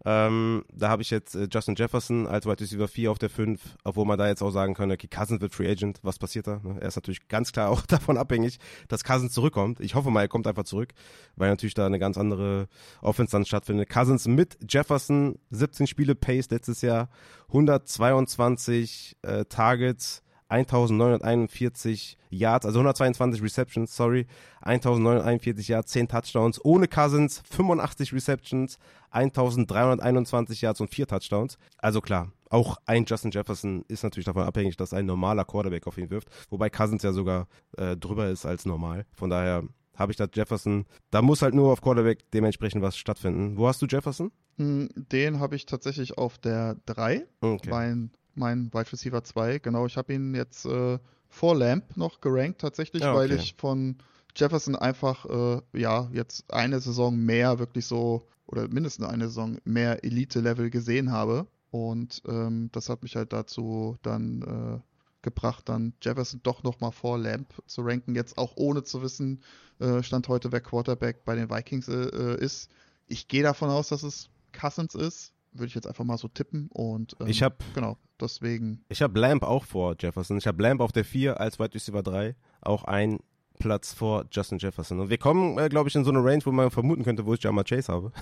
Ähm, 0.05 0.63
da 0.73 0.89
habe 0.89 1.01
ich 1.01 1.09
jetzt 1.09 1.35
äh, 1.35 1.47
Justin 1.51 1.75
Jefferson 1.75 2.25
als 2.25 2.45
Wide 2.45 2.61
Receiver 2.61 2.87
4 2.87 3.11
auf 3.11 3.19
der 3.19 3.29
5, 3.29 3.59
obwohl 3.83 4.05
man 4.05 4.17
da 4.17 4.27
jetzt 4.27 4.41
auch 4.41 4.51
sagen 4.51 4.73
könnte, 4.73 4.93
okay, 4.93 5.07
Cousins 5.07 5.41
wird 5.41 5.53
Free 5.53 5.69
Agent, 5.69 5.99
was 6.03 6.19
passiert 6.19 6.47
da? 6.47 6.61
Ne? 6.63 6.77
Er 6.79 6.87
ist 6.87 6.95
natürlich 6.95 7.27
ganz 7.27 7.51
klar 7.51 7.69
auch 7.71 7.81
davon 7.81 8.17
abhängig, 8.17 8.59
dass 8.87 9.03
Cousins 9.03 9.33
zurückkommt. 9.33 9.79
Ich 9.81 9.95
hoffe 9.95 10.09
mal, 10.09 10.21
er 10.21 10.27
kommt 10.29 10.47
einfach 10.47 10.63
zurück, 10.63 10.93
weil 11.35 11.49
natürlich 11.49 11.73
da 11.73 11.85
eine 11.85 11.99
ganz 11.99 12.17
andere 12.17 12.67
Offense 13.01 13.31
dann 13.31 13.45
stattfindet. 13.45 13.89
Cousins 13.89 14.27
mit 14.27 14.57
Jefferson, 14.69 15.37
17 15.51 15.87
Spiele 15.87 16.15
Pace 16.15 16.49
letztes 16.49 16.81
Jahr, 16.81 17.09
122 17.49 19.17
äh, 19.23 19.45
Targets, 19.45 20.23
1941 20.49 22.17
Yards, 22.29 22.65
also 22.65 22.79
122 22.79 23.41
Receptions, 23.41 23.95
sorry, 23.95 24.27
1941 24.61 25.67
Yards, 25.67 25.91
10 25.91 26.07
Touchdowns, 26.07 26.63
ohne 26.63 26.87
Cousins, 26.87 27.41
85 27.49 28.13
Receptions, 28.13 28.77
1321 29.11 30.61
Yards 30.61 30.81
und 30.81 30.89
4 30.89 31.07
Touchdowns. 31.07 31.57
Also 31.77 32.01
klar, 32.01 32.31
auch 32.49 32.77
ein 32.85 33.05
Justin 33.05 33.31
Jefferson 33.31 33.85
ist 33.87 34.03
natürlich 34.03 34.25
davon 34.25 34.43
abhängig, 34.43 34.75
dass 34.77 34.93
ein 34.93 35.05
normaler 35.05 35.45
Quarterback 35.45 35.87
auf 35.87 35.97
ihn 35.97 36.09
wirft, 36.09 36.29
wobei 36.49 36.69
Cousins 36.69 37.03
ja 37.03 37.13
sogar 37.13 37.47
äh, 37.77 37.95
drüber 37.95 38.29
ist 38.29 38.45
als 38.45 38.65
normal. 38.65 39.05
Von 39.13 39.29
daher 39.29 39.63
habe 39.95 40.11
ich 40.11 40.17
da 40.17 40.27
Jefferson. 40.31 40.85
Da 41.11 41.21
muss 41.21 41.41
halt 41.41 41.53
nur 41.53 41.71
auf 41.71 41.81
Quarterback 41.81 42.31
dementsprechend 42.31 42.81
was 42.81 42.97
stattfinden. 42.97 43.57
Wo 43.57 43.67
hast 43.67 43.81
du 43.81 43.85
Jefferson? 43.85 44.31
Hm, 44.57 44.89
den 44.95 45.39
habe 45.39 45.55
ich 45.55 45.65
tatsächlich 45.65 46.17
auf 46.17 46.37
der 46.37 46.77
3. 46.85 47.27
Okay. 47.41 47.69
Mein 47.69 48.11
mein 48.39 48.73
Wide 48.73 48.91
Receiver 48.91 49.23
2. 49.23 49.59
Genau, 49.59 49.85
ich 49.85 49.97
habe 49.97 50.13
ihn 50.13 50.33
jetzt 50.33 50.65
äh, 50.65 50.97
vor 51.27 51.55
Lamp 51.55 51.95
noch 51.95 52.21
gerankt 52.21 52.61
tatsächlich, 52.61 53.03
ja, 53.03 53.11
okay. 53.11 53.19
weil 53.19 53.31
ich 53.33 53.55
von 53.57 53.97
Jefferson 54.35 54.75
einfach, 54.75 55.25
äh, 55.25 55.61
ja, 55.73 56.09
jetzt 56.13 56.51
eine 56.51 56.79
Saison 56.79 57.15
mehr 57.17 57.59
wirklich 57.59 57.85
so, 57.85 58.27
oder 58.47 58.67
mindestens 58.67 59.05
eine 59.05 59.25
Saison 59.25 59.57
mehr 59.63 60.03
Elite-Level 60.03 60.69
gesehen 60.69 61.11
habe. 61.11 61.45
Und 61.71 62.23
ähm, 62.27 62.69
das 62.71 62.89
hat 62.89 63.03
mich 63.03 63.15
halt 63.15 63.31
dazu 63.31 63.97
dann 64.01 64.41
äh, 64.41 64.79
gebracht, 65.21 65.69
dann 65.69 65.93
Jefferson 66.01 66.39
doch 66.41 66.63
nochmal 66.63 66.91
vor 66.91 67.19
Lamp 67.19 67.53
zu 67.67 67.81
ranken. 67.81 68.15
Jetzt 68.15 68.37
auch 68.37 68.53
ohne 68.55 68.83
zu 68.83 69.03
wissen, 69.03 69.43
äh, 69.79 70.01
Stand 70.01 70.27
heute, 70.29 70.51
wer 70.51 70.61
Quarterback 70.61 71.25
bei 71.25 71.35
den 71.35 71.49
Vikings 71.49 71.87
äh, 71.87 71.93
äh, 71.93 72.43
ist. 72.43 72.71
Ich 73.07 73.27
gehe 73.27 73.43
davon 73.43 73.69
aus, 73.69 73.89
dass 73.89 74.03
es 74.03 74.29
Cousins 74.51 74.95
ist 74.95 75.33
würde 75.51 75.67
ich 75.67 75.75
jetzt 75.75 75.87
einfach 75.87 76.03
mal 76.03 76.17
so 76.17 76.27
tippen 76.27 76.69
und 76.71 77.15
ähm, 77.19 77.27
ich 77.27 77.43
habe 77.43 77.57
genau 77.73 77.97
deswegen. 78.19 78.83
Ich 78.89 79.01
habe 79.01 79.19
Lamp 79.19 79.43
auch 79.43 79.65
vor 79.65 79.95
Jefferson. 79.99 80.37
Ich 80.37 80.47
habe 80.47 80.61
Lamp 80.61 80.81
auf 80.81 80.91
der 80.91 81.05
4 81.05 81.39
als 81.39 81.59
Wide 81.59 81.73
Receiver 81.73 82.03
3 82.03 82.35
auch 82.61 82.83
ein 82.83 83.19
Platz 83.59 83.93
vor 83.93 84.25
Justin 84.31 84.57
Jefferson. 84.57 84.99
Und 84.99 85.09
wir 85.09 85.17
kommen 85.17 85.57
äh, 85.57 85.69
glaube 85.69 85.89
ich 85.89 85.95
in 85.95 86.03
so 86.03 86.11
eine 86.11 86.23
Range 86.23 86.45
wo 86.45 86.51
man 86.51 86.71
vermuten 86.71 87.03
könnte 87.03 87.25
wo 87.25 87.33
ich 87.33 87.43
Jamal 87.43 87.63
Chase 87.63 87.91
habe. 87.91 88.11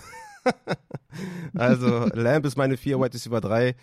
Also 1.56 2.06
Lamp 2.14 2.46
ist 2.46 2.58
meine 2.58 2.78
4 2.78 3.00
Wide 3.00 3.14
Receiver 3.14 3.42
3 3.42 3.76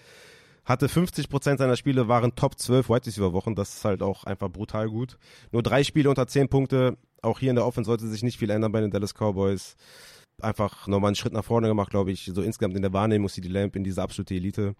hatte 0.64 0.86
50% 0.86 1.58
seiner 1.58 1.76
Spiele 1.76 2.08
waren 2.08 2.34
Top 2.34 2.58
12 2.58 2.88
Wide 2.88 3.06
Receiver 3.06 3.32
Wochen. 3.32 3.54
Das 3.54 3.74
ist 3.74 3.84
halt 3.84 4.02
auch 4.02 4.24
einfach 4.24 4.48
brutal 4.48 4.88
gut. 4.88 5.18
Nur 5.52 5.62
drei 5.62 5.84
Spiele 5.84 6.08
unter 6.08 6.26
10 6.26 6.48
Punkte. 6.48 6.96
Auch 7.22 7.38
hier 7.38 7.50
in 7.50 7.56
der 7.56 7.66
Offense 7.66 7.88
sollte 7.88 8.06
sich 8.08 8.22
nicht 8.22 8.38
viel 8.38 8.50
ändern 8.50 8.72
bei 8.72 8.80
den 8.80 8.90
Dallas 8.90 9.14
Cowboys 9.14 9.76
einfach 10.40 10.86
nochmal 10.86 11.08
einen 11.08 11.16
Schritt 11.16 11.32
nach 11.32 11.44
vorne 11.44 11.68
gemacht, 11.68 11.90
glaube 11.90 12.12
ich. 12.12 12.30
So 12.32 12.42
insgesamt 12.42 12.76
in 12.76 12.82
der 12.82 12.92
Wahrnehmung 12.92 13.28
CD 13.28 13.48
Lamp 13.48 13.76
in 13.76 13.84
diese 13.84 14.02
absolute 14.02 14.34
Elite. 14.34 14.74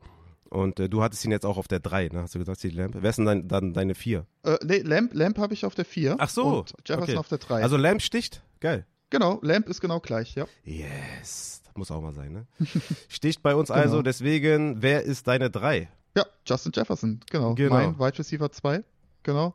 Und 0.51 0.79
äh, 0.79 0.89
du 0.89 1.03
hattest 1.03 1.25
ihn 1.25 1.31
jetzt 1.31 1.47
auch 1.47 1.57
auf 1.57 1.69
der 1.69 1.81
3, 1.81 2.09
ne? 2.09 2.23
Hast 2.23 2.35
du 2.35 2.39
gesagt, 2.39 2.61
CD 2.61 2.77
Lamp? 2.77 2.95
Wer 2.99 3.11
ist 3.11 3.17
denn 3.17 3.25
dein, 3.25 3.49
dann 3.49 3.73
deine 3.73 3.95
4? 3.95 4.27
Äh, 4.45 4.59
nee, 4.65 4.79
Lamp, 4.79 5.15
Lamp 5.15 5.39
habe 5.39 5.55
ich 5.55 5.65
auf 5.65 5.75
der 5.75 5.85
4. 5.85 6.17
Ach 6.19 6.29
so. 6.29 6.59
Und 6.59 6.73
Jefferson 6.87 7.15
okay. 7.15 7.19
auf 7.19 7.29
der 7.29 7.39
3. 7.39 7.63
Also 7.63 7.77
Lamp 7.77 8.03
sticht? 8.03 8.43
Geil. 8.61 8.87
Genau, 9.11 9.39
Lamp 9.43 9.69
ist 9.69 9.81
genau 9.81 10.01
gleich, 10.01 10.35
ja. 10.35 10.47
Yes. 10.65 11.63
Das 11.65 11.77
muss 11.77 11.91
auch 11.91 12.01
mal 12.01 12.15
sein, 12.15 12.33
ne? 12.33 12.47
Sticht 13.09 13.43
bei 13.43 13.55
uns 13.55 13.71
also, 13.71 13.83
genau. 13.83 13.93
also, 13.97 14.03
deswegen, 14.03 14.83
wer 14.83 15.03
ist 15.03 15.27
deine 15.27 15.51
3? 15.51 15.89
Ja, 16.17 16.25
Justin 16.47 16.73
Jefferson, 16.75 17.21
genau. 17.31 17.55
genau. 17.55 17.75
Mein 17.75 17.99
Wide 17.99 18.19
Receiver 18.19 18.51
2, 18.51 18.85
genau. 19.23 19.55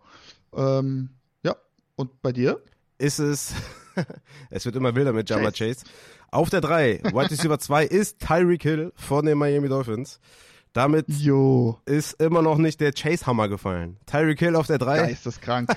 Ähm, 0.53 1.09
ja, 1.43 1.55
und 1.95 2.21
bei 2.21 2.31
dir? 2.31 2.61
Ist 2.99 3.19
es, 3.19 3.53
es 4.49 4.65
wird 4.65 4.75
immer 4.75 4.93
wilder 4.93 5.13
mit 5.13 5.29
Jama 5.29 5.51
Chase. 5.51 5.85
Chase. 5.85 5.85
Auf 6.31 6.49
der 6.49 6.61
3, 6.61 7.01
White 7.13 7.31
Receiver 7.31 7.57
2 7.59 7.85
ist 7.85 8.19
Tyreek 8.19 8.61
Hill 8.61 8.91
von 8.95 9.25
den 9.25 9.37
Miami 9.37 9.69
Dolphins. 9.69 10.19
Damit 10.73 11.05
Jo, 11.07 11.79
ist 11.85 12.21
immer 12.21 12.41
noch 12.43 12.57
nicht 12.57 12.79
der 12.81 12.91
Chase-Hammer 12.91 13.47
gefallen. 13.47 13.97
Tyreek 14.05 14.39
Hill 14.39 14.55
auf 14.55 14.67
der 14.67 14.77
3. 14.77 14.97
geisteskrank. 14.97 15.71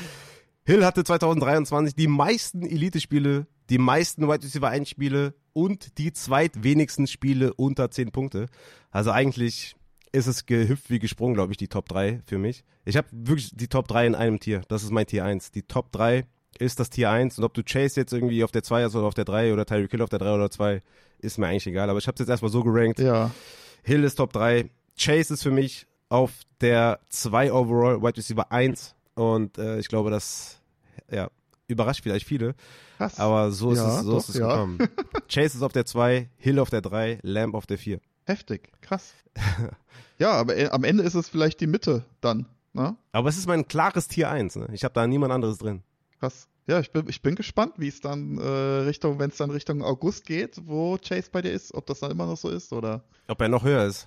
Hill 0.64 0.84
hatte 0.84 1.04
2023 1.04 1.94
die 1.94 2.08
meisten 2.08 2.62
Elite-Spiele, 2.62 3.46
die 3.70 3.78
meisten 3.78 4.26
Wide 4.26 4.42
Receiver 4.42 4.68
1 4.68 4.88
Spiele 4.88 5.34
und 5.52 5.98
die 5.98 6.12
zweitwenigsten 6.12 7.06
Spiele 7.06 7.52
unter 7.54 7.90
10 7.90 8.10
Punkte. 8.10 8.46
Also 8.90 9.10
eigentlich 9.10 9.76
ist 10.12 10.26
es 10.26 10.46
gehüpft 10.46 10.90
wie 10.90 10.98
gesprungen, 10.98 11.34
glaube 11.34 11.52
ich, 11.52 11.58
die 11.58 11.68
Top 11.68 11.88
3 11.88 12.22
für 12.24 12.38
mich. 12.38 12.64
Ich 12.84 12.96
habe 12.96 13.06
wirklich 13.12 13.50
die 13.54 13.68
Top 13.68 13.86
3 13.86 14.06
in 14.06 14.14
einem 14.14 14.40
Tier. 14.40 14.62
Das 14.68 14.82
ist 14.82 14.90
mein 14.90 15.06
Tier 15.06 15.24
1. 15.24 15.52
Die 15.52 15.62
Top 15.62 15.92
3 15.92 16.24
ist 16.58 16.80
das 16.80 16.90
Tier 16.90 17.10
1 17.10 17.38
und 17.38 17.44
ob 17.44 17.54
du 17.54 17.62
Chase 17.62 18.00
jetzt 18.00 18.12
irgendwie 18.12 18.42
auf 18.44 18.52
der 18.52 18.62
2 18.62 18.84
hast 18.84 18.94
oder 18.94 19.06
auf 19.06 19.14
der 19.14 19.24
3 19.24 19.52
oder 19.52 19.64
Tyreek 19.66 19.90
Hill 19.90 20.02
auf 20.02 20.10
der 20.10 20.18
3 20.18 20.34
oder 20.34 20.50
2, 20.50 20.82
ist 21.20 21.38
mir 21.38 21.46
eigentlich 21.46 21.66
egal. 21.66 21.88
Aber 21.90 21.98
ich 21.98 22.06
habe 22.06 22.14
es 22.14 22.20
jetzt 22.20 22.28
erstmal 22.28 22.50
so 22.52 22.62
gerankt. 22.62 22.98
ja, 22.98 23.30
Hill 23.82 24.04
ist 24.04 24.16
Top 24.16 24.32
3. 24.32 24.68
Chase 24.98 25.34
ist 25.34 25.42
für 25.42 25.50
mich 25.50 25.86
auf 26.08 26.32
der 26.60 27.00
2 27.08 27.52
overall, 27.52 28.02
Wide 28.02 28.16
Receiver 28.16 28.50
1. 28.52 28.94
Und 29.14 29.58
äh, 29.58 29.78
ich 29.78 29.88
glaube, 29.88 30.10
das 30.10 30.60
ja, 31.10 31.28
überrascht 31.66 32.02
vielleicht 32.02 32.26
viele. 32.26 32.54
krass. 32.96 33.18
Aber 33.18 33.50
so 33.50 33.72
ist 33.72 33.78
Ja, 33.78 33.98
es, 33.98 34.04
so 34.04 34.12
doch, 34.12 34.18
ist 34.18 34.28
es 34.30 34.36
ja. 34.36 34.48
gekommen. 34.48 34.78
Chase 35.28 35.56
ist 35.56 35.62
auf 35.62 35.72
der 35.72 35.86
2, 35.86 36.28
Hill 36.36 36.58
auf 36.58 36.70
der 36.70 36.80
3, 36.82 37.18
Lamb 37.22 37.54
auf 37.54 37.66
der 37.66 37.78
4. 37.78 38.00
Heftig, 38.24 38.70
krass. 38.80 39.14
ja, 40.18 40.32
aber 40.32 40.56
äh, 40.56 40.68
am 40.68 40.84
Ende 40.84 41.02
ist 41.02 41.14
es 41.14 41.28
vielleicht 41.28 41.60
die 41.60 41.66
Mitte 41.66 42.04
dann, 42.20 42.46
ne? 42.72 42.96
Aber 43.12 43.28
es 43.28 43.38
ist 43.38 43.46
mein 43.46 43.66
klares 43.68 44.08
Tier 44.08 44.30
1. 44.30 44.56
Ne? 44.56 44.68
Ich 44.72 44.84
habe 44.84 44.94
da 44.94 45.06
niemand 45.06 45.32
anderes 45.32 45.58
drin. 45.58 45.82
Krass. 46.20 46.48
Ja, 46.66 46.80
ich 46.80 46.90
bin, 46.92 47.08
ich 47.08 47.22
bin 47.22 47.34
gespannt, 47.34 47.74
wie 47.78 47.88
es 47.88 48.00
dann 48.00 48.36
äh, 48.36 48.42
Richtung, 48.42 49.18
wenn 49.18 49.30
es 49.30 49.38
dann 49.38 49.50
Richtung 49.50 49.82
August 49.82 50.26
geht, 50.26 50.60
wo 50.66 50.98
Chase 50.98 51.30
bei 51.32 51.40
dir 51.40 51.50
ist, 51.50 51.72
ob 51.72 51.86
das 51.86 52.00
dann 52.00 52.10
immer 52.10 52.26
noch 52.26 52.36
so 52.36 52.50
ist 52.50 52.72
oder, 52.72 53.02
Ob 53.26 53.40
er 53.40 53.48
noch 53.48 53.64
höher 53.64 53.86
ist. 53.86 54.06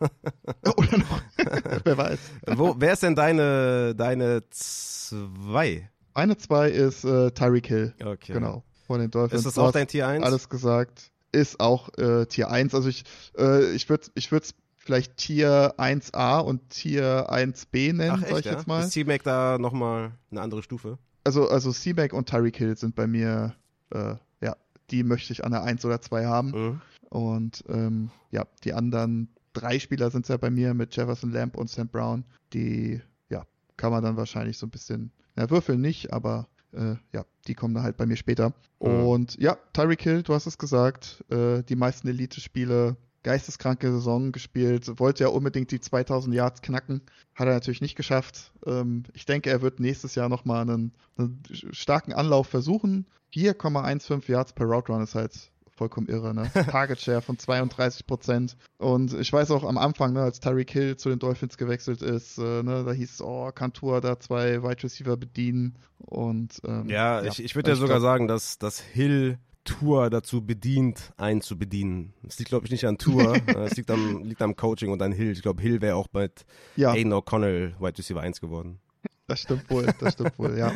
oder 0.00 0.98
noch. 0.98 1.22
Wer 1.84 1.96
weiß. 1.96 2.18
Wo, 2.56 2.74
wer 2.78 2.94
ist 2.94 3.02
denn 3.04 3.14
deine, 3.14 3.94
deine 3.94 4.42
2? 4.50 5.88
Eine 6.14 6.36
zwei 6.36 6.70
ist 6.70 7.04
äh, 7.04 7.30
Tyreek 7.30 7.66
Hill, 7.66 7.94
Okay. 8.02 8.32
genau, 8.32 8.64
von 8.86 9.00
den 9.00 9.10
Dolphins. 9.10 9.40
Ist 9.40 9.56
das 9.56 9.58
auch 9.58 9.72
dein 9.72 9.86
Tier 9.88 10.06
1? 10.08 10.24
Alles 10.24 10.48
gesagt. 10.48 11.10
Ist 11.32 11.58
auch 11.60 11.88
äh, 11.98 12.26
Tier 12.26 12.50
1. 12.50 12.74
Also 12.74 12.88
ich, 12.88 13.04
äh, 13.36 13.72
ich 13.72 13.88
würde 13.88 14.08
ich 14.14 14.30
es 14.30 14.54
vielleicht 14.76 15.16
Tier 15.16 15.74
1a 15.78 16.40
und 16.40 16.70
Tier 16.70 17.30
1b 17.30 17.92
nennen, 17.94 18.10
Ach 18.12 18.20
sag 18.20 18.30
echt, 18.30 18.38
ich 18.40 18.44
ja? 18.46 18.52
jetzt 18.52 18.66
mal. 18.66 18.84
Ist 18.84 18.90
T-Mac 18.90 19.22
da 19.22 19.58
nochmal 19.58 20.12
eine 20.30 20.40
andere 20.40 20.62
Stufe? 20.62 20.98
Also, 21.24 21.48
also 21.48 21.72
C-Mac 21.72 22.12
und 22.12 22.28
Tyreek 22.28 22.56
Hill 22.56 22.76
sind 22.76 22.94
bei 22.94 23.06
mir, 23.06 23.54
äh, 23.90 24.14
ja, 24.42 24.56
die 24.90 25.02
möchte 25.02 25.32
ich 25.32 25.44
an 25.44 25.52
der 25.52 25.62
1 25.64 25.84
oder 25.84 26.00
2 26.00 26.26
haben. 26.26 26.50
Mhm. 26.50 26.80
Und 27.08 27.64
ähm, 27.68 28.10
ja, 28.30 28.46
die 28.64 28.74
anderen 28.74 29.28
drei 29.52 29.78
Spieler 29.78 30.10
sind 30.10 30.24
es 30.24 30.28
ja 30.28 30.36
bei 30.36 30.50
mir 30.50 30.74
mit 30.74 30.94
Jefferson 30.94 31.32
Lamb 31.32 31.56
und 31.56 31.70
Sam 31.70 31.88
Brown. 31.88 32.24
Die, 32.52 33.00
ja, 33.30 33.46
kann 33.76 33.92
man 33.92 34.02
dann 34.02 34.16
wahrscheinlich 34.16 34.58
so 34.58 34.66
ein 34.66 34.70
bisschen, 34.70 35.12
ja, 35.36 35.48
würfeln 35.48 35.80
nicht, 35.80 36.12
aber 36.12 36.48
äh, 36.72 36.96
ja, 37.12 37.24
die 37.46 37.54
kommen 37.54 37.74
dann 37.74 37.84
halt 37.84 37.96
bei 37.96 38.06
mir 38.06 38.16
später. 38.16 38.52
Mhm. 38.80 39.06
Und 39.06 39.40
ja, 39.40 39.56
Tyreek 39.72 40.02
Hill, 40.02 40.22
du 40.22 40.34
hast 40.34 40.46
es 40.46 40.58
gesagt, 40.58 41.24
äh, 41.30 41.62
die 41.62 41.76
meisten 41.76 42.08
Elite-Spiele, 42.08 42.96
geisteskranke 43.24 43.90
Saison 43.90 44.30
gespielt, 44.30 45.00
wollte 45.00 45.24
ja 45.24 45.30
unbedingt 45.30 45.72
die 45.72 45.80
2000 45.80 46.34
Yards 46.34 46.62
knacken, 46.62 47.02
hat 47.34 47.48
er 47.48 47.54
natürlich 47.54 47.80
nicht 47.80 47.96
geschafft. 47.96 48.52
Ähm, 48.64 49.02
ich 49.12 49.26
denke, 49.26 49.50
er 49.50 49.62
wird 49.62 49.80
nächstes 49.80 50.14
Jahr 50.14 50.28
nochmal 50.28 50.62
einen, 50.62 50.92
einen 51.18 51.42
starken 51.72 52.12
Anlauf 52.12 52.46
versuchen. 52.46 53.06
4,15 53.34 54.30
Yards 54.30 54.52
per 54.52 54.66
Route 54.66 54.92
Run 54.92 55.02
ist 55.02 55.16
halt 55.16 55.50
vollkommen 55.76 56.06
irre, 56.08 56.34
ne? 56.34 56.50
Target 56.70 57.00
Share 57.00 57.20
von 57.20 57.38
32 57.38 58.06
Prozent. 58.06 58.56
Und 58.78 59.12
ich 59.14 59.32
weiß 59.32 59.50
auch 59.50 59.64
am 59.64 59.78
Anfang, 59.78 60.12
ne, 60.12 60.22
als 60.22 60.38
Tyreek 60.40 60.70
Hill 60.70 60.96
zu 60.96 61.08
den 61.08 61.18
Dolphins 61.18 61.56
gewechselt 61.56 62.02
ist, 62.02 62.38
äh, 62.38 62.62
ne, 62.62 62.84
da 62.84 62.92
hieß 62.92 63.14
es, 63.14 63.22
oh, 63.22 63.50
kann 63.52 63.72
Tour 63.72 64.00
da 64.00 64.20
zwei 64.20 64.62
Wide 64.62 64.82
Receiver 64.82 65.16
bedienen. 65.16 65.76
Und 65.98 66.60
ähm, 66.64 66.88
Ja, 66.88 67.22
ich, 67.24 67.42
ich 67.42 67.56
würde 67.56 67.70
ja 67.70 67.76
sogar 67.76 68.00
sagen, 68.00 68.28
dass, 68.28 68.58
dass 68.58 68.80
Hill 68.80 69.38
Tour 69.64 70.10
dazu 70.10 70.44
bedient, 70.44 71.12
einen 71.16 71.40
zu 71.40 71.58
bedienen. 71.58 72.12
Es 72.26 72.38
liegt, 72.38 72.50
glaube 72.50 72.66
ich, 72.66 72.70
nicht 72.70 72.84
an 72.86 72.98
Tour. 72.98 73.34
es 73.46 73.76
liegt 73.76 73.90
am, 73.90 74.22
liegt 74.22 74.42
am 74.42 74.56
Coaching 74.56 74.90
und 74.92 75.02
an 75.02 75.12
Hill. 75.12 75.32
Ich 75.32 75.42
glaube, 75.42 75.60
Hill 75.62 75.80
wäre 75.80 75.96
auch 75.96 76.08
bei 76.08 76.30
ja, 76.76 76.92
Aiden 76.92 77.12
O'Connell 77.12 77.72
Wide 77.80 77.98
Receiver 77.98 78.20
1 78.20 78.40
geworden. 78.40 78.78
das 79.26 79.40
stimmt 79.40 79.68
wohl, 79.70 79.86
das 79.98 80.12
stimmt 80.14 80.38
wohl, 80.38 80.56
ja. 80.58 80.72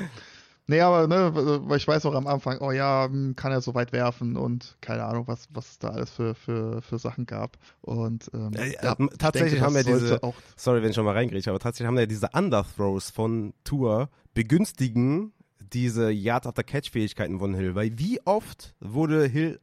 Nee, 0.71 0.83
aber 0.83 1.07
ne, 1.07 1.31
weil 1.35 1.79
ich 1.79 1.89
weiß 1.89 2.05
auch 2.05 2.15
am 2.15 2.27
Anfang, 2.27 2.59
oh 2.61 2.73
ja, 2.73 3.07
hm, 3.11 3.35
kann 3.37 3.53
er 3.53 3.63
so 3.63 3.75
weit 3.75 3.93
werfen 3.93 4.37
und 4.37 4.77
keine 4.83 5.05
Ahnung, 5.05 5.27
was, 5.27 5.49
was 5.51 5.71
es 5.71 5.79
da 5.79 5.89
alles 5.89 6.11
für, 6.11 6.35
für, 6.35 6.83
für 6.83 6.99
Sachen 6.99 7.25
gab. 7.25 7.57
Und 7.81 8.31
ähm, 8.35 8.53
Äh, 8.53 8.75
ja, 8.75 8.93
äh, 8.93 8.97
ich 9.11 9.17
tatsächlich 9.17 9.53
denke, 9.53 9.65
haben 9.65 9.75
das 9.75 9.87
wir 9.87 9.95
diese- 9.95 10.21
Sorry, 10.57 10.83
wenn 10.83 10.91
ich 10.91 10.95
schon 10.95 11.07
mal 11.07 11.15
reingreife, 11.15 11.49
aber 11.49 11.59
tatsächlich 11.59 11.87
haben 11.87 11.99
ja 11.99 12.05
diese 12.05 12.29
Underthrows 12.35 13.09
von 13.09 13.55
Tour 13.65 14.11
begünstigen 14.35 15.33
diese 15.73 16.11
Yard 16.11 16.47
after 16.47 16.63
Catch 16.63 16.91
Fähigkeiten 16.91 17.39
von 17.39 17.55
Hill, 17.55 17.75
weil 17.75 17.99
wie 17.99 18.21
oft 18.25 18.75
wurde 18.81 19.27
Hill 19.27 19.61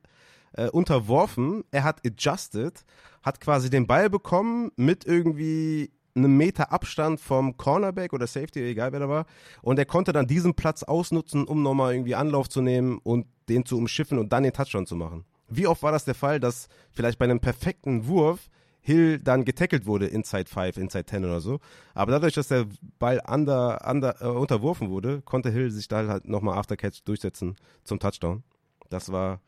äh, 0.54 0.70
unterworfen, 0.70 1.64
er 1.72 1.84
hat 1.84 2.06
adjusted, 2.06 2.86
hat 3.24 3.42
quasi 3.42 3.70
den 3.70 3.88
Ball 3.88 4.10
bekommen 4.10 4.72
mit 4.76 5.06
irgendwie 5.06 5.92
einem 6.16 6.38
Meter 6.38 6.72
Abstand 6.72 7.20
vom 7.20 7.58
Cornerback 7.58 8.14
oder 8.14 8.26
Safety, 8.26 8.62
egal 8.62 8.94
wer 8.94 9.02
da 9.02 9.10
war, 9.10 9.26
und 9.62 9.78
er 9.78 9.86
konnte 9.86 10.14
dann 10.14 10.28
diesen 10.28 10.54
Platz 10.54 10.84
ausnutzen, 10.84 11.46
um 11.46 11.62
nochmal 11.62 11.94
irgendwie 11.94 12.16
Anlauf 12.16 12.48
zu 12.48 12.62
nehmen 12.62 13.00
und 13.04 13.28
den 13.50 13.66
zu 13.66 13.78
umschiffen 13.78 14.18
und 14.18 14.32
dann 14.32 14.44
den 14.44 14.54
Touchdown 14.54 14.86
zu 14.86 14.96
machen. 14.96 15.26
Wie 15.48 15.68
oft 15.68 15.84
war 15.84 15.92
das 15.92 16.06
der 16.06 16.16
Fall, 16.16 16.40
dass 16.40 16.70
vielleicht 16.92 17.20
bei 17.20 17.26
einem 17.26 17.40
perfekten 17.40 18.08
Wurf 18.08 18.50
Hill 18.86 19.18
dann 19.18 19.46
getackelt 19.46 19.88
wurde, 19.88 20.06
Inside 20.06 20.46
5, 20.48 20.78
Inside 20.78 21.08
10 21.08 21.26
oder 21.26 21.42
so. 21.42 21.60
Aber 21.96 22.12
dadurch, 22.12 22.36
dass 22.36 22.50
der 22.50 22.68
Ball 23.00 23.20
under, 23.28 23.84
under, 23.90 24.22
äh, 24.22 24.28
unterworfen 24.28 24.92
wurde, 24.92 25.24
konnte 25.24 25.50
Hill 25.50 25.72
sich 25.72 25.88
da 25.88 26.08
halt 26.08 26.28
nochmal 26.28 26.56
Aftercatch 26.60 27.04
durchsetzen 27.04 27.56
zum 27.84 28.00
Touchdown. 28.00 28.44
Das 28.90 29.12
war, 29.12 29.42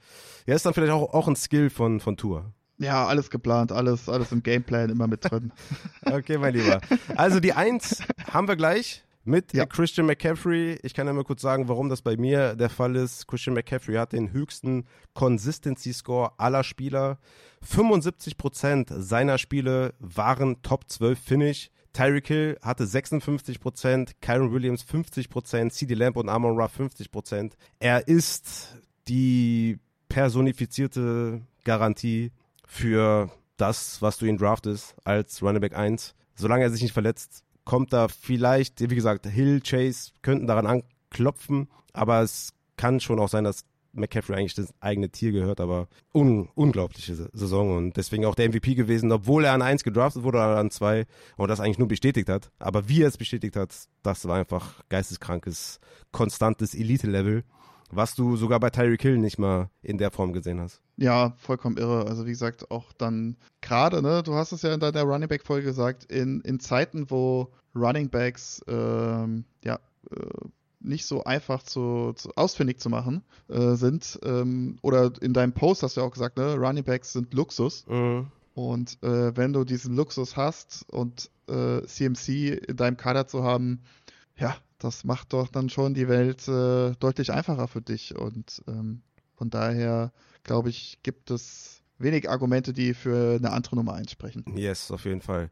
ja, 0.48 0.56
ist 0.56 0.66
dann 0.66 0.74
vielleicht 0.74 0.92
auch, 0.92 1.14
auch 1.14 1.28
ein 1.28 1.36
Skill 1.36 1.70
von, 1.70 2.00
von 2.00 2.18
Tour. 2.18 2.52
Ja, 2.80 3.06
alles 3.06 3.30
geplant, 3.30 3.72
alles, 3.72 4.10
alles 4.10 4.32
im 4.32 4.42
Gameplan 4.42 4.90
immer 4.90 5.08
mit 5.08 5.30
drin. 5.30 5.52
Okay, 6.02 6.40
mein 6.40 6.56
Lieber. 6.56 6.82
Also 7.16 7.40
die 7.40 7.54
Eins 7.54 8.02
haben 8.32 8.48
wir 8.48 8.56
gleich 8.56 9.04
mit 9.28 9.54
Ja. 9.54 9.66
Christian 9.66 10.08
McCaffrey. 10.08 10.80
Ich 10.84 10.94
kann 10.94 11.08
ja 11.08 11.14
mal 11.14 11.24
kurz 11.24 11.42
sagen, 11.42 11.68
warum 11.68 11.90
das 11.90 12.02
bei 12.02 12.18
mir 12.18 12.56
der 12.56 12.70
Fall 12.70 12.96
ist. 12.96 13.28
Christian 13.28 13.54
McCaffrey 13.56 13.96
hat 13.96 14.14
den 14.14 14.32
höchsten 14.32 14.86
Consistency 15.14 15.94
Score 15.94 16.32
aller 16.38 16.64
Spieler. 16.64 17.20
75% 17.66 19.00
seiner 19.02 19.38
Spiele 19.38 19.94
waren 20.00 20.62
Top 20.62 20.90
12 20.90 21.20
Finish. 21.20 21.72
Tyreek 21.94 22.28
Hill 22.28 22.58
hatte 22.62 22.84
56%, 22.86 24.12
Kyron 24.22 24.52
Williams 24.52 24.86
50%, 24.86 25.72
CD 25.72 25.96
Lamb 25.96 26.16
und 26.16 26.30
Amon 26.30 26.56
Ra 26.60 26.68
50%. 26.68 27.54
Er 27.80 28.08
ist 28.08 28.76
die 29.08 29.80
personifizierte 30.08 31.42
Garantie 31.64 32.32
für 32.66 33.32
das, 33.58 34.02
was 34.02 34.18
du 34.18 34.26
ihn 34.26 34.38
draftest 34.38 34.96
als 35.04 35.42
Running 35.42 35.62
Back 35.62 35.76
1. 35.76 36.14
Solange 36.36 36.64
er 36.64 36.70
sich 36.70 36.84
nicht 36.84 36.94
verletzt, 36.94 37.44
kommt 37.68 37.92
da 37.92 38.08
vielleicht, 38.08 38.80
wie 38.90 38.96
gesagt, 38.96 39.28
Hill, 39.28 39.60
Chase 39.62 40.12
könnten 40.22 40.48
daran 40.48 40.66
anklopfen, 40.66 41.68
aber 41.92 42.22
es 42.22 42.54
kann 42.78 43.02
schon 43.02 43.20
auch 43.20 43.28
sein, 43.28 43.44
dass 43.44 43.66
McCaffrey 43.92 44.36
eigentlich 44.38 44.54
das 44.54 44.74
eigene 44.80 45.10
Tier 45.10 45.32
gehört, 45.34 45.60
aber 45.60 45.88
un 46.14 46.48
unglaubliche 46.56 47.16
Sa- 47.16 47.30
Saison 47.34 47.76
und 47.76 47.98
deswegen 47.98 48.26
auch 48.26 48.36
der 48.36 48.46
MVP 48.50 48.76
gewesen, 48.76 49.12
obwohl 49.12 49.44
er 49.44 49.54
an 49.54 49.62
1 49.62 49.84
gedraftet 49.84 50.24
wurde 50.24 50.38
oder 50.38 50.58
an 50.58 50.72
2 50.72 51.06
und 51.36 51.50
das 51.50 51.60
eigentlich 51.60 51.80
nur 51.80 51.88
bestätigt 51.90 52.30
hat. 52.30 52.52
Aber 52.60 52.88
wie 52.88 53.02
er 53.02 53.08
es 53.10 53.18
bestätigt 53.18 53.56
hat, 53.58 53.76
das 54.04 54.26
war 54.28 54.38
einfach 54.38 54.82
geisteskrankes, 54.90 55.80
konstantes 56.12 56.74
Elite-Level, 56.76 57.44
was 57.90 58.16
du 58.16 58.36
sogar 58.36 58.60
bei 58.60 58.70
Tyreek 58.70 59.02
Hill 59.02 59.18
nicht 59.18 59.38
mal 59.38 59.70
in 59.82 59.98
der 59.98 60.12
Form 60.12 60.34
gesehen 60.34 60.60
hast. 60.60 60.82
Ja, 60.98 61.34
vollkommen 61.38 61.78
irre. 61.78 62.08
Also 62.08 62.26
wie 62.26 62.32
gesagt, 62.32 62.72
auch 62.72 62.92
dann 62.94 63.38
gerade, 63.62 64.02
ne, 64.02 64.24
du 64.24 64.34
hast 64.34 64.52
es 64.52 64.62
ja 64.62 64.74
in 64.74 64.80
deiner 64.80 65.04
Running 65.04 65.30
Back 65.30 65.46
Folge 65.46 65.66
gesagt, 65.66 66.06
in, 66.06 66.42
in 66.42 66.60
Zeiten, 66.60 67.10
wo 67.10 67.52
Running 67.76 68.10
Backs 68.10 68.62
ähm, 68.68 69.46
ja 69.64 69.80
äh, 70.12 70.48
nicht 70.80 71.06
so 71.06 71.24
einfach 71.24 71.64
zu, 71.64 72.14
zu 72.16 72.32
ausfindig 72.36 72.80
zu 72.80 72.90
machen 72.90 73.24
äh, 73.50 73.76
sind, 73.76 74.20
ähm, 74.24 74.78
oder 74.82 75.12
in 75.22 75.34
deinem 75.34 75.54
Post 75.54 75.84
hast 75.84 75.98
du 75.98 76.02
ja 76.02 76.08
auch 76.08 76.14
gesagt, 76.14 76.38
ne, 76.38 76.56
Running 76.56 76.84
Backs 76.84 77.14
sind 77.14 77.34
Luxus. 77.34 77.86
Mhm. 77.88 78.28
Und 78.54 78.98
äh, 79.04 79.38
wenn 79.38 79.54
du 79.54 79.64
diesen 79.64 79.96
Luxus 79.96 80.36
hast 80.36 80.86
und 80.92 81.30
äh, 81.48 81.84
CMC 81.84 82.58
in 82.68 82.76
deinem 82.76 82.98
Kader 82.98 83.28
zu 83.28 83.44
haben, 83.44 83.82
ja, 84.36 84.58
das 84.80 85.04
macht 85.04 85.34
doch 85.34 85.48
dann 85.48 85.70
schon 85.70 85.94
die 85.94 86.08
Welt 86.08 86.48
äh, 86.48 86.92
deutlich 87.00 87.32
einfacher 87.32 87.68
für 87.68 87.82
dich. 87.82 88.16
Und 88.16 88.64
ähm, 88.68 89.02
von 89.36 89.50
daher, 89.50 90.12
glaube 90.44 90.70
ich, 90.70 91.00
gibt 91.04 91.32
es 91.32 91.84
wenig 92.00 92.30
Argumente, 92.30 92.74
die 92.74 92.94
für 92.94 93.36
eine 93.38 93.52
andere 93.52 93.76
Nummer 93.76 93.94
einsprechen. 93.94 94.44
Yes, 94.56 94.92
auf 94.92 95.06
jeden 95.06 95.22
Fall. 95.22 95.50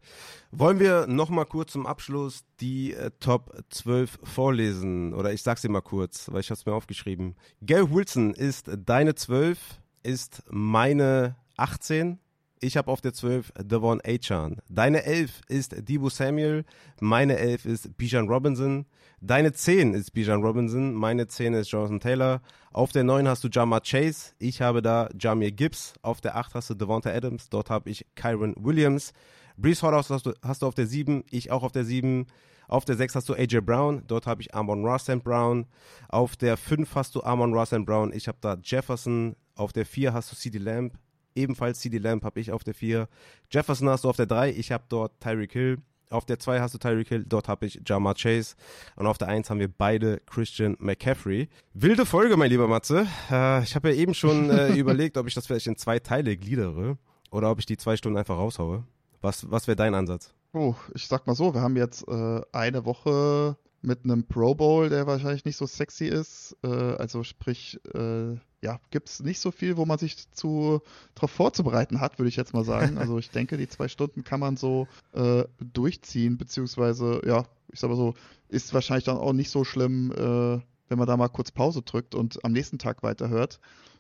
Wollen 0.52 0.80
wir 0.80 1.08
noch 1.08 1.30
mal 1.30 1.46
kurz 1.46 1.72
zum 1.72 1.88
Abschluss 1.88 2.44
die 2.60 2.94
äh, 2.94 3.12
Top 3.20 3.56
12 3.70 4.20
vorlesen? 4.24 5.14
Oder 5.14 5.34
ich 5.34 5.42
sag's 5.42 5.62
dir 5.62 5.70
mal 5.70 5.82
kurz, 5.82 6.32
weil 6.32 6.42
ich 6.42 6.52
hab's 6.52 6.66
mir 6.66 6.74
aufgeschrieben. 6.74 7.36
Gary 7.62 7.92
Wilson 7.92 8.34
ist 8.34 8.70
deine 8.86 9.16
12, 9.16 9.60
ist 10.04 10.44
meine 10.50 11.36
18. 11.58 12.20
Ich 12.62 12.78
habe 12.78 12.90
auf 12.90 13.02
der 13.02 13.14
12 13.14 13.52
Devon 13.60 14.02
Achan. 14.04 14.58
Deine 14.70 15.04
11 15.04 15.42
ist 15.48 15.76
Debo 15.88 16.10
Samuel. 16.10 16.64
Meine 17.00 17.38
11 17.38 17.66
ist 17.66 17.98
Bijan 17.98 18.28
Robinson. 18.28 18.86
Deine 19.22 19.54
10 19.54 19.94
ist 19.94 20.14
Bijan 20.14 20.44
Robinson. 20.44 20.94
Meine 20.94 21.28
10 21.28 21.54
ist 21.54 21.72
Jonathan 21.72 22.00
Taylor. 22.00 22.42
Auf 22.72 22.92
der 22.92 23.04
9 23.04 23.28
hast 23.28 23.44
du 23.44 23.48
Jamar 23.48 23.82
Chase. 23.82 24.34
Ich 24.40 24.62
habe 24.62 24.82
da 24.82 25.10
Jamir 25.20 25.52
Gibbs. 25.52 25.94
Auf 26.02 26.22
der 26.22 26.36
8 26.36 26.54
hast 26.56 26.70
du 26.70 26.74
Devonta 26.74 27.10
Adams. 27.10 27.50
Dort 27.50 27.70
habe 27.70 27.90
ich 27.90 28.06
Kyron 28.16 28.54
Williams. 28.58 29.14
Brees 29.58 29.82
Hall 29.84 29.94
hast 29.94 30.10
du, 30.10 30.34
hast 30.42 30.62
du 30.62 30.68
auf 30.68 30.76
der 30.76 30.88
7. 30.88 31.24
Ich 31.32 31.52
auch 31.52 31.64
auf 31.64 31.72
der 31.72 31.86
7. 31.86 32.28
Auf 32.68 32.86
der 32.86 32.96
6 32.96 33.16
hast 33.16 33.30
du 33.30 33.34
AJ 33.34 33.62
Brown, 33.62 34.04
dort 34.08 34.26
habe 34.26 34.42
ich 34.42 34.56
Amon 34.56 34.84
Ross 34.86 35.06
Brown. 35.24 35.68
Auf 36.10 36.36
der 36.36 36.58
5 36.58 36.96
hast 36.96 37.16
du 37.16 37.24
Amon 37.24 37.54
Ross 37.54 37.70
Brown, 37.70 38.12
ich 38.14 38.28
habe 38.28 38.38
da 38.42 38.58
Jefferson. 38.62 39.36
Auf 39.56 39.72
der 39.72 39.86
4 39.86 40.14
hast 40.14 40.32
du 40.32 40.36
CD 40.36 40.58
Lamb, 40.58 40.98
ebenfalls 41.36 41.80
CD 41.80 41.98
Lamb 41.98 42.24
habe 42.24 42.40
ich 42.40 42.52
auf 42.52 42.64
der 42.64 42.74
4. 42.74 43.08
Jefferson 43.52 43.90
hast 43.90 44.04
du 44.04 44.10
auf 44.10 44.18
der 44.18 44.26
3, 44.26 44.50
ich 44.52 44.72
habe 44.72 44.84
dort 44.90 45.20
Tyreek 45.20 45.54
Hill. 45.54 45.78
Auf 46.10 46.26
der 46.26 46.40
2 46.40 46.60
hast 46.60 46.74
du 46.74 46.78
Tyreek 46.78 47.08
Hill, 47.10 47.26
dort 47.28 47.48
habe 47.48 47.66
ich 47.66 47.82
Jamar 47.86 48.16
Chase. 48.16 48.56
Und 48.96 49.08
auf 49.08 49.18
der 49.18 49.28
1 49.28 49.50
haben 49.50 49.60
wir 49.60 49.68
beide 49.68 50.22
Christian 50.26 50.76
McCaffrey. 50.80 51.50
Wilde 51.74 52.06
Folge, 52.06 52.38
mein 52.38 52.50
lieber 52.50 52.68
Matze. 52.68 53.08
Äh, 53.30 53.64
ich 53.64 53.76
habe 53.76 53.90
ja 53.90 53.96
eben 53.96 54.14
schon 54.14 54.50
äh, 54.50 54.74
überlegt, 54.76 55.18
ob 55.18 55.28
ich 55.28 55.34
das 55.34 55.48
vielleicht 55.48 55.68
in 55.68 55.78
zwei 55.78 56.00
Teile 56.00 56.38
gliedere 56.38 56.98
oder 57.32 57.52
ob 57.52 57.60
ich 57.60 57.66
die 57.66 57.78
zwei 57.78 57.98
Stunden 57.98 58.18
einfach 58.18 58.38
raushaue. 58.38 58.84
Was, 59.22 59.50
was 59.50 59.68
wäre 59.68 59.76
dein 59.76 59.96
Ansatz? 59.96 60.34
Oh, 60.54 60.76
ich 60.94 61.08
sag 61.08 61.28
mal 61.28 61.36
so, 61.36 61.54
wir 61.54 61.62
haben 61.62 61.76
jetzt 61.76 62.08
äh, 62.08 62.42
eine 62.52 62.86
Woche 62.86 63.58
mit 63.82 64.04
einem 64.04 64.26
Pro 64.26 64.56
Bowl, 64.56 64.90
der 64.90 65.08
wahrscheinlich 65.08 65.46
nicht 65.46 65.58
so 65.58 65.66
sexy 65.68 66.06
ist. 66.06 66.56
Äh, 66.64 66.68
also 66.68 67.24
sprich, 67.24 67.80
äh, 67.94 68.36
ja, 68.66 68.80
gibt 68.90 69.10
es 69.10 69.22
nicht 69.22 69.40
so 69.40 69.52
viel, 69.52 69.78
wo 69.78 69.86
man 69.86 70.00
sich 70.00 70.30
zu 70.32 70.82
darauf 71.14 71.32
vorzubereiten 71.32 72.02
hat, 72.02 72.18
würde 72.18 72.30
ich 72.30 72.36
jetzt 72.36 72.54
mal 72.54 72.66
sagen. 72.66 72.98
Also 73.06 73.20
ich 73.20 73.30
denke, 73.30 73.58
die 73.58 73.68
zwei 73.68 73.88
Stunden 73.88 74.24
kann 74.24 74.40
man 74.40 74.58
so 74.58 74.88
äh, 75.14 75.44
durchziehen, 75.60 76.38
beziehungsweise, 76.38 77.22
ja, 77.26 77.46
ich 77.72 77.80
sag 77.80 77.90
mal 77.90 77.96
so, 77.96 78.16
ist 78.50 78.74
wahrscheinlich 78.74 79.06
dann 79.06 79.18
auch 79.18 79.34
nicht 79.34 79.52
so 79.52 79.64
schlimm, 79.64 80.12
äh, 80.12 80.62
wenn 80.90 80.98
man 80.98 81.08
da 81.08 81.16
mal 81.18 81.28
kurz 81.28 81.52
Pause 81.52 81.84
drückt 81.84 82.16
und 82.16 82.44
am 82.44 82.52
nächsten 82.52 82.80
Tag 82.80 83.04
weiterhört. 83.04 83.60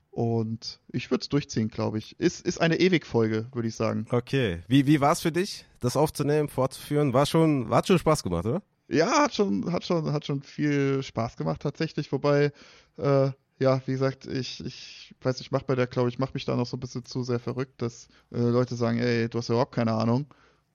Und 0.09 0.79
ich 0.91 1.11
würde 1.11 1.21
es 1.21 1.29
durchziehen, 1.29 1.67
glaube 1.67 1.97
ich. 1.99 2.19
Ist, 2.19 2.45
ist 2.45 2.59
eine 2.59 2.79
Ewigfolge, 2.79 3.47
würde 3.51 3.67
ich 3.67 3.75
sagen. 3.75 4.07
Okay. 4.09 4.63
Wie, 4.67 4.87
wie 4.87 5.01
war 5.01 5.11
es 5.11 5.21
für 5.21 5.31
dich, 5.31 5.65
das 5.81 5.97
aufzunehmen, 5.97 6.47
fortzuführen? 6.47 7.13
War 7.13 7.25
schon, 7.25 7.69
hat 7.69 7.87
schon 7.87 7.99
Spaß 7.99 8.23
gemacht, 8.23 8.45
oder? 8.45 8.63
Ja, 8.87 9.23
hat 9.23 9.35
schon, 9.35 9.71
hat 9.71 9.83
schon, 9.83 10.11
hat 10.11 10.25
schon 10.25 10.41
viel 10.41 11.03
Spaß 11.03 11.37
gemacht 11.37 11.61
tatsächlich. 11.61 12.11
Wobei, 12.11 12.51
äh, 12.97 13.29
ja, 13.59 13.81
wie 13.85 13.93
gesagt, 13.93 14.25
ich, 14.25 14.63
ich 14.65 15.15
weiß, 15.21 15.39
ich 15.41 15.51
mache 15.51 15.65
bei 15.65 15.75
der, 15.75 15.87
glaube 15.87 16.09
ich, 16.09 16.19
mache 16.19 16.33
mich 16.33 16.45
da 16.45 16.55
noch 16.55 16.65
so 16.65 16.77
ein 16.77 16.79
bisschen 16.79 17.05
zu 17.05 17.23
sehr 17.23 17.39
verrückt, 17.39 17.81
dass 17.81 18.07
äh, 18.31 18.39
Leute 18.39 18.75
sagen, 18.75 18.99
ey, 18.99 19.29
du 19.29 19.37
hast 19.37 19.49
überhaupt 19.49 19.73
keine 19.73 19.93
Ahnung. 19.93 20.27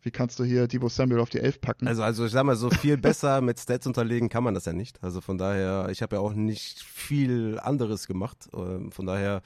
Wie 0.03 0.11
kannst 0.11 0.39
du 0.39 0.45
hier 0.45 0.67
Debo 0.67 0.89
Samuel 0.89 1.21
auf 1.21 1.29
die 1.29 1.41
Elf 1.41 1.61
packen? 1.61 1.87
Also, 1.87 2.03
also 2.03 2.25
ich 2.25 2.33
sag 2.33 2.45
mal, 2.45 2.57
so 2.57 2.71
viel 2.71 2.97
besser 2.97 3.43
mit 3.43 3.61
Stats 3.61 3.87
unterlegen 3.87 4.31
kann 4.31 4.43
man 4.43 4.55
das 4.55 4.65
ja 4.65 4.73
nicht. 4.73 5.03
Also 5.03 5.21
von 5.21 5.37
daher, 5.37 5.89
ich 5.91 6.01
habe 6.01 6.17
ja 6.17 6.23
auch 6.23 6.33
nicht 6.33 6.83
viel 6.83 7.59
anderes 7.61 8.07
gemacht. 8.07 8.49
Ähm, 8.55 8.91
von 8.93 9.05
daher, 9.05 9.43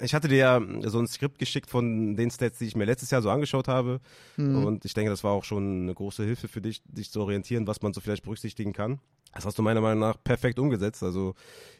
ich 0.00 0.14
hatte 0.14 0.28
dir 0.28 0.36
ja 0.36 0.62
so 0.88 0.98
ein 0.98 1.06
Skript 1.06 1.38
geschickt 1.38 1.70
von 1.70 2.16
den 2.16 2.30
Stats, 2.30 2.58
die 2.58 2.66
ich 2.66 2.76
mir 2.76 2.84
letztes 2.84 3.10
Jahr 3.10 3.22
so 3.22 3.30
angeschaut 3.30 3.68
habe. 3.68 4.00
Hm. 4.34 4.64
Und 4.64 4.84
ich 4.84 4.94
denke, 4.94 5.10
das 5.10 5.22
war 5.22 5.32
auch 5.32 5.44
schon 5.44 5.82
eine 5.82 5.94
große 5.94 6.24
Hilfe 6.24 6.48
für 6.48 6.60
dich, 6.60 6.82
dich 6.86 7.10
zu 7.10 7.20
orientieren, 7.20 7.66
was 7.66 7.82
man 7.82 7.92
so 7.92 8.00
vielleicht 8.00 8.24
berücksichtigen 8.24 8.72
kann. 8.72 9.00
Das 9.36 9.44
hast 9.44 9.58
du 9.58 9.62
meiner 9.62 9.82
Meinung 9.82 10.00
nach 10.00 10.16
perfekt 10.22 10.58
umgesetzt. 10.58 11.02
Also 11.02 11.34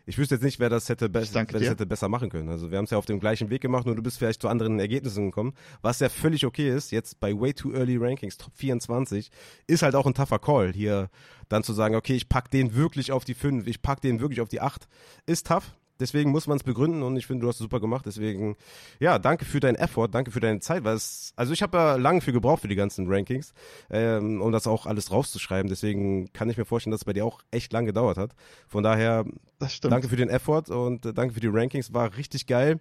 ich 0.04 0.18
wüsste 0.18 0.34
jetzt 0.34 0.44
nicht, 0.44 0.60
wer 0.60 0.68
das 0.68 0.88
hätte, 0.88 1.08
be 1.08 1.24
wer 1.32 1.44
das 1.46 1.62
hätte 1.62 1.86
besser 1.86 2.08
machen 2.08 2.28
können. 2.28 2.50
Also 2.50 2.70
wir 2.70 2.78
haben 2.78 2.84
es 2.84 2.90
ja 2.90 2.98
auf 2.98 3.06
dem 3.06 3.18
gleichen 3.18 3.48
Weg 3.50 3.62
gemacht, 3.62 3.86
nur 3.86 3.96
du 3.96 4.02
bist 4.02 4.18
vielleicht 4.18 4.42
zu 4.42 4.48
anderen 4.48 4.78
Ergebnissen 4.78 5.26
gekommen, 5.26 5.54
was 5.80 5.98
ja 6.00 6.08
völlig 6.08 6.44
okay 6.44 6.70
ist. 6.70 6.92
Jetzt 6.92 7.18
bei 7.18 7.32
Way 7.32 7.54
Too 7.54 7.72
Early 7.72 7.96
Rankings, 7.96 8.36
Top 8.36 8.52
24, 8.54 9.30
ist 9.66 9.82
halt 9.82 9.94
auch 9.94 10.06
ein 10.06 10.14
tougher 10.14 10.38
Call, 10.38 10.72
hier 10.74 11.08
dann 11.48 11.62
zu 11.62 11.72
sagen, 11.72 11.94
okay, 11.94 12.14
ich 12.14 12.28
pack 12.28 12.50
den 12.50 12.74
wirklich 12.74 13.10
auf 13.10 13.24
die 13.24 13.34
5, 13.34 13.66
ich 13.66 13.80
pack 13.80 14.00
den 14.02 14.20
wirklich 14.20 14.42
auf 14.42 14.48
die 14.48 14.60
8. 14.60 14.86
Ist 15.24 15.46
tough, 15.46 15.72
Deswegen 16.00 16.30
muss 16.30 16.46
man 16.46 16.56
es 16.56 16.62
begründen 16.62 17.02
und 17.02 17.16
ich 17.16 17.26
finde, 17.26 17.42
du 17.42 17.48
hast 17.48 17.56
es 17.56 17.62
super 17.62 17.80
gemacht. 17.80 18.04
Deswegen, 18.06 18.56
ja, 19.00 19.18
danke 19.18 19.44
für 19.44 19.60
deinen 19.60 19.76
Effort, 19.76 20.08
danke 20.08 20.30
für 20.30 20.40
deine 20.40 20.60
Zeit, 20.60 20.84
weil 20.84 20.96
es, 20.96 21.32
also 21.36 21.52
ich 21.52 21.62
habe 21.62 21.76
ja 21.76 21.96
lange 21.96 22.20
für 22.20 22.32
gebraucht 22.32 22.62
für 22.62 22.68
die 22.68 22.74
ganzen 22.74 23.06
Rankings, 23.08 23.52
ähm, 23.90 24.40
um 24.40 24.52
das 24.52 24.66
auch 24.66 24.86
alles 24.86 25.10
rauszuschreiben. 25.10 25.68
Deswegen 25.68 26.32
kann 26.32 26.50
ich 26.50 26.56
mir 26.56 26.64
vorstellen, 26.64 26.92
dass 26.92 27.00
es 27.00 27.06
bei 27.06 27.12
dir 27.12 27.24
auch 27.24 27.40
echt 27.50 27.72
lang 27.72 27.86
gedauert 27.86 28.18
hat. 28.18 28.34
Von 28.68 28.82
daher, 28.82 29.24
danke 29.82 30.08
für 30.08 30.16
den 30.16 30.28
Effort 30.28 30.64
und 30.70 31.06
äh, 31.06 31.12
danke 31.12 31.34
für 31.34 31.40
die 31.40 31.48
Rankings, 31.48 31.92
war 31.92 32.16
richtig 32.16 32.46
geil 32.46 32.80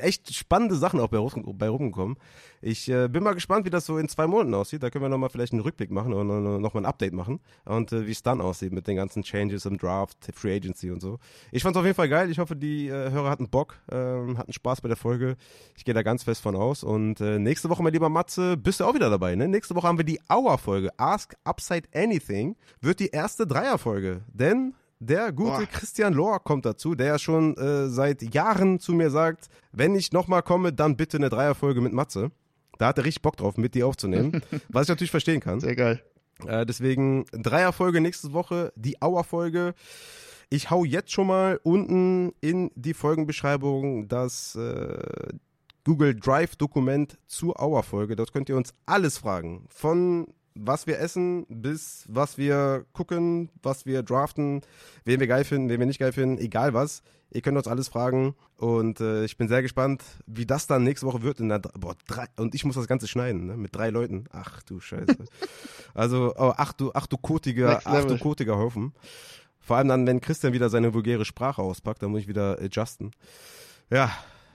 echt 0.00 0.34
spannende 0.34 0.76
Sachen 0.76 1.00
auch 1.00 1.08
bei, 1.08 1.18
bei 1.54 1.68
rumgekommen. 1.68 2.16
Ich 2.60 2.88
äh, 2.88 3.08
bin 3.08 3.22
mal 3.22 3.34
gespannt, 3.34 3.64
wie 3.66 3.70
das 3.70 3.86
so 3.86 3.98
in 3.98 4.08
zwei 4.08 4.26
Monaten 4.26 4.54
aussieht. 4.54 4.82
Da 4.82 4.90
können 4.90 5.04
wir 5.04 5.08
nochmal 5.08 5.30
vielleicht 5.30 5.52
einen 5.52 5.62
Rückblick 5.62 5.90
machen 5.90 6.12
oder 6.12 6.24
nochmal 6.24 6.82
ein 6.82 6.86
Update 6.86 7.12
machen 7.12 7.40
und 7.64 7.92
äh, 7.92 8.06
wie 8.06 8.10
es 8.10 8.22
dann 8.22 8.40
aussieht 8.40 8.72
mit 8.72 8.86
den 8.86 8.96
ganzen 8.96 9.22
Changes 9.22 9.64
im 9.64 9.78
Draft, 9.78 10.18
Free 10.34 10.56
Agency 10.56 10.90
und 10.90 11.00
so. 11.00 11.18
Ich 11.52 11.62
fand 11.62 11.76
es 11.76 11.80
auf 11.80 11.84
jeden 11.84 11.96
Fall 11.96 12.08
geil. 12.08 12.30
Ich 12.30 12.38
hoffe, 12.38 12.56
die 12.56 12.88
äh, 12.88 13.10
Hörer 13.10 13.30
hatten 13.30 13.48
Bock, 13.48 13.76
ähm, 13.90 14.38
hatten 14.38 14.52
Spaß 14.52 14.80
bei 14.80 14.88
der 14.88 14.96
Folge. 14.96 15.36
Ich 15.76 15.84
gehe 15.84 15.94
da 15.94 16.02
ganz 16.02 16.24
fest 16.24 16.42
von 16.42 16.56
aus. 16.56 16.82
Und 16.82 17.20
äh, 17.20 17.38
nächste 17.38 17.68
Woche, 17.68 17.82
mein 17.82 17.92
lieber 17.92 18.08
Matze, 18.08 18.56
bist 18.56 18.80
du 18.80 18.84
auch 18.84 18.94
wieder 18.94 19.10
dabei. 19.10 19.34
Ne? 19.34 19.48
Nächste 19.48 19.74
Woche 19.74 19.86
haben 19.86 19.98
wir 19.98 20.04
die 20.04 20.20
Hour-Folge. 20.28 20.90
Ask 20.98 21.36
Upside 21.44 21.88
Anything 21.94 22.56
wird 22.80 23.00
die 23.00 23.08
erste 23.08 23.46
Dreier-Folge. 23.46 24.22
Denn 24.32 24.74
der 25.00 25.32
gute 25.32 25.50
Boah. 25.50 25.66
Christian 25.66 26.12
Lohr 26.12 26.40
kommt 26.40 26.66
dazu, 26.66 26.94
der 26.94 27.06
ja 27.06 27.18
schon 27.18 27.56
äh, 27.56 27.88
seit 27.88 28.34
Jahren 28.34 28.80
zu 28.80 28.92
mir 28.92 29.10
sagt, 29.10 29.48
wenn 29.72 29.94
ich 29.94 30.12
nochmal 30.12 30.42
komme, 30.42 30.72
dann 30.72 30.96
bitte 30.96 31.16
eine 31.16 31.28
Dreierfolge 31.28 31.80
mit 31.80 31.92
Matze. 31.92 32.30
Da 32.78 32.88
hat 32.88 32.98
er 32.98 33.04
richtig 33.04 33.22
Bock 33.22 33.36
drauf, 33.36 33.56
mit 33.56 33.74
dir 33.74 33.86
aufzunehmen. 33.86 34.40
was 34.68 34.84
ich 34.84 34.88
natürlich 34.88 35.10
verstehen 35.10 35.40
kann. 35.40 35.60
Sehr 35.60 35.76
geil. 35.76 36.02
Äh, 36.46 36.66
deswegen 36.66 37.24
Dreierfolge 37.32 38.00
nächste 38.00 38.32
Woche, 38.32 38.72
die 38.76 39.00
Auerfolge. 39.02 39.74
Ich 40.50 40.70
hau 40.70 40.84
jetzt 40.84 41.12
schon 41.12 41.26
mal 41.26 41.60
unten 41.62 42.32
in 42.40 42.70
die 42.74 42.94
Folgenbeschreibung 42.94 44.08
das 44.08 44.54
äh, 44.54 45.28
Google 45.84 46.14
Drive 46.14 46.56
Dokument 46.56 47.18
zur 47.26 47.60
Auerfolge. 47.60 48.16
Dort 48.16 48.32
könnt 48.32 48.48
ihr 48.48 48.56
uns 48.56 48.74
alles 48.86 49.18
fragen. 49.18 49.66
Von 49.68 50.28
was 50.58 50.86
wir 50.86 50.98
essen, 50.98 51.46
bis 51.48 52.04
was 52.08 52.38
wir 52.38 52.84
gucken, 52.92 53.50
was 53.62 53.86
wir 53.86 54.02
draften, 54.02 54.62
wen 55.04 55.20
wir 55.20 55.26
geil 55.26 55.44
finden, 55.44 55.68
wen 55.68 55.78
wir 55.78 55.86
nicht 55.86 56.00
geil 56.00 56.12
finden, 56.12 56.38
egal 56.38 56.74
was. 56.74 57.02
Ihr 57.30 57.42
könnt 57.42 57.58
uns 57.58 57.68
alles 57.68 57.88
fragen 57.88 58.34
und 58.56 59.00
äh, 59.00 59.24
ich 59.24 59.36
bin 59.36 59.48
sehr 59.48 59.60
gespannt, 59.60 60.02
wie 60.26 60.46
das 60.46 60.66
dann 60.66 60.82
nächste 60.82 61.06
Woche 61.06 61.22
wird. 61.22 61.40
In 61.40 61.50
der, 61.50 61.58
boah, 61.58 61.94
drei, 62.06 62.26
und 62.36 62.54
ich 62.54 62.64
muss 62.64 62.74
das 62.74 62.86
Ganze 62.86 63.06
schneiden, 63.06 63.46
ne? 63.46 63.56
mit 63.56 63.76
drei 63.76 63.90
Leuten. 63.90 64.24
Ach 64.32 64.62
du 64.62 64.80
Scheiße. 64.80 65.26
also, 65.94 66.34
oh, 66.36 66.54
ach 66.56 66.72
du, 66.72 66.90
ach 66.94 67.06
du 67.06 67.18
kotiger, 67.18 67.82
ach 67.84 68.04
du 68.06 68.16
kotiger 68.16 68.56
Haufen. 68.56 68.94
Vor 69.60 69.76
allem 69.76 69.88
dann, 69.88 70.06
wenn 70.06 70.22
Christian 70.22 70.54
wieder 70.54 70.70
seine 70.70 70.94
vulgäre 70.94 71.26
Sprache 71.26 71.60
auspackt, 71.60 72.02
dann 72.02 72.12
muss 72.12 72.22
ich 72.22 72.28
wieder 72.28 72.58
adjusten. 72.58 73.10
Ja, 73.90 74.10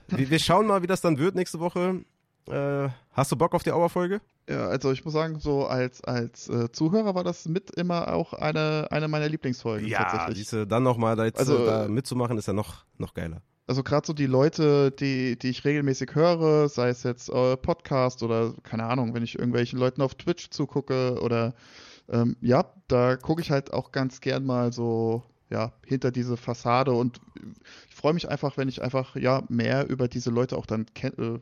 wir, 0.08 0.32
wir 0.32 0.40
schauen 0.40 0.66
mal, 0.66 0.82
wie 0.82 0.88
das 0.88 1.02
dann 1.02 1.20
wird 1.20 1.36
nächste 1.36 1.60
Woche. 1.60 2.04
Äh, 2.48 2.90
hast 3.12 3.32
du 3.32 3.36
Bock 3.36 3.54
auf 3.54 3.64
die 3.64 3.72
Auerfolge? 3.72 4.22
Ja, 4.50 4.68
also 4.68 4.92
ich 4.92 5.06
muss 5.06 5.14
sagen, 5.14 5.40
so 5.40 5.66
als, 5.66 6.04
als 6.04 6.50
äh, 6.50 6.70
Zuhörer 6.72 7.16
war 7.16 7.24
das 7.24 7.48
mit 7.48 7.72
immer 7.72 8.14
auch 8.14 8.34
eine, 8.34 8.88
eine 8.92 9.08
meiner 9.08 9.30
Lieblingsfolgen. 9.30 9.88
Ja, 9.88 10.30
diese, 10.30 10.68
dann 10.68 10.84
nochmal 10.84 11.16
da, 11.16 11.24
also, 11.24 11.66
da 11.66 11.88
mitzumachen, 11.88 12.38
ist 12.38 12.48
ja 12.48 12.54
noch, 12.54 12.84
noch 12.98 13.14
geiler. 13.14 13.42
Also 13.68 13.82
gerade 13.82 14.06
so 14.06 14.12
die 14.12 14.26
Leute, 14.26 14.92
die, 14.92 15.40
die 15.40 15.50
ich 15.50 15.64
regelmäßig 15.64 16.14
höre, 16.14 16.68
sei 16.68 16.90
es 16.90 17.04
jetzt 17.04 17.30
äh, 17.30 17.56
Podcast 17.56 18.22
oder 18.22 18.54
keine 18.64 18.84
Ahnung, 18.84 19.14
wenn 19.14 19.24
ich 19.24 19.40
irgendwelchen 19.40 19.80
Leuten 19.80 20.02
auf 20.02 20.16
Twitch 20.16 20.50
zugucke 20.50 21.22
oder 21.22 21.54
ähm, 22.10 22.36
ja, 22.42 22.66
da 22.90 23.16
gucke 23.16 23.42
ich 23.42 23.52
halt 23.52 23.72
auch 23.72 23.94
ganz 23.94 24.20
gern 24.20 24.46
mal 24.46 24.74
so 24.74 25.24
ja, 25.50 25.72
hinter 25.86 26.12
diese 26.12 26.36
Fassade 26.36 26.92
und 26.92 27.22
ich 27.88 27.96
freue 27.96 28.14
mich 28.14 28.28
einfach, 28.28 28.58
wenn 28.58 28.68
ich 28.68 28.82
einfach 28.82 29.16
ja 29.16 29.44
mehr 29.48 29.90
über 29.90 30.10
diese 30.10 30.30
Leute 30.30 30.58
auch 30.58 30.66
dann 30.66 30.88
kenne. 30.94 31.16
Äh, 31.18 31.40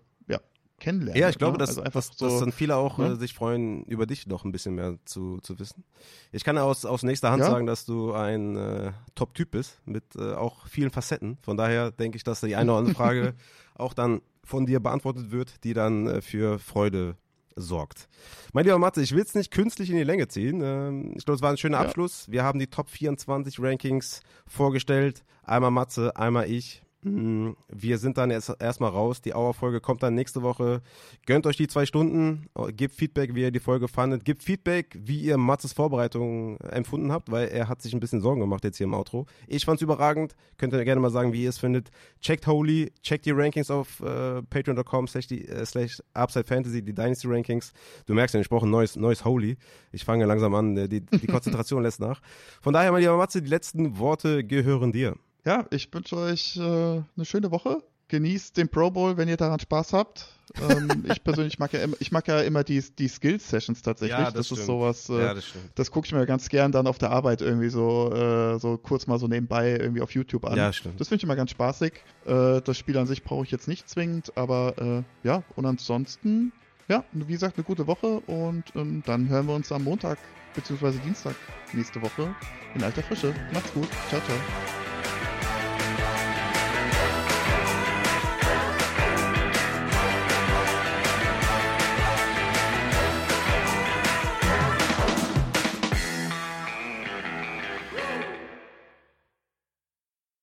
kennenlernen. 0.82 1.22
Ja, 1.22 1.30
ich 1.30 1.38
glaube, 1.38 1.54
ne? 1.54 1.60
dass, 1.60 1.78
also 1.78 1.90
dass, 1.90 2.08
so, 2.18 2.28
dass 2.28 2.40
dann 2.40 2.52
viele 2.52 2.76
auch 2.76 2.98
ne? 2.98 3.14
äh, 3.14 3.16
sich 3.16 3.34
freuen, 3.34 3.84
über 3.86 4.06
dich 4.06 4.28
noch 4.28 4.44
ein 4.44 4.52
bisschen 4.52 4.76
mehr 4.76 4.98
zu, 5.06 5.40
zu 5.42 5.58
wissen. 5.60 5.86
Ich 6.34 6.44
kann 6.44 6.58
aus, 6.58 6.84
aus 6.84 7.04
nächster 7.04 7.32
Hand 7.32 7.44
ja? 7.44 7.50
sagen, 7.50 7.66
dass 7.66 7.86
du 7.86 8.14
ein 8.14 8.58
äh, 8.58 8.92
Top-Typ 9.16 9.52
bist 9.52 9.80
mit 9.86 10.04
äh, 10.18 10.34
auch 10.34 10.68
vielen 10.68 10.92
Facetten. 10.92 11.38
Von 11.42 11.56
daher 11.56 11.92
denke 11.92 12.18
ich, 12.18 12.24
dass 12.24 12.42
die 12.42 12.56
eine 12.56 12.72
oder 12.72 12.80
andere 12.80 12.96
Frage 12.96 13.34
auch 13.76 13.94
dann 13.94 14.22
von 14.44 14.66
dir 14.66 14.82
beantwortet 14.82 15.32
wird, 15.32 15.64
die 15.64 15.74
dann 15.74 16.08
äh, 16.08 16.22
für 16.22 16.60
Freude 16.60 17.16
sorgt. 17.56 18.08
Mein 18.54 18.66
lieber 18.66 18.80
Matze, 18.80 19.02
ich 19.02 19.14
will 19.14 19.22
es 19.22 19.36
nicht 19.36 19.52
künstlich 19.52 19.90
in 19.90 19.98
die 19.98 20.04
Länge 20.04 20.28
ziehen. 20.28 20.62
Ähm, 20.64 21.14
ich 21.16 21.26
glaube, 21.26 21.36
es 21.36 21.42
war 21.42 21.52
ein 21.52 21.58
schöner 21.58 21.80
ja. 21.80 21.86
Abschluss. 21.86 22.30
Wir 22.30 22.44
haben 22.44 22.60
die 22.60 22.68
Top 22.68 22.90
24 22.90 23.60
Rankings 23.60 24.22
vorgestellt. 24.48 25.24
Einmal 25.44 25.72
Matze, 25.72 26.16
einmal 26.16 26.50
ich. 26.50 26.82
Mm, 27.04 27.52
wir 27.68 27.98
sind 27.98 28.18
dann 28.18 28.30
erst 28.30 28.56
erstmal 28.60 28.92
raus. 28.92 29.22
Die 29.22 29.34
Hour-Folge 29.34 29.82
kommt 29.82 30.04
dann 30.04 30.14
nächste 30.14 30.44
Woche. 30.44 30.82
Gönnt 31.26 31.48
euch 31.48 31.58
die 31.58 31.68
zwei 31.68 31.86
Stunden, 31.86 32.48
gebt 32.76 32.94
Feedback, 32.94 33.34
wie 33.34 33.42
ihr 33.42 33.52
die 33.52 33.60
Folge 33.60 33.88
fandet. 33.88 34.24
Gebt 34.24 34.44
Feedback, 34.44 34.96
wie 35.00 35.20
ihr 35.22 35.38
Matzes 35.38 35.74
Vorbereitung 35.74 36.58
empfunden 36.60 37.12
habt, 37.12 37.32
weil 37.32 37.48
er 37.48 37.68
hat 37.68 37.82
sich 37.82 37.94
ein 37.94 38.00
bisschen 38.00 38.22
Sorgen 38.22 38.40
gemacht 38.40 38.64
jetzt 38.64 38.78
hier 38.78 38.86
im 38.86 38.94
Outro. 38.94 39.26
Ich 39.48 39.66
fand's 39.66 39.82
überragend. 39.82 40.36
Könnt 40.58 40.74
ihr 40.74 40.84
gerne 40.86 41.02
mal 41.02 41.10
sagen, 41.10 41.34
wie 41.34 41.44
ihr 41.44 41.50
es 41.50 41.58
findet. 41.58 41.90
Checkt 42.20 42.46
Holy, 42.46 42.92
checkt 43.02 43.26
die 43.26 43.32
Rankings 43.32 43.72
auf 43.72 44.00
äh, 44.02 44.44
patreon.com 44.44 45.08
slash, 45.08 45.32
äh, 45.32 45.66
slash 45.66 46.04
Upside 46.14 46.46
Fantasy, 46.46 46.84
die 46.84 46.94
Dynasty 46.94 47.28
Rankings. 47.28 47.74
Du 48.06 48.14
merkst 48.14 48.36
ja, 48.36 48.42
ich 48.42 48.50
brauche 48.50 48.68
ein 48.68 48.72
neues, 48.72 48.96
neues 48.96 49.26
Holy. 49.26 49.58
Ich 49.92 50.06
fange 50.06 50.26
langsam 50.26 50.54
an, 50.54 50.76
die, 50.76 51.02
die 51.02 51.28
Konzentration 51.28 51.82
lässt 51.84 52.00
nach. 52.00 52.22
Von 52.62 52.74
daher, 52.74 52.92
mein 52.92 53.02
lieber 53.02 53.18
Matze, 53.18 53.42
die 53.42 53.50
letzten 53.50 53.98
Worte 53.98 54.44
gehören 54.44 54.92
dir. 54.92 55.16
Ja, 55.46 55.66
ich 55.72 55.92
wünsche 55.94 56.18
euch 56.18 56.58
äh, 56.58 56.62
eine 56.62 57.26
schöne 57.26 57.52
Woche. 57.52 57.82
Genießt 58.10 58.58
den 58.58 58.68
Pro 58.68 58.92
Bowl, 58.92 59.16
wenn 59.16 59.30
ihr 59.30 59.38
daran 59.38 59.60
Spaß 59.60 59.94
habt. 59.94 60.28
ähm, 60.70 61.06
ich 61.10 61.24
persönlich 61.24 61.60
mag 61.60 61.72
ja 61.72 61.82
immer, 61.82 61.96
ich 62.00 62.12
mag 62.12 62.28
ja 62.28 62.42
immer 62.42 62.64
die, 62.64 62.84
die 63.00 63.08
Skills-Sessions 63.08 63.82
tatsächlich. 63.82 64.20
Ja, 64.20 64.26
das, 64.26 64.50
das 64.50 64.60
ist 64.60 64.66
sowas, 64.66 65.08
äh, 65.10 65.18
ja, 65.18 65.34
das, 65.34 65.46
das 65.76 65.92
gucke 65.92 66.08
ich 66.08 66.12
mir 66.14 66.26
ganz 66.26 66.50
gern 66.50 66.74
dann 66.74 66.88
auf 66.88 66.98
der 66.98 67.12
Arbeit 67.12 67.42
irgendwie 67.42 67.70
so, 67.70 68.14
äh, 68.14 68.60
so 68.60 68.78
kurz 68.78 69.08
mal 69.08 69.18
so 69.18 69.30
nebenbei 69.30 69.72
irgendwie 69.72 70.02
auf 70.02 70.12
YouTube 70.12 70.44
an. 70.46 70.58
Ja, 70.58 70.74
stimmt. 70.74 71.00
Das 71.00 71.08
finde 71.08 71.20
ich 71.20 71.24
immer 71.24 71.38
ganz 71.38 71.52
spaßig. 71.52 71.94
Äh, 72.26 72.62
das 72.62 72.78
Spiel 72.78 72.98
an 72.98 73.08
sich 73.08 73.24
brauche 73.24 73.46
ich 73.46 73.52
jetzt 73.52 73.70
nicht 73.70 73.88
zwingend, 73.88 74.36
aber 74.36 74.76
äh, 74.78 75.04
ja, 75.26 75.44
und 75.56 75.66
ansonsten, 75.66 76.52
ja, 76.90 77.06
wie 77.14 77.32
gesagt, 77.32 77.56
eine 77.56 77.64
gute 77.64 77.88
Woche 77.88 78.20
und 78.28 78.66
ähm, 78.76 79.04
dann 79.06 79.30
hören 79.30 79.48
wir 79.48 79.56
uns 79.56 79.72
am 79.72 79.86
Montag 79.86 80.18
bzw. 80.54 80.92
Dienstag 81.06 81.36
nächste 81.72 82.02
Woche 82.02 82.36
in 82.76 82.84
alter 82.84 83.04
Frische. 83.04 83.34
Macht's 83.54 83.74
gut. 83.74 83.88
Ciao, 84.10 84.20
ciao. 84.20 84.91